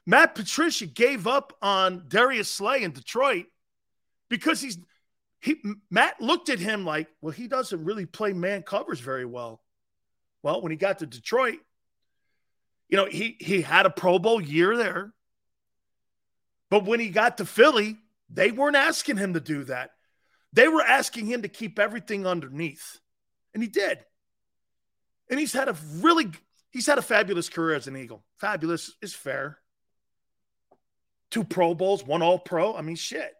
Matt 0.07 0.35
Patricia 0.35 0.86
gave 0.86 1.27
up 1.27 1.52
on 1.60 2.05
Darius 2.09 2.51
Slay 2.51 2.83
in 2.83 2.93
Detroit 2.93 3.47
because 4.31 4.60
he's 4.60 4.78
he 5.41 5.60
Matt 5.91 6.20
looked 6.20 6.49
at 6.49 6.58
him 6.58 6.84
like, 6.84 7.08
well, 7.20 7.33
he 7.33 7.49
doesn't 7.49 7.84
really 7.84 8.07
play 8.07 8.33
man 8.33 8.62
covers 8.62 9.00
very 9.00 9.25
well. 9.25 9.62
Well, 10.42 10.62
when 10.62 10.73
he 10.73 10.76
got 10.76 10.99
to 10.99 11.07
Detroit, 11.07 11.58
you 12.89 12.97
know, 12.97 13.07
he 13.07 13.36
he 13.41 13.62
had 13.62 13.86
a 13.86 13.91
Pro 13.91 14.18
Bowl 14.18 14.41
year 14.41 14.76
there. 14.76 15.12
But 16.70 16.84
when 16.84 17.00
he 17.00 17.08
got 17.08 17.39
to 17.39 17.47
Philly, 17.47 17.97
they 18.28 18.50
weren't 18.50 18.76
asking 18.76 19.17
him 19.17 19.34
to 19.34 19.41
do 19.41 19.65
that. 19.65 19.91
They 20.52 20.68
were 20.68 20.83
asking 20.83 21.26
him 21.26 21.42
to 21.42 21.49
keep 21.49 21.78
everything 21.78 22.26
underneath. 22.26 22.99
And 23.55 23.62
he 23.62 23.68
did. 23.68 23.99
And 25.31 25.39
he's 25.39 25.52
had 25.52 25.68
a 25.68 25.76
really 25.97 26.31
he's 26.70 26.86
had 26.86 26.99
a 26.99 27.02
fabulous 27.02 27.49
career 27.49 27.76
as 27.76 27.86
an 27.86 27.97
Eagle. 27.97 28.25
Fabulous 28.39 28.94
is 29.02 29.15
fair. 29.15 29.58
Two 31.31 31.44
Pro 31.44 31.75
Bowls, 31.75 32.05
one 32.05 32.23
All 32.23 32.39
Pro. 32.39 32.75
I 32.75 32.83
mean, 32.83 32.97
shit. 32.97 33.34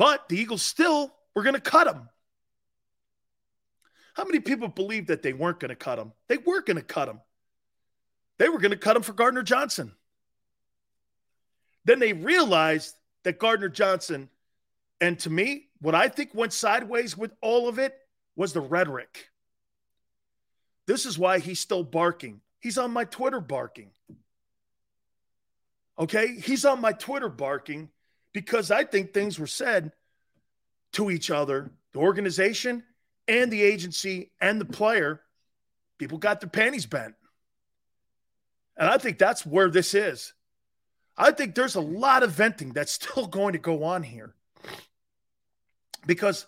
But 0.00 0.30
the 0.30 0.38
Eagles 0.38 0.62
still 0.62 1.14
were 1.34 1.42
going 1.42 1.56
to 1.56 1.60
cut 1.60 1.86
him. 1.86 2.08
How 4.14 4.24
many 4.24 4.40
people 4.40 4.68
believed 4.68 5.08
that 5.08 5.22
they 5.22 5.34
weren't 5.34 5.60
going 5.60 5.68
to 5.68 5.76
cut 5.76 5.98
him? 5.98 6.14
They 6.26 6.38
were 6.38 6.62
going 6.62 6.78
to 6.78 6.82
cut 6.82 7.08
him. 7.08 7.20
They 8.38 8.48
were 8.48 8.60
going 8.60 8.70
to 8.70 8.78
cut 8.78 8.96
him 8.96 9.02
for 9.02 9.12
Gardner 9.12 9.42
Johnson. 9.42 9.92
Then 11.84 11.98
they 11.98 12.14
realized 12.14 12.94
that 13.24 13.38
Gardner 13.38 13.68
Johnson, 13.68 14.30
and 15.02 15.18
to 15.18 15.28
me, 15.28 15.68
what 15.82 15.94
I 15.94 16.08
think 16.08 16.34
went 16.34 16.54
sideways 16.54 17.14
with 17.14 17.32
all 17.42 17.68
of 17.68 17.78
it 17.78 17.94
was 18.36 18.54
the 18.54 18.62
rhetoric. 18.62 19.28
This 20.86 21.04
is 21.04 21.18
why 21.18 21.40
he's 21.40 21.60
still 21.60 21.84
barking. 21.84 22.40
He's 22.58 22.78
on 22.78 22.90
my 22.90 23.04
Twitter 23.04 23.40
barking. 23.40 23.90
Okay? 25.98 26.36
He's 26.36 26.64
on 26.64 26.80
my 26.80 26.92
Twitter 26.92 27.28
barking 27.28 27.90
because 28.32 28.70
I 28.70 28.84
think 28.84 29.12
things 29.12 29.38
were 29.38 29.46
said 29.46 29.92
to 30.92 31.10
each 31.10 31.30
other, 31.30 31.70
the 31.92 31.98
organization 31.98 32.84
and 33.28 33.50
the 33.50 33.62
agency 33.62 34.30
and 34.40 34.60
the 34.60 34.64
player. 34.64 35.20
People 35.98 36.18
got 36.18 36.40
their 36.40 36.50
panties 36.50 36.86
bent. 36.86 37.14
And 38.76 38.88
I 38.88 38.98
think 38.98 39.18
that's 39.18 39.44
where 39.44 39.68
this 39.68 39.94
is. 39.94 40.32
I 41.16 41.32
think 41.32 41.54
there's 41.54 41.74
a 41.74 41.80
lot 41.80 42.22
of 42.22 42.30
venting 42.30 42.72
that's 42.72 42.92
still 43.00 43.26
going 43.26 43.52
to 43.52 43.58
go 43.58 43.84
on 43.84 44.02
here. 44.02 44.34
Because 46.06 46.46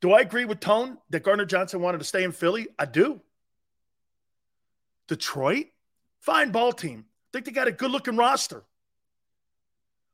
do 0.00 0.12
I 0.12 0.20
agree 0.20 0.44
with 0.44 0.60
Tone 0.60 0.98
that 1.10 1.22
Gardner 1.22 1.44
Johnson 1.44 1.80
wanted 1.80 1.98
to 1.98 2.04
stay 2.04 2.24
in 2.24 2.32
Philly? 2.32 2.68
I 2.78 2.86
do. 2.86 3.20
Detroit, 5.06 5.66
fine 6.20 6.50
ball 6.50 6.72
team. 6.72 7.04
I 7.06 7.28
think 7.32 7.44
they 7.44 7.52
got 7.52 7.68
a 7.68 7.72
good 7.72 7.90
looking 7.90 8.16
roster. 8.16 8.64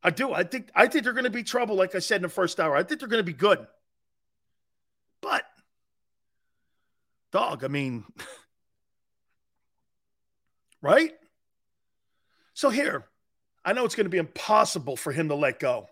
I 0.02 0.10
do. 0.10 0.32
I 0.32 0.44
think 0.44 0.70
I 0.74 0.86
think 0.86 1.04
they're 1.04 1.12
going 1.12 1.24
to 1.24 1.30
be 1.30 1.42
trouble, 1.42 1.76
like 1.76 1.94
I 1.94 1.98
said 1.98 2.16
in 2.16 2.22
the 2.22 2.28
first 2.28 2.60
hour. 2.60 2.76
I 2.76 2.82
think 2.82 3.00
they're 3.00 3.08
going 3.08 3.20
to 3.20 3.24
be 3.24 3.32
good. 3.32 3.66
But 5.20 5.44
dog, 7.32 7.64
I 7.64 7.68
mean, 7.68 8.04
right? 10.82 11.12
So 12.54 12.70
here, 12.70 13.04
I 13.64 13.72
know 13.72 13.84
it's 13.84 13.94
going 13.94 14.06
to 14.06 14.10
be 14.10 14.18
impossible 14.18 14.96
for 14.96 15.12
him 15.12 15.28
to 15.28 15.34
let 15.34 15.58
go. 15.58 15.88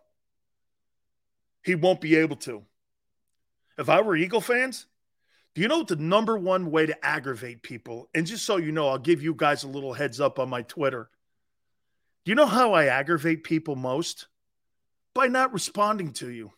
He 1.62 1.74
won't 1.74 2.00
be 2.00 2.16
able 2.16 2.36
to. 2.36 2.62
If 3.76 3.88
I 3.88 4.00
were 4.00 4.16
Eagle 4.16 4.40
fans, 4.40 4.86
do 5.54 5.62
you 5.62 5.68
know 5.68 5.78
what 5.78 5.88
the 5.88 5.96
number 5.96 6.38
one 6.38 6.70
way 6.70 6.86
to 6.86 7.04
aggravate 7.04 7.62
people? 7.62 8.08
And 8.14 8.26
just 8.26 8.44
so 8.44 8.56
you 8.56 8.72
know, 8.72 8.88
I'll 8.88 8.98
give 8.98 9.22
you 9.22 9.34
guys 9.34 9.64
a 9.64 9.68
little 9.68 9.92
heads 9.92 10.20
up 10.20 10.38
on 10.38 10.48
my 10.48 10.62
Twitter. 10.62 11.10
Do 12.24 12.30
you 12.30 12.34
know 12.34 12.46
how 12.46 12.72
I 12.72 12.86
aggravate 12.86 13.44
people 13.44 13.76
most? 13.76 14.28
By 15.14 15.28
not 15.28 15.52
responding 15.52 16.12
to 16.14 16.30
you. 16.30 16.52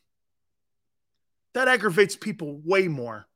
That 1.55 1.69
aggravates 1.69 2.17
people 2.17 2.61
way 2.65 2.89
more. 2.89 3.27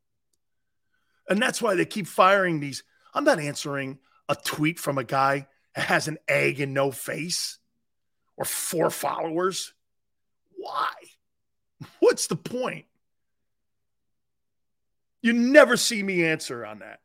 And 1.29 1.41
that's 1.41 1.61
why 1.61 1.75
they 1.75 1.85
keep 1.85 2.07
firing 2.07 2.61
these. 2.61 2.83
I'm 3.15 3.25
not 3.25 3.41
answering 3.41 3.99
a 4.29 4.37
tweet 4.37 4.79
from 4.79 4.99
a 4.99 5.05
guy 5.05 5.47
that 5.75 5.87
has 5.87 6.09
an 6.09 6.19
egg 6.29 6.61
and 6.61 6.73
no 6.73 6.91
face 6.91 7.59
or 8.37 8.45
four 8.45 8.91
followers. 8.91 9.73
Why? 10.57 10.93
What's 12.01 12.27
the 12.29 12.37
point? 12.37 12.87
You 15.23 15.33
never 15.33 15.77
see 15.77 16.03
me 16.03 16.25
answer 16.25 16.65
on 16.65 16.79
that. 16.79 17.01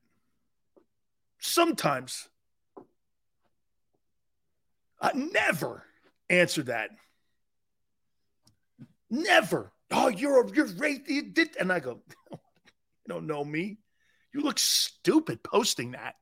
Sometimes 1.39 2.29
I 5.05 5.11
never 5.13 5.83
answer 6.31 6.63
that. 6.63 6.89
Never. 9.11 9.71
Oh, 9.91 10.07
you're 10.07 10.51
you're 10.55 10.65
right. 10.65 10.99
You 11.07 11.21
did, 11.21 11.55
and 11.59 11.71
I 11.71 11.79
go, 11.79 12.01
you 12.31 12.37
don't 13.07 13.27
know 13.27 13.45
me. 13.45 13.77
You 14.33 14.41
look 14.41 14.57
stupid 14.57 15.43
posting 15.43 15.91
that. 15.91 16.15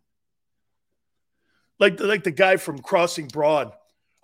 Like 1.80 2.02
like 2.02 2.26
the 2.26 2.32
guy 2.32 2.58
from 2.58 2.80
Crossing 2.80 3.30
Broad. 3.30 3.72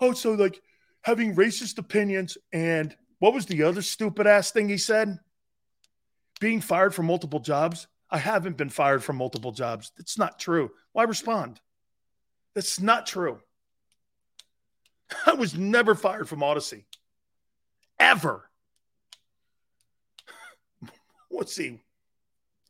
Oh, 0.01 0.11
so 0.11 0.33
like 0.33 0.61
having 1.03 1.35
racist 1.35 1.77
opinions 1.77 2.37
and 2.51 2.93
what 3.19 3.33
was 3.33 3.45
the 3.45 3.63
other 3.63 3.81
stupid 3.81 4.27
ass 4.27 4.51
thing 4.51 4.67
he 4.67 4.77
said? 4.77 5.17
Being 6.41 6.59
fired 6.59 6.93
from 6.93 7.05
multiple 7.05 7.39
jobs. 7.39 7.87
I 8.11 8.17
haven't 8.17 8.57
been 8.57 8.69
fired 8.69 9.05
from 9.05 9.15
multiple 9.15 9.53
jobs. 9.53 9.93
It's 9.99 10.17
not 10.17 10.37
true. 10.37 10.71
Why 10.91 11.03
respond? 11.03 11.61
That's 12.55 12.81
not 12.81 13.05
true. 13.05 13.39
I 15.25 15.33
was 15.33 15.57
never 15.57 15.95
fired 15.95 16.29
from 16.29 16.43
Odyssey. 16.43 16.85
Ever. 17.99 18.49
Let's 21.31 21.53
see. 21.53 21.79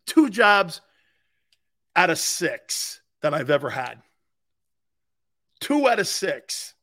Two 0.06 0.30
jobs 0.30 0.82
out 1.96 2.10
of 2.10 2.18
six 2.18 3.02
that 3.22 3.34
I've 3.34 3.50
ever 3.50 3.70
had. 3.70 4.02
Two 5.60 5.88
out 5.88 6.00
of 6.00 6.08
six. 6.08 6.74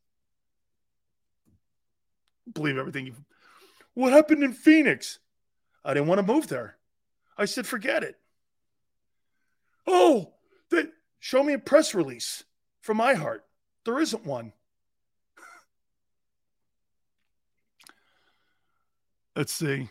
Believe 2.52 2.76
everything 2.76 3.06
you. 3.06 3.14
What 3.94 4.12
happened 4.12 4.44
in 4.44 4.52
Phoenix? 4.52 5.18
I 5.84 5.94
didn't 5.94 6.08
want 6.08 6.18
to 6.24 6.32
move 6.32 6.48
there. 6.48 6.76
I 7.38 7.46
said, 7.46 7.66
forget 7.66 8.02
it. 8.02 8.16
Oh, 9.86 10.34
then 10.70 10.92
show 11.18 11.42
me 11.42 11.54
a 11.54 11.58
press 11.58 11.94
release 11.94 12.44
from 12.80 12.98
my 12.98 13.14
heart. 13.14 13.44
There 13.84 13.98
isn't 13.98 14.26
one. 14.26 14.52
Let's 19.36 19.52
see. 19.52 19.90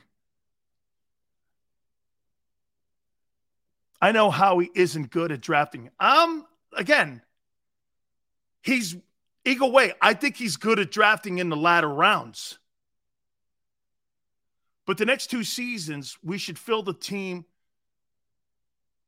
I 4.01 4.11
know 4.11 4.31
Howie 4.31 4.71
isn't 4.73 5.11
good 5.11 5.31
at 5.31 5.41
drafting. 5.41 5.91
Um, 5.99 6.45
again, 6.73 7.21
he's 8.63 8.95
Eagle 9.45 9.71
Way. 9.71 9.93
I 10.01 10.15
think 10.15 10.35
he's 10.35 10.57
good 10.57 10.79
at 10.79 10.91
drafting 10.91 11.37
in 11.37 11.49
the 11.49 11.55
latter 11.55 11.87
rounds. 11.87 12.57
But 14.87 14.97
the 14.97 15.05
next 15.05 15.27
two 15.27 15.43
seasons, 15.43 16.17
we 16.23 16.39
should 16.39 16.57
fill 16.57 16.81
the 16.81 16.93
team 16.93 17.45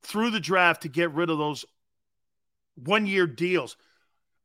through 0.04 0.30
the 0.30 0.40
draft 0.40 0.84
to 0.84 0.88
get 0.88 1.14
rid 1.14 1.32
of 1.32 1.40
those 1.40 1.66
one 2.76 3.08
year 3.08 3.26
deals. 3.26 3.76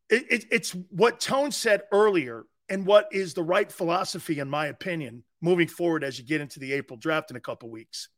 It, 0.09 0.25
it, 0.31 0.45
it's 0.51 0.71
what 0.91 1.21
Tone 1.21 1.53
said 1.53 1.83
earlier, 1.93 2.45
and 2.69 2.87
what 2.87 3.09
is 3.13 3.35
the 3.35 3.43
right 3.43 3.71
philosophy, 3.71 4.39
in 4.39 4.49
my 4.49 4.67
opinion, 4.67 5.25
moving 5.43 5.69
forward 5.69 6.05
as 6.05 6.19
you 6.19 6.25
get 6.25 6.41
into 6.41 6.61
the 6.61 6.73
April 6.73 6.97
draft 6.97 7.31
in 7.31 7.37
a 7.37 7.41
couple 7.41 7.69
weeks. 7.69 8.09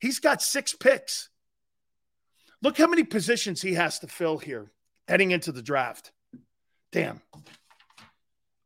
He's 0.00 0.18
got 0.18 0.42
six 0.42 0.72
picks. 0.74 1.28
Look 2.62 2.76
how 2.78 2.86
many 2.86 3.04
positions 3.04 3.62
he 3.62 3.74
has 3.74 4.00
to 4.00 4.08
fill 4.08 4.38
here 4.38 4.72
heading 5.06 5.30
into 5.30 5.52
the 5.52 5.62
draft. 5.62 6.12
Damn. 6.90 7.20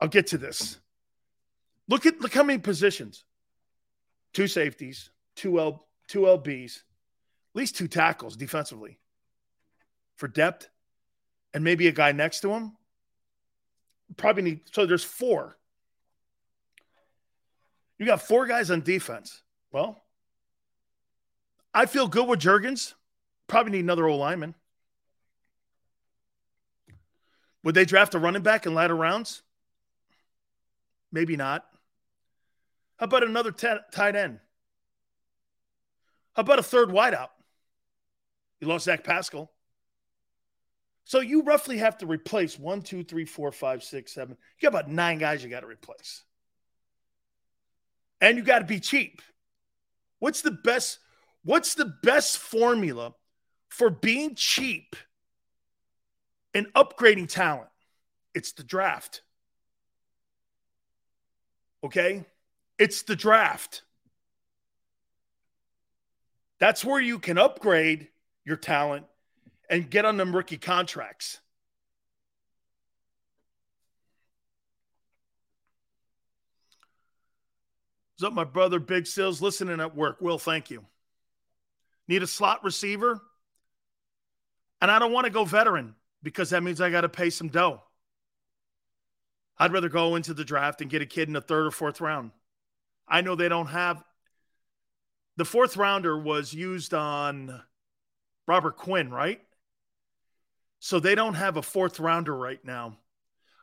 I'll 0.01 0.09
get 0.09 0.29
to 0.29 0.39
this. 0.39 0.79
Look 1.89 2.07
at 2.07 2.21
look 2.21 2.33
how 2.33 2.43
many 2.43 2.59
positions. 2.59 3.25
Two 4.33 4.47
safeties, 4.47 5.11
two 5.37 5.61
L 5.61 5.87
two 6.09 6.21
LBs, 6.21 6.77
at 6.77 6.83
least 7.55 7.77
two 7.77 7.89
tackles 7.89 8.37
defensively 8.37 8.99
for 10.17 10.29
depth, 10.29 10.69
and 11.53 11.63
maybe 11.63 11.89
a 11.89 11.93
guy 11.93 12.13
next 12.13 12.41
to 12.41 12.51
him. 12.51 12.77
Probably 14.17 14.43
need 14.43 14.61
so 14.73 14.87
there's 14.87 15.05
four. 15.05 15.57
You 17.99 18.07
got 18.07 18.23
four 18.23 18.47
guys 18.47 18.71
on 18.71 18.81
defense. 18.81 19.43
Well, 19.73 20.03
I 21.73 21.87
feel 21.87 22.09
good 22.09 22.29
with 22.29 22.41
Jurgens. 22.41 22.95
Probably 23.47 23.73
need 23.73 23.81
another 23.81 24.07
old 24.07 24.21
lineman. 24.21 24.55
Would 27.63 27.75
they 27.75 27.85
draft 27.85 28.15
a 28.15 28.19
running 28.19 28.43
back 28.43 28.67
in 28.67 28.75
latter 28.75 28.95
rounds? 28.95 29.43
Maybe 31.11 31.37
not. 31.37 31.65
How 32.99 33.05
about 33.05 33.25
another 33.25 33.53
t- 33.53 33.69
tight 33.93 34.17
end? 34.17 34.39
How 36.35 36.43
about 36.43 36.59
a 36.59 36.63
third 36.63 36.91
wideout? 36.91 37.29
You 38.61 38.69
lost 38.69 38.85
Zach 38.85 39.05
Pascal. 39.05 39.51
So 41.05 41.21
you 41.21 41.43
roughly 41.43 41.79
have 41.79 41.99
to 41.99 42.07
replace 42.07 42.59
one, 42.59 42.83
two, 42.83 43.05
three, 43.05 43.25
four, 43.25 43.53
five, 43.53 43.83
six, 43.83 44.13
seven. 44.13 44.37
You 44.59 44.71
got 44.71 44.81
about 44.81 44.91
nine 44.91 45.19
guys 45.19 45.45
you 45.45 45.51
got 45.51 45.61
to 45.61 45.67
replace. 45.67 46.23
And 48.25 48.39
you 48.39 48.43
got 48.43 48.61
to 48.61 48.65
be 48.65 48.81
cheap. 48.81 49.21
What's 50.19 50.41
the 50.41 50.51
best? 50.51 50.99
What's 51.45 51.75
the 51.75 51.85
best 51.85 52.39
formula 52.39 53.13
for 53.69 53.91
being 53.91 54.35
cheap 54.35 54.97
and 56.55 56.73
upgrading 56.73 57.29
talent? 57.29 57.69
It's 58.35 58.53
the 58.53 58.63
draft. 58.63 59.21
Okay? 61.85 62.25
It's 62.79 63.03
the 63.03 63.15
draft. 63.15 63.83
That's 66.61 66.83
where 66.83 67.01
you 67.01 67.19
can 67.19 67.37
upgrade 67.37 68.09
your 68.43 68.57
talent 68.57 69.05
and 69.69 69.91
get 69.91 70.07
on 70.07 70.17
them 70.17 70.35
rookie 70.35 70.57
contracts. 70.57 71.41
What's 78.17 78.29
up, 78.29 78.33
my 78.33 78.45
brother 78.45 78.79
Big 78.79 79.09
Sills? 79.09 79.43
Listening 79.43 79.81
at 79.81 79.97
work. 79.97 80.21
Will, 80.21 80.39
thank 80.39 80.71
you. 80.71 80.85
Need 82.07 82.23
a 82.23 82.29
slot 82.29 82.63
receiver? 82.63 83.21
And 84.81 84.89
I 84.89 85.01
don't 85.01 85.13
want 85.13 85.25
to 85.25 85.33
go 85.33 85.45
veteran 85.45 85.97
because 86.23 86.51
that 86.51 86.63
means 86.63 86.81
I 86.81 86.91
got 86.91 87.01
to 87.01 87.09
pay 87.09 87.31
some 87.31 87.49
dough. 87.49 87.83
I'd 89.59 89.73
rather 89.73 89.89
go 89.89 90.15
into 90.15 90.33
the 90.33 90.45
draft 90.45 90.81
and 90.81 90.91
get 90.91 91.03
a 91.03 91.07
kid 91.07 91.29
in 91.29 91.35
the 91.35 91.41
third 91.41 91.67
or 91.67 91.71
fourth 91.73 92.01
round. 92.01 92.31
I 93.09 93.21
know 93.21 93.35
they 93.35 93.49
don't 93.49 93.67
have 93.67 94.05
the 95.37 95.45
fourth 95.45 95.77
rounder 95.77 96.17
was 96.17 96.55
used 96.55 96.95
on 96.95 97.63
Robert 98.47 98.77
Quinn, 98.77 99.11
right? 99.11 99.41
So 100.79 101.01
they 101.01 101.17
don't 101.17 101.35
have 101.35 101.57
a 101.57 101.63
fourth 101.63 101.99
rounder 101.99 102.37
right 102.37 102.65
now. 102.65 102.97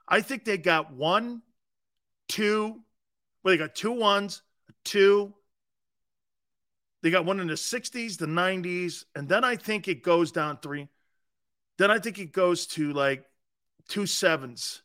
I 0.09 0.19
think 0.19 0.43
they 0.43 0.57
got 0.57 0.91
one, 0.91 1.41
two, 2.27 2.81
well, 3.43 3.53
they 3.53 3.57
got 3.57 3.75
two 3.75 3.91
ones, 3.91 4.41
two. 4.83 5.33
They 7.01 7.09
got 7.09 7.25
one 7.25 7.39
in 7.39 7.47
the 7.47 7.53
60s, 7.53 8.17
the 8.17 8.27
90s, 8.27 9.05
and 9.15 9.27
then 9.27 9.43
I 9.43 9.55
think 9.55 9.87
it 9.87 10.03
goes 10.03 10.31
down 10.31 10.59
three. 10.59 10.87
Then 11.77 11.89
I 11.89 11.97
think 11.97 12.19
it 12.19 12.31
goes 12.31 12.67
to 12.67 12.93
like 12.93 13.25
two 13.87 14.05
sevens. 14.05 14.83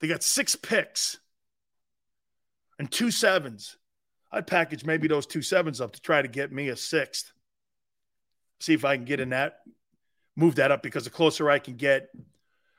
They 0.00 0.08
got 0.08 0.24
six 0.24 0.56
picks 0.56 1.18
and 2.78 2.90
two 2.90 3.12
sevens. 3.12 3.76
I'd 4.32 4.46
package 4.48 4.84
maybe 4.84 5.06
those 5.06 5.26
two 5.26 5.42
sevens 5.42 5.80
up 5.80 5.92
to 5.92 6.00
try 6.00 6.20
to 6.20 6.26
get 6.26 6.50
me 6.50 6.68
a 6.70 6.76
sixth. 6.76 7.32
See 8.58 8.74
if 8.74 8.84
I 8.84 8.96
can 8.96 9.04
get 9.04 9.20
in 9.20 9.30
that, 9.30 9.58
move 10.34 10.56
that 10.56 10.72
up 10.72 10.82
because 10.82 11.04
the 11.04 11.10
closer 11.10 11.48
I 11.48 11.60
can 11.60 11.76
get, 11.76 12.08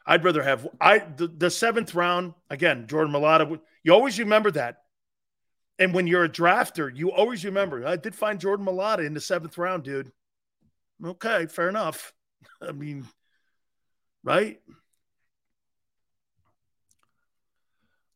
I'd 0.06 0.23
rather 0.23 0.43
have 0.43 0.67
I 0.82 0.99
the, 0.99 1.27
the 1.27 1.49
seventh 1.49 1.95
round 1.95 2.33
again. 2.49 2.88
Jordan 2.88 3.14
Mailata. 3.14 3.59
You 3.83 3.93
always 3.93 4.19
remember 4.19 4.51
that, 4.51 4.83
and 5.80 5.93
when 5.93 6.07
you're 6.07 6.25
a 6.25 6.30
drafter, 6.30 6.95
you 6.95 7.11
always 7.11 7.45
remember. 7.45 7.85
I 7.85 7.95
did 7.95 8.15
find 8.15 8.40
Jordan 8.40 8.65
Mailata 8.65 9.06
in 9.06 9.14
the 9.14 9.22
seventh 9.22 9.57
round, 9.57 9.83
dude. 9.83 10.11
Okay, 11.03 11.48
fair 11.48 11.69
enough. 11.69 12.14
I 12.61 12.72
mean, 12.72 13.06
right? 14.23 14.59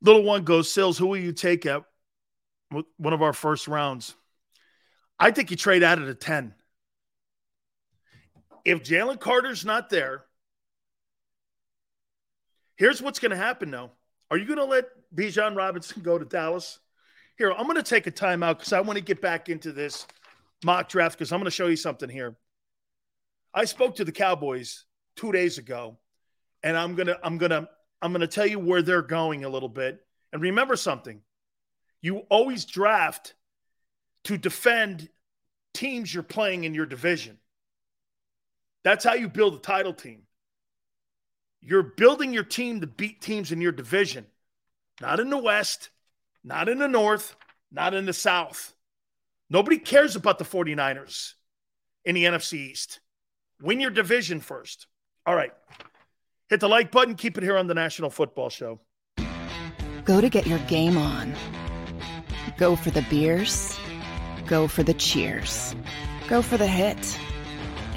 Little 0.01 0.23
one 0.23 0.43
goes, 0.43 0.71
Sills, 0.71 0.97
who 0.97 1.07
will 1.07 1.17
you 1.17 1.33
take 1.33 1.65
at 1.65 1.83
one 2.69 3.13
of 3.13 3.21
our 3.21 3.33
first 3.33 3.67
rounds? 3.67 4.13
I 5.19 5.31
think 5.31 5.49
you 5.49 5.57
trade 5.57 5.83
out 5.83 5.99
at 5.99 6.07
a 6.07 6.13
10. 6.13 6.53
If 8.63 8.83
Jalen 8.83 9.19
Carter's 9.19 9.65
not 9.65 9.89
there, 9.89 10.26
here's 12.77 13.01
what's 13.01 13.19
going 13.19 13.31
to 13.31 13.37
happen 13.37 13.69
though. 13.69 13.91
Are 14.31 14.37
you 14.37 14.45
going 14.45 14.59
to 14.59 14.65
let 14.65 14.85
Bijan 15.13 15.55
Robinson 15.55 16.01
go 16.01 16.17
to 16.17 16.25
Dallas? 16.25 16.79
Here, 17.37 17.51
I'm 17.51 17.65
going 17.65 17.77
to 17.77 17.83
take 17.83 18.07
a 18.07 18.11
timeout 18.11 18.57
because 18.57 18.73
I 18.73 18.81
want 18.81 18.97
to 18.97 19.03
get 19.03 19.21
back 19.21 19.49
into 19.49 19.71
this 19.71 20.07
mock 20.63 20.89
draft 20.89 21.17
because 21.17 21.31
I'm 21.31 21.39
going 21.39 21.45
to 21.45 21.51
show 21.51 21.67
you 21.67 21.75
something 21.75 22.09
here. 22.09 22.35
I 23.53 23.65
spoke 23.65 23.95
to 23.95 24.05
the 24.05 24.11
Cowboys 24.11 24.85
two 25.15 25.31
days 25.31 25.57
ago, 25.57 25.97
and 26.63 26.77
I'm 26.77 26.95
gonna 26.95 27.17
I'm 27.23 27.37
gonna 27.37 27.67
I'm 28.01 28.11
gonna 28.11 28.27
tell 28.27 28.45
you 28.45 28.59
where 28.59 28.81
they're 28.81 29.01
going 29.01 29.43
a 29.43 29.49
little 29.49 29.69
bit. 29.69 29.99
And 30.31 30.41
remember 30.41 30.75
something: 30.75 31.21
you 32.01 32.19
always 32.29 32.65
draft 32.65 33.33
to 34.25 34.37
defend 34.37 35.09
teams 35.73 36.13
you're 36.13 36.23
playing 36.23 36.65
in 36.65 36.73
your 36.73 36.85
division. 36.85 37.39
That's 38.83 39.03
how 39.03 39.13
you 39.13 39.27
build 39.27 39.55
a 39.55 39.59
title 39.59 39.93
team. 39.93 40.26
You're 41.69 41.83
building 41.83 42.31
your 42.31 42.45
team 42.45 42.79
to 42.79 42.87
beat 42.87 43.19
teams 43.19 43.51
in 43.51 43.59
your 43.59 43.73
division, 43.73 44.25
not 45.01 45.19
in 45.19 45.29
the 45.29 45.37
West, 45.37 45.89
not 46.41 46.69
in 46.69 46.79
the 46.79 46.87
North, 46.87 47.35
not 47.69 47.93
in 47.93 48.05
the 48.05 48.13
South. 48.13 48.73
Nobody 49.49 49.77
cares 49.77 50.15
about 50.15 50.39
the 50.39 50.45
49ers 50.45 51.33
in 52.05 52.15
the 52.15 52.23
NFC 52.23 52.53
East. 52.53 53.01
Win 53.61 53.81
your 53.81 53.91
division 53.91 54.39
first. 54.39 54.87
All 55.25 55.35
right. 55.35 55.51
Hit 56.47 56.61
the 56.61 56.69
like 56.69 56.89
button. 56.89 57.15
Keep 57.15 57.37
it 57.37 57.43
here 57.43 57.57
on 57.57 57.67
the 57.67 57.73
National 57.73 58.09
Football 58.09 58.49
Show. 58.49 58.79
Go 60.05 60.21
to 60.21 60.29
get 60.29 60.47
your 60.47 60.59
game 60.69 60.97
on. 60.97 61.35
Go 62.57 62.77
for 62.77 62.91
the 62.91 63.05
beers. 63.09 63.77
Go 64.45 64.69
for 64.69 64.83
the 64.83 64.93
cheers. 64.93 65.75
Go 66.29 66.41
for 66.41 66.55
the 66.55 66.65
hit 66.65 67.19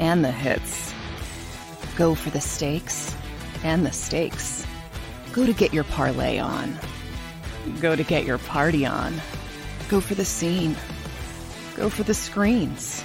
and 0.01 0.25
the 0.25 0.33
hits. 0.33 0.93
Go 1.95 2.17
for 2.17 2.31
the 2.31 2.41
stakes 2.41 3.15
and 3.65 3.85
the 3.85 3.93
stakes. 3.93 4.67
Go 5.33 5.47
to 5.47 5.53
get 5.53 5.73
your 5.73 5.85
parlay 5.85 6.39
on. 6.39 6.79
Go 7.81 7.95
to 7.95 8.03
get 8.03 8.25
your 8.25 8.39
party 8.39 8.85
on. 8.87 9.15
Go 9.89 10.01
for 10.01 10.15
the 10.15 10.25
scene. 10.25 10.77
Go 11.77 11.89
for 11.89 12.03
the 12.03 12.15
screens. 12.15 13.05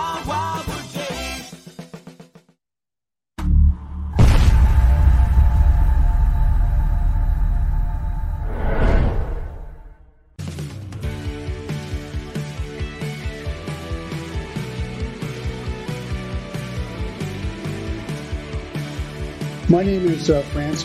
My 19.71 19.83
name 19.83 20.05
is 20.05 20.29
uh, 20.29 20.41
Fran 20.51 20.75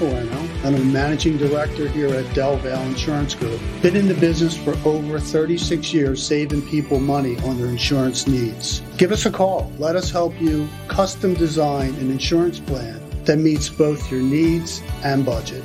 I'm 0.65 0.75
a 0.77 0.85
managing 0.85 1.39
director 1.39 1.89
here 1.89 2.07
at 2.15 2.33
Del 2.37 2.57
Valle 2.59 2.87
Insurance 2.87 3.35
Group. 3.35 3.61
Been 3.83 3.97
in 3.97 4.07
the 4.07 4.15
business 4.15 4.57
for 4.57 4.77
over 4.89 5.19
36 5.19 5.93
years, 5.93 6.25
saving 6.25 6.63
people 6.63 7.01
money 7.01 7.37
on 7.39 7.59
their 7.59 7.67
insurance 7.67 8.29
needs. 8.29 8.83
Give 8.97 9.11
us 9.11 9.27
a 9.27 9.31
call. 9.33 9.73
Let 9.79 9.97
us 9.97 10.13
help 10.13 10.41
you 10.41 10.69
custom 10.87 11.35
design 11.35 11.97
an 11.97 12.13
insurance 12.13 12.61
plan 12.61 13.03
that 13.25 13.39
meets 13.39 13.69
both 13.69 14.09
your 14.09 14.23
needs 14.23 14.81
and 15.03 15.27
budget. 15.27 15.65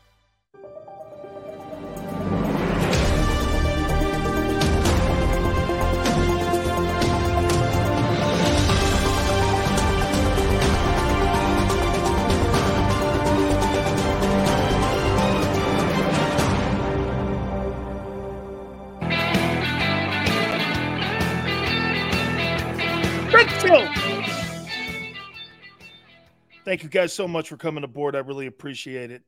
Thank 26.71 26.83
you 26.83 26.89
guys 26.89 27.11
so 27.11 27.27
much 27.27 27.49
for 27.49 27.57
coming 27.57 27.83
aboard. 27.83 28.15
I 28.15 28.19
really 28.19 28.47
appreciate 28.47 29.11
it. 29.11 29.23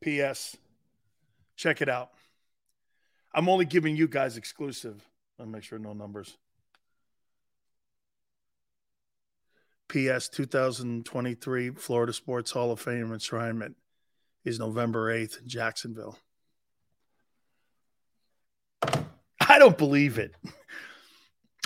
P.S. 0.00 0.56
Check 1.56 1.82
it 1.82 1.88
out. 1.88 2.10
I'm 3.34 3.48
only 3.48 3.64
giving 3.64 3.96
you 3.96 4.06
guys 4.06 4.36
exclusive. 4.36 5.04
I'll 5.40 5.46
make 5.46 5.64
sure 5.64 5.80
no 5.80 5.94
numbers. 5.94 6.38
P.S. 9.88 10.28
2023 10.28 11.70
Florida 11.70 12.12
Sports 12.12 12.52
Hall 12.52 12.70
of 12.70 12.78
Fame 12.78 13.08
enshrinement 13.08 13.74
is 14.44 14.60
November 14.60 15.12
8th 15.12 15.42
in 15.42 15.48
Jacksonville. 15.48 16.16
I 18.84 19.58
don't 19.58 19.76
believe 19.76 20.18
it. 20.18 20.36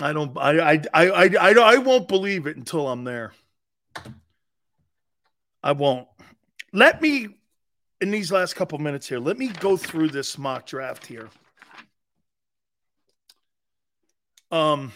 I 0.01 0.13
don't. 0.13 0.37
I. 0.37 0.73
I. 0.73 0.81
I. 0.93 1.09
I. 1.09 1.29
I, 1.39 1.53
I 1.53 1.77
won't 1.77 2.07
believe 2.07 2.47
it 2.47 2.57
until 2.57 2.87
I'm 2.87 3.03
there. 3.03 3.33
I 5.63 5.71
won't. 5.71 6.07
Let 6.71 7.01
me, 7.01 7.27
in 7.99 8.11
these 8.11 8.31
last 8.31 8.55
couple 8.55 8.77
minutes 8.77 9.07
here, 9.07 9.19
let 9.19 9.37
me 9.37 9.47
go 9.47 9.75
through 9.75 10.09
this 10.09 10.37
mock 10.37 10.65
draft 10.65 11.05
here. 11.05 11.29
Um, 14.51 14.93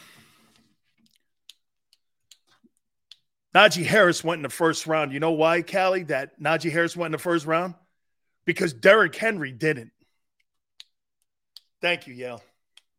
Najee 3.56 3.86
Harris 3.86 4.24
went 4.24 4.40
in 4.40 4.44
the 4.44 4.50
first 4.50 4.88
round. 4.88 5.12
You 5.12 5.20
know 5.20 5.32
why, 5.32 5.62
Callie? 5.62 6.04
That 6.04 6.40
Najee 6.40 6.72
Harris 6.72 6.96
went 6.96 7.08
in 7.08 7.12
the 7.14 7.18
first 7.18 7.46
round 7.46 7.74
because 8.46 8.74
Derrick 8.74 9.16
Henry 9.16 9.52
didn't. 9.52 9.92
Thank 11.82 12.08
you, 12.08 12.14
Yale. 12.14 12.44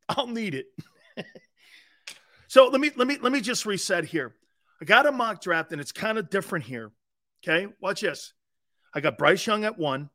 I'll 0.09 0.27
need 0.27 0.55
it. 0.55 0.67
so 2.53 2.69
let 2.69 2.83
me 2.83 2.91
let 2.97 3.09
me 3.09 3.17
let 3.19 3.33
me 3.33 3.41
just 3.41 3.65
reset 3.65 4.05
here. 4.05 4.35
I 4.79 4.85
got 4.85 5.07
a 5.07 5.11
mock 5.11 5.41
draft 5.41 5.73
and 5.73 5.81
it's 5.81 5.91
kind 5.91 6.19
of 6.19 6.29
different 6.29 6.67
here. 6.67 6.93
Okay, 7.43 7.67
watch 7.81 8.03
this. 8.03 8.35
I 8.93 9.01
got 9.01 9.17
Bryce 9.17 9.47
Young 9.47 9.65
at 9.65 9.79
one, 9.79 10.11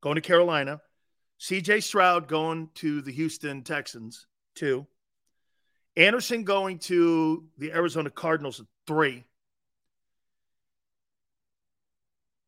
going 0.00 0.14
to 0.14 0.20
Carolina. 0.20 0.80
CJ 1.40 1.82
Stroud 1.82 2.28
going 2.28 2.68
to 2.76 3.02
the 3.02 3.10
Houston 3.10 3.64
Texans, 3.64 4.28
two. 4.54 4.86
Anderson 5.96 6.44
going 6.44 6.78
to 6.78 7.46
the 7.58 7.72
Arizona 7.72 8.10
Cardinals 8.10 8.60
at 8.60 8.66
three. 8.86 9.24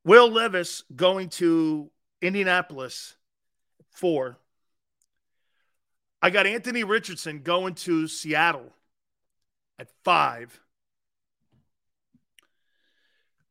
Will 0.04 0.30
Levis 0.30 0.84
going 0.94 1.30
to 1.30 1.90
Indianapolis, 2.22 3.16
four. 3.90 4.38
I 6.22 6.30
got 6.30 6.46
Anthony 6.46 6.84
Richardson 6.84 7.42
going 7.42 7.74
to 7.74 8.06
Seattle 8.06 8.72
at 9.78 9.88
five. 10.04 10.60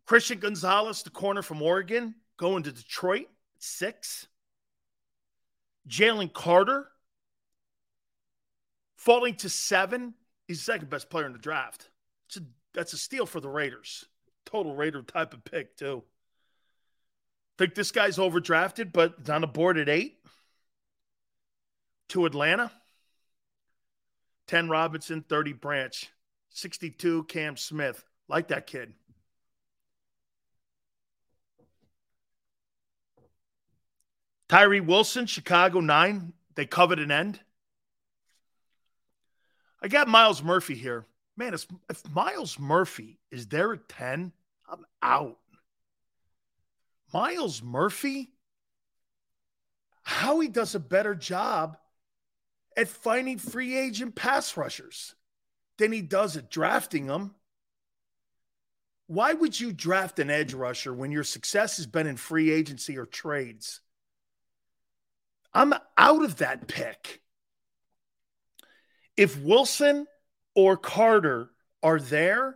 Christian 0.06 0.40
Gonzalez, 0.40 1.04
the 1.04 1.10
corner 1.10 1.42
from 1.42 1.62
Oregon, 1.62 2.16
going 2.38 2.64
to 2.64 2.72
Detroit 2.72 3.28
at 3.56 3.64
six. 3.64 4.28
Jalen 5.88 6.32
Carter 6.34 6.88
falling 8.96 9.36
to 9.36 9.50
seven. 9.50 10.14
He's 10.48 10.60
the 10.60 10.74
second 10.74 10.90
best 10.90 11.10
player 11.10 11.26
in 11.26 11.34
the 11.34 11.40
draft. 11.40 11.90
A, 12.36 12.42
that's 12.74 12.94
a 12.94 12.98
steal 12.98 13.26
for 13.26 13.40
the 13.40 13.50
Raiders. 13.50 14.06
Total 14.46 14.76
Raider 14.76 15.02
type 15.02 15.34
of 15.34 15.44
pick, 15.44 15.78
too. 15.78 16.04
Think 17.58 17.76
this 17.76 17.92
guy's 17.92 18.18
overdrafted, 18.18 18.92
but 18.92 19.16
it's 19.20 19.30
on 19.30 19.42
the 19.42 19.48
board 19.48 19.78
at 19.78 19.90
eight 19.90 20.18
to 22.10 22.26
Atlanta. 22.26 22.72
10 24.48 24.70
Robinson, 24.70 25.24
30 25.28 25.54
Branch, 25.54 26.10
62 26.54 27.26
Cam 27.26 27.58
Smith. 27.58 28.04
Like 28.30 28.48
that 28.48 28.68
kid. 28.68 28.94
Tyree 34.48 34.80
Wilson, 34.80 35.26
Chicago, 35.26 35.80
nine. 35.82 36.34
They 36.56 36.66
covered 36.66 37.00
an 37.00 37.12
end. 37.12 37.40
I 39.82 39.88
got 39.88 40.08
Myles 40.08 40.42
Murphy 40.42 40.76
here. 40.76 41.06
Man, 41.36 41.54
if, 41.54 41.66
if 41.90 42.08
Myles 42.10 42.60
Murphy 42.60 43.20
is 43.32 43.48
there 43.48 43.74
at 43.74 43.90
10, 43.90 44.32
I'm 44.70 44.86
out. 45.02 45.40
Myles 47.12 47.62
Murphy? 47.62 48.32
Howie 50.04 50.48
does 50.48 50.76
a 50.76 50.80
better 50.80 51.16
job 51.16 51.78
at 52.78 52.88
finding 52.88 53.40
free 53.40 53.78
agent 53.78 54.16
pass 54.16 54.56
rushers. 54.56 55.16
Than 55.78 55.92
he 55.92 56.02
does 56.02 56.38
at 56.38 56.50
drafting 56.50 57.08
them. 57.08 57.36
Why 59.08 59.34
would 59.34 59.60
you 59.60 59.72
draft 59.72 60.20
an 60.20 60.30
edge 60.30 60.54
rusher 60.54 60.94
when 60.94 61.12
your 61.12 61.24
success 61.24 61.78
has 61.78 61.86
been 61.86 62.08
in 62.08 62.18
free 62.18 62.52
agency 62.52 62.98
or 62.98 63.06
trades? 63.06 63.82
I'm 65.54 65.74
out 65.98 66.24
of 66.24 66.38
that 66.38 66.68
pick. 66.68 67.22
If 69.16 69.40
Wilson 69.40 70.08
or 70.56 70.78
Carter 70.78 71.52
are 71.84 72.00
there, 72.00 72.56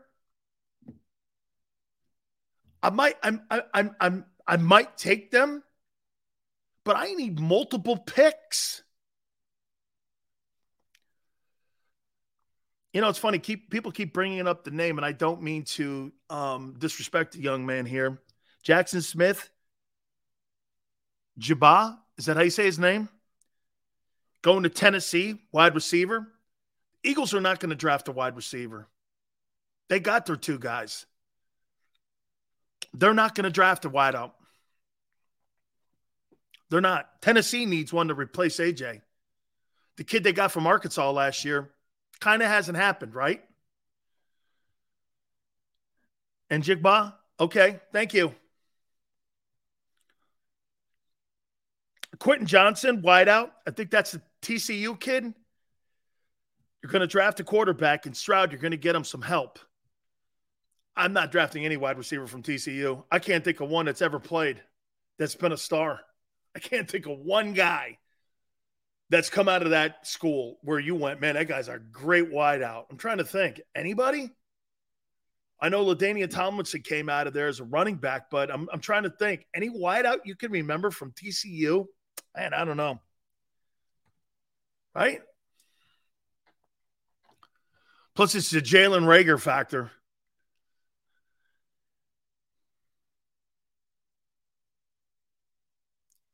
I 2.81 2.89
might 2.89 3.15
I'm 3.21 3.41
I'm 3.49 3.95
I'm 3.99 4.25
I 4.47 4.57
might 4.57 4.97
take 4.97 5.29
them, 5.29 5.63
but 6.83 6.95
I 6.95 7.13
need 7.13 7.39
multiple 7.39 7.97
picks. 7.97 8.81
You 12.93 13.01
know, 13.01 13.09
it's 13.09 13.19
funny. 13.19 13.39
Keep 13.39 13.69
people 13.69 13.91
keep 13.91 14.13
bringing 14.13 14.47
up 14.47 14.63
the 14.63 14.71
name, 14.71 14.97
and 14.97 15.05
I 15.05 15.11
don't 15.11 15.41
mean 15.41 15.63
to 15.63 16.11
um, 16.29 16.75
disrespect 16.77 17.33
the 17.33 17.39
young 17.39 17.65
man 17.65 17.85
here. 17.85 18.19
Jaxon 18.65 19.03
Smith, 19.03 19.49
Jabba, 21.39 21.97
is 22.17 22.25
that 22.25 22.37
how 22.37 22.43
you 22.43 22.49
say 22.49 22.65
his 22.65 22.79
name? 22.79 23.09
Going 24.41 24.63
to 24.63 24.69
Tennessee, 24.69 25.39
wide 25.51 25.75
receiver. 25.75 26.27
Eagles 27.03 27.33
are 27.33 27.41
not 27.41 27.59
going 27.59 27.69
to 27.69 27.75
draft 27.75 28.07
a 28.07 28.11
wide 28.11 28.35
receiver. 28.35 28.87
They 29.89 29.99
got 29.99 30.25
their 30.25 30.35
two 30.35 30.59
guys. 30.59 31.05
They're 32.93 33.13
not 33.13 33.35
going 33.35 33.45
to 33.45 33.49
draft 33.49 33.85
a 33.85 33.89
wideout. 33.89 34.31
They're 36.69 36.81
not. 36.81 37.21
Tennessee 37.21 37.65
needs 37.65 37.93
one 37.93 38.07
to 38.09 38.13
replace 38.13 38.57
AJ. 38.57 39.01
The 39.97 40.03
kid 40.03 40.23
they 40.23 40.33
got 40.33 40.51
from 40.51 40.67
Arkansas 40.67 41.11
last 41.11 41.45
year 41.45 41.69
kind 42.19 42.41
of 42.41 42.47
hasn't 42.47 42.77
happened, 42.77 43.15
right? 43.15 43.43
And 46.49 46.63
Jigba, 46.63 47.13
okay, 47.39 47.79
thank 47.91 48.13
you. 48.13 48.33
Quentin 52.19 52.47
Johnston, 52.47 53.01
wideout. 53.01 53.51
I 53.67 53.71
think 53.71 53.91
that's 53.91 54.11
the 54.11 54.21
TCU 54.41 54.99
kid. 54.99 55.33
You're 56.81 56.91
going 56.91 57.01
to 57.01 57.07
draft 57.07 57.39
a 57.39 57.43
quarterback, 57.43 58.05
and 58.05 58.15
Stroud, 58.15 58.51
you're 58.51 58.61
going 58.61 58.71
to 58.71 58.77
get 58.77 58.95
him 58.95 59.03
some 59.03 59.21
help. 59.21 59.59
I'm 60.95 61.13
not 61.13 61.31
drafting 61.31 61.65
any 61.65 61.77
wide 61.77 61.97
receiver 61.97 62.25
from 62.25 62.41
TCU. 62.41 63.03
I 63.11 63.19
can't 63.19 63.43
think 63.43 63.59
of 63.59 63.69
one 63.69 63.85
that's 63.85 64.01
ever 64.01 64.19
played 64.19 64.61
that's 65.19 65.35
been 65.35 65.51
a 65.51 65.57
star. 65.57 65.99
I 66.55 66.59
can't 66.59 66.89
think 66.89 67.05
of 67.05 67.19
one 67.19 67.53
guy 67.53 67.99
that's 69.09 69.29
come 69.29 69.47
out 69.47 69.63
of 69.63 69.69
that 69.69 70.05
school 70.05 70.57
where 70.61 70.79
you 70.79 70.95
went, 70.95 71.21
man, 71.21 71.35
that 71.35 71.47
guy's 71.47 71.69
a 71.69 71.79
great 71.79 72.31
wideout. 72.31 72.85
I'm 72.89 72.97
trying 72.97 73.19
to 73.19 73.23
think. 73.23 73.61
Anybody? 73.73 74.29
I 75.59 75.69
know 75.69 75.83
LaDainian 75.83 76.29
Tomlinson 76.29 76.81
came 76.81 77.09
out 77.09 77.25
of 77.25 77.33
there 77.33 77.47
as 77.47 77.59
a 77.59 77.63
running 77.63 77.95
back, 77.95 78.29
but 78.29 78.51
I'm, 78.53 78.69
I'm 78.71 78.81
trying 78.81 79.03
to 79.03 79.09
think. 79.09 79.45
Any 79.55 79.69
wideout 79.69 80.19
you 80.25 80.35
can 80.35 80.51
remember 80.51 80.91
from 80.91 81.13
TCU? 81.13 81.85
Man, 82.35 82.53
I 82.53 82.65
don't 82.65 82.77
know. 82.77 82.99
Right? 84.93 85.21
Plus, 88.13 88.35
it's 88.35 88.49
the 88.49 88.61
Jalen 88.61 89.03
Rager 89.03 89.39
factor. 89.39 89.91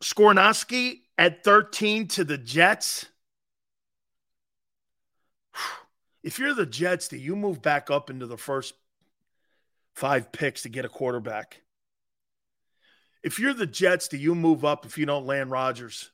Skoronski 0.03 1.02
at 1.23 1.41
13 1.41 2.09
to 2.09 2.25
the 2.25 2.37
Jets. 2.37 3.05
If 6.21 6.39
you're 6.39 6.53
the 6.53 6.65
Jets, 6.65 7.09
do 7.09 7.17
you 7.17 7.35
move 7.35 7.61
back 7.61 7.91
up 7.91 8.09
into 8.09 8.27
the 8.27 8.37
first 8.37 8.75
five 9.93 10.31
picks 10.31 10.61
to 10.61 10.69
get 10.69 10.85
a 10.85 10.89
quarterback? 10.89 11.59
If 13.23 13.39
you're 13.39 13.53
the 13.53 13.65
Jets, 13.65 14.07
do 14.07 14.15
you 14.15 14.33
move 14.33 14.63
up 14.63 14.85
if 14.85 14.97
you 14.97 15.05
don't 15.05 15.25
land 15.25 15.51
Rodgers? 15.51 16.11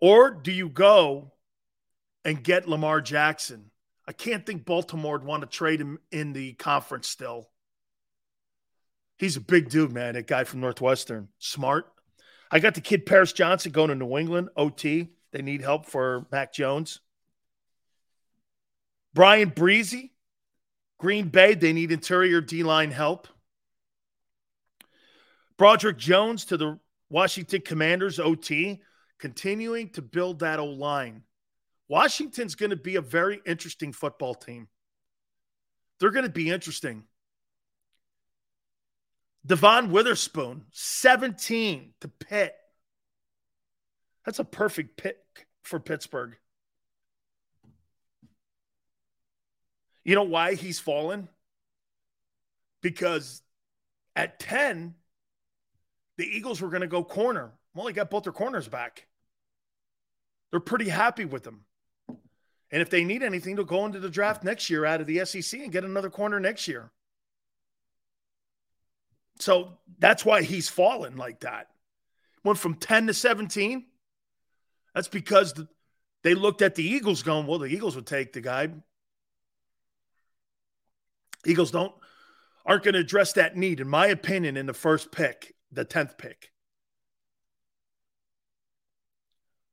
Or 0.00 0.30
do 0.30 0.52
you 0.52 0.70
go 0.70 1.32
and 2.24 2.42
get 2.42 2.66
Lamar 2.66 3.02
Jackson? 3.02 3.70
I 4.08 4.12
can't 4.12 4.46
think 4.46 4.64
Baltimore 4.64 5.18
would 5.18 5.24
want 5.24 5.42
to 5.42 5.46
trade 5.46 5.78
him 5.82 5.98
in 6.10 6.32
the 6.32 6.54
conference 6.54 7.08
still. 7.08 7.50
He's 9.18 9.36
a 9.36 9.42
big 9.42 9.68
dude, 9.68 9.92
man. 9.92 10.14
That 10.14 10.26
guy 10.26 10.44
from 10.44 10.60
Northwestern. 10.60 11.28
Smart. 11.38 11.92
I 12.50 12.58
got 12.58 12.74
the 12.74 12.80
kid 12.80 13.06
Paris 13.06 13.32
Johnson 13.32 13.72
going 13.72 13.88
to 13.88 13.94
New 13.94 14.16
England, 14.18 14.48
OT. 14.56 15.10
They 15.32 15.42
need 15.42 15.62
help 15.62 15.86
for 15.86 16.26
Mac 16.32 16.52
Jones. 16.52 17.00
Bryan 19.14 19.50
Bresee, 19.50 20.10
Green 20.98 21.28
Bay, 21.28 21.54
they 21.54 21.72
need 21.72 21.92
interior 21.92 22.40
D 22.40 22.62
line 22.62 22.90
help. 22.90 23.28
Broderick 25.56 25.98
Jones 25.98 26.46
to 26.46 26.56
the 26.56 26.78
Washington 27.08 27.60
Commanders, 27.60 28.18
OT, 28.18 28.80
continuing 29.18 29.90
to 29.90 30.02
build 30.02 30.40
that 30.40 30.58
O 30.58 30.66
line. 30.66 31.22
Washington's 31.88 32.54
going 32.54 32.70
to 32.70 32.76
be 32.76 32.96
a 32.96 33.00
very 33.00 33.40
interesting 33.44 33.92
football 33.92 34.34
team. 34.34 34.68
They're 35.98 36.12
going 36.12 36.24
to 36.24 36.30
be 36.30 36.50
interesting. 36.50 37.04
Devon 39.44 39.90
Witherspoon, 39.90 40.66
17 40.72 41.94
to 42.00 42.08
Pitt. 42.08 42.54
That's 44.24 44.38
a 44.38 44.44
perfect 44.44 44.96
pick 44.96 45.16
for 45.62 45.80
Pittsburgh. 45.80 46.36
You 50.04 50.14
know 50.14 50.24
why 50.24 50.54
he's 50.54 50.78
fallen? 50.78 51.28
Because 52.82 53.42
at 54.16 54.38
10, 54.40 54.94
the 56.16 56.24
Eagles 56.24 56.60
were 56.60 56.68
going 56.68 56.80
to 56.82 56.86
go 56.86 57.04
corner. 57.04 57.52
Well, 57.74 57.86
they 57.86 57.92
got 57.92 58.10
both 58.10 58.24
their 58.24 58.32
corners 58.32 58.68
back. 58.68 59.06
They're 60.50 60.60
pretty 60.60 60.88
happy 60.88 61.24
with 61.24 61.44
them. 61.44 61.64
And 62.72 62.82
if 62.82 62.90
they 62.90 63.04
need 63.04 63.22
anything, 63.22 63.56
they'll 63.56 63.64
go 63.64 63.86
into 63.86 64.00
the 64.00 64.10
draft 64.10 64.44
next 64.44 64.70
year 64.70 64.84
out 64.84 65.00
of 65.00 65.06
the 65.06 65.24
SEC 65.24 65.60
and 65.60 65.72
get 65.72 65.84
another 65.84 66.10
corner 66.10 66.38
next 66.38 66.68
year. 66.68 66.90
So 69.40 69.78
that's 69.98 70.24
why 70.24 70.42
he's 70.42 70.68
fallen 70.68 71.16
like 71.16 71.40
that. 71.40 71.68
Went 72.44 72.58
from 72.58 72.74
10 72.74 73.08
to 73.08 73.14
17. 73.14 73.84
That's 74.94 75.08
because 75.08 75.52
the, 75.54 75.68
they 76.22 76.34
looked 76.34 76.62
at 76.62 76.74
the 76.74 76.84
Eagles 76.84 77.22
going, 77.22 77.46
well, 77.46 77.58
the 77.58 77.66
Eagles 77.66 77.96
would 77.96 78.06
take 78.06 78.32
the 78.32 78.40
guy. 78.40 78.68
Eagles 81.46 81.70
don't 81.70 81.92
aren't 82.66 82.84
going 82.84 82.94
to 82.94 83.00
address 83.00 83.32
that 83.32 83.56
need, 83.56 83.80
in 83.80 83.88
my 83.88 84.06
opinion, 84.06 84.56
in 84.56 84.66
the 84.66 84.74
first 84.74 85.10
pick, 85.10 85.54
the 85.72 85.84
10th 85.84 86.18
pick. 86.18 86.52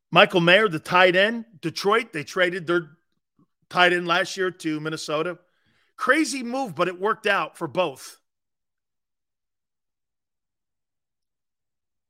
Michael 0.10 0.40
Mayer, 0.40 0.70
the 0.70 0.80
tight 0.80 1.16
end, 1.16 1.46
Detroit, 1.62 2.14
they 2.14 2.24
traded 2.24 2.66
their 2.66 2.92
tight 3.70 3.92
end 3.92 4.08
last 4.08 4.38
year 4.38 4.52
to 4.52 4.80
Minnesota. 4.80 5.38
Crazy 5.98 6.44
move, 6.44 6.76
but 6.76 6.88
it 6.88 7.00
worked 7.00 7.28
out 7.28 7.58
for 7.58 7.68
both. 7.68 8.18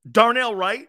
Darnell 0.10 0.56
Wright, 0.56 0.88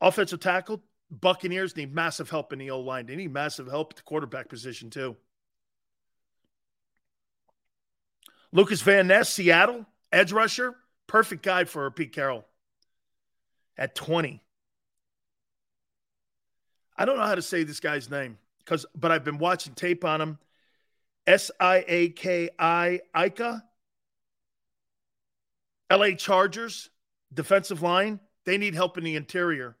offensive 0.00 0.40
tackle. 0.40 0.82
Buccaneers 1.10 1.76
need 1.76 1.94
massive 1.94 2.28
help 2.28 2.52
in 2.52 2.58
the 2.58 2.70
O 2.70 2.80
line. 2.80 3.06
They 3.06 3.16
need 3.16 3.32
massive 3.32 3.66
help 3.66 3.92
at 3.92 3.96
the 3.96 4.02
quarterback 4.02 4.48
position, 4.48 4.90
too. 4.90 5.16
Lucas 8.52 8.82
Van 8.82 9.06
Ness, 9.06 9.32
Seattle, 9.32 9.86
edge 10.12 10.32
rusher. 10.32 10.74
Perfect 11.06 11.42
guy 11.42 11.64
for 11.64 11.90
Pete 11.90 12.12
Carroll 12.12 12.44
at 13.76 13.94
20. 13.94 14.42
I 16.96 17.04
don't 17.04 17.16
know 17.16 17.24
how 17.24 17.36
to 17.36 17.42
say 17.42 17.62
this 17.62 17.80
guy's 17.80 18.10
name 18.10 18.38
because, 18.58 18.84
but 18.94 19.10
I've 19.10 19.24
been 19.24 19.38
watching 19.38 19.74
tape 19.74 20.04
on 20.04 20.20
him. 20.20 20.38
S 21.26 21.50
I 21.60 21.84
A 21.86 22.08
K 22.10 22.50
I 22.58 23.00
Ika. 23.16 23.64
LA 25.90 26.10
Chargers, 26.12 26.90
defensive 27.32 27.80
line. 27.80 28.20
They 28.48 28.56
need 28.56 28.74
help 28.74 28.96
in 28.96 29.04
the 29.04 29.14
interior. 29.14 29.76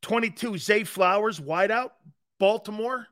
22, 0.00 0.56
Zay 0.56 0.84
Flowers, 0.84 1.38
wideout, 1.38 1.90
Baltimore. 2.38 3.06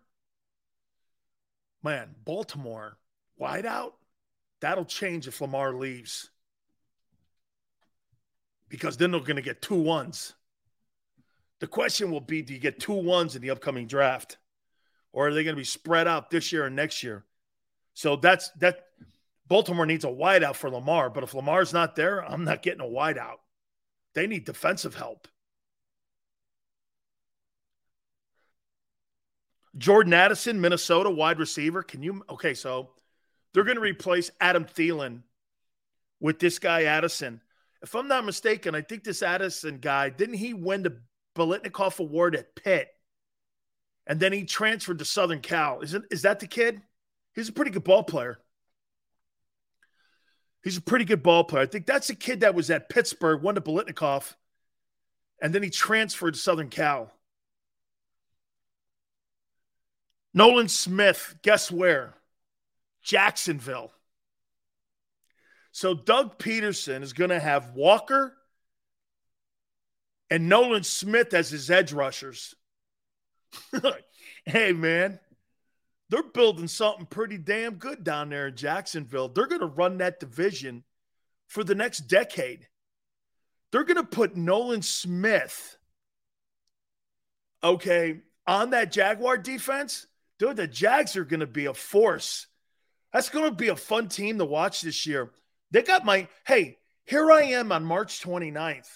Man, 1.82 2.14
Baltimore, 2.24 2.96
wideout. 3.38 3.92
That'll 4.62 4.86
change 4.86 5.28
if 5.28 5.42
Lamar 5.42 5.74
leaves. 5.74 6.30
Because 8.70 8.96
then 8.96 9.10
they're 9.10 9.20
going 9.20 9.36
to 9.36 9.42
get 9.42 9.60
two 9.60 9.82
ones. 9.82 10.32
The 11.58 11.66
question 11.66 12.10
will 12.10 12.22
be 12.22 12.40
do 12.40 12.54
you 12.54 12.60
get 12.60 12.80
two 12.80 12.94
ones 12.94 13.36
in 13.36 13.42
the 13.42 13.50
upcoming 13.50 13.86
draft? 13.86 14.38
Or 15.12 15.28
are 15.28 15.34
they 15.34 15.44
going 15.44 15.54
to 15.54 15.60
be 15.60 15.64
spread 15.64 16.08
out 16.08 16.30
this 16.30 16.50
year 16.50 16.64
and 16.64 16.74
next 16.74 17.02
year? 17.02 17.26
So 17.92 18.16
that's 18.16 18.48
that 18.52 18.86
Baltimore 19.50 19.84
needs 19.84 20.04
a 20.04 20.08
wideout 20.08 20.54
for 20.54 20.70
Lamar, 20.70 21.10
but 21.10 21.24
if 21.24 21.34
Lamar's 21.34 21.72
not 21.72 21.96
there, 21.96 22.24
I'm 22.24 22.44
not 22.44 22.62
getting 22.62 22.80
a 22.80 22.84
wideout. 22.84 23.38
They 24.14 24.28
need 24.28 24.44
defensive 24.44 24.94
help. 24.94 25.26
Jordan 29.76 30.12
Addison, 30.14 30.60
Minnesota 30.60 31.10
wide 31.10 31.40
receiver. 31.40 31.82
Can 31.82 32.00
you? 32.00 32.22
Okay, 32.30 32.54
so 32.54 32.90
they're 33.52 33.64
going 33.64 33.76
to 33.76 33.82
replace 33.82 34.30
Adam 34.40 34.64
Thielen 34.64 35.22
with 36.20 36.38
this 36.38 36.60
guy 36.60 36.84
Addison. 36.84 37.40
If 37.82 37.96
I'm 37.96 38.06
not 38.06 38.24
mistaken, 38.24 38.76
I 38.76 38.82
think 38.82 39.02
this 39.02 39.22
Addison 39.22 39.78
guy 39.78 40.10
didn't 40.10 40.36
he 40.36 40.54
win 40.54 40.84
the 40.84 41.00
Biletnikoff 41.36 41.98
Award 41.98 42.36
at 42.36 42.54
Pitt, 42.54 42.88
and 44.06 44.20
then 44.20 44.32
he 44.32 44.44
transferred 44.44 45.00
to 45.00 45.04
Southern 45.04 45.40
Cal. 45.40 45.80
Isn't 45.80 46.04
is 46.12 46.22
that 46.22 46.38
the 46.38 46.46
kid? 46.46 46.82
He's 47.34 47.48
a 47.48 47.52
pretty 47.52 47.72
good 47.72 47.84
ball 47.84 48.04
player. 48.04 48.38
He's 50.62 50.76
a 50.76 50.82
pretty 50.82 51.05
good 51.05 51.22
ball 51.22 51.44
player. 51.44 51.62
I 51.62 51.66
think 51.66 51.86
that's 51.86 52.08
the 52.08 52.14
kid 52.14 52.40
that 52.40 52.55
was 52.55 52.70
at 52.70 52.89
Pittsburgh, 52.89 53.42
won 53.42 53.55
the 53.55 53.62
Biletnikoff, 53.62 54.34
and 55.40 55.55
then 55.55 55.62
he 55.62 55.70
transferred 55.70 56.34
to 56.34 56.40
Southern 56.40 56.68
Cal. 56.68 57.12
Nolan 60.34 60.68
Smith, 60.68 61.36
guess 61.42 61.70
where? 61.70 62.14
Jacksonville. 63.02 63.92
So 65.72 65.94
Doug 65.94 66.39
Pederson 66.39 67.02
is 67.02 67.12
going 67.12 67.30
to 67.30 67.40
have 67.40 67.74
Walker 67.74 68.36
and 70.28 70.48
Nolan 70.48 70.84
Smith 70.84 71.34
as 71.34 71.50
his 71.50 71.70
edge 71.70 71.92
rushers. 71.92 72.55
hey, 74.44 74.72
man, 74.72 75.18
they're 76.10 76.22
building 76.24 76.66
something 76.68 77.06
pretty 77.06 77.39
damn 77.39 77.74
good 77.74 78.02
down 78.02 78.30
there 78.30 78.48
in 78.48 78.56
Jacksonville. 78.56 79.28
They're 79.28 79.47
going 79.47 79.60
to 79.60 79.66
run 79.66 79.98
that 79.98 80.18
division 80.18 80.82
for 81.47 81.62
the 81.62 81.76
next 81.76 82.08
decade. 82.08 82.66
They're 83.70 83.84
going 83.84 83.97
to 83.97 84.02
put 84.02 84.36
Nolan 84.36 84.82
Smith, 84.82 85.78
okay, 87.62 88.20
on 88.44 88.70
that 88.70 88.90
Jaguar 88.90 89.39
defense. 89.39 90.06
Dude, 90.40 90.56
the 90.56 90.66
Jags 90.66 91.16
are 91.16 91.24
going 91.24 91.40
to 91.40 91.47
be 91.47 91.66
a 91.66 91.74
force. 91.74 92.48
That's 93.12 93.28
going 93.28 93.48
to 93.48 93.55
be 93.55 93.68
a 93.68 93.76
fun 93.76 94.08
team 94.08 94.39
to 94.39 94.44
watch 94.44 94.82
this 94.82 95.06
year. 95.06 95.30
They 95.70 95.82
got 95.82 96.05
my, 96.05 96.26
hey, 96.44 96.78
here 97.05 97.30
I 97.30 97.42
am 97.42 97.70
on 97.70 97.84
March 97.84 98.20
29th. 98.20 98.89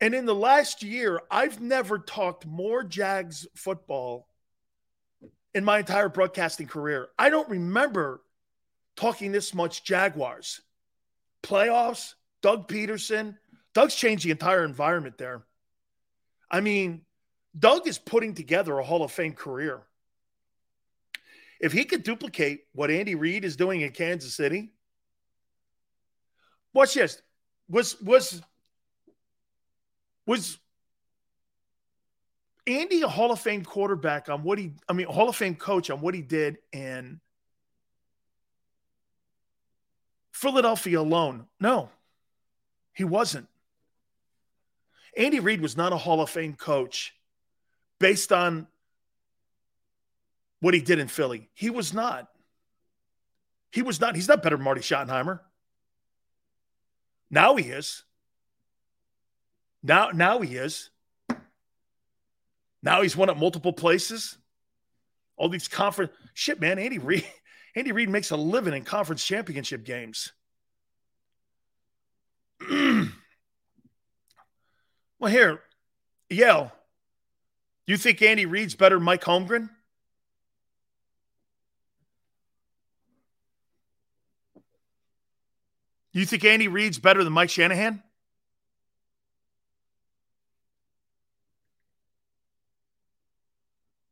And 0.00 0.14
in 0.14 0.26
the 0.26 0.34
last 0.34 0.82
year, 0.82 1.20
I've 1.30 1.60
never 1.60 2.00
talked 2.00 2.44
more 2.44 2.82
Jags 2.82 3.46
football 3.54 4.26
in 5.56 5.64
my 5.64 5.78
entire 5.78 6.10
broadcasting 6.10 6.66
career. 6.66 7.08
I 7.18 7.30
don't 7.30 7.48
remember 7.48 8.20
talking 8.94 9.32
this 9.32 9.54
much 9.54 9.84
Jaguars. 9.84 10.60
Playoffs, 11.42 12.12
Doug 12.42 12.68
Pederson. 12.68 13.38
Doug's 13.72 13.94
changed 13.94 14.26
the 14.26 14.32
entire 14.32 14.64
environment 14.66 15.16
there. 15.16 15.46
I 16.50 16.60
mean, 16.60 17.06
Doug 17.58 17.88
is 17.88 17.96
putting 17.96 18.34
together 18.34 18.78
a 18.78 18.84
Hall 18.84 19.02
of 19.02 19.10
Fame 19.10 19.32
career. 19.32 19.80
If 21.58 21.72
he 21.72 21.86
could 21.86 22.02
duplicate 22.02 22.64
what 22.74 22.90
Andy 22.90 23.14
Reid 23.14 23.42
is 23.42 23.56
doing 23.56 23.80
in 23.80 23.92
Kansas 23.92 24.36
City, 24.36 24.74
watch 26.74 26.92
this. 26.92 27.22
Was 27.70 27.98
was 28.02 28.42
was 30.26 30.58
Andy 32.66 33.02
a 33.02 33.08
Hall 33.08 33.30
of 33.30 33.40
Fame 33.40 33.64
quarterback 33.64 34.28
on 34.28 34.42
what 34.42 34.58
he 34.58 34.72
I 34.88 34.92
mean 34.92 35.06
Hall 35.06 35.28
of 35.28 35.36
Fame 35.36 35.54
coach 35.54 35.90
on 35.90 36.00
what 36.00 36.14
he 36.14 36.22
did 36.22 36.58
in 36.72 37.20
Philadelphia 40.32 41.00
alone? 41.00 41.46
No. 41.60 41.88
He 42.92 43.04
wasn't. 43.04 43.48
Andy 45.16 45.40
Reid 45.40 45.60
was 45.62 45.76
not 45.76 45.92
a 45.92 45.96
Hall 45.96 46.20
of 46.20 46.28
Fame 46.28 46.54
coach 46.54 47.14
based 47.98 48.32
on 48.32 48.66
what 50.60 50.74
he 50.74 50.80
did 50.80 50.98
in 50.98 51.08
Philly. 51.08 51.48
He 51.54 51.70
was 51.70 51.94
not. 51.94 52.28
He 53.70 53.82
was 53.82 54.00
not. 54.00 54.14
He's 54.14 54.28
not 54.28 54.42
better 54.42 54.56
than 54.56 54.64
Marty 54.64 54.80
Schottenheimer. 54.80 55.40
Now 57.30 57.56
he 57.56 57.64
is. 57.70 58.04
Now, 59.82 60.10
now 60.10 60.40
he 60.40 60.56
is. 60.56 60.90
Now 62.86 63.02
he's 63.02 63.16
won 63.16 63.28
at 63.28 63.36
multiple 63.36 63.72
places. 63.72 64.38
All 65.36 65.48
these 65.48 65.66
conference 65.66 66.12
shit, 66.34 66.60
man. 66.60 66.78
Andy 66.78 67.00
Reid, 67.00 67.26
Andy 67.74 67.90
Reid 67.90 68.08
makes 68.08 68.30
a 68.30 68.36
living 68.36 68.74
in 68.74 68.84
conference 68.84 69.24
championship 69.24 69.84
games. 69.84 70.32
well, 72.70 73.10
here, 75.28 75.60
Yale. 76.30 76.70
You 77.88 77.96
think 77.96 78.22
Andy 78.22 78.46
Reid's 78.46 78.76
better 78.76 78.94
than 78.94 79.04
Mike 79.04 79.24
Holmgren? 79.24 79.68
You 86.12 86.24
think 86.24 86.44
Andy 86.44 86.68
Reid's 86.68 87.00
better 87.00 87.24
than 87.24 87.32
Mike 87.32 87.50
Shanahan? 87.50 88.04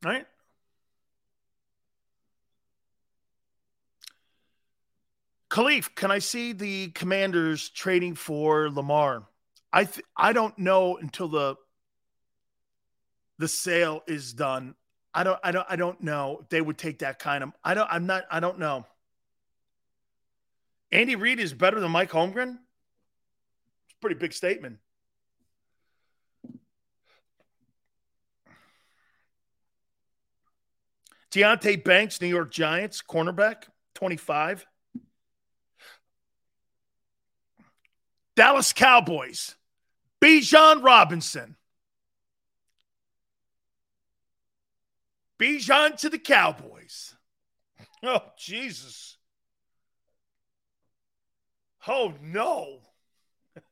Right? 0.05 0.27
Khalif, 5.55 5.95
can 5.95 6.11
I 6.11 6.19
see 6.19 6.53
the 6.53 6.89
commanders 6.89 7.69
trading 7.69 8.17
for 8.17 8.69
Lamar? 8.69 9.23
I 9.73 9.85
th- 9.85 10.05
I 10.17 10.33
don't 10.33 10.59
know 10.59 10.97
until 10.97 11.29
the 11.29 11.55
the 13.39 13.47
sale 13.47 14.03
is 14.09 14.33
done. 14.33 14.75
I 15.15 15.23
don't 15.23 15.39
I 15.45 15.53
don't 15.53 15.67
I 15.71 15.77
don't 15.77 16.01
know 16.01 16.41
if 16.43 16.49
they 16.49 16.61
would 16.61 16.77
take 16.77 16.99
that 16.99 17.21
kind 17.21 17.45
of 17.45 17.53
I 17.63 17.75
don't 17.75 17.87
I'm 17.89 18.05
not 18.05 18.25
I 18.33 18.41
don't 18.41 18.59
know. 18.59 18.85
Andy 20.91 21.15
Reid 21.15 21.39
is 21.39 21.55
better 21.55 21.79
than 21.79 21.93
Mike 21.93 22.11
Holmgren? 22.11 22.59
It's 23.85 23.93
a 23.93 24.01
pretty 24.01 24.17
big 24.17 24.33
statement. 24.33 24.79
Deonte 31.31 31.85
Banks, 31.85 32.21
New 32.21 32.27
York 32.27 32.51
Giants, 32.51 33.03
cornerback, 33.09 33.69
25. 33.95 34.67
Dallas 38.37 38.73
Cowboys, 38.73 39.55
Bijan 40.21 40.83
Robinson. 40.83 41.57
Bijan 45.39 45.97
to 45.99 46.11
the 46.11 46.19
Cowboys. 46.19 47.15
Oh, 48.07 48.21
Jesus. 48.37 49.17
Oh 51.89 52.13
no. 52.23 52.81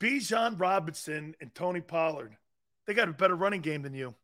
Bijan 0.00 0.58
Robinson 0.58 1.34
and 1.42 1.54
Tony 1.54 1.82
Pollard. 1.82 2.34
They 2.86 2.94
got 2.94 3.10
a 3.10 3.12
better 3.12 3.34
running 3.34 3.60
game 3.60 3.82
than 3.82 3.92
you. 3.92 4.14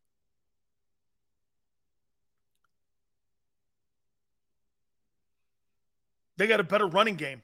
They 6.37 6.47
got 6.47 6.59
a 6.59 6.63
better 6.63 6.87
running 6.87 7.15
game 7.15 7.43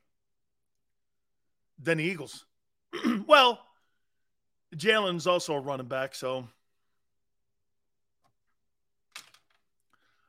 than 1.82 1.98
the 1.98 2.04
Eagles. 2.04 2.46
well, 3.28 3.60
Jalen's 4.76 5.28
also 5.28 5.56
a 5.56 5.60
running 5.60 5.88
back, 5.88 6.14
so. 6.16 6.48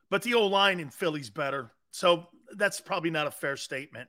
But 0.09 0.23
the 0.23 0.35
O 0.35 0.47
line 0.47 0.81
in 0.81 0.91
Philly's 0.91 1.31
better. 1.31 1.70
So 1.91 2.27
that's 2.57 2.81
probably 2.81 3.11
not 3.11 3.27
a 3.27 3.31
fair 3.31 3.57
statement. 3.57 4.09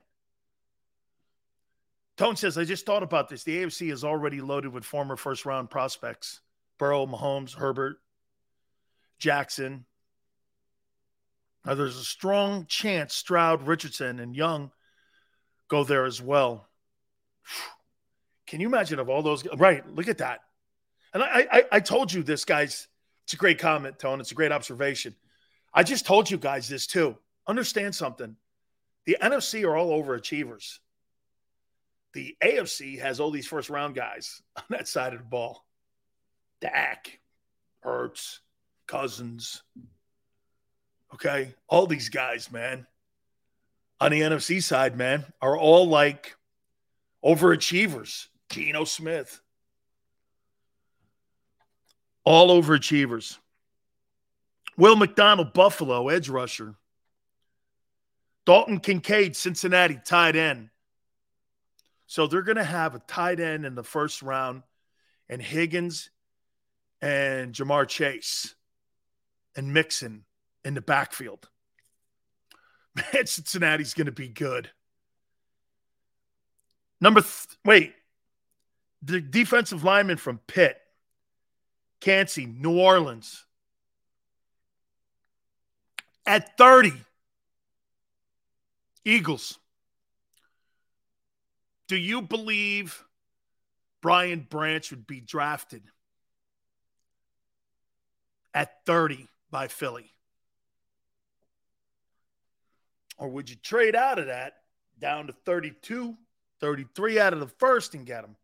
Tone 2.16 2.36
says, 2.36 2.58
I 2.58 2.64
just 2.64 2.86
thought 2.86 3.02
about 3.02 3.28
this. 3.28 3.44
The 3.44 3.62
AFC 3.62 3.92
is 3.92 4.04
already 4.04 4.40
loaded 4.40 4.72
with 4.72 4.84
former 4.84 5.16
first 5.16 5.46
round 5.46 5.70
prospects 5.70 6.40
Burrow, 6.78 7.06
Mahomes, 7.06 7.54
Herbert, 7.54 7.98
Jackson. 9.18 9.86
Now, 11.64 11.74
there's 11.74 11.96
a 11.96 12.04
strong 12.04 12.66
chance 12.66 13.14
Stroud, 13.14 13.66
Richardson, 13.66 14.18
and 14.18 14.34
Young 14.34 14.72
go 15.68 15.84
there 15.84 16.04
as 16.04 16.20
well. 16.20 16.68
Can 18.46 18.60
you 18.60 18.66
imagine 18.66 18.98
of 18.98 19.08
all 19.08 19.22
those? 19.22 19.44
Right, 19.56 19.88
look 19.94 20.08
at 20.08 20.18
that. 20.18 20.40
And 21.14 21.22
I, 21.22 21.46
I, 21.50 21.64
I 21.72 21.80
told 21.80 22.12
you 22.12 22.22
this, 22.22 22.44
guys. 22.44 22.88
It's 23.24 23.34
a 23.34 23.36
great 23.36 23.58
comment, 23.58 23.98
Tone. 23.98 24.20
It's 24.20 24.32
a 24.32 24.34
great 24.34 24.52
observation. 24.52 25.14
I 25.72 25.84
just 25.84 26.06
told 26.06 26.30
you 26.30 26.38
guys 26.38 26.68
this 26.68 26.86
too. 26.86 27.16
Understand 27.46 27.94
something. 27.94 28.36
The 29.06 29.16
NFC 29.20 29.64
are 29.64 29.76
all 29.76 30.02
overachievers 30.02 30.78
the 32.12 32.36
AFC 32.42 33.00
has 33.00 33.20
all 33.20 33.30
these 33.30 33.46
first 33.46 33.70
round 33.70 33.94
guys 33.94 34.42
on 34.56 34.64
that 34.70 34.88
side 34.88 35.12
of 35.12 35.20
the 35.20 35.24
ball. 35.26 35.64
Dak, 36.60 37.18
Hurts, 37.80 38.40
Cousins. 38.86 39.62
Okay. 41.14 41.54
All 41.68 41.86
these 41.86 42.08
guys, 42.08 42.50
man, 42.52 42.86
on 44.00 44.12
the 44.12 44.20
NFC 44.20 44.62
side, 44.62 44.96
man, 44.96 45.24
are 45.40 45.56
all 45.56 45.88
like 45.88 46.36
overachievers. 47.24 48.28
Geno 48.50 48.84
Smith. 48.84 49.40
All 52.24 52.48
overachievers. 52.62 53.38
Will 54.76 54.96
McDonald, 54.96 55.52
Buffalo, 55.52 56.08
edge 56.08 56.28
rusher. 56.28 56.74
Dalton 58.44 58.80
Kincaid, 58.80 59.36
Cincinnati, 59.36 59.98
tight 60.04 60.36
end. 60.36 60.70
So 62.06 62.26
they're 62.26 62.42
going 62.42 62.56
to 62.56 62.64
have 62.64 62.94
a 62.94 62.98
tight 63.00 63.40
end 63.40 63.64
in 63.64 63.74
the 63.74 63.84
first 63.84 64.22
round, 64.22 64.62
and 65.28 65.40
Higgins 65.40 66.10
and 67.00 67.54
Ja'Marr 67.54 67.88
Chase 67.88 68.54
and 69.56 69.72
Mixon 69.72 70.24
in 70.64 70.74
the 70.74 70.80
backfield. 70.80 71.48
Man, 72.94 73.26
Cincinnati's 73.26 73.94
going 73.94 74.06
to 74.06 74.12
be 74.12 74.28
good. 74.28 74.70
Number 77.02 77.20
th- 77.20 77.58
wait, 77.64 77.94
the 79.02 79.20
defensive 79.20 79.84
lineman 79.84 80.16
from 80.16 80.38
Pitt, 80.46 80.80
Kancey, 82.00 82.46
New 82.46 82.78
Orleans, 82.78 83.44
at 86.24 86.56
30. 86.56 86.92
Eagles. 89.04 89.58
Do 91.88 91.96
you 91.96 92.22
believe 92.22 93.04
Brian 94.00 94.46
Branch 94.48 94.88
would 94.90 95.06
be 95.06 95.20
drafted 95.20 95.82
at 98.54 98.84
30 98.86 99.28
by 99.50 99.68
Philly? 99.68 100.10
Or 103.18 103.28
would 103.28 103.50
you 103.50 103.56
trade 103.56 103.94
out 103.94 104.18
of 104.18 104.26
that 104.26 104.54
down 104.98 105.26
to 105.26 105.32
32, 105.32 106.16
33 106.62 107.18
out 107.18 107.34
of 107.34 107.40
the 107.40 107.48
first 107.48 107.92
and 107.92 108.06
get 108.06 108.24
him? 108.24 108.36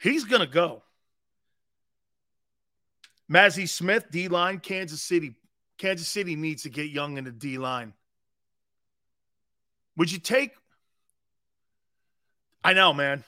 He's 0.00 0.24
going 0.24 0.40
to 0.40 0.46
go. 0.46 0.82
Mazi 3.30 3.68
Smith, 3.68 4.06
D 4.10 4.28
line, 4.28 4.60
Kansas 4.60 5.02
City. 5.02 5.34
Kansas 5.78 6.08
City 6.08 6.36
needs 6.36 6.62
to 6.62 6.70
get 6.70 6.90
young 6.90 7.18
in 7.18 7.24
the 7.24 7.30
D 7.30 7.58
line. 7.58 7.92
Would 9.96 10.10
you 10.10 10.18
take? 10.18 10.52
I 12.64 12.72
know, 12.72 12.92
man. 12.92 13.24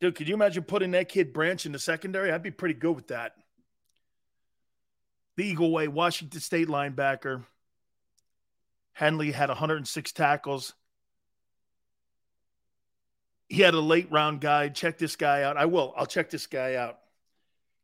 Dude, 0.00 0.14
could 0.14 0.28
you 0.28 0.34
imagine 0.34 0.62
putting 0.62 0.92
that 0.92 1.10
kid 1.10 1.34
Branch 1.34 1.64
in 1.66 1.72
the 1.72 1.78
secondary? 1.78 2.32
I'd 2.32 2.42
be 2.42 2.50
pretty 2.50 2.74
good 2.74 2.96
with 2.96 3.08
that. 3.08 3.34
The 5.36 5.44
Eagle 5.44 5.70
Way, 5.70 5.88
Washington 5.88 6.40
State 6.40 6.68
linebacker. 6.68 7.44
Henley 8.92 9.32
had 9.32 9.48
106 9.48 10.12
tackles. 10.12 10.74
He 13.48 13.62
had 13.62 13.74
a 13.74 13.80
late 13.80 14.10
round 14.10 14.40
guy. 14.40 14.68
Check 14.68 14.98
this 14.98 15.16
guy 15.16 15.42
out. 15.42 15.56
I 15.56 15.66
will. 15.66 15.92
I'll 15.96 16.06
check 16.06 16.30
this 16.30 16.46
guy 16.46 16.76
out. 16.76 16.98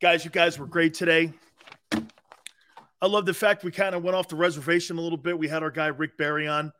Guys, 0.00 0.24
you 0.24 0.30
guys 0.30 0.58
were 0.58 0.66
great 0.66 0.94
today. 0.94 1.32
I 3.00 3.06
love 3.06 3.26
the 3.26 3.34
fact 3.34 3.64
we 3.64 3.70
kind 3.70 3.94
of 3.94 4.02
went 4.02 4.16
off 4.16 4.28
the 4.28 4.36
reservation 4.36 4.98
a 4.98 5.00
little 5.00 5.18
bit. 5.18 5.38
We 5.38 5.48
had 5.48 5.62
our 5.62 5.70
guy 5.70 5.88
Rick 5.88 6.16
Barry 6.16 6.48
on. 6.48 6.72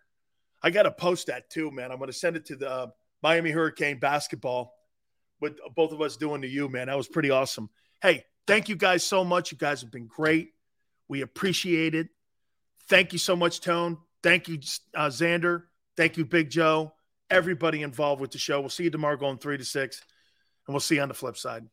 I 0.63 0.71
got 0.71 0.85
to 0.85 0.91
post 0.91 1.27
that 1.27 1.51
too, 1.51 1.71
man. 1.71 1.91
I'm 1.91 1.99
going 1.99 2.11
to 2.11 2.17
send 2.17 2.37
it 2.37 2.47
to 2.47 2.57
the 2.57 2.71
uh, 2.71 2.87
Miami 3.23 3.51
Hurricane 3.51 3.99
basketball 3.99 4.75
with 5.41 5.59
both 5.75 5.93
of 5.93 6.01
us 6.01 6.17
doing 6.17 6.43
to 6.43 6.49
you, 6.49 6.69
man. 6.69 6.87
That 6.87 6.97
was 6.97 7.09
pretty 7.09 7.31
awesome. 7.31 7.71
Hey, 8.01 8.25
thank 8.47 8.69
you 8.69 8.77
guys 8.77 9.05
so 9.05 9.25
much. 9.25 9.53
You 9.53 9.59
guys 9.59 9.83
have 9.83 9.91
been 9.91 10.07
great. 10.07 10.51
We 11.09 11.23
appreciate 11.23 11.95
it. 11.95 12.09
Thank 12.89 13.13
you 13.13 13.19
so 13.19 13.37
much, 13.37 13.61
Tone. 13.61 13.99
Thank 14.27 14.49
you, 14.49 14.59
uh, 14.93 15.07
Xander. 15.07 15.63
Thank 15.97 16.17
you, 16.17 16.25
Big 16.25 16.51
Joe. 16.51 16.95
Everybody 17.31 17.83
involved 17.83 18.21
with 18.21 18.33
the 18.33 18.39
show. 18.39 18.59
We'll 18.59 18.71
see 18.71 18.83
you 18.83 18.91
tomorrow 18.91 19.17
going 19.17 19.39
three 19.39 19.57
to 19.57 19.65
six, 19.65 20.03
and 20.67 20.75
we'll 20.75 20.81
see 20.81 20.97
you 20.97 21.03
on 21.03 21.07
the 21.07 21.15
flip 21.15 21.37
side. 21.37 21.65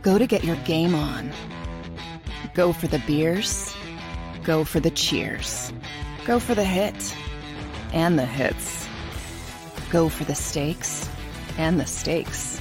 Go 0.00 0.16
to 0.16 0.26
get 0.26 0.42
your 0.42 0.56
game 0.64 0.94
on. 0.94 1.32
Go 2.54 2.72
for 2.72 2.86
the 2.86 2.98
beers. 3.00 3.76
Go 4.42 4.64
for 4.64 4.80
the 4.80 4.90
cheers. 4.90 5.70
Go 6.24 6.40
for 6.40 6.54
the 6.54 6.64
hit 6.64 7.14
and 7.92 8.18
the 8.18 8.24
hits. 8.24 8.88
Go 9.90 10.08
for 10.08 10.24
the 10.24 10.34
stakes 10.34 11.10
and 11.58 11.78
the 11.78 11.84
stakes. 11.84 12.58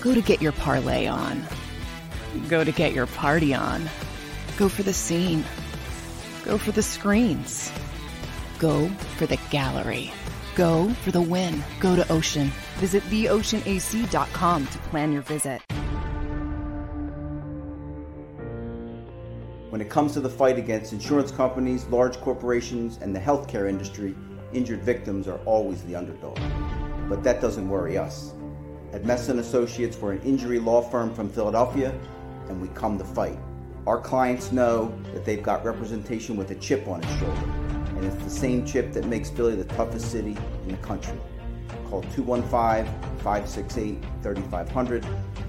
Go 0.00 0.12
to 0.12 0.22
get 0.22 0.42
your 0.42 0.50
parlay 0.50 1.06
on. 1.06 1.44
Go 2.48 2.64
to 2.64 2.72
get 2.72 2.94
your 2.94 3.06
party 3.06 3.54
on. 3.54 3.88
Go 4.56 4.68
for 4.68 4.82
the 4.82 4.92
scene. 4.92 5.44
Go 6.44 6.58
for 6.58 6.72
the 6.72 6.82
screens. 6.82 7.72
Go 8.58 8.88
for 9.16 9.24
the 9.24 9.38
gallery. 9.50 10.12
Go 10.54 10.90
for 11.02 11.10
the 11.10 11.22
win. 11.22 11.64
Go 11.80 11.96
to 11.96 12.12
Ocean. 12.12 12.52
Visit 12.76 13.02
theoceanac.com 13.04 14.66
to 14.66 14.78
plan 14.90 15.10
your 15.10 15.22
visit. 15.22 15.62
When 19.70 19.80
it 19.80 19.88
comes 19.88 20.12
to 20.12 20.20
the 20.20 20.28
fight 20.28 20.58
against 20.58 20.92
insurance 20.92 21.32
companies, 21.32 21.86
large 21.86 22.20
corporations, 22.20 22.98
and 22.98 23.16
the 23.16 23.20
healthcare 23.20 23.68
industry, 23.68 24.14
injured 24.52 24.82
victims 24.82 25.26
are 25.26 25.38
always 25.46 25.82
the 25.84 25.96
underdog. 25.96 26.38
But 27.08 27.24
that 27.24 27.40
doesn't 27.40 27.68
worry 27.68 27.96
us. 27.96 28.34
At 28.92 29.04
Messa 29.04 29.32
and 29.32 29.40
Associates, 29.40 29.96
we're 29.96 30.12
an 30.12 30.22
injury 30.22 30.58
law 30.58 30.82
firm 30.82 31.12
from 31.12 31.28
Philadelphia, 31.28 31.92
and 32.48 32.60
we 32.60 32.68
come 32.68 32.98
to 32.98 33.04
fight. 33.04 33.38
Our 33.86 34.00
clients 34.00 34.50
know 34.50 34.98
that 35.12 35.26
they've 35.26 35.42
got 35.42 35.62
representation 35.62 36.36
with 36.36 36.50
a 36.50 36.54
chip 36.54 36.88
on 36.88 37.02
its 37.02 37.18
shoulder, 37.18 37.50
and 37.96 38.02
it's 38.02 38.16
the 38.24 38.30
same 38.30 38.64
chip 38.64 38.94
that 38.94 39.04
makes 39.04 39.28
Philly 39.28 39.56
the 39.56 39.64
toughest 39.64 40.10
city 40.10 40.38
in 40.62 40.68
the 40.68 40.78
country. 40.78 41.18
Call 41.90 42.02
215-568-3500 42.04 45.04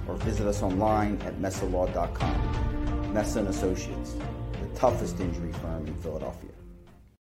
or 0.09 0.15
visit 0.17 0.47
us 0.47 0.61
online 0.61 1.17
at 1.21 1.39
messalaw.com. 1.39 3.13
Messa 3.13 3.39
and 3.39 3.47
Associates, 3.47 4.17
the 4.51 4.67
toughest 4.77 5.21
injury 5.21 5.53
firm 5.53 5.87
in 5.87 5.95
Philadelphia. 5.95 6.54